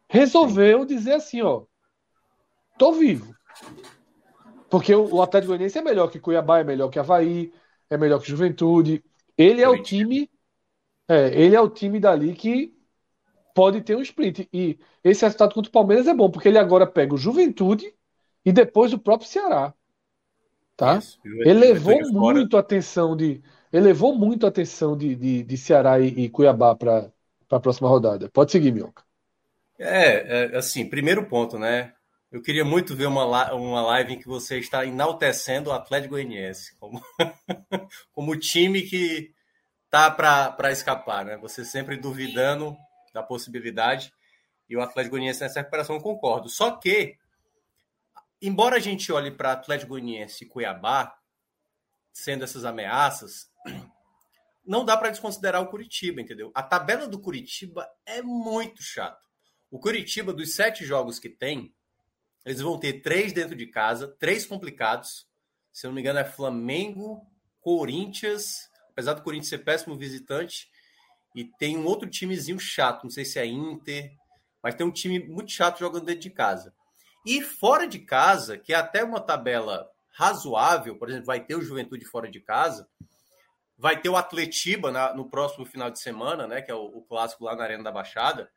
resolveu 0.08 0.84
dizer 0.84 1.14
assim, 1.14 1.40
ó, 1.40 1.64
tô 2.78 2.92
vivo. 2.92 3.34
Porque 4.68 4.94
o 4.94 5.22
Atlético 5.22 5.52
Goianiense 5.52 5.78
é 5.78 5.82
melhor 5.82 6.10
que 6.10 6.20
Cuiabá, 6.20 6.58
é 6.60 6.64
melhor 6.64 6.90
que 6.90 6.98
Havaí, 6.98 7.52
é 7.88 7.96
melhor 7.96 8.20
que 8.20 8.28
Juventude. 8.28 9.02
Ele 9.36 9.62
é 9.62 9.68
o 9.68 9.82
time, 9.82 10.30
é, 11.08 11.28
ele 11.40 11.56
é 11.56 11.60
o 11.60 11.70
time 11.70 11.98
dali 11.98 12.34
que 12.34 12.75
pode 13.56 13.80
ter 13.80 13.96
um 13.96 14.02
sprint. 14.02 14.46
E 14.52 14.78
esse 15.02 15.22
resultado 15.22 15.54
contra 15.54 15.70
o 15.70 15.72
Palmeiras 15.72 16.06
é 16.06 16.12
bom, 16.12 16.30
porque 16.30 16.46
ele 16.46 16.58
agora 16.58 16.86
pega 16.86 17.14
o 17.14 17.18
Juventude 17.18 17.90
e 18.44 18.52
depois 18.52 18.92
o 18.92 18.98
próprio 18.98 19.26
Ceará. 19.26 19.72
Tá? 20.76 20.98
Isso, 20.98 21.18
elevou 21.40 21.98
muito 22.12 22.58
a 22.58 22.60
atenção 22.60 23.16
de. 23.16 23.42
Elevou 23.72 24.14
muito 24.14 24.44
a 24.44 24.50
atenção 24.50 24.94
de, 24.94 25.16
de, 25.16 25.42
de 25.42 25.56
Ceará 25.56 25.98
e, 25.98 26.08
e 26.08 26.28
Cuiabá 26.28 26.76
para 26.76 27.10
a 27.50 27.58
próxima 27.58 27.88
rodada. 27.88 28.28
Pode 28.28 28.52
seguir, 28.52 28.72
Mioca. 28.72 29.02
É, 29.78 30.52
é, 30.52 30.56
assim, 30.56 30.86
primeiro 30.86 31.24
ponto, 31.26 31.58
né? 31.58 31.94
Eu 32.30 32.42
queria 32.42 32.64
muito 32.64 32.94
ver 32.94 33.06
uma, 33.06 33.54
uma 33.54 33.80
live 33.80 34.12
em 34.12 34.18
que 34.18 34.28
você 34.28 34.58
está 34.58 34.84
enaltecendo 34.84 35.70
o 35.70 35.72
Atlético 35.72 36.12
Goianiense 36.14 36.76
como, 36.78 37.02
como 38.12 38.36
time 38.36 38.82
que 38.82 39.32
tá 39.90 40.10
para 40.10 40.70
escapar, 40.70 41.24
né? 41.24 41.38
Você 41.38 41.64
sempre 41.64 41.96
duvidando 41.96 42.76
da 43.16 43.22
possibilidade. 43.22 44.12
E 44.68 44.76
o 44.76 44.80
Atlético 44.80 45.12
Goianiense 45.12 45.40
nessa 45.40 45.60
recuperação, 45.60 45.98
concordo. 45.98 46.48
Só 46.48 46.72
que, 46.72 47.16
embora 48.40 48.76
a 48.76 48.80
gente 48.80 49.10
olhe 49.10 49.30
para 49.30 49.52
Atlético 49.52 49.90
Goianiense 49.90 50.44
e 50.44 50.46
Cuiabá, 50.46 51.18
sendo 52.12 52.44
essas 52.44 52.64
ameaças, 52.64 53.50
não 54.64 54.84
dá 54.84 54.96
para 54.96 55.10
desconsiderar 55.10 55.62
o 55.62 55.68
Curitiba, 55.68 56.20
entendeu? 56.20 56.50
A 56.54 56.62
tabela 56.62 57.08
do 57.08 57.18
Curitiba 57.18 57.88
é 58.04 58.20
muito 58.20 58.82
chato. 58.82 59.24
O 59.70 59.78
Curitiba, 59.78 60.32
dos 60.32 60.54
sete 60.54 60.84
jogos 60.84 61.18
que 61.18 61.28
tem, 61.28 61.74
eles 62.44 62.60
vão 62.60 62.78
ter 62.78 63.00
três 63.00 63.32
dentro 63.32 63.56
de 63.56 63.66
casa, 63.66 64.08
três 64.18 64.46
complicados. 64.46 65.26
Se 65.72 65.86
eu 65.86 65.90
não 65.90 65.94
me 65.94 66.00
engano, 66.00 66.18
é 66.18 66.24
Flamengo, 66.24 67.26
Corinthians, 67.60 68.70
apesar 68.90 69.14
do 69.14 69.22
Corinthians 69.22 69.48
ser 69.48 69.58
péssimo 69.58 69.96
visitante, 69.96 70.70
e 71.36 71.44
tem 71.44 71.76
um 71.76 71.84
outro 71.84 72.08
timezinho 72.08 72.58
chato, 72.58 73.04
não 73.04 73.10
sei 73.10 73.22
se 73.26 73.38
é 73.38 73.44
Inter, 73.44 74.10
mas 74.62 74.74
tem 74.74 74.86
um 74.86 74.90
time 74.90 75.18
muito 75.18 75.52
chato 75.52 75.78
jogando 75.78 76.06
dentro 76.06 76.22
de 76.22 76.30
casa. 76.30 76.74
E 77.26 77.42
fora 77.42 77.86
de 77.86 77.98
casa, 77.98 78.56
que 78.56 78.72
é 78.72 78.76
até 78.76 79.04
uma 79.04 79.20
tabela 79.20 79.86
razoável, 80.14 80.96
por 80.98 81.10
exemplo, 81.10 81.26
vai 81.26 81.44
ter 81.44 81.54
o 81.54 81.60
Juventude 81.60 82.06
fora 82.06 82.30
de 82.30 82.40
casa, 82.40 82.88
vai 83.76 84.00
ter 84.00 84.08
o 84.08 84.16
Atletiba 84.16 84.90
na, 84.90 85.12
no 85.12 85.28
próximo 85.28 85.66
final 85.66 85.90
de 85.90 86.00
semana, 86.00 86.46
né, 86.46 86.62
que 86.62 86.70
é 86.70 86.74
o, 86.74 86.84
o 86.86 87.02
clássico 87.02 87.44
lá 87.44 87.54
na 87.54 87.64
Arena 87.64 87.84
da 87.84 87.92
Baixada. 87.92 88.50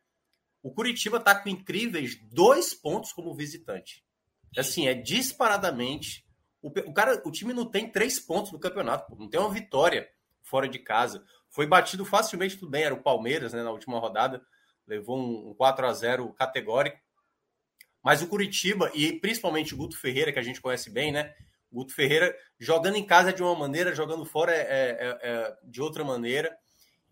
O 0.64 0.72
Curitiba 0.72 1.18
está 1.18 1.35
com 1.35 1.49
incríveis 1.49 2.18
dois 2.31 2.73
pontos 2.73 3.11
como 3.11 3.35
visitante. 3.35 4.06
Assim, 4.57 4.88
é 4.88 4.93
disparadamente. 4.93 6.26
O, 6.61 6.69
o, 6.69 6.93
cara, 6.93 7.22
o 7.26 7.31
time 7.31 7.53
não 7.53 7.65
tem 7.65 7.91
três 7.91 8.19
pontos 8.19 8.53
no 8.53 8.60
campeonato, 8.60 9.14
não 9.18 9.30
tem 9.30 9.39
uma 9.39 9.51
vitória 9.51 10.10
fora 10.43 10.68
de 10.68 10.80
casa. 10.80 11.26
Foi 11.49 11.65
batido 11.65 12.05
facilmente, 12.05 12.57
tudo 12.57 12.69
bem, 12.69 12.84
era 12.84 12.93
o 12.93 13.01
Palmeiras 13.01 13.53
né, 13.53 13.63
na 13.63 13.71
última 13.71 13.99
rodada, 13.99 14.41
levou 14.88 15.17
um 15.19 15.53
4 15.55 15.88
a 15.88 15.93
0 15.93 16.34
categórico. 16.34 16.99
Mas 18.03 18.21
o 18.21 18.27
Curitiba, 18.27 18.91
e 18.93 19.19
principalmente 19.19 19.73
o 19.73 19.77
Guto 19.77 19.97
Ferreira, 19.97 20.31
que 20.31 20.39
a 20.39 20.43
gente 20.43 20.61
conhece 20.61 20.89
bem, 20.89 21.11
né? 21.11 21.34
O 21.71 21.76
Guto 21.76 21.93
Ferreira 21.93 22.35
jogando 22.57 22.95
em 22.95 23.05
casa 23.05 23.34
de 23.34 23.43
uma 23.43 23.55
maneira, 23.55 23.93
jogando 23.93 24.26
fora 24.26 24.53
é, 24.53 24.61
é, 24.61 25.19
é, 25.21 25.57
de 25.63 25.81
outra 25.81 26.03
maneira. 26.03 26.57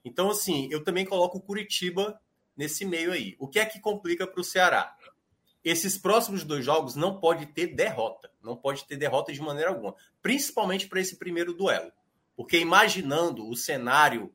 Então, 0.03 0.31
assim, 0.31 0.67
eu 0.71 0.83
também 0.83 1.05
coloco 1.05 1.37
o 1.37 1.41
Curitiba 1.41 2.19
nesse 2.55 2.85
meio 2.85 3.11
aí. 3.11 3.35
O 3.37 3.47
que 3.47 3.59
é 3.59 3.65
que 3.65 3.79
complica 3.79 4.25
para 4.25 4.39
o 4.39 4.43
Ceará? 4.43 4.95
Esses 5.63 5.97
próximos 5.97 6.43
dois 6.43 6.63
jogos 6.63 6.95
não 6.95 7.19
pode 7.19 7.45
ter 7.47 7.67
derrota. 7.67 8.31
Não 8.41 8.55
pode 8.55 8.85
ter 8.85 8.95
derrota 8.95 9.33
de 9.33 9.41
maneira 9.41 9.69
alguma. 9.69 9.93
Principalmente 10.21 10.87
para 10.87 11.01
esse 11.01 11.17
primeiro 11.17 11.53
duelo. 11.53 11.91
Porque 12.37 12.59
imaginando 12.59 13.49
o 13.49 13.55
cenário 13.55 14.33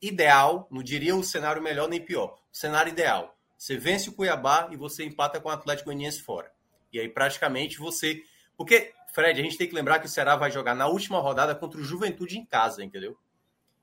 ideal, 0.00 0.66
não 0.70 0.82
diria 0.82 1.14
o 1.14 1.22
cenário 1.22 1.62
melhor 1.62 1.88
nem 1.88 2.00
pior, 2.00 2.38
o 2.52 2.56
cenário 2.56 2.90
ideal. 2.90 3.38
Você 3.56 3.76
vence 3.76 4.08
o 4.08 4.12
Cuiabá 4.12 4.68
e 4.72 4.76
você 4.76 5.04
empata 5.04 5.38
com 5.40 5.48
o 5.48 5.52
Atlético 5.52 5.90
Goianiense 5.90 6.20
fora. 6.22 6.50
E 6.92 6.98
aí 6.98 7.08
praticamente 7.08 7.78
você, 7.78 8.24
porque 8.56 8.92
Fred, 9.12 9.38
a 9.38 9.44
gente 9.44 9.58
tem 9.58 9.68
que 9.68 9.74
lembrar 9.74 9.98
que 10.00 10.06
o 10.06 10.08
Ceará 10.08 10.34
vai 10.34 10.50
jogar 10.50 10.74
na 10.74 10.88
última 10.88 11.20
rodada 11.20 11.54
contra 11.54 11.78
o 11.78 11.84
Juventude 11.84 12.38
em 12.38 12.46
casa, 12.46 12.82
entendeu? 12.82 13.16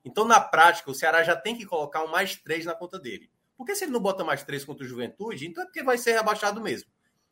Então, 0.04 0.26
na 0.26 0.40
prática, 0.40 0.90
o 0.90 0.96
Ceará 0.96 1.24
já 1.24 1.36
tem 1.36 1.56
que 1.56 1.66
colocar 1.66 2.04
um 2.04 2.08
mais 2.08 2.36
três 2.36 2.66
na 2.66 2.74
conta 2.74 2.98
dele. 2.98 3.30
Porque 3.56 3.76
se 3.76 3.84
ele 3.84 3.92
não 3.92 4.00
bota 4.00 4.24
mais 4.24 4.42
três 4.44 4.66
contra 4.66 4.84
o 4.84 4.88
Juventude, 4.88 5.46
então 5.46 5.62
é 5.62 5.66
porque 5.68 5.84
vai 5.84 5.98
ser 5.98 6.14
rebaixado 6.14 6.60
mesmo. 6.60 6.90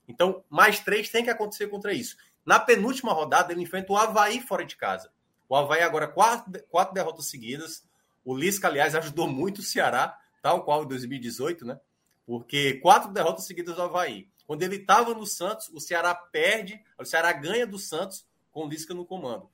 Então, 0.08 0.44
mais 0.50 0.80
três 0.80 1.10
tem 1.10 1.24
que 1.24 1.30
acontecer 1.30 1.68
contra 1.68 1.92
isso. 1.92 2.16
Na 2.46 2.60
penúltima 2.60 3.14
rodada, 3.14 3.52
ele 3.52 3.64
enfrenta 3.64 3.92
o 3.92 3.98
Havaí 3.98 4.40
fora 4.42 4.64
de 4.64 4.76
casa. 4.76 5.12
O 5.50 5.56
Havaí 5.56 5.82
agora 5.82 6.08
quatro, 6.08 6.52
quatro 6.70 6.94
derrotas 6.94 7.28
seguidas. 7.28 7.84
O 8.24 8.36
Lisca, 8.36 8.68
aliás, 8.68 8.96
ajudou 8.96 9.28
muito 9.28 9.60
o 9.60 9.64
Ceará, 9.64 10.18
tal 10.42 10.64
qual 10.64 10.84
em 10.84 10.88
2018, 10.88 11.66
né? 11.66 11.80
Porque 12.26 12.76
quatro 12.76 13.12
derrotas 13.12 13.46
seguidas 13.46 13.76
do 13.76 13.82
Havaí. 13.82 14.28
Quando 14.46 14.64
ele 14.64 14.78
estava 14.78 15.14
no 15.14 15.26
Santos, 15.26 15.70
o 15.74 15.80
Ceará 15.80 16.16
perde, 16.16 16.82
o 17.00 17.06
Ceará 17.06 17.32
ganha 17.34 17.68
do 17.68 17.78
Santos 17.78 18.26
com 18.52 18.66
o 18.66 18.70
Lisca 18.70 18.94
no 18.94 19.06
comando. 19.06 19.50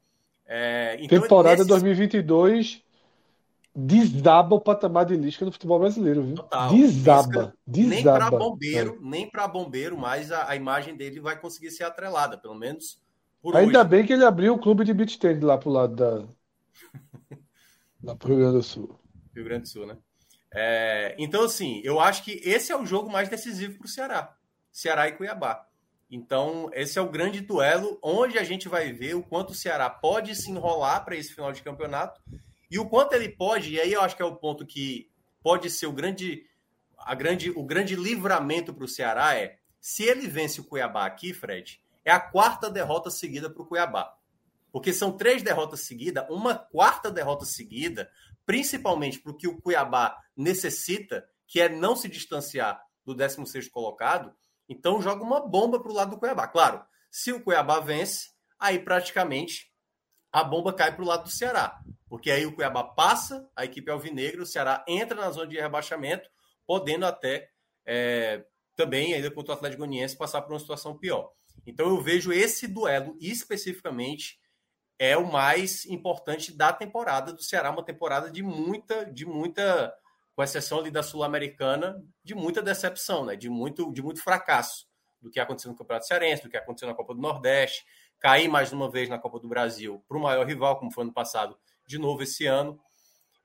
É, 0.45 0.97
então, 0.99 1.21
Temporada 1.21 1.57
nesse... 1.57 1.69
2022 1.69 2.83
desaba 3.75 4.55
o 4.55 4.61
patamar 4.61 5.05
de 5.05 5.15
Lisca 5.15 5.45
no 5.45 5.51
futebol 5.51 5.79
brasileiro, 5.79 6.21
viu? 6.23 6.35
Total. 6.35 6.69
Desaba, 6.69 7.53
desaba. 7.65 7.89
Nem 7.89 8.03
para 8.03 8.29
bombeiro, 8.29 8.99
é. 9.01 9.05
nem 9.05 9.29
para 9.29 9.47
bombeiro, 9.47 9.97
mas 9.97 10.31
a, 10.31 10.49
a, 10.49 10.55
imagem 10.55 10.95
dele 10.95 11.19
vai 11.19 11.39
conseguir 11.39 11.71
ser 11.71 11.83
atrelada, 11.83 12.37
pelo 12.37 12.53
menos 12.53 13.01
por 13.43 13.57
Ainda 13.57 13.81
hoje. 13.81 13.89
bem 13.89 14.05
que 14.05 14.13
ele 14.13 14.23
abriu 14.23 14.53
o 14.53 14.57
clube 14.57 14.85
de 14.85 14.93
beach 14.93 15.19
tennis 15.19 15.43
lá 15.43 15.57
pro 15.57 15.69
lado 15.69 15.95
da. 15.95 16.25
lá 18.01 18.15
pro 18.15 18.29
Rio 18.29 18.37
Grande 18.37 18.57
do 18.57 18.63
Sul. 18.63 18.97
Rio 19.35 19.43
Grande 19.43 19.63
do 19.63 19.67
Sul, 19.67 19.85
né? 19.85 19.97
É, 20.55 21.13
então, 21.19 21.43
assim, 21.43 21.81
eu 21.83 21.99
acho 21.99 22.23
que 22.23 22.39
esse 22.41 22.71
é 22.71 22.77
o 22.77 22.85
jogo 22.85 23.11
mais 23.11 23.27
decisivo 23.27 23.77
para 23.79 23.85
o 23.85 23.89
Ceará. 23.89 24.33
Ceará 24.71 25.09
e 25.09 25.11
Cuiabá. 25.11 25.67
Então, 26.09 26.69
esse 26.73 26.97
é 26.97 27.01
o 27.01 27.09
grande 27.09 27.41
duelo 27.41 27.99
onde 28.01 28.39
a 28.39 28.43
gente 28.43 28.69
vai 28.69 28.93
ver 28.93 29.15
o 29.15 29.23
quanto 29.23 29.49
o 29.49 29.55
Ceará 29.55 29.89
pode 29.89 30.35
se 30.35 30.49
enrolar 30.49 31.03
para 31.03 31.17
esse 31.17 31.33
final 31.33 31.51
de 31.51 31.63
campeonato 31.63 32.21
e 32.71 32.79
o 32.79 32.87
quanto 32.87 33.13
ele 33.13 33.27
pode, 33.27 33.73
e 33.73 33.79
aí 33.81 33.91
eu 33.91 34.01
acho 34.01 34.15
que 34.15 34.21
é 34.21 34.25
o 34.25 34.35
ponto 34.35 34.65
que 34.65 35.09
pode 35.41 35.69
ser 35.69 35.87
o 35.87 35.91
grande, 35.91 36.45
a 36.97 37.13
grande, 37.13 37.49
o 37.51 37.63
grande 37.63 37.95
livramento 37.95 38.73
para 38.73 38.85
o 38.85 38.87
Ceará 38.87 39.35
é 39.35 39.57
se 39.81 40.03
ele 40.03 40.27
vence 40.27 40.61
o 40.61 40.63
Cuiabá 40.63 41.05
aqui, 41.05 41.33
Fred, 41.33 41.82
é 42.05 42.11
a 42.11 42.19
quarta 42.19 42.69
derrota 42.69 43.09
seguida 43.09 43.49
para 43.49 43.61
o 43.61 43.65
Cuiabá. 43.65 44.15
Porque 44.71 44.91
são 44.91 45.15
três 45.15 45.43
derrotas 45.43 45.81
seguidas, 45.81 46.25
uma 46.29 46.55
quarta 46.55 47.11
derrota 47.11 47.45
seguida, 47.45 48.09
principalmente 48.45 49.19
para 49.19 49.31
o 49.31 49.37
que 49.37 49.47
o 49.47 49.61
Cuiabá 49.61 50.17
necessita, 50.35 51.27
que 51.47 51.61
é 51.61 51.69
não 51.69 51.95
se 51.95 52.09
distanciar 52.09 52.83
do 53.05 53.13
16 53.13 53.67
colocado, 53.67 54.33
então 54.67 55.01
joga 55.01 55.23
uma 55.23 55.39
bomba 55.39 55.79
para 55.79 55.91
o 55.91 55.95
lado 55.95 56.11
do 56.11 56.17
Cuiabá. 56.17 56.47
Claro, 56.47 56.83
se 57.11 57.31
o 57.31 57.41
Cuiabá 57.41 57.79
vence, 57.79 58.31
aí 58.57 58.79
praticamente 58.79 59.71
a 60.31 60.43
bomba 60.43 60.73
cai 60.73 60.95
para 60.95 61.03
o 61.03 61.07
lado 61.07 61.25
do 61.25 61.29
Ceará. 61.29 61.79
Porque 62.09 62.31
aí 62.31 62.45
o 62.45 62.55
Cuiabá 62.55 62.83
passa, 62.83 63.47
a 63.55 63.65
equipe 63.65 63.91
alvinegra, 63.91 64.41
o 64.41 64.45
Ceará 64.45 64.83
entra 64.87 65.19
na 65.19 65.29
zona 65.29 65.47
de 65.47 65.59
rebaixamento, 65.59 66.29
podendo 66.65 67.05
até 67.05 67.49
é, 67.85 68.43
também, 68.75 69.13
ainda 69.13 69.29
contra 69.29 69.53
o 69.53 69.55
Atlético 69.55 69.79
Goianiense, 69.79 70.17
passar 70.17 70.41
por 70.41 70.53
uma 70.53 70.59
situação 70.59 70.97
pior. 70.97 71.31
Então 71.65 71.87
eu 71.87 72.01
vejo 72.01 72.31
esse 72.31 72.67
duelo 72.67 73.17
especificamente 73.19 74.39
é 74.99 75.17
o 75.17 75.29
mais 75.29 75.85
importante 75.85 76.51
da 76.51 76.71
temporada 76.71 77.33
do 77.33 77.41
Ceará, 77.41 77.71
uma 77.71 77.83
temporada 77.83 78.29
de 78.31 78.43
muita, 78.43 79.05
de 79.05 79.25
muita 79.25 79.93
com 80.35 80.43
exceção 80.43 80.79
ali 80.79 80.89
da 80.89 81.03
Sul-Americana, 81.03 82.03
de 82.23 82.33
muita 82.33 82.61
decepção, 82.61 83.25
né? 83.25 83.35
De 83.35 83.49
muito, 83.49 83.91
de 83.91 84.01
muito 84.01 84.21
fracasso 84.21 84.87
do 85.21 85.29
que 85.29 85.39
aconteceu 85.39 85.71
no 85.71 85.77
Campeonato 85.77 86.07
Cearense, 86.07 86.43
do 86.43 86.49
que 86.49 86.57
aconteceu 86.57 86.87
na 86.87 86.95
Copa 86.95 87.13
do 87.13 87.21
Nordeste, 87.21 87.85
cair 88.19 88.47
mais 88.47 88.73
uma 88.73 88.89
vez 88.89 89.09
na 89.09 89.19
Copa 89.19 89.39
do 89.39 89.47
Brasil 89.47 90.03
para 90.07 90.17
o 90.17 90.21
maior 90.21 90.45
rival, 90.45 90.77
como 90.79 90.91
foi 90.91 91.03
ano 91.03 91.13
passado, 91.13 91.57
de 91.85 91.97
novo 91.97 92.23
esse 92.23 92.45
ano. 92.45 92.79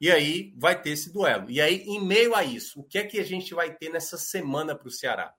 E 0.00 0.10
aí 0.10 0.54
vai 0.56 0.80
ter 0.80 0.90
esse 0.90 1.12
duelo. 1.12 1.50
E 1.50 1.60
aí, 1.60 1.82
em 1.82 2.00
meio 2.00 2.34
a 2.34 2.44
isso, 2.44 2.80
o 2.80 2.84
que 2.84 2.98
é 2.98 3.04
que 3.04 3.18
a 3.18 3.24
gente 3.24 3.52
vai 3.52 3.74
ter 3.74 3.90
nessa 3.90 4.16
semana 4.16 4.74
para 4.74 4.88
o 4.88 4.90
Ceará? 4.90 5.34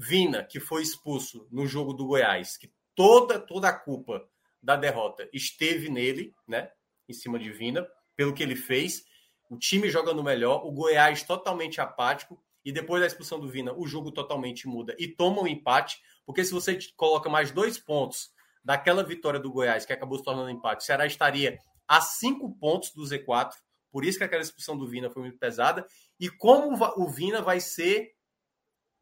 Vina, 0.00 0.44
que 0.44 0.60
foi 0.60 0.80
expulso 0.80 1.48
no 1.50 1.66
jogo 1.66 1.92
do 1.92 2.06
Goiás, 2.06 2.56
que 2.56 2.72
toda, 2.94 3.36
toda 3.36 3.68
a 3.68 3.72
culpa 3.72 4.24
da 4.62 4.76
derrota 4.76 5.28
esteve 5.32 5.88
nele, 5.90 6.32
né? 6.46 6.70
Em 7.08 7.12
cima 7.12 7.36
de 7.36 7.50
Vina, 7.50 7.84
pelo 8.14 8.32
que 8.32 8.40
ele 8.40 8.54
fez. 8.54 9.02
O 9.50 9.58
time 9.58 9.90
jogando 9.90 10.22
melhor, 10.22 10.64
o 10.64 10.70
Goiás 10.70 11.24
totalmente 11.24 11.80
apático. 11.80 12.40
E 12.64 12.70
depois 12.70 13.00
da 13.00 13.08
expulsão 13.08 13.40
do 13.40 13.48
Vina, 13.48 13.72
o 13.76 13.88
jogo 13.88 14.12
totalmente 14.12 14.68
muda 14.68 14.94
e 15.00 15.08
toma 15.08 15.42
um 15.42 15.48
empate. 15.48 15.98
Porque 16.24 16.44
se 16.44 16.52
você 16.52 16.78
coloca 16.96 17.28
mais 17.28 17.50
dois 17.50 17.76
pontos 17.76 18.30
daquela 18.62 19.02
vitória 19.02 19.40
do 19.40 19.50
Goiás, 19.50 19.84
que 19.84 19.92
acabou 19.92 20.18
se 20.18 20.24
tornando 20.24 20.50
empate, 20.50 20.84
o 20.84 20.86
Ceará 20.86 21.06
estaria 21.06 21.58
a 21.88 22.00
cinco 22.00 22.54
pontos 22.56 22.92
do 22.92 23.02
Z4. 23.02 23.50
Por 23.90 24.04
isso 24.04 24.18
que 24.18 24.24
aquela 24.24 24.42
expulsão 24.42 24.78
do 24.78 24.86
Vina 24.86 25.10
foi 25.10 25.22
muito 25.22 25.38
pesada. 25.38 25.84
E 26.20 26.28
como 26.28 26.78
o 26.96 27.08
Vina 27.08 27.42
vai 27.42 27.58
ser, 27.58 28.12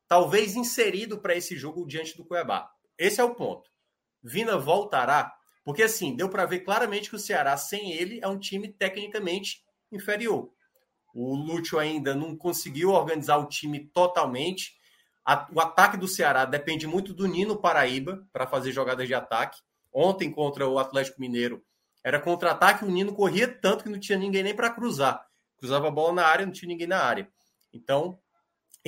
talvez, 0.09 0.57
inserido 0.57 1.19
para 1.19 1.35
esse 1.35 1.57
jogo 1.57 1.87
diante 1.87 2.16
do 2.16 2.24
Cuiabá. 2.24 2.70
Esse 2.99 3.20
é 3.20 3.24
o 3.24 3.35
ponto. 3.35 3.70
Vina 4.23 4.57
voltará? 4.59 5.35
Porque, 5.65 5.83
assim, 5.83 6.15
deu 6.15 6.28
para 6.28 6.47
ver 6.47 6.61
claramente 6.61 7.11
que 7.11 7.16
o 7.16 7.19
Ceará, 7.19 7.57
sem 7.57 7.93
ele, 7.93 8.20
é 8.23 8.28
um 8.28 8.39
time 8.39 8.69
tecnicamente 8.69 9.65
inferior. 9.91 10.51
O 11.15 11.35
Lúcio 11.35 11.78
ainda 11.78 12.15
não 12.15 12.37
conseguiu 12.37 12.91
organizar 12.91 13.39
o 13.39 13.49
time 13.49 13.87
totalmente. 13.89 14.77
o 15.53 15.61
ataque 15.61 15.97
do 15.97 16.07
Ceará 16.07 16.45
depende 16.45 16.87
muito 16.87 17.12
do 17.12 17.27
Nino 17.27 17.57
Paraíba 17.61 18.24
para 18.33 18.47
fazer 18.47 18.70
jogadas 18.70 19.09
de 19.09 19.15
ataque. 19.15 19.61
Ontem, 19.93 20.31
contra 20.31 20.69
o 20.69 20.78
Atlético 20.78 21.20
Mineiro, 21.20 21.65
era 22.05 22.20
contra-ataque, 22.20 22.85
o 22.85 22.89
Nino 22.89 23.12
corria 23.12 23.49
tanto 23.49 23.83
que 23.83 23.91
não 23.91 23.99
tinha 23.99 24.16
ninguém 24.16 24.45
nem 24.45 24.55
para 24.55 24.70
cruzar. 24.70 25.27
Cruzava 25.59 25.89
a 25.89 25.91
bola 25.91 26.12
na 26.12 26.27
área, 26.27 26.47
não 26.47 26.53
tinha 26.53 26.69
ninguém 26.69 26.87
na 26.87 27.03
área. 27.03 27.28
Então, 27.73 28.16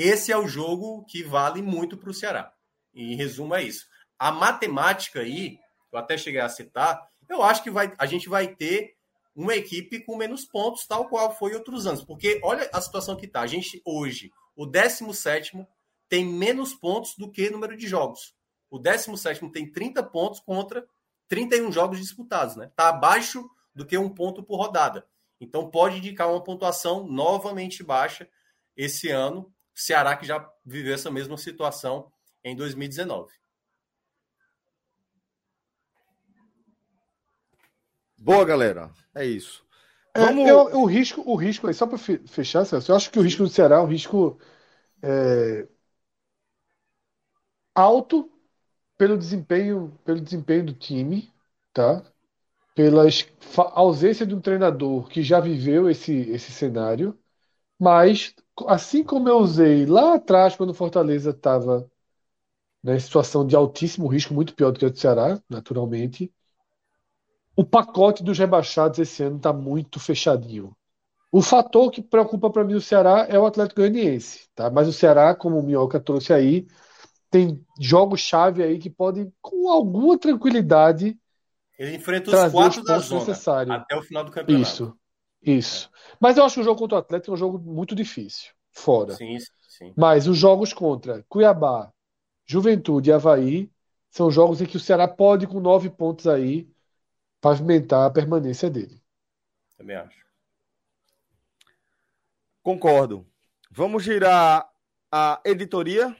esse 0.01 0.31
é 0.31 0.37
o 0.37 0.47
jogo 0.47 1.05
que 1.05 1.23
vale 1.23 1.63
muito 1.63 1.97
para 1.97 2.11
o 2.11 2.15
Ceará. 2.15 2.53
E 2.95 3.13
em 3.13 3.17
resumo 3.17 3.55
é 3.55 3.63
isso. 3.63 3.87
A 4.19 4.31
matemática 4.31 5.21
aí, 5.21 5.59
eu 5.93 5.99
até 5.99 6.17
cheguei 6.17 6.41
a 6.41 6.49
citar, 6.49 7.09
eu 7.29 7.43
acho 7.43 7.63
que 7.63 7.71
vai, 7.71 7.93
a 7.99 8.07
gente 8.07 8.29
vai 8.29 8.49
ter 8.49 8.97
uma 9.35 9.55
equipe 9.55 10.01
com 10.01 10.17
menos 10.17 10.45
pontos, 10.45 10.87
tal 10.87 11.09
qual 11.09 11.35
foi 11.37 11.55
outros 11.55 11.87
anos. 11.87 12.05
Porque 12.05 12.41
olha 12.43 12.69
a 12.73 12.81
situação 12.81 13.17
que 13.17 13.27
está. 13.27 13.41
A 13.41 13.47
gente 13.47 13.81
hoje, 13.85 14.33
o 14.57 14.67
17 14.67 15.67
tem 16.09 16.25
menos 16.25 16.75
pontos 16.75 17.15
do 17.17 17.31
que 17.31 17.51
número 17.51 17.77
de 17.77 17.87
jogos. 17.87 18.35
O 18.71 18.79
17 18.79 19.49
tem 19.51 19.71
30 19.71 20.03
pontos 20.03 20.41
contra 20.41 20.87
31 21.29 21.71
jogos 21.71 21.99
disputados, 21.99 22.57
né? 22.57 22.67
Está 22.67 22.89
abaixo 22.89 23.49
do 23.75 23.87
que 23.87 23.97
um 23.97 24.09
ponto 24.09 24.43
por 24.43 24.57
rodada. 24.57 25.07
Então 25.41 25.71
pode 25.71 25.99
indicar 25.99 26.29
uma 26.29 26.43
pontuação 26.43 27.07
novamente 27.07 27.83
baixa 27.85 28.29
esse 28.77 29.11
ano. 29.11 29.53
Ceará 29.81 30.17
que 30.17 30.27
já 30.27 30.45
viveu 30.67 30.93
essa 30.93 31.09
mesma 31.09 31.37
situação 31.37 32.11
em 32.43 32.57
2019. 32.57 33.33
Boa, 38.19 38.45
galera. 38.45 38.91
É 39.15 39.25
isso. 39.25 39.65
É, 40.13 40.21
Vamos... 40.21 40.49
eu, 40.49 40.81
o 40.81 40.85
risco, 40.85 41.23
o 41.25 41.37
risco 41.37 41.69
aí, 41.69 41.75
só 41.75 41.87
para 41.87 41.97
fechar, 41.97 42.65
Celso, 42.65 42.91
eu 42.91 42.97
acho 42.97 43.09
que 43.09 43.21
o 43.21 43.23
risco 43.23 43.45
do 43.45 43.49
Ceará 43.49 43.77
é 43.77 43.81
um 43.81 43.87
risco 43.87 44.37
é, 45.01 45.69
alto 47.73 48.29
pelo 48.97 49.17
desempenho, 49.17 49.97
pelo 50.05 50.21
desempenho 50.21 50.67
do 50.67 50.75
time, 50.75 51.33
tá? 51.73 52.03
Pela 52.75 53.05
ausência 53.75 54.27
de 54.27 54.35
um 54.35 54.41
treinador 54.41 55.09
que 55.09 55.23
já 55.23 55.39
viveu 55.39 55.89
esse, 55.89 56.13
esse 56.31 56.51
cenário, 56.51 57.17
mas 57.79 58.35
assim 58.67 59.05
como 59.05 59.29
eu 59.29 59.39
usei 59.39 59.87
lá 59.87 60.15
atrás 60.15 60.57
quando 60.57 60.71
o 60.71 60.75
Fortaleza 60.75 61.31
estava 61.31 61.91
né, 62.83 62.97
em 62.97 63.01
situação 63.01 63.47
de 63.47 63.55
altíssimo 63.55 64.07
risco, 64.07 64.35
muito 64.35 64.55
pior 64.55 64.71
do 64.71 64.79
que 64.79 64.87
o 64.87 64.91
do 64.91 64.99
Ceará, 64.99 65.41
naturalmente, 65.49 66.33
o 67.57 67.65
pacote 67.65 68.23
dos 68.23 68.39
rebaixados 68.39 68.99
esse 68.99 69.23
ano 69.23 69.37
está 69.37 69.53
muito 69.53 69.99
fechadinho. 69.99 70.77
O 71.31 71.43
fator 71.43 71.91
que 71.91 72.01
preocupa 72.01 72.49
para 72.51 72.65
mim 72.65 72.75
o 72.75 72.81
Ceará 72.81 73.27
é 73.29 73.39
o 73.39 73.45
Atlético 73.45 73.81
Goianiense, 73.81 74.49
tá? 74.55 74.71
Mas 74.71 74.89
o 74.89 74.93
Ceará, 74.93 75.35
como 75.35 75.59
o 75.59 75.63
Minhoca 75.63 76.01
trouxe 76.01 76.33
aí, 76.33 76.67
tem 77.31 77.63
jogos-chave 77.79 78.63
aí 78.63 78.79
que 78.79 78.89
podem, 78.89 79.33
com 79.43 79.69
alguma 79.69 80.17
tranquilidade. 80.17 81.19
Ele 81.79 81.97
enfrenta 81.97 82.31
os 82.31 82.53
quatro 82.53 82.81
os 82.81 82.87
da 82.87 82.99
zona 82.99 83.21
necessários. 83.27 83.77
até 83.77 83.97
o 83.97 84.03
final 84.03 84.25
do 84.25 84.31
campeonato. 84.31 84.63
Isso, 84.63 84.97
isso. 85.43 85.91
Mas 86.21 86.37
eu 86.37 86.45
acho 86.45 86.57
que 86.57 86.61
o 86.61 86.65
jogo 86.65 86.79
contra 86.79 86.97
o 86.97 87.01
Atlético 87.01 87.33
é 87.33 87.35
um 87.35 87.39
jogo 87.39 87.59
muito 87.59 87.95
difícil, 87.95 88.53
fora. 88.73 89.15
Sim, 89.15 89.39
sim. 89.69 89.93
Mas 89.97 90.27
os 90.27 90.37
jogos 90.37 90.73
contra 90.73 91.25
Cuiabá, 91.29 91.93
Juventude 92.45 93.11
e 93.11 93.13
Havaí 93.13 93.71
são 94.11 94.31
jogos 94.31 94.61
em 94.61 94.67
que 94.67 94.77
o 94.77 94.81
Ceará 94.81 95.07
pode, 95.07 95.47
com 95.47 95.61
nove 95.61 95.91
pontos 95.91 96.27
aí, 96.27 96.69
pavimentar 97.41 98.07
a 98.07 98.11
permanência 98.11 98.69
dele. 98.71 99.01
Também 99.77 99.97
acho. 99.97 100.27
Concordo. 102.63 103.27
Vamos 103.71 104.03
girar 104.03 104.69
a 105.11 105.41
editoria. 105.45 106.15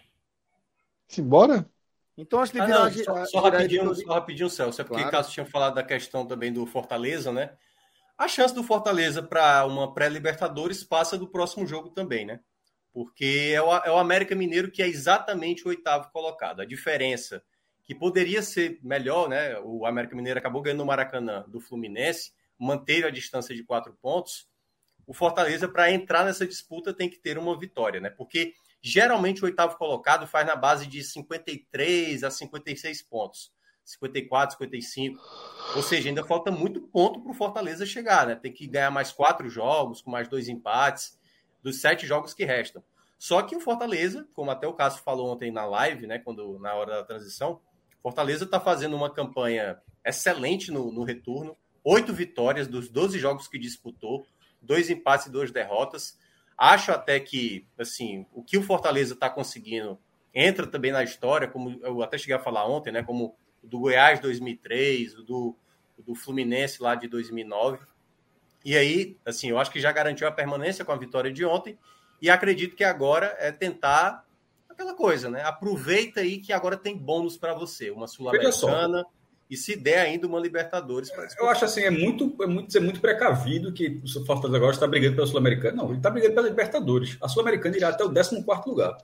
Simbora? 1.09 1.69
Então, 2.17 2.41
antes 2.41 2.53
de 2.53 2.61
virar, 2.61 2.87
ah, 2.87 2.91
não, 2.91 3.05
só, 3.05 3.25
só, 3.27 3.41
rapidinho, 3.41 3.95
só 3.95 4.13
rapidinho, 4.13 4.51
Celso, 4.51 4.81
é 4.81 4.85
porque 4.85 5.03
claro. 5.03 5.17
caso 5.17 5.31
tinha 5.31 5.47
falado 5.47 5.75
da 5.75 5.83
questão 5.83 6.27
também 6.27 6.53
do 6.53 6.67
Fortaleza, 6.67 7.33
né? 7.33 7.57
A 8.19 8.27
chance 8.27 8.53
do 8.55 8.65
Fortaleza 8.65 9.23
para 9.23 9.65
uma 9.65 9.95
pré-Libertadores 9.95 10.83
passa 10.83 11.17
do 11.17 11.29
próximo 11.29 11.67
jogo 11.67 11.91
também, 11.91 12.27
né? 12.27 12.41
Porque 12.93 13.53
é 13.55 13.63
o, 13.63 13.73
é 13.77 13.91
o 13.91 13.99
América 13.99 14.35
Mineiro 14.35 14.71
que 14.71 14.83
é 14.83 14.89
exatamente 14.89 15.65
o 15.65 15.69
oitavo 15.69 16.11
colocado. 16.11 16.61
A 16.61 16.67
diferença 16.67 17.43
que 17.85 17.95
poderia 17.95 18.43
ser 18.43 18.81
melhor, 18.83 19.29
né? 19.29 19.59
O 19.61 19.87
América 19.87 20.17
Mineiro 20.17 20.39
acabou 20.39 20.61
ganhando 20.61 20.81
no 20.81 20.87
Maracanã 20.87 21.45
do 21.49 21.61
Fluminense, 21.61 22.33
manteve 22.59 23.07
a 23.07 23.11
distância 23.11 23.55
de 23.55 23.63
quatro 23.63 23.97
pontos. 24.03 24.49
O 25.07 25.15
Fortaleza, 25.15 25.69
para 25.69 25.91
entrar 25.91 26.25
nessa 26.25 26.47
disputa, 26.47 26.93
tem 26.93 27.09
que 27.09 27.19
ter 27.19 27.39
uma 27.39 27.59
vitória, 27.59 28.01
né? 28.01 28.11
Porque 28.11 28.53
Geralmente 28.81 29.43
o 29.43 29.47
oitavo 29.47 29.77
colocado 29.77 30.27
faz 30.27 30.47
na 30.47 30.55
base 30.55 30.87
de 30.87 31.03
53 31.03 32.23
a 32.23 32.31
56 32.31 33.03
pontos. 33.03 33.53
54, 33.89 34.59
55. 34.59 35.19
Ou 35.75 35.83
seja, 35.83 36.11
ainda 36.11 36.23
falta 36.23 36.51
muito 36.51 36.81
ponto 36.83 37.21
para 37.23 37.31
o 37.31 37.35
Fortaleza 37.35 37.87
chegar, 37.87 38.27
né? 38.27 38.35
Tem 38.35 38.53
que 38.53 38.67
ganhar 38.67 38.91
mais 38.91 39.11
quatro 39.11 39.49
jogos, 39.49 40.03
com 40.03 40.11
mais 40.11 40.29
dois 40.29 40.49
empates, 40.49 41.19
dos 41.63 41.81
sete 41.81 42.07
jogos 42.07 42.35
que 42.35 42.45
restam. 42.45 42.83
Só 43.19 43.43
que 43.43 43.57
o 43.57 43.61
Fortaleza, 43.61 44.29
como 44.35 44.51
até 44.51 44.67
o 44.67 44.75
Cássio 44.75 45.03
falou 45.03 45.33
ontem 45.33 45.51
na 45.51 45.65
live, 45.65 46.07
né? 46.07 46.19
Quando, 46.19 46.59
na 46.59 46.75
hora 46.75 46.97
da 46.97 47.05
transição, 47.05 47.61
Fortaleza 48.03 48.45
está 48.45 48.61
fazendo 48.61 48.95
uma 48.95 49.13
campanha 49.13 49.81
excelente 50.05 50.71
no, 50.71 50.93
no 50.93 51.03
retorno. 51.03 51.57
Oito 51.83 52.13
vitórias 52.13 52.69
dos 52.69 52.91
12 52.91 53.19
jogos 53.19 53.49
que 53.49 53.59
disputou, 53.59 54.27
dois 54.61 54.91
empates 54.91 55.27
e 55.27 55.31
duas 55.31 55.51
derrotas. 55.51 56.19
Acho 56.57 56.93
até 56.93 57.19
que, 57.19 57.67
assim, 57.79 58.27
o 58.33 58.43
que 58.43 58.59
o 58.59 58.63
Fortaleza 58.63 59.15
está 59.15 59.31
conseguindo 59.31 59.99
entra 60.35 60.67
também 60.67 60.93
na 60.93 61.03
história, 61.03 61.49
como 61.49 61.81
eu 61.83 62.03
até 62.03 62.19
cheguei 62.19 62.37
a 62.37 62.41
falar 62.41 62.69
ontem, 62.69 62.93
né? 62.93 63.03
Como 63.03 63.35
do 63.63 63.79
Goiás 63.79 64.21
2003, 64.21 65.19
o 65.19 65.23
do, 65.23 65.57
do 65.99 66.15
Fluminense 66.15 66.83
lá 66.83 66.95
de 66.95 67.09
2009. 67.09 67.79
E 68.65 68.77
aí, 68.77 69.17
assim, 69.25 69.51
eu 69.51 69.59
acho 69.59 69.71
que 69.71 69.81
já 69.81 69.93
garantiu 69.93 70.27
a 70.27 70.33
permanência 70.33 70.85
com 70.85 70.93
a 70.93 70.97
vitória 70.97 71.33
de 71.33 71.45
ontem. 71.45 71.79
E 72.21 72.29
acredito 72.29 72.75
que 72.75 72.85
agora 72.85 73.37
é 73.39 73.53
tentar 73.53 74.27
aquela 74.69 74.95
coisa, 74.95 75.31
né? 75.31 75.43
Aproveita 75.43 76.21
aí 76.21 76.39
que 76.39 76.53
agora 76.53 76.77
tem 76.77 76.97
bônus 76.97 77.37
para 77.37 77.55
você, 77.55 77.91
uma 77.91 78.07
sul-americana 78.07 79.05
e 79.51 79.57
se 79.57 79.75
der 79.75 80.01
ainda 80.01 80.27
uma 80.27 80.39
Libertadores. 80.39 81.11
Eu 81.39 81.49
acho 81.49 81.65
assim, 81.65 81.83
é 81.83 81.91
muito, 81.91 82.37
é 82.43 82.47
muito, 82.47 82.77
é 82.77 82.81
muito 82.81 83.01
precavido 83.01 83.73
que 83.73 84.01
o 84.05 84.27
Fortaleza 84.27 84.57
agora 84.57 84.73
está 84.73 84.87
brigando 84.87 85.17
pela 85.17 85.27
Sul-Americana. 85.27 85.77
Não, 85.77 85.89
ele 85.89 85.97
está 85.97 86.11
brigando 86.11 86.35
pela 86.35 86.49
Libertadores. 86.49 87.17
A 87.21 87.29
Sul-Americana 87.29 87.77
irá 87.77 87.89
até 87.89 88.05
o 88.05 88.13
14 88.13 88.45
lugar. 88.67 88.99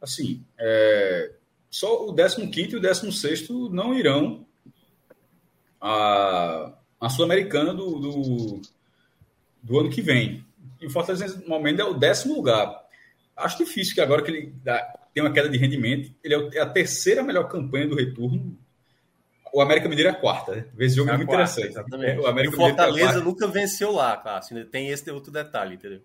Assim, 0.00 0.44
é, 0.58 1.32
só 1.70 2.06
o 2.06 2.14
15 2.14 2.72
e 2.72 2.76
o 2.76 2.80
16 2.80 3.48
não 3.70 3.94
irão 3.94 4.46
a, 5.80 6.72
a 7.00 7.08
Sul-Americana 7.08 7.74
do, 7.74 7.98
do, 7.98 8.62
do, 9.62 9.80
ano 9.80 9.90
que 9.90 10.00
vem. 10.00 10.44
E 10.80 10.86
o 10.86 10.90
Fortaleza, 10.90 11.26
nesse 11.26 11.48
momento, 11.48 11.80
é 11.80 11.84
o 11.84 11.94
décimo 11.94 12.34
lugar. 12.34 12.84
Acho 13.36 13.58
difícil 13.58 13.94
que 13.94 14.00
agora 14.00 14.22
que 14.22 14.30
ele 14.30 14.54
tem 15.12 15.22
uma 15.22 15.32
queda 15.32 15.48
de 15.48 15.58
rendimento, 15.58 16.12
ele 16.22 16.34
é, 16.34 16.58
é 16.58 16.60
a 16.60 16.68
terceira 16.68 17.22
melhor 17.22 17.48
campanha 17.48 17.88
do 17.88 17.96
retorno 17.96 18.56
o 19.56 19.60
América 19.62 19.88
Mineiro 19.88 20.10
é 20.10 20.12
a 20.12 20.14
quarta, 20.14 20.54
né? 20.54 20.66
Esse 20.78 20.96
jogo 20.96 21.08
é, 21.08 21.14
é 21.14 21.16
muito 21.16 21.28
quarta, 21.28 21.50
interessante. 21.50 21.72
Exatamente. 21.72 22.18
O, 22.18 22.26
América 22.26 22.52
e 22.52 22.54
o 22.54 22.60
Fortaleza 22.60 23.18
é 23.18 23.22
nunca 23.22 23.48
venceu 23.48 23.90
lá, 23.90 24.14
Cássio. 24.18 24.66
Tem 24.66 24.90
esse 24.90 25.10
outro 25.10 25.32
detalhe, 25.32 25.76
entendeu? 25.76 26.02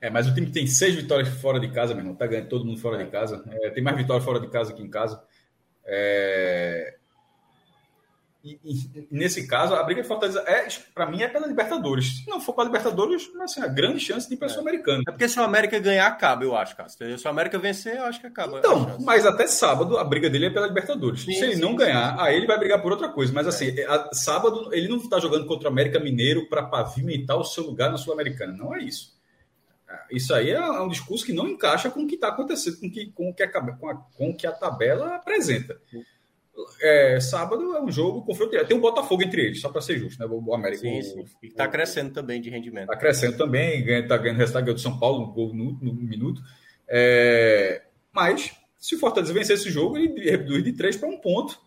É, 0.00 0.10
mas 0.10 0.28
o 0.28 0.34
time 0.34 0.46
que 0.46 0.52
tem 0.52 0.66
seis 0.66 0.94
vitórias 0.94 1.28
fora 1.28 1.58
de 1.58 1.70
casa, 1.72 1.92
meu 1.92 2.02
irmão, 2.02 2.14
tá 2.14 2.26
ganhando 2.26 2.48
todo 2.48 2.64
mundo 2.64 2.80
fora 2.80 3.02
de 3.02 3.10
casa. 3.10 3.44
É, 3.50 3.70
tem 3.70 3.82
mais 3.82 3.96
vitórias 3.96 4.24
fora 4.24 4.40
de 4.40 4.48
casa 4.48 4.72
que 4.72 4.82
em 4.82 4.90
casa. 4.90 5.22
É, 5.84 6.98
e, 8.44 8.58
e, 8.64 9.08
nesse 9.10 9.48
caso, 9.48 9.74
a 9.74 9.82
briga 9.82 10.00
de 10.00 10.06
Fortaleza 10.06 10.40
é, 10.46 10.68
para 10.94 11.10
mim, 11.10 11.22
é 11.22 11.28
pela 11.28 11.46
Libertadores. 11.46 12.18
Se 12.18 12.30
não 12.30 12.40
for 12.40 12.52
para 12.54 12.64
Libertadores, 12.64 13.28
assim, 13.40 13.60
a 13.60 13.66
grande 13.66 13.98
chance 13.98 14.28
de 14.28 14.34
ir 14.34 14.36
para 14.36 14.46
a 14.46 14.50
Sul-Americana. 14.50 15.02
É 15.06 15.10
porque 15.10 15.28
se 15.28 15.38
o 15.40 15.42
América 15.42 15.78
ganhar, 15.80 16.06
acaba, 16.06 16.44
eu 16.44 16.56
acho, 16.56 16.76
cara. 16.76 16.88
Se 16.88 17.04
o 17.04 17.28
América 17.28 17.58
vencer, 17.58 17.96
eu 17.96 18.04
acho 18.04 18.20
que 18.20 18.28
acaba. 18.28 18.58
Então, 18.58 18.96
mas 19.00 19.26
até 19.26 19.46
sábado 19.48 19.98
a 19.98 20.04
briga 20.04 20.30
dele 20.30 20.46
é 20.46 20.50
pela 20.50 20.68
Libertadores. 20.68 21.22
Sim, 21.22 21.32
se 21.32 21.44
ele 21.44 21.56
sim, 21.56 21.60
não 21.60 21.70
sim, 21.70 21.76
ganhar, 21.76 22.16
aí 22.20 22.36
ele 22.36 22.46
vai 22.46 22.58
brigar 22.58 22.80
por 22.80 22.92
outra 22.92 23.08
coisa. 23.08 23.32
Mas 23.32 23.48
assim, 23.48 23.76
é. 23.76 23.84
a, 23.86 24.08
sábado 24.12 24.72
ele 24.72 24.88
não 24.88 24.98
está 24.98 25.18
jogando 25.18 25.46
contra 25.46 25.68
o 25.68 25.72
América 25.72 25.98
Mineiro 25.98 26.48
para 26.48 26.62
pavimentar 26.62 27.36
o 27.36 27.44
seu 27.44 27.64
lugar 27.64 27.90
na 27.90 27.98
Sul-Americana. 27.98 28.52
Não 28.52 28.72
é 28.74 28.82
isso. 28.82 29.17
Isso 30.10 30.34
aí 30.34 30.50
é 30.50 30.60
um 30.80 30.88
discurso 30.88 31.24
que 31.24 31.32
não 31.32 31.48
encaixa 31.48 31.90
com 31.90 32.02
o 32.02 32.06
que 32.06 32.14
está 32.14 32.28
acontecendo, 32.28 32.80
com, 32.80 32.90
que, 32.90 33.06
com, 33.12 33.30
o 33.30 33.34
que 33.34 33.42
a, 33.42 33.48
com, 33.48 33.88
a, 33.88 33.94
com 33.94 34.30
o 34.30 34.36
que 34.36 34.46
a 34.46 34.52
tabela 34.52 35.16
apresenta 35.16 35.80
é, 36.82 37.20
sábado 37.20 37.76
é 37.76 37.82
um 37.82 37.90
jogo 37.90 38.22
confronto 38.22 38.64
Tem 38.66 38.76
um 38.76 38.80
Botafogo 38.80 39.22
entre 39.22 39.46
eles, 39.46 39.60
só 39.60 39.68
para 39.68 39.80
ser 39.80 39.98
justo, 39.98 40.18
né? 40.20 40.26
O 40.30 40.54
América. 40.54 40.82
Sim, 40.82 41.02
sim. 41.02 41.24
E 41.42 41.46
está 41.46 41.68
crescendo 41.68 42.12
também 42.12 42.40
de 42.40 42.50
rendimento. 42.50 42.84
Está 42.84 42.96
crescendo 42.96 43.36
também, 43.36 43.86
está 43.86 44.16
ganhando 44.16 44.38
resultado 44.38 44.72
do 44.72 44.80
São 44.80 44.98
Paulo, 44.98 45.24
um 45.24 45.32
gol 45.32 45.54
no, 45.54 45.72
no 45.80 45.94
minuto. 45.94 46.42
É, 46.88 47.82
mas, 48.12 48.52
se 48.78 48.96
o 48.96 48.98
Fortaleza 48.98 49.32
vencer 49.32 49.56
esse 49.56 49.70
jogo, 49.70 49.96
ele 49.96 50.30
reduz 50.30 50.64
de 50.64 50.72
3 50.72 50.96
para 50.96 51.08
um 51.08 51.18
ponto. 51.18 51.58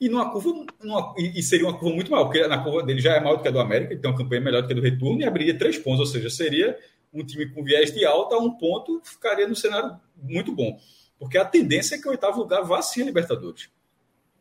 E 0.00 0.08
numa 0.08 0.30
curva, 0.30 0.64
numa, 0.80 1.14
e 1.18 1.42
seria 1.42 1.66
uma 1.66 1.76
curva 1.76 1.94
muito 1.94 2.10
maior, 2.10 2.26
porque 2.26 2.46
na 2.46 2.62
curva 2.62 2.84
dele 2.84 3.00
já 3.00 3.14
é 3.14 3.20
maior 3.20 3.36
do 3.36 3.42
que 3.42 3.48
a 3.48 3.50
do 3.50 3.58
América, 3.58 3.92
ele 3.92 4.00
tem 4.00 4.08
uma 4.08 4.16
campanha 4.16 4.40
melhor 4.40 4.62
do 4.62 4.68
que 4.68 4.72
a 4.72 4.76
do 4.76 4.82
retorno, 4.82 5.20
e 5.20 5.24
abriria 5.24 5.58
três 5.58 5.76
pontos, 5.76 6.00
ou 6.00 6.06
seja, 6.06 6.30
seria 6.30 6.78
um 7.12 7.24
time 7.24 7.48
com 7.50 7.62
viés 7.62 7.92
de 7.92 8.04
alta, 8.04 8.36
um 8.36 8.50
ponto, 8.50 9.00
ficaria 9.04 9.46
no 9.46 9.56
cenário 9.56 9.98
muito 10.16 10.52
bom. 10.52 10.78
Porque 11.18 11.38
a 11.38 11.44
tendência 11.44 11.96
é 11.96 11.98
que 11.98 12.06
o 12.06 12.10
oitavo 12.10 12.40
lugar 12.40 12.62
vá 12.62 12.80
sim 12.80 13.02
a 13.02 13.04
Libertadores 13.04 13.70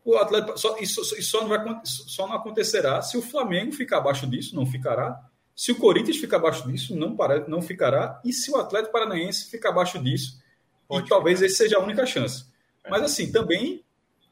o 0.07 0.15
Atlético 0.15 0.57
só, 0.57 0.77
isso, 0.79 1.03
só, 1.21 1.41
não 1.41 1.49
vai, 1.49 1.81
só 1.83 2.25
não 2.25 2.35
acontecerá 2.35 3.01
se 3.01 3.17
o 3.17 3.21
Flamengo 3.21 3.73
ficar 3.73 3.97
abaixo 3.97 4.25
disso, 4.25 4.55
não 4.55 4.65
ficará. 4.65 5.19
Se 5.53 5.69
o 5.69 5.75
Corinthians 5.75 6.15
ficar 6.15 6.37
abaixo 6.37 6.65
disso, 6.71 6.95
não, 6.95 7.13
para, 7.13 7.45
não 7.45 7.61
ficará. 7.61 8.21
E 8.23 8.31
se 8.31 8.49
o 8.49 8.55
Atlético 8.55 8.93
Paranaense 8.93 9.51
ficar 9.51 9.69
abaixo 9.69 10.01
disso, 10.01 10.41
Pode 10.87 11.07
e 11.07 11.09
talvez 11.09 11.41
esse 11.41 11.57
seja 11.57 11.75
a 11.75 11.83
única 11.83 12.05
chance. 12.05 12.45
É. 12.85 12.89
Mas 12.89 13.03
assim, 13.03 13.33
também 13.33 13.83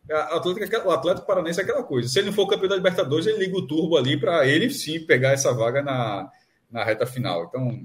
Atlético, 0.10 0.88
o 0.88 0.92
Atlético 0.92 1.28
Paranaense 1.28 1.60
é 1.60 1.64
aquela 1.64 1.84
coisa. 1.84 2.08
Se 2.08 2.20
ele 2.20 2.28
não 2.28 2.34
for 2.34 2.48
campeão 2.48 2.70
da 2.70 2.78
Libertadores, 2.78 3.28
ele 3.28 3.40
liga 3.40 3.58
o 3.58 3.68
turbo 3.68 3.98
ali 3.98 4.18
para 4.18 4.48
ele 4.48 4.70
sim 4.70 5.02
pegar 5.02 5.32
essa 5.32 5.54
vaga 5.54 5.82
na, 5.82 6.32
na 6.72 6.86
reta 6.86 7.06
final. 7.06 7.44
Então, 7.50 7.84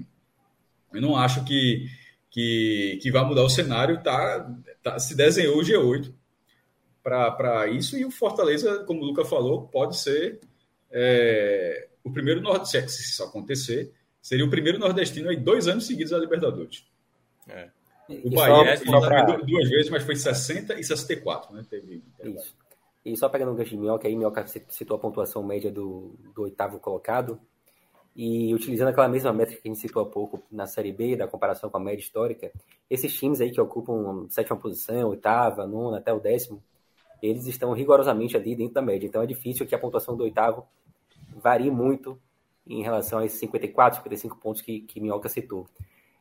eu 0.93 1.01
não 1.01 1.15
acho 1.15 1.43
que, 1.43 1.87
que, 2.29 2.99
que 3.01 3.11
vai 3.11 3.23
mudar 3.23 3.43
o 3.43 3.49
cenário. 3.49 4.01
Tá, 4.01 4.49
tá, 4.81 4.99
se 4.99 5.15
desenhou 5.15 5.57
o 5.57 5.61
G8 5.61 6.13
para 7.03 7.67
isso. 7.67 7.97
E 7.97 8.05
o 8.05 8.11
Fortaleza, 8.11 8.83
como 8.85 9.01
o 9.01 9.05
Luca 9.05 9.25
falou, 9.25 9.67
pode 9.67 9.97
ser 9.97 10.39
é, 10.91 11.87
o 12.03 12.11
primeiro 12.11 12.41
nordestino, 12.41 12.89
se 12.89 13.01
isso 13.03 13.23
acontecer, 13.23 13.93
seria 14.21 14.45
o 14.45 14.49
primeiro 14.49 14.77
nordestino 14.77 15.29
aí 15.29 15.37
dois 15.37 15.67
anos 15.67 15.85
seguidos 15.85 16.13
a 16.13 16.17
Libertadores. 16.17 16.85
É. 17.47 17.69
O 18.09 18.27
e 18.27 18.35
Bahia 18.35 18.77
só, 18.77 18.99
pra... 18.99 19.23
duas 19.37 19.69
vezes, 19.69 19.89
mas 19.89 20.03
foi 20.03 20.15
60 20.15 20.79
e 20.79 20.83
64, 20.83 21.53
né? 21.53 21.65
Teve, 21.69 22.03
Isso. 22.23 22.55
E 23.03 23.15
só 23.17 23.29
pegando 23.29 23.51
o 23.51 23.55
gancho 23.55 23.71
de 23.71 23.77
Minhoca, 23.77 24.07
aí 24.07 24.15
Minhoca 24.15 24.45
citou 24.45 24.95
a 24.95 24.99
pontuação 24.99 25.43
média 25.43 25.71
do, 25.71 26.13
do 26.35 26.43
oitavo 26.43 26.79
colocado, 26.79 27.39
e 28.15 28.53
utilizando 28.53 28.89
aquela 28.89 29.07
mesma 29.07 29.31
métrica 29.31 29.61
que 29.61 29.67
a 29.67 29.71
gente 29.71 29.81
citou 29.81 30.01
há 30.03 30.05
pouco 30.05 30.43
na 30.51 30.67
Série 30.67 30.91
B, 30.91 31.15
da 31.15 31.27
comparação 31.27 31.69
com 31.69 31.77
a 31.77 31.79
média 31.79 32.03
histórica, 32.03 32.51
esses 32.89 33.13
times 33.13 33.39
aí 33.39 33.51
que 33.51 33.61
ocupam 33.61 34.27
sétima 34.29 34.57
posição, 34.57 35.09
oitava, 35.09 35.65
nona, 35.65 35.97
até 35.97 36.13
o 36.13 36.19
décimo, 36.19 36.61
eles 37.21 37.45
estão 37.45 37.71
rigorosamente 37.71 38.35
ali 38.35 38.55
dentro 38.55 38.73
da 38.73 38.81
média. 38.81 39.07
Então 39.07 39.21
é 39.21 39.25
difícil 39.25 39.65
que 39.65 39.75
a 39.75 39.79
pontuação 39.79 40.17
do 40.17 40.23
oitavo 40.23 40.65
varie 41.37 41.71
muito 41.71 42.19
em 42.67 42.83
relação 42.83 43.19
a 43.19 43.25
esses 43.25 43.39
54, 43.39 43.97
55 43.97 44.37
pontos 44.37 44.61
que, 44.61 44.81
que 44.81 44.99
Minhoca 44.99 45.29
citou. 45.29 45.67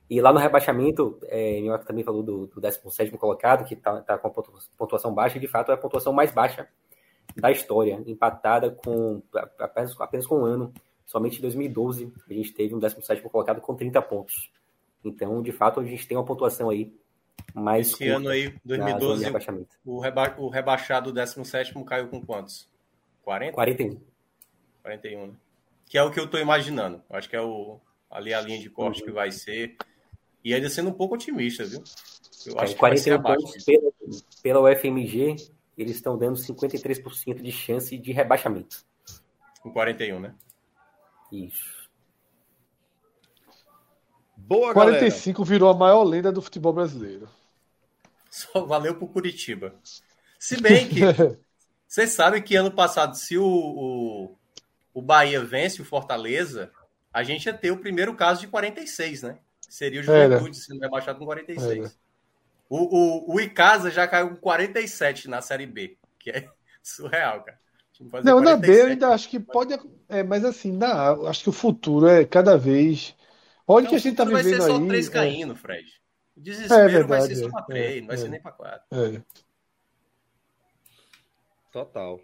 E 0.09 0.21
lá 0.21 0.33
no 0.33 0.39
rebaixamento, 0.39 1.19
é, 1.25 1.61
Minhoca 1.61 1.85
também 1.85 2.05
falou 2.05 2.23
do, 2.23 2.47
do 2.47 2.61
17 2.61 3.17
colocado, 3.17 3.65
que 3.65 3.75
está 3.75 4.01
tá 4.03 4.19
com 4.19 4.29
a 4.29 4.31
pontuação 4.77 5.15
baixa, 5.15 5.39
e 5.39 5.41
de 5.41 5.47
fato 5.49 5.71
é 5.71 5.75
a 5.75 5.79
pontuação 5.79 6.13
mais 6.13 6.33
baixa 6.33 6.69
da 7.37 7.51
história, 7.51 8.03
empatada 8.07 8.71
com 8.71 9.23
apenas, 9.59 10.01
apenas 10.01 10.27
com 10.27 10.41
um 10.41 10.45
ano. 10.45 10.73
Somente 11.11 11.39
em 11.39 11.41
2012 11.41 12.13
a 12.29 12.33
gente 12.33 12.53
teve 12.53 12.73
um 12.73 12.79
17 12.79 13.21
colocado 13.23 13.61
com 13.61 13.75
30 13.75 14.01
pontos. 14.01 14.49
Então, 15.05 15.43
de 15.43 15.51
fato, 15.51 15.81
a 15.81 15.85
gente 15.85 16.07
tem 16.07 16.17
uma 16.17 16.25
pontuação 16.25 16.71
aí 16.71 16.95
mais 17.53 17.93
Esse 17.93 18.07
ano 18.07 18.29
aí, 18.29 18.55
2012, 18.65 19.27
o, 19.85 19.99
reba 19.99 20.37
o 20.39 20.49
rebaixado 20.49 21.13
17 21.13 21.75
caiu 21.85 22.07
com 22.07 22.25
quantos? 22.25 22.71
40? 23.25 23.55
41. 23.55 24.01
41, 24.83 25.27
né? 25.27 25.33
Que 25.85 25.99
é 25.99 26.03
o 26.05 26.13
que 26.13 26.21
eu 26.21 26.27
estou 26.27 26.39
imaginando. 26.39 27.03
Acho 27.11 27.29
que 27.29 27.35
é 27.35 27.41
o, 27.41 27.81
ali 28.09 28.33
a 28.33 28.41
linha 28.41 28.61
de 28.61 28.71
corte 28.71 29.01
uhum. 29.01 29.07
que 29.07 29.13
vai 29.13 29.33
ser. 29.33 29.77
E 30.45 30.55
ainda 30.55 30.71
sendo 30.71 30.91
um 30.91 30.95
pouco 30.95 31.17
otimista, 31.17 31.65
viu? 31.65 31.83
Eu 32.47 32.61
acho 32.61 32.75
é, 32.75 32.77
41 32.77 33.21
pontos 33.21 33.65
pela, 33.65 33.93
pela 34.45 34.61
UFMG, 34.61 35.35
eles 35.77 35.97
estão 35.97 36.17
dando 36.17 36.39
53% 36.39 37.43
de 37.43 37.51
chance 37.51 37.99
de 37.99 38.13
rebaixamento. 38.13 38.85
Com 39.61 39.73
41, 39.73 40.21
né? 40.21 40.35
Isso. 41.33 41.81
Boa, 44.37 44.73
45 44.73 45.39
galera. 45.39 45.53
virou 45.53 45.71
a 45.71 45.75
maior 45.75 46.03
lenda 46.03 46.33
do 46.33 46.43
futebol 46.43 46.73
brasileiro. 46.73 47.29
Só 48.29 48.65
valeu 48.65 48.97
pro 48.97 49.07
Curitiba. 49.07 49.75
Se 50.39 50.61
bem 50.61 50.89
que 50.89 51.01
vocês 51.87 52.11
sabem 52.11 52.43
que 52.43 52.57
ano 52.57 52.71
passado, 52.71 53.17
se 53.17 53.37
o, 53.37 53.45
o, 53.45 54.37
o, 54.95 55.03
Bahia 55.03 55.45
vence 55.45 55.83
o 55.83 55.85
Fortaleza, 55.85 56.73
a 57.13 57.23
gente 57.23 57.47
ia 57.47 57.55
ter 57.55 57.71
o 57.71 57.79
primeiro 57.79 58.15
caso 58.15 58.41
de 58.41 58.49
46, 58.49 59.23
né? 59.23 59.39
Seria 59.61 60.01
o 60.01 60.03
Juventude 60.03 60.45
Era. 60.45 60.55
sendo 60.55 60.81
rebaixado 60.81 61.19
com 61.19 61.27
46. 61.27 61.99
O, 62.69 62.77
o, 62.79 63.35
o 63.35 63.41
Icasa 63.41 63.91
já 63.91 64.07
caiu 64.07 64.31
com 64.31 64.37
47 64.37 65.29
na 65.29 65.43
Série 65.43 65.67
B, 65.67 65.97
que 66.19 66.31
é 66.31 66.49
surreal, 66.83 67.43
cara. 67.43 67.59
Não, 68.01 68.41
47. 68.41 68.45
na 68.45 68.57
B 68.57 68.81
eu 68.81 68.87
ainda 68.87 69.09
acho 69.09 69.29
que 69.29 69.39
pode. 69.39 69.79
É, 70.09 70.23
mas 70.23 70.45
assim, 70.45 70.73
na, 70.73 71.13
acho 71.29 71.45
que 71.45 71.51
o 71.51 71.53
futuro 71.53 72.09
é 72.09 72.25
cada 72.25 72.57
vez 72.57 73.15
Onde 73.73 73.87
então, 73.87 73.91
que 73.91 73.95
a 73.95 73.99
gente 73.99 74.17
tá 74.17 74.25
vivendo 74.25 74.47
aí? 74.47 74.51
Vai 74.51 74.61
ser 74.61 74.67
só 74.67 74.87
três 74.87 75.09
é... 75.09 75.13
caindo, 75.13 75.55
Fred. 75.55 75.89
O 76.37 76.41
desespero 76.41 76.81
é 76.81 76.89
verdade, 76.89 77.09
vai 77.09 77.21
ser 77.29 77.37
só 77.37 77.47
uma 77.47 77.63
três, 77.63 77.97
é, 77.97 78.01
não 78.01 78.07
vai 78.09 78.17
ser 78.17 78.29
nem 78.29 78.41
para 78.41 78.51
quatro. 78.51 78.87
É. 78.91 79.23
Total. 81.71 82.21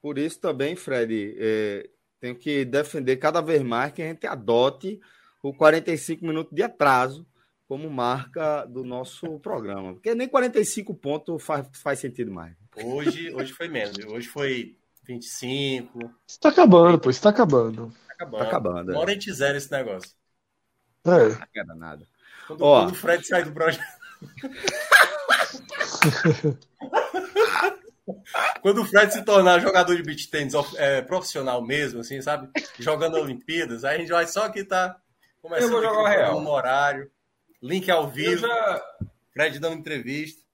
Por 0.00 0.16
isso 0.16 0.40
também, 0.40 0.74
Fred, 0.74 1.36
é, 1.38 1.90
tenho 2.18 2.34
que 2.34 2.64
defender 2.64 3.16
cada 3.16 3.42
vez 3.42 3.62
mais 3.62 3.92
que 3.92 4.00
a 4.00 4.06
gente 4.06 4.26
adote 4.26 4.98
o 5.42 5.52
45 5.52 6.24
minutos 6.24 6.54
de 6.54 6.62
atraso 6.62 7.26
como 7.68 7.90
marca 7.90 8.64
do 8.64 8.82
nosso 8.82 9.38
programa. 9.40 9.92
Porque 9.92 10.14
nem 10.14 10.26
45 10.26 10.94
pontos 10.94 11.44
faz, 11.44 11.68
faz 11.74 11.98
sentido 11.98 12.32
mais. 12.32 12.56
Hoje, 12.82 13.34
hoje 13.34 13.52
foi 13.52 13.68
menos. 13.68 13.98
Hoje 14.06 14.28
foi 14.28 14.78
25. 15.06 16.14
Está 16.26 16.48
acabando, 16.48 16.98
pô. 16.98 17.10
Está 17.10 17.30
acabando. 17.30 17.92
Está 18.02 18.14
acabando. 18.14 18.38
Tá 18.38 18.48
acabando. 18.48 18.92
Uma 18.92 19.00
hora 19.00 19.10
a 19.10 19.14
gente 19.14 19.32
zera 19.32 19.56
esse 19.56 19.70
negócio. 19.70 20.10
É. 21.04 21.28
Não 21.28 21.46
queda 21.52 21.74
nada. 21.74 22.06
Quando, 22.46 22.62
Ó, 22.62 22.80
quando 22.80 22.92
o 22.92 22.94
Fred 22.94 23.26
sai 23.26 23.44
do 23.44 23.52
projeto. 23.52 23.84
quando 28.60 28.82
o 28.82 28.84
Fred 28.84 29.12
se 29.12 29.24
tornar 29.24 29.60
jogador 29.60 29.96
de 29.96 30.02
beat 30.02 30.28
tênis 30.30 30.54
é, 30.76 31.02
profissional 31.02 31.62
mesmo, 31.62 32.00
assim, 32.00 32.20
sabe? 32.20 32.48
Jogando 32.78 33.18
Olimpíadas, 33.18 33.84
aí 33.84 33.96
a 33.96 34.00
gente 34.00 34.10
vai 34.10 34.26
só 34.26 34.48
que 34.48 34.64
tá 34.64 35.00
começando 35.40 35.64
Eu 35.64 35.70
vou 35.70 35.82
jogar 35.82 36.10
real. 36.10 36.40
no 36.40 36.50
horário. 36.50 37.10
Link 37.62 37.90
ao 37.90 38.08
vivo. 38.08 38.46
Já... 38.46 38.82
Fred 39.32 39.58
dando 39.58 39.78
entrevista. 39.78 40.44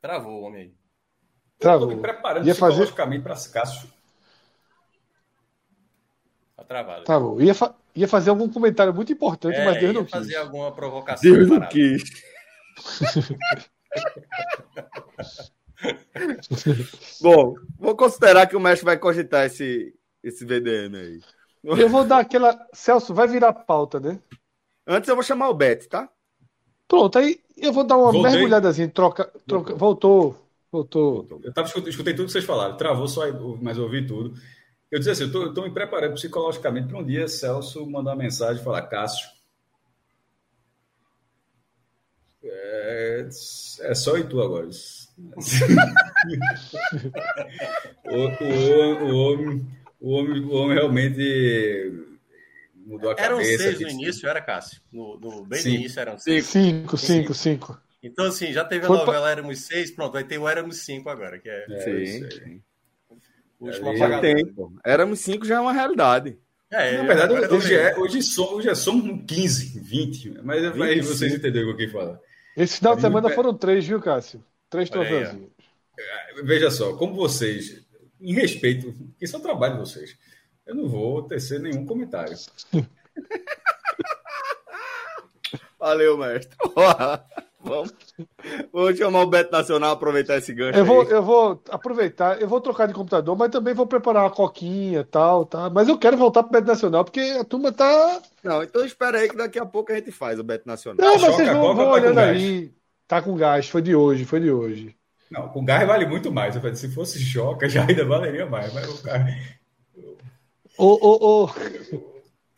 Travou 0.00 0.40
o 0.40 0.42
homem 0.42 0.62
aí. 0.62 0.77
Travou. 1.58 1.90
Eu 1.90 1.90
tô 1.90 1.96
me 1.96 2.02
preparando 2.02 2.46
Ia 2.46 2.52
psicologicamente 2.54 3.22
fazer... 3.22 3.50
para 3.50 3.60
Cássio 3.60 3.98
travado. 6.68 7.04
Tá 7.04 7.18
bom. 7.18 7.40
Ia, 7.40 7.54
fa 7.54 7.74
ia 7.96 8.06
fazer 8.06 8.28
algum 8.30 8.48
comentário 8.48 8.94
muito 8.94 9.12
importante, 9.12 9.56
é, 9.56 9.64
mas 9.64 9.80
Deus 9.80 9.94
não 9.94 10.04
quis. 10.04 10.10
fazer 10.12 10.36
alguma 10.36 10.70
provocação. 10.70 11.32
Deus 11.32 11.48
não 11.48 11.60
quis. 11.66 12.04
Bom, 17.20 17.54
vou 17.78 17.96
considerar 17.96 18.46
que 18.46 18.56
o 18.56 18.60
mestre 18.60 18.84
vai 18.84 18.98
cogitar 18.98 19.46
esse, 19.46 19.94
esse 20.22 20.44
VDN 20.44 20.96
aí. 20.96 21.20
Eu 21.64 21.88
vou 21.88 22.04
dar 22.04 22.18
aquela. 22.18 22.58
Celso, 22.72 23.14
vai 23.14 23.26
virar 23.26 23.52
pauta, 23.52 23.98
né? 23.98 24.18
Antes 24.86 25.08
eu 25.08 25.14
vou 25.14 25.24
chamar 25.24 25.48
o 25.48 25.54
Bet, 25.54 25.88
tá? 25.88 26.08
Pronto, 26.86 27.18
aí 27.18 27.40
eu 27.56 27.72
vou 27.72 27.84
dar 27.84 27.96
uma 27.96 28.12
Voltei. 28.12 28.32
mergulhadazinha, 28.32 28.88
troca, 28.88 29.32
troca. 29.46 29.74
Voltou. 29.74 30.47
Voltou. 30.70 31.26
Eu 31.42 31.52
tava, 31.52 31.66
escutei, 31.66 31.90
escutei 31.90 32.14
tudo 32.14 32.26
que 32.26 32.32
vocês 32.32 32.44
falaram. 32.44 32.76
Travou 32.76 33.08
só, 33.08 33.22
mas 33.60 33.78
eu 33.78 33.84
ouvi 33.84 34.06
tudo. 34.06 34.34
Eu 34.90 34.98
disse 34.98 35.10
assim, 35.10 35.24
eu 35.24 35.48
estou 35.48 35.64
me 35.64 35.72
preparando 35.72 36.14
psicologicamente 36.14 36.88
para 36.88 36.98
um 36.98 37.04
dia 37.04 37.28
Celso 37.28 37.86
mandar 37.86 38.12
uma 38.12 38.22
mensagem 38.22 38.60
e 38.60 38.64
falar, 38.64 38.82
Cássio, 38.82 39.28
é, 42.42 43.28
é 43.80 43.94
só 43.94 44.16
e 44.16 44.24
tu 44.24 44.40
agora. 44.40 44.68
o, 48.04 48.16
o, 48.16 49.04
o, 49.04 49.16
homem, 49.16 49.66
o, 50.00 50.10
homem, 50.10 50.44
o 50.44 50.52
homem 50.52 50.76
realmente 50.76 51.92
mudou 52.74 53.10
a 53.10 53.14
cabeça. 53.14 53.32
Eram 53.32 53.42
seis 53.58 53.80
no 53.80 53.88
início, 53.88 54.28
era, 54.28 54.40
Cássio? 54.40 54.80
No, 54.90 55.18
no 55.18 55.44
bem 55.44 55.62
no 55.62 55.68
início 55.68 56.00
eram 56.00 56.18
seis. 56.18 56.46
Cinco, 56.46 56.96
cinco, 56.96 57.34
cinco. 57.34 57.78
Então, 58.02 58.26
assim, 58.26 58.52
já 58.52 58.64
teve 58.64 58.84
a 58.84 58.88
Foi 58.88 58.96
novela 58.96 59.22
pra... 59.22 59.30
Éramos 59.30 59.60
Seis, 59.60 59.90
pronto, 59.90 60.12
vai 60.12 60.24
ter 60.24 60.38
o 60.38 60.48
Éramos 60.48 60.78
Cinco 60.78 61.08
agora, 61.08 61.38
que 61.38 61.48
é... 61.48 61.66
é 61.68 61.80
sim, 61.80 62.30
sim. 62.30 62.62
Último 63.60 63.96
já 63.96 64.20
tem, 64.20 64.46
pô. 64.46 64.72
Éramos 64.84 65.18
cinco 65.18 65.44
já 65.44 65.56
é 65.56 65.60
uma 65.60 65.72
realidade. 65.72 66.38
É, 66.70 66.98
Na 66.98 67.02
verdade, 67.02 67.32
hoje, 67.32 67.54
hoje, 67.54 67.74
é, 67.74 67.98
hoje, 67.98 68.22
são, 68.22 68.54
hoje 68.54 68.68
é 68.68 68.74
são 68.74 69.18
15, 69.18 69.80
20, 69.80 70.42
mas 70.44 70.60
25. 70.60 70.82
aí 70.84 71.00
vocês 71.00 71.34
entenderam 71.34 71.70
o 71.70 71.76
que 71.76 71.84
eu 71.84 71.90
falo. 71.90 72.18
Esse 72.56 72.76
final 72.78 72.94
de 72.94 73.00
semana 73.00 73.30
foram 73.30 73.54
três, 73.54 73.86
viu, 73.86 74.00
Cássio? 74.00 74.44
Três 74.70 74.88
troféuzinhos. 74.90 75.50
É, 75.98 76.42
veja 76.42 76.70
só, 76.70 76.96
como 76.96 77.14
vocês, 77.14 77.82
em 78.20 78.32
respeito, 78.34 78.92
que 79.18 79.24
isso 79.24 79.34
é 79.34 79.38
o 79.38 79.42
trabalho 79.42 79.74
de 79.74 79.80
vocês, 79.80 80.16
eu 80.66 80.74
não 80.74 80.88
vou 80.88 81.22
tecer 81.22 81.58
nenhum 81.58 81.86
comentário. 81.86 82.36
Valeu, 85.78 86.18
mestre. 86.18 86.56
Vamos, 87.60 87.92
vamos 88.72 88.96
chamar 88.96 89.22
o 89.22 89.26
Beto 89.26 89.50
Nacional 89.50 89.92
aproveitar 89.92 90.36
esse 90.36 90.54
gancho. 90.54 90.78
Eu 90.78 90.84
vou, 90.84 91.02
eu 91.04 91.22
vou 91.22 91.62
aproveitar, 91.68 92.40
eu 92.40 92.48
vou 92.48 92.60
trocar 92.60 92.86
de 92.86 92.94
computador, 92.94 93.36
mas 93.36 93.50
também 93.50 93.74
vou 93.74 93.86
preparar 93.86 94.24
uma 94.24 94.30
coquinha 94.30 95.00
e 95.00 95.04
tal, 95.04 95.44
tá? 95.44 95.68
Mas 95.68 95.88
eu 95.88 95.98
quero 95.98 96.16
voltar 96.16 96.44
pro 96.44 96.52
Beto 96.52 96.68
Nacional, 96.68 97.04
porque 97.04 97.20
a 97.20 97.44
turma 97.44 97.72
tá. 97.72 98.22
Não, 98.44 98.62
então 98.62 98.84
espera 98.84 99.18
aí 99.18 99.28
que 99.28 99.36
daqui 99.36 99.58
a 99.58 99.66
pouco 99.66 99.90
a 99.90 99.96
gente 99.96 100.12
faz 100.12 100.38
o 100.38 100.44
Beto 100.44 100.68
Nacional. 100.68 101.04
Não, 101.04 101.20
mas 101.20 101.34
vocês 101.34 101.48
vão, 101.48 101.74
vão 101.74 101.86
tá 101.86 101.92
olhando 101.92 102.18
aí. 102.18 102.72
Tá 103.08 103.20
com 103.20 103.34
gás, 103.36 103.68
foi 103.68 103.82
de 103.82 103.94
hoje, 103.94 104.24
foi 104.24 104.40
de 104.40 104.50
hoje. 104.50 104.94
Não, 105.30 105.48
com 105.48 105.64
gás 105.64 105.86
vale 105.86 106.06
muito 106.06 106.30
mais. 106.30 106.54
Se 106.78 106.88
fosse 106.88 107.18
choca, 107.18 107.68
já 107.68 107.84
ainda 107.84 108.04
valeria 108.04 108.46
mais. 108.46 108.72
Mas 108.72 108.88
o 108.88 109.02
cara. 109.02 109.26
Ô, 110.76 110.86
ô, 110.86 111.44
ô. 111.44 111.50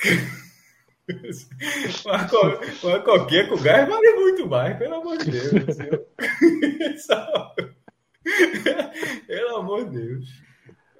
uma, 2.85 3.01
coquinha 3.01 3.49
com 3.49 3.57
gás 3.57 3.89
vale 3.89 4.15
muito 4.15 4.49
mais, 4.49 4.78
pelo 4.78 4.95
amor 4.97 5.19
de 5.19 5.31
Deus. 5.31 5.77
pelo 9.27 9.57
amor 9.57 9.85
de 9.85 9.99
Deus. 9.99 10.28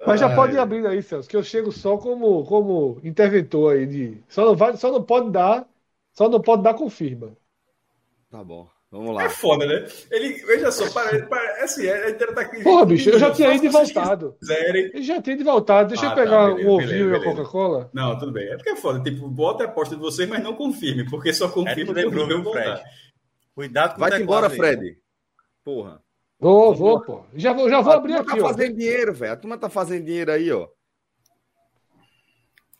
Mas 0.05 0.19
já 0.19 0.27
Ai. 0.27 0.35
pode 0.35 0.53
ir 0.53 0.59
abrindo 0.59 0.87
aí, 0.87 1.01
Celso, 1.01 1.29
que 1.29 1.35
eu 1.35 1.43
chego 1.43 1.71
só 1.71 1.97
como, 1.97 2.43
como 2.45 2.99
interventor 3.03 3.75
aí 3.75 3.85
de. 3.85 4.23
Só 4.27 4.45
não, 4.45 4.55
vai, 4.55 4.75
só 4.75 4.91
não 4.91 5.03
pode 5.03 5.29
dar. 5.29 5.67
Só 6.13 6.27
não 6.27 6.41
pode 6.41 6.63
dar 6.63 6.73
confirma. 6.73 7.37
Tá 8.29 8.43
bom. 8.43 8.67
Vamos 8.91 9.15
lá. 9.15 9.23
É 9.23 9.29
foda, 9.29 9.65
né? 9.65 9.87
Ele, 10.11 10.33
veja 10.45 10.69
só, 10.69 10.91
para, 10.91 11.25
para, 11.25 11.63
assim, 11.63 11.87
a 11.87 12.09
inteira 12.09 12.33
tá 12.33 12.41
aqui. 12.41 12.61
Porra, 12.61 12.85
bicho, 12.85 13.09
eu 13.09 13.17
já 13.17 13.31
tinha 13.31 13.53
ido 13.53 13.65
e 13.65 13.69
voltado. 13.69 14.35
Eu 14.93 15.01
já 15.01 15.21
tinha 15.21 15.33
ido 15.33 15.41
e 15.41 15.45
voltado. 15.45 15.87
Deixa 15.87 16.07
ah, 16.07 16.11
eu 16.11 16.15
pegar 16.15 16.29
tá, 16.29 16.47
beleza, 16.47 16.69
o 16.69 16.73
ovinho 16.73 17.09
e 17.11 17.15
a 17.15 17.23
Coca-Cola. 17.23 17.89
Não, 17.93 18.19
tudo 18.19 18.33
bem. 18.33 18.49
É 18.49 18.57
porque 18.57 18.71
é 18.71 18.75
foda. 18.75 18.99
Tipo, 19.01 19.29
bota 19.29 19.63
a 19.63 19.67
aposta 19.67 19.95
de 19.95 20.01
vocês, 20.01 20.27
mas 20.27 20.43
não 20.43 20.55
confirme, 20.55 21.09
porque 21.09 21.33
só 21.33 21.47
confirma 21.47 21.97
é 21.97 22.03
quando 22.03 22.31
eu 22.31 22.43
voltar. 22.43 22.83
Cuidado 23.55 23.93
com 23.93 23.99
Vai 24.01 24.21
embora, 24.21 24.49
Fred. 24.49 24.97
Porra. 25.63 26.01
Vou, 26.37 26.75
vou, 26.75 26.99
pô. 26.99 27.23
Já 27.33 27.53
vou, 27.53 27.69
já 27.69 27.79
vou 27.79 27.93
abrir 27.93 28.15
aqui, 28.15 28.35
tá 28.35 28.43
ó. 28.43 28.47
fazendo 28.49 28.75
dinheiro, 28.75 29.13
velho. 29.13 29.31
A 29.31 29.37
turma 29.37 29.57
tá 29.57 29.69
fazendo 29.69 30.03
dinheiro 30.03 30.31
aí, 30.31 30.51
ó. 30.51 30.67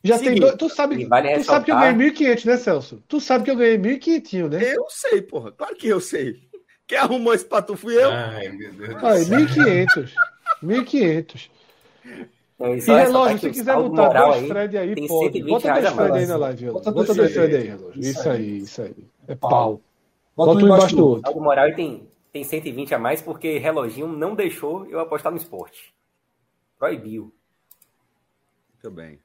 Já 0.04 0.18
Seguinte, 0.18 0.32
tem 0.32 0.40
dois. 0.40 0.56
Tu 0.56 0.68
sabe, 0.68 1.04
vale 1.04 1.38
tu 1.38 1.44
sabe 1.44 1.64
que 1.64 1.70
eu 1.70 1.78
ganhei 1.78 2.10
1.500, 2.10 2.44
né, 2.44 2.56
Celso? 2.56 3.02
Tu 3.06 3.20
sabe 3.20 3.44
que 3.44 3.50
eu 3.50 3.56
ganhei 3.56 3.78
1.500, 3.78 4.48
né? 4.48 4.74
Eu 4.74 4.86
sei, 4.88 5.22
porra. 5.22 5.52
Claro 5.52 5.76
que 5.76 5.86
eu 5.86 6.00
sei. 6.00 6.40
Quem 6.86 6.98
arrumou 6.98 7.32
esse 7.32 7.44
pato 7.44 7.76
fui 7.76 7.94
eu. 7.94 8.10
Ai, 8.10 8.48
meu 8.48 8.72
Deus. 8.72 8.96
Ai, 9.02 9.20
1.500. 9.24 10.12
1.500. 10.62 11.50
e 12.60 12.80
relógio, 12.80 13.38
se 13.38 13.50
quiser 13.50 13.76
botar 13.76 14.08
dois 14.08 14.42
aí, 14.42 14.48
Fred 14.48 14.78
aí, 14.78 15.08
pode. 15.08 15.42
Bota 15.42 15.72
dois 15.72 15.88
Fred 15.94 16.18
aí 16.18 16.26
na 16.26 16.36
live. 16.36 16.70
Bota, 16.70 16.90
bota 16.90 17.14
dois 17.14 17.32
Fred 17.32 17.56
aí, 17.56 17.66
relógio. 17.68 18.00
Isso 18.00 18.28
aí, 18.28 18.58
isso 18.58 18.82
aí. 18.82 19.06
É 19.28 19.34
pau. 19.36 19.80
Bota, 20.36 20.58
um 20.58 20.60
embaixo 20.60 20.96
do 20.96 21.06
outro. 21.06 21.32
O 21.32 21.40
moral 21.40 21.72
tem, 21.74 22.08
tem 22.32 22.42
120 22.42 22.94
a 22.94 22.98
mais 22.98 23.22
porque 23.22 23.58
reloginho 23.58 24.08
não 24.08 24.34
deixou 24.34 24.84
eu 24.86 24.98
apostar 24.98 25.30
no 25.30 25.38
esporte. 25.38 25.94
Proibiu. 26.78 27.32
Muito 28.72 28.90
bem. 28.90 29.18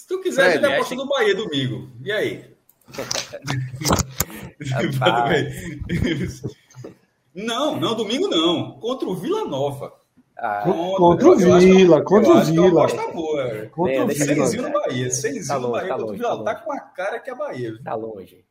Se 0.00 0.08
tu 0.08 0.18
quiser, 0.18 0.52
Fred, 0.52 0.64
ele 0.64 0.74
aposta 0.74 0.94
no 0.94 1.06
Bahia 1.06 1.34
domingo. 1.34 1.90
E 2.02 2.10
aí? 2.10 2.42
não, 7.34 7.78
não, 7.78 7.94
domingo 7.94 8.26
não. 8.26 8.80
Contra 8.80 9.06
o 9.06 9.14
Vila 9.14 9.44
Nova. 9.44 9.92
Ah, 10.38 10.62
contra, 10.64 11.28
o 11.28 11.36
Vila, 11.36 12.02
contra 12.02 12.32
o 12.32 12.42
Vila. 12.42 12.86
Aposta 12.86 13.12
boa. 13.12 13.42
É. 13.42 13.66
Contra 13.66 13.94
é, 13.94 14.02
o 14.02 14.06
Vila. 14.06 14.24
Senzinho 14.24 14.62
no 14.62 14.72
Bahia. 14.72 15.10
Senzinho 15.10 15.46
tá 15.46 15.58
no 15.58 15.70
Bahia 15.70 15.88
tá 15.88 15.96
longe, 15.96 16.16
Vila. 16.16 16.38
Tá, 16.38 16.44
tá 16.44 16.54
com 16.62 16.72
a 16.72 16.80
cara 16.80 17.20
que 17.20 17.28
é 17.28 17.34
a 17.34 17.36
Bahia. 17.36 17.78
Tá 17.84 17.94
longe. 17.94 18.42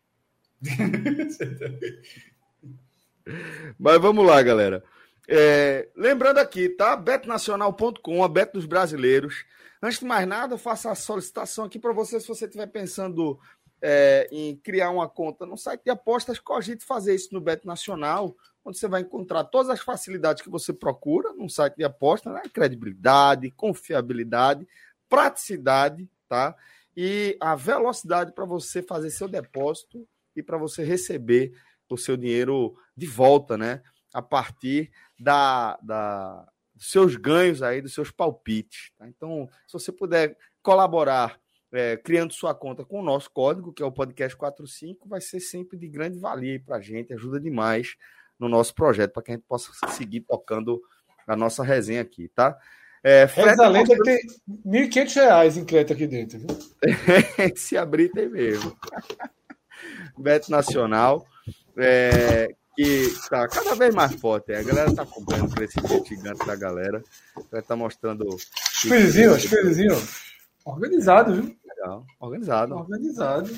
Mas 3.79 3.99
vamos 3.99 4.23
lá, 4.23 4.39
galera. 4.43 4.83
É, 5.27 5.87
lembrando 5.95 6.37
aqui, 6.37 6.69
tá? 6.69 6.95
betnacional.com, 6.95 8.23
a 8.23 8.27
Bet 8.27 8.53
dos 8.53 8.67
Brasileiros. 8.67 9.45
Antes 9.81 9.99
de 9.99 10.05
mais 10.05 10.27
nada, 10.27 10.53
eu 10.53 10.57
faço 10.57 10.89
a 10.89 10.95
solicitação 10.95 11.65
aqui 11.65 11.79
para 11.79 11.93
você, 11.93 12.19
se 12.19 12.27
você 12.27 12.45
estiver 12.45 12.67
pensando 12.67 13.39
é, 13.81 14.27
em 14.31 14.57
criar 14.57 14.89
uma 14.89 15.07
conta 15.07 15.45
no 15.45 15.57
site 15.57 15.83
de 15.85 15.89
apostas, 15.89 16.39
cogite 16.39 16.83
fazer 16.83 17.15
isso 17.15 17.33
no 17.33 17.39
Bet 17.39 17.65
Nacional, 17.65 18.35
onde 18.63 18.77
você 18.77 18.87
vai 18.87 19.01
encontrar 19.01 19.45
todas 19.45 19.69
as 19.69 19.79
facilidades 19.79 20.43
que 20.43 20.49
você 20.49 20.73
procura 20.73 21.33
num 21.33 21.47
site 21.47 21.77
de 21.77 21.83
aposta, 21.83 22.31
né? 22.31 22.41
credibilidade, 22.53 23.51
confiabilidade, 23.51 24.67
praticidade, 25.07 26.09
tá? 26.27 26.55
E 26.95 27.37
a 27.39 27.55
velocidade 27.55 28.33
para 28.33 28.45
você 28.45 28.83
fazer 28.83 29.09
seu 29.09 29.27
depósito 29.27 30.05
e 30.35 30.43
para 30.43 30.57
você 30.57 30.83
receber 30.83 31.53
o 31.89 31.97
seu 31.97 32.17
dinheiro 32.17 32.75
de 32.95 33.07
volta, 33.07 33.57
né? 33.57 33.81
A 34.13 34.21
partir 34.21 34.91
da, 35.17 35.77
da, 35.81 36.47
dos 36.79 36.89
seus 36.89 37.15
ganhos 37.17 37.61
aí, 37.61 37.81
dos 37.81 37.93
seus 37.93 38.09
palpites. 38.09 38.91
Tá? 38.97 39.07
Então, 39.07 39.47
se 39.67 39.73
você 39.73 39.91
puder 39.91 40.35
colaborar 40.63 41.37
é, 41.71 41.97
criando 41.97 42.33
sua 42.33 42.55
conta 42.55 42.83
com 42.83 43.01
o 43.01 43.03
nosso 43.03 43.29
código, 43.29 43.73
que 43.73 43.83
é 43.83 43.85
o 43.85 43.91
podcast 43.91 44.35
45, 44.35 45.07
vai 45.07 45.21
ser 45.21 45.41
sempre 45.41 45.77
de 45.77 45.87
grande 45.87 46.17
valia 46.17 46.59
para 46.65 46.77
a 46.77 46.81
gente, 46.81 47.13
ajuda 47.13 47.39
demais 47.39 47.95
no 48.39 48.47
nosso 48.47 48.73
projeto, 48.73 49.11
para 49.11 49.21
que 49.21 49.31
a 49.31 49.35
gente 49.35 49.45
possa 49.45 49.71
seguir 49.89 50.21
tocando 50.21 50.81
a 51.27 51.35
nossa 51.35 51.63
resenha 51.63 52.01
aqui, 52.01 52.29
tá? 52.29 52.57
É, 53.03 53.27
Fred, 53.27 53.61
a 53.61 53.67
lenda 53.67 53.95
que 53.95 54.03
tem 54.03 54.17
R$ 54.65 54.87
1.500 54.89 55.57
em 55.57 55.65
crédito 55.65 55.93
aqui 55.93 56.07
dentro. 56.07 56.39
Viu? 56.39 56.47
Se 57.55 57.77
abrir, 57.77 58.09
tem 58.09 58.27
mesmo. 58.27 58.75
Beto 60.17 60.49
Nacional. 60.49 61.25
É, 61.77 62.53
que 62.79 63.07
está 63.07 63.45
cada 63.45 63.75
vez 63.75 63.93
mais 63.93 64.15
forte. 64.15 64.53
A 64.53 64.63
galera 64.63 64.89
está 64.89 65.01
acompanhando 65.01 65.51
o 65.51 65.53
crescimento 65.53 66.07
gigante 66.07 66.45
da 66.47 66.55
galera. 66.55 67.03
Vai 67.35 67.59
estar 67.59 67.61
tá 67.63 67.75
mostrando. 67.75 68.25
Espelhozinho, 68.71 69.35
espelhozinho. 69.35 69.97
Organizado, 70.63 71.33
viu? 71.33 71.57
Legal. 71.67 72.05
Organizado. 72.21 72.75
Organizado. 72.75 73.49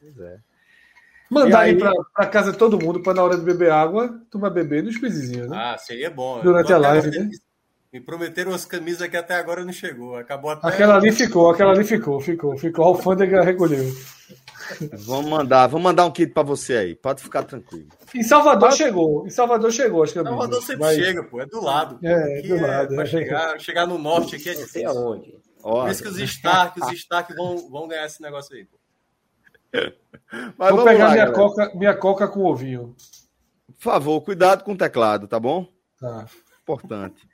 Pois 0.00 0.18
é. 0.18 0.38
Mandar 1.30 1.60
aí, 1.60 1.70
aí 1.70 1.78
para 2.12 2.26
casa 2.26 2.50
de 2.50 2.58
todo 2.58 2.78
mundo 2.78 3.00
para 3.00 3.14
na 3.14 3.22
hora 3.22 3.36
de 3.36 3.44
beber 3.44 3.70
água, 3.70 4.20
tu 4.28 4.40
vai 4.40 4.50
beber 4.50 4.82
no 4.82 4.92
squeezezinho, 4.92 5.48
né? 5.48 5.56
Ah, 5.56 5.78
seria 5.78 6.10
bom. 6.10 6.42
Durante 6.42 6.72
a 6.72 6.78
live, 6.78 7.10
né? 7.10 7.30
Me 7.94 8.00
prometeram 8.00 8.50
umas 8.50 8.64
camisas 8.64 9.06
que 9.06 9.16
até 9.16 9.36
agora 9.36 9.64
não 9.64 9.72
chegou. 9.72 10.16
Acabou 10.16 10.50
até. 10.50 10.66
Aquela 10.66 10.96
ali 10.96 11.12
ficou, 11.12 11.48
aquela 11.48 11.70
ali 11.70 11.84
ficou, 11.84 12.20
ficou, 12.20 12.58
ficou. 12.58 12.84
A 12.84 12.88
alfândega 12.88 13.40
recolheu. 13.40 13.84
Vamos 15.06 15.30
mandar, 15.30 15.68
vamos 15.68 15.84
mandar 15.84 16.04
um 16.04 16.10
kit 16.10 16.32
para 16.32 16.42
você 16.42 16.76
aí. 16.76 16.94
Pode 16.96 17.22
ficar 17.22 17.44
tranquilo. 17.44 17.86
Em 18.12 18.24
Salvador 18.24 18.70
Pode... 18.70 18.78
chegou. 18.78 19.24
Em 19.24 19.30
Salvador 19.30 19.70
chegou, 19.70 20.02
acho 20.02 20.12
que 20.12 20.18
é 20.18 20.24
Salvador 20.24 20.60
sempre 20.60 20.80
mas... 20.80 20.96
chega, 20.96 21.22
pô. 21.22 21.40
É 21.40 21.46
do 21.46 21.62
lado. 21.62 22.00
É, 22.02 22.38
aqui 22.40 22.48
do 22.48 22.56
é, 22.56 22.60
lado. 22.66 23.00
É. 23.00 23.06
Chegar, 23.06 23.60
chegar 23.60 23.86
no 23.86 23.96
norte 23.96 24.34
aqui 24.34 24.50
é 24.50 24.54
difícil. 24.54 24.88
aonde. 24.88 25.38
Por 25.62 25.88
isso 25.88 26.02
que 26.02 26.08
os 26.08 26.18
Stark, 26.18 26.80
os 26.80 26.92
Stark 26.94 27.32
vão, 27.32 27.70
vão 27.70 27.86
ganhar 27.86 28.06
esse 28.06 28.20
negócio 28.20 28.56
aí, 28.56 28.64
pô. 28.64 28.76
Mas 30.58 30.74
Vou 30.74 30.84
pegar 30.84 31.06
lá, 31.06 31.12
minha, 31.12 31.30
coca, 31.30 31.72
minha 31.76 31.94
coca 31.94 32.26
com 32.26 32.44
ovinho. 32.44 32.96
Por 33.68 33.82
favor, 33.84 34.20
cuidado 34.20 34.64
com 34.64 34.72
o 34.72 34.76
teclado, 34.76 35.28
tá 35.28 35.38
bom? 35.38 35.68
Tá. 36.00 36.26
Importante. 36.60 37.33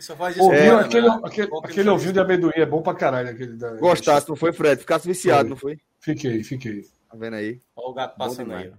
Só 0.00 0.16
faz 0.16 0.36
isso 0.36 0.44
ovinho, 0.44 0.60
é, 0.60 0.80
aquele, 0.80 1.08
aquele, 1.08 1.50
aquele 1.62 1.88
ovinho 1.90 2.12
de 2.12 2.20
amendoim 2.20 2.52
é 2.54 2.66
bom 2.66 2.82
pra 2.82 2.94
caralho. 2.94 3.30
Aquele 3.30 3.56
da... 3.56 3.74
Gostasse, 3.76 4.28
não 4.28 4.36
foi, 4.36 4.52
Fred? 4.52 4.80
Ficasse 4.80 5.06
viciado, 5.06 5.40
foi. 5.40 5.48
não 5.50 5.56
foi? 5.56 5.80
Fiquei, 5.98 6.42
fiquei. 6.42 6.82
Tá 6.82 7.16
vendo 7.16 7.34
aí? 7.34 7.60
Olha 7.76 7.88
o 7.88 7.94
gato 7.94 8.16
passando 8.16 8.52
aí. 8.52 8.72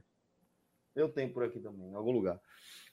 Eu 0.96 1.10
tenho 1.10 1.32
por 1.32 1.44
aqui 1.44 1.60
também, 1.60 1.90
em 1.90 1.96
algum 1.96 2.12
lugar. 2.12 2.40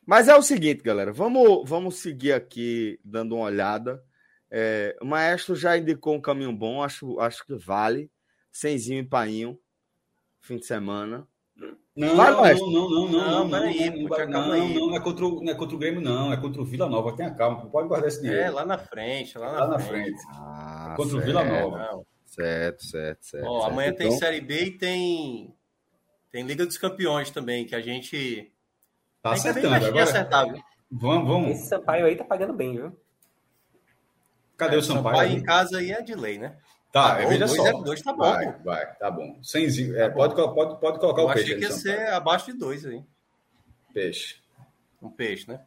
Mas 0.07 0.29
é 0.29 0.35
o 0.35 0.43
seguinte, 0.43 0.83
galera. 0.83 1.13
Vamos, 1.13 1.69
vamos 1.69 1.97
seguir 1.97 2.33
aqui 2.33 3.01
dando 3.05 3.35
uma 3.35 3.45
olhada. 3.45 4.03
É, 4.51 4.97
o 5.01 5.05
Maestro 5.05 5.55
já 5.55 5.77
indicou 5.77 6.15
um 6.15 6.21
caminho 6.21 6.53
bom, 6.53 6.83
acho, 6.83 7.19
acho 7.21 7.45
que 7.45 7.55
vale. 7.55 8.11
Cenzinho 8.51 9.01
e 9.01 9.07
painho, 9.07 9.59
fim 10.41 10.57
de 10.57 10.67
semana. 10.67 11.27
Não, 11.99 12.15
vai, 12.15 12.55
não, 12.55 12.71
não, 12.71 12.71
não, 12.71 12.91
não, 12.91 13.09
não, 13.11 13.31
não, 13.31 13.51
peraí, 13.51 13.91
não, 13.91 14.09
não, 14.09 14.69
não, 14.69 14.87
não, 14.87 14.97
é 14.97 15.01
contra, 15.01 15.27
o, 15.27 15.43
não 15.43 15.53
é 15.53 15.55
contra 15.57 15.75
o 15.75 15.79
Grêmio, 15.81 16.01
não, 16.01 16.33
é 16.33 16.37
contra 16.37 16.63
o 16.63 16.65
Vila 16.65 16.89
Nova. 16.89 17.17
Tenha 17.17 17.35
calma, 17.35 17.67
pode 17.67 17.89
guardar 17.89 18.07
esse 18.07 18.23
dinheiro. 18.23 18.41
É, 18.41 18.51
lá 18.51 18.65
na 18.65 18.79
frente, 18.79 19.37
lá 19.37 19.53
na, 19.53 19.59
lá 19.59 19.67
na 19.67 19.79
frente. 19.81 20.17
Ah, 20.31 20.91
é 20.93 20.97
contra 20.97 21.11
certo. 21.11 21.23
o 21.25 21.27
Vila 21.27 21.45
Nova. 21.45 22.05
Certo, 22.25 22.85
certo, 22.85 23.27
certo. 23.27 23.45
Ó, 23.45 23.61
certo. 23.63 23.73
amanhã 23.73 23.89
então... 23.89 24.09
tem 24.09 24.17
Série 24.17 24.41
B 24.41 24.65
e 24.67 24.71
tem, 24.79 25.55
tem 26.31 26.45
Liga 26.45 26.65
dos 26.65 26.79
Campeões 26.79 27.33
também, 27.33 27.67
que 27.67 27.75
a 27.75 27.81
gente. 27.81 28.49
Tá 29.21 29.33
acertando 29.33 29.75
agora. 29.75 30.05
Acertar, 30.05 30.47
viu? 30.53 30.63
Vamos, 30.89 31.29
vamos. 31.29 31.51
Esse 31.51 31.67
Sampaio 31.67 32.07
aí 32.07 32.15
tá 32.15 32.25
pagando 32.25 32.53
bem, 32.53 32.77
viu? 32.77 32.97
Cadê 34.57 34.77
é, 34.77 34.79
o 34.79 34.83
Sampaio? 34.83 35.17
Sampaio 35.17 35.37
em 35.37 35.43
casa 35.43 35.79
aí 35.79 35.91
é 35.91 36.01
de 36.01 36.15
lei, 36.15 36.39
né? 36.39 36.57
Tá, 37.03 37.17
tá 37.17 37.29
veja 37.29 37.47
dois, 37.47 37.57
só. 37.57 37.67
É, 37.67 37.73
dois 37.83 38.03
tá 38.03 38.13
bom. 38.13 38.19
Vai, 38.19 38.53
vai, 38.65 38.95
tá 38.97 39.11
bom. 39.11 39.39
Sem, 39.43 39.67
é, 39.97 40.09
pode, 40.09 40.35
pode, 40.35 40.81
pode 40.81 40.99
colocar 40.99 41.23
Eu 41.23 41.27
o 41.27 41.33
peixe. 41.33 41.55
Achei 41.55 41.59
que 41.59 41.65
ia 41.65 41.73
ser 41.73 42.09
abaixo 42.09 42.47
de 42.47 42.59
dois 42.59 42.85
aí. 42.85 43.03
Peixe. 43.93 44.37
Um 45.01 45.11
peixe, 45.11 45.49
né? 45.49 45.61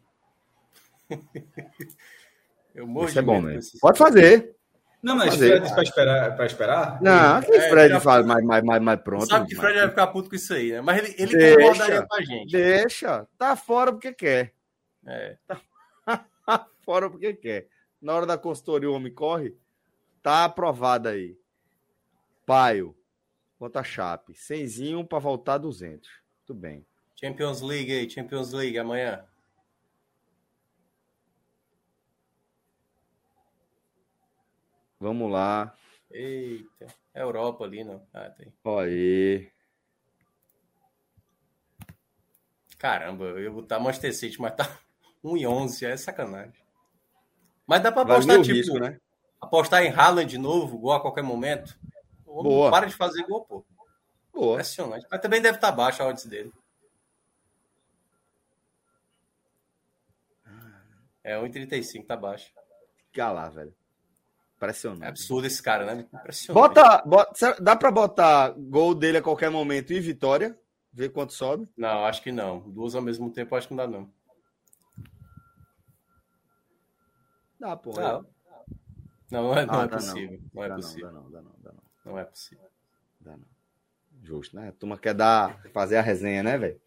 Eu 2.74 2.88
morro 2.88 3.08
Isso 3.08 3.20
é 3.20 3.22
bom 3.22 3.42
mesmo. 3.42 3.80
Pode 3.80 3.98
fazer. 3.98 4.56
Não, 5.02 5.16
mas 5.16 5.36
Fred 5.36 5.68
para 5.74 5.84
esperar, 5.84 6.36
para 6.36 6.46
esperar? 6.46 7.02
Não, 7.02 7.42
que 7.42 7.52
é, 7.52 7.70
Fred 7.70 8.00
faz 8.00 8.26
mais, 8.26 8.46
mais, 8.46 8.64
mais, 8.64 8.82
mais 8.82 9.02
pronto. 9.02 9.26
Sabe 9.26 9.48
que 9.48 9.56
Fred 9.56 9.80
vai 9.80 9.90
ficar 9.90 10.08
puto 10.08 10.30
com 10.30 10.36
isso 10.36 10.54
aí, 10.54 10.72
né? 10.74 10.82
Mas 10.82 11.00
ele, 11.00 11.16
ele 11.18 11.38
deixa, 11.38 11.58
concordaria 11.58 12.08
com 12.08 12.16
a 12.16 12.22
gente. 12.22 12.52
Deixa, 12.52 13.28
tá 13.38 13.56
fora 13.56 13.92
porque 13.92 14.14
quer. 14.14 14.54
É. 15.06 15.38
Tá 16.44 16.66
fora 16.84 17.10
porque 17.10 17.34
quer. 17.34 17.68
Na 18.02 18.14
hora 18.14 18.26
da 18.26 18.38
consultoria 18.38 18.90
o 18.90 18.94
homem 18.94 19.14
corre, 19.14 19.56
tá 20.22 20.46
aprovado 20.46 21.10
aí. 21.10 21.38
Paio, 22.46 22.96
conta 23.58 23.84
Chape. 23.84 24.34
Cenzinho 24.36 25.06
para 25.06 25.20
voltar 25.20 25.58
200. 25.58 26.10
Tudo 26.46 26.60
bem. 26.60 26.86
Champions 27.16 27.62
League 27.62 27.92
aí, 27.92 28.10
Champions 28.10 28.52
League 28.52 28.78
amanhã. 28.78 29.26
Vamos 35.00 35.32
lá. 35.32 35.76
Eita, 36.12 36.88
é 37.14 37.22
Europa 37.22 37.64
ali, 37.64 37.84
não? 37.84 38.06
Ah, 38.14 38.30
tem. 38.30 38.54
Olha 38.64 38.88
aí. 38.88 39.52
Caramba, 42.78 43.26
eu 43.26 43.40
ia 43.40 43.52
botar 43.52 43.80
Manchester 43.80 44.14
City, 44.14 44.42
mas 44.42 44.56
tá 44.56 44.80
1 45.24 45.38
e 45.38 45.48
11, 45.48 45.86
é 45.86 45.98
sacanagem. 45.98 46.62
Mas 47.66 47.82
dá 47.82 47.92
Valeu 47.92 48.14
apostar, 48.16 48.42
tipo, 48.42 48.56
risco, 48.56 48.80
né? 48.80 49.00
Apostar 49.42 49.84
em 49.84 49.90
Haaland 49.92 50.30
de 50.30 50.38
novo, 50.38 50.78
gol 50.78 50.94
a 50.94 51.02
qualquer 51.02 51.24
momento. 51.24 51.78
Boa. 52.26 52.72
para 52.72 52.86
de 52.86 52.96
fazer 52.96 53.24
gol, 53.24 53.44
pô. 53.44 53.66
Boa. 54.32 54.54
Impressionante. 54.54 55.06
Mas 55.12 55.20
também 55.20 55.42
deve 55.42 55.58
estar 55.58 55.72
baixo 55.72 56.02
a 56.02 56.08
odds 56.08 56.26
dele. 56.26 56.54
É 61.24 61.38
1,35, 61.38 62.06
tá 62.06 62.16
baixo. 62.16 62.52
Fica 63.08 63.32
lá, 63.32 63.50
velho. 63.50 63.76
Impressionante. 64.56 65.04
É 65.04 65.08
absurdo 65.08 65.46
esse 65.46 65.62
cara, 65.62 65.86
né? 65.86 66.08
Impressionante. 66.14 66.54
Bota, 66.54 67.04
bota, 67.06 67.58
dá 67.62 67.76
para 67.76 67.92
botar 67.92 68.54
gol 68.58 68.96
dele 68.96 69.18
a 69.18 69.22
qualquer 69.22 69.50
momento 69.50 69.92
e 69.92 70.00
vitória? 70.00 70.58
Ver 70.94 71.10
quanto 71.10 71.34
sobe? 71.34 71.70
Não, 71.78 72.06
acho 72.06 72.22
que 72.22 72.32
não. 72.32 72.60
Duas 72.70 72.96
ao 72.96 73.02
mesmo 73.02 73.32
tempo, 73.32 73.56
acho 73.56 73.68
que 73.68 73.74
não 73.74 73.86
dá, 73.86 73.98
não. 73.98 74.12
Dá, 77.60 77.78
pô. 77.78 77.92
Não, 77.92 78.26
não, 79.32 79.44
não 79.44 79.58
é, 79.58 79.66
não 79.66 79.80
Ah, 79.80 79.84
é 79.84 79.88
possível. 79.88 80.40
Não, 80.54 80.64
é 80.64 80.68
Dá 80.70 80.76
possível. 80.76 81.12
Não, 81.12 81.32
dá 81.32 81.42
não, 81.42 81.52
dá 81.60 81.72
não. 81.74 81.84
Não 82.06 82.20
é 82.20 82.24
possível. 82.26 82.70
Dá 83.20 83.32
não. 83.38 83.46
Justo, 84.24 84.56
né? 84.56 84.70
A 84.70 84.72
turma 84.74 84.98
quer 84.98 85.14
dar, 85.14 85.62
fazer 85.74 85.98
a 85.98 86.02
resenha, 86.02 86.44
né, 86.44 86.58
velho? 86.58 86.80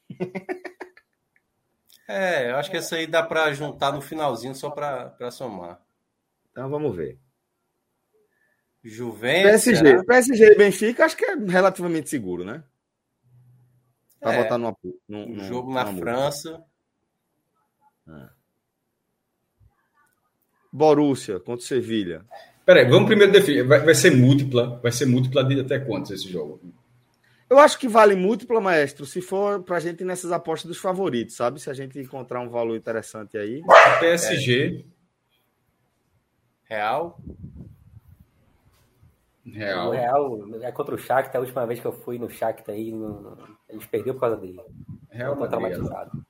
É, 2.06 2.50
eu 2.50 2.56
acho 2.56 2.70
que 2.70 2.76
essa 2.76 2.96
aí 2.96 3.06
dá 3.06 3.22
pra 3.22 3.52
juntar 3.54 3.90
no 3.92 4.00
finalzinho 4.00 4.54
só 4.54 4.70
pra, 4.70 5.08
pra 5.10 5.30
somar. 5.30 5.80
Então 6.50 6.68
vamos 6.68 6.94
ver. 6.94 7.18
Juventus. 8.82 9.64
PSG, 9.64 9.76
será? 9.76 10.04
PSG 10.04 10.44
e 10.44 10.54
Benfica, 10.54 11.04
acho 11.06 11.16
que 11.16 11.24
é 11.24 11.34
relativamente 11.34 12.10
seguro, 12.10 12.44
né? 12.44 12.62
Pra 14.20 14.34
É. 14.34 14.42
botar 14.42 14.58
numa, 14.58 14.76
num, 15.08 15.30
Um 15.32 15.38
jogo 15.40 15.72
na 15.72 15.86
França. 15.86 16.62
Borussia 20.76 21.38
contra 21.38 21.54
o 21.54 21.60
Sevilha. 21.60 22.24
Peraí, 22.66 22.84
vamos 22.88 23.06
primeiro 23.06 23.30
definir. 23.30 23.62
Vai, 23.62 23.78
vai 23.84 23.94
ser 23.94 24.10
múltipla. 24.10 24.80
Vai 24.82 24.90
ser 24.90 25.06
múltipla 25.06 25.44
de 25.44 25.60
até 25.60 25.78
quantos 25.78 26.10
esse 26.10 26.28
jogo? 26.28 26.60
Eu 27.48 27.58
acho 27.60 27.78
que 27.78 27.86
vale 27.86 28.16
múltipla, 28.16 28.60
maestro, 28.60 29.06
se 29.06 29.20
for 29.22 29.62
pra 29.62 29.78
gente 29.78 30.00
ir 30.00 30.04
nessas 30.04 30.32
apostas 30.32 30.66
dos 30.68 30.78
favoritos, 30.78 31.36
sabe? 31.36 31.60
Se 31.60 31.70
a 31.70 31.74
gente 31.74 31.96
encontrar 32.00 32.40
um 32.40 32.48
valor 32.48 32.74
interessante 32.76 33.36
aí. 33.38 33.62
PSG, 34.00 34.84
Real. 36.64 37.20
O 39.46 39.50
Real. 39.50 39.90
Real 39.92 40.40
é 40.62 40.72
contra 40.72 40.94
o 40.94 40.98
Shakhtar. 40.98 41.36
A 41.36 41.44
última 41.44 41.66
vez 41.66 41.78
que 41.78 41.86
eu 41.86 41.92
fui 41.92 42.18
no 42.18 42.28
Shakhtar 42.30 42.74
aí, 42.74 42.90
não- 42.90 43.36
a 43.68 43.72
gente 43.74 43.86
perdeu 43.88 44.14
por 44.14 44.20
causa 44.20 44.36
dele. 44.38 44.60
Real 45.10 45.34
Eu 45.34 45.38
tô 45.38 45.46
traumatizado. 45.46 46.24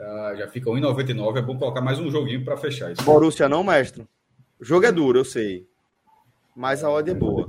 Ah, 0.00 0.34
já 0.36 0.48
fica 0.48 0.70
1,99. 0.70 1.38
É 1.38 1.42
bom 1.42 1.58
colocar 1.58 1.80
mais 1.80 1.98
um 1.98 2.10
joguinho 2.10 2.44
para 2.44 2.56
fechar 2.56 2.90
isso. 2.92 3.02
Borussia 3.02 3.48
não, 3.48 3.62
maestro? 3.62 4.08
O 4.58 4.64
jogo 4.64 4.86
é 4.86 4.92
duro, 4.92 5.18
eu 5.18 5.24
sei. 5.24 5.68
Mas 6.56 6.82
a 6.82 6.90
odd 6.90 7.10
é 7.10 7.14
boa. 7.14 7.46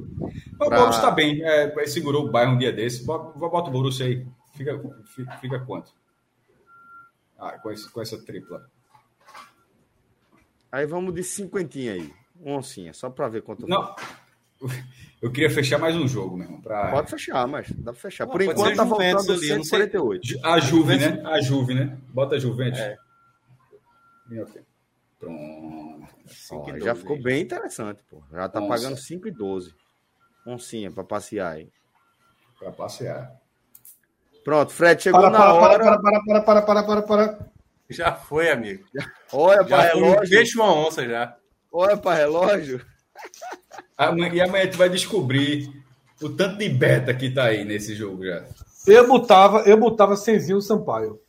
O 0.60 0.68
pra- 0.68 0.80
Borussia 0.80 0.99
está 0.99 1.11
bem. 1.11 1.41
É, 1.44 1.86
segurou 1.88 2.26
o 2.28 2.32
Bayern 2.32 2.56
um 2.56 2.57
dia 2.60 2.72
desse. 2.72 3.03
Bota, 3.06 3.38
o 3.40 3.72
Borussia 3.72 4.06
aí. 4.06 4.26
Fica, 4.53 4.80
fica, 5.15 5.32
fica 5.38 5.60
quanto? 5.60 5.91
Ah, 7.40 7.57
com, 7.57 7.72
esse, 7.72 7.90
com 7.90 8.02
essa 8.02 8.18
tripla. 8.23 8.69
Aí 10.72 10.86
vamos 10.86 11.14
de 11.14 11.23
cinquentinha 11.23 11.94
aí. 11.94 12.14
Um 12.44 12.53
oncinha, 12.56 12.94
só 12.94 13.10
pra 13.10 13.28
ver 13.28 13.41
quanto. 13.44 13.68
Não. 13.68 13.95
Eu 15.21 15.31
queria 15.31 15.49
fechar 15.49 15.77
mais 15.77 15.95
um 15.95 16.07
jogo, 16.07 16.35
meu 16.35 16.45
irmão. 16.45 16.61
Pra... 16.61 16.91
Pode 16.91 17.09
fechar, 17.11 17.47
mas 17.47 17.71
dá 17.71 17.91
pra 17.93 18.01
fechar. 18.01 18.25
Pô, 18.25 18.33
Por 18.33 18.41
enquanto 18.41 18.75
tá 18.75 18.83
Juventus 18.85 19.25
voltando 19.27 19.39
ali, 19.39 19.49
eu 19.49 19.57
não 19.57 19.63
sei. 19.63 19.79
148. 19.88 20.39
A 20.45 20.59
Juve, 20.59 20.97
né? 20.97 21.21
A 21.25 21.41
Juve, 21.41 21.73
né? 21.75 21.97
Bota 22.09 22.35
a 22.35 22.39
Juventus. 22.39 22.79
É. 22.79 22.97
Pronto. 25.19 26.07
Ó, 26.51 26.65
5 26.65 26.79
já 26.79 26.93
12 26.93 26.99
ficou 27.01 27.15
aí. 27.17 27.21
bem 27.21 27.41
interessante, 27.41 28.01
pô. 28.09 28.23
Já 28.31 28.49
tá 28.49 28.59
Onça. 28.59 28.67
pagando 28.69 28.97
5 28.97 29.27
e 29.27 29.31
12. 29.31 29.75
Oncinha 30.47 30.91
pra 30.91 31.03
passear 31.03 31.51
aí. 31.53 31.69
Para 32.57 32.71
passear. 32.71 33.31
Pronto, 34.43 34.71
Fred 34.71 35.01
chegou 35.03 35.19
Para, 35.21 35.29
na 35.29 35.38
para, 35.39 35.53
hora. 35.53 35.83
para, 35.83 36.01
para, 36.01 36.23
para, 36.23 36.41
para, 36.41 36.61
para, 36.61 36.83
para, 36.83 37.01
para. 37.03 37.51
Já 37.89 38.13
foi, 38.15 38.49
amigo. 38.49 38.85
Olha 39.31 39.67
Já 39.67 39.89
foi 39.91 40.01
um 40.01 40.05
relógio. 40.05 40.29
peixe 40.29 40.57
uma 40.57 40.73
onça 40.73 41.07
já. 41.07 41.38
Olha 41.71 41.97
pra 41.97 42.13
relógio. 42.15 42.83
Amanhã- 43.98 44.34
E 44.34 44.41
amanhã 44.41 44.69
tu 44.69 44.77
vai 44.77 44.89
descobrir 44.89 45.69
o 46.22 46.30
tanto 46.30 46.57
de 46.57 46.69
beta 46.69 47.14
que 47.14 47.30
tá 47.30 47.45
aí 47.45 47.64
nesse 47.64 47.95
jogo 47.95 48.26
já. 48.26 48.45
Eu 48.88 49.07
botava, 49.07 49.60
eu 49.61 49.77
botava 49.77 50.15
Senzinho 50.15 50.61
Sampaio. 50.61 51.19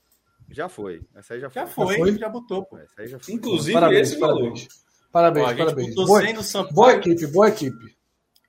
Já 0.50 0.68
foi. 0.68 1.00
Essa 1.14 1.34
aí 1.34 1.40
já 1.40 1.48
foi. 1.50 1.62
Já 1.62 1.66
foi, 1.68 1.96
foi? 1.96 2.18
já 2.18 2.28
botou, 2.28 2.64
pô. 2.64 2.78
Essa 2.78 3.02
aí 3.02 3.08
já 3.08 3.18
foi. 3.18 3.34
Inclusive 3.34 3.72
Parabéns, 3.72 4.10
esse 4.10 4.18
valor. 4.20 4.38
parabéns. 4.40 4.68
Parabéns, 5.12 5.44
Ó, 5.44 5.48
a 5.48 5.54
gente 5.54 5.64
parabéns. 5.64 5.94
Boa, 5.94 6.20
100 6.22 6.32
no 6.34 6.42
Sampaio. 6.42 6.74
boa 6.74 6.92
equipe, 6.92 7.26
boa 7.26 7.48
equipe. 7.48 7.96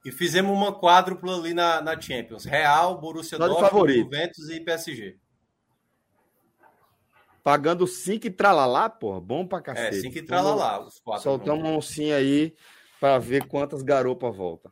E 0.06 0.11
fizemos 0.11 0.52
uma 0.52 0.78
quádrupla 0.78 1.36
ali 1.38 1.53
na, 1.53 1.82
na 1.82 1.99
Champions. 1.99 2.44
Real, 2.45 2.99
Borussia 2.99 3.38
Dortmund. 3.38 3.94
Juventus 3.94 4.49
e 4.49 4.60
PSG. 4.60 5.15
Pagando 7.44 7.86
5 7.86 8.28
e 8.28 8.30
tralalá, 8.32 8.90
porra. 8.90 9.20
Bom 9.20 9.45
pra 9.45 9.60
É, 9.60 9.61
cacete. 9.61 10.02
5 10.02 10.18
e 10.18 10.22
tralalá, 10.22 10.86
os 10.86 10.99
quatro. 10.99 11.24
Soltamos 11.24 11.64
uma 11.64 11.78
oncinha 11.78 12.15
aí 12.15 12.53
pra 13.04 13.20
ver 13.20 13.50
quantas 13.50 13.82
garopas 13.82 14.34
volta. 14.34 14.72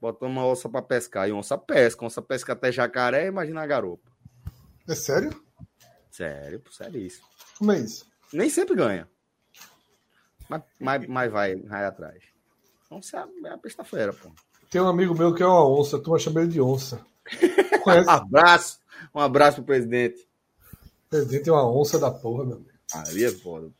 Botamos 0.00 0.36
uma 0.36 0.44
onça 0.44 0.68
pra 0.68 0.82
pescar. 0.82 1.28
E 1.28 1.32
onça 1.32 1.56
pesca. 1.56 2.04
Onça 2.04 2.20
pesca 2.20 2.54
até 2.54 2.72
jacaré, 2.72 3.28
imagina 3.28 3.62
a 3.62 3.66
garopa. 3.68 4.10
É 4.88 4.96
sério? 4.96 5.30
Sério, 6.10 6.60
sério 6.72 7.00
isso. 7.00 7.22
Como 7.56 7.70
é 7.70 7.78
isso? 7.78 8.04
Nem 8.32 8.50
sempre 8.50 8.74
ganha. 8.74 9.08
Mas, 10.48 10.62
mas, 10.80 11.06
mas 11.06 11.30
vai, 11.30 11.54
vai 11.54 11.84
atrás. 11.84 12.20
Onça 12.90 13.18
é 13.18 13.20
a, 13.20 13.50
é 13.50 13.52
a 13.52 13.56
besta-feira, 13.58 14.12
pô. 14.12 14.28
Tem 14.68 14.80
um 14.80 14.88
amigo 14.88 15.14
meu 15.14 15.32
que 15.32 15.44
é 15.44 15.46
uma 15.46 15.64
onça, 15.70 16.00
turma 16.00 16.18
chama 16.18 16.40
ele 16.40 16.50
de 16.50 16.60
onça. 16.60 17.06
Um 17.86 18.10
abraço. 18.10 18.80
Um 19.14 19.20
abraço 19.20 19.56
pro 19.58 19.66
presidente. 19.66 20.28
O 21.06 21.08
presidente 21.08 21.48
é 21.48 21.52
uma 21.52 21.70
onça 21.70 21.96
da 21.96 22.10
porra, 22.10 22.44
meu 22.44 22.56
amigo. 22.56 22.70
Ali 22.92 23.24
é 23.24 23.30
foda, 23.30 23.70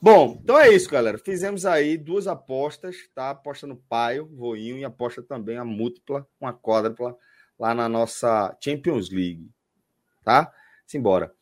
Bom, 0.00 0.38
então 0.42 0.58
é 0.58 0.68
isso, 0.70 0.88
galera. 0.88 1.18
Fizemos 1.18 1.66
aí 1.66 1.96
duas 1.96 2.26
apostas, 2.26 2.96
tá? 3.14 3.30
Aposta 3.30 3.66
no 3.66 3.76
Paio, 3.76 4.26
Voinho, 4.26 4.78
e 4.78 4.84
aposta 4.84 5.22
também 5.22 5.56
a 5.56 5.64
múltipla, 5.64 6.26
uma 6.40 6.52
quádrupla, 6.52 7.16
lá 7.58 7.74
na 7.74 7.88
nossa 7.88 8.56
Champions 8.62 9.10
League, 9.10 9.50
tá? 10.24 10.52
Simbora. 10.86 11.32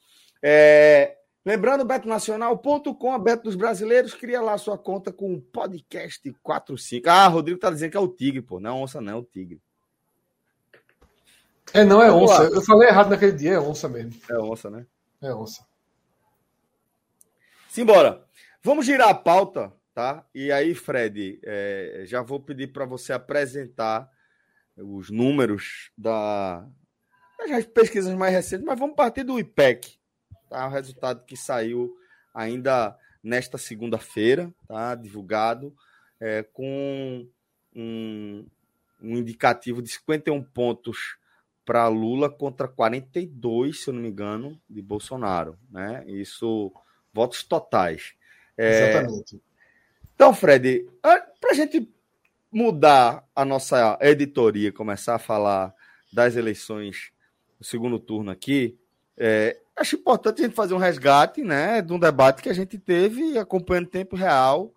É, 0.42 1.16
Lembrando, 1.46 1.84
betonacional.com, 1.84 3.12
a 3.12 3.18
Beto 3.20 3.44
dos 3.44 3.54
Brasileiros, 3.54 4.12
cria 4.14 4.40
lá 4.40 4.58
sua 4.58 4.76
conta 4.76 5.12
com 5.12 5.32
o 5.32 5.40
podcast 5.40 6.20
45. 6.42 7.08
Ah, 7.08 7.28
Rodrigo 7.28 7.60
tá 7.60 7.70
dizendo 7.70 7.92
que 7.92 7.96
é 7.96 8.00
o 8.00 8.08
Tigre, 8.08 8.42
pô. 8.42 8.58
Não 8.58 8.70
é 8.70 8.82
onça, 8.82 9.00
não, 9.00 9.12
é 9.12 9.14
o 9.14 9.22
Tigre. 9.22 9.62
É, 11.72 11.84
não 11.84 12.02
é 12.02 12.10
onça. 12.10 12.42
Eu 12.42 12.62
falei 12.62 12.88
errado 12.88 13.10
naquele 13.10 13.30
dia, 13.30 13.52
é 13.52 13.60
onça 13.60 13.88
mesmo. 13.88 14.20
É 14.28 14.36
onça, 14.36 14.68
né? 14.68 14.84
É 15.22 15.32
onça. 15.32 15.64
Simbora. 17.68 18.26
Vamos 18.66 18.84
girar 18.84 19.10
a 19.10 19.14
pauta, 19.14 19.72
tá? 19.94 20.26
E 20.34 20.50
aí, 20.50 20.74
Fred, 20.74 21.38
é, 21.44 22.02
já 22.04 22.20
vou 22.20 22.40
pedir 22.40 22.72
para 22.72 22.84
você 22.84 23.12
apresentar 23.12 24.10
os 24.76 25.08
números 25.08 25.92
da, 25.96 26.66
das 27.38 27.64
pesquisas 27.64 28.12
mais 28.16 28.32
recentes, 28.32 28.66
mas 28.66 28.76
vamos 28.76 28.96
partir 28.96 29.22
do 29.22 29.38
IPEC, 29.38 29.96
tá? 30.50 30.66
O 30.66 30.70
resultado 30.70 31.24
que 31.24 31.36
saiu 31.36 31.96
ainda 32.34 32.98
nesta 33.22 33.56
segunda-feira, 33.56 34.52
tá? 34.66 34.96
Divulgado, 34.96 35.72
é, 36.18 36.42
com 36.42 37.24
um, 37.72 38.48
um 39.00 39.16
indicativo 39.16 39.80
de 39.80 39.90
51 39.90 40.42
pontos 40.42 41.16
para 41.64 41.86
Lula 41.86 42.28
contra 42.28 42.66
42, 42.66 43.84
se 43.84 43.90
eu 43.90 43.94
não 43.94 44.02
me 44.02 44.08
engano, 44.08 44.60
de 44.68 44.82
Bolsonaro, 44.82 45.56
né? 45.70 46.02
Isso, 46.08 46.72
votos 47.14 47.44
totais. 47.44 48.16
É... 48.56 48.90
Exatamente. 48.90 49.40
Então, 50.14 50.32
Fred, 50.32 50.86
para 51.02 51.50
a 51.50 51.54
gente 51.54 51.88
mudar 52.50 53.22
a 53.34 53.44
nossa 53.44 53.98
editoria, 54.00 54.72
começar 54.72 55.16
a 55.16 55.18
falar 55.18 55.74
das 56.10 56.36
eleições 56.36 57.12
do 57.58 57.64
segundo 57.64 57.98
turno 57.98 58.30
aqui, 58.30 58.78
é, 59.16 59.58
acho 59.76 59.96
importante 59.96 60.40
a 60.40 60.44
gente 60.44 60.54
fazer 60.54 60.72
um 60.72 60.78
resgate 60.78 61.42
né, 61.42 61.82
de 61.82 61.92
um 61.92 61.98
debate 61.98 62.42
que 62.42 62.48
a 62.48 62.54
gente 62.54 62.78
teve 62.78 63.36
acompanhando 63.38 63.86
em 63.86 63.90
tempo 63.90 64.16
real 64.16 64.72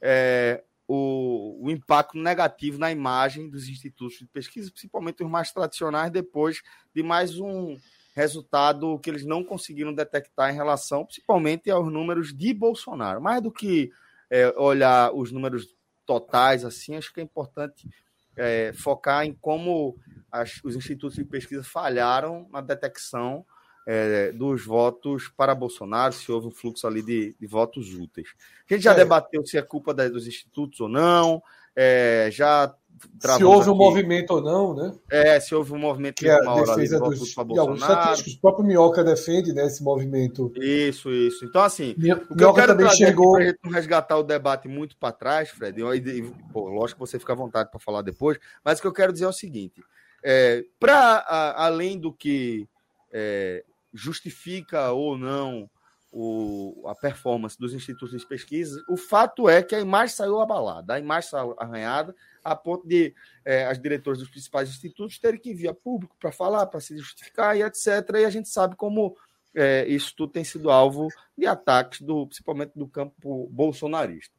é, 0.00 0.62
o, 0.88 1.66
o, 1.66 1.70
impacto 1.70 2.18
negativo 2.18 2.78
na 2.78 2.90
imagem 2.90 3.48
dos 3.48 3.68
institutos 3.68 4.18
de 4.18 4.26
pesquisa, 4.26 4.70
principalmente 4.70 5.22
os 5.22 5.30
mais 5.30 5.52
tradicionais, 5.52 6.10
depois 6.10 6.62
de 6.92 7.02
mais 7.02 7.38
um 7.38 7.76
resultado 8.14 8.98
que 8.98 9.08
eles 9.08 9.24
não 9.24 9.44
conseguiram 9.44 9.94
detectar 9.94 10.52
em 10.52 10.56
relação, 10.56 11.04
principalmente, 11.04 11.70
aos 11.70 11.90
números 11.90 12.36
de 12.36 12.52
Bolsonaro. 12.52 13.20
Mais 13.20 13.42
do 13.42 13.50
que 13.50 13.90
é, 14.30 14.52
olhar 14.56 15.12
os 15.14 15.30
números 15.32 15.68
totais, 16.04 16.64
assim, 16.64 16.96
acho 16.96 17.12
que 17.12 17.20
é 17.20 17.22
importante 17.22 17.88
é, 18.36 18.72
focar 18.74 19.24
em 19.24 19.32
como 19.34 19.96
as, 20.30 20.60
os 20.64 20.74
institutos 20.76 21.16
de 21.16 21.24
pesquisa 21.24 21.62
falharam 21.62 22.48
na 22.50 22.60
detecção 22.60 23.44
é, 23.86 24.30
dos 24.32 24.64
votos 24.64 25.28
para 25.28 25.54
Bolsonaro, 25.54 26.12
se 26.12 26.30
houve 26.30 26.48
um 26.48 26.50
fluxo 26.50 26.86
ali 26.86 27.02
de, 27.02 27.34
de 27.38 27.46
votos 27.46 27.92
úteis. 27.94 28.28
A 28.68 28.74
gente 28.74 28.84
já 28.84 28.92
é. 28.92 28.96
debateu 28.96 29.44
se 29.44 29.58
é 29.58 29.62
culpa 29.62 29.92
da, 29.92 30.08
dos 30.08 30.26
institutos 30.26 30.80
ou 30.80 30.88
não, 30.88 31.42
é, 31.74 32.28
já 32.30 32.74
se 33.20 33.44
houve 33.44 33.62
aqui. 33.62 33.70
um 33.70 33.74
movimento 33.74 34.30
ou 34.30 34.42
não, 34.42 34.74
né? 34.74 34.94
É, 35.10 35.38
se 35.38 35.54
houve 35.54 35.72
um 35.72 35.78
movimento 35.78 36.16
que 36.16 36.28
é 36.28 36.32
a 36.32 36.54
defesa 36.54 36.98
dos, 36.98 37.18
dos 37.18 37.28
estatísticos. 37.28 38.34
O 38.34 38.40
próprio 38.40 38.64
Minhoca 38.64 39.04
defende 39.04 39.52
né, 39.52 39.66
esse 39.66 39.82
movimento. 39.82 40.52
Isso, 40.56 41.10
isso. 41.10 41.44
Então, 41.44 41.62
assim, 41.62 41.94
Minhoca 41.98 42.32
o 42.32 42.36
que 42.36 42.44
eu 42.44 42.54
quero 42.54 42.76
também 42.76 42.90
chegou 42.90 43.32
para 43.32 43.44
gente 43.44 43.58
não 43.62 43.72
resgatar 43.72 44.16
o 44.16 44.22
debate 44.22 44.68
muito 44.68 44.96
para 44.96 45.12
trás, 45.12 45.50
Fred. 45.50 45.82
E, 45.82 46.18
e, 46.18 46.22
pô, 46.52 46.68
lógico 46.68 46.98
que 47.02 47.10
você 47.10 47.18
fica 47.18 47.32
à 47.32 47.36
vontade 47.36 47.70
para 47.70 47.78
falar 47.78 48.02
depois, 48.02 48.38
mas 48.64 48.78
o 48.78 48.82
que 48.82 48.88
eu 48.88 48.92
quero 48.92 49.12
dizer 49.12 49.26
é 49.26 49.28
o 49.28 49.32
seguinte: 49.32 49.82
é, 50.24 50.64
para 50.78 51.24
além 51.56 51.98
do 51.98 52.12
que 52.12 52.66
é, 53.12 53.64
justifica 53.92 54.92
ou 54.92 55.18
não 55.18 55.68
o, 56.12 56.84
a 56.86 56.94
performance 56.94 57.58
dos 57.58 57.72
institutos 57.72 58.18
de 58.18 58.26
pesquisa, 58.26 58.82
o 58.88 58.96
fato 58.96 59.48
é 59.48 59.62
que 59.62 59.74
a 59.74 59.80
imagem 59.80 60.14
saiu 60.14 60.40
abalada, 60.40 60.94
a 60.94 60.98
imagem 60.98 61.30
saiu 61.30 61.54
arranhada, 61.58 62.14
a 62.42 62.56
ponto 62.56 62.86
de 62.86 63.14
é, 63.44 63.66
as 63.66 63.80
diretoras 63.80 64.18
dos 64.18 64.30
principais 64.30 64.68
institutos 64.68 65.18
terem 65.18 65.38
que 65.38 65.54
vir 65.54 65.68
a 65.68 65.74
público 65.74 66.16
para 66.18 66.32
falar, 66.32 66.66
para 66.66 66.80
se 66.80 66.96
justificar 66.96 67.56
e 67.56 67.62
etc. 67.62 67.86
E 68.16 68.24
a 68.24 68.30
gente 68.30 68.48
sabe 68.48 68.74
como 68.74 69.16
é, 69.54 69.86
isso 69.86 70.14
tudo 70.16 70.32
tem 70.32 70.44
sido 70.44 70.70
alvo 70.70 71.08
de 71.36 71.46
ataques, 71.46 72.00
do, 72.00 72.26
principalmente 72.26 72.72
do 72.74 72.88
campo 72.88 73.48
bolsonarista. 73.50 74.34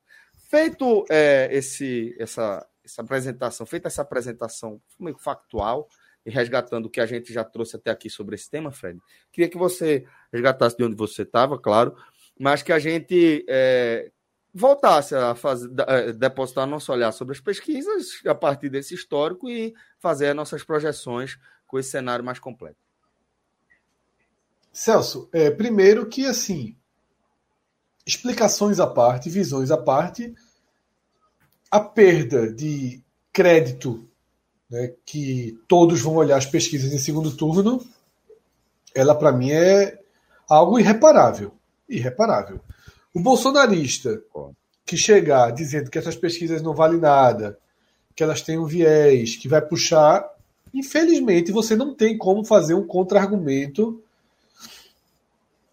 Feito 0.49 1.05
é, 1.09 1.47
esse, 1.51 2.15
essa, 2.19 2.67
essa 2.83 3.01
apresentação, 3.01 3.65
feita 3.65 3.87
essa 3.87 4.01
apresentação 4.01 4.81
meio 4.99 5.17
factual, 5.17 5.87
e 6.25 6.29
resgatando 6.29 6.85
o 6.85 6.89
que 6.89 7.01
a 7.01 7.05
gente 7.05 7.33
já 7.33 7.43
trouxe 7.43 7.75
até 7.75 7.91
aqui 7.91 8.09
sobre 8.09 8.35
esse 8.35 8.49
tema, 8.49 8.71
Fred, 8.71 8.99
queria 9.31 9.49
que 9.49 9.57
você 9.57 10.05
resgatasse 10.31 10.77
de 10.77 10.83
onde 10.83 10.95
você 10.95 11.23
estava, 11.23 11.59
claro, 11.59 11.95
mas 12.39 12.61
que 12.61 12.71
a 12.71 12.79
gente 12.79 13.45
é, 13.47 14.11
voltasse 14.53 15.15
a 15.15 15.35
fazer, 15.35 15.69
é, 15.87 16.13
depositar 16.13 16.67
nosso 16.67 16.91
olhar 16.91 17.11
sobre 17.11 17.33
as 17.33 17.39
pesquisas 17.39 18.21
a 18.25 18.35
partir 18.35 18.69
desse 18.69 18.93
histórico 18.93 19.49
e 19.49 19.73
fazer 19.99 20.29
as 20.29 20.35
nossas 20.35 20.63
projeções 20.63 21.37
com 21.65 21.79
esse 21.79 21.89
cenário 21.89 22.23
mais 22.23 22.39
completo. 22.39 22.77
Celso, 24.71 25.29
é, 25.33 25.49
primeiro 25.51 26.07
que 26.07 26.25
assim, 26.25 26.77
explicações 28.05 28.79
à 28.79 28.87
parte, 28.87 29.29
visões 29.29 29.71
à 29.71 29.77
parte, 29.77 30.33
a 31.69 31.79
perda 31.79 32.51
de 32.51 33.01
crédito 33.31 34.10
né, 34.71 34.93
que 35.05 35.59
todos 35.67 35.99
vão 36.01 36.15
olhar 36.15 36.37
as 36.37 36.45
pesquisas 36.45 36.93
em 36.93 36.97
segundo 36.97 37.35
turno, 37.35 37.85
ela 38.95 39.13
para 39.13 39.33
mim 39.33 39.51
é 39.51 39.99
algo 40.49 40.79
irreparável. 40.79 41.51
Irreparável. 41.89 42.61
O 43.13 43.19
bolsonarista 43.19 44.23
que 44.85 44.95
chegar 44.95 45.51
dizendo 45.51 45.91
que 45.91 45.97
essas 45.97 46.15
pesquisas 46.15 46.61
não 46.61 46.73
valem 46.73 46.99
nada, 46.99 47.59
que 48.15 48.23
elas 48.23 48.41
têm 48.41 48.57
um 48.57 48.65
viés, 48.65 49.35
que 49.35 49.49
vai 49.49 49.61
puxar, 49.61 50.25
infelizmente 50.73 51.51
você 51.51 51.75
não 51.75 51.93
tem 51.93 52.17
como 52.17 52.45
fazer 52.45 52.73
um 52.73 52.87
contra-argumento 52.87 54.01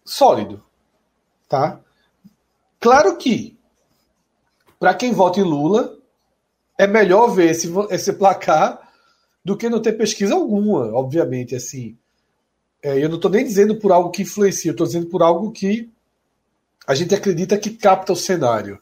sólido, 0.03 0.61
tá? 1.47 1.79
Claro 2.79 3.15
que 3.17 3.57
para 4.77 4.93
quem 4.93 5.13
vota 5.13 5.39
em 5.39 5.43
Lula 5.43 5.97
é 6.77 6.87
melhor 6.87 7.27
ver 7.27 7.51
esse, 7.51 7.69
esse 7.89 8.13
placar 8.13 8.88
do 9.43 9.57
que 9.57 9.69
não 9.69 9.81
ter 9.81 9.93
pesquisa 9.93 10.35
alguma, 10.35 10.93
obviamente, 10.93 11.55
assim. 11.55 11.97
É, 12.81 13.03
eu 13.03 13.09
não 13.09 13.17
estou 13.17 13.31
nem 13.31 13.43
dizendo 13.43 13.75
por 13.75 13.91
algo 13.91 14.09
que 14.09 14.21
influencia, 14.21 14.69
eu 14.69 14.73
estou 14.73 14.87
dizendo 14.87 15.07
por 15.07 15.21
algo 15.21 15.51
que 15.51 15.89
a 16.87 16.95
gente 16.95 17.13
acredita 17.13 17.57
que 17.57 17.71
capta 17.71 18.13
o 18.13 18.15
cenário. 18.15 18.79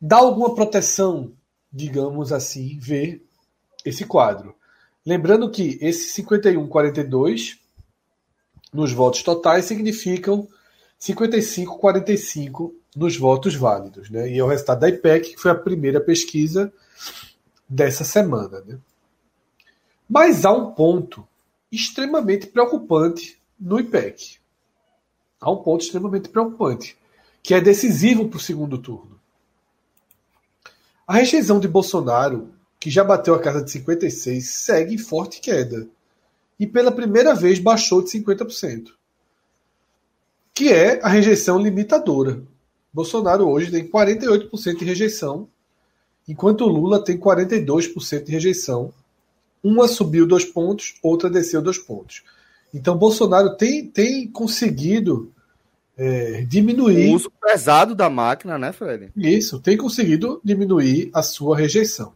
Dá 0.00 0.16
alguma 0.16 0.54
proteção, 0.54 1.32
digamos 1.72 2.32
assim, 2.32 2.78
ver 2.78 3.22
esse 3.84 4.04
quadro. 4.04 4.54
Lembrando 5.04 5.50
que 5.50 5.78
esse 5.80 6.22
51-42 6.22 7.58
nos 8.72 8.92
votos 8.92 9.22
totais 9.22 9.64
significam 9.64 10.46
55-45 11.00 12.72
nos 12.94 13.16
votos 13.16 13.54
válidos. 13.54 14.10
Né? 14.10 14.30
E 14.32 14.38
é 14.38 14.44
o 14.44 14.46
resultado 14.46 14.80
da 14.80 14.88
IPEC, 14.88 15.30
que 15.30 15.40
foi 15.40 15.50
a 15.50 15.56
primeira 15.56 16.00
pesquisa 16.00 16.72
dessa 17.68 18.04
semana. 18.04 18.60
Né? 18.60 18.78
Mas 20.10 20.44
há 20.44 20.50
um 20.50 20.72
ponto 20.72 21.24
extremamente 21.70 22.48
preocupante 22.48 23.40
no 23.60 23.78
IPEC. 23.78 24.38
Há 25.40 25.52
um 25.52 25.62
ponto 25.62 25.84
extremamente 25.84 26.28
preocupante, 26.28 26.98
que 27.40 27.54
é 27.54 27.60
decisivo 27.60 28.28
para 28.28 28.36
o 28.36 28.40
segundo 28.40 28.76
turno. 28.76 29.20
A 31.06 31.14
rejeição 31.14 31.60
de 31.60 31.68
Bolsonaro, 31.68 32.52
que 32.80 32.90
já 32.90 33.04
bateu 33.04 33.36
a 33.36 33.38
casa 33.38 33.62
de 33.62 33.70
56, 33.70 34.50
segue 34.50 34.94
em 34.96 34.98
forte 34.98 35.40
queda. 35.40 35.86
E 36.58 36.66
pela 36.66 36.90
primeira 36.90 37.32
vez 37.32 37.60
baixou 37.60 38.02
de 38.02 38.10
50%. 38.10 38.88
Que 40.52 40.72
é 40.72 41.00
a 41.04 41.08
rejeição 41.08 41.56
limitadora. 41.56 42.42
Bolsonaro 42.92 43.48
hoje 43.48 43.70
tem 43.70 43.88
48% 43.88 44.76
de 44.76 44.84
rejeição, 44.84 45.48
enquanto 46.26 46.66
Lula 46.66 47.02
tem 47.02 47.16
42% 47.16 48.24
de 48.24 48.32
rejeição 48.32 48.92
uma 49.62 49.86
subiu 49.88 50.26
dois 50.26 50.44
pontos, 50.44 50.94
outra 51.02 51.28
desceu 51.28 51.60
dois 51.60 51.78
pontos. 51.78 52.22
Então, 52.72 52.96
Bolsonaro 52.96 53.56
tem, 53.56 53.86
tem 53.86 54.28
conseguido 54.28 55.32
é, 55.96 56.42
diminuir. 56.42 57.10
O 57.10 57.14
uso 57.14 57.30
pesado 57.40 57.94
da 57.94 58.08
máquina, 58.08 58.56
né, 58.56 58.72
Fred? 58.72 59.12
Isso, 59.16 59.60
tem 59.60 59.76
conseguido 59.76 60.40
diminuir 60.42 61.10
a 61.12 61.22
sua 61.22 61.56
rejeição. 61.56 62.14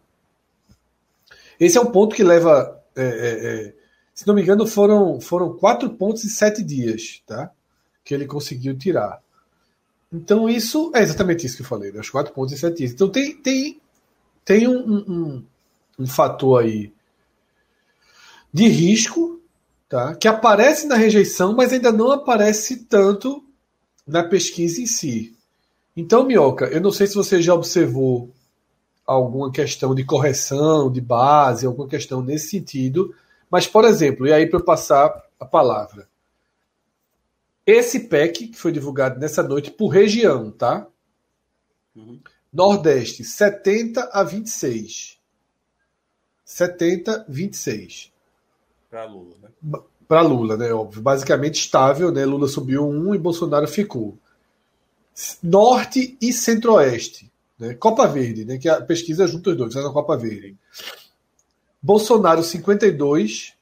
Esse 1.58 1.76
é 1.76 1.80
um 1.80 1.90
ponto 1.90 2.16
que 2.16 2.22
leva. 2.22 2.80
É, 2.96 3.02
é, 3.04 3.46
é 3.68 3.74
se 4.14 4.26
não 4.26 4.34
me 4.34 4.42
engano, 4.42 4.64
foram, 4.64 5.20
foram 5.20 5.54
quatro 5.54 5.90
pontos 5.90 6.24
em 6.24 6.28
sete 6.28 6.62
dias, 6.62 7.20
tá? 7.26 7.50
Que 8.04 8.14
ele 8.14 8.26
conseguiu 8.26 8.78
tirar. 8.78 9.20
Então, 10.12 10.48
isso 10.48 10.92
é 10.94 11.02
exatamente 11.02 11.44
isso 11.44 11.56
que 11.56 11.62
eu 11.62 11.66
falei, 11.66 11.90
né? 11.90 11.98
Os 11.98 12.10
quatro 12.10 12.32
pontos 12.32 12.54
em 12.54 12.56
sete 12.56 12.76
dias. 12.78 12.92
Então, 12.92 13.08
tem, 13.08 13.36
tem, 13.36 13.80
tem 14.44 14.68
um, 14.68 14.78
um, 14.78 15.44
um 15.98 16.06
fator 16.06 16.62
aí 16.62 16.92
de 18.54 18.68
risco, 18.68 19.42
tá? 19.88 20.14
que 20.14 20.28
aparece 20.28 20.86
na 20.86 20.94
rejeição, 20.94 21.56
mas 21.56 21.72
ainda 21.72 21.90
não 21.90 22.12
aparece 22.12 22.84
tanto 22.84 23.44
na 24.06 24.22
pesquisa 24.22 24.80
em 24.80 24.86
si. 24.86 25.36
Então, 25.96 26.24
Minhoca, 26.24 26.66
eu 26.66 26.80
não 26.80 26.92
sei 26.92 27.08
se 27.08 27.16
você 27.16 27.42
já 27.42 27.52
observou 27.52 28.30
alguma 29.04 29.50
questão 29.50 29.92
de 29.92 30.04
correção, 30.04 30.90
de 30.90 31.00
base, 31.00 31.66
alguma 31.66 31.88
questão 31.88 32.22
nesse 32.22 32.50
sentido, 32.50 33.12
mas, 33.50 33.66
por 33.66 33.84
exemplo, 33.84 34.24
e 34.24 34.32
aí 34.32 34.46
para 34.46 34.60
eu 34.60 34.64
passar 34.64 35.12
a 35.38 35.44
palavra. 35.44 36.08
Esse 37.66 38.06
PEC 38.08 38.48
que 38.48 38.56
foi 38.56 38.70
divulgado 38.70 39.18
nessa 39.18 39.42
noite 39.42 39.72
por 39.72 39.88
região, 39.88 40.52
tá? 40.52 40.86
Uhum. 41.96 42.20
Nordeste, 42.52 43.24
70 43.24 44.10
a 44.12 44.22
26. 44.22 45.18
70, 46.44 47.26
26. 47.28 48.13
Para 48.94 49.06
Lula, 49.06 49.36
né? 49.42 49.48
Para 50.06 50.20
Lula, 50.20 50.56
né? 50.56 50.72
Óbvio. 50.72 51.02
Basicamente 51.02 51.56
estável, 51.56 52.12
né? 52.12 52.24
Lula 52.24 52.46
subiu 52.46 52.86
um 52.86 53.12
e 53.12 53.18
Bolsonaro 53.18 53.66
ficou. 53.66 54.16
Norte 55.42 56.16
e 56.22 56.32
Centro-Oeste. 56.32 57.28
Né? 57.58 57.74
Copa 57.74 58.06
Verde, 58.06 58.44
né? 58.44 58.56
Que 58.56 58.68
a 58.68 58.80
pesquisa 58.80 59.26
junta 59.26 59.50
os 59.50 59.56
dois, 59.56 59.74
é 59.74 59.82
na 59.82 59.90
Copa 59.90 60.16
Verde. 60.16 60.56
Bolsonaro 61.82 62.44
52, 62.44 63.54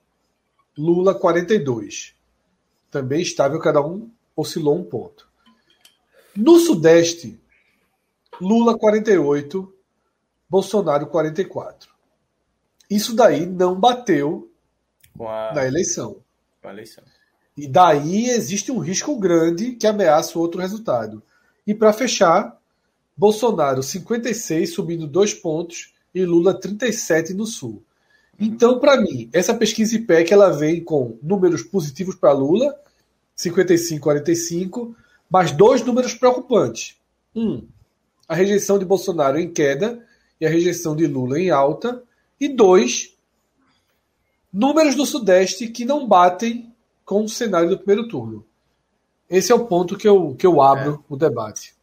Lula 0.76 1.14
42. 1.14 2.14
Também 2.90 3.22
estável, 3.22 3.58
cada 3.58 3.80
um 3.80 4.10
oscilou 4.36 4.76
um 4.76 4.84
ponto. 4.84 5.26
No 6.36 6.58
Sudeste, 6.58 7.40
Lula 8.38 8.76
48, 8.76 9.72
Bolsonaro 10.46 11.06
44. 11.06 11.90
Isso 12.90 13.16
daí 13.16 13.46
não 13.46 13.80
bateu 13.80 14.51
a... 15.20 15.52
na 15.54 15.66
eleição. 15.66 16.16
Com 16.60 16.68
a 16.68 16.72
eleição. 16.72 17.04
E 17.56 17.66
daí 17.66 18.30
existe 18.30 18.72
um 18.72 18.78
risco 18.78 19.18
grande 19.18 19.72
que 19.72 19.86
ameaça 19.86 20.38
o 20.38 20.42
outro 20.42 20.60
resultado. 20.60 21.22
E 21.66 21.74
para 21.74 21.92
fechar, 21.92 22.58
Bolsonaro 23.16 23.82
56 23.82 24.72
subindo 24.72 25.06
dois 25.06 25.34
pontos 25.34 25.92
e 26.14 26.24
Lula 26.24 26.54
37 26.54 27.34
no 27.34 27.46
Sul. 27.46 27.82
Então, 28.40 28.78
para 28.80 29.00
mim, 29.00 29.28
essa 29.32 29.54
pesquisa 29.54 29.94
IPEC 29.96 30.32
ela 30.32 30.50
vem 30.50 30.82
com 30.82 31.18
números 31.22 31.62
positivos 31.62 32.14
para 32.14 32.32
Lula, 32.32 32.74
55, 33.36 34.02
45, 34.02 34.96
mas 35.30 35.52
dois 35.52 35.82
números 35.84 36.14
preocupantes. 36.14 36.96
Um, 37.34 37.66
a 38.28 38.34
rejeição 38.34 38.78
de 38.78 38.84
Bolsonaro 38.84 39.38
em 39.38 39.50
queda 39.50 40.04
e 40.40 40.46
a 40.46 40.50
rejeição 40.50 40.96
de 40.96 41.06
Lula 41.06 41.38
em 41.38 41.50
alta. 41.50 42.02
E 42.40 42.48
dois, 42.48 43.14
números 44.52 44.94
do 44.94 45.06
Sudeste 45.06 45.68
que 45.68 45.84
não 45.84 46.06
batem 46.06 46.74
com 47.04 47.24
o 47.24 47.28
cenário 47.28 47.70
do 47.70 47.78
primeiro 47.78 48.08
turno. 48.08 48.46
Esse 49.28 49.50
é 49.50 49.54
o 49.54 49.66
ponto 49.66 49.96
que 49.96 50.06
eu, 50.06 50.34
que 50.34 50.46
eu 50.46 50.60
abro 50.60 50.94
é. 50.94 51.04
o 51.08 51.16
debate. 51.16 51.74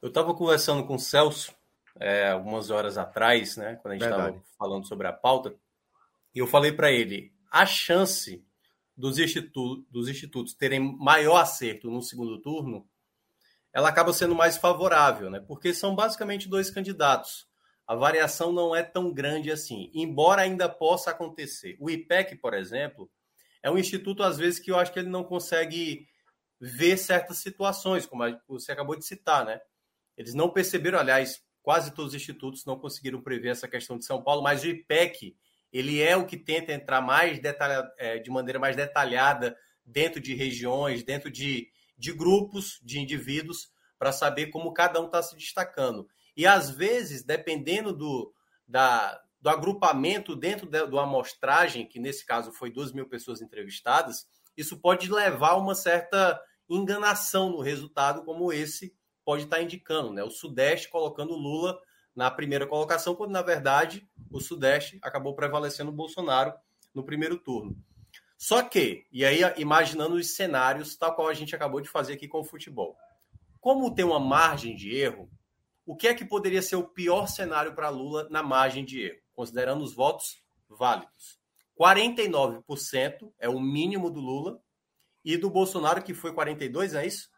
Eu 0.00 0.08
estava 0.08 0.34
conversando 0.34 0.84
com 0.84 0.96
o 0.96 0.98
Celso 0.98 1.54
é, 1.98 2.30
algumas 2.30 2.70
horas 2.70 2.98
atrás, 2.98 3.56
né, 3.56 3.76
quando 3.76 3.92
a 3.92 3.96
gente 3.96 4.04
estava 4.04 4.42
falando 4.58 4.86
sobre 4.86 5.06
a 5.06 5.12
pauta, 5.12 5.54
e 6.34 6.38
eu 6.38 6.46
falei 6.46 6.72
para 6.72 6.90
ele: 6.90 7.32
a 7.50 7.64
chance 7.64 8.44
dos, 8.96 9.18
institu 9.18 9.84
dos 9.90 10.08
institutos 10.08 10.54
terem 10.54 10.80
maior 10.98 11.36
acerto 11.36 11.90
no 11.90 12.02
segundo 12.02 12.38
turno 12.40 12.86
ela 13.72 13.88
acaba 13.88 14.12
sendo 14.12 14.34
mais 14.34 14.56
favorável, 14.56 15.30
né? 15.30 15.40
Porque 15.40 15.72
são 15.72 15.94
basicamente 15.94 16.48
dois 16.48 16.70
candidatos. 16.70 17.48
A 17.86 17.94
variação 17.94 18.52
não 18.52 18.74
é 18.74 18.82
tão 18.82 19.12
grande 19.12 19.50
assim, 19.50 19.90
embora 19.94 20.42
ainda 20.42 20.68
possa 20.68 21.10
acontecer. 21.10 21.76
O 21.80 21.90
IPEC, 21.90 22.36
por 22.36 22.54
exemplo, 22.54 23.10
é 23.62 23.70
um 23.70 23.78
instituto, 23.78 24.22
às 24.22 24.38
vezes, 24.38 24.60
que 24.60 24.70
eu 24.70 24.78
acho 24.78 24.92
que 24.92 24.98
ele 24.98 25.08
não 25.08 25.24
consegue 25.24 26.06
ver 26.60 26.96
certas 26.96 27.38
situações, 27.38 28.06
como 28.06 28.24
você 28.48 28.72
acabou 28.72 28.96
de 28.96 29.04
citar, 29.04 29.44
né? 29.44 29.60
Eles 30.16 30.34
não 30.34 30.48
perceberam, 30.48 30.98
aliás, 30.98 31.42
quase 31.60 31.92
todos 31.92 32.12
os 32.12 32.20
institutos 32.20 32.64
não 32.64 32.78
conseguiram 32.78 33.20
prever 33.20 33.48
essa 33.48 33.66
questão 33.66 33.98
de 33.98 34.04
São 34.04 34.22
Paulo, 34.22 34.42
mas 34.42 34.62
o 34.62 34.68
IPEC, 34.68 35.36
ele 35.72 36.00
é 36.00 36.16
o 36.16 36.26
que 36.26 36.36
tenta 36.36 36.72
entrar 36.72 37.00
mais 37.00 37.40
é, 37.98 38.18
de 38.18 38.30
maneira 38.30 38.58
mais 38.58 38.76
detalhada 38.76 39.56
dentro 39.84 40.20
de 40.20 40.34
regiões, 40.34 41.02
dentro 41.02 41.30
de 41.30 41.68
de 42.02 42.12
grupos, 42.12 42.80
de 42.82 42.98
indivíduos, 42.98 43.70
para 43.96 44.10
saber 44.10 44.48
como 44.48 44.72
cada 44.72 45.00
um 45.00 45.06
está 45.06 45.22
se 45.22 45.36
destacando. 45.36 46.08
E 46.36 46.46
às 46.46 46.70
vezes, 46.70 47.22
dependendo 47.22 47.92
do, 47.92 48.32
da, 48.66 49.20
do 49.40 49.48
agrupamento 49.48 50.34
dentro 50.34 50.68
da 50.68 50.84
do 50.84 50.98
amostragem, 50.98 51.86
que 51.86 51.98
nesse 51.98 52.24
caso 52.24 52.52
foi 52.52 52.70
2 52.70 52.92
mil 52.92 53.08
pessoas 53.08 53.42
entrevistadas, 53.42 54.26
isso 54.56 54.78
pode 54.78 55.10
levar 55.10 55.50
a 55.50 55.56
uma 55.56 55.74
certa 55.74 56.40
enganação 56.68 57.50
no 57.50 57.60
resultado, 57.60 58.24
como 58.24 58.52
esse 58.52 58.94
pode 59.24 59.44
estar 59.44 59.56
tá 59.56 59.62
indicando. 59.62 60.12
Né? 60.12 60.22
O 60.22 60.30
Sudeste 60.30 60.88
colocando 60.88 61.34
Lula 61.34 61.78
na 62.14 62.30
primeira 62.30 62.66
colocação, 62.66 63.14
quando 63.14 63.30
na 63.30 63.42
verdade 63.42 64.06
o 64.30 64.40
Sudeste 64.40 64.98
acabou 65.02 65.34
prevalecendo 65.34 65.90
o 65.90 65.94
Bolsonaro 65.94 66.52
no 66.94 67.04
primeiro 67.04 67.38
turno. 67.38 67.76
Só 68.36 68.62
que, 68.62 69.06
e 69.12 69.24
aí 69.24 69.40
imaginando 69.56 70.16
os 70.16 70.34
cenários, 70.34 70.96
tal 70.96 71.14
qual 71.14 71.28
a 71.28 71.34
gente 71.34 71.54
acabou 71.54 71.80
de 71.80 71.88
fazer 71.88 72.14
aqui 72.14 72.26
com 72.26 72.40
o 72.40 72.44
futebol. 72.44 72.96
Como 73.60 73.94
tem 73.94 74.04
uma 74.04 74.18
margem 74.18 74.74
de 74.74 74.94
erro, 74.94 75.30
o 75.84 75.96
que 75.96 76.08
é 76.08 76.14
que 76.14 76.24
poderia 76.24 76.62
ser 76.62 76.76
o 76.76 76.88
pior 76.88 77.26
cenário 77.26 77.74
para 77.74 77.88
Lula 77.88 78.28
na 78.30 78.42
margem 78.42 78.84
de 78.84 79.02
erro, 79.02 79.20
considerando 79.34 79.82
os 79.82 79.94
votos 79.94 80.42
válidos? 80.68 81.40
49% 81.78 83.32
é 83.38 83.48
o 83.48 83.60
mínimo 83.60 84.10
do 84.10 84.20
Lula 84.20 84.60
e 85.24 85.36
do 85.36 85.50
Bolsonaro, 85.50 86.02
que 86.02 86.14
foi 86.14 86.32
42, 86.32 86.94
é 86.94 87.06
isso? 87.06 87.30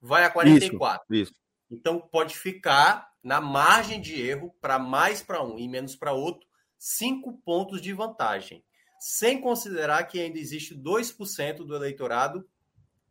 Vai 0.00 0.24
a 0.24 0.30
44. 0.30 1.04
Isso, 1.10 1.30
isso. 1.32 1.40
Então 1.70 2.00
pode 2.00 2.36
ficar 2.36 3.10
na 3.22 3.40
margem 3.40 4.00
de 4.00 4.20
erro 4.20 4.54
para 4.60 4.78
mais 4.78 5.22
para 5.22 5.42
um 5.42 5.58
e 5.58 5.68
menos 5.68 5.96
para 5.96 6.12
outro, 6.12 6.46
cinco 6.78 7.38
pontos 7.44 7.80
de 7.80 7.92
vantagem 7.92 8.64
sem 9.06 9.38
considerar 9.38 10.04
que 10.04 10.18
ainda 10.18 10.38
existe 10.38 10.74
2% 10.74 11.56
do 11.56 11.76
eleitorado 11.76 12.48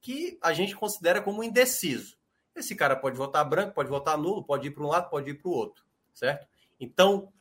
que 0.02 0.40
a 0.41 0.52
gente 0.52 0.76
considera 0.76 1.22
como 1.22 1.44
indeciso. 1.44 2.18
Esse 2.55 2.75
cara 2.75 2.95
pode 2.95 3.17
votar 3.17 3.47
branco, 3.47 3.73
pode 3.73 3.89
votar 3.89 4.17
nulo, 4.17 4.43
pode 4.43 4.67
ir 4.67 4.71
para 4.71 4.84
um 4.84 4.88
lado, 4.88 5.09
pode 5.09 5.31
ir 5.31 5.35
para 5.35 5.49
o 5.49 5.53
outro, 5.53 5.84
certo? 6.13 6.47
Então, 6.80 7.31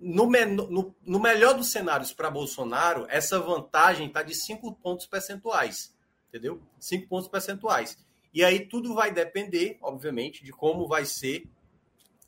no, 0.00 0.26
no, 0.26 0.94
no 1.02 1.20
melhor 1.20 1.54
dos 1.54 1.68
cenários 1.68 2.12
para 2.12 2.30
Bolsonaro, 2.30 3.06
essa 3.10 3.38
vantagem 3.40 4.06
está 4.06 4.22
de 4.22 4.34
5 4.34 4.74
pontos 4.76 5.06
percentuais, 5.06 5.94
entendeu? 6.28 6.62
5 6.78 7.08
pontos 7.08 7.28
percentuais. 7.28 7.98
E 8.32 8.44
aí 8.44 8.66
tudo 8.66 8.94
vai 8.94 9.12
depender, 9.12 9.78
obviamente, 9.82 10.44
de 10.44 10.52
como 10.52 10.86
vai 10.86 11.04
ser 11.04 11.48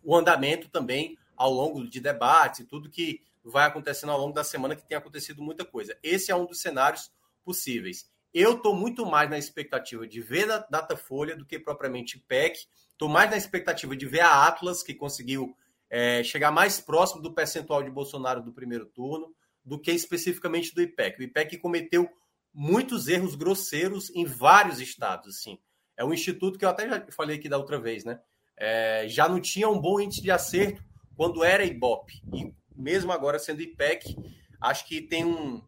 o 0.03 0.17
andamento 0.17 0.69
também 0.69 1.17
ao 1.37 1.53
longo 1.53 1.87
de 1.87 2.01
debates 2.01 2.61
e 2.61 2.65
tudo 2.65 2.91
que 2.91 3.23
vai 3.45 3.67
acontecendo 3.67 4.13
ao 4.13 4.19
longo 4.19 4.35
da 4.35 4.45
semana, 4.45 4.77
que 4.77 4.87
tem 4.87 4.97
acontecido 4.97 5.43
muita 5.43 5.65
coisa. 5.65 5.97
Esse 6.03 6.31
é 6.31 6.37
um 6.37 6.45
dos 6.45 6.61
cenários 6.61 7.13
possíveis. 7.45 8.11
Eu 8.33 8.57
estou 8.57 8.75
muito 8.75 9.05
mais 9.05 9.29
na 9.29 9.39
expectativa 9.39 10.07
de 10.07 10.21
ver 10.21 10.51
a 10.51 10.59
Datafolha 10.59 11.37
do 11.37 11.45
que 11.45 11.59
propriamente 11.59 12.19
PEC. 12.19 12.59
Estou 12.93 13.09
mais 13.09 13.29
na 13.31 13.37
expectativa 13.37 13.97
de 13.97 14.07
ver 14.07 14.21
a 14.21 14.47
Atlas, 14.47 14.83
que 14.83 14.95
conseguiu 14.95 15.57
é, 15.89 16.23
chegar 16.23 16.53
mais 16.53 16.81
próximo 16.81 17.21
do 17.21 17.35
percentual 17.35 17.83
de 17.83 17.91
Bolsonaro 17.91 18.43
do 18.43 18.53
primeiro 18.53 18.87
turno, 18.87 19.35
do 19.65 19.81
que 19.81 19.91
especificamente 19.91 20.73
do 20.73 20.81
IPEC. 20.81 21.19
O 21.19 21.23
IPEC 21.25 21.59
cometeu 21.59 22.09
muitos 22.55 23.09
erros 23.09 23.35
grosseiros 23.35 24.11
em 24.11 24.25
vários 24.25 24.81
estados. 24.81 25.37
Assim. 25.37 25.59
É 25.97 26.05
um 26.05 26.15
instituto 26.15 26.59
que 26.59 26.65
eu 26.65 26.69
até 26.69 26.89
já 26.89 27.05
falei 27.11 27.37
aqui 27.37 27.49
da 27.49 27.59
outra 27.59 27.81
vez, 27.81 28.05
né? 28.05 28.21
É, 28.57 29.07
já 29.09 29.29
não 29.29 29.41
tinha 29.41 29.69
um 29.69 29.81
bom 29.81 29.99
índice 30.01 30.23
de 30.23 30.31
acerto 30.31 30.83
quando 31.17 31.43
era 31.43 31.65
IBOP. 31.65 32.13
E 32.33 32.53
mesmo 32.77 33.11
agora 33.11 33.39
sendo 33.39 33.61
IPEC, 33.61 34.17
acho 34.61 34.87
que 34.87 35.01
tem 35.03 35.25
um, 35.25 35.63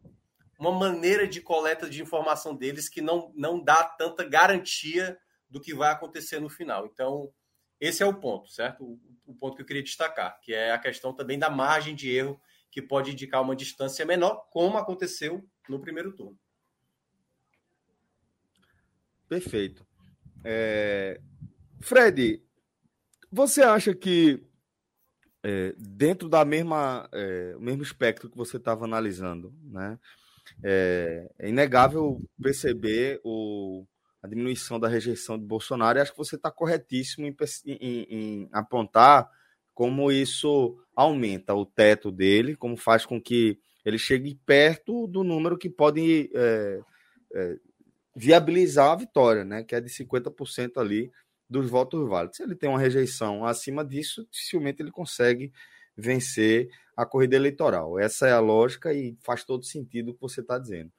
uma 0.63 0.71
maneira 0.71 1.27
de 1.27 1.41
coleta 1.41 1.89
de 1.89 2.01
informação 2.01 2.55
deles 2.55 2.87
que 2.87 3.01
não, 3.01 3.33
não 3.35 3.61
dá 3.61 3.83
tanta 3.83 4.23
garantia 4.23 5.17
do 5.49 5.59
que 5.59 5.73
vai 5.73 5.91
acontecer 5.91 6.39
no 6.39 6.49
final. 6.49 6.85
Então, 6.85 7.31
esse 7.79 8.01
é 8.01 8.05
o 8.05 8.13
ponto, 8.13 8.49
certo? 8.49 8.83
O, 8.85 8.99
o, 9.25 9.35
ponto 9.35 9.55
que 9.55 9.61
eu 9.61 9.65
queria 9.65 9.83
destacar, 9.83 10.39
que 10.41 10.53
é 10.53 10.71
a 10.71 10.79
questão 10.79 11.13
também 11.13 11.37
da 11.37 11.49
margem 11.49 11.93
de 11.93 12.09
erro, 12.09 12.39
que 12.71 12.81
pode 12.81 13.11
indicar 13.11 13.41
uma 13.41 13.55
distância 13.55 14.05
menor, 14.05 14.47
como 14.51 14.77
aconteceu 14.77 15.45
no 15.67 15.81
primeiro 15.81 16.13
turno. 16.13 16.39
Perfeito. 19.27 19.85
É... 20.43 21.19
Fred, 21.81 22.41
você 23.29 23.61
acha 23.61 23.93
que 23.93 24.41
é, 25.43 25.75
dentro 25.77 26.29
da 26.29 26.45
mesma 26.45 27.09
é, 27.11 27.53
mesmo 27.59 27.83
espectro 27.83 28.29
que 28.29 28.37
você 28.37 28.55
estava 28.55 28.85
analisando, 28.85 29.53
né? 29.61 29.99
É, 30.63 31.29
é, 31.39 31.49
inegável 31.49 32.21
perceber 32.41 33.19
o, 33.23 33.85
a 34.21 34.27
diminuição 34.27 34.79
da 34.79 34.87
rejeição 34.87 35.37
de 35.37 35.45
Bolsonaro 35.45 35.97
e 35.97 36.01
acho 36.01 36.11
que 36.11 36.17
você 36.17 36.35
está 36.35 36.51
corretíssimo 36.51 37.25
em, 37.25 37.35
em, 37.65 38.07
em, 38.09 38.49
apontar 38.51 39.29
como 39.73 40.11
isso 40.11 40.77
aumenta 40.95 41.53
o 41.53 41.65
teto 41.65 42.11
dele, 42.11 42.55
como 42.55 42.77
faz 42.77 43.05
com 43.05 43.19
que 43.19 43.59
ele 43.83 43.97
chegue 43.97 44.39
perto 44.45 45.07
do 45.07 45.23
número 45.23 45.57
que 45.57 45.69
pode 45.69 46.29
é, 46.33 46.79
é, 47.33 47.57
viabilizar 48.15 48.91
a 48.91 48.95
vitória, 48.95 49.43
né? 49.43 49.63
Que 49.63 49.75
é 49.75 49.81
de 49.81 49.89
50% 49.89 50.77
ali 50.77 51.11
dos 51.49 51.69
votos 51.69 52.07
válidos. 52.07 52.37
Se 52.37 52.43
ele 52.43 52.55
tem 52.55 52.69
uma 52.69 52.79
rejeição 52.79 53.45
acima 53.45 53.83
disso, 53.83 54.27
dificilmente 54.31 54.81
ele 54.81 54.91
consegue 54.91 55.51
vencer 55.95 56.69
a 56.95 57.05
corrida 57.05 57.35
eleitoral. 57.35 57.99
Essa 57.99 58.27
é 58.27 58.31
a 58.31 58.39
lógica 58.39 58.93
e 58.93 59.17
faz 59.21 59.43
todo 59.43 59.65
sentido 59.65 60.11
o 60.11 60.13
que 60.13 60.21
você 60.21 60.41
está 60.41 60.57
dizendo. 60.57 60.91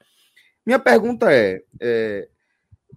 Minha 0.65 0.79
pergunta 0.79 1.33
é, 1.33 1.63
é, 1.81 2.29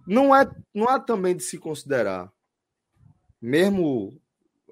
não 0.06 0.34
é 0.34 0.50
não 0.74 0.88
há 0.88 0.98
também 0.98 1.36
de 1.36 1.42
se 1.42 1.58
considerar, 1.58 2.32
mesmo 3.40 4.18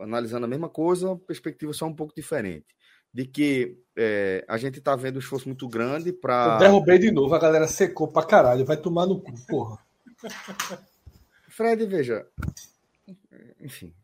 analisando 0.00 0.44
a 0.44 0.48
mesma 0.48 0.68
coisa, 0.68 1.12
a 1.12 1.16
perspectiva 1.16 1.72
só 1.72 1.86
um 1.86 1.94
pouco 1.94 2.14
diferente, 2.14 2.66
de 3.12 3.26
que 3.26 3.78
é, 3.96 4.44
a 4.48 4.56
gente 4.56 4.78
está 4.78 4.96
vendo 4.96 5.16
um 5.16 5.20
esforço 5.20 5.48
muito 5.48 5.68
grande 5.68 6.12
para. 6.12 6.58
Derrubei 6.58 6.98
de 6.98 7.10
novo, 7.10 7.34
a 7.34 7.38
galera 7.38 7.68
secou 7.68 8.08
pra 8.08 8.24
caralho, 8.24 8.64
vai 8.64 8.76
tomar 8.76 9.06
no 9.06 9.20
cu, 9.20 9.32
porra. 9.46 9.78
Fred, 11.48 11.86
veja. 11.86 12.26
Enfim, 13.60 13.94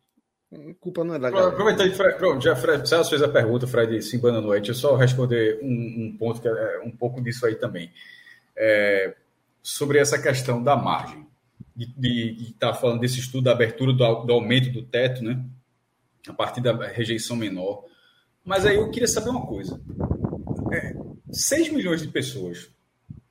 a 0.53 0.73
culpa 0.79 1.03
não 1.03 1.15
é 1.15 1.19
da 1.19 1.29
galera. 1.29 1.51
Aproveitando, 1.51 1.93
Fred, 1.93 2.17
pronto, 2.17 2.43
já 2.43 2.55
Fred, 2.55 2.87
Celso 2.87 3.09
fez 3.09 3.21
a 3.21 3.27
pergunta, 3.27 3.67
Fred 3.67 4.01
se 4.01 4.15
embana 4.15 4.39
noite, 4.39 4.69
eu 4.69 4.75
só 4.75 4.95
responder 4.95 5.59
um, 5.61 5.67
um, 5.67 6.17
ponto 6.17 6.41
que 6.41 6.47
é 6.47 6.81
um 6.83 6.91
pouco 6.91 7.21
disso 7.21 7.45
aí 7.45 7.55
também. 7.55 7.91
É, 8.55 9.15
sobre 9.61 9.97
essa 9.97 10.21
questão 10.21 10.61
da 10.61 10.75
margem, 10.75 11.25
de 11.75 12.51
estar 12.51 12.71
tá 12.71 12.73
falando 12.73 12.99
desse 12.99 13.19
estudo 13.19 13.45
da 13.45 13.51
abertura 13.51 13.93
do, 13.93 14.25
do 14.25 14.33
aumento 14.33 14.71
do 14.71 14.83
teto, 14.83 15.23
né? 15.23 15.43
A 16.27 16.33
partir 16.33 16.61
da 16.61 16.87
rejeição 16.87 17.35
menor. 17.35 17.85
Mas 18.45 18.65
aí 18.65 18.75
eu 18.75 18.89
queria 18.91 19.07
saber 19.07 19.29
uma 19.29 19.45
coisa. 19.45 19.81
É, 20.71 20.95
6 21.31 21.71
milhões 21.71 22.01
de 22.01 22.07
pessoas 22.09 22.69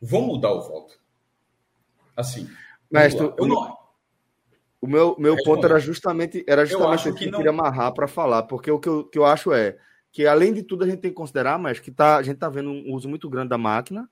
vão 0.00 0.22
mudar 0.22 0.52
o 0.52 0.62
voto? 0.62 0.98
Assim. 2.16 2.48
Mestre, 2.90 3.32
eu 3.38 3.46
não. 3.46 3.81
O 4.82 4.88
meu, 4.88 5.14
meu 5.16 5.36
ponto 5.44 5.64
era 5.64 5.78
justamente, 5.78 6.44
era 6.44 6.66
justamente 6.66 7.08
o 7.08 7.14
que, 7.14 7.20
que 7.20 7.24
eu 7.26 7.30
não... 7.30 7.38
queria 7.38 7.52
amarrar 7.52 7.94
para 7.94 8.08
falar, 8.08 8.42
porque 8.42 8.68
o 8.68 8.80
que 8.80 8.88
eu, 8.88 9.04
que 9.04 9.16
eu 9.16 9.24
acho 9.24 9.52
é 9.52 9.78
que, 10.10 10.26
além 10.26 10.52
de 10.52 10.64
tudo, 10.64 10.82
a 10.82 10.88
gente 10.88 10.98
tem 10.98 11.12
que 11.12 11.16
considerar, 11.16 11.56
mas 11.56 11.78
que 11.78 11.92
tá, 11.92 12.16
a 12.16 12.22
gente 12.22 12.34
está 12.34 12.48
vendo 12.48 12.70
um 12.70 12.92
uso 12.92 13.08
muito 13.08 13.30
grande 13.30 13.50
da 13.50 13.56
máquina 13.56 14.10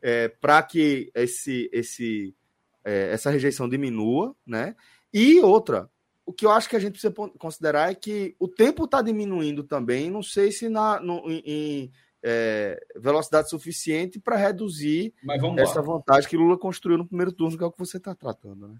é, 0.00 0.28
para 0.28 0.62
que 0.62 1.10
esse, 1.14 1.68
esse, 1.72 2.34
é, 2.82 3.12
essa 3.12 3.30
rejeição 3.30 3.68
diminua, 3.68 4.34
né? 4.46 4.74
E 5.12 5.40
outra, 5.40 5.90
o 6.24 6.32
que 6.32 6.46
eu 6.46 6.50
acho 6.50 6.68
que 6.70 6.76
a 6.76 6.78
gente 6.78 6.92
precisa 6.92 7.12
considerar 7.38 7.90
é 7.90 7.94
que 7.94 8.34
o 8.38 8.48
tempo 8.48 8.84
está 8.84 9.02
diminuindo 9.02 9.62
também, 9.62 10.10
não 10.10 10.22
sei 10.22 10.50
se 10.50 10.70
na, 10.70 10.98
no, 11.00 11.22
em, 11.30 11.92
é, 12.22 12.80
velocidade 12.96 13.48
suficiente 13.48 14.18
para 14.18 14.36
reduzir 14.36 15.14
essa 15.58 15.80
vantagem 15.80 16.28
que 16.28 16.36
Lula 16.36 16.58
construiu 16.58 16.98
no 16.98 17.06
primeiro 17.06 17.32
turno, 17.32 17.56
que 17.56 17.62
é 17.62 17.66
o 17.66 17.72
que 17.72 17.78
você 17.78 17.98
está 17.98 18.14
tratando. 18.14 18.68
Né? 18.68 18.76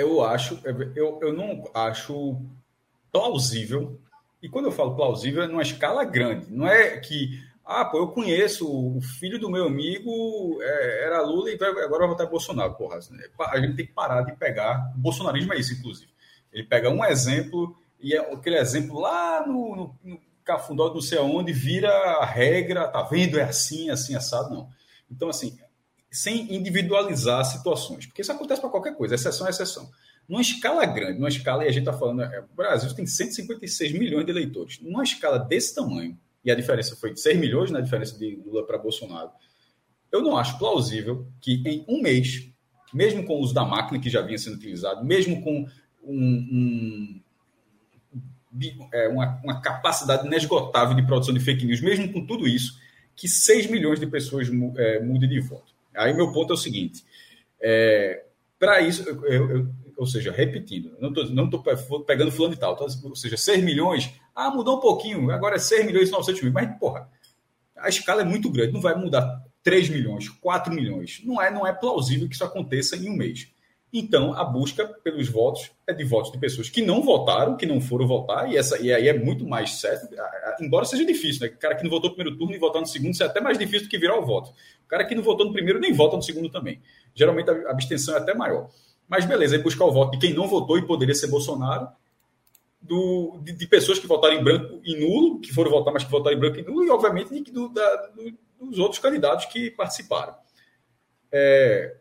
Eu 0.00 0.24
acho, 0.24 0.60
eu, 0.94 1.18
eu 1.22 1.32
não 1.32 1.64
acho 1.74 2.40
plausível, 3.12 3.98
e 4.42 4.48
quando 4.48 4.66
eu 4.66 4.72
falo 4.72 4.96
plausível, 4.96 5.42
é 5.42 5.46
numa 5.46 5.62
escala 5.62 6.04
grande, 6.04 6.46
não 6.50 6.66
é 6.66 6.98
que, 6.98 7.42
ah, 7.64 7.84
pô, 7.84 7.98
eu 7.98 8.08
conheço 8.08 8.66
o 8.68 9.00
filho 9.00 9.38
do 9.38 9.50
meu 9.50 9.66
amigo 9.66 10.58
é, 10.62 11.04
era 11.04 11.22
Lula 11.22 11.50
e 11.50 11.54
agora 11.54 12.00
vai 12.00 12.08
votar 12.08 12.26
Bolsonaro. 12.26 12.74
Porra, 12.74 12.98
a 12.98 13.60
gente 13.60 13.76
tem 13.76 13.86
que 13.86 13.92
parar 13.92 14.22
de 14.22 14.34
pegar. 14.36 14.92
O 14.96 14.98
bolsonarismo 14.98 15.52
é 15.52 15.58
isso, 15.58 15.74
inclusive 15.74 16.10
ele 16.52 16.64
pega 16.64 16.90
um 16.90 17.04
exemplo 17.04 17.76
e 18.00 18.14
é 18.14 18.18
aquele 18.18 18.58
exemplo 18.58 18.98
lá 18.98 19.46
no, 19.46 19.76
no, 19.76 19.98
no 20.02 20.20
cafundó 20.44 20.92
não 20.92 21.00
sei 21.00 21.18
aonde 21.18 21.52
vira 21.52 21.90
a 21.90 22.24
regra, 22.24 22.88
tá 22.88 23.02
vendo? 23.02 23.38
É 23.38 23.42
assim, 23.42 23.90
assim, 23.90 24.14
assado, 24.14 24.50
não. 24.50 24.68
Então, 25.10 25.28
assim, 25.28 25.58
sem 26.10 26.54
individualizar 26.54 27.44
situações, 27.44 28.06
porque 28.06 28.22
isso 28.22 28.32
acontece 28.32 28.60
para 28.60 28.70
qualquer 28.70 28.96
coisa, 28.96 29.14
exceção 29.14 29.46
é 29.46 29.50
exceção. 29.50 29.88
Numa 30.28 30.40
escala 30.40 30.84
grande, 30.86 31.18
numa 31.18 31.28
escala, 31.28 31.64
e 31.64 31.68
a 31.68 31.72
gente 31.72 31.86
está 31.86 31.92
falando, 31.92 32.22
é, 32.22 32.40
o 32.40 32.54
Brasil 32.54 32.92
tem 32.94 33.06
156 33.06 33.92
milhões 33.92 34.24
de 34.24 34.30
eleitores, 34.30 34.80
numa 34.80 35.02
escala 35.02 35.38
desse 35.38 35.74
tamanho, 35.74 36.18
e 36.44 36.50
a 36.50 36.54
diferença 36.54 36.96
foi 36.96 37.12
de 37.12 37.20
6 37.20 37.38
milhões 37.38 37.70
na 37.70 37.78
né, 37.78 37.84
diferença 37.84 38.18
de 38.18 38.40
Lula 38.44 38.66
para 38.66 38.78
Bolsonaro, 38.78 39.30
eu 40.10 40.22
não 40.22 40.36
acho 40.36 40.58
plausível 40.58 41.26
que 41.40 41.62
em 41.64 41.84
um 41.88 42.02
mês, 42.02 42.48
mesmo 42.92 43.24
com 43.24 43.34
o 43.34 43.40
uso 43.40 43.54
da 43.54 43.64
máquina 43.64 44.00
que 44.00 44.10
já 44.10 44.20
vinha 44.20 44.38
sendo 44.38 44.56
utilizado, 44.56 45.04
mesmo 45.04 45.40
com 45.42 45.66
um, 46.02 47.20
um, 48.52 48.80
é, 48.92 49.08
uma, 49.08 49.40
uma, 49.44 49.60
capacidade 49.60 50.26
inesgotável 50.26 50.96
de 50.96 51.06
produção 51.06 51.32
de 51.32 51.40
fake 51.40 51.64
news, 51.64 51.80
mesmo 51.80 52.12
com 52.12 52.26
tudo 52.26 52.48
isso, 52.48 52.78
que 53.14 53.28
6 53.28 53.70
milhões 53.70 54.00
de 54.00 54.06
pessoas 54.06 54.48
é, 54.76 54.98
mudem 55.00 55.28
de 55.28 55.40
voto. 55.40 55.72
Aí 56.00 56.14
meu 56.14 56.32
ponto 56.32 56.52
é 56.52 56.54
o 56.54 56.58
seguinte: 56.58 57.04
é, 57.60 58.24
para 58.58 58.80
isso, 58.80 59.06
eu, 59.08 59.50
eu, 59.50 59.68
ou 59.96 60.06
seja, 60.06 60.32
repetindo, 60.32 60.96
não 60.98 61.10
estou 61.10 61.26
não 61.26 61.50
tô 61.50 61.62
pegando 62.04 62.32
fulano 62.32 62.54
e 62.54 62.56
tal, 62.56 62.74
tô, 62.74 62.86
ou 63.04 63.14
seja, 63.14 63.36
6 63.36 63.62
milhões, 63.62 64.10
ah, 64.34 64.50
mudou 64.50 64.78
um 64.78 64.80
pouquinho, 64.80 65.30
agora 65.30 65.56
é 65.56 65.58
6 65.58 65.84
milhões 65.84 66.08
e 66.08 66.12
900 66.12 66.42
mil, 66.42 66.52
mas 66.52 66.78
porra, 66.78 67.06
a 67.76 67.88
escala 67.90 68.22
é 68.22 68.24
muito 68.24 68.50
grande, 68.50 68.72
não 68.72 68.80
vai 68.80 68.94
mudar 68.94 69.44
3 69.62 69.90
milhões, 69.90 70.28
4 70.28 70.72
milhões, 70.72 71.20
não 71.22 71.40
é, 71.40 71.50
não 71.50 71.66
é 71.66 71.72
plausível 71.72 72.26
que 72.28 72.34
isso 72.34 72.44
aconteça 72.44 72.96
em 72.96 73.10
um 73.10 73.14
mês. 73.16 73.48
Então, 73.92 74.34
a 74.34 74.44
busca 74.44 74.86
pelos 74.86 75.28
votos 75.28 75.72
é 75.84 75.92
de 75.92 76.04
votos 76.04 76.30
de 76.30 76.38
pessoas 76.38 76.70
que 76.70 76.80
não 76.80 77.02
votaram, 77.02 77.56
que 77.56 77.66
não 77.66 77.80
foram 77.80 78.06
votar, 78.06 78.50
e, 78.50 78.56
essa, 78.56 78.80
e 78.80 78.92
aí 78.92 79.08
é 79.08 79.18
muito 79.18 79.44
mais 79.44 79.80
certo, 79.80 80.14
embora 80.60 80.84
seja 80.84 81.04
difícil, 81.04 81.46
né? 81.46 81.52
O 81.52 81.58
cara 81.58 81.74
que 81.74 81.82
não 81.82 81.90
votou 81.90 82.10
no 82.10 82.16
primeiro 82.16 82.38
turno 82.38 82.54
e 82.54 82.58
votar 82.58 82.80
no 82.80 82.86
segundo, 82.86 83.12
isso 83.12 83.22
é 83.24 83.26
até 83.26 83.40
mais 83.40 83.58
difícil 83.58 83.88
do 83.88 83.90
que 83.90 83.98
virar 83.98 84.16
o 84.16 84.24
voto. 84.24 84.50
O 84.84 84.88
cara 84.88 85.04
que 85.04 85.14
não 85.14 85.22
votou 85.22 85.44
no 85.44 85.52
primeiro 85.52 85.80
nem 85.80 85.92
vota 85.92 86.16
no 86.16 86.22
segundo 86.22 86.48
também. 86.48 86.80
Geralmente 87.14 87.50
a 87.50 87.70
abstenção 87.70 88.14
é 88.14 88.18
até 88.18 88.32
maior. 88.32 88.70
Mas 89.08 89.24
beleza, 89.24 89.56
aí 89.56 89.62
buscar 89.62 89.86
o 89.86 89.92
voto 89.92 90.12
de 90.12 90.18
quem 90.18 90.32
não 90.32 90.46
votou 90.46 90.78
e 90.78 90.86
poderia 90.86 91.14
ser 91.14 91.26
Bolsonaro, 91.26 91.88
do, 92.80 93.40
de, 93.42 93.52
de, 93.52 93.66
pessoas 93.66 93.98
que 93.98 94.06
votaram 94.06 94.36
em 94.36 94.42
branco 94.42 94.80
e 94.84 94.96
nulo, 94.98 95.40
que 95.40 95.52
foram 95.52 95.70
votar, 95.70 95.92
mas 95.92 96.04
que 96.04 96.10
votaram 96.10 96.36
em 96.36 96.40
branco 96.40 96.58
e 96.58 96.62
nulo, 96.62 96.84
e 96.84 96.90
obviamente 96.90 97.50
do, 97.50 97.68
da, 97.68 97.96
do, 98.06 98.32
dos 98.66 98.78
outros 98.78 99.00
candidatos 99.00 99.46
que 99.46 99.70
participaram. 99.72 100.34
É, 101.32 101.96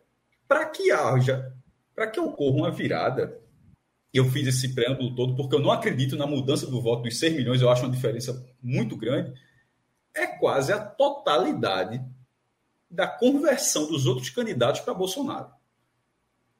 Para 0.47 0.67
que 0.67 0.91
haja 0.91 1.51
para 1.99 2.07
que 2.07 2.17
ocorra 2.17 2.55
uma 2.55 2.71
virada, 2.71 3.37
eu 4.13 4.23
fiz 4.31 4.47
esse 4.47 4.73
preâmbulo 4.73 5.13
todo 5.13 5.35
porque 5.35 5.53
eu 5.53 5.59
não 5.59 5.69
acredito 5.69 6.15
na 6.15 6.25
mudança 6.25 6.65
do 6.65 6.81
voto 6.81 7.03
dos 7.03 7.19
6 7.19 7.35
milhões, 7.35 7.61
eu 7.61 7.69
acho 7.69 7.83
uma 7.83 7.91
diferença 7.91 8.41
muito 8.63 8.95
grande, 8.95 9.33
é 10.15 10.25
quase 10.25 10.71
a 10.71 10.79
totalidade 10.79 12.01
da 12.89 13.05
conversão 13.05 13.85
dos 13.85 14.05
outros 14.05 14.29
candidatos 14.29 14.79
para 14.79 14.93
Bolsonaro. 14.93 15.51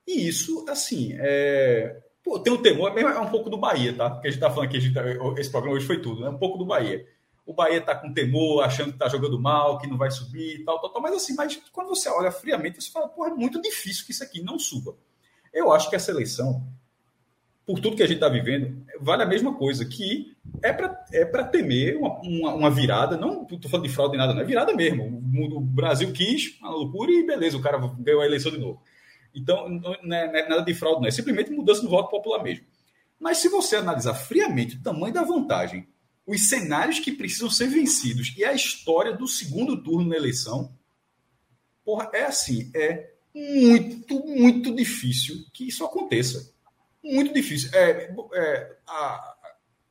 E 0.05 0.27
isso, 0.27 0.65
assim, 0.67 1.13
é... 1.17 2.03
Pô, 2.21 2.37
tem 2.37 2.51
um 2.51 2.61
temor, 2.61 2.97
é 2.97 3.19
um 3.19 3.31
pouco 3.31 3.49
do 3.49 3.57
Bahia, 3.57 3.95
tá? 3.95 4.09
Porque 4.09 4.27
a 4.27 4.31
gente 4.31 4.43
está 4.43 4.53
falando 4.53 4.69
que 4.69 4.93
tá... 4.93 5.01
esse 5.37 5.49
programa 5.49 5.77
hoje 5.77 5.87
foi 5.87 6.01
tudo, 6.01 6.19
né? 6.19 6.27
Um 6.27 6.37
pouco 6.37 6.57
do 6.57 6.65
Bahia. 6.65 7.07
O 7.45 7.53
Bahia 7.53 7.77
está 7.77 7.95
com 7.95 8.13
temor, 8.13 8.61
achando 8.61 8.89
que 8.89 8.95
está 8.95 9.07
jogando 9.07 9.39
mal, 9.39 9.77
que 9.77 9.87
não 9.87 9.97
vai 9.97 10.11
subir, 10.11 10.65
tal, 10.65 10.81
tal, 10.81 10.89
tal. 10.91 11.01
Mas 11.01 11.15
assim, 11.15 11.33
mas 11.33 11.55
quando 11.71 11.87
você 11.87 12.09
olha 12.09 12.29
friamente, 12.29 12.83
você 12.83 12.91
fala, 12.91 13.07
pô, 13.07 13.25
é 13.25 13.29
muito 13.29 13.61
difícil 13.61 14.05
que 14.05 14.11
isso 14.11 14.21
aqui 14.21 14.41
não 14.41 14.59
suba. 14.59 14.97
Eu 15.53 15.71
acho 15.71 15.89
que 15.89 15.95
essa 15.95 16.11
eleição, 16.11 16.63
por 17.65 17.79
tudo 17.79 17.95
que 17.95 18.03
a 18.03 18.07
gente 18.07 18.15
está 18.17 18.29
vivendo, 18.29 18.85
vale 18.99 19.23
a 19.23 19.27
mesma 19.27 19.53
coisa, 19.53 19.85
que 19.85 20.35
é 20.63 20.73
para 20.73 21.05
é 21.11 21.25
temer 21.43 21.97
uma, 21.97 22.19
uma, 22.21 22.53
uma, 22.53 22.69
virada, 22.71 23.17
não 23.17 23.43
estou 23.43 23.69
falando 23.69 23.87
de 23.87 23.93
fraude 23.93 24.11
nem 24.11 24.19
nada, 24.19 24.33
não 24.33 24.41
é 24.41 24.45
virada 24.45 24.73
mesmo. 24.73 25.21
O 25.55 25.61
Brasil 25.61 26.11
quis, 26.11 26.59
uma 26.59 26.71
loucura, 26.71 27.11
e 27.11 27.25
beleza, 27.25 27.57
o 27.57 27.61
cara 27.61 27.77
ganhou 27.99 28.21
a 28.21 28.25
eleição 28.25 28.51
de 28.51 28.57
novo. 28.57 28.81
Então, 29.33 29.69
não 29.69 29.93
é, 29.93 30.01
não 30.03 30.15
é 30.15 30.49
nada 30.49 30.61
de 30.63 30.73
fraude, 30.73 31.01
não, 31.01 31.07
é 31.07 31.11
simplesmente 31.11 31.51
mudança 31.51 31.81
do 31.81 31.89
voto 31.89 32.09
popular 32.09 32.43
mesmo. 32.43 32.65
Mas 33.19 33.37
se 33.37 33.49
você 33.49 33.75
analisar 33.75 34.13
friamente 34.13 34.77
o 34.77 34.81
tamanho 34.81 35.13
da 35.13 35.23
vantagem, 35.23 35.87
os 36.25 36.47
cenários 36.47 36.99
que 36.99 37.11
precisam 37.11 37.49
ser 37.49 37.67
vencidos 37.67 38.33
e 38.37 38.45
a 38.45 38.53
história 38.53 39.13
do 39.15 39.27
segundo 39.27 39.81
turno 39.81 40.07
na 40.07 40.15
eleição, 40.15 40.73
porra, 41.83 42.09
é 42.13 42.25
assim, 42.25 42.71
é 42.75 43.08
muito, 43.33 44.25
muito 44.25 44.75
difícil 44.75 45.45
que 45.53 45.67
isso 45.67 45.83
aconteça. 45.85 46.53
Muito 47.03 47.33
difícil. 47.33 47.69
É, 47.73 48.13
é 48.33 48.77
a, 48.87 49.35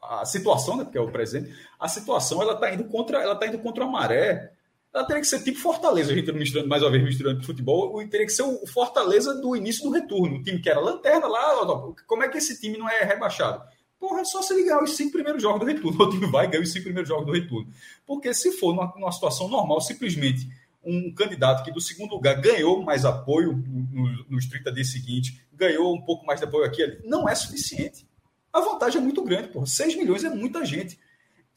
a 0.03 0.25
situação, 0.25 0.77
né, 0.77 0.85
porque 0.85 0.99
é 0.99 1.01
o 1.01 1.11
presente, 1.11 1.53
a 1.79 1.89
situação 1.89 2.43
ela 2.43 2.55
está 2.55 2.73
indo 2.73 2.85
contra, 2.85 3.23
ela 3.23 3.37
tá 3.37 3.47
indo 3.47 3.59
contra 3.59 3.85
a 3.85 3.89
maré. 3.89 4.53
Ela 4.93 5.05
teria 5.05 5.21
que 5.21 5.29
ser 5.29 5.43
tipo 5.43 5.59
Fortaleza, 5.59 6.13
a 6.13 6.15
gente 6.15 6.33
misturando 6.33 6.69
mais 6.69 6.83
uma 6.83 6.91
vez 6.91 7.05
misturando 7.05 7.45
futebol, 7.45 7.99
teria 8.09 8.27
que 8.27 8.33
ser 8.33 8.43
o 8.43 8.67
Fortaleza 8.67 9.35
do 9.35 9.55
início 9.55 9.85
do 9.85 9.91
retorno, 9.91 10.37
o 10.37 10.43
time 10.43 10.61
que 10.61 10.71
era 10.71 10.81
lanterna 10.81 11.27
lá, 11.27 11.67
como 12.07 12.23
é 12.23 12.29
que 12.29 12.39
esse 12.39 12.59
time 12.59 12.79
não 12.79 12.89
é 12.89 13.05
rebaixado? 13.05 13.63
Porra, 13.99 14.21
é 14.21 14.25
só 14.25 14.41
se 14.41 14.55
ligar 14.55 14.83
os 14.83 14.97
cinco 14.97 15.13
primeiros 15.13 15.43
jogos 15.43 15.61
do 15.61 15.67
retorno. 15.67 15.99
O 15.99 16.11
time 16.11 16.27
vai 16.31 16.49
ganhar 16.49 16.63
os 16.63 16.73
cinco 16.73 16.85
primeiros 16.85 17.09
jogos 17.09 17.27
do 17.27 17.33
retorno. 17.33 17.69
Porque 18.07 18.33
se 18.33 18.53
for 18.53 18.73
numa, 18.73 18.93
numa 18.97 19.13
situação 19.13 19.49
normal, 19.49 19.81
simplesmente 19.81 20.49
um 20.89 21.13
candidato 21.13 21.63
que 21.63 21.71
do 21.71 21.81
segundo 21.81 22.15
lugar 22.15 22.41
ganhou 22.41 22.83
mais 22.83 23.05
apoio 23.05 23.53
nos 23.53 23.91
no, 23.93 24.37
no 24.37 24.49
30 24.51 24.73
dias 24.73 24.91
seguintes, 24.91 25.39
ganhou 25.53 25.95
um 25.95 26.01
pouco 26.01 26.25
mais 26.25 26.41
de 26.41 26.47
apoio 26.47 26.65
aqui 26.65 26.83
ali, 26.83 27.01
não 27.05 27.29
é 27.29 27.35
suficiente. 27.35 28.09
A 28.53 28.61
vantagem 28.61 29.01
é 29.01 29.05
muito 29.05 29.23
grande, 29.23 29.49
porra. 29.49 29.67
6 29.67 29.97
milhões 29.97 30.25
é 30.25 30.31
muita 30.31 30.65
gente. 30.65 30.99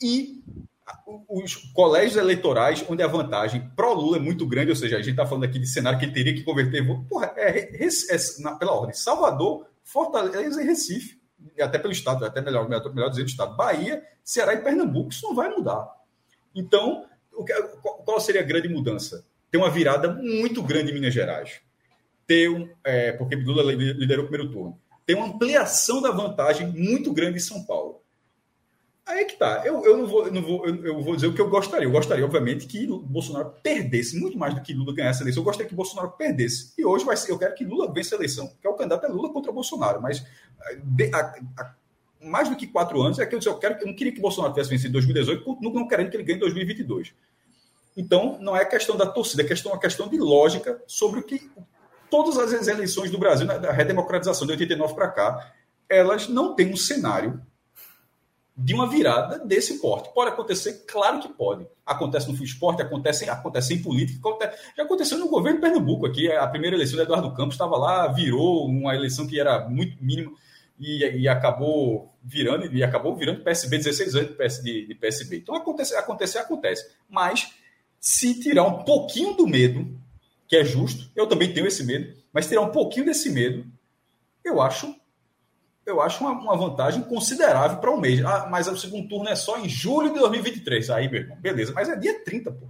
E 0.02 0.44
os 1.30 1.56
colégios 1.74 2.18
eleitorais 2.18 2.84
onde 2.90 3.02
a 3.02 3.08
vantagem 3.08 3.72
pró-Lula 3.76 4.18
é 4.18 4.20
muito 4.20 4.46
grande, 4.46 4.72
ou 4.72 4.76
seja, 4.76 4.98
a 4.98 5.02
gente 5.02 5.12
está 5.12 5.26
falando 5.26 5.46
aqui 5.46 5.60
de 5.60 5.68
cenário 5.68 5.98
que 5.98 6.06
ele 6.06 6.14
teria 6.14 6.34
que 6.34 6.44
converter. 6.44 6.86
Porra, 7.08 7.34
é, 7.38 7.84
é, 7.84 7.88
é, 7.88 8.18
na, 8.40 8.56
pela 8.56 8.74
ordem: 8.74 8.94
Salvador, 8.94 9.68
Fortaleza 9.84 10.62
e 10.62 10.66
Recife, 10.66 11.22
até 11.60 11.80
pelo 11.80 11.94
Estado, 11.94 12.26
até 12.26 12.42
melhor, 12.42 12.68
melhor, 12.68 12.94
melhor 12.94 13.12
Estado, 13.20 13.56
Bahia, 13.56 14.04
Ceará 14.24 14.54
e 14.54 14.62
Pernambuco. 14.62 15.12
Isso 15.12 15.26
não 15.26 15.36
vai 15.36 15.50
mudar. 15.50 15.88
Então, 16.54 17.06
qual 18.06 18.20
seria 18.20 18.42
a 18.42 18.46
grande 18.46 18.68
mudança? 18.68 19.26
Ter 19.50 19.58
uma 19.58 19.70
virada 19.70 20.14
muito 20.14 20.62
grande 20.62 20.92
em 20.92 20.94
Minas 20.94 21.14
Gerais. 21.14 21.62
Ter 22.28 22.50
um, 22.50 22.70
é, 22.84 23.12
porque 23.12 23.36
Lula 23.36 23.64
liderou 23.64 24.26
o 24.26 24.28
primeiro 24.28 24.52
turno. 24.52 24.80
Ter 25.06 25.16
uma 25.16 25.28
ampliação 25.28 26.02
da 26.02 26.12
vantagem 26.12 26.68
muito 26.68 27.12
grande 27.12 27.38
em 27.38 27.42
São 27.42 27.64
Paulo 27.66 28.02
Aí 29.12 29.22
é 29.22 29.26
que 29.26 29.36
tá. 29.36 29.64
Eu, 29.66 29.84
eu, 29.84 29.98
não 29.98 30.08
vou, 30.08 30.26
eu, 30.26 30.32
não 30.32 30.42
vou, 30.42 30.66
eu, 30.66 30.86
eu, 30.86 31.02
vou 31.02 31.16
dizer 31.16 31.28
o 31.28 31.34
que 31.34 31.42
eu 31.42 31.50
gostaria. 31.50 31.86
Eu 31.86 31.92
gostaria, 31.92 32.24
obviamente, 32.24 32.66
que 32.68 32.88
Bolsonaro 32.88 33.54
perdesse, 33.62 34.18
muito 34.18 34.38
mais 34.38 34.54
do 34.54 34.62
que 34.62 34.74
Lula 34.74 34.94
ganhasse 34.94 35.22
a 35.22 35.24
eleição. 35.24 35.42
Eu 35.42 35.46
gostaria 35.46 35.68
que 35.68 35.76
Bolsonaro 35.76 36.12
perdesse. 36.12 36.74
E 36.78 36.86
hoje 36.86 37.04
vai 37.04 37.18
ser, 37.18 37.32
eu 37.32 37.38
quero 37.38 37.54
que 37.56 37.66
Lula 37.66 37.92
vença 37.92 38.16
a 38.16 38.18
eleição. 38.18 38.48
Porque 38.48 38.68
o 38.68 38.74
candidato 38.74 39.06
é 39.06 39.10
Lula 39.10 39.34
contra 39.34 39.52
Bolsonaro. 39.52 40.02
Mas 40.02 40.26
a, 41.14 41.20
a, 41.62 41.74
mais 42.24 42.50
do 42.50 42.56
que 42.56 42.68
quatro 42.68 43.02
anos 43.02 43.20
é 43.20 43.26
que 43.26 43.34
eu, 43.34 43.40
disse, 43.40 43.50
eu, 43.50 43.58
quero, 43.58 43.80
eu 43.80 43.88
não 43.88 43.96
queria 43.96 44.14
que 44.14 44.22
Bolsonaro 44.22 44.54
tivesse 44.54 44.70
vencido 44.70 44.90
em 44.90 44.94
2018, 44.94 45.44
continuo 45.44 45.74
não 45.74 45.88
querendo 45.88 46.10
que 46.10 46.18
ele 46.18 46.24
ganhe 46.24 46.38
em 46.38 46.42
2022. 46.42 47.14
Então, 47.96 48.38
não 48.40 48.56
é 48.56 48.64
questão 48.64 48.96
da 48.96 49.06
torcida, 49.06 49.42
é 49.42 49.46
questão, 49.46 49.72
é 49.72 49.76
uma 49.76 49.82
questão 49.82 50.08
de 50.08 50.18
lógica 50.18 50.82
sobre 50.88 51.20
o 51.20 51.24
que 51.24 51.52
todas 52.10 52.38
as 52.38 52.68
eleições 52.68 53.10
do 53.10 53.18
Brasil, 53.18 53.48
da 53.48 53.72
redemocratização 53.72 54.46
de 54.46 54.54
89 54.54 54.94
para 54.94 55.08
cá, 55.10 55.54
elas 55.90 56.28
não 56.28 56.56
têm 56.56 56.72
um 56.72 56.78
cenário 56.78 57.42
de 58.56 58.74
uma 58.74 58.88
virada 58.88 59.40
desse 59.40 59.80
porte. 59.80 60.14
Pode 60.14 60.32
acontecer? 60.32 60.86
Claro 60.88 61.20
que 61.20 61.30
pode. 61.30 61.66
Acontece 61.86 62.32
no 62.32 62.44
esporte, 62.44 62.82
acontece, 62.82 63.30
acontece 63.30 63.74
em 63.74 63.82
política. 63.82 64.20
Acontece, 64.20 64.58
já 64.78 64.84
aconteceu 64.84 65.18
no 65.18 65.30
governo 65.30 65.58
de 65.58 65.62
Pernambuco 65.62 66.06
aqui. 66.06 66.32
A 66.32 66.48
primeira 66.48 66.76
eleição 66.76 66.98
do 66.98 67.02
Eduardo 67.02 67.34
Campos 67.34 67.56
estava 67.56 67.78
lá, 67.78 68.08
virou 68.08 68.68
uma 68.68 68.94
eleição 68.94 69.26
que 69.26 69.40
era 69.40 69.68
muito 69.68 69.98
mínima 70.04 70.32
e, 70.82 71.06
e 71.22 71.28
acabou 71.28 72.12
virando 72.24 72.66
e 72.76 72.84
acabou 72.84 73.16
virando 73.16 73.44
PSB 73.44 73.78
16 73.78 74.16
anos 74.16 74.64
de, 74.64 74.88
de 74.88 74.96
PSB. 74.96 75.38
Então 75.38 75.54
acontece, 75.54 75.96
acontece, 75.96 76.38
acontece. 76.40 76.92
Mas 77.08 77.54
se 78.00 78.40
tirar 78.40 78.64
um 78.64 78.84
pouquinho 78.84 79.36
do 79.36 79.48
medo, 79.48 79.96
que 80.48 80.56
é 80.56 80.66
justo, 80.66 81.10
eu 81.16 81.28
também 81.28 81.54
tenho 81.54 81.68
esse 81.68 81.84
medo, 81.84 82.12
mas 82.34 82.48
tirar 82.48 82.62
um 82.62 82.72
pouquinho 82.72 83.06
desse 83.06 83.30
medo, 83.30 83.64
eu 84.44 84.60
acho 84.60 85.00
eu 85.84 86.00
acho 86.00 86.24
uma, 86.24 86.32
uma 86.32 86.56
vantagem 86.56 87.04
considerável 87.04 87.78
para 87.78 87.92
um 87.92 88.00
mês. 88.00 88.24
Ah, 88.24 88.48
mas 88.50 88.68
o 88.68 88.78
segundo 88.78 89.08
turno 89.08 89.30
é 89.30 89.36
só 89.36 89.58
em 89.60 89.68
julho 89.68 90.14
de 90.14 90.20
2023. 90.20 90.90
Aí, 90.92 91.10
meu 91.10 91.22
irmão, 91.22 91.38
beleza. 91.38 91.74
Mas 91.74 91.90
é 91.90 91.96
dia 91.96 92.24
30, 92.24 92.52
pô. 92.52 92.68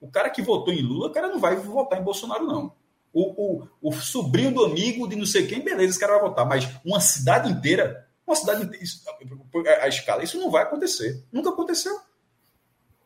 O 0.00 0.08
cara 0.08 0.30
que 0.30 0.40
votou 0.40 0.72
em 0.72 0.80
Lula, 0.80 1.08
o 1.08 1.12
cara 1.12 1.28
não 1.28 1.40
vai 1.40 1.56
votar 1.56 2.00
em 2.00 2.04
Bolsonaro, 2.04 2.46
não. 2.46 2.72
O, 3.12 3.62
o, 3.62 3.68
o 3.82 3.92
sobrinho 3.92 4.52
do 4.52 4.64
amigo 4.64 5.08
de 5.08 5.16
não 5.16 5.26
sei 5.26 5.46
quem, 5.46 5.60
beleza, 5.60 5.90
esse 5.90 5.98
cara 5.98 6.14
vai 6.14 6.28
votar. 6.28 6.46
Mas 6.46 6.68
uma 6.84 7.00
cidade 7.00 7.50
inteira, 7.50 8.06
uma 8.26 8.36
cidade 8.36 8.62
inteira, 8.62 8.84
isso, 8.84 9.02
a, 9.08 9.84
a, 9.84 9.88
escala, 9.88 10.22
isso 10.22 10.38
não 10.38 10.50
vai 10.50 10.62
acontecer. 10.62 11.24
Nunca 11.32 11.50
aconteceu. 11.50 11.98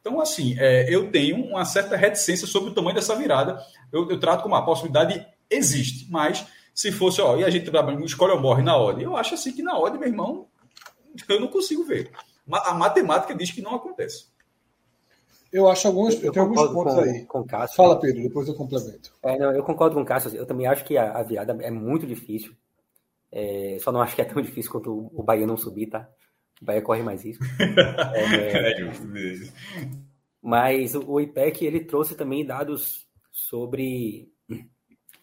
Então, 0.00 0.20
assim, 0.20 0.56
é, 0.58 0.92
eu 0.92 1.10
tenho 1.10 1.44
uma 1.44 1.64
certa 1.64 1.96
reticência 1.96 2.46
sobre 2.46 2.70
o 2.70 2.74
tamanho 2.74 2.96
dessa 2.96 3.14
virada. 3.14 3.64
Eu, 3.92 4.10
eu 4.10 4.18
trato 4.18 4.42
como 4.42 4.54
uma 4.54 4.64
possibilidade 4.64 5.24
existe, 5.48 6.10
mas 6.10 6.44
se 6.74 6.90
fosse, 6.90 7.20
ó, 7.20 7.36
e 7.36 7.44
a 7.44 7.50
gente 7.50 7.70
escolhe 8.04 8.32
ou 8.32 8.40
morre 8.40 8.62
na 8.62 8.76
ordem. 8.76 9.04
Eu 9.04 9.16
acho 9.16 9.34
assim 9.34 9.52
que 9.52 9.62
na 9.62 9.78
ordem, 9.78 10.00
meu 10.00 10.08
irmão, 10.08 10.48
eu 11.28 11.40
não 11.40 11.48
consigo 11.48 11.84
ver. 11.84 12.10
A 12.50 12.74
matemática 12.74 13.34
diz 13.34 13.50
que 13.50 13.62
não 13.62 13.74
acontece. 13.74 14.31
Eu 15.52 15.68
acho 15.68 15.86
alguns, 15.86 16.14
eu, 16.14 16.24
eu 16.24 16.32
tenho 16.32 16.46
alguns 16.46 16.72
pontos 16.72 16.94
com, 16.94 17.00
aí. 17.00 17.26
Com 17.26 17.44
Cássio, 17.44 17.76
Fala, 17.76 18.00
Pedro, 18.00 18.22
depois 18.22 18.48
eu 18.48 18.54
complemento. 18.54 19.12
É, 19.22 19.38
não, 19.38 19.52
eu 19.52 19.62
concordo 19.62 19.94
com 19.94 20.02
o 20.02 20.04
Cássio. 20.04 20.34
Eu 20.34 20.46
também 20.46 20.66
acho 20.66 20.84
que 20.84 20.96
a, 20.96 21.12
a 21.12 21.22
virada 21.22 21.56
é 21.62 21.70
muito 21.70 22.06
difícil. 22.06 22.54
É, 23.30 23.76
só 23.80 23.92
não 23.92 24.00
acho 24.00 24.16
que 24.16 24.22
é 24.22 24.24
tão 24.24 24.40
difícil 24.40 24.72
quanto 24.72 24.90
o, 24.90 25.20
o 25.20 25.22
Bahia 25.22 25.46
não 25.46 25.56
subir, 25.56 25.88
tá? 25.88 26.08
O 26.60 26.64
Bahia 26.64 26.80
corre 26.80 27.02
mais 27.02 27.22
risco. 27.22 27.44
é, 28.14 28.72
é 28.72 28.78
justo 28.78 29.06
mesmo. 29.06 29.52
Mas 30.40 30.94
o, 30.94 31.04
o 31.06 31.20
IPEC 31.20 31.66
ele 31.66 31.84
trouxe 31.84 32.14
também 32.14 32.46
dados 32.46 33.06
sobre 33.30 34.32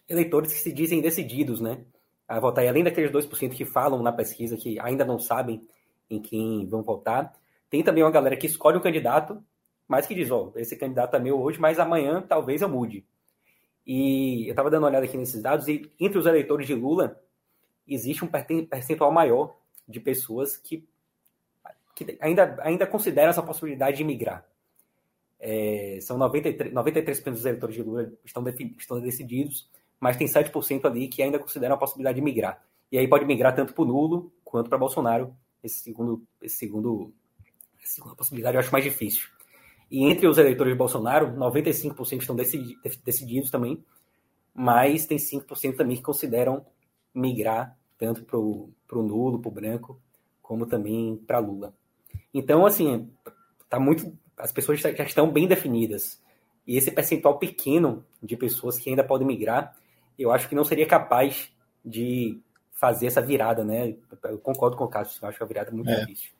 eleitores 0.08 0.52
que 0.52 0.58
se 0.58 0.72
dizem 0.72 1.00
decididos, 1.00 1.60
né? 1.60 1.84
A 2.28 2.38
votar. 2.38 2.64
E 2.64 2.68
além 2.68 2.84
daqueles 2.84 3.10
2% 3.10 3.50
que 3.50 3.64
falam 3.64 4.02
na 4.02 4.12
pesquisa 4.12 4.56
que 4.56 4.78
ainda 4.80 5.04
não 5.04 5.18
sabem 5.18 5.66
em 6.08 6.20
quem 6.20 6.66
vão 6.66 6.82
votar, 6.82 7.32
tem 7.68 7.82
também 7.82 8.02
uma 8.02 8.10
galera 8.10 8.36
que 8.36 8.46
escolhe 8.46 8.76
um 8.76 8.82
candidato, 8.82 9.42
mas 9.90 10.06
que 10.06 10.14
diz, 10.14 10.30
ó, 10.30 10.52
oh, 10.54 10.56
esse 10.56 10.76
candidato 10.76 11.16
é 11.16 11.18
meu 11.18 11.42
hoje, 11.42 11.58
mas 11.58 11.80
amanhã 11.80 12.22
talvez 12.22 12.62
eu 12.62 12.68
mude. 12.68 13.04
E 13.84 14.46
eu 14.46 14.50
estava 14.50 14.70
dando 14.70 14.84
uma 14.84 14.88
olhada 14.88 15.04
aqui 15.04 15.16
nesses 15.16 15.42
dados, 15.42 15.66
e 15.66 15.90
entre 15.98 16.16
os 16.16 16.26
eleitores 16.26 16.64
de 16.64 16.76
Lula, 16.76 17.20
existe 17.88 18.24
um 18.24 18.28
percentual 18.28 19.10
maior 19.10 19.56
de 19.88 19.98
pessoas 19.98 20.56
que, 20.56 20.88
que 21.92 22.16
ainda, 22.20 22.56
ainda 22.60 22.86
consideram 22.86 23.30
essa 23.30 23.42
possibilidade 23.42 23.96
de 23.96 24.04
migrar. 24.04 24.46
É, 25.40 25.98
são 26.00 26.16
93%, 26.16 26.70
93 26.70 27.20
dos 27.24 27.44
eleitores 27.44 27.74
de 27.74 27.82
Lula 27.82 28.12
estão, 28.24 28.44
estão 28.78 29.00
decididos, 29.00 29.68
mas 29.98 30.16
tem 30.16 30.28
7% 30.28 30.84
ali 30.84 31.08
que 31.08 31.20
ainda 31.20 31.40
consideram 31.40 31.74
a 31.74 31.78
possibilidade 31.78 32.14
de 32.14 32.22
migrar. 32.22 32.64
E 32.92 32.96
aí 32.96 33.08
pode 33.08 33.24
migrar 33.24 33.56
tanto 33.56 33.74
para 33.74 33.82
o 33.82 33.86
nulo 33.86 34.32
quanto 34.44 34.68
para 34.68 34.78
Bolsonaro. 34.78 35.34
Esse 35.64 35.80
segundo, 35.80 36.22
esse 36.40 36.58
segundo, 36.58 37.12
essa 37.82 37.94
segunda 37.94 38.14
possibilidade 38.14 38.54
eu 38.54 38.60
acho 38.60 38.70
mais 38.70 38.84
difícil. 38.84 39.28
E 39.90 40.04
entre 40.04 40.26
os 40.26 40.38
eleitores 40.38 40.72
de 40.72 40.78
Bolsonaro, 40.78 41.32
95% 41.36 42.20
estão 42.20 42.36
decididos 42.36 43.50
também, 43.50 43.82
mas 44.54 45.06
tem 45.06 45.18
5% 45.18 45.76
também 45.76 45.96
que 45.96 46.02
consideram 46.02 46.64
migrar 47.14 47.76
tanto 47.98 48.24
para 48.24 48.38
o 48.38 48.72
nulo, 49.02 49.40
para 49.40 49.48
o 49.48 49.52
branco, 49.52 50.00
como 50.40 50.66
também 50.66 51.16
para 51.26 51.38
Lula. 51.38 51.74
Então, 52.32 52.64
assim, 52.64 53.10
tá 53.68 53.80
muito, 53.80 54.16
as 54.36 54.52
pessoas 54.52 54.80
já 54.80 54.90
estão 54.90 55.30
bem 55.30 55.46
definidas. 55.46 56.22
E 56.66 56.76
esse 56.76 56.90
percentual 56.90 57.38
pequeno 57.38 58.04
de 58.22 58.36
pessoas 58.36 58.78
que 58.78 58.88
ainda 58.88 59.02
podem 59.02 59.26
migrar 59.26 59.76
eu 60.20 60.30
acho 60.30 60.48
que 60.48 60.54
não 60.54 60.64
seria 60.64 60.86
capaz 60.86 61.50
de 61.82 62.38
fazer 62.72 63.06
essa 63.06 63.22
virada, 63.22 63.64
né? 63.64 63.96
Eu 64.24 64.38
concordo 64.38 64.76
com 64.76 64.84
o 64.84 64.88
Cássio, 64.88 65.18
eu 65.22 65.28
acho 65.28 65.38
que 65.38 65.44
a 65.44 65.46
virada 65.46 65.70
é 65.70 65.72
muito 65.72 65.90
é. 65.90 66.00
difícil. 66.00 66.30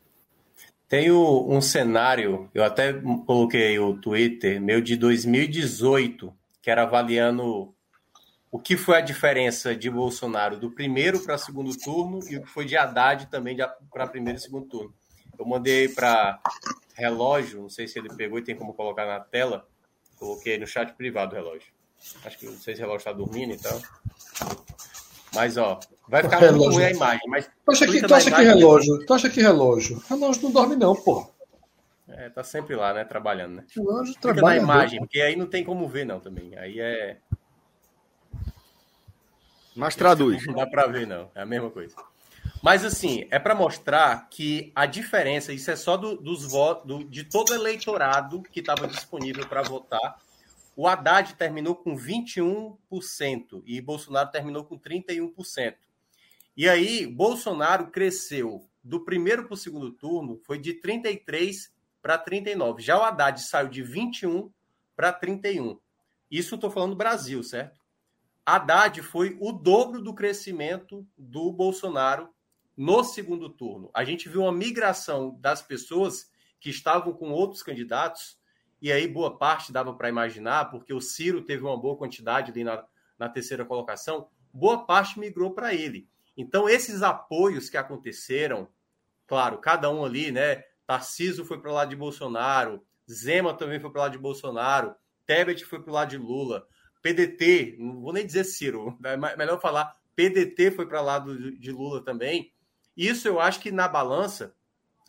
Tem 0.91 1.13
um 1.13 1.61
cenário, 1.61 2.51
eu 2.53 2.65
até 2.65 2.93
coloquei 3.25 3.79
o 3.79 3.97
Twitter 3.97 4.61
meu 4.61 4.81
de 4.81 4.97
2018, 4.97 6.35
que 6.61 6.69
era 6.69 6.83
avaliando 6.83 7.73
o 8.51 8.59
que 8.59 8.77
foi 8.77 8.99
a 8.99 9.01
diferença 9.01 9.73
de 9.73 9.89
Bolsonaro 9.89 10.59
do 10.59 10.73
primeiro 10.73 11.21
para 11.21 11.39
segundo 11.39 11.79
turno 11.79 12.19
e 12.29 12.37
o 12.37 12.43
que 12.43 12.49
foi 12.49 12.65
de 12.65 12.77
Haddad 12.77 13.27
também 13.27 13.57
para 13.89 14.09
primeiro 14.09 14.41
e 14.41 14.43
segundo 14.43 14.67
turno. 14.67 14.93
Eu 15.39 15.47
mandei 15.47 15.89
para 15.89 16.41
relógio, 16.97 17.63
não 17.63 17.71
sei 17.71 17.87
se 17.87 17.97
ele 17.97 18.13
pegou 18.17 18.41
e 18.41 18.43
tem 18.43 18.57
como 18.57 18.75
colocar 18.75 19.07
na 19.07 19.21
tela, 19.21 19.69
coloquei 20.17 20.59
no 20.59 20.67
chat 20.67 20.93
privado 20.95 21.37
o 21.37 21.39
relógio. 21.39 21.73
Acho 22.25 22.37
que 22.37 22.47
não 22.47 22.59
sei 22.59 22.75
se 22.75 22.81
o 22.81 22.87
relógio 22.87 23.09
está 23.09 23.13
dormindo, 23.13 23.53
então. 23.53 23.81
Mas, 25.33 25.57
ó, 25.57 25.79
vai 26.11 26.23
ficar 26.23 26.39
relógio. 26.39 26.59
muito 26.59 26.75
ruim 26.75 26.85
a 26.85 26.91
imagem. 26.91 27.21
Mas 27.29 27.47
tu 27.47 27.71
acha, 27.71 27.87
que, 27.87 28.07
tu 28.07 28.15
acha 28.15 28.31
que 28.31 28.43
relógio? 28.43 29.07
Tu 29.07 29.15
acha 29.15 29.31
que 29.31 29.41
relógio? 29.41 30.03
Relógio 30.09 30.43
não 30.43 30.51
dorme, 30.51 30.77
não, 30.77 30.95
pô. 30.95 31.31
É, 32.09 32.29
tá 32.29 32.43
sempre 32.43 32.75
lá, 32.75 32.93
né? 32.93 33.05
Trabalhando, 33.05 33.57
né? 33.57 33.65
Relógio 33.75 34.15
Fica 34.15 34.35
trabalha. 34.35 34.57
na 34.57 34.63
imagem, 34.63 34.99
porque 34.99 35.21
aí 35.21 35.37
não 35.37 35.47
tem 35.47 35.63
como 35.65 35.89
ver, 35.89 36.05
não, 36.05 36.19
também. 36.19 36.59
Aí 36.59 36.81
é. 36.81 37.19
Mas 39.77 39.95
traduz. 39.95 40.45
Não 40.47 40.55
dá 40.55 40.67
pra 40.67 40.87
ver, 40.87 41.07
não. 41.07 41.31
É 41.35 41.43
a 41.43 41.47
mesma 41.47 41.71
coisa. 41.71 41.95
Mas, 42.61 42.85
assim, 42.85 43.27
é 43.31 43.39
para 43.39 43.55
mostrar 43.55 44.29
que 44.29 44.73
a 44.75 44.85
diferença, 44.85 45.53
isso 45.53 45.71
é 45.71 45.77
só 45.77 45.97
do, 45.97 46.17
dos 46.17 46.45
votos, 46.45 46.87
do, 46.87 47.05
de 47.05 47.25
todo 47.25 47.55
eleitorado 47.55 48.43
que 48.43 48.61
estava 48.61 48.87
disponível 48.89 49.47
para 49.47 49.63
votar 49.63 50.19
o 50.81 50.89
Haddad 50.89 51.35
terminou 51.35 51.77
com 51.77 51.95
21% 51.95 53.63
e 53.67 53.83
Bolsonaro 53.83 54.31
terminou 54.31 54.65
com 54.65 54.79
31%. 54.79 55.75
E 56.61 56.69
aí, 56.69 57.07
Bolsonaro 57.07 57.87
cresceu 57.87 58.69
do 58.85 59.03
primeiro 59.03 59.47
para 59.47 59.55
o 59.55 59.57
segundo 59.57 59.91
turno, 59.91 60.37
foi 60.45 60.59
de 60.59 60.75
33 60.75 61.73
para 62.03 62.19
39. 62.19 62.83
Já 62.83 62.99
o 62.99 63.03
Haddad 63.03 63.41
saiu 63.41 63.71
de 63.71 63.83
21 63.83 64.53
para 64.95 65.11
31. 65.11 65.81
Isso 66.31 66.57
estou 66.57 66.71
falando 66.71 66.91
do 66.91 66.97
Brasil, 66.97 67.43
certo? 67.43 67.81
Haddad 68.45 69.01
foi 69.01 69.39
o 69.41 69.53
dobro 69.53 70.03
do 70.03 70.13
crescimento 70.13 71.09
do 71.17 71.51
Bolsonaro 71.51 72.29
no 72.77 73.03
segundo 73.05 73.49
turno. 73.49 73.89
A 73.95 74.05
gente 74.05 74.29
viu 74.29 74.43
uma 74.43 74.53
migração 74.53 75.39
das 75.41 75.63
pessoas 75.63 76.31
que 76.61 76.69
estavam 76.69 77.15
com 77.15 77.31
outros 77.31 77.63
candidatos 77.63 78.39
e 78.83 78.93
aí 78.93 79.09
boa 79.09 79.35
parte 79.35 79.73
dava 79.73 79.95
para 79.95 80.11
imaginar, 80.11 80.67
porque 80.67 80.93
o 80.93 81.01
Ciro 81.01 81.41
teve 81.41 81.63
uma 81.63 81.81
boa 81.81 81.97
quantidade 81.97 82.51
ali 82.51 82.65
na, 82.65 82.85
na 83.19 83.31
terceira 83.31 83.65
colocação, 83.65 84.29
boa 84.53 84.85
parte 84.85 85.19
migrou 85.19 85.53
para 85.53 85.73
ele. 85.73 86.07
Então, 86.37 86.69
esses 86.69 87.03
apoios 87.03 87.69
que 87.69 87.77
aconteceram, 87.77 88.69
claro, 89.27 89.59
cada 89.59 89.91
um 89.91 90.05
ali, 90.05 90.31
né, 90.31 90.65
Tarciso 90.87 91.45
foi 91.45 91.61
para 91.61 91.73
lado 91.73 91.91
de 91.91 91.97
Bolsonaro, 91.97 92.85
Zema 93.11 93.55
também 93.55 93.81
foi 93.81 93.91
para 93.91 94.03
lado 94.03 94.13
de 94.13 94.19
Bolsonaro, 94.19 94.95
Tebet 95.27 95.65
foi 95.65 95.83
para 95.83 95.93
lado 95.93 96.11
de 96.11 96.19
Lula, 96.19 96.67
PDT, 97.03 97.77
não 97.79 98.01
vou 98.01 98.13
nem 98.13 98.27
dizer 98.27 98.45
Ciro, 98.45 98.99
é 99.05 99.37
melhor 99.37 99.61
falar, 99.61 99.97
PDT 100.15 100.73
foi 100.73 100.87
para 100.87 101.01
lado 101.01 101.57
de 101.59 101.73
Lula 101.73 102.05
também. 102.05 102.53
Isso 102.97 103.27
eu 103.27 103.41
acho 103.41 103.61
que 103.61 103.71
na 103.71 103.89
balança 103.89 104.55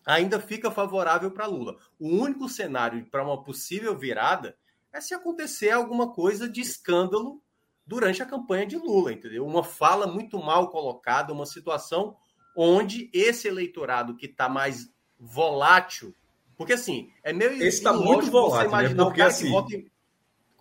ainda 0.06 0.40
fica 0.40 0.72
favorável 0.72 1.32
para 1.32 1.48
Lula. 1.48 1.78
O 2.00 2.08
único 2.08 2.48
cenário 2.48 3.06
para 3.08 3.24
uma 3.24 3.44
possível 3.44 3.98
virada 3.98 4.58
é 4.94 5.02
se 5.02 5.14
acontecer 5.14 5.72
alguma 5.72 6.14
coisa 6.14 6.48
de 6.48 6.62
escândalo 6.62 7.42
durante 7.86 8.22
a 8.22 8.26
campanha 8.26 8.66
de 8.66 8.78
Lula, 8.78 9.12
entendeu? 9.12 9.46
Uma 9.46 9.64
fala 9.64 10.08
muito 10.08 10.38
mal 10.40 10.70
colocada, 10.70 11.34
uma 11.34 11.46
situação 11.46 12.16
onde 12.56 13.10
esse 13.14 13.48
eleitorado 13.48 14.16
que 14.16 14.26
está 14.26 14.48
mais 14.50 14.90
volátil, 15.20 16.16
porque 16.58 16.74
assim, 16.74 17.10
é 17.24 17.34
meio 17.34 17.54
esse 17.54 17.78
está 17.78 17.94
muito 17.94 18.30
volátil, 18.30 18.72
né? 18.72 19.04
porque 19.04 19.22
assim, 19.22 19.50
vota 19.50 19.76
em... 19.76 19.92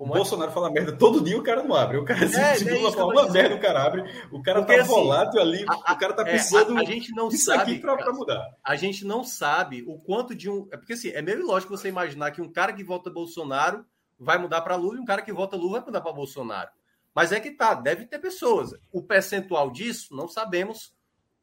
Como 0.00 0.14
é? 0.14 0.16
Bolsonaro 0.16 0.50
é? 0.50 0.54
fala 0.54 0.70
merda 0.70 0.96
todo 0.96 1.22
dia, 1.22 1.36
o 1.38 1.42
cara 1.42 1.62
não 1.62 1.76
abre. 1.76 1.98
O 1.98 2.04
cara 2.06 2.26
se 2.26 2.40
é, 2.40 2.56
é 2.56 2.74
Lula 2.74 2.90
fala 2.90 3.12
uma 3.12 3.30
merda, 3.30 3.54
o 3.54 3.60
cara 3.60 3.84
abre. 3.84 4.00
O 4.32 4.42
cara 4.42 4.60
porque, 4.60 4.76
tá 4.76 4.82
assim, 4.82 4.90
volátil 4.90 5.40
ali, 5.42 5.64
a, 5.68 5.92
o 5.92 5.98
cara 5.98 6.14
tá 6.14 6.24
precisando 6.24 6.74
é, 6.74 6.78
a, 6.78 6.80
a, 6.80 6.84
gente 6.84 7.14
não 7.14 7.28
disso 7.28 7.44
sabe, 7.44 7.72
aqui 7.72 7.78
para 7.80 8.12
mudar. 8.14 8.48
A 8.64 8.76
gente 8.76 9.04
não 9.04 9.22
sabe 9.22 9.84
o 9.86 9.98
quanto 9.98 10.34
de 10.34 10.48
um. 10.48 10.66
É 10.72 10.78
porque 10.78 10.94
assim, 10.94 11.10
é 11.10 11.20
meio 11.20 11.46
lógico 11.46 11.76
você 11.76 11.90
imaginar 11.90 12.30
que 12.30 12.40
um 12.40 12.50
cara 12.50 12.72
que 12.72 12.82
vota 12.82 13.10
Bolsonaro 13.10 13.84
vai 14.18 14.38
mudar 14.38 14.62
para 14.62 14.74
Lula 14.74 14.96
e 14.96 15.00
um 15.00 15.04
cara 15.04 15.20
que 15.20 15.34
vota 15.34 15.54
Lula 15.54 15.80
vai 15.80 15.86
mudar 15.88 16.00
para 16.00 16.12
Bolsonaro. 16.12 16.70
Mas 17.14 17.32
é 17.32 17.40
que 17.40 17.50
tá, 17.50 17.74
deve 17.74 18.06
ter 18.06 18.18
pessoas. 18.18 18.72
O 18.92 19.02
percentual 19.02 19.70
disso, 19.70 20.14
não 20.14 20.28
sabemos 20.28 20.94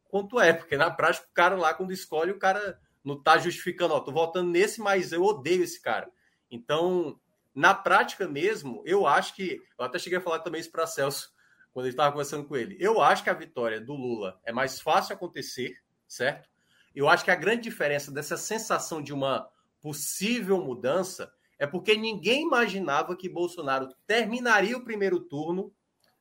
quanto 0.09 0.39
é, 0.39 0.53
porque 0.53 0.77
na 0.77 0.89
prática 0.89 1.27
o 1.29 1.33
cara 1.33 1.55
lá, 1.55 1.73
quando 1.73 1.91
escolhe, 1.91 2.31
o 2.31 2.39
cara 2.39 2.79
não 3.03 3.21
tá 3.21 3.37
justificando, 3.37 3.93
ó, 3.93 3.99
tô 3.99 4.11
votando 4.11 4.49
nesse, 4.49 4.79
mas 4.79 5.11
eu 5.11 5.23
odeio 5.23 5.63
esse 5.63 5.81
cara. 5.81 6.09
Então, 6.49 7.19
na 7.53 7.73
prática 7.73 8.27
mesmo, 8.27 8.83
eu 8.85 9.07
acho 9.07 9.35
que. 9.35 9.61
Eu 9.77 9.85
até 9.85 9.97
cheguei 9.97 10.19
a 10.19 10.21
falar 10.21 10.39
também 10.39 10.61
isso 10.61 10.71
para 10.71 10.87
Celso, 10.87 11.31
quando 11.73 11.85
ele 11.85 11.93
estava 11.93 12.11
conversando 12.11 12.45
com 12.45 12.55
ele. 12.55 12.77
Eu 12.79 13.01
acho 13.01 13.23
que 13.23 13.29
a 13.29 13.33
vitória 13.33 13.81
do 13.81 13.93
Lula 13.93 14.39
é 14.45 14.51
mais 14.51 14.79
fácil 14.79 15.15
acontecer, 15.15 15.77
certo? 16.07 16.49
Eu 16.95 17.07
acho 17.07 17.23
que 17.23 17.31
a 17.31 17.35
grande 17.35 17.63
diferença 17.63 18.11
dessa 18.11 18.37
sensação 18.37 19.01
de 19.01 19.13
uma 19.13 19.49
possível 19.81 20.63
mudança 20.63 21.31
é 21.59 21.65
porque 21.65 21.95
ninguém 21.95 22.43
imaginava 22.43 23.15
que 23.15 23.29
Bolsonaro 23.29 23.89
terminaria 24.05 24.77
o 24.77 24.83
primeiro 24.83 25.19
turno 25.19 25.71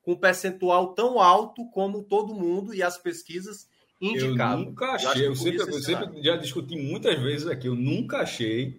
com 0.03 0.13
um 0.13 0.17
percentual 0.17 0.95
tão 0.95 1.21
alto 1.21 1.69
como 1.71 2.05
todo 2.05 2.35
mundo 2.35 2.73
e 2.73 2.83
as 2.83 2.97
pesquisas 2.97 3.69
indicavam. 4.01 4.61
Eu 4.61 4.67
nunca 4.67 4.93
achei, 4.93 5.27
eu, 5.27 5.35
sempre, 5.35 5.61
eu 5.61 5.81
sempre 5.81 6.23
já 6.23 6.37
discuti 6.37 6.77
muitas 6.77 7.19
vezes 7.21 7.47
aqui, 7.47 7.67
eu 7.67 7.75
nunca 7.75 8.19
achei 8.19 8.79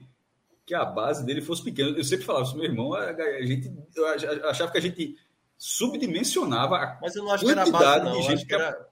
que 0.65 0.73
a 0.73 0.85
base 0.85 1.25
dele 1.25 1.41
fosse 1.41 1.63
pequena. 1.63 1.97
Eu 1.97 2.03
sempre 2.03 2.25
falava 2.25 2.45
isso, 2.45 2.55
meu 2.55 2.65
irmão, 2.65 2.93
a, 2.93 3.13
gente, 3.43 3.71
eu 3.95 4.07
achava 4.49 4.71
que 4.71 4.77
a 4.77 4.81
gente 4.81 5.15
subdimensionava 5.57 6.75
a 6.75 6.99
Mas 7.01 7.15
eu 7.15 7.23
não 7.23 7.31
acho 7.31 7.45
que 7.45 7.51
era 7.51 7.63
a 7.63 7.69
base, 7.69 8.05
não. 8.05 8.11
de 8.13 8.21
gente 8.21 8.33
acho 8.33 8.45
que 8.45 8.53
era, 8.53 8.87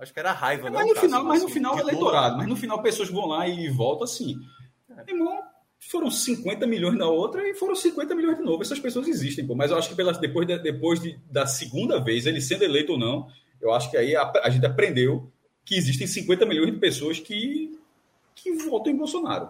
acho 0.00 0.12
que 0.12 0.20
era 0.20 0.32
raiva, 0.32 0.70
mas, 0.70 0.86
no 0.86 0.94
final, 0.94 1.24
mas 1.24 1.42
no 1.42 1.48
final, 1.48 1.78
é 1.78 1.80
eleitorado, 1.80 2.38
mas 2.38 2.46
no 2.46 2.56
final 2.56 2.82
pessoas 2.82 3.10
vão 3.10 3.26
lá 3.26 3.46
e 3.46 3.68
voltam 3.68 4.04
assim. 4.04 4.36
É. 4.96 5.12
Irmão, 5.12 5.42
foram 5.88 6.10
50 6.10 6.66
milhões 6.66 6.98
na 6.98 7.06
outra 7.06 7.48
e 7.48 7.54
foram 7.54 7.74
50 7.74 8.14
milhões 8.14 8.36
de 8.36 8.44
novo. 8.44 8.62
Essas 8.62 8.78
pessoas 8.78 9.08
existem, 9.08 9.46
pô. 9.46 9.54
Mas 9.54 9.70
eu 9.70 9.78
acho 9.78 9.88
que 9.88 9.94
pelas, 9.94 10.18
depois, 10.18 10.46
de, 10.46 10.58
depois 10.58 11.00
de, 11.00 11.18
da 11.30 11.46
segunda 11.46 11.98
vez, 11.98 12.26
ele 12.26 12.42
sendo 12.42 12.62
eleito 12.62 12.92
ou 12.92 12.98
não, 12.98 13.26
eu 13.58 13.72
acho 13.72 13.90
que 13.90 13.96
aí 13.96 14.14
a, 14.14 14.30
a, 14.44 14.50
gente 14.50 14.66
aprendeu 14.66 15.30
que 15.64 15.74
existem 15.74 16.06
50 16.06 16.44
milhões 16.44 16.70
de 16.72 16.78
pessoas 16.78 17.18
que, 17.18 17.78
que 18.34 18.52
votam 18.52 18.92
em 18.92 18.96
Bolsonaro. 18.96 19.48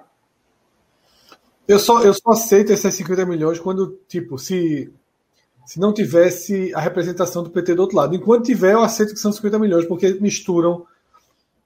Eu 1.66 1.80
só, 1.80 2.02
eu 2.02 2.14
só 2.14 2.30
aceito 2.30 2.72
esses 2.72 2.94
50 2.94 3.26
milhões 3.26 3.58
quando, 3.58 4.00
tipo, 4.06 4.38
se, 4.38 4.92
se 5.66 5.80
não 5.80 5.92
tivesse 5.92 6.72
a 6.72 6.80
representação 6.80 7.42
do 7.42 7.50
PT 7.50 7.74
do 7.74 7.82
outro 7.82 7.96
lado. 7.96 8.14
Enquanto 8.14 8.46
tiver, 8.46 8.74
eu 8.74 8.82
aceito 8.82 9.12
que 9.12 9.20
são 9.20 9.32
50 9.32 9.58
milhões, 9.58 9.86
porque 9.86 10.14
misturam 10.14 10.86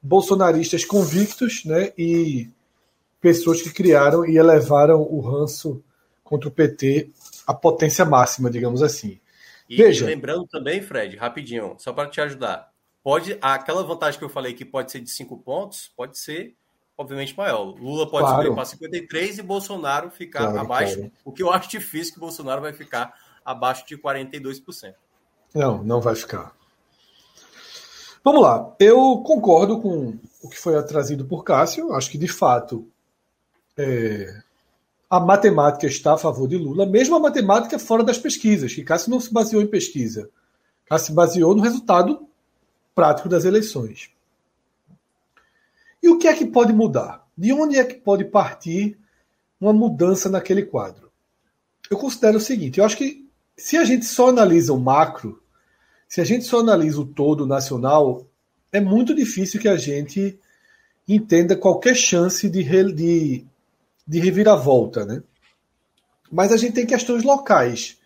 bolsonaristas 0.02 0.82
convictos 0.84 1.62
né, 1.66 1.92
e 1.96 2.48
pessoas 3.22 3.62
que 3.62 3.72
criaram 3.72 4.26
e 4.26 4.36
elevaram 4.36 5.00
o 5.00 5.20
ranço 5.20 5.82
contra 6.24 6.48
o 6.48 6.52
PT 6.52 7.10
à 7.46 7.54
potência 7.54 8.04
máxima, 8.04 8.50
digamos 8.50 8.82
assim. 8.82 9.20
E, 9.68 9.76
Veja, 9.76 10.04
lembrando 10.04 10.46
também, 10.46 10.82
Fred, 10.82 11.16
rapidinho, 11.16 11.76
só 11.78 11.92
para 11.92 12.10
te 12.10 12.20
ajudar, 12.20 12.70
pode 13.02 13.38
aquela 13.40 13.84
vantagem 13.84 14.18
que 14.18 14.24
eu 14.24 14.28
falei 14.28 14.52
que 14.52 14.64
pode 14.64 14.90
ser 14.90 15.00
de 15.00 15.08
cinco 15.08 15.38
pontos, 15.38 15.90
pode 15.96 16.18
ser 16.18 16.56
obviamente 16.98 17.36
maior. 17.36 17.62
Lula 17.62 18.10
pode 18.10 18.26
claro. 18.26 18.42
subir 18.42 18.54
para 18.54 18.64
53 18.64 19.38
e 19.38 19.42
Bolsonaro 19.42 20.10
ficar 20.10 20.40
claro, 20.40 20.58
abaixo, 20.58 20.96
claro. 20.96 21.12
o 21.24 21.32
que 21.32 21.42
eu 21.42 21.52
acho 21.52 21.70
difícil 21.70 22.14
que 22.14 22.20
Bolsonaro 22.20 22.60
vai 22.60 22.72
ficar 22.72 23.14
abaixo 23.44 23.86
de 23.86 23.96
42%. 23.96 24.94
Não, 25.54 25.82
não 25.84 26.00
vai 26.00 26.16
ficar. 26.16 26.54
Vamos 28.24 28.42
lá. 28.42 28.74
Eu 28.78 29.22
concordo 29.24 29.80
com 29.80 30.18
o 30.42 30.48
que 30.48 30.58
foi 30.58 30.80
trazido 30.84 31.24
por 31.24 31.44
Cássio. 31.44 31.92
Acho 31.92 32.10
que, 32.10 32.18
de 32.18 32.28
fato, 32.28 32.88
é, 33.76 34.42
a 35.08 35.20
matemática 35.20 35.86
está 35.86 36.14
a 36.14 36.18
favor 36.18 36.48
de 36.48 36.56
Lula, 36.56 36.86
mesmo 36.86 37.14
a 37.14 37.20
matemática 37.20 37.78
fora 37.78 38.02
das 38.02 38.18
pesquisas, 38.18 38.72
que 38.72 38.82
Cássio 38.82 39.10
não 39.10 39.20
se 39.20 39.32
baseou 39.32 39.62
em 39.62 39.66
pesquisa. 39.66 40.30
Cássio 40.86 41.08
se 41.08 41.12
baseou 41.12 41.54
no 41.54 41.62
resultado 41.62 42.26
prático 42.94 43.28
das 43.28 43.44
eleições. 43.44 44.10
E 46.02 46.08
o 46.08 46.18
que 46.18 46.26
é 46.26 46.34
que 46.34 46.46
pode 46.46 46.72
mudar? 46.72 47.26
De 47.36 47.52
onde 47.52 47.76
é 47.76 47.84
que 47.84 47.94
pode 47.94 48.24
partir 48.24 48.98
uma 49.60 49.72
mudança 49.72 50.28
naquele 50.28 50.62
quadro? 50.62 51.10
Eu 51.90 51.96
considero 51.96 52.38
o 52.38 52.40
seguinte: 52.40 52.78
eu 52.78 52.84
acho 52.84 52.96
que 52.96 53.28
se 53.56 53.76
a 53.76 53.84
gente 53.84 54.04
só 54.04 54.30
analisa 54.30 54.72
o 54.72 54.80
macro, 54.80 55.42
se 56.08 56.20
a 56.20 56.24
gente 56.24 56.44
só 56.44 56.60
analisa 56.60 57.00
o 57.00 57.06
todo 57.06 57.46
nacional, 57.46 58.26
é 58.72 58.80
muito 58.80 59.14
difícil 59.14 59.60
que 59.60 59.68
a 59.68 59.76
gente 59.76 60.38
entenda 61.06 61.54
qualquer 61.54 61.94
chance 61.94 62.48
de, 62.48 62.92
de 62.92 63.46
de 64.06 64.18
reviravolta, 64.20 65.04
né? 65.04 65.22
Mas 66.30 66.52
a 66.52 66.56
gente 66.56 66.74
tem 66.74 66.86
questões 66.86 67.22
locais 67.22 67.98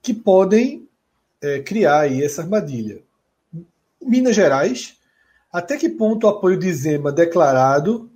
que 0.00 0.14
podem 0.14 0.88
é, 1.42 1.60
criar 1.60 2.00
aí 2.00 2.22
essa 2.22 2.42
armadilha. 2.42 3.02
Minas 4.00 4.36
Gerais, 4.36 4.96
até 5.52 5.76
que 5.76 5.88
ponto 5.88 6.26
o 6.26 6.30
apoio 6.30 6.58
de 6.58 6.72
Zema 6.72 7.10
declarado 7.10 8.10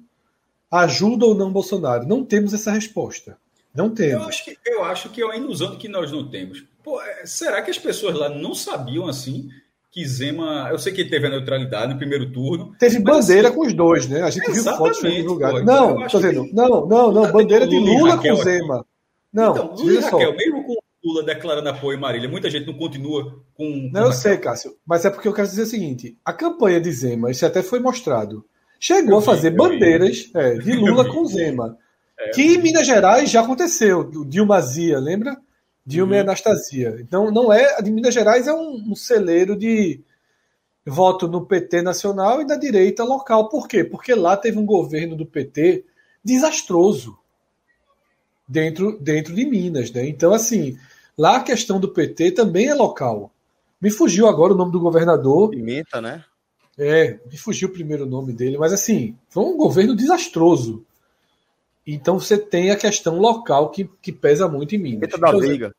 ajuda 0.71 1.27
ou 1.27 1.35
não 1.35 1.53
Bolsonaro? 1.53 2.07
Não 2.07 2.25
temos 2.25 2.55
essa 2.55 2.71
resposta. 2.71 3.37
Não 3.75 3.91
temos. 3.91 4.23
Eu 4.23 4.29
acho 4.29 4.45
que, 4.45 4.59
eu 4.67 4.85
acho 4.85 5.11
que 5.11 5.21
é 5.23 5.25
uma 5.25 5.37
ilusão 5.37 5.77
que 5.77 5.89
nós 5.89 6.13
não 6.13 6.29
temos. 6.29 6.65
Pô, 6.83 7.01
é, 7.01 7.27
será 7.27 7.63
que 7.63 7.71
as 7.71 7.79
pessoas 7.79 8.15
lá 8.17 8.29
não 8.29 8.55
sabiam 8.55 9.09
assim 9.09 9.49
que 9.91 10.07
Zema. 10.07 10.69
Eu 10.71 10.79
sei 10.79 10.93
que 10.93 11.05
teve 11.05 11.27
a 11.27 11.31
neutralidade 11.31 11.93
no 11.93 11.99
primeiro 11.99 12.31
turno. 12.31 12.73
Teve 12.79 12.99
bandeira 13.01 13.49
assim, 13.49 13.57
com 13.57 13.67
os 13.67 13.75
dois, 13.75 14.09
né? 14.09 14.23
A 14.23 14.31
gente 14.31 14.51
viu 14.51 14.63
fotos 14.63 15.03
em 15.05 15.23
lugar. 15.23 15.53
Não, 15.65 16.07
tô 16.07 16.19
dizendo, 16.19 16.45
que... 16.45 16.55
não, 16.55 16.87
não, 16.87 17.13
não. 17.13 17.33
Bandeira 17.33 17.67
de 17.67 17.79
Lula 17.79 18.17
com 18.19 18.35
Zema. 18.37 18.87
Não, 19.33 19.53
então, 19.53 19.75
Lula 19.75 19.93
e 19.93 19.99
Raquel, 19.99 20.37
mesmo 20.37 20.65
com 20.65 20.75
Lula 21.05 21.23
declarando 21.23 21.69
apoio 21.69 21.97
a 21.97 22.01
Marília, 22.01 22.29
muita 22.29 22.51
gente 22.51 22.67
não 22.67 22.75
continua 22.75 23.43
com. 23.55 23.91
Não, 23.93 24.07
eu 24.07 24.13
sei, 24.13 24.37
Cássio, 24.37 24.77
mas 24.85 25.05
é 25.05 25.11
porque 25.11 25.29
eu 25.29 25.33
quero 25.33 25.49
dizer 25.49 25.63
o 25.63 25.67
seguinte: 25.67 26.17
a 26.25 26.33
campanha 26.33 26.81
de 26.81 26.93
Zema, 26.93 27.31
isso 27.31 27.47
até 27.47 27.63
foi 27.63 27.81
mostrado, 27.81 28.45
chegou 28.79 29.15
eu 29.15 29.19
a 29.19 29.23
fazer 29.23 29.51
vi, 29.51 29.57
bandeiras 29.57 30.31
é, 30.35 30.55
de 30.55 30.73
Lula 30.73 31.05
com 31.09 31.25
Zema. 31.25 31.79
É, 32.19 32.31
que 32.31 32.43
em 32.43 32.59
Minas 32.59 32.87
Gerais 32.87 33.31
já 33.31 33.41
aconteceu, 33.41 34.11
Dilma 34.27 34.61
Zia, 34.61 34.99
lembra? 34.99 35.37
Dilma 35.85 36.13
uhum. 36.13 36.19
e 36.19 36.21
Anastasia. 36.21 36.97
Então, 37.01 37.31
não 37.31 37.53
é. 37.53 37.77
A 37.77 37.81
de 37.81 37.91
Minas 37.91 38.15
Gerais 38.15 38.47
é 38.47 38.53
um, 38.53 38.91
um, 38.91 38.95
celeiro 38.95 39.57
de 39.57 40.01
voto 40.85 41.27
no 41.27 41.45
PT 41.47 41.83
nacional 41.83 42.41
e 42.41 42.47
da 42.47 42.57
direita 42.57 43.05
local. 43.05 43.49
Por 43.49 43.67
quê? 43.67 43.85
Porque 43.85 44.15
lá 44.15 44.37
teve 44.37 44.59
um 44.59 44.67
governo 44.67 45.17
do 45.17 45.27
PT 45.27 45.85
desastroso 46.25 47.19
dentro, 48.47 48.99
dentro 49.01 49.35
de 49.35 49.45
Minas. 49.45 49.91
Né? 49.91 50.07
Então, 50.09 50.33
assim, 50.33 50.79
lá 51.17 51.37
a 51.37 51.43
questão 51.43 51.81
do 51.81 51.89
PT 51.89 52.33
também 52.33 52.69
é 52.69 52.75
local. 52.75 53.33
Me 53.81 53.91
fugiu 53.91 54.29
agora 54.29 54.53
o 54.53 54.57
nome 54.57 54.73
do 54.73 54.81
governador. 54.81 55.51
Pimenta, 55.51 56.01
né? 56.01 56.25
É, 56.79 57.19
me 57.31 57.37
fugiu 57.37 57.69
o 57.69 57.73
primeiro 57.73 58.07
nome 58.07 58.33
dele, 58.33 58.57
mas 58.57 58.73
assim, 58.73 59.17
foi 59.29 59.45
um 59.45 59.57
governo 59.57 59.95
desastroso. 59.95 60.85
Então 61.95 62.19
você 62.19 62.39
tem 62.39 62.71
a 62.71 62.77
questão 62.77 63.19
local 63.19 63.71
que, 63.71 63.85
que 64.01 64.13
pesa 64.13 64.47
muito 64.49 64.75
em 64.75 64.79
Minas. 64.79 65.11
Pimenta 65.11 65.19
da 65.19 65.33
Liga. 65.33 65.75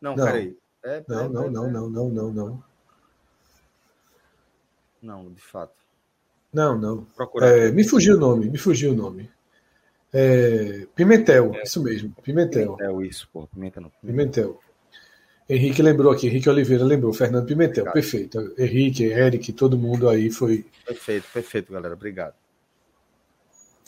Não, 0.00 0.16
não, 0.16 0.24
peraí. 0.24 0.56
É, 0.84 1.04
não, 1.08 1.28
não, 1.28 1.50
não, 1.50 1.70
não, 1.70 1.90
não, 1.90 2.08
não, 2.08 2.32
não. 2.32 2.64
Não, 5.02 5.32
de 5.32 5.40
fato. 5.40 5.74
Não, 6.52 6.78
não. 6.78 7.06
É, 7.42 7.70
me 7.72 7.84
fugiu 7.84 8.16
o 8.16 8.18
nome, 8.18 8.48
me 8.48 8.58
fugiu 8.58 8.92
o 8.92 8.94
nome. 8.94 9.30
É, 10.12 10.86
Pimentel, 10.94 11.52
é. 11.54 11.62
isso 11.64 11.82
mesmo, 11.82 12.14
Pimentel. 12.22 12.76
Pimentel, 12.76 13.02
isso, 13.02 13.28
pô, 13.32 13.46
Pimentel 13.48 13.90
Pimentel. 14.00 14.60
Henrique 15.48 15.82
lembrou 15.82 16.12
aqui, 16.12 16.28
Henrique 16.28 16.48
Oliveira 16.48 16.84
lembrou, 16.84 17.12
Fernando 17.12 17.46
Pimentel, 17.46 17.84
obrigado. 17.84 17.92
perfeito. 17.92 18.54
Henrique, 18.56 19.04
Eric, 19.04 19.52
todo 19.52 19.76
mundo 19.76 20.08
aí 20.08 20.30
foi. 20.30 20.64
Perfeito, 20.86 21.26
perfeito, 21.32 21.72
galera, 21.72 21.94
obrigado. 21.94 22.34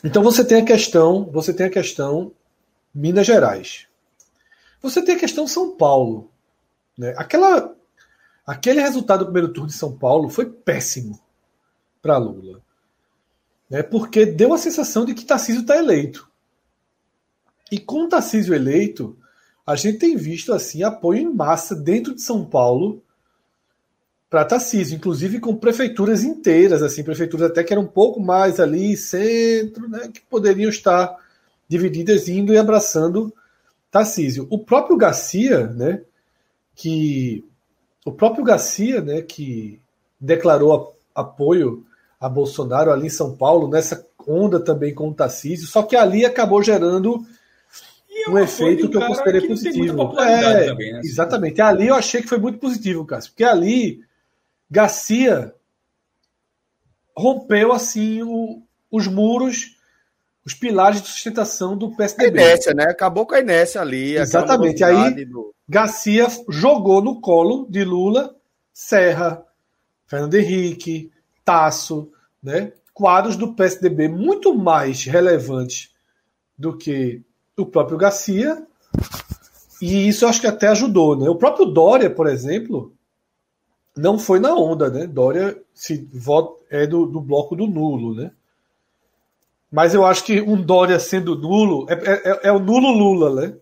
Então 0.03 0.21
você 0.21 0.43
tem 0.43 0.61
a 0.61 0.65
questão, 0.65 1.25
você 1.25 1.53
tem 1.53 1.65
a 1.65 1.71
questão 1.71 2.31
Minas 2.93 3.25
Gerais. 3.25 3.87
Você 4.81 5.01
tem 5.01 5.15
a 5.15 5.19
questão 5.19 5.47
São 5.47 5.75
Paulo. 5.75 6.29
Né? 6.97 7.13
Aquela, 7.17 7.75
aquele 8.45 8.81
resultado 8.81 9.19
do 9.19 9.25
primeiro 9.25 9.51
turno 9.51 9.69
de 9.69 9.75
São 9.75 9.97
Paulo 9.97 10.29
foi 10.29 10.45
péssimo 10.45 11.19
para 12.01 12.17
Lula. 12.17 12.61
Né? 13.69 13.83
Porque 13.83 14.25
deu 14.25 14.53
a 14.53 14.57
sensação 14.57 15.05
de 15.05 15.13
que 15.13 15.25
Tarcísio 15.25 15.61
está 15.61 15.77
eleito. 15.77 16.29
E 17.71 17.79
com 17.79 18.07
Tarcísio 18.07 18.53
eleito, 18.53 19.17
a 19.65 19.75
gente 19.75 19.97
tem 19.97 20.15
visto 20.15 20.53
assim 20.53 20.83
apoio 20.83 21.19
em 21.19 21.33
massa 21.33 21.75
dentro 21.75 22.15
de 22.15 22.21
São 22.21 22.45
Paulo 22.45 23.03
para 24.29 24.45
Tarcísio, 24.45 24.95
inclusive 24.95 25.39
com 25.39 25.55
prefeituras 25.55 26.23
inteiras, 26.23 26.83
assim, 26.83 27.03
prefeituras 27.03 27.49
até 27.49 27.63
que 27.63 27.71
eram 27.71 27.83
um 27.83 27.87
pouco 27.87 28.19
mais 28.19 28.59
ali, 28.59 28.97
centro, 28.97 29.87
né, 29.87 30.09
que 30.13 30.21
poderiam 30.21 30.69
estar 30.69 31.15
divididas 31.67 32.27
indo 32.27 32.53
e 32.53 32.57
abraçando 32.57 33.33
Tarcísio. 33.89 34.45
O 34.49 34.59
próprio 34.59 34.97
Garcia, 34.97 35.67
né, 35.67 36.01
que 36.75 37.45
o 38.05 38.11
próprio 38.11 38.43
Garcia, 38.43 39.01
né, 39.01 39.21
que 39.21 39.79
declarou 40.19 40.95
apoio 41.15 41.85
a 42.19 42.27
Bolsonaro 42.27 42.91
ali 42.91 43.07
em 43.07 43.11
São 43.11 43.35
Paulo, 43.35 43.69
nessa 43.69 44.05
onda 44.27 44.59
também 44.59 44.93
com 44.93 45.09
o 45.09 45.13
Tarcísio, 45.13 45.67
só 45.67 45.83
que 45.83 45.95
ali 45.95 46.25
acabou 46.25 46.61
gerando 46.61 47.25
é 48.25 48.29
um 48.29 48.37
efeito 48.37 48.89
que 48.89 48.97
eu 48.97 49.05
considerei 49.05 49.47
positivo. 49.47 50.19
É, 50.19 50.65
também, 50.65 50.91
né? 50.91 51.01
Exatamente. 51.03 51.61
Ali 51.61 51.87
eu 51.87 51.95
achei 51.95 52.21
que 52.21 52.27
foi 52.27 52.39
muito 52.39 52.57
positivo, 52.57 53.05
Cássio, 53.05 53.31
porque 53.31 53.43
ali 53.43 54.01
Garcia 54.69 55.53
rompeu 57.15 57.71
assim 57.71 58.21
o, 58.23 58.61
os 58.91 59.07
muros, 59.07 59.77
os 60.45 60.53
pilares 60.53 61.01
de 61.01 61.07
sustentação 61.07 61.77
do 61.77 61.95
PSDB. 61.95 62.39
A 62.39 62.43
inércia, 62.43 62.73
né? 62.73 62.83
Acabou 62.85 63.25
com 63.25 63.35
a 63.35 63.39
inércia 63.39 63.81
ali. 63.81 64.17
Exatamente. 64.17 64.83
Aí 64.83 65.25
do... 65.25 65.53
Garcia 65.67 66.27
jogou 66.49 67.01
no 67.01 67.19
colo 67.19 67.67
de 67.69 67.83
Lula 67.83 68.35
Serra, 68.73 69.43
Fernando 70.05 70.35
Henrique, 70.35 71.11
Tasso, 71.43 72.11
né? 72.43 72.71
quadros 72.97 73.35
do 73.35 73.53
PSDB 73.53 74.07
muito 74.07 74.55
mais 74.55 75.05
relevantes 75.05 75.91
do 76.57 76.75
que 76.75 77.21
o 77.55 77.63
próprio 77.63 77.95
Garcia. 77.95 78.65
E 79.79 80.07
isso 80.07 80.25
eu 80.25 80.29
acho 80.29 80.41
que 80.41 80.47
até 80.47 80.69
ajudou. 80.69 81.15
Né? 81.15 81.29
O 81.29 81.35
próprio 81.35 81.67
Dória, 81.67 82.09
por 82.09 82.25
exemplo, 82.25 82.96
não 83.97 84.17
foi 84.19 84.39
na 84.39 84.55
onda, 84.55 84.89
né? 84.89 85.07
Dória 85.07 85.59
se 85.73 86.07
vota, 86.13 86.63
é 86.69 86.85
do, 86.85 87.05
do 87.05 87.19
bloco 87.19 87.55
do 87.55 87.67
nulo, 87.67 88.15
né? 88.15 88.31
Mas 89.71 89.93
eu 89.93 90.05
acho 90.05 90.23
que 90.23 90.39
um 90.41 90.61
Dória 90.61 90.99
sendo 90.99 91.35
nulo 91.35 91.85
é, 91.89 91.93
é, 91.93 92.39
é 92.47 92.51
o 92.51 92.59
nulo 92.59 92.91
Lula, 92.91 93.41
né? 93.41 93.57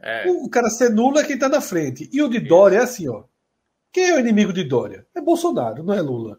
É. 0.00 0.28
O, 0.28 0.44
o, 0.44 0.48
cara 0.48 0.70
ser 0.70 0.90
nulo 0.90 1.18
é 1.18 1.24
quem 1.24 1.38
tá 1.38 1.48
na 1.48 1.60
frente. 1.60 2.08
E 2.12 2.22
o 2.22 2.28
de 2.28 2.38
Dória 2.38 2.78
é 2.78 2.82
assim, 2.82 3.08
ó. 3.08 3.24
Quem 3.92 4.10
é 4.10 4.16
o 4.16 4.20
inimigo 4.20 4.52
de 4.52 4.62
Dória? 4.62 5.06
É 5.14 5.20
Bolsonaro, 5.20 5.82
não 5.82 5.94
é 5.94 6.00
Lula. 6.00 6.38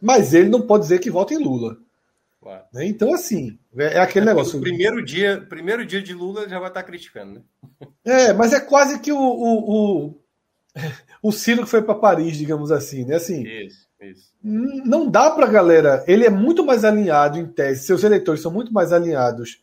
Mas 0.00 0.34
ele 0.34 0.48
não 0.48 0.60
pode 0.60 0.82
dizer 0.82 0.98
que 0.98 1.10
vota 1.10 1.32
em 1.32 1.38
Lula. 1.38 1.78
Claro. 2.40 2.64
Né? 2.72 2.86
Então, 2.86 3.12
assim, 3.12 3.58
é, 3.76 3.94
é 3.94 4.00
aquele 4.00 4.26
é 4.26 4.28
negócio. 4.28 4.60
Primeiro 4.60 5.04
dia, 5.04 5.44
primeiro 5.48 5.84
dia 5.84 6.02
de 6.02 6.12
Lula 6.12 6.48
já 6.48 6.58
vai 6.58 6.68
estar 6.68 6.82
tá 6.82 6.86
criticando, 6.86 7.34
né? 7.34 7.42
É, 8.04 8.32
mas 8.32 8.52
é 8.52 8.60
quase 8.60 9.00
que 9.00 9.12
o, 9.12 9.18
o, 9.18 10.06
o 10.06 10.20
o 11.22 11.32
Ciro 11.32 11.64
que 11.64 11.70
foi 11.70 11.82
para 11.82 11.94
Paris, 11.94 12.36
digamos 12.36 12.70
assim, 12.70 13.04
né? 13.04 13.16
Assim, 13.16 13.46
isso, 13.46 13.86
isso. 14.00 14.32
Não 14.42 15.10
dá 15.10 15.30
para 15.30 15.46
galera. 15.46 16.04
Ele 16.06 16.24
é 16.24 16.30
muito 16.30 16.64
mais 16.64 16.84
alinhado 16.84 17.38
em 17.38 17.46
tese. 17.46 17.84
Seus 17.84 18.04
eleitores 18.04 18.40
são 18.40 18.52
muito 18.52 18.72
mais 18.72 18.92
alinhados 18.92 19.62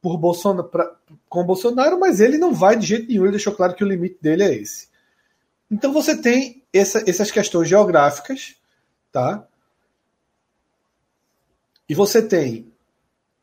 por 0.00 0.18
Bolsonaro, 0.18 0.68
pra, 0.68 0.94
com 1.28 1.44
Bolsonaro, 1.44 1.98
mas 1.98 2.20
ele 2.20 2.36
não 2.36 2.52
vai 2.52 2.76
de 2.76 2.86
jeito 2.86 3.08
nenhum. 3.08 3.24
Ele 3.24 3.32
deixou 3.32 3.54
claro 3.54 3.74
que 3.74 3.84
o 3.84 3.88
limite 3.88 4.18
dele 4.20 4.42
é 4.42 4.54
esse. 4.54 4.88
Então 5.70 5.92
você 5.92 6.16
tem 6.16 6.62
essa, 6.72 7.08
essas 7.08 7.30
questões 7.30 7.68
geográficas, 7.68 8.56
tá? 9.10 9.46
E 11.88 11.94
você 11.94 12.20
tem 12.20 12.70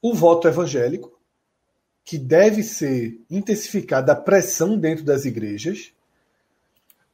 o 0.02 0.14
voto 0.14 0.48
evangélico, 0.48 1.20
que 2.06 2.18
deve 2.18 2.64
ser 2.64 3.20
intensificada 3.30 4.14
a 4.14 4.16
pressão 4.16 4.78
dentro 4.78 5.04
das 5.04 5.26
igrejas 5.26 5.94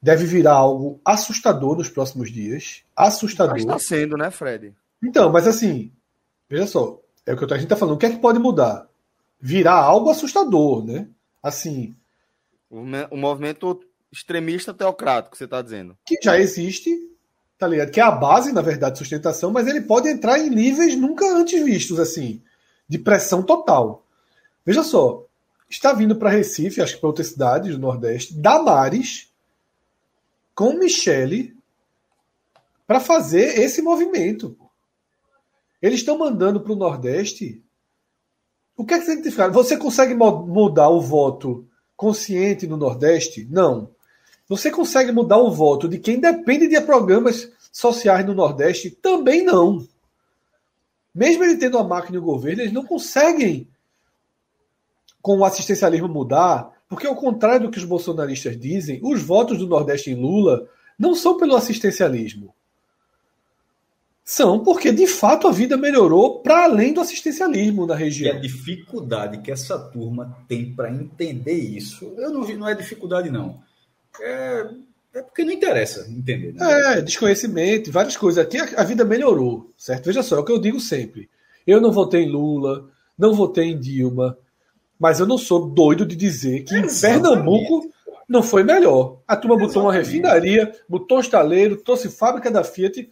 deve 0.06 0.24
virar 0.28 0.54
algo 0.54 1.02
assustador 1.04 1.76
nos 1.76 1.90
próximos 1.90 2.32
dias. 2.32 2.84
Assustador. 2.96 3.58
Está 3.58 3.80
sendo, 3.80 4.16
né, 4.16 4.30
Fred? 4.30 4.72
Então, 5.04 5.32
mas 5.32 5.48
assim, 5.48 5.92
veja 6.48 6.68
só, 6.68 7.02
é 7.26 7.34
o 7.34 7.38
que 7.38 7.44
a 7.46 7.58
gente 7.58 7.64
está 7.64 7.76
falando. 7.76 7.96
O 7.96 7.98
que 7.98 8.06
é 8.06 8.12
que 8.12 8.20
pode 8.20 8.38
mudar? 8.38 8.88
Virar 9.42 9.74
algo 9.74 10.12
assustador, 10.12 10.86
né? 10.86 11.08
Assim. 11.42 11.96
O 12.70 13.18
movimento 13.18 13.80
extremista 14.12 14.76
teocrático, 14.76 15.36
você 15.36 15.46
está 15.46 15.60
dizendo. 15.60 15.98
Que 16.06 16.20
já 16.22 16.40
existe, 16.40 16.96
tá 17.58 17.68
ligado? 17.68 17.90
Que 17.90 18.00
é 18.00 18.04
a 18.04 18.12
base, 18.12 18.54
na 18.54 18.62
verdade, 18.62 18.94
de 18.94 19.00
sustentação, 19.00 19.50
mas 19.50 19.66
ele 19.68 19.82
pode 19.82 20.08
entrar 20.08 20.38
em 20.38 20.52
níveis 20.52 20.96
nunca 20.96 21.26
antes 21.36 21.66
vistos, 21.66 22.00
assim, 22.00 22.44
de 22.88 23.00
pressão 23.00 23.42
total. 23.42 24.06
Veja 24.64 24.84
só, 24.84 25.26
está 25.68 25.94
vindo 25.94 26.16
para 26.16 26.30
Recife, 26.30 26.80
acho 26.80 26.94
que 26.94 27.02
para 27.02 27.10
outras 27.10 27.30
cidades 27.30 27.72
do 27.72 27.80
Nordeste, 27.80 28.36
Damares 28.36 29.34
com 30.56 30.74
Michele 30.74 31.54
para 32.88 33.02
fazer 33.02 33.60
esse 33.60 33.82
movimento. 33.82 34.58
Eles 35.82 36.00
estão 36.00 36.18
mandando 36.18 36.62
para 36.62 36.72
o 36.72 36.78
Nordeste. 36.78 37.62
O 38.78 38.86
que 38.86 38.94
é 38.94 39.00
que 39.00 39.06
significa? 39.06 39.50
Você 39.50 39.78
consegue 39.78 40.14
mudar 40.14 40.90
o 40.90 41.02
voto 41.02 41.68
consciente 41.96 42.66
no 42.66 42.78
Nordeste? 42.78 43.46
Não. 43.52 43.90
Você 44.48 44.72
consegue 44.72 45.12
mudar 45.12 45.38
o 45.38 45.52
voto 45.52 45.88
de 45.88 46.00
quem 46.00 46.20
depende 46.20 46.68
de 46.68 46.80
programas 46.82 47.52
sociais 47.72 48.26
no 48.26 48.34
Nordeste? 48.34 48.90
Também 48.90 49.44
não. 49.44 49.86
Mesmo 51.14 51.44
ele 51.44 51.58
tendo 51.58 51.78
a 51.78 51.84
máquina 51.84 52.16
e 52.16 52.20
o 52.20 52.24
governo, 52.24 52.62
eles 52.62 52.74
não 52.74 52.86
conseguem, 52.86 53.68
com 55.22 55.40
o 55.40 55.46
assistencialismo, 55.46 56.08
mudar 56.08 56.75
porque, 56.96 57.08
ao 57.08 57.16
contrário 57.18 57.68
do 57.68 57.72
que 57.72 57.78
os 57.78 57.84
bolsonaristas 57.84 58.58
dizem, 58.58 59.02
os 59.04 59.22
votos 59.22 59.58
do 59.58 59.68
Nordeste 59.68 60.12
em 60.12 60.16
Lula 60.16 60.66
não 60.98 61.14
são 61.14 61.36
pelo 61.38 61.54
assistencialismo. 61.54 62.56
São 64.24 64.64
porque, 64.64 64.94
de 64.94 65.06
fato, 65.06 65.46
a 65.46 65.52
vida 65.52 65.76
melhorou 65.76 66.40
para 66.40 66.64
além 66.64 66.94
do 66.94 67.02
assistencialismo 67.02 67.86
na 67.86 67.96
região. 67.96 68.34
E 68.34 68.38
a 68.38 68.40
dificuldade 68.40 69.40
que 69.40 69.52
essa 69.52 69.78
turma 69.78 70.38
tem 70.48 70.74
para 70.74 70.90
entender 70.90 71.58
isso, 71.58 72.14
eu 72.18 72.32
não, 72.32 72.48
não 72.48 72.70
é 72.70 72.74
dificuldade, 72.74 73.30
não. 73.30 73.60
É, 74.22 74.66
é 75.16 75.22
porque 75.22 75.44
não 75.44 75.52
interessa 75.52 76.10
entender. 76.10 76.54
Né? 76.54 76.94
É, 76.94 77.02
desconhecimento, 77.02 77.92
várias 77.92 78.16
coisas. 78.16 78.42
Aqui 78.42 78.58
a, 78.58 78.64
a, 78.78 78.86
vida 78.86 79.04
melhorou, 79.04 79.70
certo? 79.78 80.06
Veja 80.06 80.24
só, 80.24 80.38
é 80.38 80.40
o 80.40 80.46
que 80.46 80.52
eu 80.54 80.62
digo 80.62 80.80
sempre. 80.80 81.30
Eu 81.68 81.82
não 81.82 81.92
votei 81.92 82.24
em 82.24 82.32
Lula, 82.32 82.90
não 83.18 83.34
votei 83.34 83.66
em 83.66 83.78
Dilma, 83.78 84.38
mas 85.00 85.20
eu 85.20 85.26
não 85.26 85.38
sou 85.38 85.68
doido 85.68 86.06
de 86.06 86.16
dizer 86.16 86.64
que 86.64 86.76
em 86.76 86.88
Pernambuco 87.02 87.92
não 88.28 88.42
foi 88.42 88.64
melhor. 88.64 89.20
A 89.28 89.36
turma 89.36 89.58
botou 89.58 89.84
uma 89.84 89.94
refinaria, 89.94 90.74
botou 90.88 91.18
um 91.18 91.22
estaleiro, 91.22 91.78
trouxe 91.78 92.10
fábrica 92.10 92.50
da 92.50 92.64
Fiat. 92.64 93.10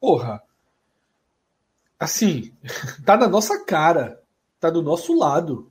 Porra. 0.00 0.42
Assim, 1.98 2.52
tá 3.04 3.16
na 3.16 3.28
nossa 3.28 3.64
cara. 3.64 4.20
Tá 4.60 4.70
do 4.70 4.82
nosso 4.82 5.16
lado. 5.16 5.70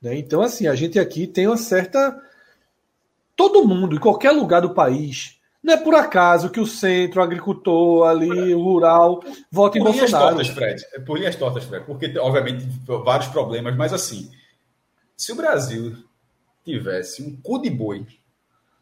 Né? 0.00 0.16
Então, 0.16 0.40
assim, 0.42 0.66
a 0.66 0.74
gente 0.74 0.98
aqui 0.98 1.26
tem 1.26 1.46
uma 1.46 1.56
certa. 1.56 2.20
Todo 3.36 3.66
mundo, 3.66 3.96
em 3.96 4.00
qualquer 4.00 4.30
lugar 4.30 4.60
do 4.60 4.74
país, 4.74 5.40
não 5.62 5.74
é 5.74 5.76
por 5.76 5.94
acaso 5.94 6.50
que 6.50 6.60
o 6.60 6.66
centro, 6.66 7.20
o 7.20 7.24
agricultor 7.24 8.06
ali, 8.08 8.54
o 8.54 8.62
rural, 8.62 9.22
vota 9.50 9.78
em 9.78 9.82
Bolsonaro. 9.82 10.36
Tortas, 10.36 10.48
Fred. 10.48 10.86
É 10.92 11.00
por 11.00 11.18
linhas 11.18 11.36
tortas, 11.36 11.64
Fred. 11.64 11.84
Porque, 11.86 12.18
obviamente, 12.18 12.66
vários 13.04 13.28
problemas, 13.28 13.76
mas 13.76 13.92
assim, 13.92 14.30
se 15.22 15.30
o 15.30 15.36
Brasil 15.36 15.96
tivesse 16.64 17.22
um 17.22 17.40
cu 17.40 17.62
de 17.62 17.70
boi, 17.70 18.04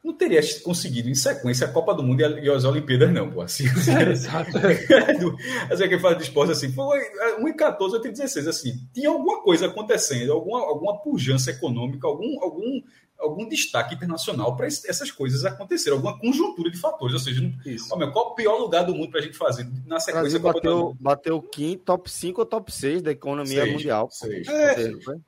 não 0.02 0.14
teria 0.14 0.40
conseguido 0.62 1.10
em 1.10 1.14
sequência 1.14 1.66
a 1.66 1.70
Copa 1.70 1.92
do 1.92 2.02
Mundo 2.02 2.22
e 2.22 2.48
as 2.48 2.64
Olimpíadas, 2.64 3.12
não, 3.12 3.30
pô. 3.30 3.42
Assim, 3.42 3.64
é, 3.94 4.10
exato. 4.10 4.52
assim, 5.70 5.86
quem 5.86 5.98
fala 6.00 6.14
de 6.14 6.22
esporte 6.22 6.52
assim, 6.52 6.72
foi 6.72 6.98
1 7.40 7.46
em 7.46 7.54
14, 7.54 7.96
8 7.96 8.08
em 8.08 8.12
16, 8.12 8.48
assim, 8.48 8.72
tinha 8.94 9.10
alguma 9.10 9.42
coisa 9.42 9.66
acontecendo, 9.66 10.32
alguma, 10.32 10.60
alguma 10.60 10.96
pujança 11.02 11.50
econômica, 11.50 12.06
algum, 12.06 12.42
algum 12.42 12.80
algum 13.20 13.46
destaque 13.46 13.94
internacional 13.94 14.56
para 14.56 14.66
essas 14.66 15.10
coisas 15.10 15.44
acontecerem, 15.44 15.96
alguma 15.96 16.18
conjuntura 16.18 16.70
de 16.70 16.78
fatores. 16.78 17.14
Ou 17.14 17.20
seja, 17.20 17.52
Isso. 17.66 17.88
Ó, 17.92 18.10
qual 18.10 18.28
o 18.28 18.34
pior 18.34 18.58
lugar 18.58 18.84
do 18.84 18.94
mundo 18.94 19.10
para 19.10 19.20
a 19.20 19.22
gente 19.22 19.36
fazer 19.36 19.70
na 19.86 20.00
sequência? 20.00 20.38
O 20.38 20.40
Brasil 20.40 20.40
bateu, 20.40 20.96
bateu 20.98 21.42
quinto, 21.42 21.84
top 21.84 22.10
5 22.10 22.40
ou 22.40 22.46
top 22.46 22.72
6 22.72 23.02
da 23.02 23.12
economia 23.12 23.62
seis, 23.62 23.72
mundial. 23.72 24.08
Seis. 24.10 24.48
É, 24.48 24.74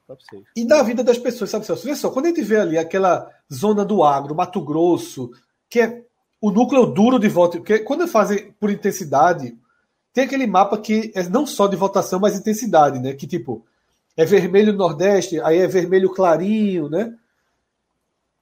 top 0.06 0.24
6. 0.30 0.42
E 0.56 0.66
da 0.66 0.82
vida 0.82 1.04
das 1.04 1.18
pessoas, 1.18 1.50
sabe, 1.50 1.66
Celso? 1.66 1.84
Vê 1.84 1.94
só, 1.94 2.10
quando 2.10 2.26
a 2.26 2.28
gente 2.28 2.42
vê 2.42 2.56
ali 2.56 2.78
aquela 2.78 3.30
zona 3.52 3.84
do 3.84 4.02
agro, 4.02 4.34
Mato 4.34 4.60
Grosso, 4.60 5.30
que 5.68 5.80
é 5.80 6.02
o 6.40 6.50
núcleo 6.50 6.86
duro 6.86 7.18
de 7.18 7.28
voto, 7.28 7.58
porque 7.58 7.78
quando 7.80 8.08
fazem 8.08 8.52
por 8.58 8.70
intensidade, 8.70 9.56
tem 10.12 10.24
aquele 10.24 10.46
mapa 10.46 10.76
que 10.78 11.12
é 11.14 11.22
não 11.28 11.46
só 11.46 11.66
de 11.66 11.76
votação, 11.76 12.18
mas 12.18 12.36
intensidade, 12.36 12.98
né? 12.98 13.14
Que 13.14 13.26
tipo, 13.26 13.64
é 14.16 14.24
vermelho 14.24 14.72
Nordeste, 14.72 15.40
aí 15.40 15.58
é 15.58 15.66
vermelho 15.66 16.10
clarinho, 16.10 16.88
né? 16.88 17.14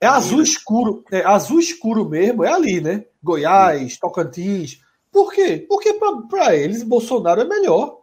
É 0.01 0.06
azul 0.06 0.43
escuro, 0.43 1.05
é 1.12 1.24
azul 1.24 1.60
escuro 1.60 2.09
mesmo, 2.09 2.43
é 2.43 2.51
ali, 2.51 2.81
né? 2.81 3.05
Goiás, 3.22 3.98
Tocantins. 3.98 4.81
Por 5.12 5.32
quê? 5.32 5.66
Porque 5.68 5.93
para 6.28 6.56
eles 6.56 6.82
Bolsonaro 6.82 7.43
é 7.43 7.44
melhor. 7.44 8.01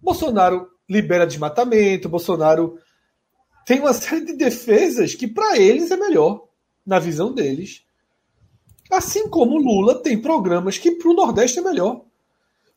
Bolsonaro 0.00 0.68
libera 0.88 1.26
desmatamento, 1.26 2.08
Bolsonaro 2.08 2.78
tem 3.64 3.80
uma 3.80 3.92
série 3.94 4.24
de 4.24 4.32
defesas 4.34 5.14
que 5.14 5.28
para 5.28 5.56
eles 5.56 5.90
é 5.90 5.96
melhor, 5.96 6.48
na 6.84 6.98
visão 6.98 7.32
deles. 7.32 7.84
Assim 8.90 9.28
como 9.28 9.56
Lula 9.56 10.02
tem 10.02 10.20
programas 10.20 10.78
que 10.78 10.90
para 10.92 11.08
o 11.08 11.14
Nordeste 11.14 11.60
é 11.60 11.62
melhor. 11.62 12.04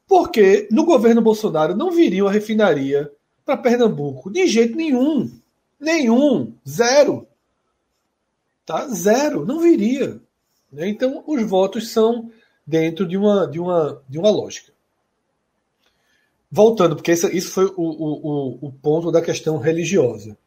Porque 0.08 0.68
no 0.72 0.86
governo 0.86 1.22
Bolsonaro 1.22 1.76
não 1.76 1.92
viria 1.92 2.24
uma 2.24 2.32
refinaria 2.32 3.12
para 3.44 3.58
Pernambuco 3.58 4.32
de 4.32 4.46
jeito 4.48 4.78
nenhum. 4.78 5.30
Nenhum. 5.80 6.54
Zero. 6.68 7.25
Tá? 8.66 8.88
Zero. 8.88 9.46
Não 9.46 9.60
viria. 9.60 10.20
Né? 10.72 10.90
Então, 10.90 11.24
os 11.28 11.44
votos 11.44 11.90
são 11.90 12.32
dentro 12.66 13.08
de 13.08 13.18
uma, 13.18 13.48
de 13.48 13.60
uma, 13.60 14.02
de 14.10 14.18
uma 14.18 14.30
lógica. 14.30 14.74
Voltando, 16.52 16.96
porque 16.96 17.12
isso, 17.12 17.28
isso 17.28 17.52
foi 17.52 17.66
o, 17.66 17.74
o, 17.78 18.68
o 18.68 18.72
ponto 18.72 19.12
da 19.12 19.22
questão 19.22 19.58
religiosa. 19.58 20.38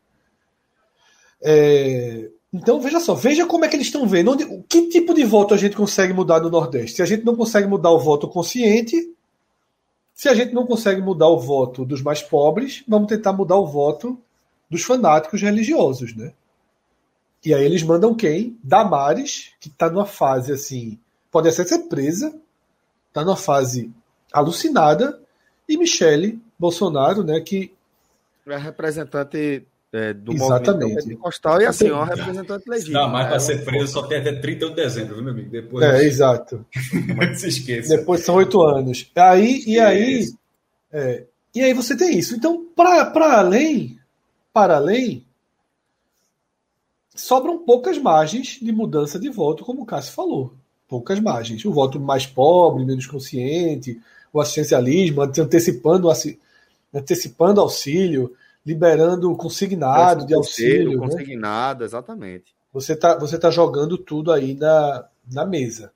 É, 1.40 2.30
então, 2.52 2.80
veja 2.80 2.98
só, 2.98 3.14
veja 3.14 3.46
como 3.46 3.64
é 3.64 3.68
que 3.68 3.76
eles 3.76 3.88
estão 3.88 4.06
vendo. 4.06 4.32
Onde, 4.32 4.62
que 4.68 4.88
tipo 4.88 5.14
de 5.14 5.24
voto 5.24 5.54
a 5.54 5.56
gente 5.56 5.76
consegue 5.76 6.12
mudar 6.12 6.40
no 6.40 6.50
Nordeste? 6.50 6.96
Se 6.96 7.02
a 7.02 7.06
gente 7.06 7.24
não 7.24 7.36
consegue 7.36 7.66
mudar 7.66 7.90
o 7.90 7.98
voto 7.98 8.26
consciente, 8.26 8.96
se 10.14 10.28
a 10.28 10.34
gente 10.34 10.54
não 10.54 10.66
consegue 10.66 11.00
mudar 11.00 11.28
o 11.28 11.38
voto 11.38 11.84
dos 11.84 12.02
mais 12.02 12.22
pobres, 12.22 12.82
vamos 12.88 13.08
tentar 13.08 13.32
mudar 13.32 13.56
o 13.56 13.66
voto 13.66 14.18
dos 14.68 14.82
fanáticos 14.82 15.40
religiosos, 15.40 16.16
né? 16.16 16.32
E 17.44 17.54
aí 17.54 17.64
eles 17.64 17.82
mandam 17.82 18.14
quem? 18.14 18.58
Damares, 18.62 19.52
que 19.60 19.68
está 19.68 19.88
numa 19.88 20.06
fase 20.06 20.52
assim, 20.52 20.98
pode 21.30 21.48
até 21.48 21.64
ser 21.64 21.88
presa, 21.88 22.34
está 23.08 23.24
numa 23.24 23.36
fase 23.36 23.90
alucinada, 24.32 25.20
e 25.68 25.76
Michele 25.76 26.40
Bolsonaro, 26.58 27.22
né, 27.22 27.40
que 27.40 27.72
é 28.46 28.56
representante 28.56 29.66
é, 29.92 30.12
do 30.12 30.32
Exatamente. 30.32 30.82
movimento 30.82 31.04
pentecostal 31.04 31.60
e 31.62 31.66
assim, 31.66 31.90
ó, 31.90 32.04
representante 32.04 32.68
legítimo. 32.68 32.94
Não, 32.94 33.08
mas 33.08 33.26
para 33.26 33.36
é 33.36 33.40
ser 33.40 33.64
preso 33.64 33.92
só 33.92 34.06
tem 34.06 34.18
até 34.18 34.32
30 34.32 34.68
de 34.68 34.74
dezembro, 34.74 35.14
viu, 35.14 35.24
meu 35.24 35.32
amigo? 35.32 35.50
Depois... 35.50 35.84
É, 35.84 36.04
exato. 36.04 36.64
Mas 37.16 37.40
se 37.40 37.48
esqueça. 37.48 37.96
Depois 37.96 38.22
são 38.22 38.36
oito 38.36 38.60
anos. 38.62 39.10
Aí, 39.16 39.62
e 39.66 39.78
aí, 39.78 40.26
é, 40.92 41.24
e 41.54 41.62
aí 41.62 41.72
você 41.72 41.96
tem 41.96 42.18
isso. 42.18 42.34
Então, 42.34 42.66
para 42.76 43.38
além, 43.38 43.98
para 44.52 44.76
além, 44.76 45.24
sobram 47.18 47.58
poucas 47.58 47.98
margens 47.98 48.58
de 48.60 48.72
mudança 48.72 49.18
de 49.18 49.28
voto, 49.28 49.64
como 49.64 49.82
o 49.82 49.86
Cássio 49.86 50.12
falou. 50.12 50.54
Poucas 50.88 51.20
margens. 51.20 51.64
O 51.64 51.72
voto 51.72 52.00
mais 52.00 52.26
pobre, 52.26 52.84
menos 52.84 53.06
consciente, 53.06 54.00
o 54.32 54.40
assistencialismo, 54.40 55.22
antecipando, 55.22 56.08
antecipando 56.94 57.60
auxílio 57.60 58.34
liberando 58.68 59.34
consignado 59.34 60.26
de 60.26 60.34
auxílio. 60.34 61.00
Né? 61.00 61.08
Consignado, 61.08 61.80
né? 61.80 61.86
exatamente. 61.86 62.54
Você 62.70 62.92
está 62.92 63.18
você 63.18 63.38
tá 63.38 63.50
jogando 63.50 63.96
tudo 63.96 64.30
aí 64.30 64.52
na, 64.52 65.06
na 65.32 65.46
mesa. 65.46 65.90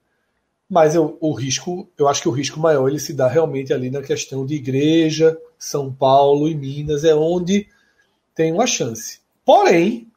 Mas 0.70 0.94
eu, 0.94 1.18
o 1.20 1.34
risco, 1.34 1.86
eu 1.98 2.08
acho 2.08 2.22
que 2.22 2.28
o 2.30 2.32
risco 2.32 2.58
maior 2.58 2.88
ele 2.88 2.98
se 2.98 3.12
dá 3.12 3.28
realmente 3.28 3.74
ali 3.74 3.90
na 3.90 4.00
questão 4.00 4.46
de 4.46 4.54
igreja, 4.54 5.36
São 5.58 5.92
Paulo 5.92 6.48
e 6.48 6.54
Minas, 6.54 7.04
é 7.04 7.14
onde 7.14 7.68
tem 8.34 8.50
uma 8.50 8.66
chance. 8.66 9.20
Porém, 9.44 10.08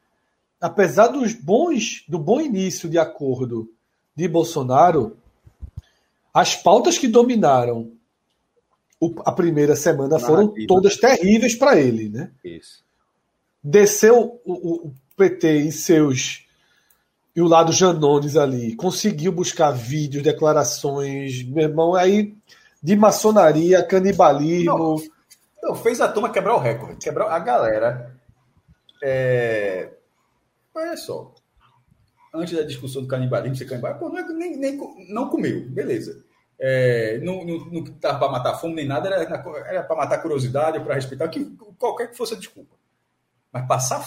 apesar 0.60 1.07
dos 1.07 1.34
bons, 1.34 2.03
do 2.07 2.18
bom 2.18 2.40
início 2.41 2.90
de 2.90 2.98
acordo 2.98 3.69
de 4.15 4.27
Bolsonaro, 4.27 5.18
as 6.34 6.56
pautas 6.56 6.98
que 6.98 7.07
dominaram 7.07 7.91
a 9.26 9.32
primeira 9.32 9.76
semana 9.76 10.19
foram 10.19 10.53
todas 10.68 10.98
terríveis 10.98 11.56
para 11.56 11.80
ele, 11.80 12.10
né? 12.10 12.32
Isso. 12.44 12.84
Desceu 13.64 14.40
o, 14.45 14.88
o, 14.88 14.94
PT 15.18 15.60
e 15.60 15.72
seus 15.72 16.45
e 17.36 17.41
o 17.41 17.48
lado 17.48 17.72
Janones 17.72 18.38
ali, 18.38 18.76
conseguiu 18.76 19.32
buscar 19.32 19.72
vídeos, 19.72 20.23
declarações, 20.23 21.44
meu 21.44 21.64
irmão, 21.64 21.94
aí 21.94 22.34
de 22.82 22.95
maçonaria, 22.95 23.84
canibalismo. 23.84 24.95
Não, 25.61 25.69
não 25.69 25.76
fez 25.76 25.99
a 25.99 26.07
turma 26.07 26.30
quebrar 26.30 26.56
o 26.56 26.60
recorde, 26.60 26.98
quebrar 26.98 27.30
a 27.30 27.40
galera. 27.40 28.15
É... 29.03 29.90
Olha 30.76 30.97
só. 30.97 31.34
Antes 32.34 32.56
da 32.56 32.64
discussão 32.64 33.02
do 33.02 33.07
canibalismo, 33.07 33.56
ser 33.56 33.65
canibal, 33.65 33.97
pô, 33.97 34.10
não, 34.10 34.18
é, 34.18 34.27
nem, 34.34 34.57
nem, 34.57 34.77
não 35.10 35.30
comeu, 35.30 35.69
beleza. 35.69 36.23
É, 36.60 37.18
não 37.19 37.45
estava 37.84 38.19
para 38.19 38.31
matar 38.31 38.56
fome 38.56 38.76
nem 38.76 38.88
nada, 38.88 39.07
era, 39.07 39.23
era 39.68 39.84
para 39.84 39.95
matar 39.95 40.22
curiosidade, 40.22 40.80
para 40.81 40.95
respeitar, 40.95 41.27
que, 41.30 41.45
qualquer 41.77 42.10
que 42.10 42.18
fosse 42.18 42.34
a 42.34 42.38
desculpa. 42.38 42.76
Mas 43.52 43.65
passar 43.68 44.06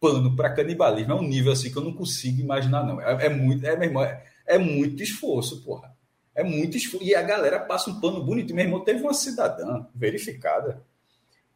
pano 0.00 0.34
para 0.34 0.52
canibalismo 0.52 1.12
é 1.12 1.14
um 1.14 1.22
nível 1.22 1.52
assim 1.52 1.70
que 1.70 1.76
eu 1.76 1.84
não 1.84 1.92
consigo 1.92 2.40
imaginar, 2.40 2.84
não. 2.84 3.00
É, 3.00 3.26
é 3.26 3.28
muito, 3.28 3.64
é, 3.64 3.76
meu 3.76 3.88
irmão, 3.88 4.02
é, 4.02 4.24
é, 4.46 4.58
muito 4.58 5.02
esforço, 5.02 5.62
porra. 5.62 5.94
É 6.34 6.42
muito 6.42 6.76
esforço. 6.76 7.06
E 7.06 7.14
a 7.14 7.22
galera 7.22 7.60
passa 7.60 7.90
um 7.90 8.00
pano 8.00 8.24
bonito. 8.24 8.54
Meu 8.54 8.64
irmão 8.64 8.80
teve 8.80 9.02
uma 9.02 9.12
cidadã 9.12 9.86
verificada 9.94 10.82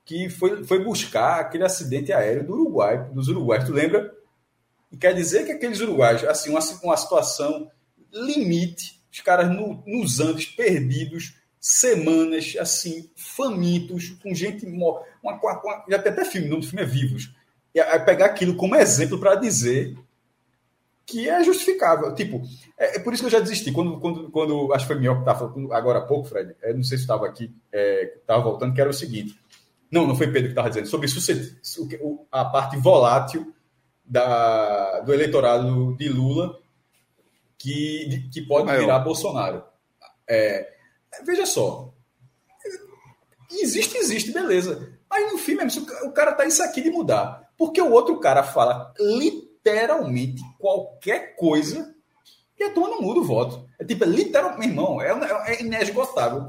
que 0.05 0.29
foi, 0.29 0.63
foi 0.65 0.85
buscar 0.85 1.41
aquele 1.41 1.65
acidente 1.65 2.13
aéreo 2.13 2.47
do 2.47 2.53
Uruguai, 2.53 3.09
dos 3.13 3.29
uruguaios. 3.29 3.65
Tu 3.65 3.73
lembra? 3.73 4.15
E 4.95 4.97
quer 4.97 5.13
dizer 5.13 5.45
que 5.45 5.51
aqueles 5.51 5.81
uruguaios, 5.81 6.23
assim, 6.23 6.51
uma, 6.51 6.61
uma 6.85 6.97
situação 6.97 7.69
limite 8.13 9.03
os 9.11 9.21
caras 9.21 9.51
no, 9.51 9.83
nos 9.85 10.21
Andes 10.21 10.47
perdidos, 10.47 11.35
semanas, 11.61 12.55
assim, 12.61 13.11
famintos, 13.17 14.11
com 14.23 14.33
gente 14.33 14.65
morta. 14.67 15.05
Uma, 15.21 15.85
já 15.89 15.99
tem 15.99 16.13
até 16.13 16.25
filme, 16.25 16.47
o 16.47 16.51
nome 16.51 16.63
do 16.63 16.69
filme 16.69 16.85
é 16.85 16.87
Vivos. 16.87 17.35
E 17.75 17.81
aí 17.81 17.99
pegar 18.05 18.27
aquilo 18.27 18.55
como 18.55 18.77
exemplo 18.77 19.19
para 19.19 19.35
dizer 19.35 19.97
que 21.05 21.29
é 21.29 21.43
justificável. 21.43 22.15
Tipo, 22.15 22.41
é, 22.79 22.97
é, 22.97 22.99
por 23.01 23.13
isso 23.13 23.23
que 23.23 23.27
eu 23.27 23.33
já 23.33 23.41
desisti. 23.41 23.73
Quando, 23.73 23.99
quando, 23.99 24.31
quando 24.31 24.73
acho 24.73 24.87
que 24.87 24.93
foi 24.93 25.01
melhor 25.01 25.15
que 25.15 25.23
estava 25.23 25.49
falando 25.49 25.73
agora 25.73 25.99
há 25.99 26.03
pouco, 26.03 26.29
Fred, 26.29 26.55
não 26.73 26.85
sei 26.85 26.99
se 26.99 27.03
estava 27.03 27.27
aqui, 27.27 27.53
estava 27.73 28.41
é, 28.41 28.45
voltando, 28.45 28.73
que 28.73 28.81
era 28.81 28.91
o 28.91 28.95
seguinte. 28.95 29.37
Não, 29.91 30.07
não 30.07 30.15
foi 30.15 30.29
Pedro 30.29 30.45
que 30.45 30.49
estava 30.51 30.69
dizendo, 30.69 30.87
sobre 30.87 31.07
isso, 31.09 31.89
a 32.31 32.45
parte 32.45 32.77
volátil 32.77 33.53
da, 34.05 35.01
do 35.01 35.13
eleitorado 35.13 35.97
de 35.97 36.09
Lula 36.09 36.59
que, 37.59 38.29
que 38.33 38.43
pode 38.43 38.67
Maior. 38.67 38.81
virar 38.81 38.99
Bolsonaro. 38.99 39.65
É, 40.29 40.71
veja 41.25 41.47
só. 41.47 41.93
Existe, 43.51 43.97
existe, 43.97 44.33
beleza. 44.33 44.93
Mas 45.09 45.33
no 45.33 45.39
fim 45.39 45.55
mesmo, 45.55 45.87
o 46.05 46.13
cara 46.13 46.33
tá 46.33 46.45
isso 46.45 46.63
aqui 46.63 46.83
de 46.83 46.91
mudar. 46.91 47.49
Porque 47.57 47.81
o 47.81 47.93
outro 47.93 48.19
cara 48.19 48.43
fala 48.43 48.93
literalmente 48.99 50.43
qualquer 50.59 51.37
coisa 51.37 51.95
e 52.59 52.65
a 52.65 52.71
turma 52.71 52.91
não 52.91 53.01
muda 53.01 53.21
o 53.21 53.25
voto. 53.25 53.67
É 53.79 53.85
tipo, 53.85 54.05
é 54.05 54.07
literalmente, 54.09 54.61
meu 54.61 54.69
irmão, 54.69 55.01
é, 55.01 55.53
é 55.53 55.63
inesgotável. 55.63 56.47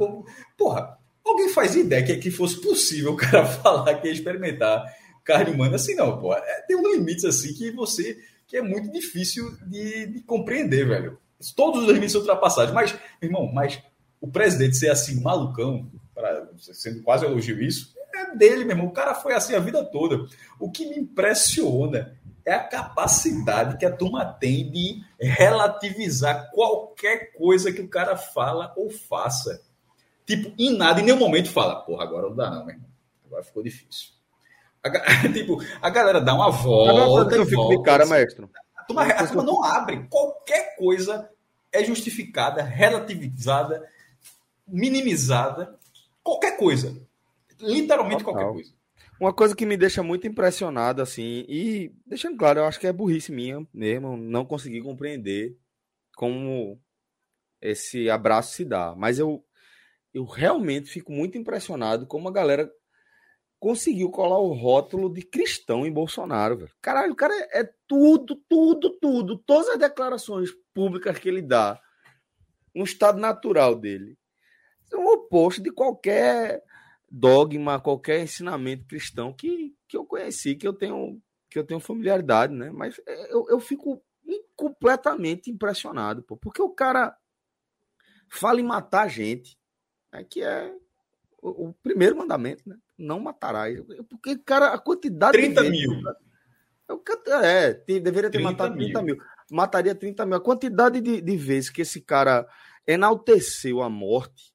Porra, 0.58 0.98
alguém 1.24 1.50
faz 1.50 1.76
ideia 1.76 2.04
que, 2.04 2.18
que 2.18 2.32
fosse 2.32 2.60
possível 2.60 3.14
o 3.14 3.18
cara 3.18 3.46
falar 3.48 3.96
que 3.96 4.08
ia 4.08 4.14
experimentar 4.14 4.84
carne 5.26 5.52
humana 5.52 5.76
assim, 5.76 5.96
não, 5.96 6.18
pô. 6.18 6.34
É, 6.34 6.62
tem 6.68 6.78
um 6.78 6.94
limites 6.94 7.26
assim 7.26 7.54
que 7.54 7.72
você 7.72 8.18
que 8.48 8.56
é 8.56 8.62
muito 8.62 8.92
difícil 8.92 9.58
de, 9.66 10.06
de 10.06 10.22
compreender, 10.22 10.88
velho. 10.88 11.18
Todos 11.56 11.84
os 11.84 11.88
limites 11.88 12.12
são 12.12 12.22
ultrapassados. 12.22 12.74
Mas, 12.74 12.96
irmão, 13.22 13.52
mas 13.52 13.82
o 14.22 14.28
presidente 14.28 14.78
ser 14.78 14.90
assim, 14.90 15.20
malucão, 15.20 15.92
pra, 16.14 16.48
sendo 16.60 17.02
quase 17.02 17.26
elogio 17.26 17.62
isso, 17.62 17.94
é 18.14 18.36
dele, 18.36 18.64
meu 18.64 18.76
irmão. 18.76 18.88
O 18.88 18.94
cara 18.94 19.14
foi 19.16 19.34
assim 19.34 19.56
a 19.56 19.60
vida 19.60 19.84
toda. 19.84 20.28
O 20.60 20.72
que 20.72 20.86
me 20.86 20.98
impressiona 20.98 22.18
é 22.46 22.54
a 22.54 22.64
capacidade 22.64 23.78
que 23.78 23.86
a 23.86 23.96
turma 23.96 24.24
tem 24.24 24.70
de 24.72 25.04
relativizar 25.20 26.52
qualquer 26.52 27.34
coisa 27.34 27.74
que 27.74 27.82
o 27.82 27.90
cara 27.90 28.16
fala 28.16 28.72
ou 28.78 28.90
faça. 28.90 29.62
Tipo, 30.26 30.54
em 30.58 30.78
nada, 30.78 31.02
em 31.02 31.04
nenhum 31.04 31.20
momento 31.20 31.50
fala, 31.50 31.82
porra, 31.82 32.04
agora 32.04 32.30
não 32.30 32.36
dá 32.36 32.50
não, 32.50 32.66
meu 32.66 32.76
irmão. 32.76 32.90
Agora 33.26 33.44
ficou 33.44 33.64
difícil. 33.64 34.15
A, 34.86 35.30
tipo, 35.34 35.58
a 35.82 35.90
galera 35.90 36.22
dá 36.22 36.34
uma 36.34 36.52
volta. 36.52 37.36
Eu 37.36 37.46
fico 37.46 37.70
de 37.70 37.82
cara, 37.82 38.04
assim. 38.04 38.14
mestre. 38.14 38.48
A 38.78 38.84
turma, 38.84 39.04
a 39.04 39.28
turma 39.28 39.44
não 39.44 39.64
abre. 39.64 40.06
Qualquer 40.10 40.76
coisa 40.76 41.30
é 41.74 41.84
justificada, 41.84 42.62
relativizada, 42.62 43.84
minimizada. 44.68 45.76
Qualquer 46.24 46.58
coisa. 46.58 46.96
Literalmente 47.60 48.24
Total. 48.24 48.34
qualquer 48.34 48.54
coisa. 48.54 48.76
Uma 49.20 49.34
coisa 49.34 49.56
que 49.56 49.66
me 49.66 49.78
deixa 49.78 50.04
muito 50.04 50.28
impressionado, 50.28 51.02
assim, 51.02 51.46
e 51.48 51.94
deixando 52.06 52.38
claro, 52.38 52.60
eu 52.60 52.66
acho 52.66 52.80
que 52.80 52.86
é 52.86 52.92
burrice 52.92 53.32
minha 53.32 53.66
mesmo, 53.74 54.18
não 54.18 54.44
conseguir 54.44 54.82
compreender 54.82 55.58
como 56.18 56.78
esse 57.62 58.10
abraço 58.10 58.54
se 58.54 58.66
dá. 58.66 58.94
Mas 58.96 59.18
eu 59.18 59.44
eu 60.14 60.24
realmente 60.24 60.90
fico 60.90 61.12
muito 61.12 61.38
impressionado 61.38 62.08
como 62.08 62.30
a 62.30 62.32
galera 62.32 62.72
conseguiu 63.66 64.12
colar 64.12 64.38
o 64.38 64.54
rótulo 64.54 65.12
de 65.12 65.24
cristão 65.24 65.88
em 65.88 65.92
Bolsonaro, 65.92 66.56
velho. 66.56 66.72
Caralho, 66.80 67.14
o 67.14 67.16
cara 67.16 67.34
é, 67.34 67.62
é 67.62 67.74
tudo, 67.88 68.36
tudo, 68.48 68.92
tudo. 69.00 69.40
Todas 69.40 69.70
as 69.70 69.80
declarações 69.80 70.52
públicas 70.72 71.18
que 71.18 71.28
ele 71.28 71.42
dá 71.42 71.82
no 72.76 72.84
estado 72.84 73.20
natural 73.20 73.74
dele 73.74 74.20
são 74.84 75.04
o 75.04 75.14
oposto 75.14 75.64
de 75.64 75.72
qualquer 75.72 76.62
dogma, 77.10 77.82
qualquer 77.82 78.22
ensinamento 78.22 78.86
cristão 78.86 79.34
que, 79.34 79.76
que 79.88 79.98
eu 79.98 80.06
conheci, 80.06 80.54
que 80.54 80.68
eu 80.68 80.74
tenho 80.74 81.20
que 81.50 81.58
eu 81.58 81.66
tenho 81.66 81.80
familiaridade, 81.80 82.54
né? 82.54 82.70
Mas 82.70 83.02
eu, 83.32 83.48
eu 83.50 83.60
fico 83.60 84.00
completamente 84.56 85.50
impressionado, 85.50 86.22
pô, 86.22 86.38
porque 86.38 86.62
o 86.62 86.70
cara 86.70 87.18
fala 88.30 88.60
em 88.60 88.64
matar 88.64 89.10
gente, 89.10 89.58
né, 90.14 90.24
que 90.24 90.44
é 90.44 90.72
o, 91.42 91.70
o, 91.70 91.74
primeiro 91.74 92.16
mandamento, 92.16 92.70
né? 92.70 92.78
Não 92.98 93.20
matarás. 93.20 93.80
Porque, 94.10 94.38
cara, 94.38 94.74
a 94.74 94.78
quantidade 94.78 95.38
30 95.38 95.64
de 95.64 95.70
mil. 95.70 95.92
É, 97.44 97.74
deveria 98.00 98.30
ter 98.30 98.40
matado 98.40 98.76
30 98.76 99.02
mil. 99.02 99.18
Mataria 99.52 99.96
30 99.96 100.26
mil. 100.26 100.36
A 100.36 100.42
quantidade 100.42 101.02
de, 101.02 101.22
de 101.22 101.38
vezes 101.38 101.70
que 101.70 101.82
esse 101.82 102.02
cara 102.02 102.48
enalteceu 102.88 103.82
a 103.82 103.90
morte, 103.90 104.54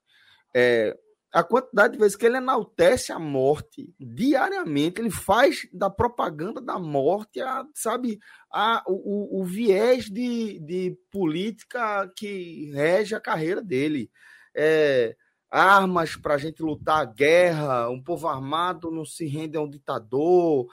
é, 0.54 0.96
a 1.32 1.44
quantidade 1.44 1.92
de 1.92 1.98
vezes 1.98 2.16
que 2.16 2.26
ele 2.26 2.38
enaltece 2.38 3.12
a 3.12 3.18
morte 3.18 3.92
diariamente, 3.98 5.00
ele 5.00 5.10
faz 5.10 5.68
da 5.72 5.88
propaganda 5.88 6.60
da 6.60 6.78
morte, 6.78 7.40
a, 7.40 7.64
sabe, 7.74 8.18
a, 8.52 8.82
o, 8.86 9.40
o 9.40 9.44
viés 9.44 10.06
de, 10.06 10.58
de 10.60 10.98
política 11.10 12.10
que 12.16 12.70
rege 12.72 13.14
a 13.14 13.20
carreira 13.20 13.62
dele. 13.62 14.10
É, 14.54 15.16
armas 15.50 16.14
para 16.14 16.34
a 16.34 16.38
gente 16.38 16.62
lutar 16.62 17.00
a 17.00 17.04
guerra, 17.04 17.90
um 17.90 18.00
povo 18.00 18.28
armado 18.28 18.90
não 18.90 19.04
se 19.04 19.26
rende 19.26 19.56
a 19.56 19.60
um 19.60 19.68
ditador, 19.68 20.68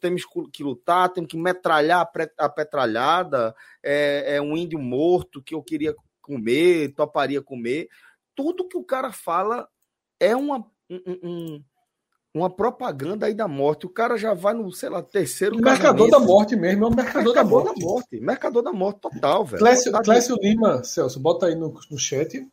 temos 0.00 0.22
que 0.52 0.62
lutar, 0.62 1.08
temos 1.08 1.30
que 1.30 1.36
metralhar 1.36 2.08
a 2.38 2.48
petralhada, 2.48 3.54
é, 3.82 4.36
é 4.36 4.42
um 4.42 4.56
índio 4.56 4.78
morto 4.78 5.42
que 5.42 5.54
eu 5.54 5.62
queria 5.62 5.94
comer, 6.22 6.94
toparia 6.94 7.42
comer. 7.42 7.88
Tudo 8.34 8.68
que 8.68 8.76
o 8.76 8.84
cara 8.84 9.10
fala 9.10 9.68
é 10.20 10.36
uma, 10.36 10.64
um, 10.88 11.18
um, 11.22 11.64
uma 12.32 12.48
propaganda 12.48 13.26
aí 13.26 13.34
da 13.34 13.48
morte. 13.48 13.86
O 13.86 13.90
cara 13.90 14.16
já 14.16 14.32
vai 14.32 14.54
no, 14.54 14.70
sei 14.70 14.88
lá, 14.88 15.02
terceiro. 15.02 15.56
O 15.56 15.62
mercador 15.62 16.08
da 16.08 16.20
morte 16.20 16.54
mesmo, 16.54 16.84
é 16.84 16.88
um 16.88 16.94
mercador, 16.94 17.34
mercador 17.34 17.34
da, 17.34 17.44
morte. 17.44 17.80
da 17.80 17.86
morte. 17.86 18.20
Mercador 18.20 18.62
da 18.62 18.72
morte 18.72 19.00
total, 19.00 19.44
velho. 19.44 19.58
Clécio, 19.58 19.92
Clécio 19.92 20.36
Lima, 20.40 20.84
Celso, 20.84 21.18
bota 21.18 21.46
aí 21.46 21.56
no, 21.56 21.74
no 21.90 21.98
chat. 21.98 22.46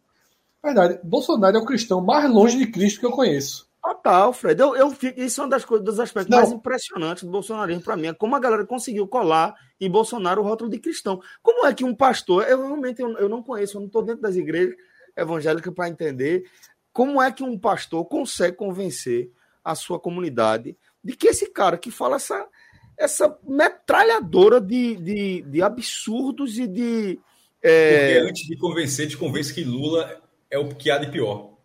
Verdade, 0.68 1.00
Bolsonaro 1.02 1.56
é 1.56 1.60
o 1.62 1.66
cristão 1.66 2.02
mais 2.02 2.30
longe 2.30 2.58
de 2.58 2.68
Cristo 2.68 3.00
que 3.00 3.06
eu 3.06 3.12
conheço. 3.12 3.70
Total, 3.82 4.34
Fred. 4.34 4.60
Eu, 4.60 4.76
eu 4.76 4.92
fico, 4.92 5.18
isso 5.18 5.40
é 5.40 5.46
um 5.46 5.48
das 5.48 5.64
coisas, 5.64 5.86
dos 5.86 5.98
aspectos 5.98 6.30
Não. 6.30 6.40
mais 6.40 6.52
impressionantes 6.52 7.24
do 7.24 7.32
bolsonarismo 7.32 7.82
para 7.82 7.96
mim. 7.96 8.08
É 8.08 8.14
como 8.14 8.36
a 8.36 8.40
galera 8.40 8.66
conseguiu 8.66 9.08
colar 9.08 9.56
em 9.80 9.90
Bolsonaro 9.90 10.42
o 10.42 10.44
rótulo 10.44 10.70
de 10.70 10.78
cristão. 10.78 11.22
Como 11.42 11.66
é 11.66 11.74
que 11.74 11.86
um 11.86 11.96
pastor, 11.96 12.46
eu 12.50 12.62
realmente 12.64 13.02
eu, 13.02 13.18
eu 13.18 13.30
não 13.30 13.42
conheço, 13.42 13.78
eu 13.78 13.80
não 13.80 13.88
estou 13.88 14.02
dentro 14.02 14.22
das 14.22 14.36
igrejas 14.36 14.76
evangélicas 15.16 15.74
para 15.74 15.88
entender 15.88 16.44
como 16.92 17.22
é 17.22 17.32
que 17.32 17.44
um 17.44 17.58
pastor 17.58 18.04
consegue 18.04 18.58
convencer 18.58 19.32
a 19.64 19.74
sua 19.74 19.98
comunidade 19.98 20.78
de 21.02 21.16
que 21.16 21.30
esse 21.30 21.50
cara 21.50 21.78
que 21.78 21.90
fala 21.90 22.18
essa, 22.18 22.46
essa 22.98 23.40
metralhadora 23.48 24.60
de, 24.60 24.98
de, 24.98 25.42
de 25.44 25.62
absurdos 25.62 26.60
e 26.60 26.68
de. 26.68 27.20
É... 27.62 28.16
Porque 28.16 28.30
antes 28.30 28.48
de 28.48 28.58
convencer, 28.58 29.08
te 29.08 29.16
convence 29.16 29.54
que 29.54 29.64
Lula 29.64 30.27
é 30.50 30.58
o 30.58 30.70
que 30.70 30.90
há 30.90 30.98
de 30.98 31.12
pior. 31.12 31.58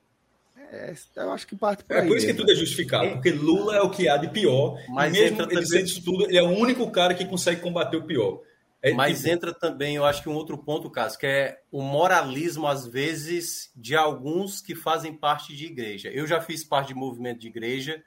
É, 0.56 0.94
eu 1.16 1.32
acho 1.32 1.46
que 1.46 1.54
parte 1.54 1.84
por 1.84 1.94
É 1.94 2.06
por 2.06 2.16
isso 2.16 2.26
que 2.26 2.34
tudo 2.34 2.50
é 2.50 2.54
justificado, 2.54 3.10
porque 3.12 3.30
Lula 3.30 3.76
é 3.76 3.82
o 3.82 3.90
que 3.90 4.08
há 4.08 4.16
de 4.16 4.28
pior. 4.28 4.78
Mas 4.88 5.12
mesmo 5.12 5.42
ele 5.42 5.48
também... 5.48 5.66
sendo 5.66 5.84
isso 5.84 6.02
tudo, 6.02 6.24
ele 6.24 6.38
é 6.38 6.42
o 6.42 6.48
único 6.48 6.90
cara 6.90 7.14
que 7.14 7.26
consegue 7.26 7.60
combater 7.60 7.96
o 7.96 8.04
pior. 8.04 8.40
É, 8.82 8.92
Mas 8.92 9.18
tipo... 9.18 9.30
entra 9.30 9.54
também, 9.54 9.94
eu 9.94 10.04
acho 10.04 10.22
que 10.22 10.28
um 10.28 10.34
outro 10.34 10.58
ponto, 10.58 10.90
Cássio, 10.90 11.20
que 11.20 11.26
é 11.26 11.60
o 11.70 11.80
moralismo, 11.82 12.66
às 12.66 12.84
vezes, 12.84 13.70
de 13.76 13.94
alguns 13.94 14.60
que 14.60 14.74
fazem 14.74 15.14
parte 15.14 15.54
de 15.54 15.66
igreja. 15.66 16.08
Eu 16.08 16.26
já 16.26 16.40
fiz 16.40 16.64
parte 16.64 16.88
de 16.88 16.94
movimento 16.94 17.38
de 17.38 17.46
igreja 17.46 18.02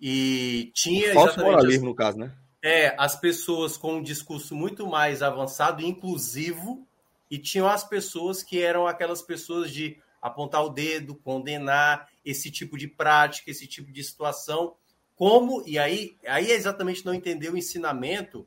e 0.00 0.72
tinha. 0.74 1.14
Falso 1.14 1.38
moralismo, 1.38 1.84
as, 1.84 1.88
no 1.88 1.94
caso, 1.94 2.18
né? 2.18 2.32
É, 2.60 2.94
as 2.98 3.14
pessoas 3.14 3.76
com 3.76 3.94
um 3.94 4.02
discurso 4.02 4.56
muito 4.56 4.88
mais 4.88 5.22
avançado 5.22 5.80
e 5.80 5.86
inclusivo, 5.86 6.84
e 7.32 7.38
tinham 7.38 7.66
as 7.66 7.82
pessoas 7.82 8.42
que 8.42 8.60
eram 8.60 8.86
aquelas 8.86 9.22
pessoas 9.22 9.72
de 9.72 9.98
apontar 10.20 10.62
o 10.62 10.68
dedo, 10.68 11.14
condenar 11.14 12.06
esse 12.22 12.50
tipo 12.50 12.76
de 12.76 12.86
prática, 12.86 13.50
esse 13.50 13.66
tipo 13.66 13.90
de 13.90 14.04
situação. 14.04 14.76
Como, 15.14 15.66
e 15.66 15.78
aí, 15.78 16.14
aí 16.26 16.52
é 16.52 16.54
exatamente 16.54 17.06
não 17.06 17.14
entender 17.14 17.48
o 17.48 17.56
ensinamento 17.56 18.46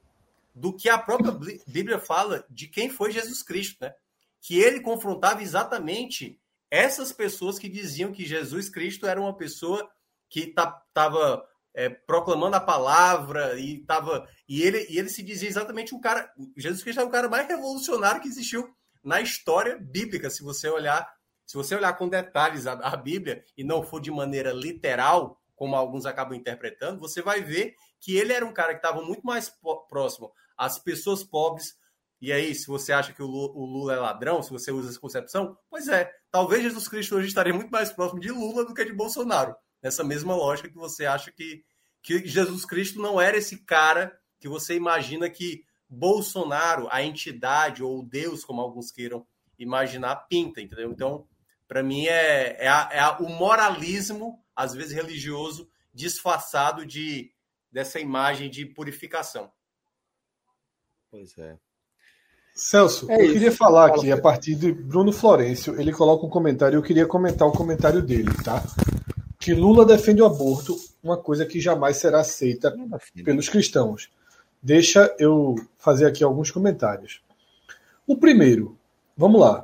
do 0.53 0.71
que 0.71 0.87
a 0.87 0.99
própria 0.99 1.35
Bíblia 1.65 1.97
fala 1.97 2.45
de 2.47 2.67
quem 2.67 2.87
foi 2.87 3.11
Jesus 3.11 3.41
Cristo, 3.41 3.77
né? 3.81 3.95
Que 4.39 4.59
ele 4.59 4.79
confrontava 4.79 5.41
exatamente 5.41 6.39
essas 6.69 7.11
pessoas 7.11 7.57
que 7.57 7.67
diziam 7.67 8.11
que 8.11 8.23
Jesus 8.23 8.69
Cristo 8.69 9.07
era 9.07 9.19
uma 9.19 9.35
pessoa 9.35 9.89
que 10.29 10.41
estava 10.41 11.43
é, 11.75 11.89
proclamando 11.89 12.55
a 12.55 12.61
palavra 12.61 13.59
e 13.59 13.79
tava 13.85 14.27
e 14.47 14.61
ele 14.61 14.87
e 14.89 14.97
ele 14.97 15.09
se 15.09 15.21
dizia 15.21 15.49
exatamente 15.49 15.93
um 15.93 15.99
cara 15.99 16.31
Jesus 16.55 16.81
Cristo 16.81 17.01
é 17.01 17.03
o 17.03 17.09
cara 17.09 17.29
mais 17.29 17.47
revolucionário 17.47 18.21
que 18.21 18.27
existiu 18.27 18.67
na 19.03 19.21
história 19.21 19.77
bíblica 19.77 20.29
se 20.29 20.41
você 20.41 20.69
olhar 20.69 21.07
se 21.45 21.55
você 21.55 21.75
olhar 21.75 21.93
com 21.93 22.09
detalhes 22.09 22.65
a, 22.65 22.73
a 22.73 22.95
Bíblia 22.95 23.43
e 23.57 23.63
não 23.63 23.83
for 23.83 23.99
de 23.99 24.09
maneira 24.09 24.51
literal 24.51 25.39
como 25.55 25.75
alguns 25.75 26.05
acabam 26.05 26.35
interpretando 26.35 26.99
você 26.99 27.21
vai 27.21 27.41
ver 27.41 27.75
que 27.99 28.15
ele 28.15 28.33
era 28.33 28.45
um 28.45 28.53
cara 28.53 28.73
que 28.73 28.79
estava 28.79 29.01
muito 29.01 29.23
mais 29.23 29.51
próximo 29.89 30.31
as 30.57 30.79
pessoas 30.79 31.23
pobres. 31.23 31.75
E 32.21 32.31
aí, 32.31 32.55
se 32.55 32.67
você 32.67 32.93
acha 32.93 33.13
que 33.13 33.21
o 33.21 33.27
Lula 33.27 33.93
é 33.93 33.97
ladrão, 33.97 34.41
se 34.41 34.49
você 34.49 34.71
usa 34.71 34.89
essa 34.89 34.99
concepção, 34.99 35.57
pois 35.69 35.87
é, 35.87 36.11
talvez 36.31 36.63
Jesus 36.63 36.87
Cristo 36.87 37.15
hoje 37.15 37.27
estaria 37.27 37.53
muito 37.53 37.69
mais 37.69 37.91
próximo 37.91 38.19
de 38.19 38.31
Lula 38.31 38.65
do 38.65 38.73
que 38.73 38.85
de 38.85 38.93
Bolsonaro. 38.93 39.55
Nessa 39.85 40.03
mesma 40.03 40.35
lógica 40.35 40.67
que 40.67 40.75
você 40.75 41.05
acha 41.05 41.31
que, 41.31 41.63
que 42.01 42.25
Jesus 42.25 42.65
Cristo 42.65 42.99
não 42.99 43.21
era 43.21 43.37
esse 43.37 43.59
cara 43.59 44.19
que 44.39 44.49
você 44.49 44.73
imagina 44.73 45.29
que 45.29 45.63
Bolsonaro, 45.87 46.87
a 46.89 47.03
entidade 47.03 47.83
ou 47.83 48.03
Deus, 48.03 48.43
como 48.43 48.61
alguns 48.61 48.89
queiram 48.89 49.27
imaginar, 49.59 50.15
pinta, 50.27 50.59
entendeu? 50.59 50.91
Então, 50.91 51.27
para 51.67 51.83
mim, 51.83 52.07
é, 52.07 52.63
é, 52.65 52.67
a, 52.67 52.89
é 52.91 52.99
a, 52.99 53.17
o 53.19 53.29
moralismo, 53.29 54.43
às 54.55 54.73
vezes 54.73 54.91
religioso, 54.91 55.69
disfarçado 55.93 56.83
de 56.83 57.31
dessa 57.71 57.99
imagem 57.99 58.49
de 58.49 58.65
purificação. 58.65 59.51
Pois 61.11 61.37
é. 61.37 61.59
Celso, 62.55 63.11
é 63.11 63.17
eu 63.17 63.25
isso. 63.25 63.33
queria 63.33 63.51
falar 63.51 63.89
aqui 63.89 64.11
a 64.11 64.19
partir 64.19 64.55
de 64.55 64.71
Bruno 64.71 65.13
Florencio. 65.13 65.79
Ele 65.79 65.91
coloca 65.91 66.25
um 66.25 66.29
comentário, 66.29 66.75
eu 66.75 66.81
queria 66.81 67.05
comentar 67.05 67.47
o 67.47 67.51
comentário 67.51 68.01
dele, 68.01 68.33
tá? 68.43 68.63
Que 69.45 69.53
Lula 69.53 69.85
defende 69.85 70.23
o 70.23 70.25
aborto, 70.25 70.75
uma 71.03 71.17
coisa 71.17 71.45
que 71.45 71.61
jamais 71.61 71.97
será 71.97 72.21
aceita 72.21 72.75
pelos 73.23 73.47
cristãos. 73.47 74.09
Deixa 74.59 75.15
eu 75.19 75.53
fazer 75.77 76.07
aqui 76.07 76.23
alguns 76.23 76.49
comentários. 76.49 77.21
O 78.07 78.17
primeiro, 78.17 78.75
vamos 79.15 79.39
lá. 79.39 79.63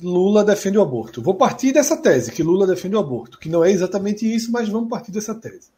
Lula 0.00 0.44
defende 0.44 0.78
o 0.78 0.80
aborto. 0.80 1.20
Vou 1.20 1.34
partir 1.34 1.72
dessa 1.72 1.96
tese, 1.96 2.30
que 2.30 2.44
Lula 2.44 2.68
defende 2.68 2.94
o 2.94 3.00
aborto, 3.00 3.36
que 3.36 3.48
não 3.48 3.64
é 3.64 3.72
exatamente 3.72 4.32
isso, 4.32 4.52
mas 4.52 4.68
vamos 4.68 4.88
partir 4.88 5.10
dessa 5.10 5.34
tese. 5.34 5.70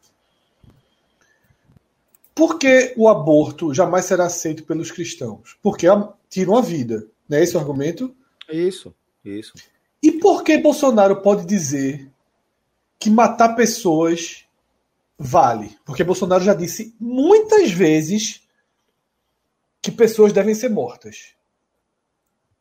Por 2.34 2.58
que 2.58 2.92
o 2.98 3.08
aborto 3.08 3.72
jamais 3.72 4.04
será 4.04 4.26
aceito 4.26 4.64
pelos 4.64 4.90
cristãos? 4.90 5.56
Porque 5.62 5.86
tiram 6.28 6.54
a 6.54 6.60
vida. 6.60 7.06
Não 7.26 7.38
é 7.38 7.44
esse 7.44 7.56
o 7.56 7.60
argumento? 7.60 8.14
Isso, 8.52 8.94
isso. 9.24 9.54
E 10.02 10.12
por 10.12 10.44
que 10.44 10.58
Bolsonaro 10.58 11.22
pode 11.22 11.46
dizer 11.46 12.12
que 12.98 13.10
matar 13.10 13.54
pessoas 13.54 14.44
vale? 15.18 15.78
Porque 15.84 16.04
Bolsonaro 16.04 16.44
já 16.44 16.54
disse 16.54 16.94
muitas 16.98 17.70
vezes 17.70 18.42
que 19.80 19.90
pessoas 19.90 20.32
devem 20.32 20.54
ser 20.54 20.68
mortas. 20.68 21.34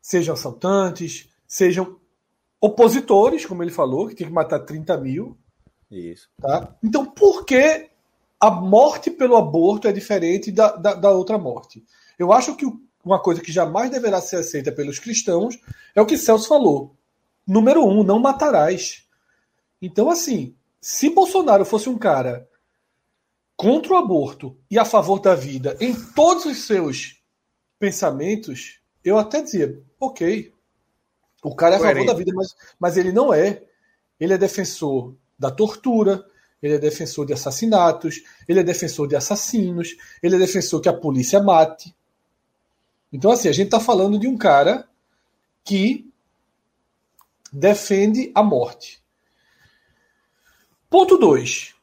Sejam 0.01 0.33
assaltantes, 0.35 1.29
sejam 1.47 1.99
opositores, 2.59 3.45
como 3.45 3.63
ele 3.63 3.71
falou, 3.71 4.07
que 4.07 4.15
tem 4.15 4.27
que 4.27 4.33
matar 4.33 4.59
30 4.59 4.97
mil. 4.97 5.37
Isso. 5.89 6.29
Tá? 6.39 6.75
Então, 6.83 7.05
por 7.05 7.45
que 7.45 7.89
a 8.39 8.51
morte 8.51 9.09
pelo 9.09 9.35
aborto 9.35 9.87
é 9.87 9.91
diferente 9.91 10.51
da, 10.51 10.75
da, 10.75 10.93
da 10.93 11.11
outra 11.11 11.37
morte. 11.37 11.83
Eu 12.17 12.31
acho 12.31 12.55
que 12.55 12.65
uma 13.03 13.19
coisa 13.21 13.41
que 13.41 13.51
jamais 13.51 13.89
deverá 13.89 14.21
ser 14.21 14.37
aceita 14.37 14.71
pelos 14.71 14.99
cristãos 14.99 15.57
é 15.95 16.01
o 16.01 16.05
que 16.05 16.17
Celso 16.17 16.47
falou. 16.47 16.95
Número 17.45 17.83
um, 17.85 18.03
não 18.03 18.19
matarás. 18.19 19.06
Então, 19.81 20.09
assim, 20.09 20.55
se 20.81 21.09
Bolsonaro 21.09 21.65
fosse 21.65 21.89
um 21.89 21.97
cara 21.97 22.47
contra 23.55 23.93
o 23.93 23.97
aborto 23.97 24.55
e 24.69 24.77
a 24.77 24.85
favor 24.85 25.19
da 25.19 25.35
vida 25.35 25.75
em 25.79 25.93
todos 25.93 26.45
os 26.45 26.65
seus 26.65 27.21
pensamentos, 27.79 28.79
eu 29.03 29.17
até 29.17 29.41
dizia, 29.41 29.81
ok, 29.99 30.53
o 31.43 31.55
cara 31.55 31.75
é 31.75 31.77
a 31.77 31.81
favor 31.81 32.05
da 32.05 32.13
vida, 32.13 32.31
mas, 32.35 32.55
mas 32.79 32.97
ele 32.97 33.11
não 33.11 33.33
é. 33.33 33.63
ele 34.19 34.33
é 34.33 34.37
defensor 34.37 35.15
da 35.37 35.51
tortura, 35.51 36.25
ele 36.61 36.75
é 36.75 36.79
defensor 36.79 37.25
de 37.25 37.33
assassinatos, 37.33 38.23
ele 38.47 38.59
é 38.59 38.63
defensor 38.63 39.07
de 39.07 39.15
assassinos, 39.15 39.95
ele 40.21 40.35
é 40.35 40.39
defensor 40.39 40.81
que 40.81 40.89
a 40.89 40.93
polícia 40.93 41.41
mate. 41.41 41.95
Então, 43.13 43.31
assim, 43.31 43.47
a 43.47 43.51
gente 43.51 43.67
está 43.67 43.79
falando 43.79 44.19
de 44.19 44.27
um 44.27 44.37
cara 44.37 44.87
que 45.63 46.11
defende 47.51 48.31
a 48.35 48.43
morte. 48.43 49.01
Ponto 50.89 51.17
2. 51.17 51.75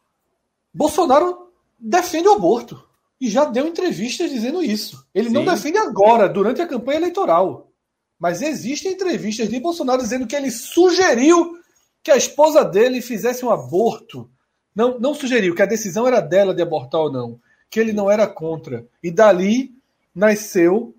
Bolsonaro 0.72 1.50
defende 1.78 2.28
o 2.28 2.32
aborto. 2.32 2.82
E 3.20 3.30
já 3.30 3.44
deu 3.44 3.66
entrevistas 3.66 4.30
dizendo 4.30 4.62
isso. 4.62 5.06
Ele 5.14 5.28
Sim. 5.28 5.34
não 5.34 5.44
defende 5.44 5.78
agora, 5.78 6.28
durante 6.28 6.60
a 6.60 6.66
campanha 6.66 6.98
eleitoral. 6.98 7.70
Mas 8.18 8.42
existem 8.42 8.92
entrevistas 8.92 9.48
de 9.48 9.60
Bolsonaro 9.60 10.02
dizendo 10.02 10.26
que 10.26 10.34
ele 10.36 10.50
sugeriu 10.50 11.58
que 12.02 12.10
a 12.10 12.16
esposa 12.16 12.64
dele 12.64 13.00
fizesse 13.00 13.44
um 13.44 13.50
aborto. 13.50 14.30
Não, 14.74 14.98
não 14.98 15.14
sugeriu 15.14 15.54
que 15.54 15.62
a 15.62 15.66
decisão 15.66 16.06
era 16.06 16.20
dela 16.20 16.54
de 16.54 16.62
abortar 16.62 17.00
ou 17.00 17.12
não. 17.12 17.40
Que 17.70 17.80
ele 17.80 17.92
não 17.92 18.10
era 18.10 18.26
contra. 18.26 18.86
E 19.02 19.10
dali 19.10 19.74
nasceu 20.14 20.94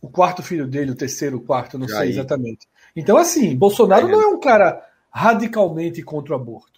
o 0.00 0.08
quarto 0.08 0.42
filho 0.42 0.66
dele, 0.66 0.92
o 0.92 0.96
terceiro, 0.96 1.38
o 1.38 1.40
quarto, 1.40 1.78
não 1.78 1.88
sei 1.88 2.10
exatamente. 2.10 2.68
Então, 2.94 3.16
assim, 3.16 3.56
Bolsonaro 3.56 4.08
não 4.08 4.20
é 4.20 4.26
um 4.26 4.40
cara 4.40 4.84
radicalmente 5.10 6.02
contra 6.02 6.32
o 6.32 6.36
aborto. 6.36 6.75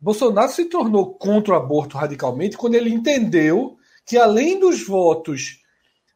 Bolsonaro 0.00 0.50
se 0.50 0.66
tornou 0.66 1.14
contra 1.14 1.54
o 1.54 1.56
aborto 1.56 1.96
radicalmente 1.96 2.56
quando 2.56 2.74
ele 2.74 2.90
entendeu 2.90 3.76
que, 4.06 4.16
além 4.16 4.58
dos 4.58 4.86
votos 4.86 5.62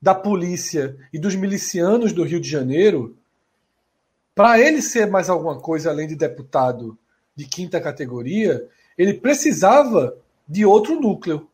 da 0.01 0.15
polícia 0.15 0.97
e 1.13 1.19
dos 1.19 1.35
milicianos 1.35 2.13
do 2.13 2.23
Rio 2.23 2.41
de 2.41 2.49
Janeiro, 2.49 3.17
para 4.35 4.59
ele 4.61 4.81
ser 4.81 5.07
mais 5.11 5.29
alguma 5.29 5.61
coisa 5.61 5.91
além 5.91 6.09
de 6.09 6.17
deputado 6.17 6.99
de 7.35 7.47
quinta 7.47 7.81
categoria, 7.81 8.67
ele 8.97 9.15
precisava 9.15 10.17
de 10.49 10.65
outro 10.65 11.01
núcleo. 11.01 11.49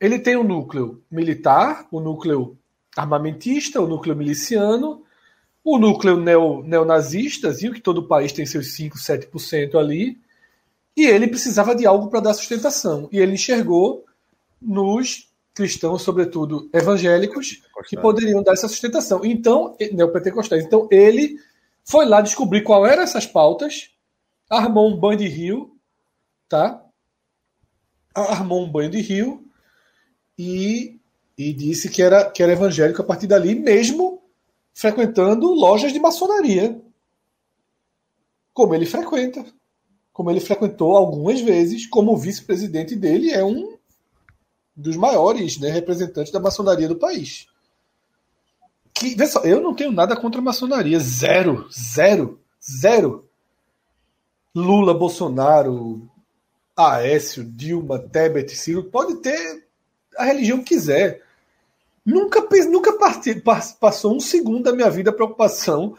Ele 0.00 0.18
tem 0.18 0.36
um 0.36 0.44
núcleo 0.44 1.02
militar, 1.10 1.86
o 1.90 1.98
um 1.98 2.02
núcleo 2.02 2.56
armamentista, 2.96 3.80
o 3.80 3.84
um 3.84 3.88
núcleo 3.88 4.16
miliciano, 4.16 5.02
o 5.64 5.78
núcleo 5.78 6.16
neo, 6.18 6.62
neonazista, 6.62 7.52
que 7.52 7.80
todo 7.80 8.06
país 8.06 8.32
tem 8.32 8.46
seus 8.46 8.72
5, 8.74 8.96
7% 8.96 9.74
ali, 9.78 10.18
e 10.96 11.04
ele 11.04 11.28
precisava 11.28 11.74
de 11.74 11.86
algo 11.86 12.08
para 12.08 12.20
dar 12.20 12.34
sustentação. 12.34 13.08
E 13.12 13.18
ele 13.18 13.34
enxergou 13.34 14.06
nos 14.60 15.30
cristãos, 15.52 16.02
sobretudo 16.02 16.70
evangélicos, 16.72 17.62
que 17.86 17.96
poderiam 18.00 18.42
dar 18.42 18.54
essa 18.54 18.68
sustentação. 18.68 19.24
Então, 19.24 19.76
neopentecostais. 19.92 20.64
Então, 20.64 20.88
ele 20.90 21.38
foi 21.84 22.06
lá 22.06 22.22
descobrir 22.22 22.62
qual 22.62 22.86
eram 22.86 23.02
essas 23.02 23.26
pautas, 23.26 23.90
armou 24.48 24.90
um 24.90 24.96
banho 24.96 25.18
de 25.18 25.28
rio, 25.28 25.76
tá? 26.48 26.82
Armou 28.14 28.64
um 28.64 28.70
banho 28.70 28.90
de 28.90 29.00
rio 29.00 29.44
e, 30.38 30.98
e 31.36 31.52
disse 31.52 31.90
que 31.90 32.02
era, 32.02 32.30
que 32.30 32.42
era 32.42 32.52
evangélico 32.52 33.02
a 33.02 33.04
partir 33.04 33.26
dali, 33.26 33.54
mesmo 33.54 34.22
frequentando 34.72 35.52
lojas 35.52 35.92
de 35.92 36.00
maçonaria. 36.00 36.80
Como 38.54 38.74
ele 38.74 38.86
frequenta 38.86 39.44
como 40.16 40.30
ele 40.30 40.40
frequentou 40.40 40.96
algumas 40.96 41.42
vezes, 41.42 41.86
como 41.86 42.16
vice-presidente 42.16 42.96
dele, 42.96 43.32
é 43.32 43.44
um 43.44 43.76
dos 44.74 44.96
maiores 44.96 45.58
né, 45.58 45.68
representantes 45.68 46.32
da 46.32 46.40
maçonaria 46.40 46.88
do 46.88 46.96
país. 46.96 47.46
Que, 48.94 49.14
vê 49.14 49.26
só, 49.26 49.40
eu 49.40 49.60
não 49.60 49.74
tenho 49.74 49.92
nada 49.92 50.16
contra 50.16 50.40
a 50.40 50.44
maçonaria. 50.44 50.98
Zero, 51.00 51.68
zero, 51.70 52.40
zero. 52.80 53.28
Lula, 54.54 54.94
Bolsonaro, 54.94 56.08
Aécio, 56.74 57.44
Dilma, 57.44 57.98
Tebet, 57.98 58.56
Ciro, 58.56 58.84
pode 58.84 59.16
ter 59.16 59.68
a 60.16 60.24
religião 60.24 60.60
que 60.60 60.76
quiser. 60.76 61.22
Nunca, 62.02 62.40
nunca 62.70 62.98
passou 63.78 64.16
um 64.16 64.20
segundo 64.20 64.62
da 64.62 64.72
minha 64.72 64.88
vida 64.88 65.12
preocupação 65.12 65.94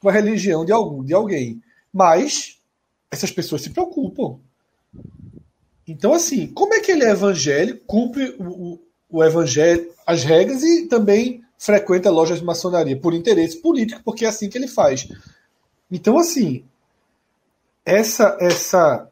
com 0.00 0.08
a 0.08 0.12
religião 0.12 0.64
de 0.64 0.72
algum, 0.72 1.04
de 1.04 1.12
alguém. 1.12 1.62
Mas 1.92 2.57
essas 3.10 3.30
pessoas 3.30 3.62
se 3.62 3.70
preocupam. 3.70 4.38
Então, 5.86 6.12
assim, 6.12 6.46
como 6.48 6.74
é 6.74 6.80
que 6.80 6.92
ele 6.92 7.04
é 7.04 7.10
evangélico, 7.10 7.84
cumpre 7.86 8.36
o, 8.38 8.74
o, 8.74 8.80
o 9.10 9.24
evangelho, 9.24 9.90
as 10.06 10.22
regras 10.22 10.62
e 10.62 10.86
também 10.86 11.42
frequenta 11.58 12.10
lojas 12.10 12.38
de 12.38 12.44
maçonaria 12.44 12.98
por 12.98 13.14
interesse 13.14 13.56
político, 13.56 14.02
porque 14.04 14.24
é 14.24 14.28
assim 14.28 14.48
que 14.48 14.58
ele 14.58 14.68
faz. 14.68 15.08
Então, 15.90 16.18
assim, 16.18 16.64
essa 17.84 18.36
essa 18.40 19.10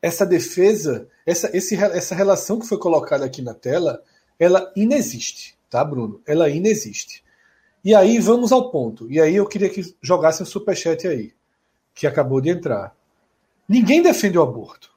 essa 0.00 0.24
defesa, 0.24 1.08
essa, 1.26 1.56
esse, 1.56 1.74
essa 1.74 2.14
relação 2.14 2.58
que 2.58 2.68
foi 2.68 2.78
colocada 2.78 3.24
aqui 3.24 3.42
na 3.42 3.52
tela, 3.52 4.00
ela 4.38 4.72
inexiste, 4.76 5.56
tá, 5.68 5.84
Bruno? 5.84 6.20
Ela 6.24 6.48
inexiste. 6.48 7.24
E 7.84 7.94
aí 7.94 8.18
vamos 8.18 8.52
ao 8.52 8.70
ponto. 8.70 9.10
E 9.10 9.20
aí 9.20 9.36
eu 9.36 9.46
queria 9.46 9.68
que 9.68 9.94
jogasse 10.00 10.42
um 10.42 10.46
superchat 10.46 11.06
aí 11.06 11.32
que 11.98 12.06
acabou 12.06 12.40
de 12.40 12.48
entrar. 12.48 12.94
Ninguém 13.68 14.00
defende 14.00 14.38
o 14.38 14.42
aborto, 14.42 14.88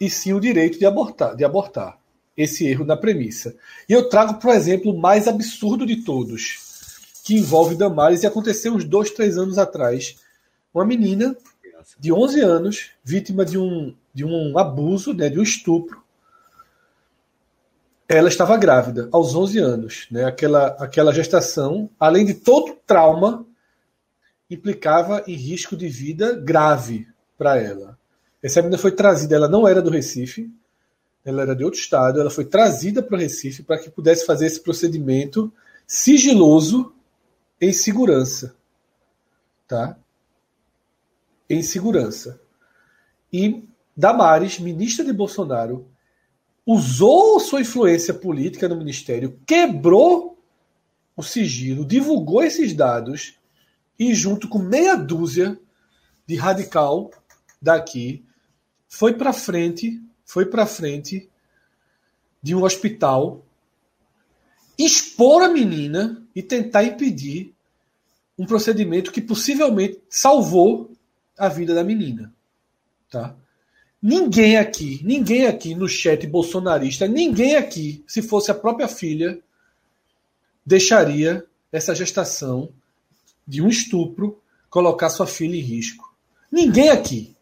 e 0.00 0.10
sim 0.10 0.32
o 0.32 0.40
direito 0.40 0.80
de 0.80 0.84
abortar, 0.84 1.36
de 1.36 1.44
abortar. 1.44 1.96
Esse 2.36 2.66
erro 2.66 2.84
na 2.84 2.96
premissa. 2.96 3.54
E 3.88 3.92
eu 3.92 4.08
trago 4.08 4.34
para 4.34 4.50
o 4.50 4.52
exemplo 4.52 4.96
mais 4.96 5.28
absurdo 5.28 5.86
de 5.86 5.96
todos, 6.04 7.10
que 7.22 7.34
envolve 7.34 7.76
Damares 7.76 8.22
e 8.22 8.26
aconteceu 8.26 8.74
uns 8.74 8.84
dois, 8.84 9.10
três 9.10 9.38
anos 9.38 9.58
atrás. 9.58 10.16
Uma 10.74 10.84
menina 10.84 11.36
de 11.98 12.12
11 12.12 12.40
anos, 12.40 12.90
vítima 13.04 13.44
de 13.44 13.56
um, 13.56 13.94
de 14.12 14.24
um 14.24 14.58
abuso, 14.58 15.12
né, 15.12 15.28
de 15.28 15.38
um 15.38 15.42
estupro. 15.42 16.02
Ela 18.08 18.28
estava 18.28 18.56
grávida 18.56 19.08
aos 19.12 19.34
11 19.34 19.58
anos. 19.58 20.06
Né, 20.10 20.24
aquela, 20.24 20.68
aquela 20.80 21.12
gestação, 21.12 21.90
além 21.98 22.24
de 22.24 22.34
todo 22.34 22.76
trauma 22.86 23.46
implicava 24.50 25.22
em 25.26 25.34
risco 25.34 25.76
de 25.76 25.88
vida 25.88 26.34
grave 26.34 27.06
para 27.38 27.56
ela. 27.56 27.98
Essa 28.42 28.60
menina 28.60 28.78
foi 28.78 28.92
trazida, 28.92 29.36
ela 29.36 29.48
não 29.48 29.68
era 29.68 29.80
do 29.80 29.90
Recife, 29.90 30.50
ela 31.24 31.42
era 31.42 31.54
de 31.54 31.64
outro 31.64 31.78
estado, 31.78 32.20
ela 32.20 32.30
foi 32.30 32.44
trazida 32.44 33.02
para 33.02 33.16
o 33.16 33.20
Recife 33.20 33.62
para 33.62 33.78
que 33.78 33.90
pudesse 33.90 34.26
fazer 34.26 34.46
esse 34.46 34.60
procedimento 34.60 35.52
sigiloso 35.86 36.92
em 37.60 37.72
segurança. 37.72 38.56
Tá? 39.68 39.96
Em 41.48 41.62
segurança. 41.62 42.40
E 43.32 43.64
Damares, 43.96 44.58
ministra 44.58 45.04
de 45.04 45.12
Bolsonaro, 45.12 45.86
usou 46.66 47.38
sua 47.38 47.60
influência 47.60 48.14
política 48.14 48.68
no 48.68 48.76
ministério, 48.76 49.38
quebrou 49.46 50.38
o 51.16 51.22
sigilo, 51.22 51.84
divulgou 51.84 52.42
esses 52.42 52.72
dados 52.72 53.39
e, 54.00 54.14
junto 54.14 54.48
com 54.48 54.58
meia 54.58 54.96
dúzia 54.96 55.60
de 56.26 56.34
radical 56.34 57.10
daqui, 57.60 58.24
foi 58.88 59.12
para 59.12 59.30
frente, 59.30 60.00
foi 60.24 60.46
para 60.46 60.64
frente 60.64 61.28
de 62.42 62.54
um 62.54 62.64
hospital 62.64 63.44
expor 64.78 65.42
a 65.42 65.50
menina 65.50 66.26
e 66.34 66.42
tentar 66.42 66.82
impedir 66.82 67.54
um 68.38 68.46
procedimento 68.46 69.12
que 69.12 69.20
possivelmente 69.20 70.00
salvou 70.08 70.90
a 71.36 71.50
vida 71.50 71.74
da 71.74 71.84
menina, 71.84 72.32
tá? 73.10 73.36
Ninguém 74.00 74.56
aqui, 74.56 75.02
ninguém 75.04 75.46
aqui 75.46 75.74
no 75.74 75.86
chat 75.86 76.26
bolsonarista, 76.26 77.06
ninguém 77.06 77.56
aqui, 77.56 78.02
se 78.06 78.22
fosse 78.22 78.50
a 78.50 78.54
própria 78.54 78.88
filha, 78.88 79.38
deixaria 80.64 81.44
essa 81.70 81.94
gestação 81.94 82.72
de 83.50 83.60
um 83.60 83.68
estupro 83.68 84.40
colocar 84.70 85.10
sua 85.10 85.26
filha 85.26 85.56
em 85.56 85.60
risco. 85.60 86.14
Ninguém 86.50 86.88
aqui. 86.88 87.34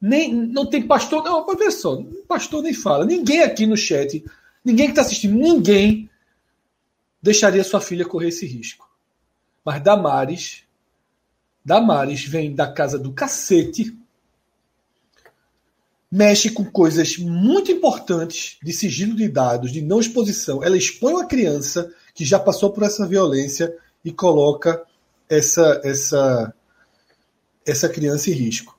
Nem, 0.00 0.32
não 0.32 0.64
tem 0.64 0.86
pastor. 0.86 1.22
Não, 1.22 1.44
ver 1.54 1.70
só, 1.70 2.02
pastor 2.26 2.62
nem 2.62 2.72
fala. 2.72 3.04
Ninguém 3.04 3.42
aqui 3.42 3.66
no 3.66 3.76
chat, 3.76 4.24
ninguém 4.64 4.86
que 4.86 4.92
está 4.92 5.02
assistindo, 5.02 5.36
ninguém 5.36 6.08
deixaria 7.22 7.62
sua 7.62 7.80
filha 7.80 8.06
correr 8.06 8.28
esse 8.28 8.46
risco. 8.46 8.88
Mas 9.62 9.82
Damares, 9.82 10.64
Damares 11.62 12.24
vem 12.24 12.54
da 12.54 12.72
casa 12.72 12.98
do 12.98 13.12
cacete, 13.12 13.94
mexe 16.10 16.48
com 16.48 16.64
coisas 16.64 17.18
muito 17.18 17.70
importantes 17.70 18.56
de 18.62 18.72
sigilo 18.72 19.14
de 19.14 19.28
dados, 19.28 19.72
de 19.72 19.82
não 19.82 20.00
exposição. 20.00 20.64
Ela 20.64 20.78
expõe 20.78 21.12
uma 21.12 21.26
criança 21.26 21.92
que 22.14 22.24
já 22.24 22.38
passou 22.38 22.72
por 22.72 22.82
essa 22.84 23.06
violência 23.06 23.76
e 24.02 24.10
coloca 24.10 24.87
essa, 25.28 25.80
essa, 25.84 26.54
essa 27.66 27.88
criança 27.88 28.30
em 28.30 28.34
risco. 28.34 28.78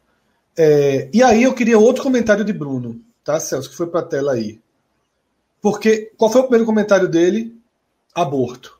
É, 0.57 1.09
e 1.13 1.23
aí 1.23 1.43
eu 1.43 1.53
queria 1.53 1.79
outro 1.79 2.03
comentário 2.03 2.43
de 2.43 2.51
Bruno, 2.51 3.01
tá, 3.23 3.39
Celso, 3.39 3.69
que 3.69 3.75
foi 3.75 3.87
para 3.87 4.01
a 4.01 4.05
tela 4.05 4.33
aí. 4.33 4.59
Porque 5.61 6.11
qual 6.17 6.31
foi 6.31 6.41
o 6.41 6.43
primeiro 6.45 6.65
comentário 6.65 7.07
dele? 7.07 7.55
Aborto. 8.13 8.79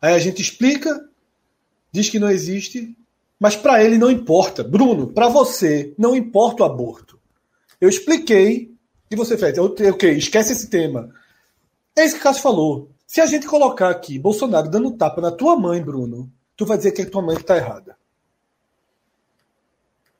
Aí 0.00 0.14
a 0.14 0.18
gente 0.18 0.40
explica, 0.40 1.08
diz 1.92 2.08
que 2.08 2.18
não 2.18 2.30
existe, 2.30 2.94
Mas 3.38 3.54
para 3.54 3.82
ele 3.84 3.98
não 3.98 4.10
importa. 4.10 4.64
Bruno, 4.64 5.06
para 5.08 5.28
você 5.28 5.94
não 5.96 6.16
importa 6.16 6.62
o 6.62 6.66
aborto. 6.66 7.18
Eu 7.80 7.88
expliquei 7.88 8.74
e 9.10 9.16
você 9.16 9.38
fez, 9.38 9.56
ok, 9.58 10.10
esquece 10.16 10.52
esse 10.52 10.68
tema. 10.68 11.14
É 11.96 12.04
isso 12.04 12.14
que 12.14 12.20
o 12.20 12.22
Cássio 12.24 12.42
falou. 12.42 12.90
Se 13.06 13.20
a 13.20 13.26
gente 13.26 13.46
colocar 13.46 13.90
aqui 13.90 14.18
Bolsonaro 14.18 14.68
dando 14.68 14.90
tapa 14.90 15.20
na 15.20 15.30
tua 15.30 15.56
mãe, 15.56 15.82
Bruno, 15.82 16.30
tu 16.58 16.66
vai 16.66 16.76
dizer 16.76 16.90
que 16.90 17.02
é 17.02 17.04
tua 17.06 17.22
mãe 17.22 17.36
que 17.36 17.42
está 17.42 17.56
errada. 17.56 17.96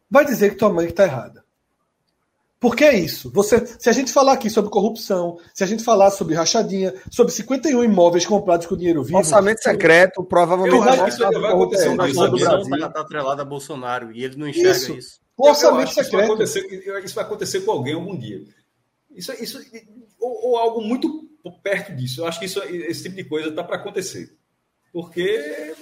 Vai 0.09 0.25
dizer 0.25 0.51
que 0.51 0.57
tua 0.57 0.73
mãe 0.73 0.87
que 0.87 0.93
está 0.93 1.03
errada. 1.03 1.45
Porque 2.61 2.85
é 2.85 2.97
isso. 2.97 3.31
Você, 3.33 3.65
se 3.67 3.91
a 3.91 3.93
gente 3.93 4.13
falar 4.13 4.33
aqui 4.33 4.49
sobre 4.49 4.71
corrupção, 4.71 5.39
se 5.53 5.63
a 5.63 5.67
gente 5.67 5.85
falar 5.85 6.11
sobre 6.11 6.35
rachadinha, 6.35 6.95
sobre 7.11 7.33
51 7.33 7.85
imóveis 7.85 8.25
comprados 8.25 8.67
com 8.67 8.77
dinheiro 8.77 9.03
vivo. 9.03 9.19
Orçamento 9.19 9.63
secreto, 9.63 10.25
provavelmente. 10.25 10.75
Eu 10.75 10.83
acho 10.83 11.05
que 11.05 11.11
isso 11.11 11.19
vai 11.19 11.53
acontecer. 11.53 11.89
A 11.89 11.97
corrupção 11.97 12.63
está 12.63 13.01
atrelada 13.01 13.43
a 13.43 13.45
Bolsonaro 13.45 14.13
e 14.13 14.25
ele 14.25 14.37
não 14.37 14.49
enxerga 14.49 14.71
isso. 14.71 14.95
isso. 14.95 15.21
O 15.37 15.49
orçamento 15.49 15.91
secreto. 15.91 16.07
Isso 16.07 16.17
vai, 16.17 16.25
acontecer, 16.25 17.05
isso 17.05 17.15
vai 17.15 17.25
acontecer 17.25 17.61
com 17.61 17.71
alguém 17.73 17.95
algum 17.95 18.17
dia. 18.17 18.43
Isso, 19.15 19.33
isso, 19.33 19.61
ou, 20.19 20.51
ou, 20.51 20.57
algo 20.57 20.81
muito 20.81 21.29
perto 21.63 21.95
disso. 21.95 22.21
Eu 22.21 22.27
acho 22.27 22.41
que 22.41 22.47
isso, 22.47 22.61
esse 22.63 23.05
tipo 23.05 23.17
de 23.17 23.25
coisa 23.25 23.49
está 23.49 23.63
para 23.63 23.77
acontecer. 23.77 24.37
Porque. 24.93 25.75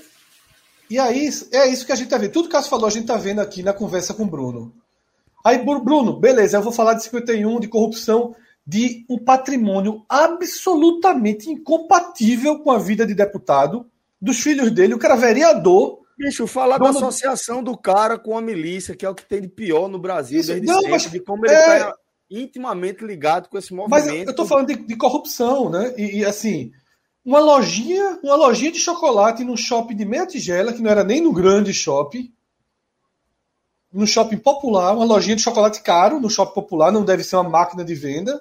E 0.88 0.98
aí, 0.98 1.28
é 1.52 1.66
isso 1.68 1.84
que 1.84 1.92
a 1.92 1.96
gente 1.96 2.06
está 2.06 2.18
vendo. 2.18 2.32
Tudo 2.32 2.48
que 2.48 2.54
o 2.54 2.56
Cássio 2.56 2.70
falou, 2.70 2.86
a 2.86 2.90
gente 2.90 3.02
está 3.02 3.16
vendo 3.16 3.40
aqui 3.40 3.62
na 3.62 3.72
conversa 3.72 4.14
com 4.14 4.22
o 4.22 4.26
Bruno. 4.26 4.72
Aí, 5.44 5.58
Bruno, 5.58 6.18
beleza, 6.18 6.56
eu 6.56 6.62
vou 6.62 6.72
falar 6.72 6.94
de 6.94 7.04
51, 7.04 7.60
de 7.60 7.68
corrupção, 7.68 8.34
de 8.66 9.04
um 9.08 9.16
patrimônio 9.16 10.04
absolutamente 10.08 11.48
incompatível 11.48 12.58
com 12.58 12.72
a 12.72 12.78
vida 12.78 13.06
de 13.06 13.14
deputado, 13.14 13.86
dos 14.20 14.40
filhos 14.40 14.72
dele, 14.72 14.94
o 14.94 14.98
cara 14.98 15.14
vereador. 15.14 16.00
Bicho, 16.18 16.46
falar 16.46 16.78
dono... 16.78 16.92
da 16.92 16.98
associação 16.98 17.62
do 17.62 17.76
cara 17.76 18.18
com 18.18 18.36
a 18.36 18.42
milícia, 18.42 18.96
que 18.96 19.06
é 19.06 19.08
o 19.08 19.14
que 19.14 19.24
tem 19.24 19.40
de 19.40 19.48
pior 19.48 19.88
no 19.88 19.98
Brasil, 19.98 20.40
Isso, 20.40 20.48
desde 20.48 20.66
não, 20.66 20.76
sempre, 20.76 20.90
mas, 20.90 21.10
de 21.10 21.20
como 21.20 21.46
ele 21.46 21.54
está 21.54 21.76
é... 21.76 21.92
intimamente 22.42 23.04
ligado 23.04 23.48
com 23.48 23.56
esse 23.56 23.72
movimento. 23.72 24.04
Mas 24.04 24.12
eu 24.24 24.30
estou 24.30 24.46
falando 24.46 24.66
de, 24.66 24.74
de, 24.74 24.96
corrupção, 24.96 25.70
né? 25.70 25.94
E, 25.96 26.18
e, 26.18 26.24
assim, 26.24 26.72
uma 27.26 27.40
lojinha, 27.40 28.20
uma 28.22 28.36
lojinha 28.36 28.70
de 28.70 28.78
chocolate 28.78 29.42
num 29.42 29.56
shopping 29.56 29.96
de 29.96 30.04
meia 30.04 30.24
tigela, 30.24 30.72
que 30.72 30.80
não 30.80 30.88
era 30.88 31.02
nem 31.02 31.20
no 31.20 31.32
grande 31.32 31.74
shopping, 31.74 32.32
no 33.92 34.06
shopping 34.06 34.36
popular, 34.36 34.94
uma 34.94 35.04
lojinha 35.04 35.34
de 35.34 35.42
chocolate 35.42 35.82
caro 35.82 36.20
no 36.20 36.30
shopping 36.30 36.54
popular, 36.54 36.92
não 36.92 37.04
deve 37.04 37.24
ser 37.24 37.34
uma 37.34 37.50
máquina 37.50 37.84
de 37.84 37.96
venda. 37.96 38.40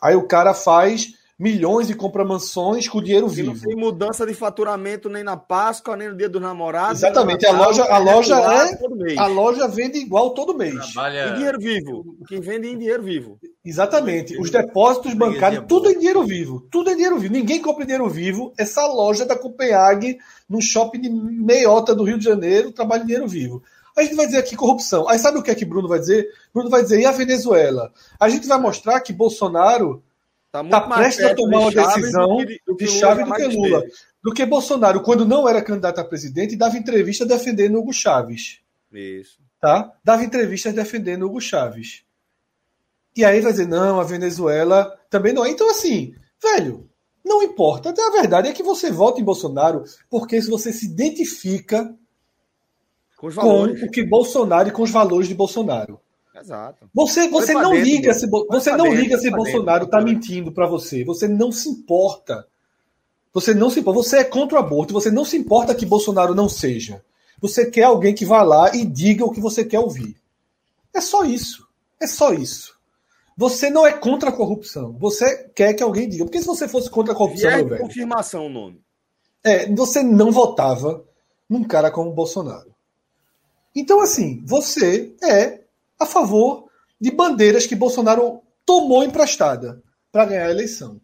Aí 0.00 0.16
o 0.16 0.26
cara 0.26 0.54
faz 0.54 1.14
milhões 1.38 1.90
e 1.90 1.94
compra 1.94 2.24
mansões 2.24 2.88
com 2.88 3.02
dinheiro 3.02 3.28
vivo. 3.28 3.52
Não 3.52 3.60
tem 3.60 3.76
mudança 3.76 4.24
de 4.24 4.32
faturamento 4.32 5.10
nem 5.10 5.22
na 5.22 5.36
Páscoa, 5.36 5.94
nem 5.94 6.08
no 6.08 6.16
dia 6.16 6.30
dos 6.30 6.40
namorados. 6.40 7.02
Exatamente, 7.02 7.44
a 7.44 7.52
loja, 7.52 7.84
a 7.84 7.98
loja 7.98 8.36
é 8.36 9.18
a 9.18 9.26
loja 9.26 9.68
vende 9.68 9.98
igual 9.98 10.30
todo 10.30 10.56
mês. 10.56 10.92
Trabalha... 10.92 11.28
Em 11.28 11.34
dinheiro 11.34 11.58
vivo. 11.58 12.16
Quem 12.26 12.40
vende 12.40 12.68
em 12.68 12.78
dinheiro 12.78 13.02
vivo. 13.02 13.38
Exatamente. 13.64 14.36
Os 14.40 14.50
depósitos 14.50 15.14
bancários, 15.14 15.64
tudo 15.68 15.88
em 15.88 15.98
dinheiro 15.98 16.24
vivo. 16.24 16.66
Tudo 16.70 16.90
em 16.90 16.94
dinheiro 16.94 17.18
vivo. 17.18 17.32
Ninguém 17.32 17.62
compra 17.62 17.84
em 17.84 17.86
dinheiro 17.86 18.08
vivo. 18.08 18.52
Essa 18.58 18.84
loja 18.86 19.24
da 19.24 19.36
Copenhague, 19.36 20.18
no 20.48 20.60
shopping 20.60 21.00
de 21.00 21.08
meiota 21.08 21.94
do 21.94 22.02
Rio 22.02 22.18
de 22.18 22.24
Janeiro, 22.24 22.72
trabalha 22.72 23.02
em 23.02 23.06
dinheiro 23.06 23.28
vivo. 23.28 23.62
A 23.96 24.02
gente 24.02 24.16
vai 24.16 24.26
dizer 24.26 24.38
aqui 24.38 24.56
corrupção. 24.56 25.08
Aí 25.08 25.18
sabe 25.18 25.38
o 25.38 25.42
que 25.42 25.50
é 25.50 25.54
que 25.54 25.64
Bruno 25.64 25.86
vai 25.86 26.00
dizer? 26.00 26.26
Bruno 26.52 26.70
vai 26.70 26.82
dizer, 26.82 27.00
e 27.00 27.06
a 27.06 27.12
Venezuela? 27.12 27.92
A 28.18 28.28
gente 28.28 28.48
vai 28.48 28.58
mostrar 28.58 29.00
que 29.00 29.12
Bolsonaro 29.12 30.02
está 30.46 30.64
tá 30.64 30.80
prestes 30.80 31.24
a 31.24 31.34
tomar 31.34 31.60
uma 31.60 31.70
decisão 31.70 32.38
do 32.38 32.46
que, 32.46 32.60
do 32.66 32.76
que 32.76 32.84
de 32.86 32.90
chave 32.90 33.24
do 33.24 33.32
que 33.32 33.44
Lula. 33.44 33.84
Do 34.22 34.32
que 34.32 34.46
Bolsonaro, 34.46 35.02
quando 35.02 35.24
não 35.26 35.48
era 35.48 35.62
candidato 35.62 36.00
a 36.00 36.04
presidente, 36.04 36.56
dava 36.56 36.76
entrevista 36.76 37.26
defendendo 37.26 37.78
Hugo 37.78 37.92
Chaves. 37.92 38.60
Isso. 38.92 39.38
Tá? 39.60 39.92
Dava 40.02 40.24
entrevistas 40.24 40.74
defendendo 40.74 41.26
Hugo 41.26 41.40
Chaves. 41.40 42.02
E 43.16 43.24
aí 43.24 43.40
vai 43.40 43.52
dizer, 43.52 43.68
não, 43.68 44.00
a 44.00 44.04
Venezuela 44.04 44.98
também 45.10 45.32
não 45.32 45.44
é. 45.44 45.50
Então, 45.50 45.70
assim, 45.70 46.14
velho, 46.42 46.88
não 47.24 47.42
importa. 47.42 47.90
A 47.90 48.10
verdade 48.10 48.48
é 48.48 48.52
que 48.52 48.62
você 48.62 48.90
vota 48.90 49.20
em 49.20 49.24
Bolsonaro 49.24 49.84
porque 50.10 50.40
se 50.40 50.50
você 50.50 50.72
se 50.72 50.86
identifica 50.86 51.94
com, 53.16 53.30
com 53.30 53.64
o 53.64 53.90
que 53.90 54.04
Bolsonaro 54.04 54.68
e 54.68 54.72
com 54.72 54.82
os 54.82 54.90
valores 54.90 55.28
de 55.28 55.34
Bolsonaro. 55.34 56.00
Exato. 56.34 56.88
Você, 56.92 57.28
você 57.28 57.52
não 57.52 57.72
dentro, 57.72 57.84
liga 57.84 58.14
se 58.14 58.26
você 58.26 58.74
não 58.74 58.92
liga 58.92 59.18
se 59.18 59.30
Bolsonaro 59.30 59.84
está 59.84 60.00
mentindo 60.00 60.50
para 60.50 60.66
você. 60.66 61.04
Você 61.04 61.28
não 61.28 61.52
se 61.52 61.68
importa. 61.68 62.46
Você 63.32 63.54
não 63.54 63.70
se 63.70 63.80
importa. 63.80 64.02
Você 64.02 64.16
é 64.18 64.24
contra 64.24 64.58
o 64.58 64.60
aborto. 64.60 64.94
Você 64.94 65.10
não 65.10 65.24
se 65.24 65.36
importa 65.36 65.74
que 65.74 65.86
Bolsonaro 65.86 66.34
não 66.34 66.48
seja. 66.48 67.04
Você 67.40 67.70
quer 67.70 67.84
alguém 67.84 68.14
que 68.14 68.24
vá 68.24 68.42
lá 68.42 68.74
e 68.74 68.84
diga 68.84 69.24
o 69.24 69.30
que 69.30 69.40
você 69.40 69.64
quer 69.64 69.78
ouvir. 69.78 70.16
É 70.92 71.00
só 71.00 71.24
isso. 71.24 71.66
É 72.00 72.06
só 72.06 72.32
isso. 72.32 72.76
Você 73.42 73.70
não 73.70 73.84
é 73.84 73.92
contra 73.92 74.28
a 74.28 74.32
corrupção. 74.32 74.96
Você 75.00 75.50
quer 75.52 75.74
que 75.74 75.82
alguém 75.82 76.08
diga. 76.08 76.24
Porque 76.24 76.38
se 76.38 76.46
você 76.46 76.68
fosse 76.68 76.88
contra 76.88 77.12
a 77.12 77.16
corrupção, 77.16 77.50
meu 77.50 77.68
velho, 77.70 77.82
confirmação 77.82 78.46
o 78.46 78.48
nome. 78.48 78.80
É, 79.42 79.68
você 79.74 80.00
não 80.00 80.30
votava 80.30 81.04
num 81.50 81.64
cara 81.64 81.90
como 81.90 82.12
Bolsonaro. 82.12 82.72
Então, 83.74 84.00
assim, 84.00 84.40
você 84.46 85.12
é 85.20 85.62
a 85.98 86.06
favor 86.06 86.68
de 87.00 87.10
bandeiras 87.10 87.66
que 87.66 87.74
Bolsonaro 87.74 88.42
tomou 88.64 89.02
emprestada 89.02 89.82
para 90.12 90.26
ganhar 90.26 90.46
a 90.46 90.52
eleição. 90.52 91.00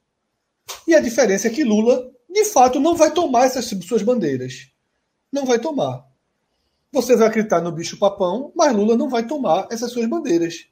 E 0.87 0.95
a 0.95 1.01
diferença 1.01 1.49
é 1.49 1.51
que 1.51 1.65
Lula, 1.65 2.09
de 2.31 2.45
fato, 2.45 2.79
não 2.79 2.95
vai 2.95 3.11
tomar 3.11 3.47
essas 3.47 3.65
suas 3.65 4.03
bandeiras. 4.03 4.71
Não 5.33 5.45
vai 5.45 5.59
tomar. 5.59 6.07
Você 6.93 7.17
vai 7.17 7.27
acreditar 7.27 7.61
no 7.61 7.73
bicho 7.73 7.99
papão, 7.99 8.53
mas 8.55 8.73
Lula 8.73 8.97
não 8.97 9.09
vai 9.09 9.27
tomar 9.27 9.67
essas 9.73 9.91
suas 9.91 10.07
bandeiras. 10.07 10.69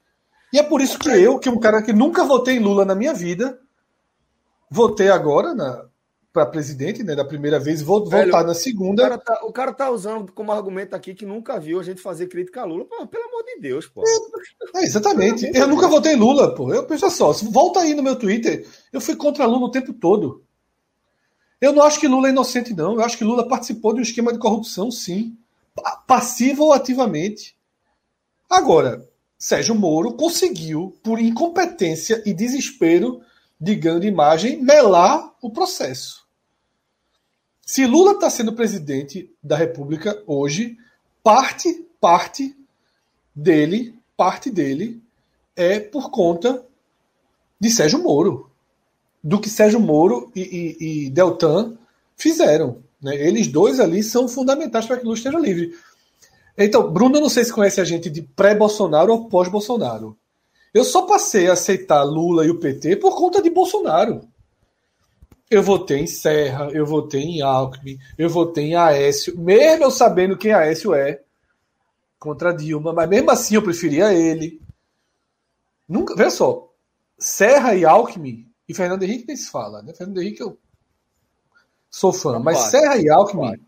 E 0.53 0.59
é 0.59 0.63
por 0.63 0.81
isso 0.81 0.99
que 0.99 1.09
eu, 1.09 1.39
que 1.39 1.49
um 1.49 1.59
cara 1.59 1.83
que 1.83 1.93
nunca 1.93 2.25
votei 2.25 2.57
em 2.57 2.61
Lula 2.61 2.85
na 2.85 2.95
minha 2.95 3.13
vida, 3.13 3.59
votei 4.71 5.09
agora 5.09 5.55
na, 5.55 5.85
para 6.37 6.45
presidente, 6.45 7.03
né? 7.03 7.15
Da 7.15 7.25
primeira 7.25 7.59
vez, 7.59 7.81
vou 7.81 8.05
Velho, 8.07 8.31
voltar 8.31 8.47
na 8.47 8.53
segunda. 8.53 9.03
O 9.03 9.09
cara, 9.09 9.19
tá, 9.19 9.41
o 9.45 9.53
cara, 9.53 9.73
tá, 9.73 9.91
usando 9.91 10.31
como 10.33 10.53
argumento 10.53 10.95
aqui 10.95 11.15
que 11.15 11.25
nunca 11.25 11.59
viu 11.59 11.81
a 11.81 11.83
gente 11.83 12.03
fazer 12.03 12.27
crítica 12.27 12.61
a 12.61 12.65
Lula. 12.65 12.85
Pô, 12.85 13.07
pelo 13.07 13.25
amor 13.25 13.43
de 13.43 13.59
Deus, 13.59 13.87
pô. 13.87 14.05
É, 14.75 14.83
exatamente. 14.83 15.51
Eu 15.55 15.67
nunca 15.67 15.89
votei 15.89 16.13
em 16.13 16.17
Lula, 16.17 16.55
pô. 16.55 16.75
Eu 16.75 16.85
penso 16.85 17.09
só, 17.11 17.33
volta 17.33 17.81
aí 17.81 17.95
no 17.95 18.03
meu 18.03 18.17
Twitter. 18.17 18.69
Eu 18.93 19.01
fui 19.01 19.17
contra 19.17 19.47
Lula 19.47 19.65
o 19.65 19.71
tempo 19.71 19.95
todo. 19.95 20.45
Eu 21.59 21.73
não 21.73 21.83
acho 21.83 21.99
que 21.99 22.07
Lula 22.07 22.29
é 22.29 22.31
inocente, 22.31 22.75
não. 22.75 22.97
Eu 22.97 23.01
acho 23.01 23.17
que 23.17 23.25
Lula 23.25 23.49
participou 23.49 23.95
de 23.95 24.01
um 24.01 24.03
esquema 24.03 24.31
de 24.31 24.39
corrupção, 24.39 24.91
sim. 24.91 25.39
Passivo 26.07 26.65
ou 26.65 26.73
ativamente. 26.75 27.57
Agora, 28.49 29.09
Sérgio 29.39 29.75
Moro 29.75 30.15
conseguiu, 30.15 30.97
por 31.03 31.21
incompetência 31.21 32.23
e 32.25 32.33
desespero 32.33 33.21
de 33.61 33.75
grande 33.75 34.07
imagem, 34.07 34.63
melar 34.63 35.35
o 35.43 35.51
processo. 35.51 36.27
Se 37.61 37.85
Lula 37.85 38.13
está 38.13 38.31
sendo 38.31 38.53
presidente 38.53 39.31
da 39.43 39.57
República 39.57 40.23
hoje, 40.27 40.77
parte, 41.23 41.85
parte 42.01 42.57
dele, 43.35 43.99
parte 44.17 44.51
dele 44.51 45.03
é 45.55 45.81
por 45.81 46.11
conta 46.11 46.65
de 47.59 47.71
Sérgio 47.71 48.03
Moro. 48.03 48.51
Do 49.23 49.41
que 49.41 49.51
Sérgio 49.51 49.81
Moro 49.81 50.31
e, 50.35 50.41
e, 50.41 51.07
e 51.07 51.11
Deltan 51.11 51.77
fizeram. 52.17 52.83
Né? 53.03 53.17
Eles 53.17 53.49
dois 53.49 53.81
ali 53.81 54.03
são 54.03 54.29
fundamentais 54.29 54.87
para 54.87 54.99
que 54.99 55.05
Lula 55.05 55.17
esteja 55.17 55.39
livre. 55.39 55.77
Então, 56.57 56.91
Bruno, 56.91 57.17
eu 57.17 57.21
não 57.21 57.29
sei 57.29 57.45
se 57.45 57.53
conhece 57.53 57.81
a 57.81 57.85
gente 57.85 58.09
de 58.09 58.23
pré-Bolsonaro 58.23 59.13
ou 59.13 59.29
pós-Bolsonaro. 59.29 60.17
Eu 60.73 60.85
só 60.85 61.03
passei 61.03 61.49
a 61.49 61.55
aceitar 61.55 62.03
Lula 62.03 62.45
e 62.45 62.51
o 62.51 62.59
PT 62.59 62.97
por 62.97 63.17
conta 63.17 63.43
de 63.43 63.51
Bolsonaro. 63.51 64.29
Eu 65.51 65.63
votei 65.63 66.01
em 66.01 66.07
Serra, 66.07 66.71
eu 66.73 66.85
votei 66.85 67.23
em 67.23 67.41
Alckmin, 67.41 67.99
eu 68.19 68.29
votei 68.29 68.65
em 68.65 68.75
Aécio, 68.75 69.39
mesmo 69.39 69.85
eu 69.85 69.91
sabendo 69.91 70.37
quem 70.37 70.53
Aécio 70.53 70.93
é, 70.93 71.23
contra 72.19 72.53
Dilma, 72.53 72.93
mas 72.93 73.09
mesmo 73.09 73.31
assim 73.31 73.55
eu 73.55 73.63
preferia 73.63 74.13
ele. 74.13 74.61
Nunca, 75.89 76.17
veja 76.17 76.31
só, 76.31 76.73
Serra 77.17 77.77
e 77.77 77.85
Alckmin, 77.85 78.47
e 78.69 78.75
Fernando 78.75 79.05
Henrique 79.05 79.27
nem 79.29 79.37
se 79.37 79.49
fala, 79.49 79.83
né? 79.83 79.95
Fernando 79.95 80.21
Henrique 80.21 80.43
eu 80.43 80.59
sou 81.89 82.13
fã, 82.13 82.41
mas. 82.41 82.59
Serra 82.59 82.97
e 82.97 83.09
Alckmin, 83.09 83.61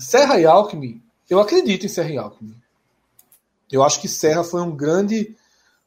Serra 0.00 0.40
e 0.40 0.46
Alckmin, 0.46 1.02
eu 1.28 1.40
acredito 1.40 1.86
em 1.86 1.88
Serra 1.88 2.10
e 2.10 2.18
Alckmin. 2.18 2.54
Eu 3.70 3.82
acho 3.82 4.00
que 4.00 4.08
Serra 4.08 4.44
foi 4.44 4.60
um 4.60 4.74
grande, 4.74 5.34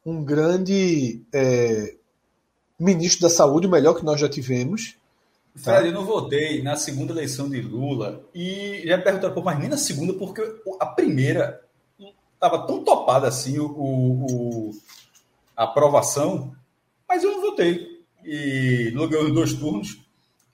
um 0.04 0.22
grande 0.22 1.22
é, 1.32 1.94
ministro 2.78 3.22
da 3.22 3.30
Saúde, 3.30 3.66
o 3.66 3.70
melhor 3.70 3.94
que 3.94 4.04
nós 4.04 4.20
já 4.20 4.28
tivemos. 4.28 4.96
Tá? 5.64 5.76
Fred, 5.76 5.88
eu 5.88 5.94
não 5.94 6.04
votei 6.04 6.62
na 6.62 6.76
segunda 6.76 7.12
eleição 7.12 7.48
de 7.48 7.60
Lula 7.60 8.24
e 8.34 8.82
já 8.84 8.98
perguntaram, 8.98 9.34
pô, 9.34 9.42
mas 9.42 9.58
nem 9.58 9.68
na 9.68 9.76
segunda, 9.76 10.12
porque 10.14 10.42
a 10.78 10.86
primeira 10.86 11.62
estava 12.34 12.66
tão 12.66 12.84
topada 12.84 13.28
assim 13.28 13.58
o, 13.58 13.66
o, 13.66 14.70
a 15.56 15.64
aprovação, 15.64 16.54
mas 17.08 17.24
eu 17.24 17.32
não 17.32 17.40
votei. 17.40 18.00
E 18.24 18.90
Lula 18.94 19.08
ganhou 19.08 19.32
dois 19.32 19.54
turnos. 19.54 19.98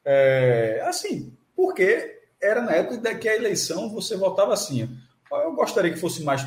É, 0.05 0.83
assim, 0.87 1.33
porque 1.55 2.16
era 2.41 2.61
na 2.63 2.73
época 2.73 3.15
que 3.15 3.29
a 3.29 3.37
eleição 3.37 3.89
você 3.91 4.17
votava 4.17 4.53
assim. 4.53 4.89
Eu 5.31 5.53
gostaria 5.55 5.93
que 5.93 5.99
fosse 5.99 6.23
mais. 6.23 6.47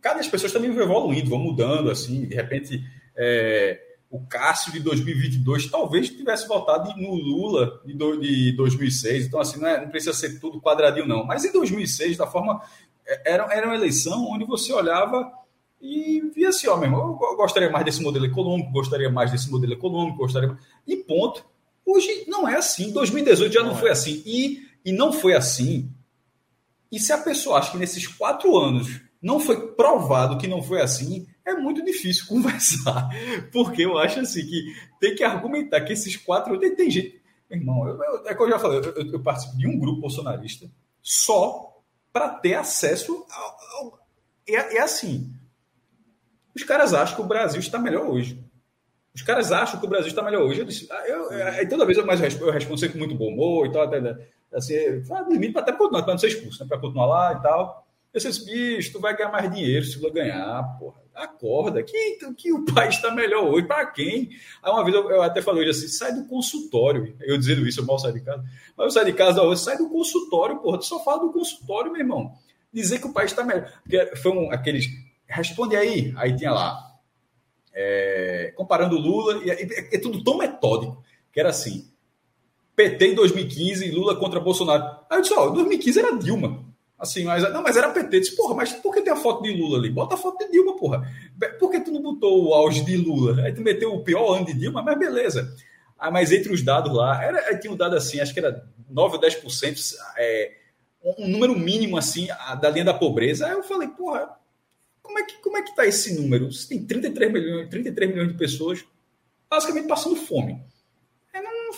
Cada 0.00 0.20
as 0.20 0.28
pessoas 0.28 0.52
também 0.52 0.70
vão 0.70 0.82
evoluindo, 0.82 1.30
vão 1.30 1.38
mudando, 1.38 1.90
assim, 1.90 2.26
de 2.26 2.34
repente. 2.34 2.84
É, 3.16 3.82
o 4.08 4.24
Cássio 4.26 4.72
de 4.72 4.80
2022 4.80 5.66
talvez 5.66 6.08
tivesse 6.08 6.46
votado 6.46 6.94
no 6.96 7.14
Lula 7.14 7.80
de, 7.84 7.92
do, 7.92 8.20
de 8.20 8.52
2006. 8.52 9.26
Então, 9.26 9.40
assim, 9.40 9.58
não, 9.58 9.68
é, 9.68 9.80
não, 9.80 9.88
precisa 9.88 10.12
ser 10.12 10.38
tudo 10.38 10.60
quadradinho, 10.60 11.06
não. 11.06 11.24
Mas 11.24 11.44
em 11.44 11.52
2006, 11.52 12.16
da 12.16 12.26
forma. 12.26 12.62
É, 13.06 13.32
era, 13.32 13.48
era 13.52 13.66
uma 13.66 13.74
eleição 13.74 14.26
onde 14.30 14.44
você 14.44 14.72
olhava 14.72 15.32
e 15.80 16.20
via 16.34 16.50
assim: 16.50 16.68
ó, 16.68 16.76
meu 16.76 16.86
irmão, 16.86 17.18
eu 17.20 17.36
gostaria 17.36 17.70
mais 17.70 17.84
desse 17.84 18.02
modelo 18.02 18.26
econômico, 18.26 18.72
gostaria 18.72 19.10
mais 19.10 19.30
desse 19.30 19.50
modelo 19.50 19.72
econômico, 19.72 20.18
gostaria. 20.18 20.56
E 20.86 20.96
ponto. 20.96 21.44
Hoje 21.84 22.24
não 22.26 22.48
é 22.48 22.56
assim. 22.56 22.92
2018 22.92 23.52
já 23.52 23.62
não, 23.62 23.70
não 23.70 23.76
foi 23.76 23.90
é. 23.90 23.92
assim. 23.92 24.22
E, 24.26 24.65
e 24.86 24.92
não 24.92 25.12
foi 25.12 25.34
assim. 25.34 25.92
E 26.92 27.00
se 27.00 27.12
a 27.12 27.18
pessoa 27.18 27.58
acha 27.58 27.72
que 27.72 27.76
nesses 27.76 28.06
quatro 28.06 28.56
anos 28.56 29.00
não 29.20 29.40
foi 29.40 29.72
provado 29.72 30.38
que 30.38 30.46
não 30.46 30.62
foi 30.62 30.80
assim, 30.80 31.26
é 31.44 31.54
muito 31.54 31.84
difícil 31.84 32.24
conversar. 32.30 33.08
Porque 33.50 33.82
eu 33.82 33.98
acho 33.98 34.20
assim 34.20 34.46
que 34.46 34.64
tem 35.00 35.16
que 35.16 35.24
argumentar 35.24 35.80
que 35.80 35.92
esses 35.92 36.16
quatro. 36.16 36.56
Tem, 36.60 36.76
tem 36.76 36.88
gente. 36.88 37.20
Meu 37.50 37.58
irmão, 37.58 37.88
eu, 37.88 38.00
eu, 38.00 38.26
é 38.28 38.34
como 38.34 38.48
eu 38.48 38.54
já 38.54 38.58
falei, 38.60 38.78
eu, 38.78 39.12
eu, 39.12 39.22
participo 39.22 39.56
de 39.56 39.66
um 39.66 39.78
grupo 39.78 40.00
bolsonarista 40.00 40.70
só 41.02 41.80
para 42.12 42.28
ter 42.28 42.54
acesso 42.54 43.26
ao. 43.28 43.56
ao 43.80 44.06
é, 44.48 44.76
é 44.76 44.80
assim. 44.80 45.32
Os 46.54 46.62
caras 46.62 46.94
acham 46.94 47.16
que 47.16 47.22
o 47.22 47.26
Brasil 47.26 47.58
está 47.58 47.78
melhor 47.78 48.08
hoje. 48.08 48.40
Os 49.12 49.22
caras 49.22 49.50
acham 49.50 49.80
que 49.80 49.86
o 49.86 49.88
Brasil 49.88 50.08
está 50.08 50.22
melhor 50.22 50.42
hoje. 50.42 50.60
Eu 50.60 50.64
disse, 50.64 50.86
ah, 50.90 51.08
eu, 51.08 51.32
eu, 51.32 51.68
toda 51.68 51.86
vez 51.86 51.98
eu, 51.98 52.06
mais 52.06 52.20
eu 52.20 52.50
respondo 52.52 52.78
sempre 52.78 52.98
com 52.98 52.98
muito 52.98 53.14
bom 53.14 53.28
humor 53.28 53.66
e 53.66 53.72
tal, 53.72 53.82
até, 53.82 53.98
assim, 54.56 55.02
para 55.52 55.62
até 55.62 55.72
continuar, 55.72 56.02
para 56.02 56.12
não 56.12 56.18
ser 56.18 56.28
expulso, 56.28 56.62
né, 56.62 56.68
para 56.68 56.78
continuar 56.78 57.06
lá 57.06 57.32
e 57.34 57.42
tal. 57.42 57.86
Eu 58.12 58.20
disse, 58.20 58.46
bicho, 58.46 58.92
tu 58.92 59.00
vai 59.00 59.14
ganhar 59.14 59.30
mais 59.30 59.50
dinheiro 59.52 59.84
se 59.84 60.00
tu 60.00 60.10
ganhar, 60.10 60.62
porra. 60.78 61.06
Acorda, 61.16 61.82
que, 61.82 62.18
que 62.36 62.52
o 62.52 62.64
país 62.66 62.96
está 62.96 63.10
melhor 63.10 63.44
hoje. 63.44 63.66
Para 63.66 63.86
quem? 63.86 64.30
Aí 64.62 64.70
uma 64.70 64.84
vez 64.84 64.94
eu, 64.94 65.10
eu 65.10 65.22
até 65.22 65.40
falei 65.40 65.68
assim: 65.68 65.88
sai 65.88 66.12
do 66.12 66.26
consultório. 66.26 67.16
Eu 67.20 67.38
dizendo 67.38 67.66
isso, 67.66 67.80
eu 67.80 67.86
mal 67.86 67.98
saio 67.98 68.12
de 68.12 68.20
casa. 68.20 68.44
Mas 68.76 68.84
eu 68.84 68.90
saio 68.90 69.06
de 69.06 69.12
casa 69.14 69.42
hoje, 69.42 69.62
sai 69.62 69.78
do 69.78 69.88
consultório, 69.88 70.58
porra. 70.58 70.78
Tu 70.78 70.84
só 70.84 71.02
fala 71.02 71.20
do 71.20 71.32
consultório, 71.32 71.90
meu 71.90 72.02
irmão. 72.02 72.34
Dizer 72.70 72.98
que 72.98 73.06
o 73.06 73.12
país 73.14 73.30
está 73.30 73.42
melhor. 73.42 73.72
Porque 73.82 74.16
foi 74.16 74.32
um, 74.32 74.52
aqueles. 74.52 74.86
Responde 75.26 75.74
aí. 75.74 76.12
Aí 76.16 76.36
tinha 76.36 76.52
lá. 76.52 76.86
É, 77.72 78.52
comparando 78.54 78.98
Lula, 78.98 79.42
e, 79.42 79.50
é, 79.50 79.96
é 79.96 79.98
tudo 79.98 80.22
tão 80.22 80.36
metódico, 80.36 81.02
que 81.32 81.40
era 81.40 81.48
assim: 81.48 81.90
PT 82.76 83.08
em 83.08 83.14
2015, 83.14 83.90
Lula 83.90 84.14
contra 84.16 84.38
Bolsonaro. 84.38 84.84
Aí 85.10 85.18
eu 85.18 85.22
disse: 85.22 85.34
ó, 85.34 85.48
2015 85.48 85.98
era 85.98 86.16
Dilma. 86.16 86.64
Assim, 86.98 87.24
mas, 87.24 87.42
não, 87.52 87.62
mas 87.62 87.76
era 87.76 87.90
PT. 87.90 88.20
Disse, 88.20 88.36
porra, 88.36 88.54
mas 88.54 88.72
por 88.72 88.94
que 88.94 89.02
tem 89.02 89.12
a 89.12 89.16
foto 89.16 89.42
de 89.42 89.52
Lula 89.52 89.78
ali? 89.78 89.90
Bota 89.90 90.14
a 90.14 90.18
foto 90.18 90.38
de 90.38 90.50
Dilma, 90.50 90.76
porra. 90.76 91.10
Por 91.58 91.70
que 91.70 91.80
tu 91.80 91.90
não 91.90 92.00
botou 92.00 92.46
o 92.46 92.54
auge 92.54 92.84
de 92.84 92.96
Lula? 92.96 93.42
Aí 93.42 93.52
tu 93.52 93.60
meteu 93.60 93.92
o 93.92 94.04
pior 94.04 94.36
ano 94.36 94.46
de 94.46 94.54
Dilma, 94.54 94.82
mas 94.82 94.98
beleza. 94.98 95.54
Ah, 95.98 96.10
mas 96.10 96.30
entre 96.32 96.52
os 96.52 96.62
dados 96.62 96.94
lá, 96.94 97.22
era, 97.22 97.58
tinha 97.58 97.72
um 97.72 97.76
dado 97.76 97.96
assim, 97.96 98.20
acho 98.20 98.32
que 98.32 98.40
era 98.40 98.66
9 98.88 99.16
ou 99.16 99.20
10%, 99.20 99.94
é, 100.18 100.52
um 101.18 101.28
número 101.28 101.58
mínimo 101.58 101.96
assim, 101.96 102.28
da 102.60 102.68
linha 102.68 102.84
da 102.84 102.94
pobreza. 102.94 103.46
Aí 103.46 103.52
eu 103.52 103.62
falei, 103.62 103.88
porra, 103.88 104.30
como 105.02 105.18
é 105.18 105.22
que, 105.22 105.38
como 105.38 105.56
é 105.56 105.62
que 105.62 105.74
tá 105.74 105.86
esse 105.86 106.20
número? 106.20 106.52
Você 106.52 106.68
tem 106.68 106.84
33 106.84 107.32
milhões, 107.32 107.68
33 107.70 108.10
milhões 108.10 108.28
de 108.28 108.38
pessoas 108.38 108.84
basicamente 109.48 109.86
passando 109.86 110.16
fome. 110.16 110.60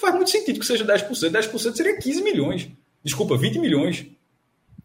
Faz 0.00 0.14
muito 0.14 0.30
sentido 0.30 0.60
que 0.60 0.66
seja 0.66 0.84
10%. 0.84 1.08
10% 1.08 1.76
seria 1.76 1.98
15 1.98 2.22
milhões. 2.22 2.68
Desculpa, 3.04 3.36
20 3.36 3.58
milhões 3.58 4.06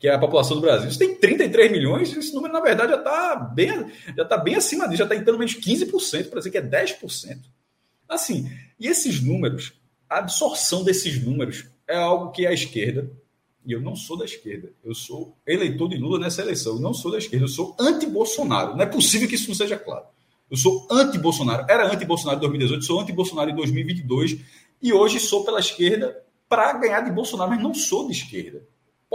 que 0.04 0.10
é 0.10 0.14
a 0.14 0.20
população 0.20 0.58
do 0.58 0.62
Brasil. 0.62 0.92
Você 0.92 1.00
tem 1.00 1.16
33 1.16 1.72
milhões, 1.72 2.14
esse 2.14 2.34
número, 2.34 2.52
na 2.52 2.60
verdade, 2.60 2.92
já 2.92 2.98
está 2.98 3.36
bem, 3.38 3.86
já 4.18 4.26
tá 4.26 4.36
bem 4.36 4.56
acima 4.56 4.84
disso, 4.84 4.98
já 4.98 5.06
está 5.06 5.16
em 5.16 5.24
pelo 5.24 5.40
menos 5.40 5.56
15%, 5.56 6.30
para 6.30 6.40
dizer 6.40 6.52
que 6.52 6.58
é 6.58 6.62
10%. 6.62 7.40
Assim, 8.10 8.52
e 8.78 8.88
esses 8.88 9.22
números, 9.22 9.72
a 10.10 10.18
absorção 10.18 10.84
desses 10.84 11.24
números 11.24 11.68
é 11.88 11.96
algo 11.96 12.32
que 12.32 12.46
a 12.46 12.52
esquerda, 12.52 13.10
e 13.66 13.72
eu 13.72 13.80
não 13.80 13.96
sou 13.96 14.18
da 14.18 14.26
esquerda, 14.26 14.74
eu 14.84 14.94
sou 14.94 15.38
eleitor 15.48 15.88
de 15.88 15.96
Lula 15.96 16.20
nessa 16.20 16.42
eleição, 16.42 16.76
eu 16.76 16.82
não 16.82 16.94
sou 16.94 17.10
da 17.10 17.18
esquerda, 17.18 17.46
eu 17.46 17.50
sou 17.50 17.74
anti-Bolsonaro. 17.80 18.74
Não 18.76 18.82
é 18.82 18.86
possível 18.86 19.26
que 19.26 19.36
isso 19.36 19.48
não 19.48 19.56
seja 19.56 19.78
claro. 19.78 20.04
Eu 20.52 20.58
sou 20.58 20.86
anti-Bolsonaro, 20.92 21.66
era 21.70 21.90
anti-Bolsonaro 21.90 22.40
em 22.40 22.42
2018, 22.42 22.84
sou 22.84 23.00
anti-Bolsonaro 23.00 23.52
em 23.52 23.56
2022, 23.56 24.38
e 24.84 24.94
hoje 24.94 25.20
sou 25.20 25.44
pela 25.44 25.60
esquerda 25.60 26.24
para 26.48 26.74
ganhar 26.74 27.02
de 27.02 27.12
Bolsonaro, 27.12 27.50
mas 27.50 27.64
não 27.64 27.74
sou 27.74 28.06
de 28.06 28.14
esquerda 28.14 28.62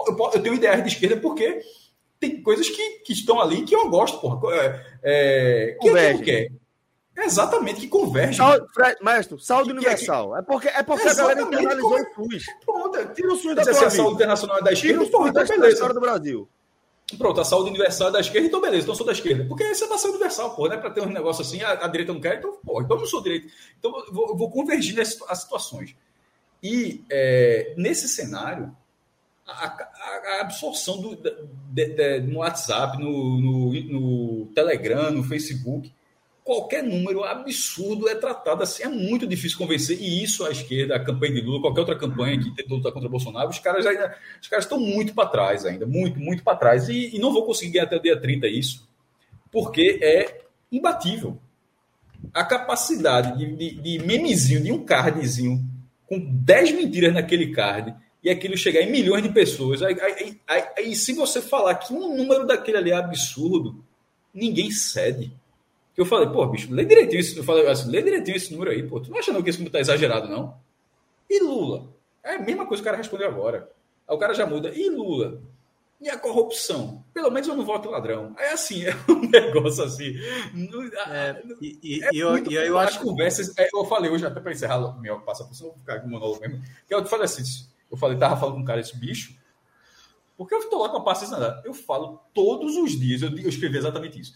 eu, 0.06 0.42
tenho 0.42 0.54
ideais 0.54 0.82
de 0.82 0.88
esquerda 0.88 1.16
porque 1.16 1.60
tem 2.20 2.42
coisas 2.42 2.68
que, 2.68 3.00
que 3.00 3.12
estão 3.12 3.40
ali 3.40 3.62
que 3.62 3.74
eu 3.74 3.88
gosto, 3.88 4.20
porra. 4.20 4.40
É, 4.52 4.82
é, 5.02 5.78
que 5.80 5.88
é 5.88 6.18
que 6.18 6.30
é? 6.30 6.48
Exatamente, 7.24 7.80
que 7.80 7.88
converge. 7.88 8.40
Fred, 8.72 8.96
mestre, 9.02 9.42
saúde 9.42 9.70
que, 9.70 9.76
universal. 9.76 10.32
Que, 10.32 10.38
é 10.38 10.42
porque, 10.42 10.68
é 10.68 10.82
porque 10.84 11.08
a 11.08 11.14
galera 11.14 11.42
internalizou 11.42 11.94
o 11.94 12.30
SUS. 12.30 12.44
Pronto, 12.64 13.14
tira 13.14 13.32
o 13.32 13.36
SUS 13.36 13.56
da 13.56 13.62
tua 13.64 13.86
a 13.86 13.90
saúde 13.90 14.14
internacional 14.14 14.58
é 14.58 14.62
da 14.62 14.72
esquerda, 14.72 15.04
tira 15.04 15.18
o 15.18 15.22
SUS 15.22 15.30
então 15.30 15.58
da 15.58 15.68
história 15.68 15.94
do 15.94 16.00
Brasil. 16.00 16.48
Pronto, 17.16 17.40
a 17.40 17.44
saúde 17.44 17.70
universal 17.70 18.08
é 18.08 18.12
da 18.12 18.20
esquerda, 18.20 18.48
então 18.48 18.60
beleza, 18.60 18.82
então 18.82 18.94
sou 18.94 19.06
da 19.06 19.12
esquerda. 19.12 19.44
Porque 19.46 19.64
essa 19.64 19.86
é 19.86 19.92
a 19.92 19.96
saúde 19.96 20.16
universal, 20.16 20.54
pô, 20.54 20.68
não 20.68 20.74
é 20.74 20.76
para 20.76 20.90
ter 20.90 21.00
um 21.00 21.06
negócio 21.06 21.40
assim, 21.40 21.62
a, 21.62 21.72
a, 21.72 21.88
direita 21.88 22.12
não 22.12 22.20
quer, 22.20 22.38
então, 22.38 22.58
pô, 22.62 22.82
então 22.82 22.96
eu 22.96 23.00
não 23.00 23.08
sou 23.08 23.22
direita. 23.22 23.48
Então 23.78 23.96
eu 24.06 24.12
vou, 24.12 24.28
eu 24.28 24.36
vou 24.36 24.50
convergir 24.50 24.94
nessas 24.94 25.38
situações. 25.38 25.96
E 26.62 27.04
é, 27.10 27.72
nesse 27.78 28.08
cenário, 28.08 28.76
a, 29.46 29.66
a, 29.66 30.40
absorção 30.42 31.00
do, 31.00 31.16
de, 31.16 31.86
de, 31.86 32.20
no 32.20 32.40
WhatsApp, 32.40 32.98
no, 32.98 33.40
no, 33.40 33.72
no, 33.72 34.46
Telegram, 34.54 35.10
no 35.10 35.24
Facebook, 35.24 35.90
qualquer 36.48 36.82
número 36.82 37.24
absurdo 37.24 38.08
é 38.08 38.14
tratado 38.14 38.62
assim. 38.62 38.82
É 38.82 38.88
muito 38.88 39.26
difícil 39.26 39.58
convencer. 39.58 40.00
E 40.00 40.22
isso 40.24 40.46
a 40.46 40.50
esquerda, 40.50 40.96
a 40.96 41.04
campanha 41.04 41.34
de 41.34 41.42
Lula, 41.42 41.60
qualquer 41.60 41.80
outra 41.80 41.98
campanha 41.98 42.38
que 42.38 42.50
tentou 42.56 42.78
lutar 42.78 42.90
contra 42.90 43.06
Bolsonaro, 43.06 43.50
os 43.50 43.58
caras 43.58 43.84
ainda 43.84 44.16
os 44.40 44.48
caras 44.48 44.64
estão 44.64 44.80
muito 44.80 45.12
para 45.12 45.28
trás 45.28 45.66
ainda, 45.66 45.84
muito, 45.84 46.18
muito 46.18 46.42
para 46.42 46.56
trás. 46.56 46.88
E, 46.88 47.14
e, 47.14 47.18
não 47.18 47.34
vou 47.34 47.44
conseguir 47.44 47.80
até 47.80 47.96
o 47.96 48.00
dia 48.00 48.18
30 48.18 48.46
isso, 48.46 48.88
porque 49.52 49.98
é 50.02 50.40
imbatível. 50.72 51.38
A 52.32 52.42
capacidade 52.42 53.36
de, 53.36 53.54
de, 53.54 53.82
de 53.82 54.06
memezinho, 54.06 54.62
de 54.62 54.72
um 54.72 54.82
cardzinho, 54.82 55.62
com 56.06 56.18
10 56.18 56.72
mentiras 56.72 57.12
naquele 57.12 57.52
card 57.52 57.94
e 58.24 58.30
aquilo 58.30 58.56
chegar 58.56 58.80
em 58.80 58.90
milhões 58.90 59.22
de 59.22 59.28
pessoas. 59.28 59.82
Aí, 59.82 60.96
se 60.96 61.12
você 61.12 61.42
falar 61.42 61.74
que 61.74 61.92
um 61.92 62.16
número 62.16 62.46
daquele 62.46 62.78
ali 62.78 62.90
é 62.90 62.96
absurdo, 62.96 63.84
ninguém 64.32 64.70
cede. 64.70 65.30
Eu 65.98 66.06
falei, 66.06 66.28
pô, 66.28 66.46
bicho, 66.46 66.72
lê 66.72 66.84
direitinho 66.84 67.18
isso. 67.18 67.40
Eu 67.40 67.42
falei 67.42 67.66
assim, 67.66 67.90
lê 67.90 68.00
direitinho 68.00 68.36
esse 68.36 68.52
número 68.52 68.70
aí, 68.70 68.84
pô. 68.84 69.00
Tu 69.00 69.10
não 69.10 69.18
acha 69.18 69.32
não 69.32 69.42
que 69.42 69.50
esse 69.50 69.58
número 69.58 69.72
tá 69.72 69.80
exagerado, 69.80 70.28
não? 70.28 70.56
E 71.28 71.42
Lula? 71.42 71.88
É 72.22 72.36
a 72.36 72.38
mesma 72.38 72.64
coisa 72.64 72.80
que 72.80 72.88
o 72.88 72.90
cara 72.90 72.96
respondeu 72.96 73.26
agora. 73.26 73.68
Aí 74.06 74.14
o 74.14 74.18
cara 74.18 74.32
já 74.32 74.46
muda. 74.46 74.70
E 74.72 74.88
Lula? 74.88 75.42
E 76.00 76.08
a 76.08 76.16
corrupção? 76.16 77.04
Pelo 77.12 77.32
menos 77.32 77.48
eu 77.48 77.56
não 77.56 77.64
voto 77.64 77.90
ladrão. 77.90 78.32
É 78.38 78.52
assim, 78.52 78.86
é 78.86 78.94
um 79.08 79.28
negócio 79.28 79.82
assim. 79.82 80.16
É, 81.08 81.42
e, 81.60 81.80
e, 81.82 82.04
é 82.04 82.10
eu, 82.12 82.38
e 82.48 82.54
eu 82.54 82.78
acho. 82.78 82.98
As 82.98 83.02
conversas. 83.02 83.58
É, 83.58 83.68
eu 83.74 83.84
falei 83.84 84.08
hoje, 84.08 84.24
até 84.24 84.38
para 84.38 84.52
encerrar 84.52 84.96
meu 85.00 85.20
passa 85.22 85.44
por 85.44 85.54
cima, 85.56 85.70
vou 85.70 85.78
ficar 85.78 85.98
com 85.98 86.08
monólogo 86.08 86.40
mesmo. 86.40 86.62
Que 86.86 86.94
eu 86.94 87.04
falei 87.06 87.24
assim: 87.24 87.42
eu 87.90 87.96
falei, 87.96 88.16
tava 88.16 88.36
falando 88.36 88.54
com 88.54 88.60
um 88.60 88.64
cara 88.64 88.80
esse 88.80 88.96
bicho, 88.96 89.36
porque 90.36 90.54
eu 90.54 90.60
estou 90.60 90.80
lá 90.80 90.90
com 90.90 90.98
a 90.98 91.04
paciência 91.04 91.36
Eu 91.64 91.74
falo 91.74 92.20
todos 92.32 92.76
os 92.76 92.92
dias, 92.92 93.22
eu, 93.22 93.36
eu 93.36 93.48
escrevi 93.48 93.78
exatamente 93.78 94.20
isso. 94.20 94.32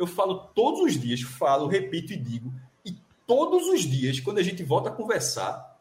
Eu 0.00 0.06
falo 0.06 0.48
todos 0.54 0.80
os 0.80 0.98
dias, 0.98 1.20
falo, 1.20 1.66
repito 1.66 2.12
e 2.12 2.16
digo, 2.16 2.52
e 2.84 2.96
todos 3.26 3.68
os 3.68 3.82
dias, 3.82 4.18
quando 4.18 4.38
a 4.38 4.42
gente 4.42 4.62
volta 4.64 4.88
a 4.88 4.92
conversar, 4.92 5.78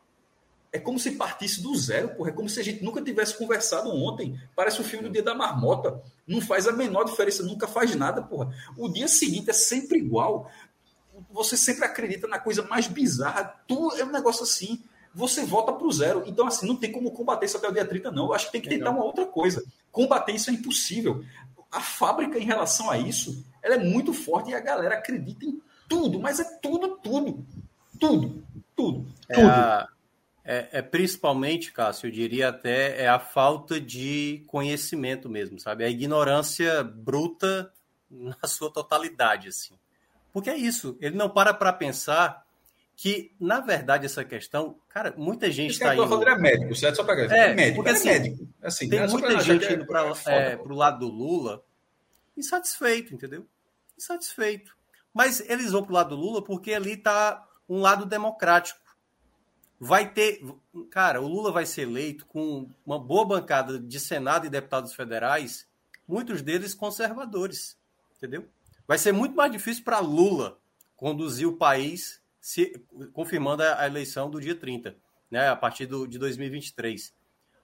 é 0.72 0.78
como 0.78 1.00
se 1.00 1.12
partisse 1.12 1.64
do 1.64 1.76
zero, 1.76 2.10
porra. 2.10 2.30
É 2.30 2.34
como 2.34 2.48
se 2.48 2.60
a 2.60 2.64
gente 2.64 2.84
nunca 2.84 3.02
tivesse 3.02 3.38
conversado 3.38 3.90
ontem. 3.90 4.40
Parece 4.56 4.82
o 4.82 4.84
filme 4.84 5.08
do 5.08 5.12
Dia 5.12 5.24
da 5.24 5.34
Marmota. 5.34 6.04
Não 6.28 6.42
faz 6.42 6.68
a 6.68 6.72
menor 6.72 7.06
diferença, 7.06 7.42
nunca 7.42 7.68
faz 7.68 7.96
nada, 7.96 8.22
porra. 8.22 8.54
O 8.78 8.90
dia 8.90 9.08
seguinte 9.08 9.50
é 9.50 9.54
sempre 9.54 9.98
igual. 9.98 10.52
Você 11.32 11.58
sempre 11.58 11.86
acredita 11.86 12.28
na 12.28 12.38
coisa 12.38 12.62
mais 12.64 12.88
bizarra. 12.88 13.46
Tudo 13.68 13.96
é 13.96 14.04
um 14.04 14.12
negócio 14.12 14.44
assim 14.44 14.84
você 15.14 15.44
volta 15.44 15.74
para 15.74 15.88
o 15.88 15.92
zero. 15.92 16.24
Então, 16.28 16.48
assim, 16.48 16.68
não 16.68 16.76
tem 16.76 16.92
como 16.92 17.12
combater 17.12 17.46
isso 17.46 17.58
até 17.58 17.68
o 17.68 17.74
dia 17.74 17.86
30, 17.86 18.12
não. 18.12 18.26
Eu 18.26 18.34
acho 18.34 18.46
que 18.48 18.52
tem 18.52 18.62
que 18.62 18.70
tentar 18.70 18.92
uma 18.92 19.04
outra 19.04 19.26
coisa. 19.26 19.64
Combater 19.92 20.34
isso 20.34 20.50
é 20.50 20.54
impossível. 20.54 21.24
A 21.72 21.82
fábrica, 21.82 22.38
em 22.38 22.46
relação 22.46 22.90
a 22.90 22.98
isso, 22.98 23.44
ela 23.62 23.76
é 23.76 23.80
muito 23.80 24.14
forte 24.14 24.52
e 24.52 24.56
a 24.56 24.60
galera 24.60 24.96
acredita 24.96 25.46
em 25.46 25.62
tudo, 25.88 26.20
mas 26.20 26.40
é 26.40 26.44
tudo, 26.62 26.98
tudo. 26.98 27.46
Tudo, 28.00 28.44
tudo, 28.76 29.06
é 29.28 29.36
tudo. 29.36 29.50
A, 29.50 29.90
é, 30.46 30.68
é, 30.72 30.82
principalmente, 30.82 31.72
Cássio, 31.72 32.08
eu 32.08 32.12
diria 32.12 32.50
até, 32.50 33.04
é 33.04 33.08
a 33.08 33.20
falta 33.20 33.80
de 33.80 34.44
conhecimento 34.48 35.30
mesmo, 35.30 35.60
sabe? 35.60 35.84
A 35.84 35.90
ignorância 35.90 36.84
bruta 36.84 37.72
na 38.10 38.48
sua 38.48 38.72
totalidade, 38.72 39.50
assim. 39.50 39.76
Porque 40.32 40.50
é 40.50 40.56
isso, 40.56 40.98
ele 41.02 41.16
não 41.16 41.30
para 41.30 41.54
para 41.54 41.74
pensar 41.74 42.46
que, 42.96 43.32
na 43.40 43.60
verdade, 43.60 44.06
essa 44.06 44.26
questão, 44.26 44.76
cara, 44.90 45.14
muita 45.18 45.50
gente 45.50 45.72
está 45.72 45.94
indo... 45.94 46.08
falando 46.08 46.28
é 46.28 46.38
médico, 46.38 46.76
certo? 46.76 46.98
Só 46.98 47.04
para 47.04 47.22
é, 47.34 47.52
é 47.52 47.54
médico, 47.54 47.76
porque, 47.76 47.90
é 47.90 47.94
assim, 47.94 48.10
médico. 48.10 48.48
Assim, 48.62 48.90
tem 48.90 49.08
muita 49.08 49.40
gente 49.40 49.74
indo 49.74 49.86
para 49.86 50.14
é, 50.28 50.58
o 50.58 50.74
lado 50.74 51.00
do 51.00 51.08
Lula 51.08 51.64
insatisfeito, 52.40 53.14
entendeu? 53.14 53.48
Insatisfeito. 53.98 54.76
Mas 55.14 55.40
eles 55.42 55.72
vão 55.72 55.84
para 55.84 55.92
o 55.92 55.96
lado 55.96 56.10
do 56.10 56.22
Lula 56.22 56.44
porque 56.44 56.74
ali 56.74 56.94
está 56.94 57.48
um 57.68 57.82
lado 57.82 58.06
democrático. 58.06 58.80
Vai 59.80 60.12
ter. 60.12 60.42
Cara, 60.90 61.22
o 61.22 61.28
Lula 61.28 61.52
vai 61.52 61.66
ser 61.66 61.84
eleito 61.84 62.26
com 62.26 62.70
uma 62.86 63.00
boa 63.00 63.26
bancada 63.26 63.80
de 63.80 64.00
Senado 64.00 64.46
e 64.46 64.50
deputados 64.50 64.94
federais, 64.94 65.68
muitos 66.08 66.42
deles 66.42 66.74
conservadores. 66.74 67.78
Entendeu? 68.18 68.50
Vai 68.86 68.98
ser 68.98 69.12
muito 69.12 69.36
mais 69.36 69.52
difícil 69.52 69.84
para 69.84 70.00
Lula 70.00 70.60
conduzir 70.98 71.48
o 71.48 71.56
país, 71.56 72.22
se, 72.42 72.74
confirmando 73.14 73.64
a, 73.64 73.82
a, 73.82 73.88
eleição 73.88 74.30
do 74.30 74.42
dia 74.42 74.56
30, 74.56 74.98
né, 75.32 75.48
a 75.48 75.56
partir 75.56 75.86
do, 75.86 76.06
de 76.06 76.20
2023. 76.20 77.14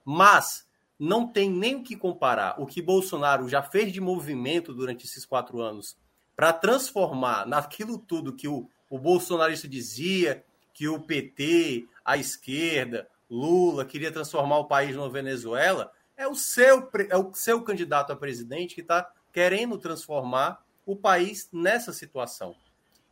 Mas 0.06 0.66
não 1.00 1.28
tem 1.28 1.50
nem 1.50 1.76
o 1.76 1.84
que 1.84 1.96
comparar 1.96 2.60
o 2.60 2.66
que 2.66 2.82
Bolsonaro 2.82 3.50
já 3.50 3.62
fez 3.62 3.92
de 3.92 4.00
movimento 4.00 4.74
durante 4.74 5.06
esses 5.06 5.26
quatro 5.26 5.62
anos 5.62 5.98
para 6.36 6.54
transformar 6.54 7.46
naquilo 7.48 7.98
tudo 7.98 8.36
que 8.36 8.48
o, 8.48 8.70
o 8.90 9.00
bolsonarista 9.00 9.68
dizia, 9.68 10.44
que 10.74 10.88
o 10.88 11.00
PT, 11.00 11.88
a 12.04 12.18
esquerda, 12.18 13.08
Lula 13.30 13.86
queria 13.86 14.12
transformar 14.12 14.60
o 14.60 14.68
país 14.68 14.96
numa 14.96 15.10
Venezuela, 15.10 15.92
é 16.18 16.28
o 16.28 16.36
seu, 16.36 16.90
é 17.10 17.18
o 17.18 17.34
seu 17.34 17.62
candidato 17.64 18.12
a 18.12 18.16
presidente 18.16 18.76
que 18.76 18.82
está 18.82 19.10
querendo 19.32 19.78
transformar 19.78 20.64
o 20.86 20.96
país 20.96 21.50
nessa 21.52 21.92
situação. 21.92 22.56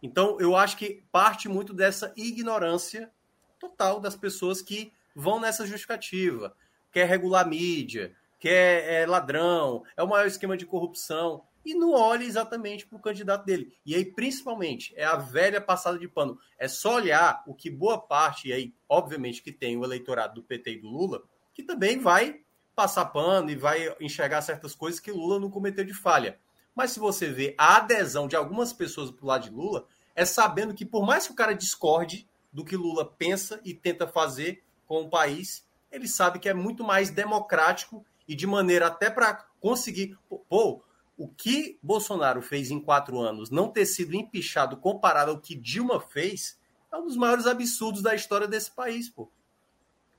Então, 0.02 0.38
eu 0.40 0.56
acho 0.56 0.78
que 0.78 1.04
parte 1.12 1.48
muito 1.48 1.74
dessa 1.74 2.14
ignorância 2.16 3.12
total 3.60 4.00
das 4.00 4.16
pessoas 4.16 4.62
que 4.62 4.92
vão 5.16 5.40
nessa 5.40 5.66
justificativa. 5.66 6.56
Quer 6.94 7.06
regular 7.06 7.46
mídia, 7.46 8.16
quer 8.40 9.02
é 9.02 9.06
ladrão, 9.06 9.84
é 9.98 10.04
o 10.04 10.08
maior 10.08 10.26
esquema 10.28 10.56
de 10.56 10.66
corrupção 10.66 11.44
e 11.66 11.74
não 11.74 11.92
olha 11.94 12.24
exatamente 12.24 12.86
para 12.86 12.98
o 12.98 13.02
candidato 13.02 13.46
dele. 13.46 13.76
E 13.86 13.96
aí, 13.96 14.06
principalmente, 14.06 14.94
é 14.96 15.04
a 15.04 15.16
velha 15.16 15.60
passada 15.60 15.98
de 15.98 16.08
pano. 16.08 16.38
É 16.58 16.68
só 16.68 16.96
olhar 16.96 17.44
o 17.48 17.54
que 17.54 17.70
boa 17.70 17.98
parte, 17.98 18.50
e 18.50 18.54
aí, 18.54 18.74
obviamente, 18.88 19.42
que 19.42 19.52
tem 19.52 19.78
o 19.78 19.84
eleitorado 19.84 20.36
do 20.36 20.44
PT 20.44 20.72
e 20.72 20.82
do 20.82 20.88
Lula, 20.88 21.24
que 21.54 21.64
também 21.64 22.00
vai 22.00 22.42
passar 22.76 23.06
pano 23.06 23.50
e 23.50 23.56
vai 23.56 23.96
enxergar 24.00 24.42
certas 24.42 24.76
coisas 24.76 25.00
que 25.00 25.12
Lula 25.12 25.40
não 25.40 25.50
cometeu 25.50 25.84
de 25.84 25.94
falha. 25.94 26.40
Mas 26.76 26.92
se 26.92 27.00
você 27.00 27.28
vê 27.28 27.54
a 27.58 27.78
adesão 27.78 28.28
de 28.28 28.36
algumas 28.36 28.74
pessoas 28.74 29.12
para 29.12 29.24
o 29.24 29.28
lado 29.28 29.44
de 29.44 29.52
Lula, 29.52 29.86
é 30.16 30.26
sabendo 30.26 30.74
que 30.74 30.86
por 30.86 31.06
mais 31.06 31.28
que 31.28 31.34
o 31.34 31.36
cara 31.36 31.54
discorde 31.54 32.28
do 32.52 32.66
que 32.66 32.76
Lula 32.76 33.06
pensa 33.06 33.60
e 33.64 33.74
tenta 33.74 34.08
fazer 34.08 34.64
com 34.86 35.02
o 35.02 35.10
país, 35.10 35.66
ele 35.94 36.08
sabe 36.08 36.40
que 36.40 36.50
é 36.50 36.54
muito 36.54 36.84
mais 36.84 37.12
democrático 37.12 38.04
e 38.28 38.36
de 38.36 38.48
maneira 38.48 38.88
até 38.88 39.12
para 39.12 39.46
conseguir. 39.62 40.18
Pô, 40.50 40.82
o 41.16 41.28
que 41.28 41.78
Bolsonaro 41.84 42.42
fez 42.42 42.72
em 42.72 42.80
quatro 42.80 43.20
anos 43.20 43.52
não 43.52 43.70
ter 43.70 43.86
sido 43.86 44.16
empichado 44.16 44.76
comparado 44.78 45.32
ao 45.32 45.40
que 45.40 45.54
Dilma 45.54 46.02
fez 46.02 46.58
é 46.92 46.98
um 46.98 47.06
dos 47.06 47.16
maiores 47.16 47.46
absurdos 47.46 48.02
da 48.02 48.16
história 48.16 48.48
desse 48.48 48.72
país, 48.72 49.08
pô. 49.08 49.30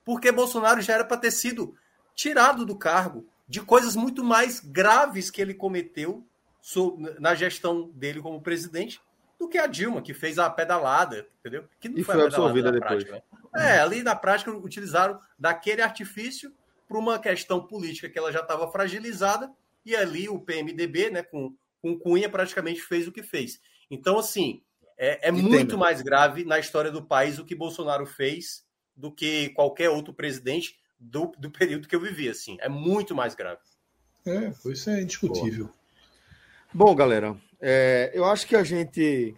Porque 0.05 0.31
Bolsonaro 0.31 0.81
já 0.81 0.94
era 0.94 1.05
para 1.05 1.17
ter 1.17 1.33
sido 1.33 1.77
tirado 2.15 2.65
do 2.65 2.77
cargo 2.77 3.27
de 3.49 3.61
coisas 3.61 3.97
muito 3.97 4.23
mais 4.23 4.61
graves 4.61 5.31
que 5.31 5.43
ele 5.43 5.55
cometeu 5.55 6.25
na 7.19 7.35
gestão 7.35 7.91
dele 7.91 8.23
como 8.23 8.41
presidente 8.41 9.01
do 9.39 9.49
que 9.49 9.59
a 9.59 9.67
Dilma, 9.67 10.03
que 10.03 10.15
fez 10.15 10.39
a 10.39 10.49
pedalada, 10.49 11.27
entendeu? 11.41 11.65
Que 11.81 11.89
não 11.89 11.99
e 11.99 12.05
foi, 12.05 12.15
foi 12.15 12.25
absorvida 12.25 12.71
depois. 12.71 13.05
Prática, 13.05 13.25
né? 13.53 13.77
É, 13.77 13.81
ali 13.81 14.03
na 14.03 14.15
prática 14.15 14.51
utilizaram 14.51 15.21
daquele 15.39 15.83
artifício 15.83 16.53
para 16.89 16.99
uma 16.99 17.19
questão 17.19 17.67
política 17.67 18.09
que 18.09 18.19
ela 18.19 18.33
já 18.33 18.41
estava 18.41 18.71
fragilizada 18.71 19.51
e 19.85 19.95
ali 19.95 20.29
o 20.29 20.41
PMDB, 20.41 21.11
né, 21.11 21.23
com, 21.23 21.55
com 21.81 21.99
Cunha, 21.99 22.29
praticamente 22.29 22.81
fez 22.81 23.07
o 23.07 23.13
que 23.13 23.23
fez. 23.23 23.61
Então, 23.91 24.19
assim, 24.19 24.63
é, 24.97 25.29
é 25.29 25.31
muito 25.31 25.77
mais 25.77 26.01
grave 26.03 26.45
na 26.45 26.59
história 26.59 26.91
do 26.91 27.05
país 27.05 27.39
o 27.39 27.45
que 27.45 27.55
Bolsonaro 27.55 28.07
fez 28.07 28.65
do 28.97 29.11
que 29.11 29.51
qualquer 29.51 29.91
outro 29.91 30.15
presidente 30.15 30.79
do, 30.99 31.33
do 31.39 31.51
período 31.51 31.89
que 31.89 31.95
eu 31.95 32.01
vivi, 32.01 32.29
assim. 32.29 32.57
É 32.61 32.69
muito 32.69 33.15
mais 33.15 33.35
grave. 33.35 33.61
É, 34.27 34.53
isso 34.71 34.89
é 34.89 35.03
indiscutível. 35.03 35.69
Bom, 36.73 36.95
galera, 36.95 37.37
é, 37.67 38.10
eu 38.12 38.26
acho 38.26 38.47
que 38.47 38.55
a 38.55 38.62
gente 38.62 39.34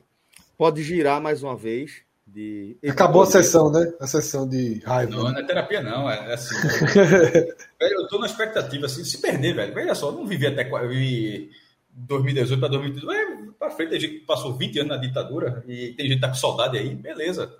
pode 0.58 0.82
girar 0.82 1.20
mais 1.20 1.44
uma 1.44 1.55
vez. 1.55 2.02
De... 2.26 2.76
Acabou 2.88 3.22
a 3.22 3.26
sessão, 3.26 3.70
né? 3.70 3.92
A 4.00 4.06
sessão 4.08 4.48
de 4.48 4.80
raiva. 4.84 5.12
Não, 5.12 5.30
não 5.30 5.38
é 5.38 5.46
terapia, 5.46 5.80
não. 5.80 6.10
É, 6.10 6.32
é 6.32 6.34
assim. 6.34 6.56
velho, 6.98 7.55
eu 7.80 8.08
tô 8.08 8.18
na 8.18 8.26
expectativa, 8.26 8.86
assim, 8.86 9.05
se 9.05 9.22
perder, 9.22 9.55
velho. 9.55 9.72
Veja 9.72 9.94
só, 9.94 10.08
eu 10.08 10.12
não 10.12 10.26
vivi 10.26 10.44
até 10.44 10.68
eu 10.68 10.88
vivi 10.88 11.52
2018 11.90 12.58
para 12.58 12.68
2018. 12.68 13.12
É, 13.12 13.52
para 13.56 13.70
frente, 13.70 13.94
a 13.94 14.00
gente 14.00 14.18
passou 14.26 14.52
20 14.55 14.80
anos 14.80 14.90
na 14.90 14.96
ditadura 14.96 15.62
e 15.68 15.92
tem 15.92 16.08
gente 16.08 16.16
que 16.16 16.20
tá 16.20 16.28
com 16.28 16.34
saudade 16.34 16.76
aí, 16.76 16.96
beleza. 16.96 17.55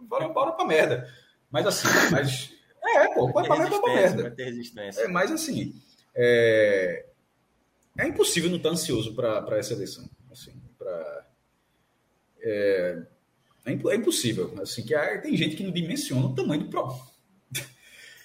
Bora, 0.00 0.28
bora 0.30 0.50
pra 0.50 0.66
merda. 0.66 1.08
Mas 1.48 1.64
assim, 1.64 1.86
mas. 2.10 2.52
É, 2.82 3.14
pô, 3.14 3.30
vai 3.30 3.46
pra 3.46 3.56
merda, 3.56 3.80
pra 3.80 3.94
merda. 3.94 4.22
Vai 4.22 4.30
ter 4.32 4.44
resistência. 4.46 5.02
É, 5.02 5.06
mas 5.06 5.30
assim. 5.30 5.72
É, 6.12 7.04
é 7.98 8.06
impossível 8.06 8.48
não 8.48 8.56
estar 8.56 8.70
ansioso 8.70 9.14
para 9.14 9.58
essa 9.58 9.74
eleição. 9.74 10.08
Assim, 10.30 10.52
pra, 10.78 11.26
é, 12.40 13.02
é, 13.66 13.72
é, 13.72 13.94
impossível. 13.94 14.54
Assim, 14.62 14.84
que 14.84 14.96
tem 15.18 15.36
gente 15.36 15.56
que 15.56 15.64
não 15.64 15.72
dimensiona 15.72 16.26
o 16.26 16.34
tamanho 16.34 16.62
do 16.62 16.70
problema. 16.70 17.00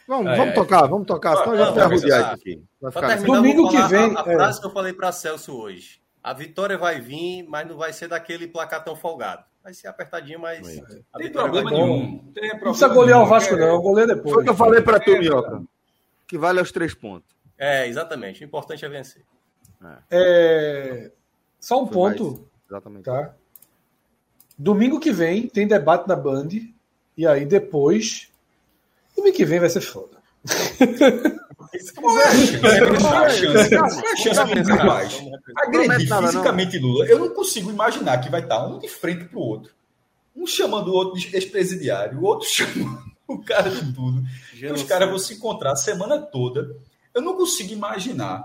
Vamos, 0.08 0.32
é, 0.32 0.36
vamos 0.36 0.54
tocar, 0.54 0.86
vamos 0.86 1.08
tocar, 1.08 1.38
senão 1.38 1.54
a 1.54 1.58
gente 1.58 1.76
vai 1.76 1.84
arrudear 1.84 2.34
aqui. 2.34 2.64
Vai 2.80 2.92
ficar 2.92 3.22
Domingo 3.22 3.70
que 3.70 3.82
vem. 3.84 4.16
A, 4.16 4.20
a 4.20 4.32
é. 4.32 4.36
frase 4.36 4.60
que 4.60 4.68
eu 4.68 4.72
falei 4.72 4.94
para 4.94 5.12
Celso 5.12 5.58
hoje. 5.58 6.02
A 6.22 6.34
vitória 6.34 6.78
vai 6.78 7.02
vir, 7.02 7.44
mas 7.44 7.68
não 7.68 7.78
vai 7.78 7.92
ser 7.92 8.08
daquele 8.08 8.48
placar 8.48 8.84
tão 8.84 8.96
folgado. 8.96 9.44
Vai 9.64 9.74
ser 9.74 9.88
apertadinho, 9.88 10.40
mas. 10.40 10.68
Tem 11.18 11.32
problema 11.32 11.72
nenhum. 11.72 12.20
Tem 12.34 12.50
problema 12.50 12.54
não 12.54 12.60
precisa 12.60 12.88
golear 12.90 13.22
o 13.22 13.26
Vasco, 13.26 13.56
não. 13.56 13.82
Goleia 13.82 14.08
depois. 14.08 14.34
Foi 14.34 14.42
o 14.42 14.46
que 14.46 14.52
eu 14.52 14.56
falei 14.56 14.82
para 14.82 15.00
tu, 15.00 15.12
Minhoca. 15.18 15.64
Que 16.28 16.38
vale 16.38 16.62
os 16.62 16.72
três 16.72 16.94
pontos. 16.94 17.34
É, 17.58 17.88
exatamente. 17.88 18.44
O 18.44 18.46
importante 18.46 18.84
é 18.84 18.90
vencer. 18.90 19.24
É. 20.10 21.12
Só 21.60 21.82
um 21.82 21.88
Foi 21.88 21.94
ponto. 21.94 22.24
Mais... 22.24 22.42
Exatamente. 22.70 23.06
Tá? 23.06 23.34
Domingo 24.58 25.00
que 25.00 25.12
vem 25.12 25.48
tem 25.48 25.68
debate 25.68 26.08
na 26.08 26.16
Band. 26.16 26.50
E 27.18 27.28
aí 27.28 27.46
depois. 27.46 28.30
Domingo 29.16 29.36
que 29.36 29.46
vem 29.46 29.60
vai 29.60 29.70
ser 29.70 29.82
foda. 29.82 30.18
Agredir 35.56 36.08
fisicamente 36.08 36.78
Lula, 36.78 37.06
eu 37.06 37.20
não 37.20 37.30
consigo 37.30 37.70
imaginar 37.70 38.20
que 38.20 38.30
vai 38.30 38.42
estar 38.42 38.66
um 38.68 38.80
de 38.80 38.88
frente 38.88 39.26
para 39.26 39.40
o 39.40 39.42
outro. 39.42 39.74
Um 40.36 40.46
chamando 40.46 40.90
o 40.90 40.94
outro 40.94 41.20
de 41.20 41.36
ex-presidiário, 41.36 42.20
o 42.20 42.24
outro 42.24 42.48
chamando 42.48 43.04
o 43.28 43.42
cara 43.44 43.70
de 43.70 43.94
tudo. 43.94 44.24
E 44.54 44.66
os 44.68 44.84
caras 44.84 45.10
vão 45.10 45.20
se 45.20 45.36
encontrar 45.36 45.72
a 45.72 45.76
semana 45.76 46.20
toda. 46.20 46.76
Eu 47.14 47.22
não 47.22 47.36
consigo 47.36 47.72
imaginar 47.72 48.44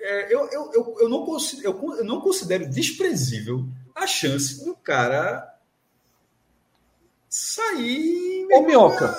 é, 0.00 0.32
eu, 0.32 0.48
eu, 0.50 0.72
eu, 0.72 0.96
eu, 1.00 1.08
não 1.08 1.24
considero, 1.24 1.68
eu, 1.68 1.96
eu 1.96 2.04
não 2.04 2.20
considero 2.20 2.68
desprezível 2.68 3.66
a 3.94 4.06
chance 4.06 4.64
do 4.64 4.74
cara 4.76 5.58
sair. 7.28 8.46
Ô, 8.52 8.62
Minhoca. 8.62 9.14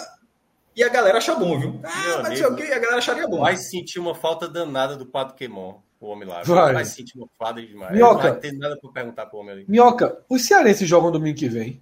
E 0.75 0.83
a 0.83 0.89
galera 0.89 1.17
achar 1.17 1.35
bom, 1.35 1.59
viu? 1.59 1.79
Ah, 1.83 2.19
mas 2.23 2.41
amigo, 2.41 2.53
okay, 2.53 2.71
a 2.71 2.79
galera 2.79 2.97
acharia 2.97 3.27
bom. 3.27 3.41
Vai 3.41 3.57
sentir 3.57 3.99
uma 3.99 4.15
falta 4.15 4.47
danada 4.47 4.95
do 4.95 5.05
Pato 5.05 5.35
Quemon, 5.35 5.81
o 5.99 6.07
homem 6.07 6.27
lá. 6.27 6.41
Vai. 6.43 6.73
vai 6.73 6.85
sentir 6.85 7.17
uma 7.17 7.27
falta 7.37 7.61
demais. 7.61 7.91
Minhoca. 7.91 8.33
Não 8.33 8.39
tem 8.39 8.57
nada 8.57 8.77
para 8.77 8.89
perguntar 8.89 9.25
pro 9.25 9.39
homem 9.39 9.51
ali. 9.51 9.65
Minhoca, 9.67 10.23
os 10.29 10.45
cearenses 10.45 10.87
jogam 10.87 11.11
domingo 11.11 11.37
que 11.37 11.49
vem? 11.49 11.81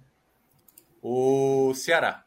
O 1.00 1.72
Ceará. 1.74 2.24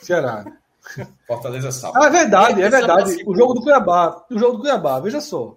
Ceará. 0.00 0.44
Fortaleza 1.26 1.70
sábado. 1.70 2.02
Ah, 2.02 2.08
é 2.08 2.10
verdade, 2.10 2.62
é 2.62 2.68
verdade. 2.68 3.22
O 3.24 3.36
jogo 3.36 3.54
do 3.54 3.62
Cuiabá. 3.62 4.24
O 4.28 4.38
jogo 4.38 4.56
do 4.56 4.60
Cuiabá, 4.62 4.98
veja 4.98 5.20
só. 5.20 5.56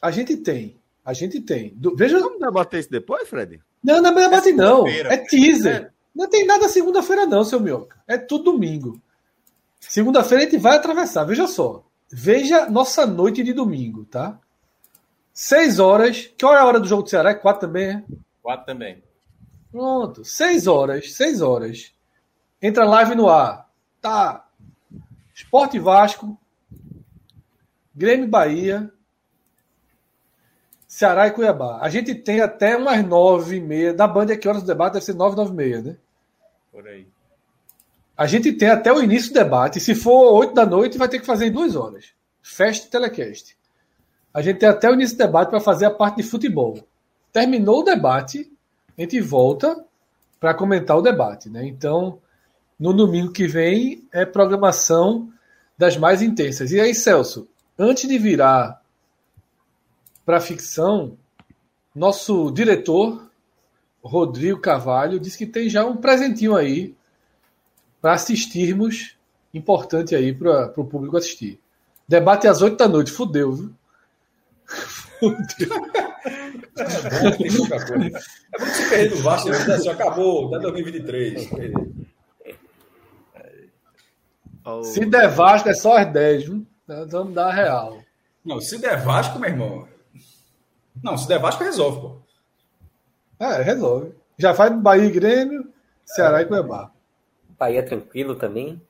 A 0.00 0.10
gente 0.10 0.36
tem. 0.36 0.80
A 1.04 1.12
gente 1.12 1.40
tem. 1.40 1.74
Do, 1.74 1.94
veja. 1.96 2.18
Vamos 2.20 2.38
debater 2.38 2.80
isso 2.80 2.90
depois, 2.90 3.28
Fred? 3.28 3.60
Não, 3.82 4.00
não 4.00 4.10
é 4.10 4.14
debate, 4.14 4.52
não. 4.52 4.86
É 4.86 5.16
teaser. 5.16 5.74
É. 5.74 5.90
Não 6.14 6.28
tem 6.28 6.44
nada 6.44 6.68
segunda-feira, 6.68 7.26
não, 7.26 7.44
seu 7.44 7.60
Mioca. 7.60 8.00
É 8.06 8.18
tudo 8.18 8.52
domingo. 8.52 9.00
Segunda-feira 9.78 10.44
a 10.44 10.46
gente 10.46 10.58
vai 10.58 10.76
atravessar. 10.76 11.24
Veja 11.24 11.46
só. 11.46 11.84
Veja 12.10 12.68
nossa 12.68 13.06
noite 13.06 13.42
de 13.42 13.52
domingo, 13.52 14.04
tá? 14.04 14.38
Seis 15.32 15.78
horas. 15.78 16.30
Que 16.36 16.44
hora 16.44 16.58
é 16.58 16.62
a 16.62 16.66
hora 16.66 16.80
do 16.80 16.88
jogo 16.88 17.02
do 17.02 17.08
Ceará? 17.08 17.30
É 17.30 17.34
quatro 17.34 17.66
também, 17.66 17.90
é? 17.90 18.04
Quatro 18.42 18.66
também. 18.66 19.02
Pronto. 19.70 20.24
Seis 20.24 20.66
horas. 20.66 21.14
Seis 21.14 21.40
horas. 21.40 21.94
Entra 22.60 22.84
live 22.84 23.14
no 23.14 23.28
ar. 23.28 23.70
Tá. 24.00 24.46
Esporte 25.34 25.78
Vasco. 25.78 26.38
Grêmio 27.94 28.28
Bahia. 28.28 28.92
Ceará 31.00 31.28
e 31.28 31.30
Cuiabá. 31.30 31.78
A 31.80 31.88
gente 31.88 32.14
tem 32.14 32.42
até 32.42 32.76
umas 32.76 33.02
nove 33.02 33.56
e 33.56 33.60
meia. 33.60 33.94
Da 33.94 34.06
Band, 34.06 34.26
é 34.26 34.36
que 34.36 34.46
horas 34.46 34.62
do 34.62 34.66
debate? 34.66 34.92
Deve 34.92 35.04
ser 35.06 35.14
nove, 35.14 35.34
nove 35.34 35.50
e 35.50 35.56
meia, 35.56 35.80
né? 35.80 35.96
Por 36.70 36.86
aí. 36.86 37.06
A 38.14 38.26
gente 38.26 38.52
tem 38.52 38.68
até 38.68 38.92
o 38.92 39.02
início 39.02 39.32
do 39.32 39.34
debate. 39.34 39.80
Se 39.80 39.94
for 39.94 40.30
8 40.34 40.52
da 40.52 40.66
noite, 40.66 40.98
vai 40.98 41.08
ter 41.08 41.18
que 41.18 41.24
fazer 41.24 41.46
em 41.46 41.52
duas 41.52 41.74
horas. 41.74 42.12
Festa 42.42 42.86
e 42.86 42.90
telecast. 42.90 43.56
A 44.34 44.42
gente 44.42 44.58
tem 44.58 44.68
até 44.68 44.90
o 44.90 44.92
início 44.92 45.16
do 45.16 45.24
debate 45.24 45.48
para 45.48 45.58
fazer 45.58 45.86
a 45.86 45.90
parte 45.90 46.16
de 46.16 46.22
futebol. 46.22 46.78
Terminou 47.32 47.80
o 47.80 47.82
debate, 47.82 48.52
a 48.98 49.00
gente 49.00 49.18
volta 49.22 49.82
para 50.38 50.52
comentar 50.52 50.98
o 50.98 51.02
debate. 51.02 51.48
Né? 51.48 51.64
Então, 51.66 52.18
no 52.78 52.92
domingo 52.92 53.32
que 53.32 53.46
vem, 53.46 54.06
é 54.12 54.26
programação 54.26 55.32
das 55.78 55.96
mais 55.96 56.20
intensas. 56.20 56.72
E 56.72 56.78
aí, 56.78 56.94
Celso, 56.94 57.48
antes 57.78 58.06
de 58.06 58.18
virar 58.18 58.79
para 60.30 60.40
ficção, 60.40 61.18
nosso 61.92 62.52
diretor, 62.52 63.28
Rodrigo 64.00 64.60
Carvalho, 64.60 65.18
disse 65.18 65.36
que 65.36 65.44
tem 65.44 65.68
já 65.68 65.84
um 65.84 65.96
presentinho 65.96 66.54
aí 66.54 66.94
para 68.00 68.12
assistirmos, 68.12 69.16
importante 69.52 70.14
aí 70.14 70.32
para 70.32 70.72
o 70.76 70.84
público 70.84 71.16
assistir. 71.16 71.58
Debate 72.06 72.46
às 72.46 72.62
8 72.62 72.76
da 72.76 72.86
noite, 72.86 73.10
fudeu, 73.10 73.52
viu? 73.52 73.74
Fudeu. 75.18 75.90
É 76.78 77.22
bom, 77.22 77.36
tem 77.36 77.56
pouca 77.56 77.84
coisa. 77.84 78.18
É 78.54 78.58
bom 78.60 78.66
que 78.66 78.70
se 78.70 78.88
perder 78.88 79.10
do 79.10 79.16
Vasco, 79.24 79.48
né? 79.48 79.56
assim, 79.56 79.88
acabou, 79.88 80.48
dá 80.48 80.58
2023. 80.58 81.50
Se 84.84 85.04
der 85.06 85.28
Vasco, 85.28 85.68
é 85.68 85.74
só 85.74 85.96
as 85.96 86.12
10, 86.12 86.44
viu? 86.44 86.64
Nós 86.86 87.10
vamos 87.10 87.34
dar 87.34 87.48
a 87.48 87.52
real. 87.52 87.98
Não, 88.44 88.60
se 88.60 88.78
der 88.78 89.02
Vasco, 89.02 89.36
meu 89.36 89.50
irmão. 89.50 89.99
Não, 91.02 91.16
se 91.16 91.26
der 91.26 91.38
Vasco, 91.38 91.64
resolve, 91.64 92.00
pô. 92.00 92.16
É, 93.38 93.62
resolve. 93.62 94.12
Já 94.38 94.54
faz 94.54 94.72
Bahia 94.80 95.06
e 95.06 95.10
Grêmio, 95.10 95.68
Ceará 96.04 96.40
é. 96.40 96.42
e 96.42 96.46
Cuiabá. 96.46 96.90
Bahia 97.58 97.82
tranquilo 97.82 98.34
também, 98.34 98.80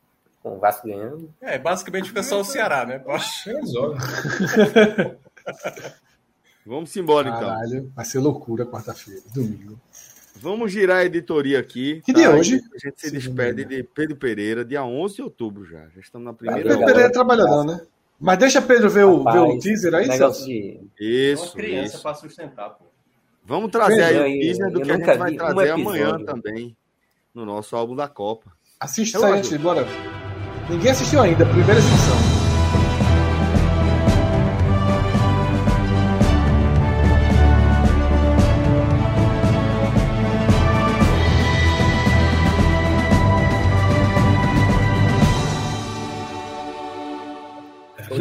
com 0.42 0.56
o 0.56 0.58
Vasco 0.58 0.86
ganhando. 0.86 1.32
É, 1.40 1.58
basicamente 1.58 2.08
fica 2.08 2.22
só 2.22 2.40
o 2.40 2.44
Ceará, 2.44 2.84
né? 2.84 2.98
Poxa, 2.98 3.52
resolve. 3.52 3.98
Vamos 6.66 6.94
embora, 6.96 7.28
então. 7.28 7.48
Caralho, 7.48 7.92
vai 7.94 8.04
ser 8.04 8.18
loucura 8.18 8.66
quarta-feira, 8.66 9.22
domingo. 9.34 9.80
Vamos 10.36 10.72
girar 10.72 10.98
a 10.98 11.04
editoria 11.04 11.58
aqui. 11.58 12.00
Que 12.02 12.12
tá? 12.12 12.20
de 12.20 12.28
hoje? 12.28 12.60
A 12.74 12.78
gente 12.78 13.00
se 13.00 13.10
despede 13.10 13.64
de 13.64 13.82
Pedro 13.82 14.16
Pereira, 14.16 14.64
dia 14.64 14.84
11 14.84 15.16
de 15.16 15.22
outubro 15.22 15.64
já. 15.64 15.88
Já 15.88 16.00
estamos 16.00 16.24
na 16.24 16.32
primeira. 16.32 16.68
Pedro 16.68 16.86
Pereira 16.86 17.08
é 17.08 17.12
trabalhador, 17.12 17.64
né? 17.64 17.80
Mas 18.20 18.38
deixa 18.38 18.60
Pedro 18.60 18.90
ver 18.90 19.06
o, 19.06 19.18
Rapaz, 19.18 19.34
ver 19.34 19.40
o 19.40 19.58
teaser 19.58 19.94
aí, 19.94 20.06
Celso. 20.12 20.44
De... 20.44 20.80
Isso. 21.00 21.44
Uma 21.44 21.52
criança 21.52 21.98
para 21.98 22.14
sustentar, 22.14 22.70
pô. 22.70 22.84
Vamos 23.42 23.70
trazer 23.70 24.02
aí 24.02 24.36
o 24.36 24.40
teaser 24.40 24.70
do 24.70 24.82
que 24.82 24.92
a 24.92 24.96
gente 24.96 25.16
vai 25.16 25.34
trazer 25.34 25.70
amanhã 25.70 26.22
também. 26.24 26.76
No 27.34 27.46
nosso 27.46 27.74
álbum 27.74 27.96
da 27.96 28.08
Copa. 28.08 28.52
Assiste 28.78 29.14
isso 29.14 29.24
aí, 29.24 29.58
bora. 29.58 29.86
Ninguém 30.68 30.90
assistiu 30.90 31.22
ainda, 31.22 31.46
primeira 31.46 31.80
edição. 31.80 32.49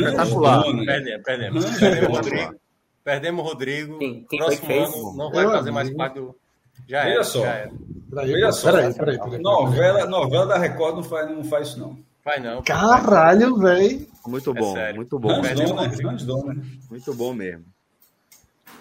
Espetacular. 0.09 0.63
Perdemos, 0.63 1.23
perdemos. 1.23 1.65
Perdemos 1.79 2.09
o 2.09 2.11
Rodrigo. 2.11 2.55
Perdemos 3.03 3.43
o 3.43 3.47
Rodrigo. 3.47 3.97
Quem, 3.97 4.25
quem 4.29 4.39
Próximo 4.39 4.73
ano 4.73 5.17
não 5.17 5.31
vai 5.31 5.45
fazer 5.45 5.71
mais 5.71 5.89
parte 5.91 6.15
do. 6.15 6.35
Já 6.87 7.03
Veja 7.03 7.23
só. 7.23 7.43
Já 7.43 7.69
Veja 8.11 8.51
só. 8.51 8.71
Peraí, 8.71 8.93
peraí, 8.93 9.19
peraí, 9.19 9.41
novela, 9.41 10.05
novela 10.05 10.45
da 10.47 10.57
Record 10.57 10.95
não 10.95 11.03
faz, 11.03 11.29
não 11.29 11.43
faz 11.43 11.67
isso, 11.69 11.79
não. 11.79 11.99
Faz 12.23 12.43
não. 12.43 12.61
Caralho, 12.61 13.57
velho. 13.57 14.07
Muito 14.27 14.53
bom, 14.53 14.77
é 14.77 14.93
muito 14.93 15.17
bom. 15.17 15.41
Muito 16.89 17.13
bom 17.13 17.33
mesmo. 17.33 17.65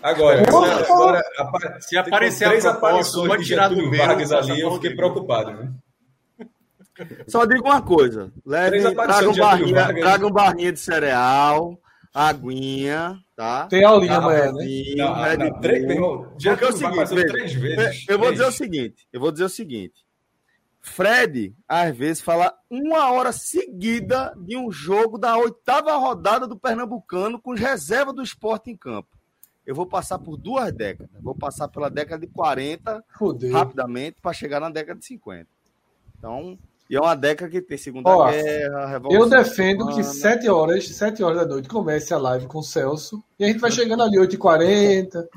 Agora, 0.03 0.43
agora, 0.43 1.25
agora 1.39 1.81
se 1.81 1.97
aparecer 1.97 2.49
três 2.49 2.65
aparições 2.65 3.41
de 3.41 3.45
Getúlio 3.45 3.91
Vargas 3.91 4.33
ali, 4.33 4.61
eu 4.61 4.73
fiquei 4.75 4.95
preocupado. 4.95 5.53
Né? 5.53 5.71
Só 7.27 7.45
digo 7.45 7.67
uma 7.67 7.83
coisa: 7.83 8.33
leve, 8.45 8.95
traga 8.95 9.31
um, 9.31 9.37
barrinha, 9.37 9.95
traga 9.95 10.27
um 10.27 10.31
barrinha 10.31 10.73
de 10.73 10.81
cereal, 10.81 11.81
aguinha, 12.13 13.19
tá? 13.37 13.67
Tem 13.67 13.85
aulinha 13.85 14.17
amanhã, 14.17 14.53
né? 14.53 14.67
Não, 14.97 15.17
não, 15.17 15.37
não, 15.37 15.61
três, 15.61 15.85
Porque 15.87 16.65
é 16.65 16.69
o 16.69 16.73
seguinte, 16.73 17.15
veja, 17.15 17.27
três 17.27 17.53
vezes. 17.53 18.05
Eu 18.09 18.19
vou 18.19 18.33
dizer 18.33 18.47
o 18.47 18.53
seguinte: 18.53 19.09
eu 19.13 19.21
vou 19.21 19.33
dizer 19.33 19.45
o 19.45 19.49
seguinte. 19.49 20.07
Fred, 20.81 21.55
às 21.69 21.95
vezes, 21.97 22.23
fala 22.23 22.55
uma 22.71 23.11
hora 23.13 23.33
seguida 23.33 24.33
de 24.37 24.57
um 24.57 24.71
jogo 24.71 25.19
da 25.19 25.37
oitava 25.37 25.95
rodada 25.97 26.47
do 26.47 26.59
Pernambucano 26.59 27.41
com 27.41 27.53
reserva 27.53 28.13
do 28.13 28.23
esporte 28.23 28.71
em 28.71 28.77
campo. 28.77 29.09
Eu 29.67 29.75
vou 29.75 29.87
passar 29.87 30.19
por 30.19 30.37
duas 30.37 30.73
décadas. 30.73 31.11
Vou 31.21 31.35
passar 31.35 31.69
pela 31.69 31.91
década 31.91 32.27
de 32.27 32.33
40 32.33 33.05
Fudeu. 33.19 33.53
rapidamente 33.53 34.17
para 34.21 34.33
chegar 34.33 34.61
na 34.61 34.71
década 34.71 34.99
de 34.99 35.05
50. 35.05 35.47
Então, 36.19 36.59
e 36.89 36.97
é 36.97 37.01
uma 37.01 37.15
década 37.15 37.51
que 37.51 37.61
tem 37.61 37.77
Segunda 37.77 38.09
Ó, 38.09 38.31
Guerra, 38.31 38.87
Revolução. 38.87 39.23
Eu 39.23 39.29
defendo 39.29 39.89
que 39.89 40.03
7 40.03 40.49
horas, 40.49 40.89
7 40.89 41.23
horas 41.23 41.39
da 41.39 41.47
noite 41.47 41.69
comece 41.69 42.15
a 42.15 42.19
live 42.19 42.47
com 42.47 42.59
o 42.59 42.63
Celso. 42.63 43.23
E 43.39 43.45
a 43.45 43.49
gente 43.49 43.59
vai 43.59 43.71
chegando 43.73 44.03
ali 44.03 44.17
8h40. 44.17 45.29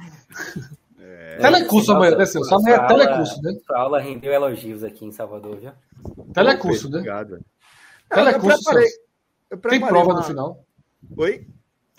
É, 1.00 1.38
telecurso 1.38 1.92
amanhã, 1.92 2.16
né, 2.16 2.26
Celso? 2.26 2.56
Amanhã 2.56 2.78
é 2.78 2.88
telecurso, 2.88 3.42
né? 3.42 3.54
A 3.72 3.80
aula 3.82 4.00
rendeu 4.00 4.32
elogios 4.32 4.82
aqui 4.84 5.06
em 5.06 5.12
Salvador, 5.12 5.60
já. 5.62 5.74
Telecurso, 6.34 6.90
né? 6.90 7.00
Obrigado. 7.00 7.40
Telecurso. 8.10 8.58
Eu 8.58 8.64
preparei, 8.64 8.90
eu 9.50 9.58
preparei 9.58 9.80
Tem 9.80 9.88
prova 9.88 10.10
uma... 10.10 10.20
no 10.20 10.24
final? 10.24 10.66
Oi? 11.18 11.48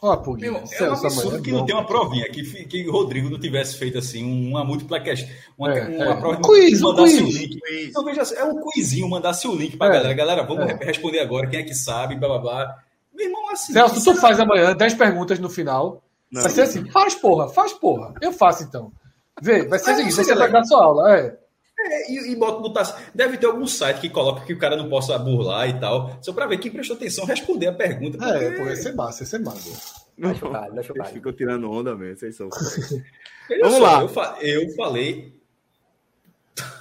Ó, 0.02 0.14
oh, 0.14 0.16
Pug, 0.18 0.44
é 0.44 0.50
um 0.50 0.56
absurdo 0.92 1.40
que 1.40 1.52
não 1.52 1.64
tem 1.64 1.76
uma 1.76 1.86
provinha, 1.86 2.28
que, 2.28 2.42
que 2.64 2.88
o 2.88 2.90
Rodrigo 2.90 3.30
não 3.30 3.38
tivesse 3.38 3.78
feito 3.78 3.98
assim, 3.98 4.48
uma 4.50 4.64
multiplaquest, 4.64 5.30
uma, 5.56 5.72
é, 5.72 5.86
uma 5.86 6.04
é. 6.14 6.16
prova 6.16 6.38
um 6.38 6.42
quiz, 6.42 6.82
um 6.82 6.96
quiz. 6.96 7.20
o 7.20 7.24
link. 7.24 7.60
Então, 7.88 8.04
veja, 8.04 8.22
é 8.34 8.42
um 8.42 8.68
quizinho, 8.70 9.08
mandasse 9.08 9.46
o 9.46 9.54
link 9.54 9.76
pra 9.76 9.86
é, 9.86 9.90
galera. 9.90 10.14
Galera, 10.14 10.42
vamos 10.42 10.68
é. 10.68 10.84
responder 10.84 11.20
agora, 11.20 11.46
quem 11.46 11.60
é 11.60 11.62
que 11.62 11.72
sabe, 11.72 12.16
blá 12.16 12.30
blá 12.30 12.38
blá. 12.38 12.78
Meu 13.14 13.26
irmão, 13.26 13.48
assim. 13.50 13.72
Celso, 13.72 14.02
tu 14.02 14.20
faz 14.20 14.40
amanhã 14.40 14.74
10 14.74 14.94
perguntas 14.94 15.38
no 15.38 15.48
final. 15.48 16.02
Não, 16.32 16.42
vai 16.42 16.50
ser 16.50 16.62
assim, 16.62 16.90
faz 16.90 17.14
porra, 17.14 17.48
faz 17.48 17.72
porra. 17.72 18.12
Eu 18.20 18.32
faço 18.32 18.64
então. 18.64 18.90
Vê, 19.40 19.68
vai 19.68 19.78
ser 19.78 19.92
o 19.92 19.96
seguinte, 19.98 20.14
você 20.14 20.34
vai 20.34 20.50
dar 20.50 20.64
sua 20.64 20.82
aula, 20.82 21.16
é. 21.16 21.38
É, 21.84 22.12
e, 22.12 22.32
e 22.32 22.36
bota, 22.36 22.60
botar, 22.60 23.10
deve 23.14 23.36
ter 23.36 23.46
algum 23.46 23.66
site 23.66 24.00
que 24.00 24.08
coloca 24.08 24.44
que 24.44 24.52
o 24.52 24.58
cara 24.58 24.76
não 24.76 24.88
possa 24.88 25.18
burlar 25.18 25.68
e 25.68 25.80
tal, 25.80 26.16
só 26.22 26.32
para 26.32 26.46
ver 26.46 26.58
quem 26.58 26.70
prestou 26.70 26.96
atenção 26.96 27.24
responder 27.24 27.66
a 27.66 27.72
pergunta. 27.72 28.18
Porque... 28.18 28.44
É, 28.44 28.50
pô, 28.56 28.64
ia 28.64 28.76
ser 28.76 28.94
massa, 28.94 29.22
ia 29.22 29.26
ser 29.26 29.40
massa. 29.40 30.02
Não, 30.16 30.34
chocado, 30.34 30.74
não 30.74 30.82
chocado. 30.82 31.10
Ficou 31.10 31.32
tirando 31.32 31.70
onda 31.70 31.96
mesmo, 31.96 32.18
vocês 32.18 32.36
são. 32.36 32.48
Vamos 33.60 33.76
só, 33.76 33.82
lá. 33.82 34.00
Eu, 34.02 34.08
fa 34.08 34.36
eu 34.40 34.74
falei. 34.74 35.40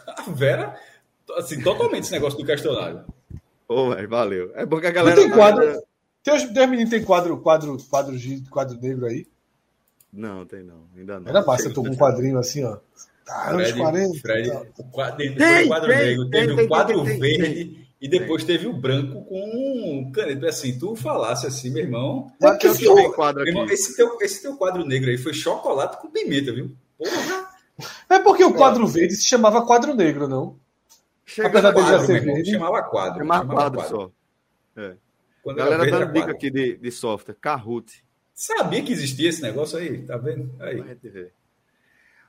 A 0.08 0.24
Vera, 0.30 0.78
assim, 1.38 1.62
totalmente 1.62 2.04
esse 2.04 2.12
negócio 2.12 2.38
do 2.38 2.46
Castelnaro. 2.46 3.06
Pô, 3.68 3.88
mas 3.88 4.08
valeu. 4.08 4.52
É 4.54 4.66
bom 4.66 4.80
que 4.80 4.88
a 4.88 4.92
galera. 4.92 5.16
tem 5.16 5.32
quadro. 5.32 5.82
Tem 6.24 6.36
os, 6.36 6.44
tem 6.44 6.68
meninos 6.68 6.92
tem 6.92 7.04
quadro, 7.04 7.40
quadro, 7.40 7.78
quadro, 7.90 8.16
quadro 8.50 8.80
negro 8.80 9.06
aí? 9.08 9.26
Não, 10.14 10.46
tem 10.46 10.62
não. 10.62 10.88
Ainda 10.96 11.20
não. 11.20 11.30
Era 11.30 11.44
massa, 11.44 11.70
tu 11.70 11.82
com 11.82 11.90
um 11.90 11.96
quadrinho 11.98 12.38
assim, 12.38 12.64
ó. 12.64 12.78
Tá, 13.26 13.52
Fred, 13.54 13.78
40, 13.78 14.20
Fred, 14.20 14.50
o 14.78 14.84
quadro, 14.86 15.18
tem, 15.18 15.68
quadro 15.68 15.90
tem, 15.90 15.98
negro, 15.98 16.30
tem, 16.30 16.48
teve 16.48 16.54
o 16.54 16.66
um 16.66 16.68
quadro 16.68 17.04
verde 17.04 17.88
e 18.02 18.08
depois 18.08 18.44
teve 18.44 18.68
o 18.68 18.74
branco 18.74 19.24
com 19.26 20.12
caneta. 20.12 20.50
Assim, 20.50 20.78
tu 20.78 20.96
falasse 20.96 21.46
assim, 21.46 21.70
meu 21.70 21.84
irmão. 21.84 22.32
É 22.42 22.56
que 22.58 22.68
esse, 22.68 22.80
teu, 22.80 23.14
quadro 23.14 23.48
irmão 23.48 23.66
esse, 23.66 23.96
teu, 23.96 24.18
esse 24.22 24.42
teu 24.42 24.58
quadro 24.58 24.84
negro 24.84 25.10
aí 25.10 25.18
foi 25.18 25.34
chocolate 25.34 26.02
com 26.02 26.10
pimenta, 26.10 26.52
viu? 26.52 26.76
Porra! 26.98 27.52
É 28.10 28.20
porque 28.20 28.44
o 28.44 28.54
quadro 28.54 28.88
verde 28.88 29.16
se 29.16 29.26
chamava 29.26 29.66
quadro 29.66 29.94
negro, 29.94 30.28
não? 30.28 30.60
Chega 31.26 31.48
Apesar 31.48 31.72
dele 31.72 31.88
já 31.88 32.00
ser 32.06 32.26
verde. 32.26 32.52
Chamava 32.52 32.84
quadro. 32.84 33.20
Chamava, 33.20 33.54
quadro, 33.54 33.80
quadro, 33.80 33.98
só. 33.98 34.12
É. 34.82 34.96
Quando 35.44 35.58
Galera 35.58 35.90
dando 35.90 36.14
dica 36.14 36.32
aqui 36.32 36.50
de, 36.50 36.78
de 36.78 36.92
software. 36.92 37.36
Kahoot. 37.40 38.04
Sabia 38.34 38.84
que 38.84 38.92
existia 38.92 39.30
esse 39.30 39.42
negócio 39.42 39.78
aí, 39.78 40.02
tá 40.04 40.18
vendo? 40.18 40.52
Aí. 40.60 40.84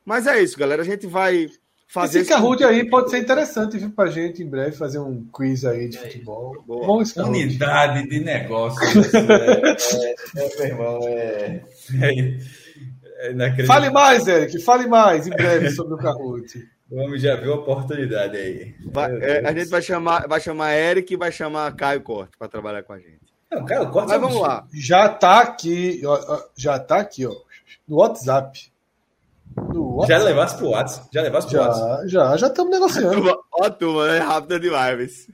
Mas 0.04 0.26
é 0.26 0.42
isso, 0.42 0.58
galera. 0.58 0.82
A 0.82 0.84
gente 0.84 1.06
vai 1.06 1.48
fazer. 1.92 2.20
Esse 2.20 2.30
Kahoot 2.30 2.64
aí 2.64 2.88
pode 2.88 3.10
ser 3.10 3.18
interessante 3.18 3.76
viu, 3.76 3.90
pra 3.90 4.06
gente 4.06 4.42
em 4.42 4.48
breve 4.48 4.74
fazer 4.76 4.98
um 4.98 5.24
quiz 5.32 5.64
aí 5.64 5.88
de 5.88 5.98
futebol. 5.98 6.64
Bom, 6.66 7.02
Unidade 7.16 8.08
de 8.08 8.20
negócio. 8.20 8.80
é, 9.14 10.14
é, 10.36 10.56
meu 10.56 10.66
irmão, 10.66 11.00
é. 11.06 11.62
é 12.00 13.66
fale 13.66 13.90
mais, 13.90 14.26
Eric, 14.26 14.58
fale 14.60 14.86
mais 14.86 15.26
em 15.26 15.30
breve 15.30 15.70
sobre 15.76 15.94
o 15.94 15.98
Kahoot. 15.98 16.66
Vamos 16.90 17.22
já 17.22 17.36
ver 17.36 17.48
a 17.48 17.54
oportunidade 17.54 18.36
aí. 18.36 18.74
Vai, 18.90 19.16
é, 19.20 19.46
a 19.46 19.52
gente 19.52 19.70
vai 19.70 19.80
chamar, 19.80 20.26
vai 20.26 20.40
chamar 20.40 20.74
Eric 20.74 21.12
e 21.12 21.16
vai 21.16 21.32
chamar 21.32 21.74
Caio 21.74 22.02
Corte 22.02 22.36
para 22.38 22.48
trabalhar 22.48 22.82
com 22.82 22.92
a 22.92 22.98
gente. 22.98 23.20
Não, 23.50 23.64
Caio 23.64 23.90
Corte. 23.90 24.08
Mas 24.08 24.16
é 24.16 24.20
vamos 24.20 24.40
lá. 24.40 24.66
Já 24.74 25.08
tá 25.08 25.40
aqui, 25.40 26.02
ó, 26.04 26.42
já 26.56 26.78
tá 26.78 26.98
aqui, 26.98 27.24
ó, 27.26 27.34
no 27.86 27.96
WhatsApp. 27.96 28.71
Já 30.08 30.18
levasse 30.18 30.56
pro 30.56 30.70
WhatsApp? 30.70 31.08
Já 31.12 31.22
levasse 31.22 31.46
pro 31.48 31.56
já, 31.56 31.62
WhatsApp? 31.62 32.08
Já, 32.08 32.36
já 32.36 32.46
estamos 32.46 32.72
negociando. 32.72 33.40
Ó, 33.52 33.70
turma, 33.70 34.08
é 34.08 34.18
rápida 34.18 34.58
demais. 34.58 35.28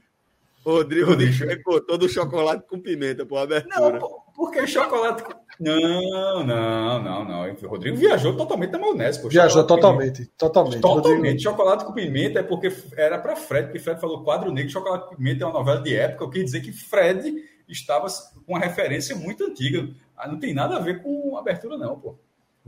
O 0.65 0.71
Rodrigo 0.71 1.15
recortou 1.15 1.97
do 1.97 2.09
chocolate 2.09 2.65
com 2.67 2.79
pimenta 2.79 3.25
por 3.25 3.37
abertura. 3.37 3.99
Não, 3.99 4.21
porque 4.35 4.67
chocolate 4.67 5.23
com... 5.23 5.33
Não, 5.59 6.43
não, 6.43 7.03
não, 7.03 7.25
não. 7.25 7.51
O 7.51 7.67
Rodrigo 7.67 7.97
viajou 7.97 8.35
totalmente 8.35 8.71
na 8.71 8.79
maionese. 8.79 9.27
Viajou 9.27 9.65
totalmente, 9.65 10.25
totalmente. 10.37 10.81
Totalmente. 10.81 11.17
Rodrigo... 11.17 11.39
Chocolate 11.41 11.85
com 11.85 11.93
pimenta 11.93 12.39
é 12.39 12.43
porque 12.43 12.71
era 12.95 13.17
para 13.17 13.35
Fred, 13.35 13.67
porque 13.67 13.79
Fred 13.79 13.99
falou 13.99 14.23
quadro 14.23 14.51
negro, 14.51 14.71
chocolate 14.71 15.09
com 15.09 15.15
pimenta 15.15 15.43
é 15.43 15.47
uma 15.47 15.59
novela 15.59 15.81
de 15.81 15.95
época. 15.95 16.23
Eu 16.23 16.29
queria 16.29 16.45
dizer 16.45 16.61
que 16.61 16.71
Fred 16.71 17.43
estava 17.67 18.07
com 18.45 18.53
uma 18.53 18.59
referência 18.59 19.15
muito 19.15 19.45
antiga. 19.45 19.89
Ah, 20.15 20.27
não 20.27 20.39
tem 20.39 20.53
nada 20.53 20.75
a 20.75 20.79
ver 20.79 21.01
com 21.01 21.37
abertura, 21.37 21.77
não, 21.77 21.99
pô. 21.99 22.15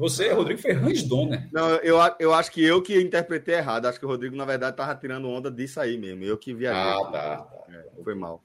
Você, 0.01 0.29
Rodrigo, 0.33 0.59
foi 0.59 0.71
Hans 0.71 1.03
Donner. 1.03 1.47
Não, 1.53 1.75
eu, 1.75 1.97
eu 2.19 2.33
acho 2.33 2.51
que 2.51 2.65
eu 2.65 2.81
que 2.81 2.99
interpretei 2.99 3.53
errado. 3.53 3.85
Acho 3.85 3.99
que 3.99 4.05
o 4.05 4.09
Rodrigo, 4.09 4.35
na 4.35 4.45
verdade, 4.45 4.73
estava 4.73 4.99
tirando 4.99 5.29
onda 5.29 5.51
disso 5.51 5.79
aí 5.79 5.95
mesmo. 5.95 6.23
Eu 6.23 6.39
que 6.39 6.55
viajei. 6.55 6.81
Ah, 6.81 7.11
tá. 7.11 7.37
tá. 7.37 7.47
É, 7.71 8.03
foi 8.03 8.15
mal. 8.15 8.41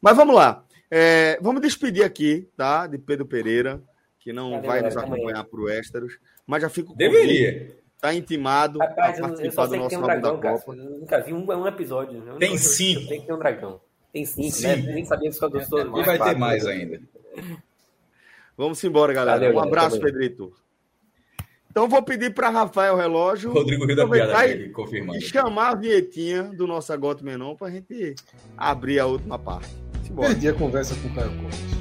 Mas 0.00 0.16
vamos 0.16 0.36
lá. 0.36 0.64
É, 0.88 1.36
vamos 1.42 1.60
despedir 1.62 2.04
aqui, 2.04 2.48
tá? 2.56 2.86
De 2.86 2.96
Pedro 2.96 3.26
Pereira, 3.26 3.82
que 4.20 4.32
não 4.32 4.52
Cadê 4.52 4.66
vai 4.68 4.82
nos 4.82 4.96
acompanhar 4.96 5.42
para 5.42 5.60
o 5.60 5.68
Ésteros, 5.68 6.16
mas 6.46 6.62
já 6.62 6.68
fico. 6.68 6.94
Deveria. 6.94 7.76
Está 7.96 8.14
intimado 8.14 8.78
Rapaz, 8.78 9.18
a 9.18 9.22
participar 9.22 9.66
do 9.66 9.76
nosso 9.78 9.98
um 9.98 10.02
dragão, 10.02 10.38
da 10.38 10.52
Copa. 10.52 10.76
Eu 10.76 11.00
nunca 11.00 11.20
vi 11.20 11.32
um, 11.32 11.44
um 11.44 11.66
episódio. 11.66 12.22
Eu 12.24 12.36
tem 12.36 12.56
cinco. 12.56 13.08
Tem 13.08 13.20
que 13.20 13.26
ter 13.26 13.32
um 13.32 13.38
dragão. 13.40 13.80
Tem 14.12 14.24
cinco, 14.24 14.52
cinco. 14.52 14.86
né? 14.86 14.92
Nem 14.94 15.04
sabia 15.04 15.28
que 15.28 15.44
os 15.44 15.68
E 15.72 16.02
vai 16.04 16.18
ter 16.20 16.38
mais 16.38 16.64
ainda. 16.64 17.00
Vamos 18.56 18.82
embora, 18.84 19.12
galera. 19.12 19.40
Valeu, 19.40 19.56
um 19.56 19.60
abraço, 19.60 19.96
galera, 19.98 20.12
Pedrito. 20.12 20.52
Então 21.78 21.88
vou 21.88 22.02
pedir 22.02 22.34
para 22.34 22.50
Rafael 22.50 22.96
Relógio 22.96 23.52
Rodrigo 23.52 23.86
Rio 23.86 23.94
da 23.94 24.08
Piada 24.08 24.48
e, 24.48 24.72
e 25.16 25.20
chamar 25.20 25.68
a 25.68 25.74
vinhetinha 25.76 26.42
do 26.42 26.66
nosso 26.66 26.92
Agoto 26.92 27.24
Menon 27.24 27.54
para 27.54 27.68
a 27.68 27.70
gente 27.70 28.16
abrir 28.56 28.98
a 28.98 29.06
última 29.06 29.38
parte. 29.38 29.68
Perdi 30.16 30.48
a 30.48 30.54
conversa 30.54 30.96
com 30.96 31.06
o 31.06 31.14
Caio 31.14 31.30
Gomes. 31.30 31.77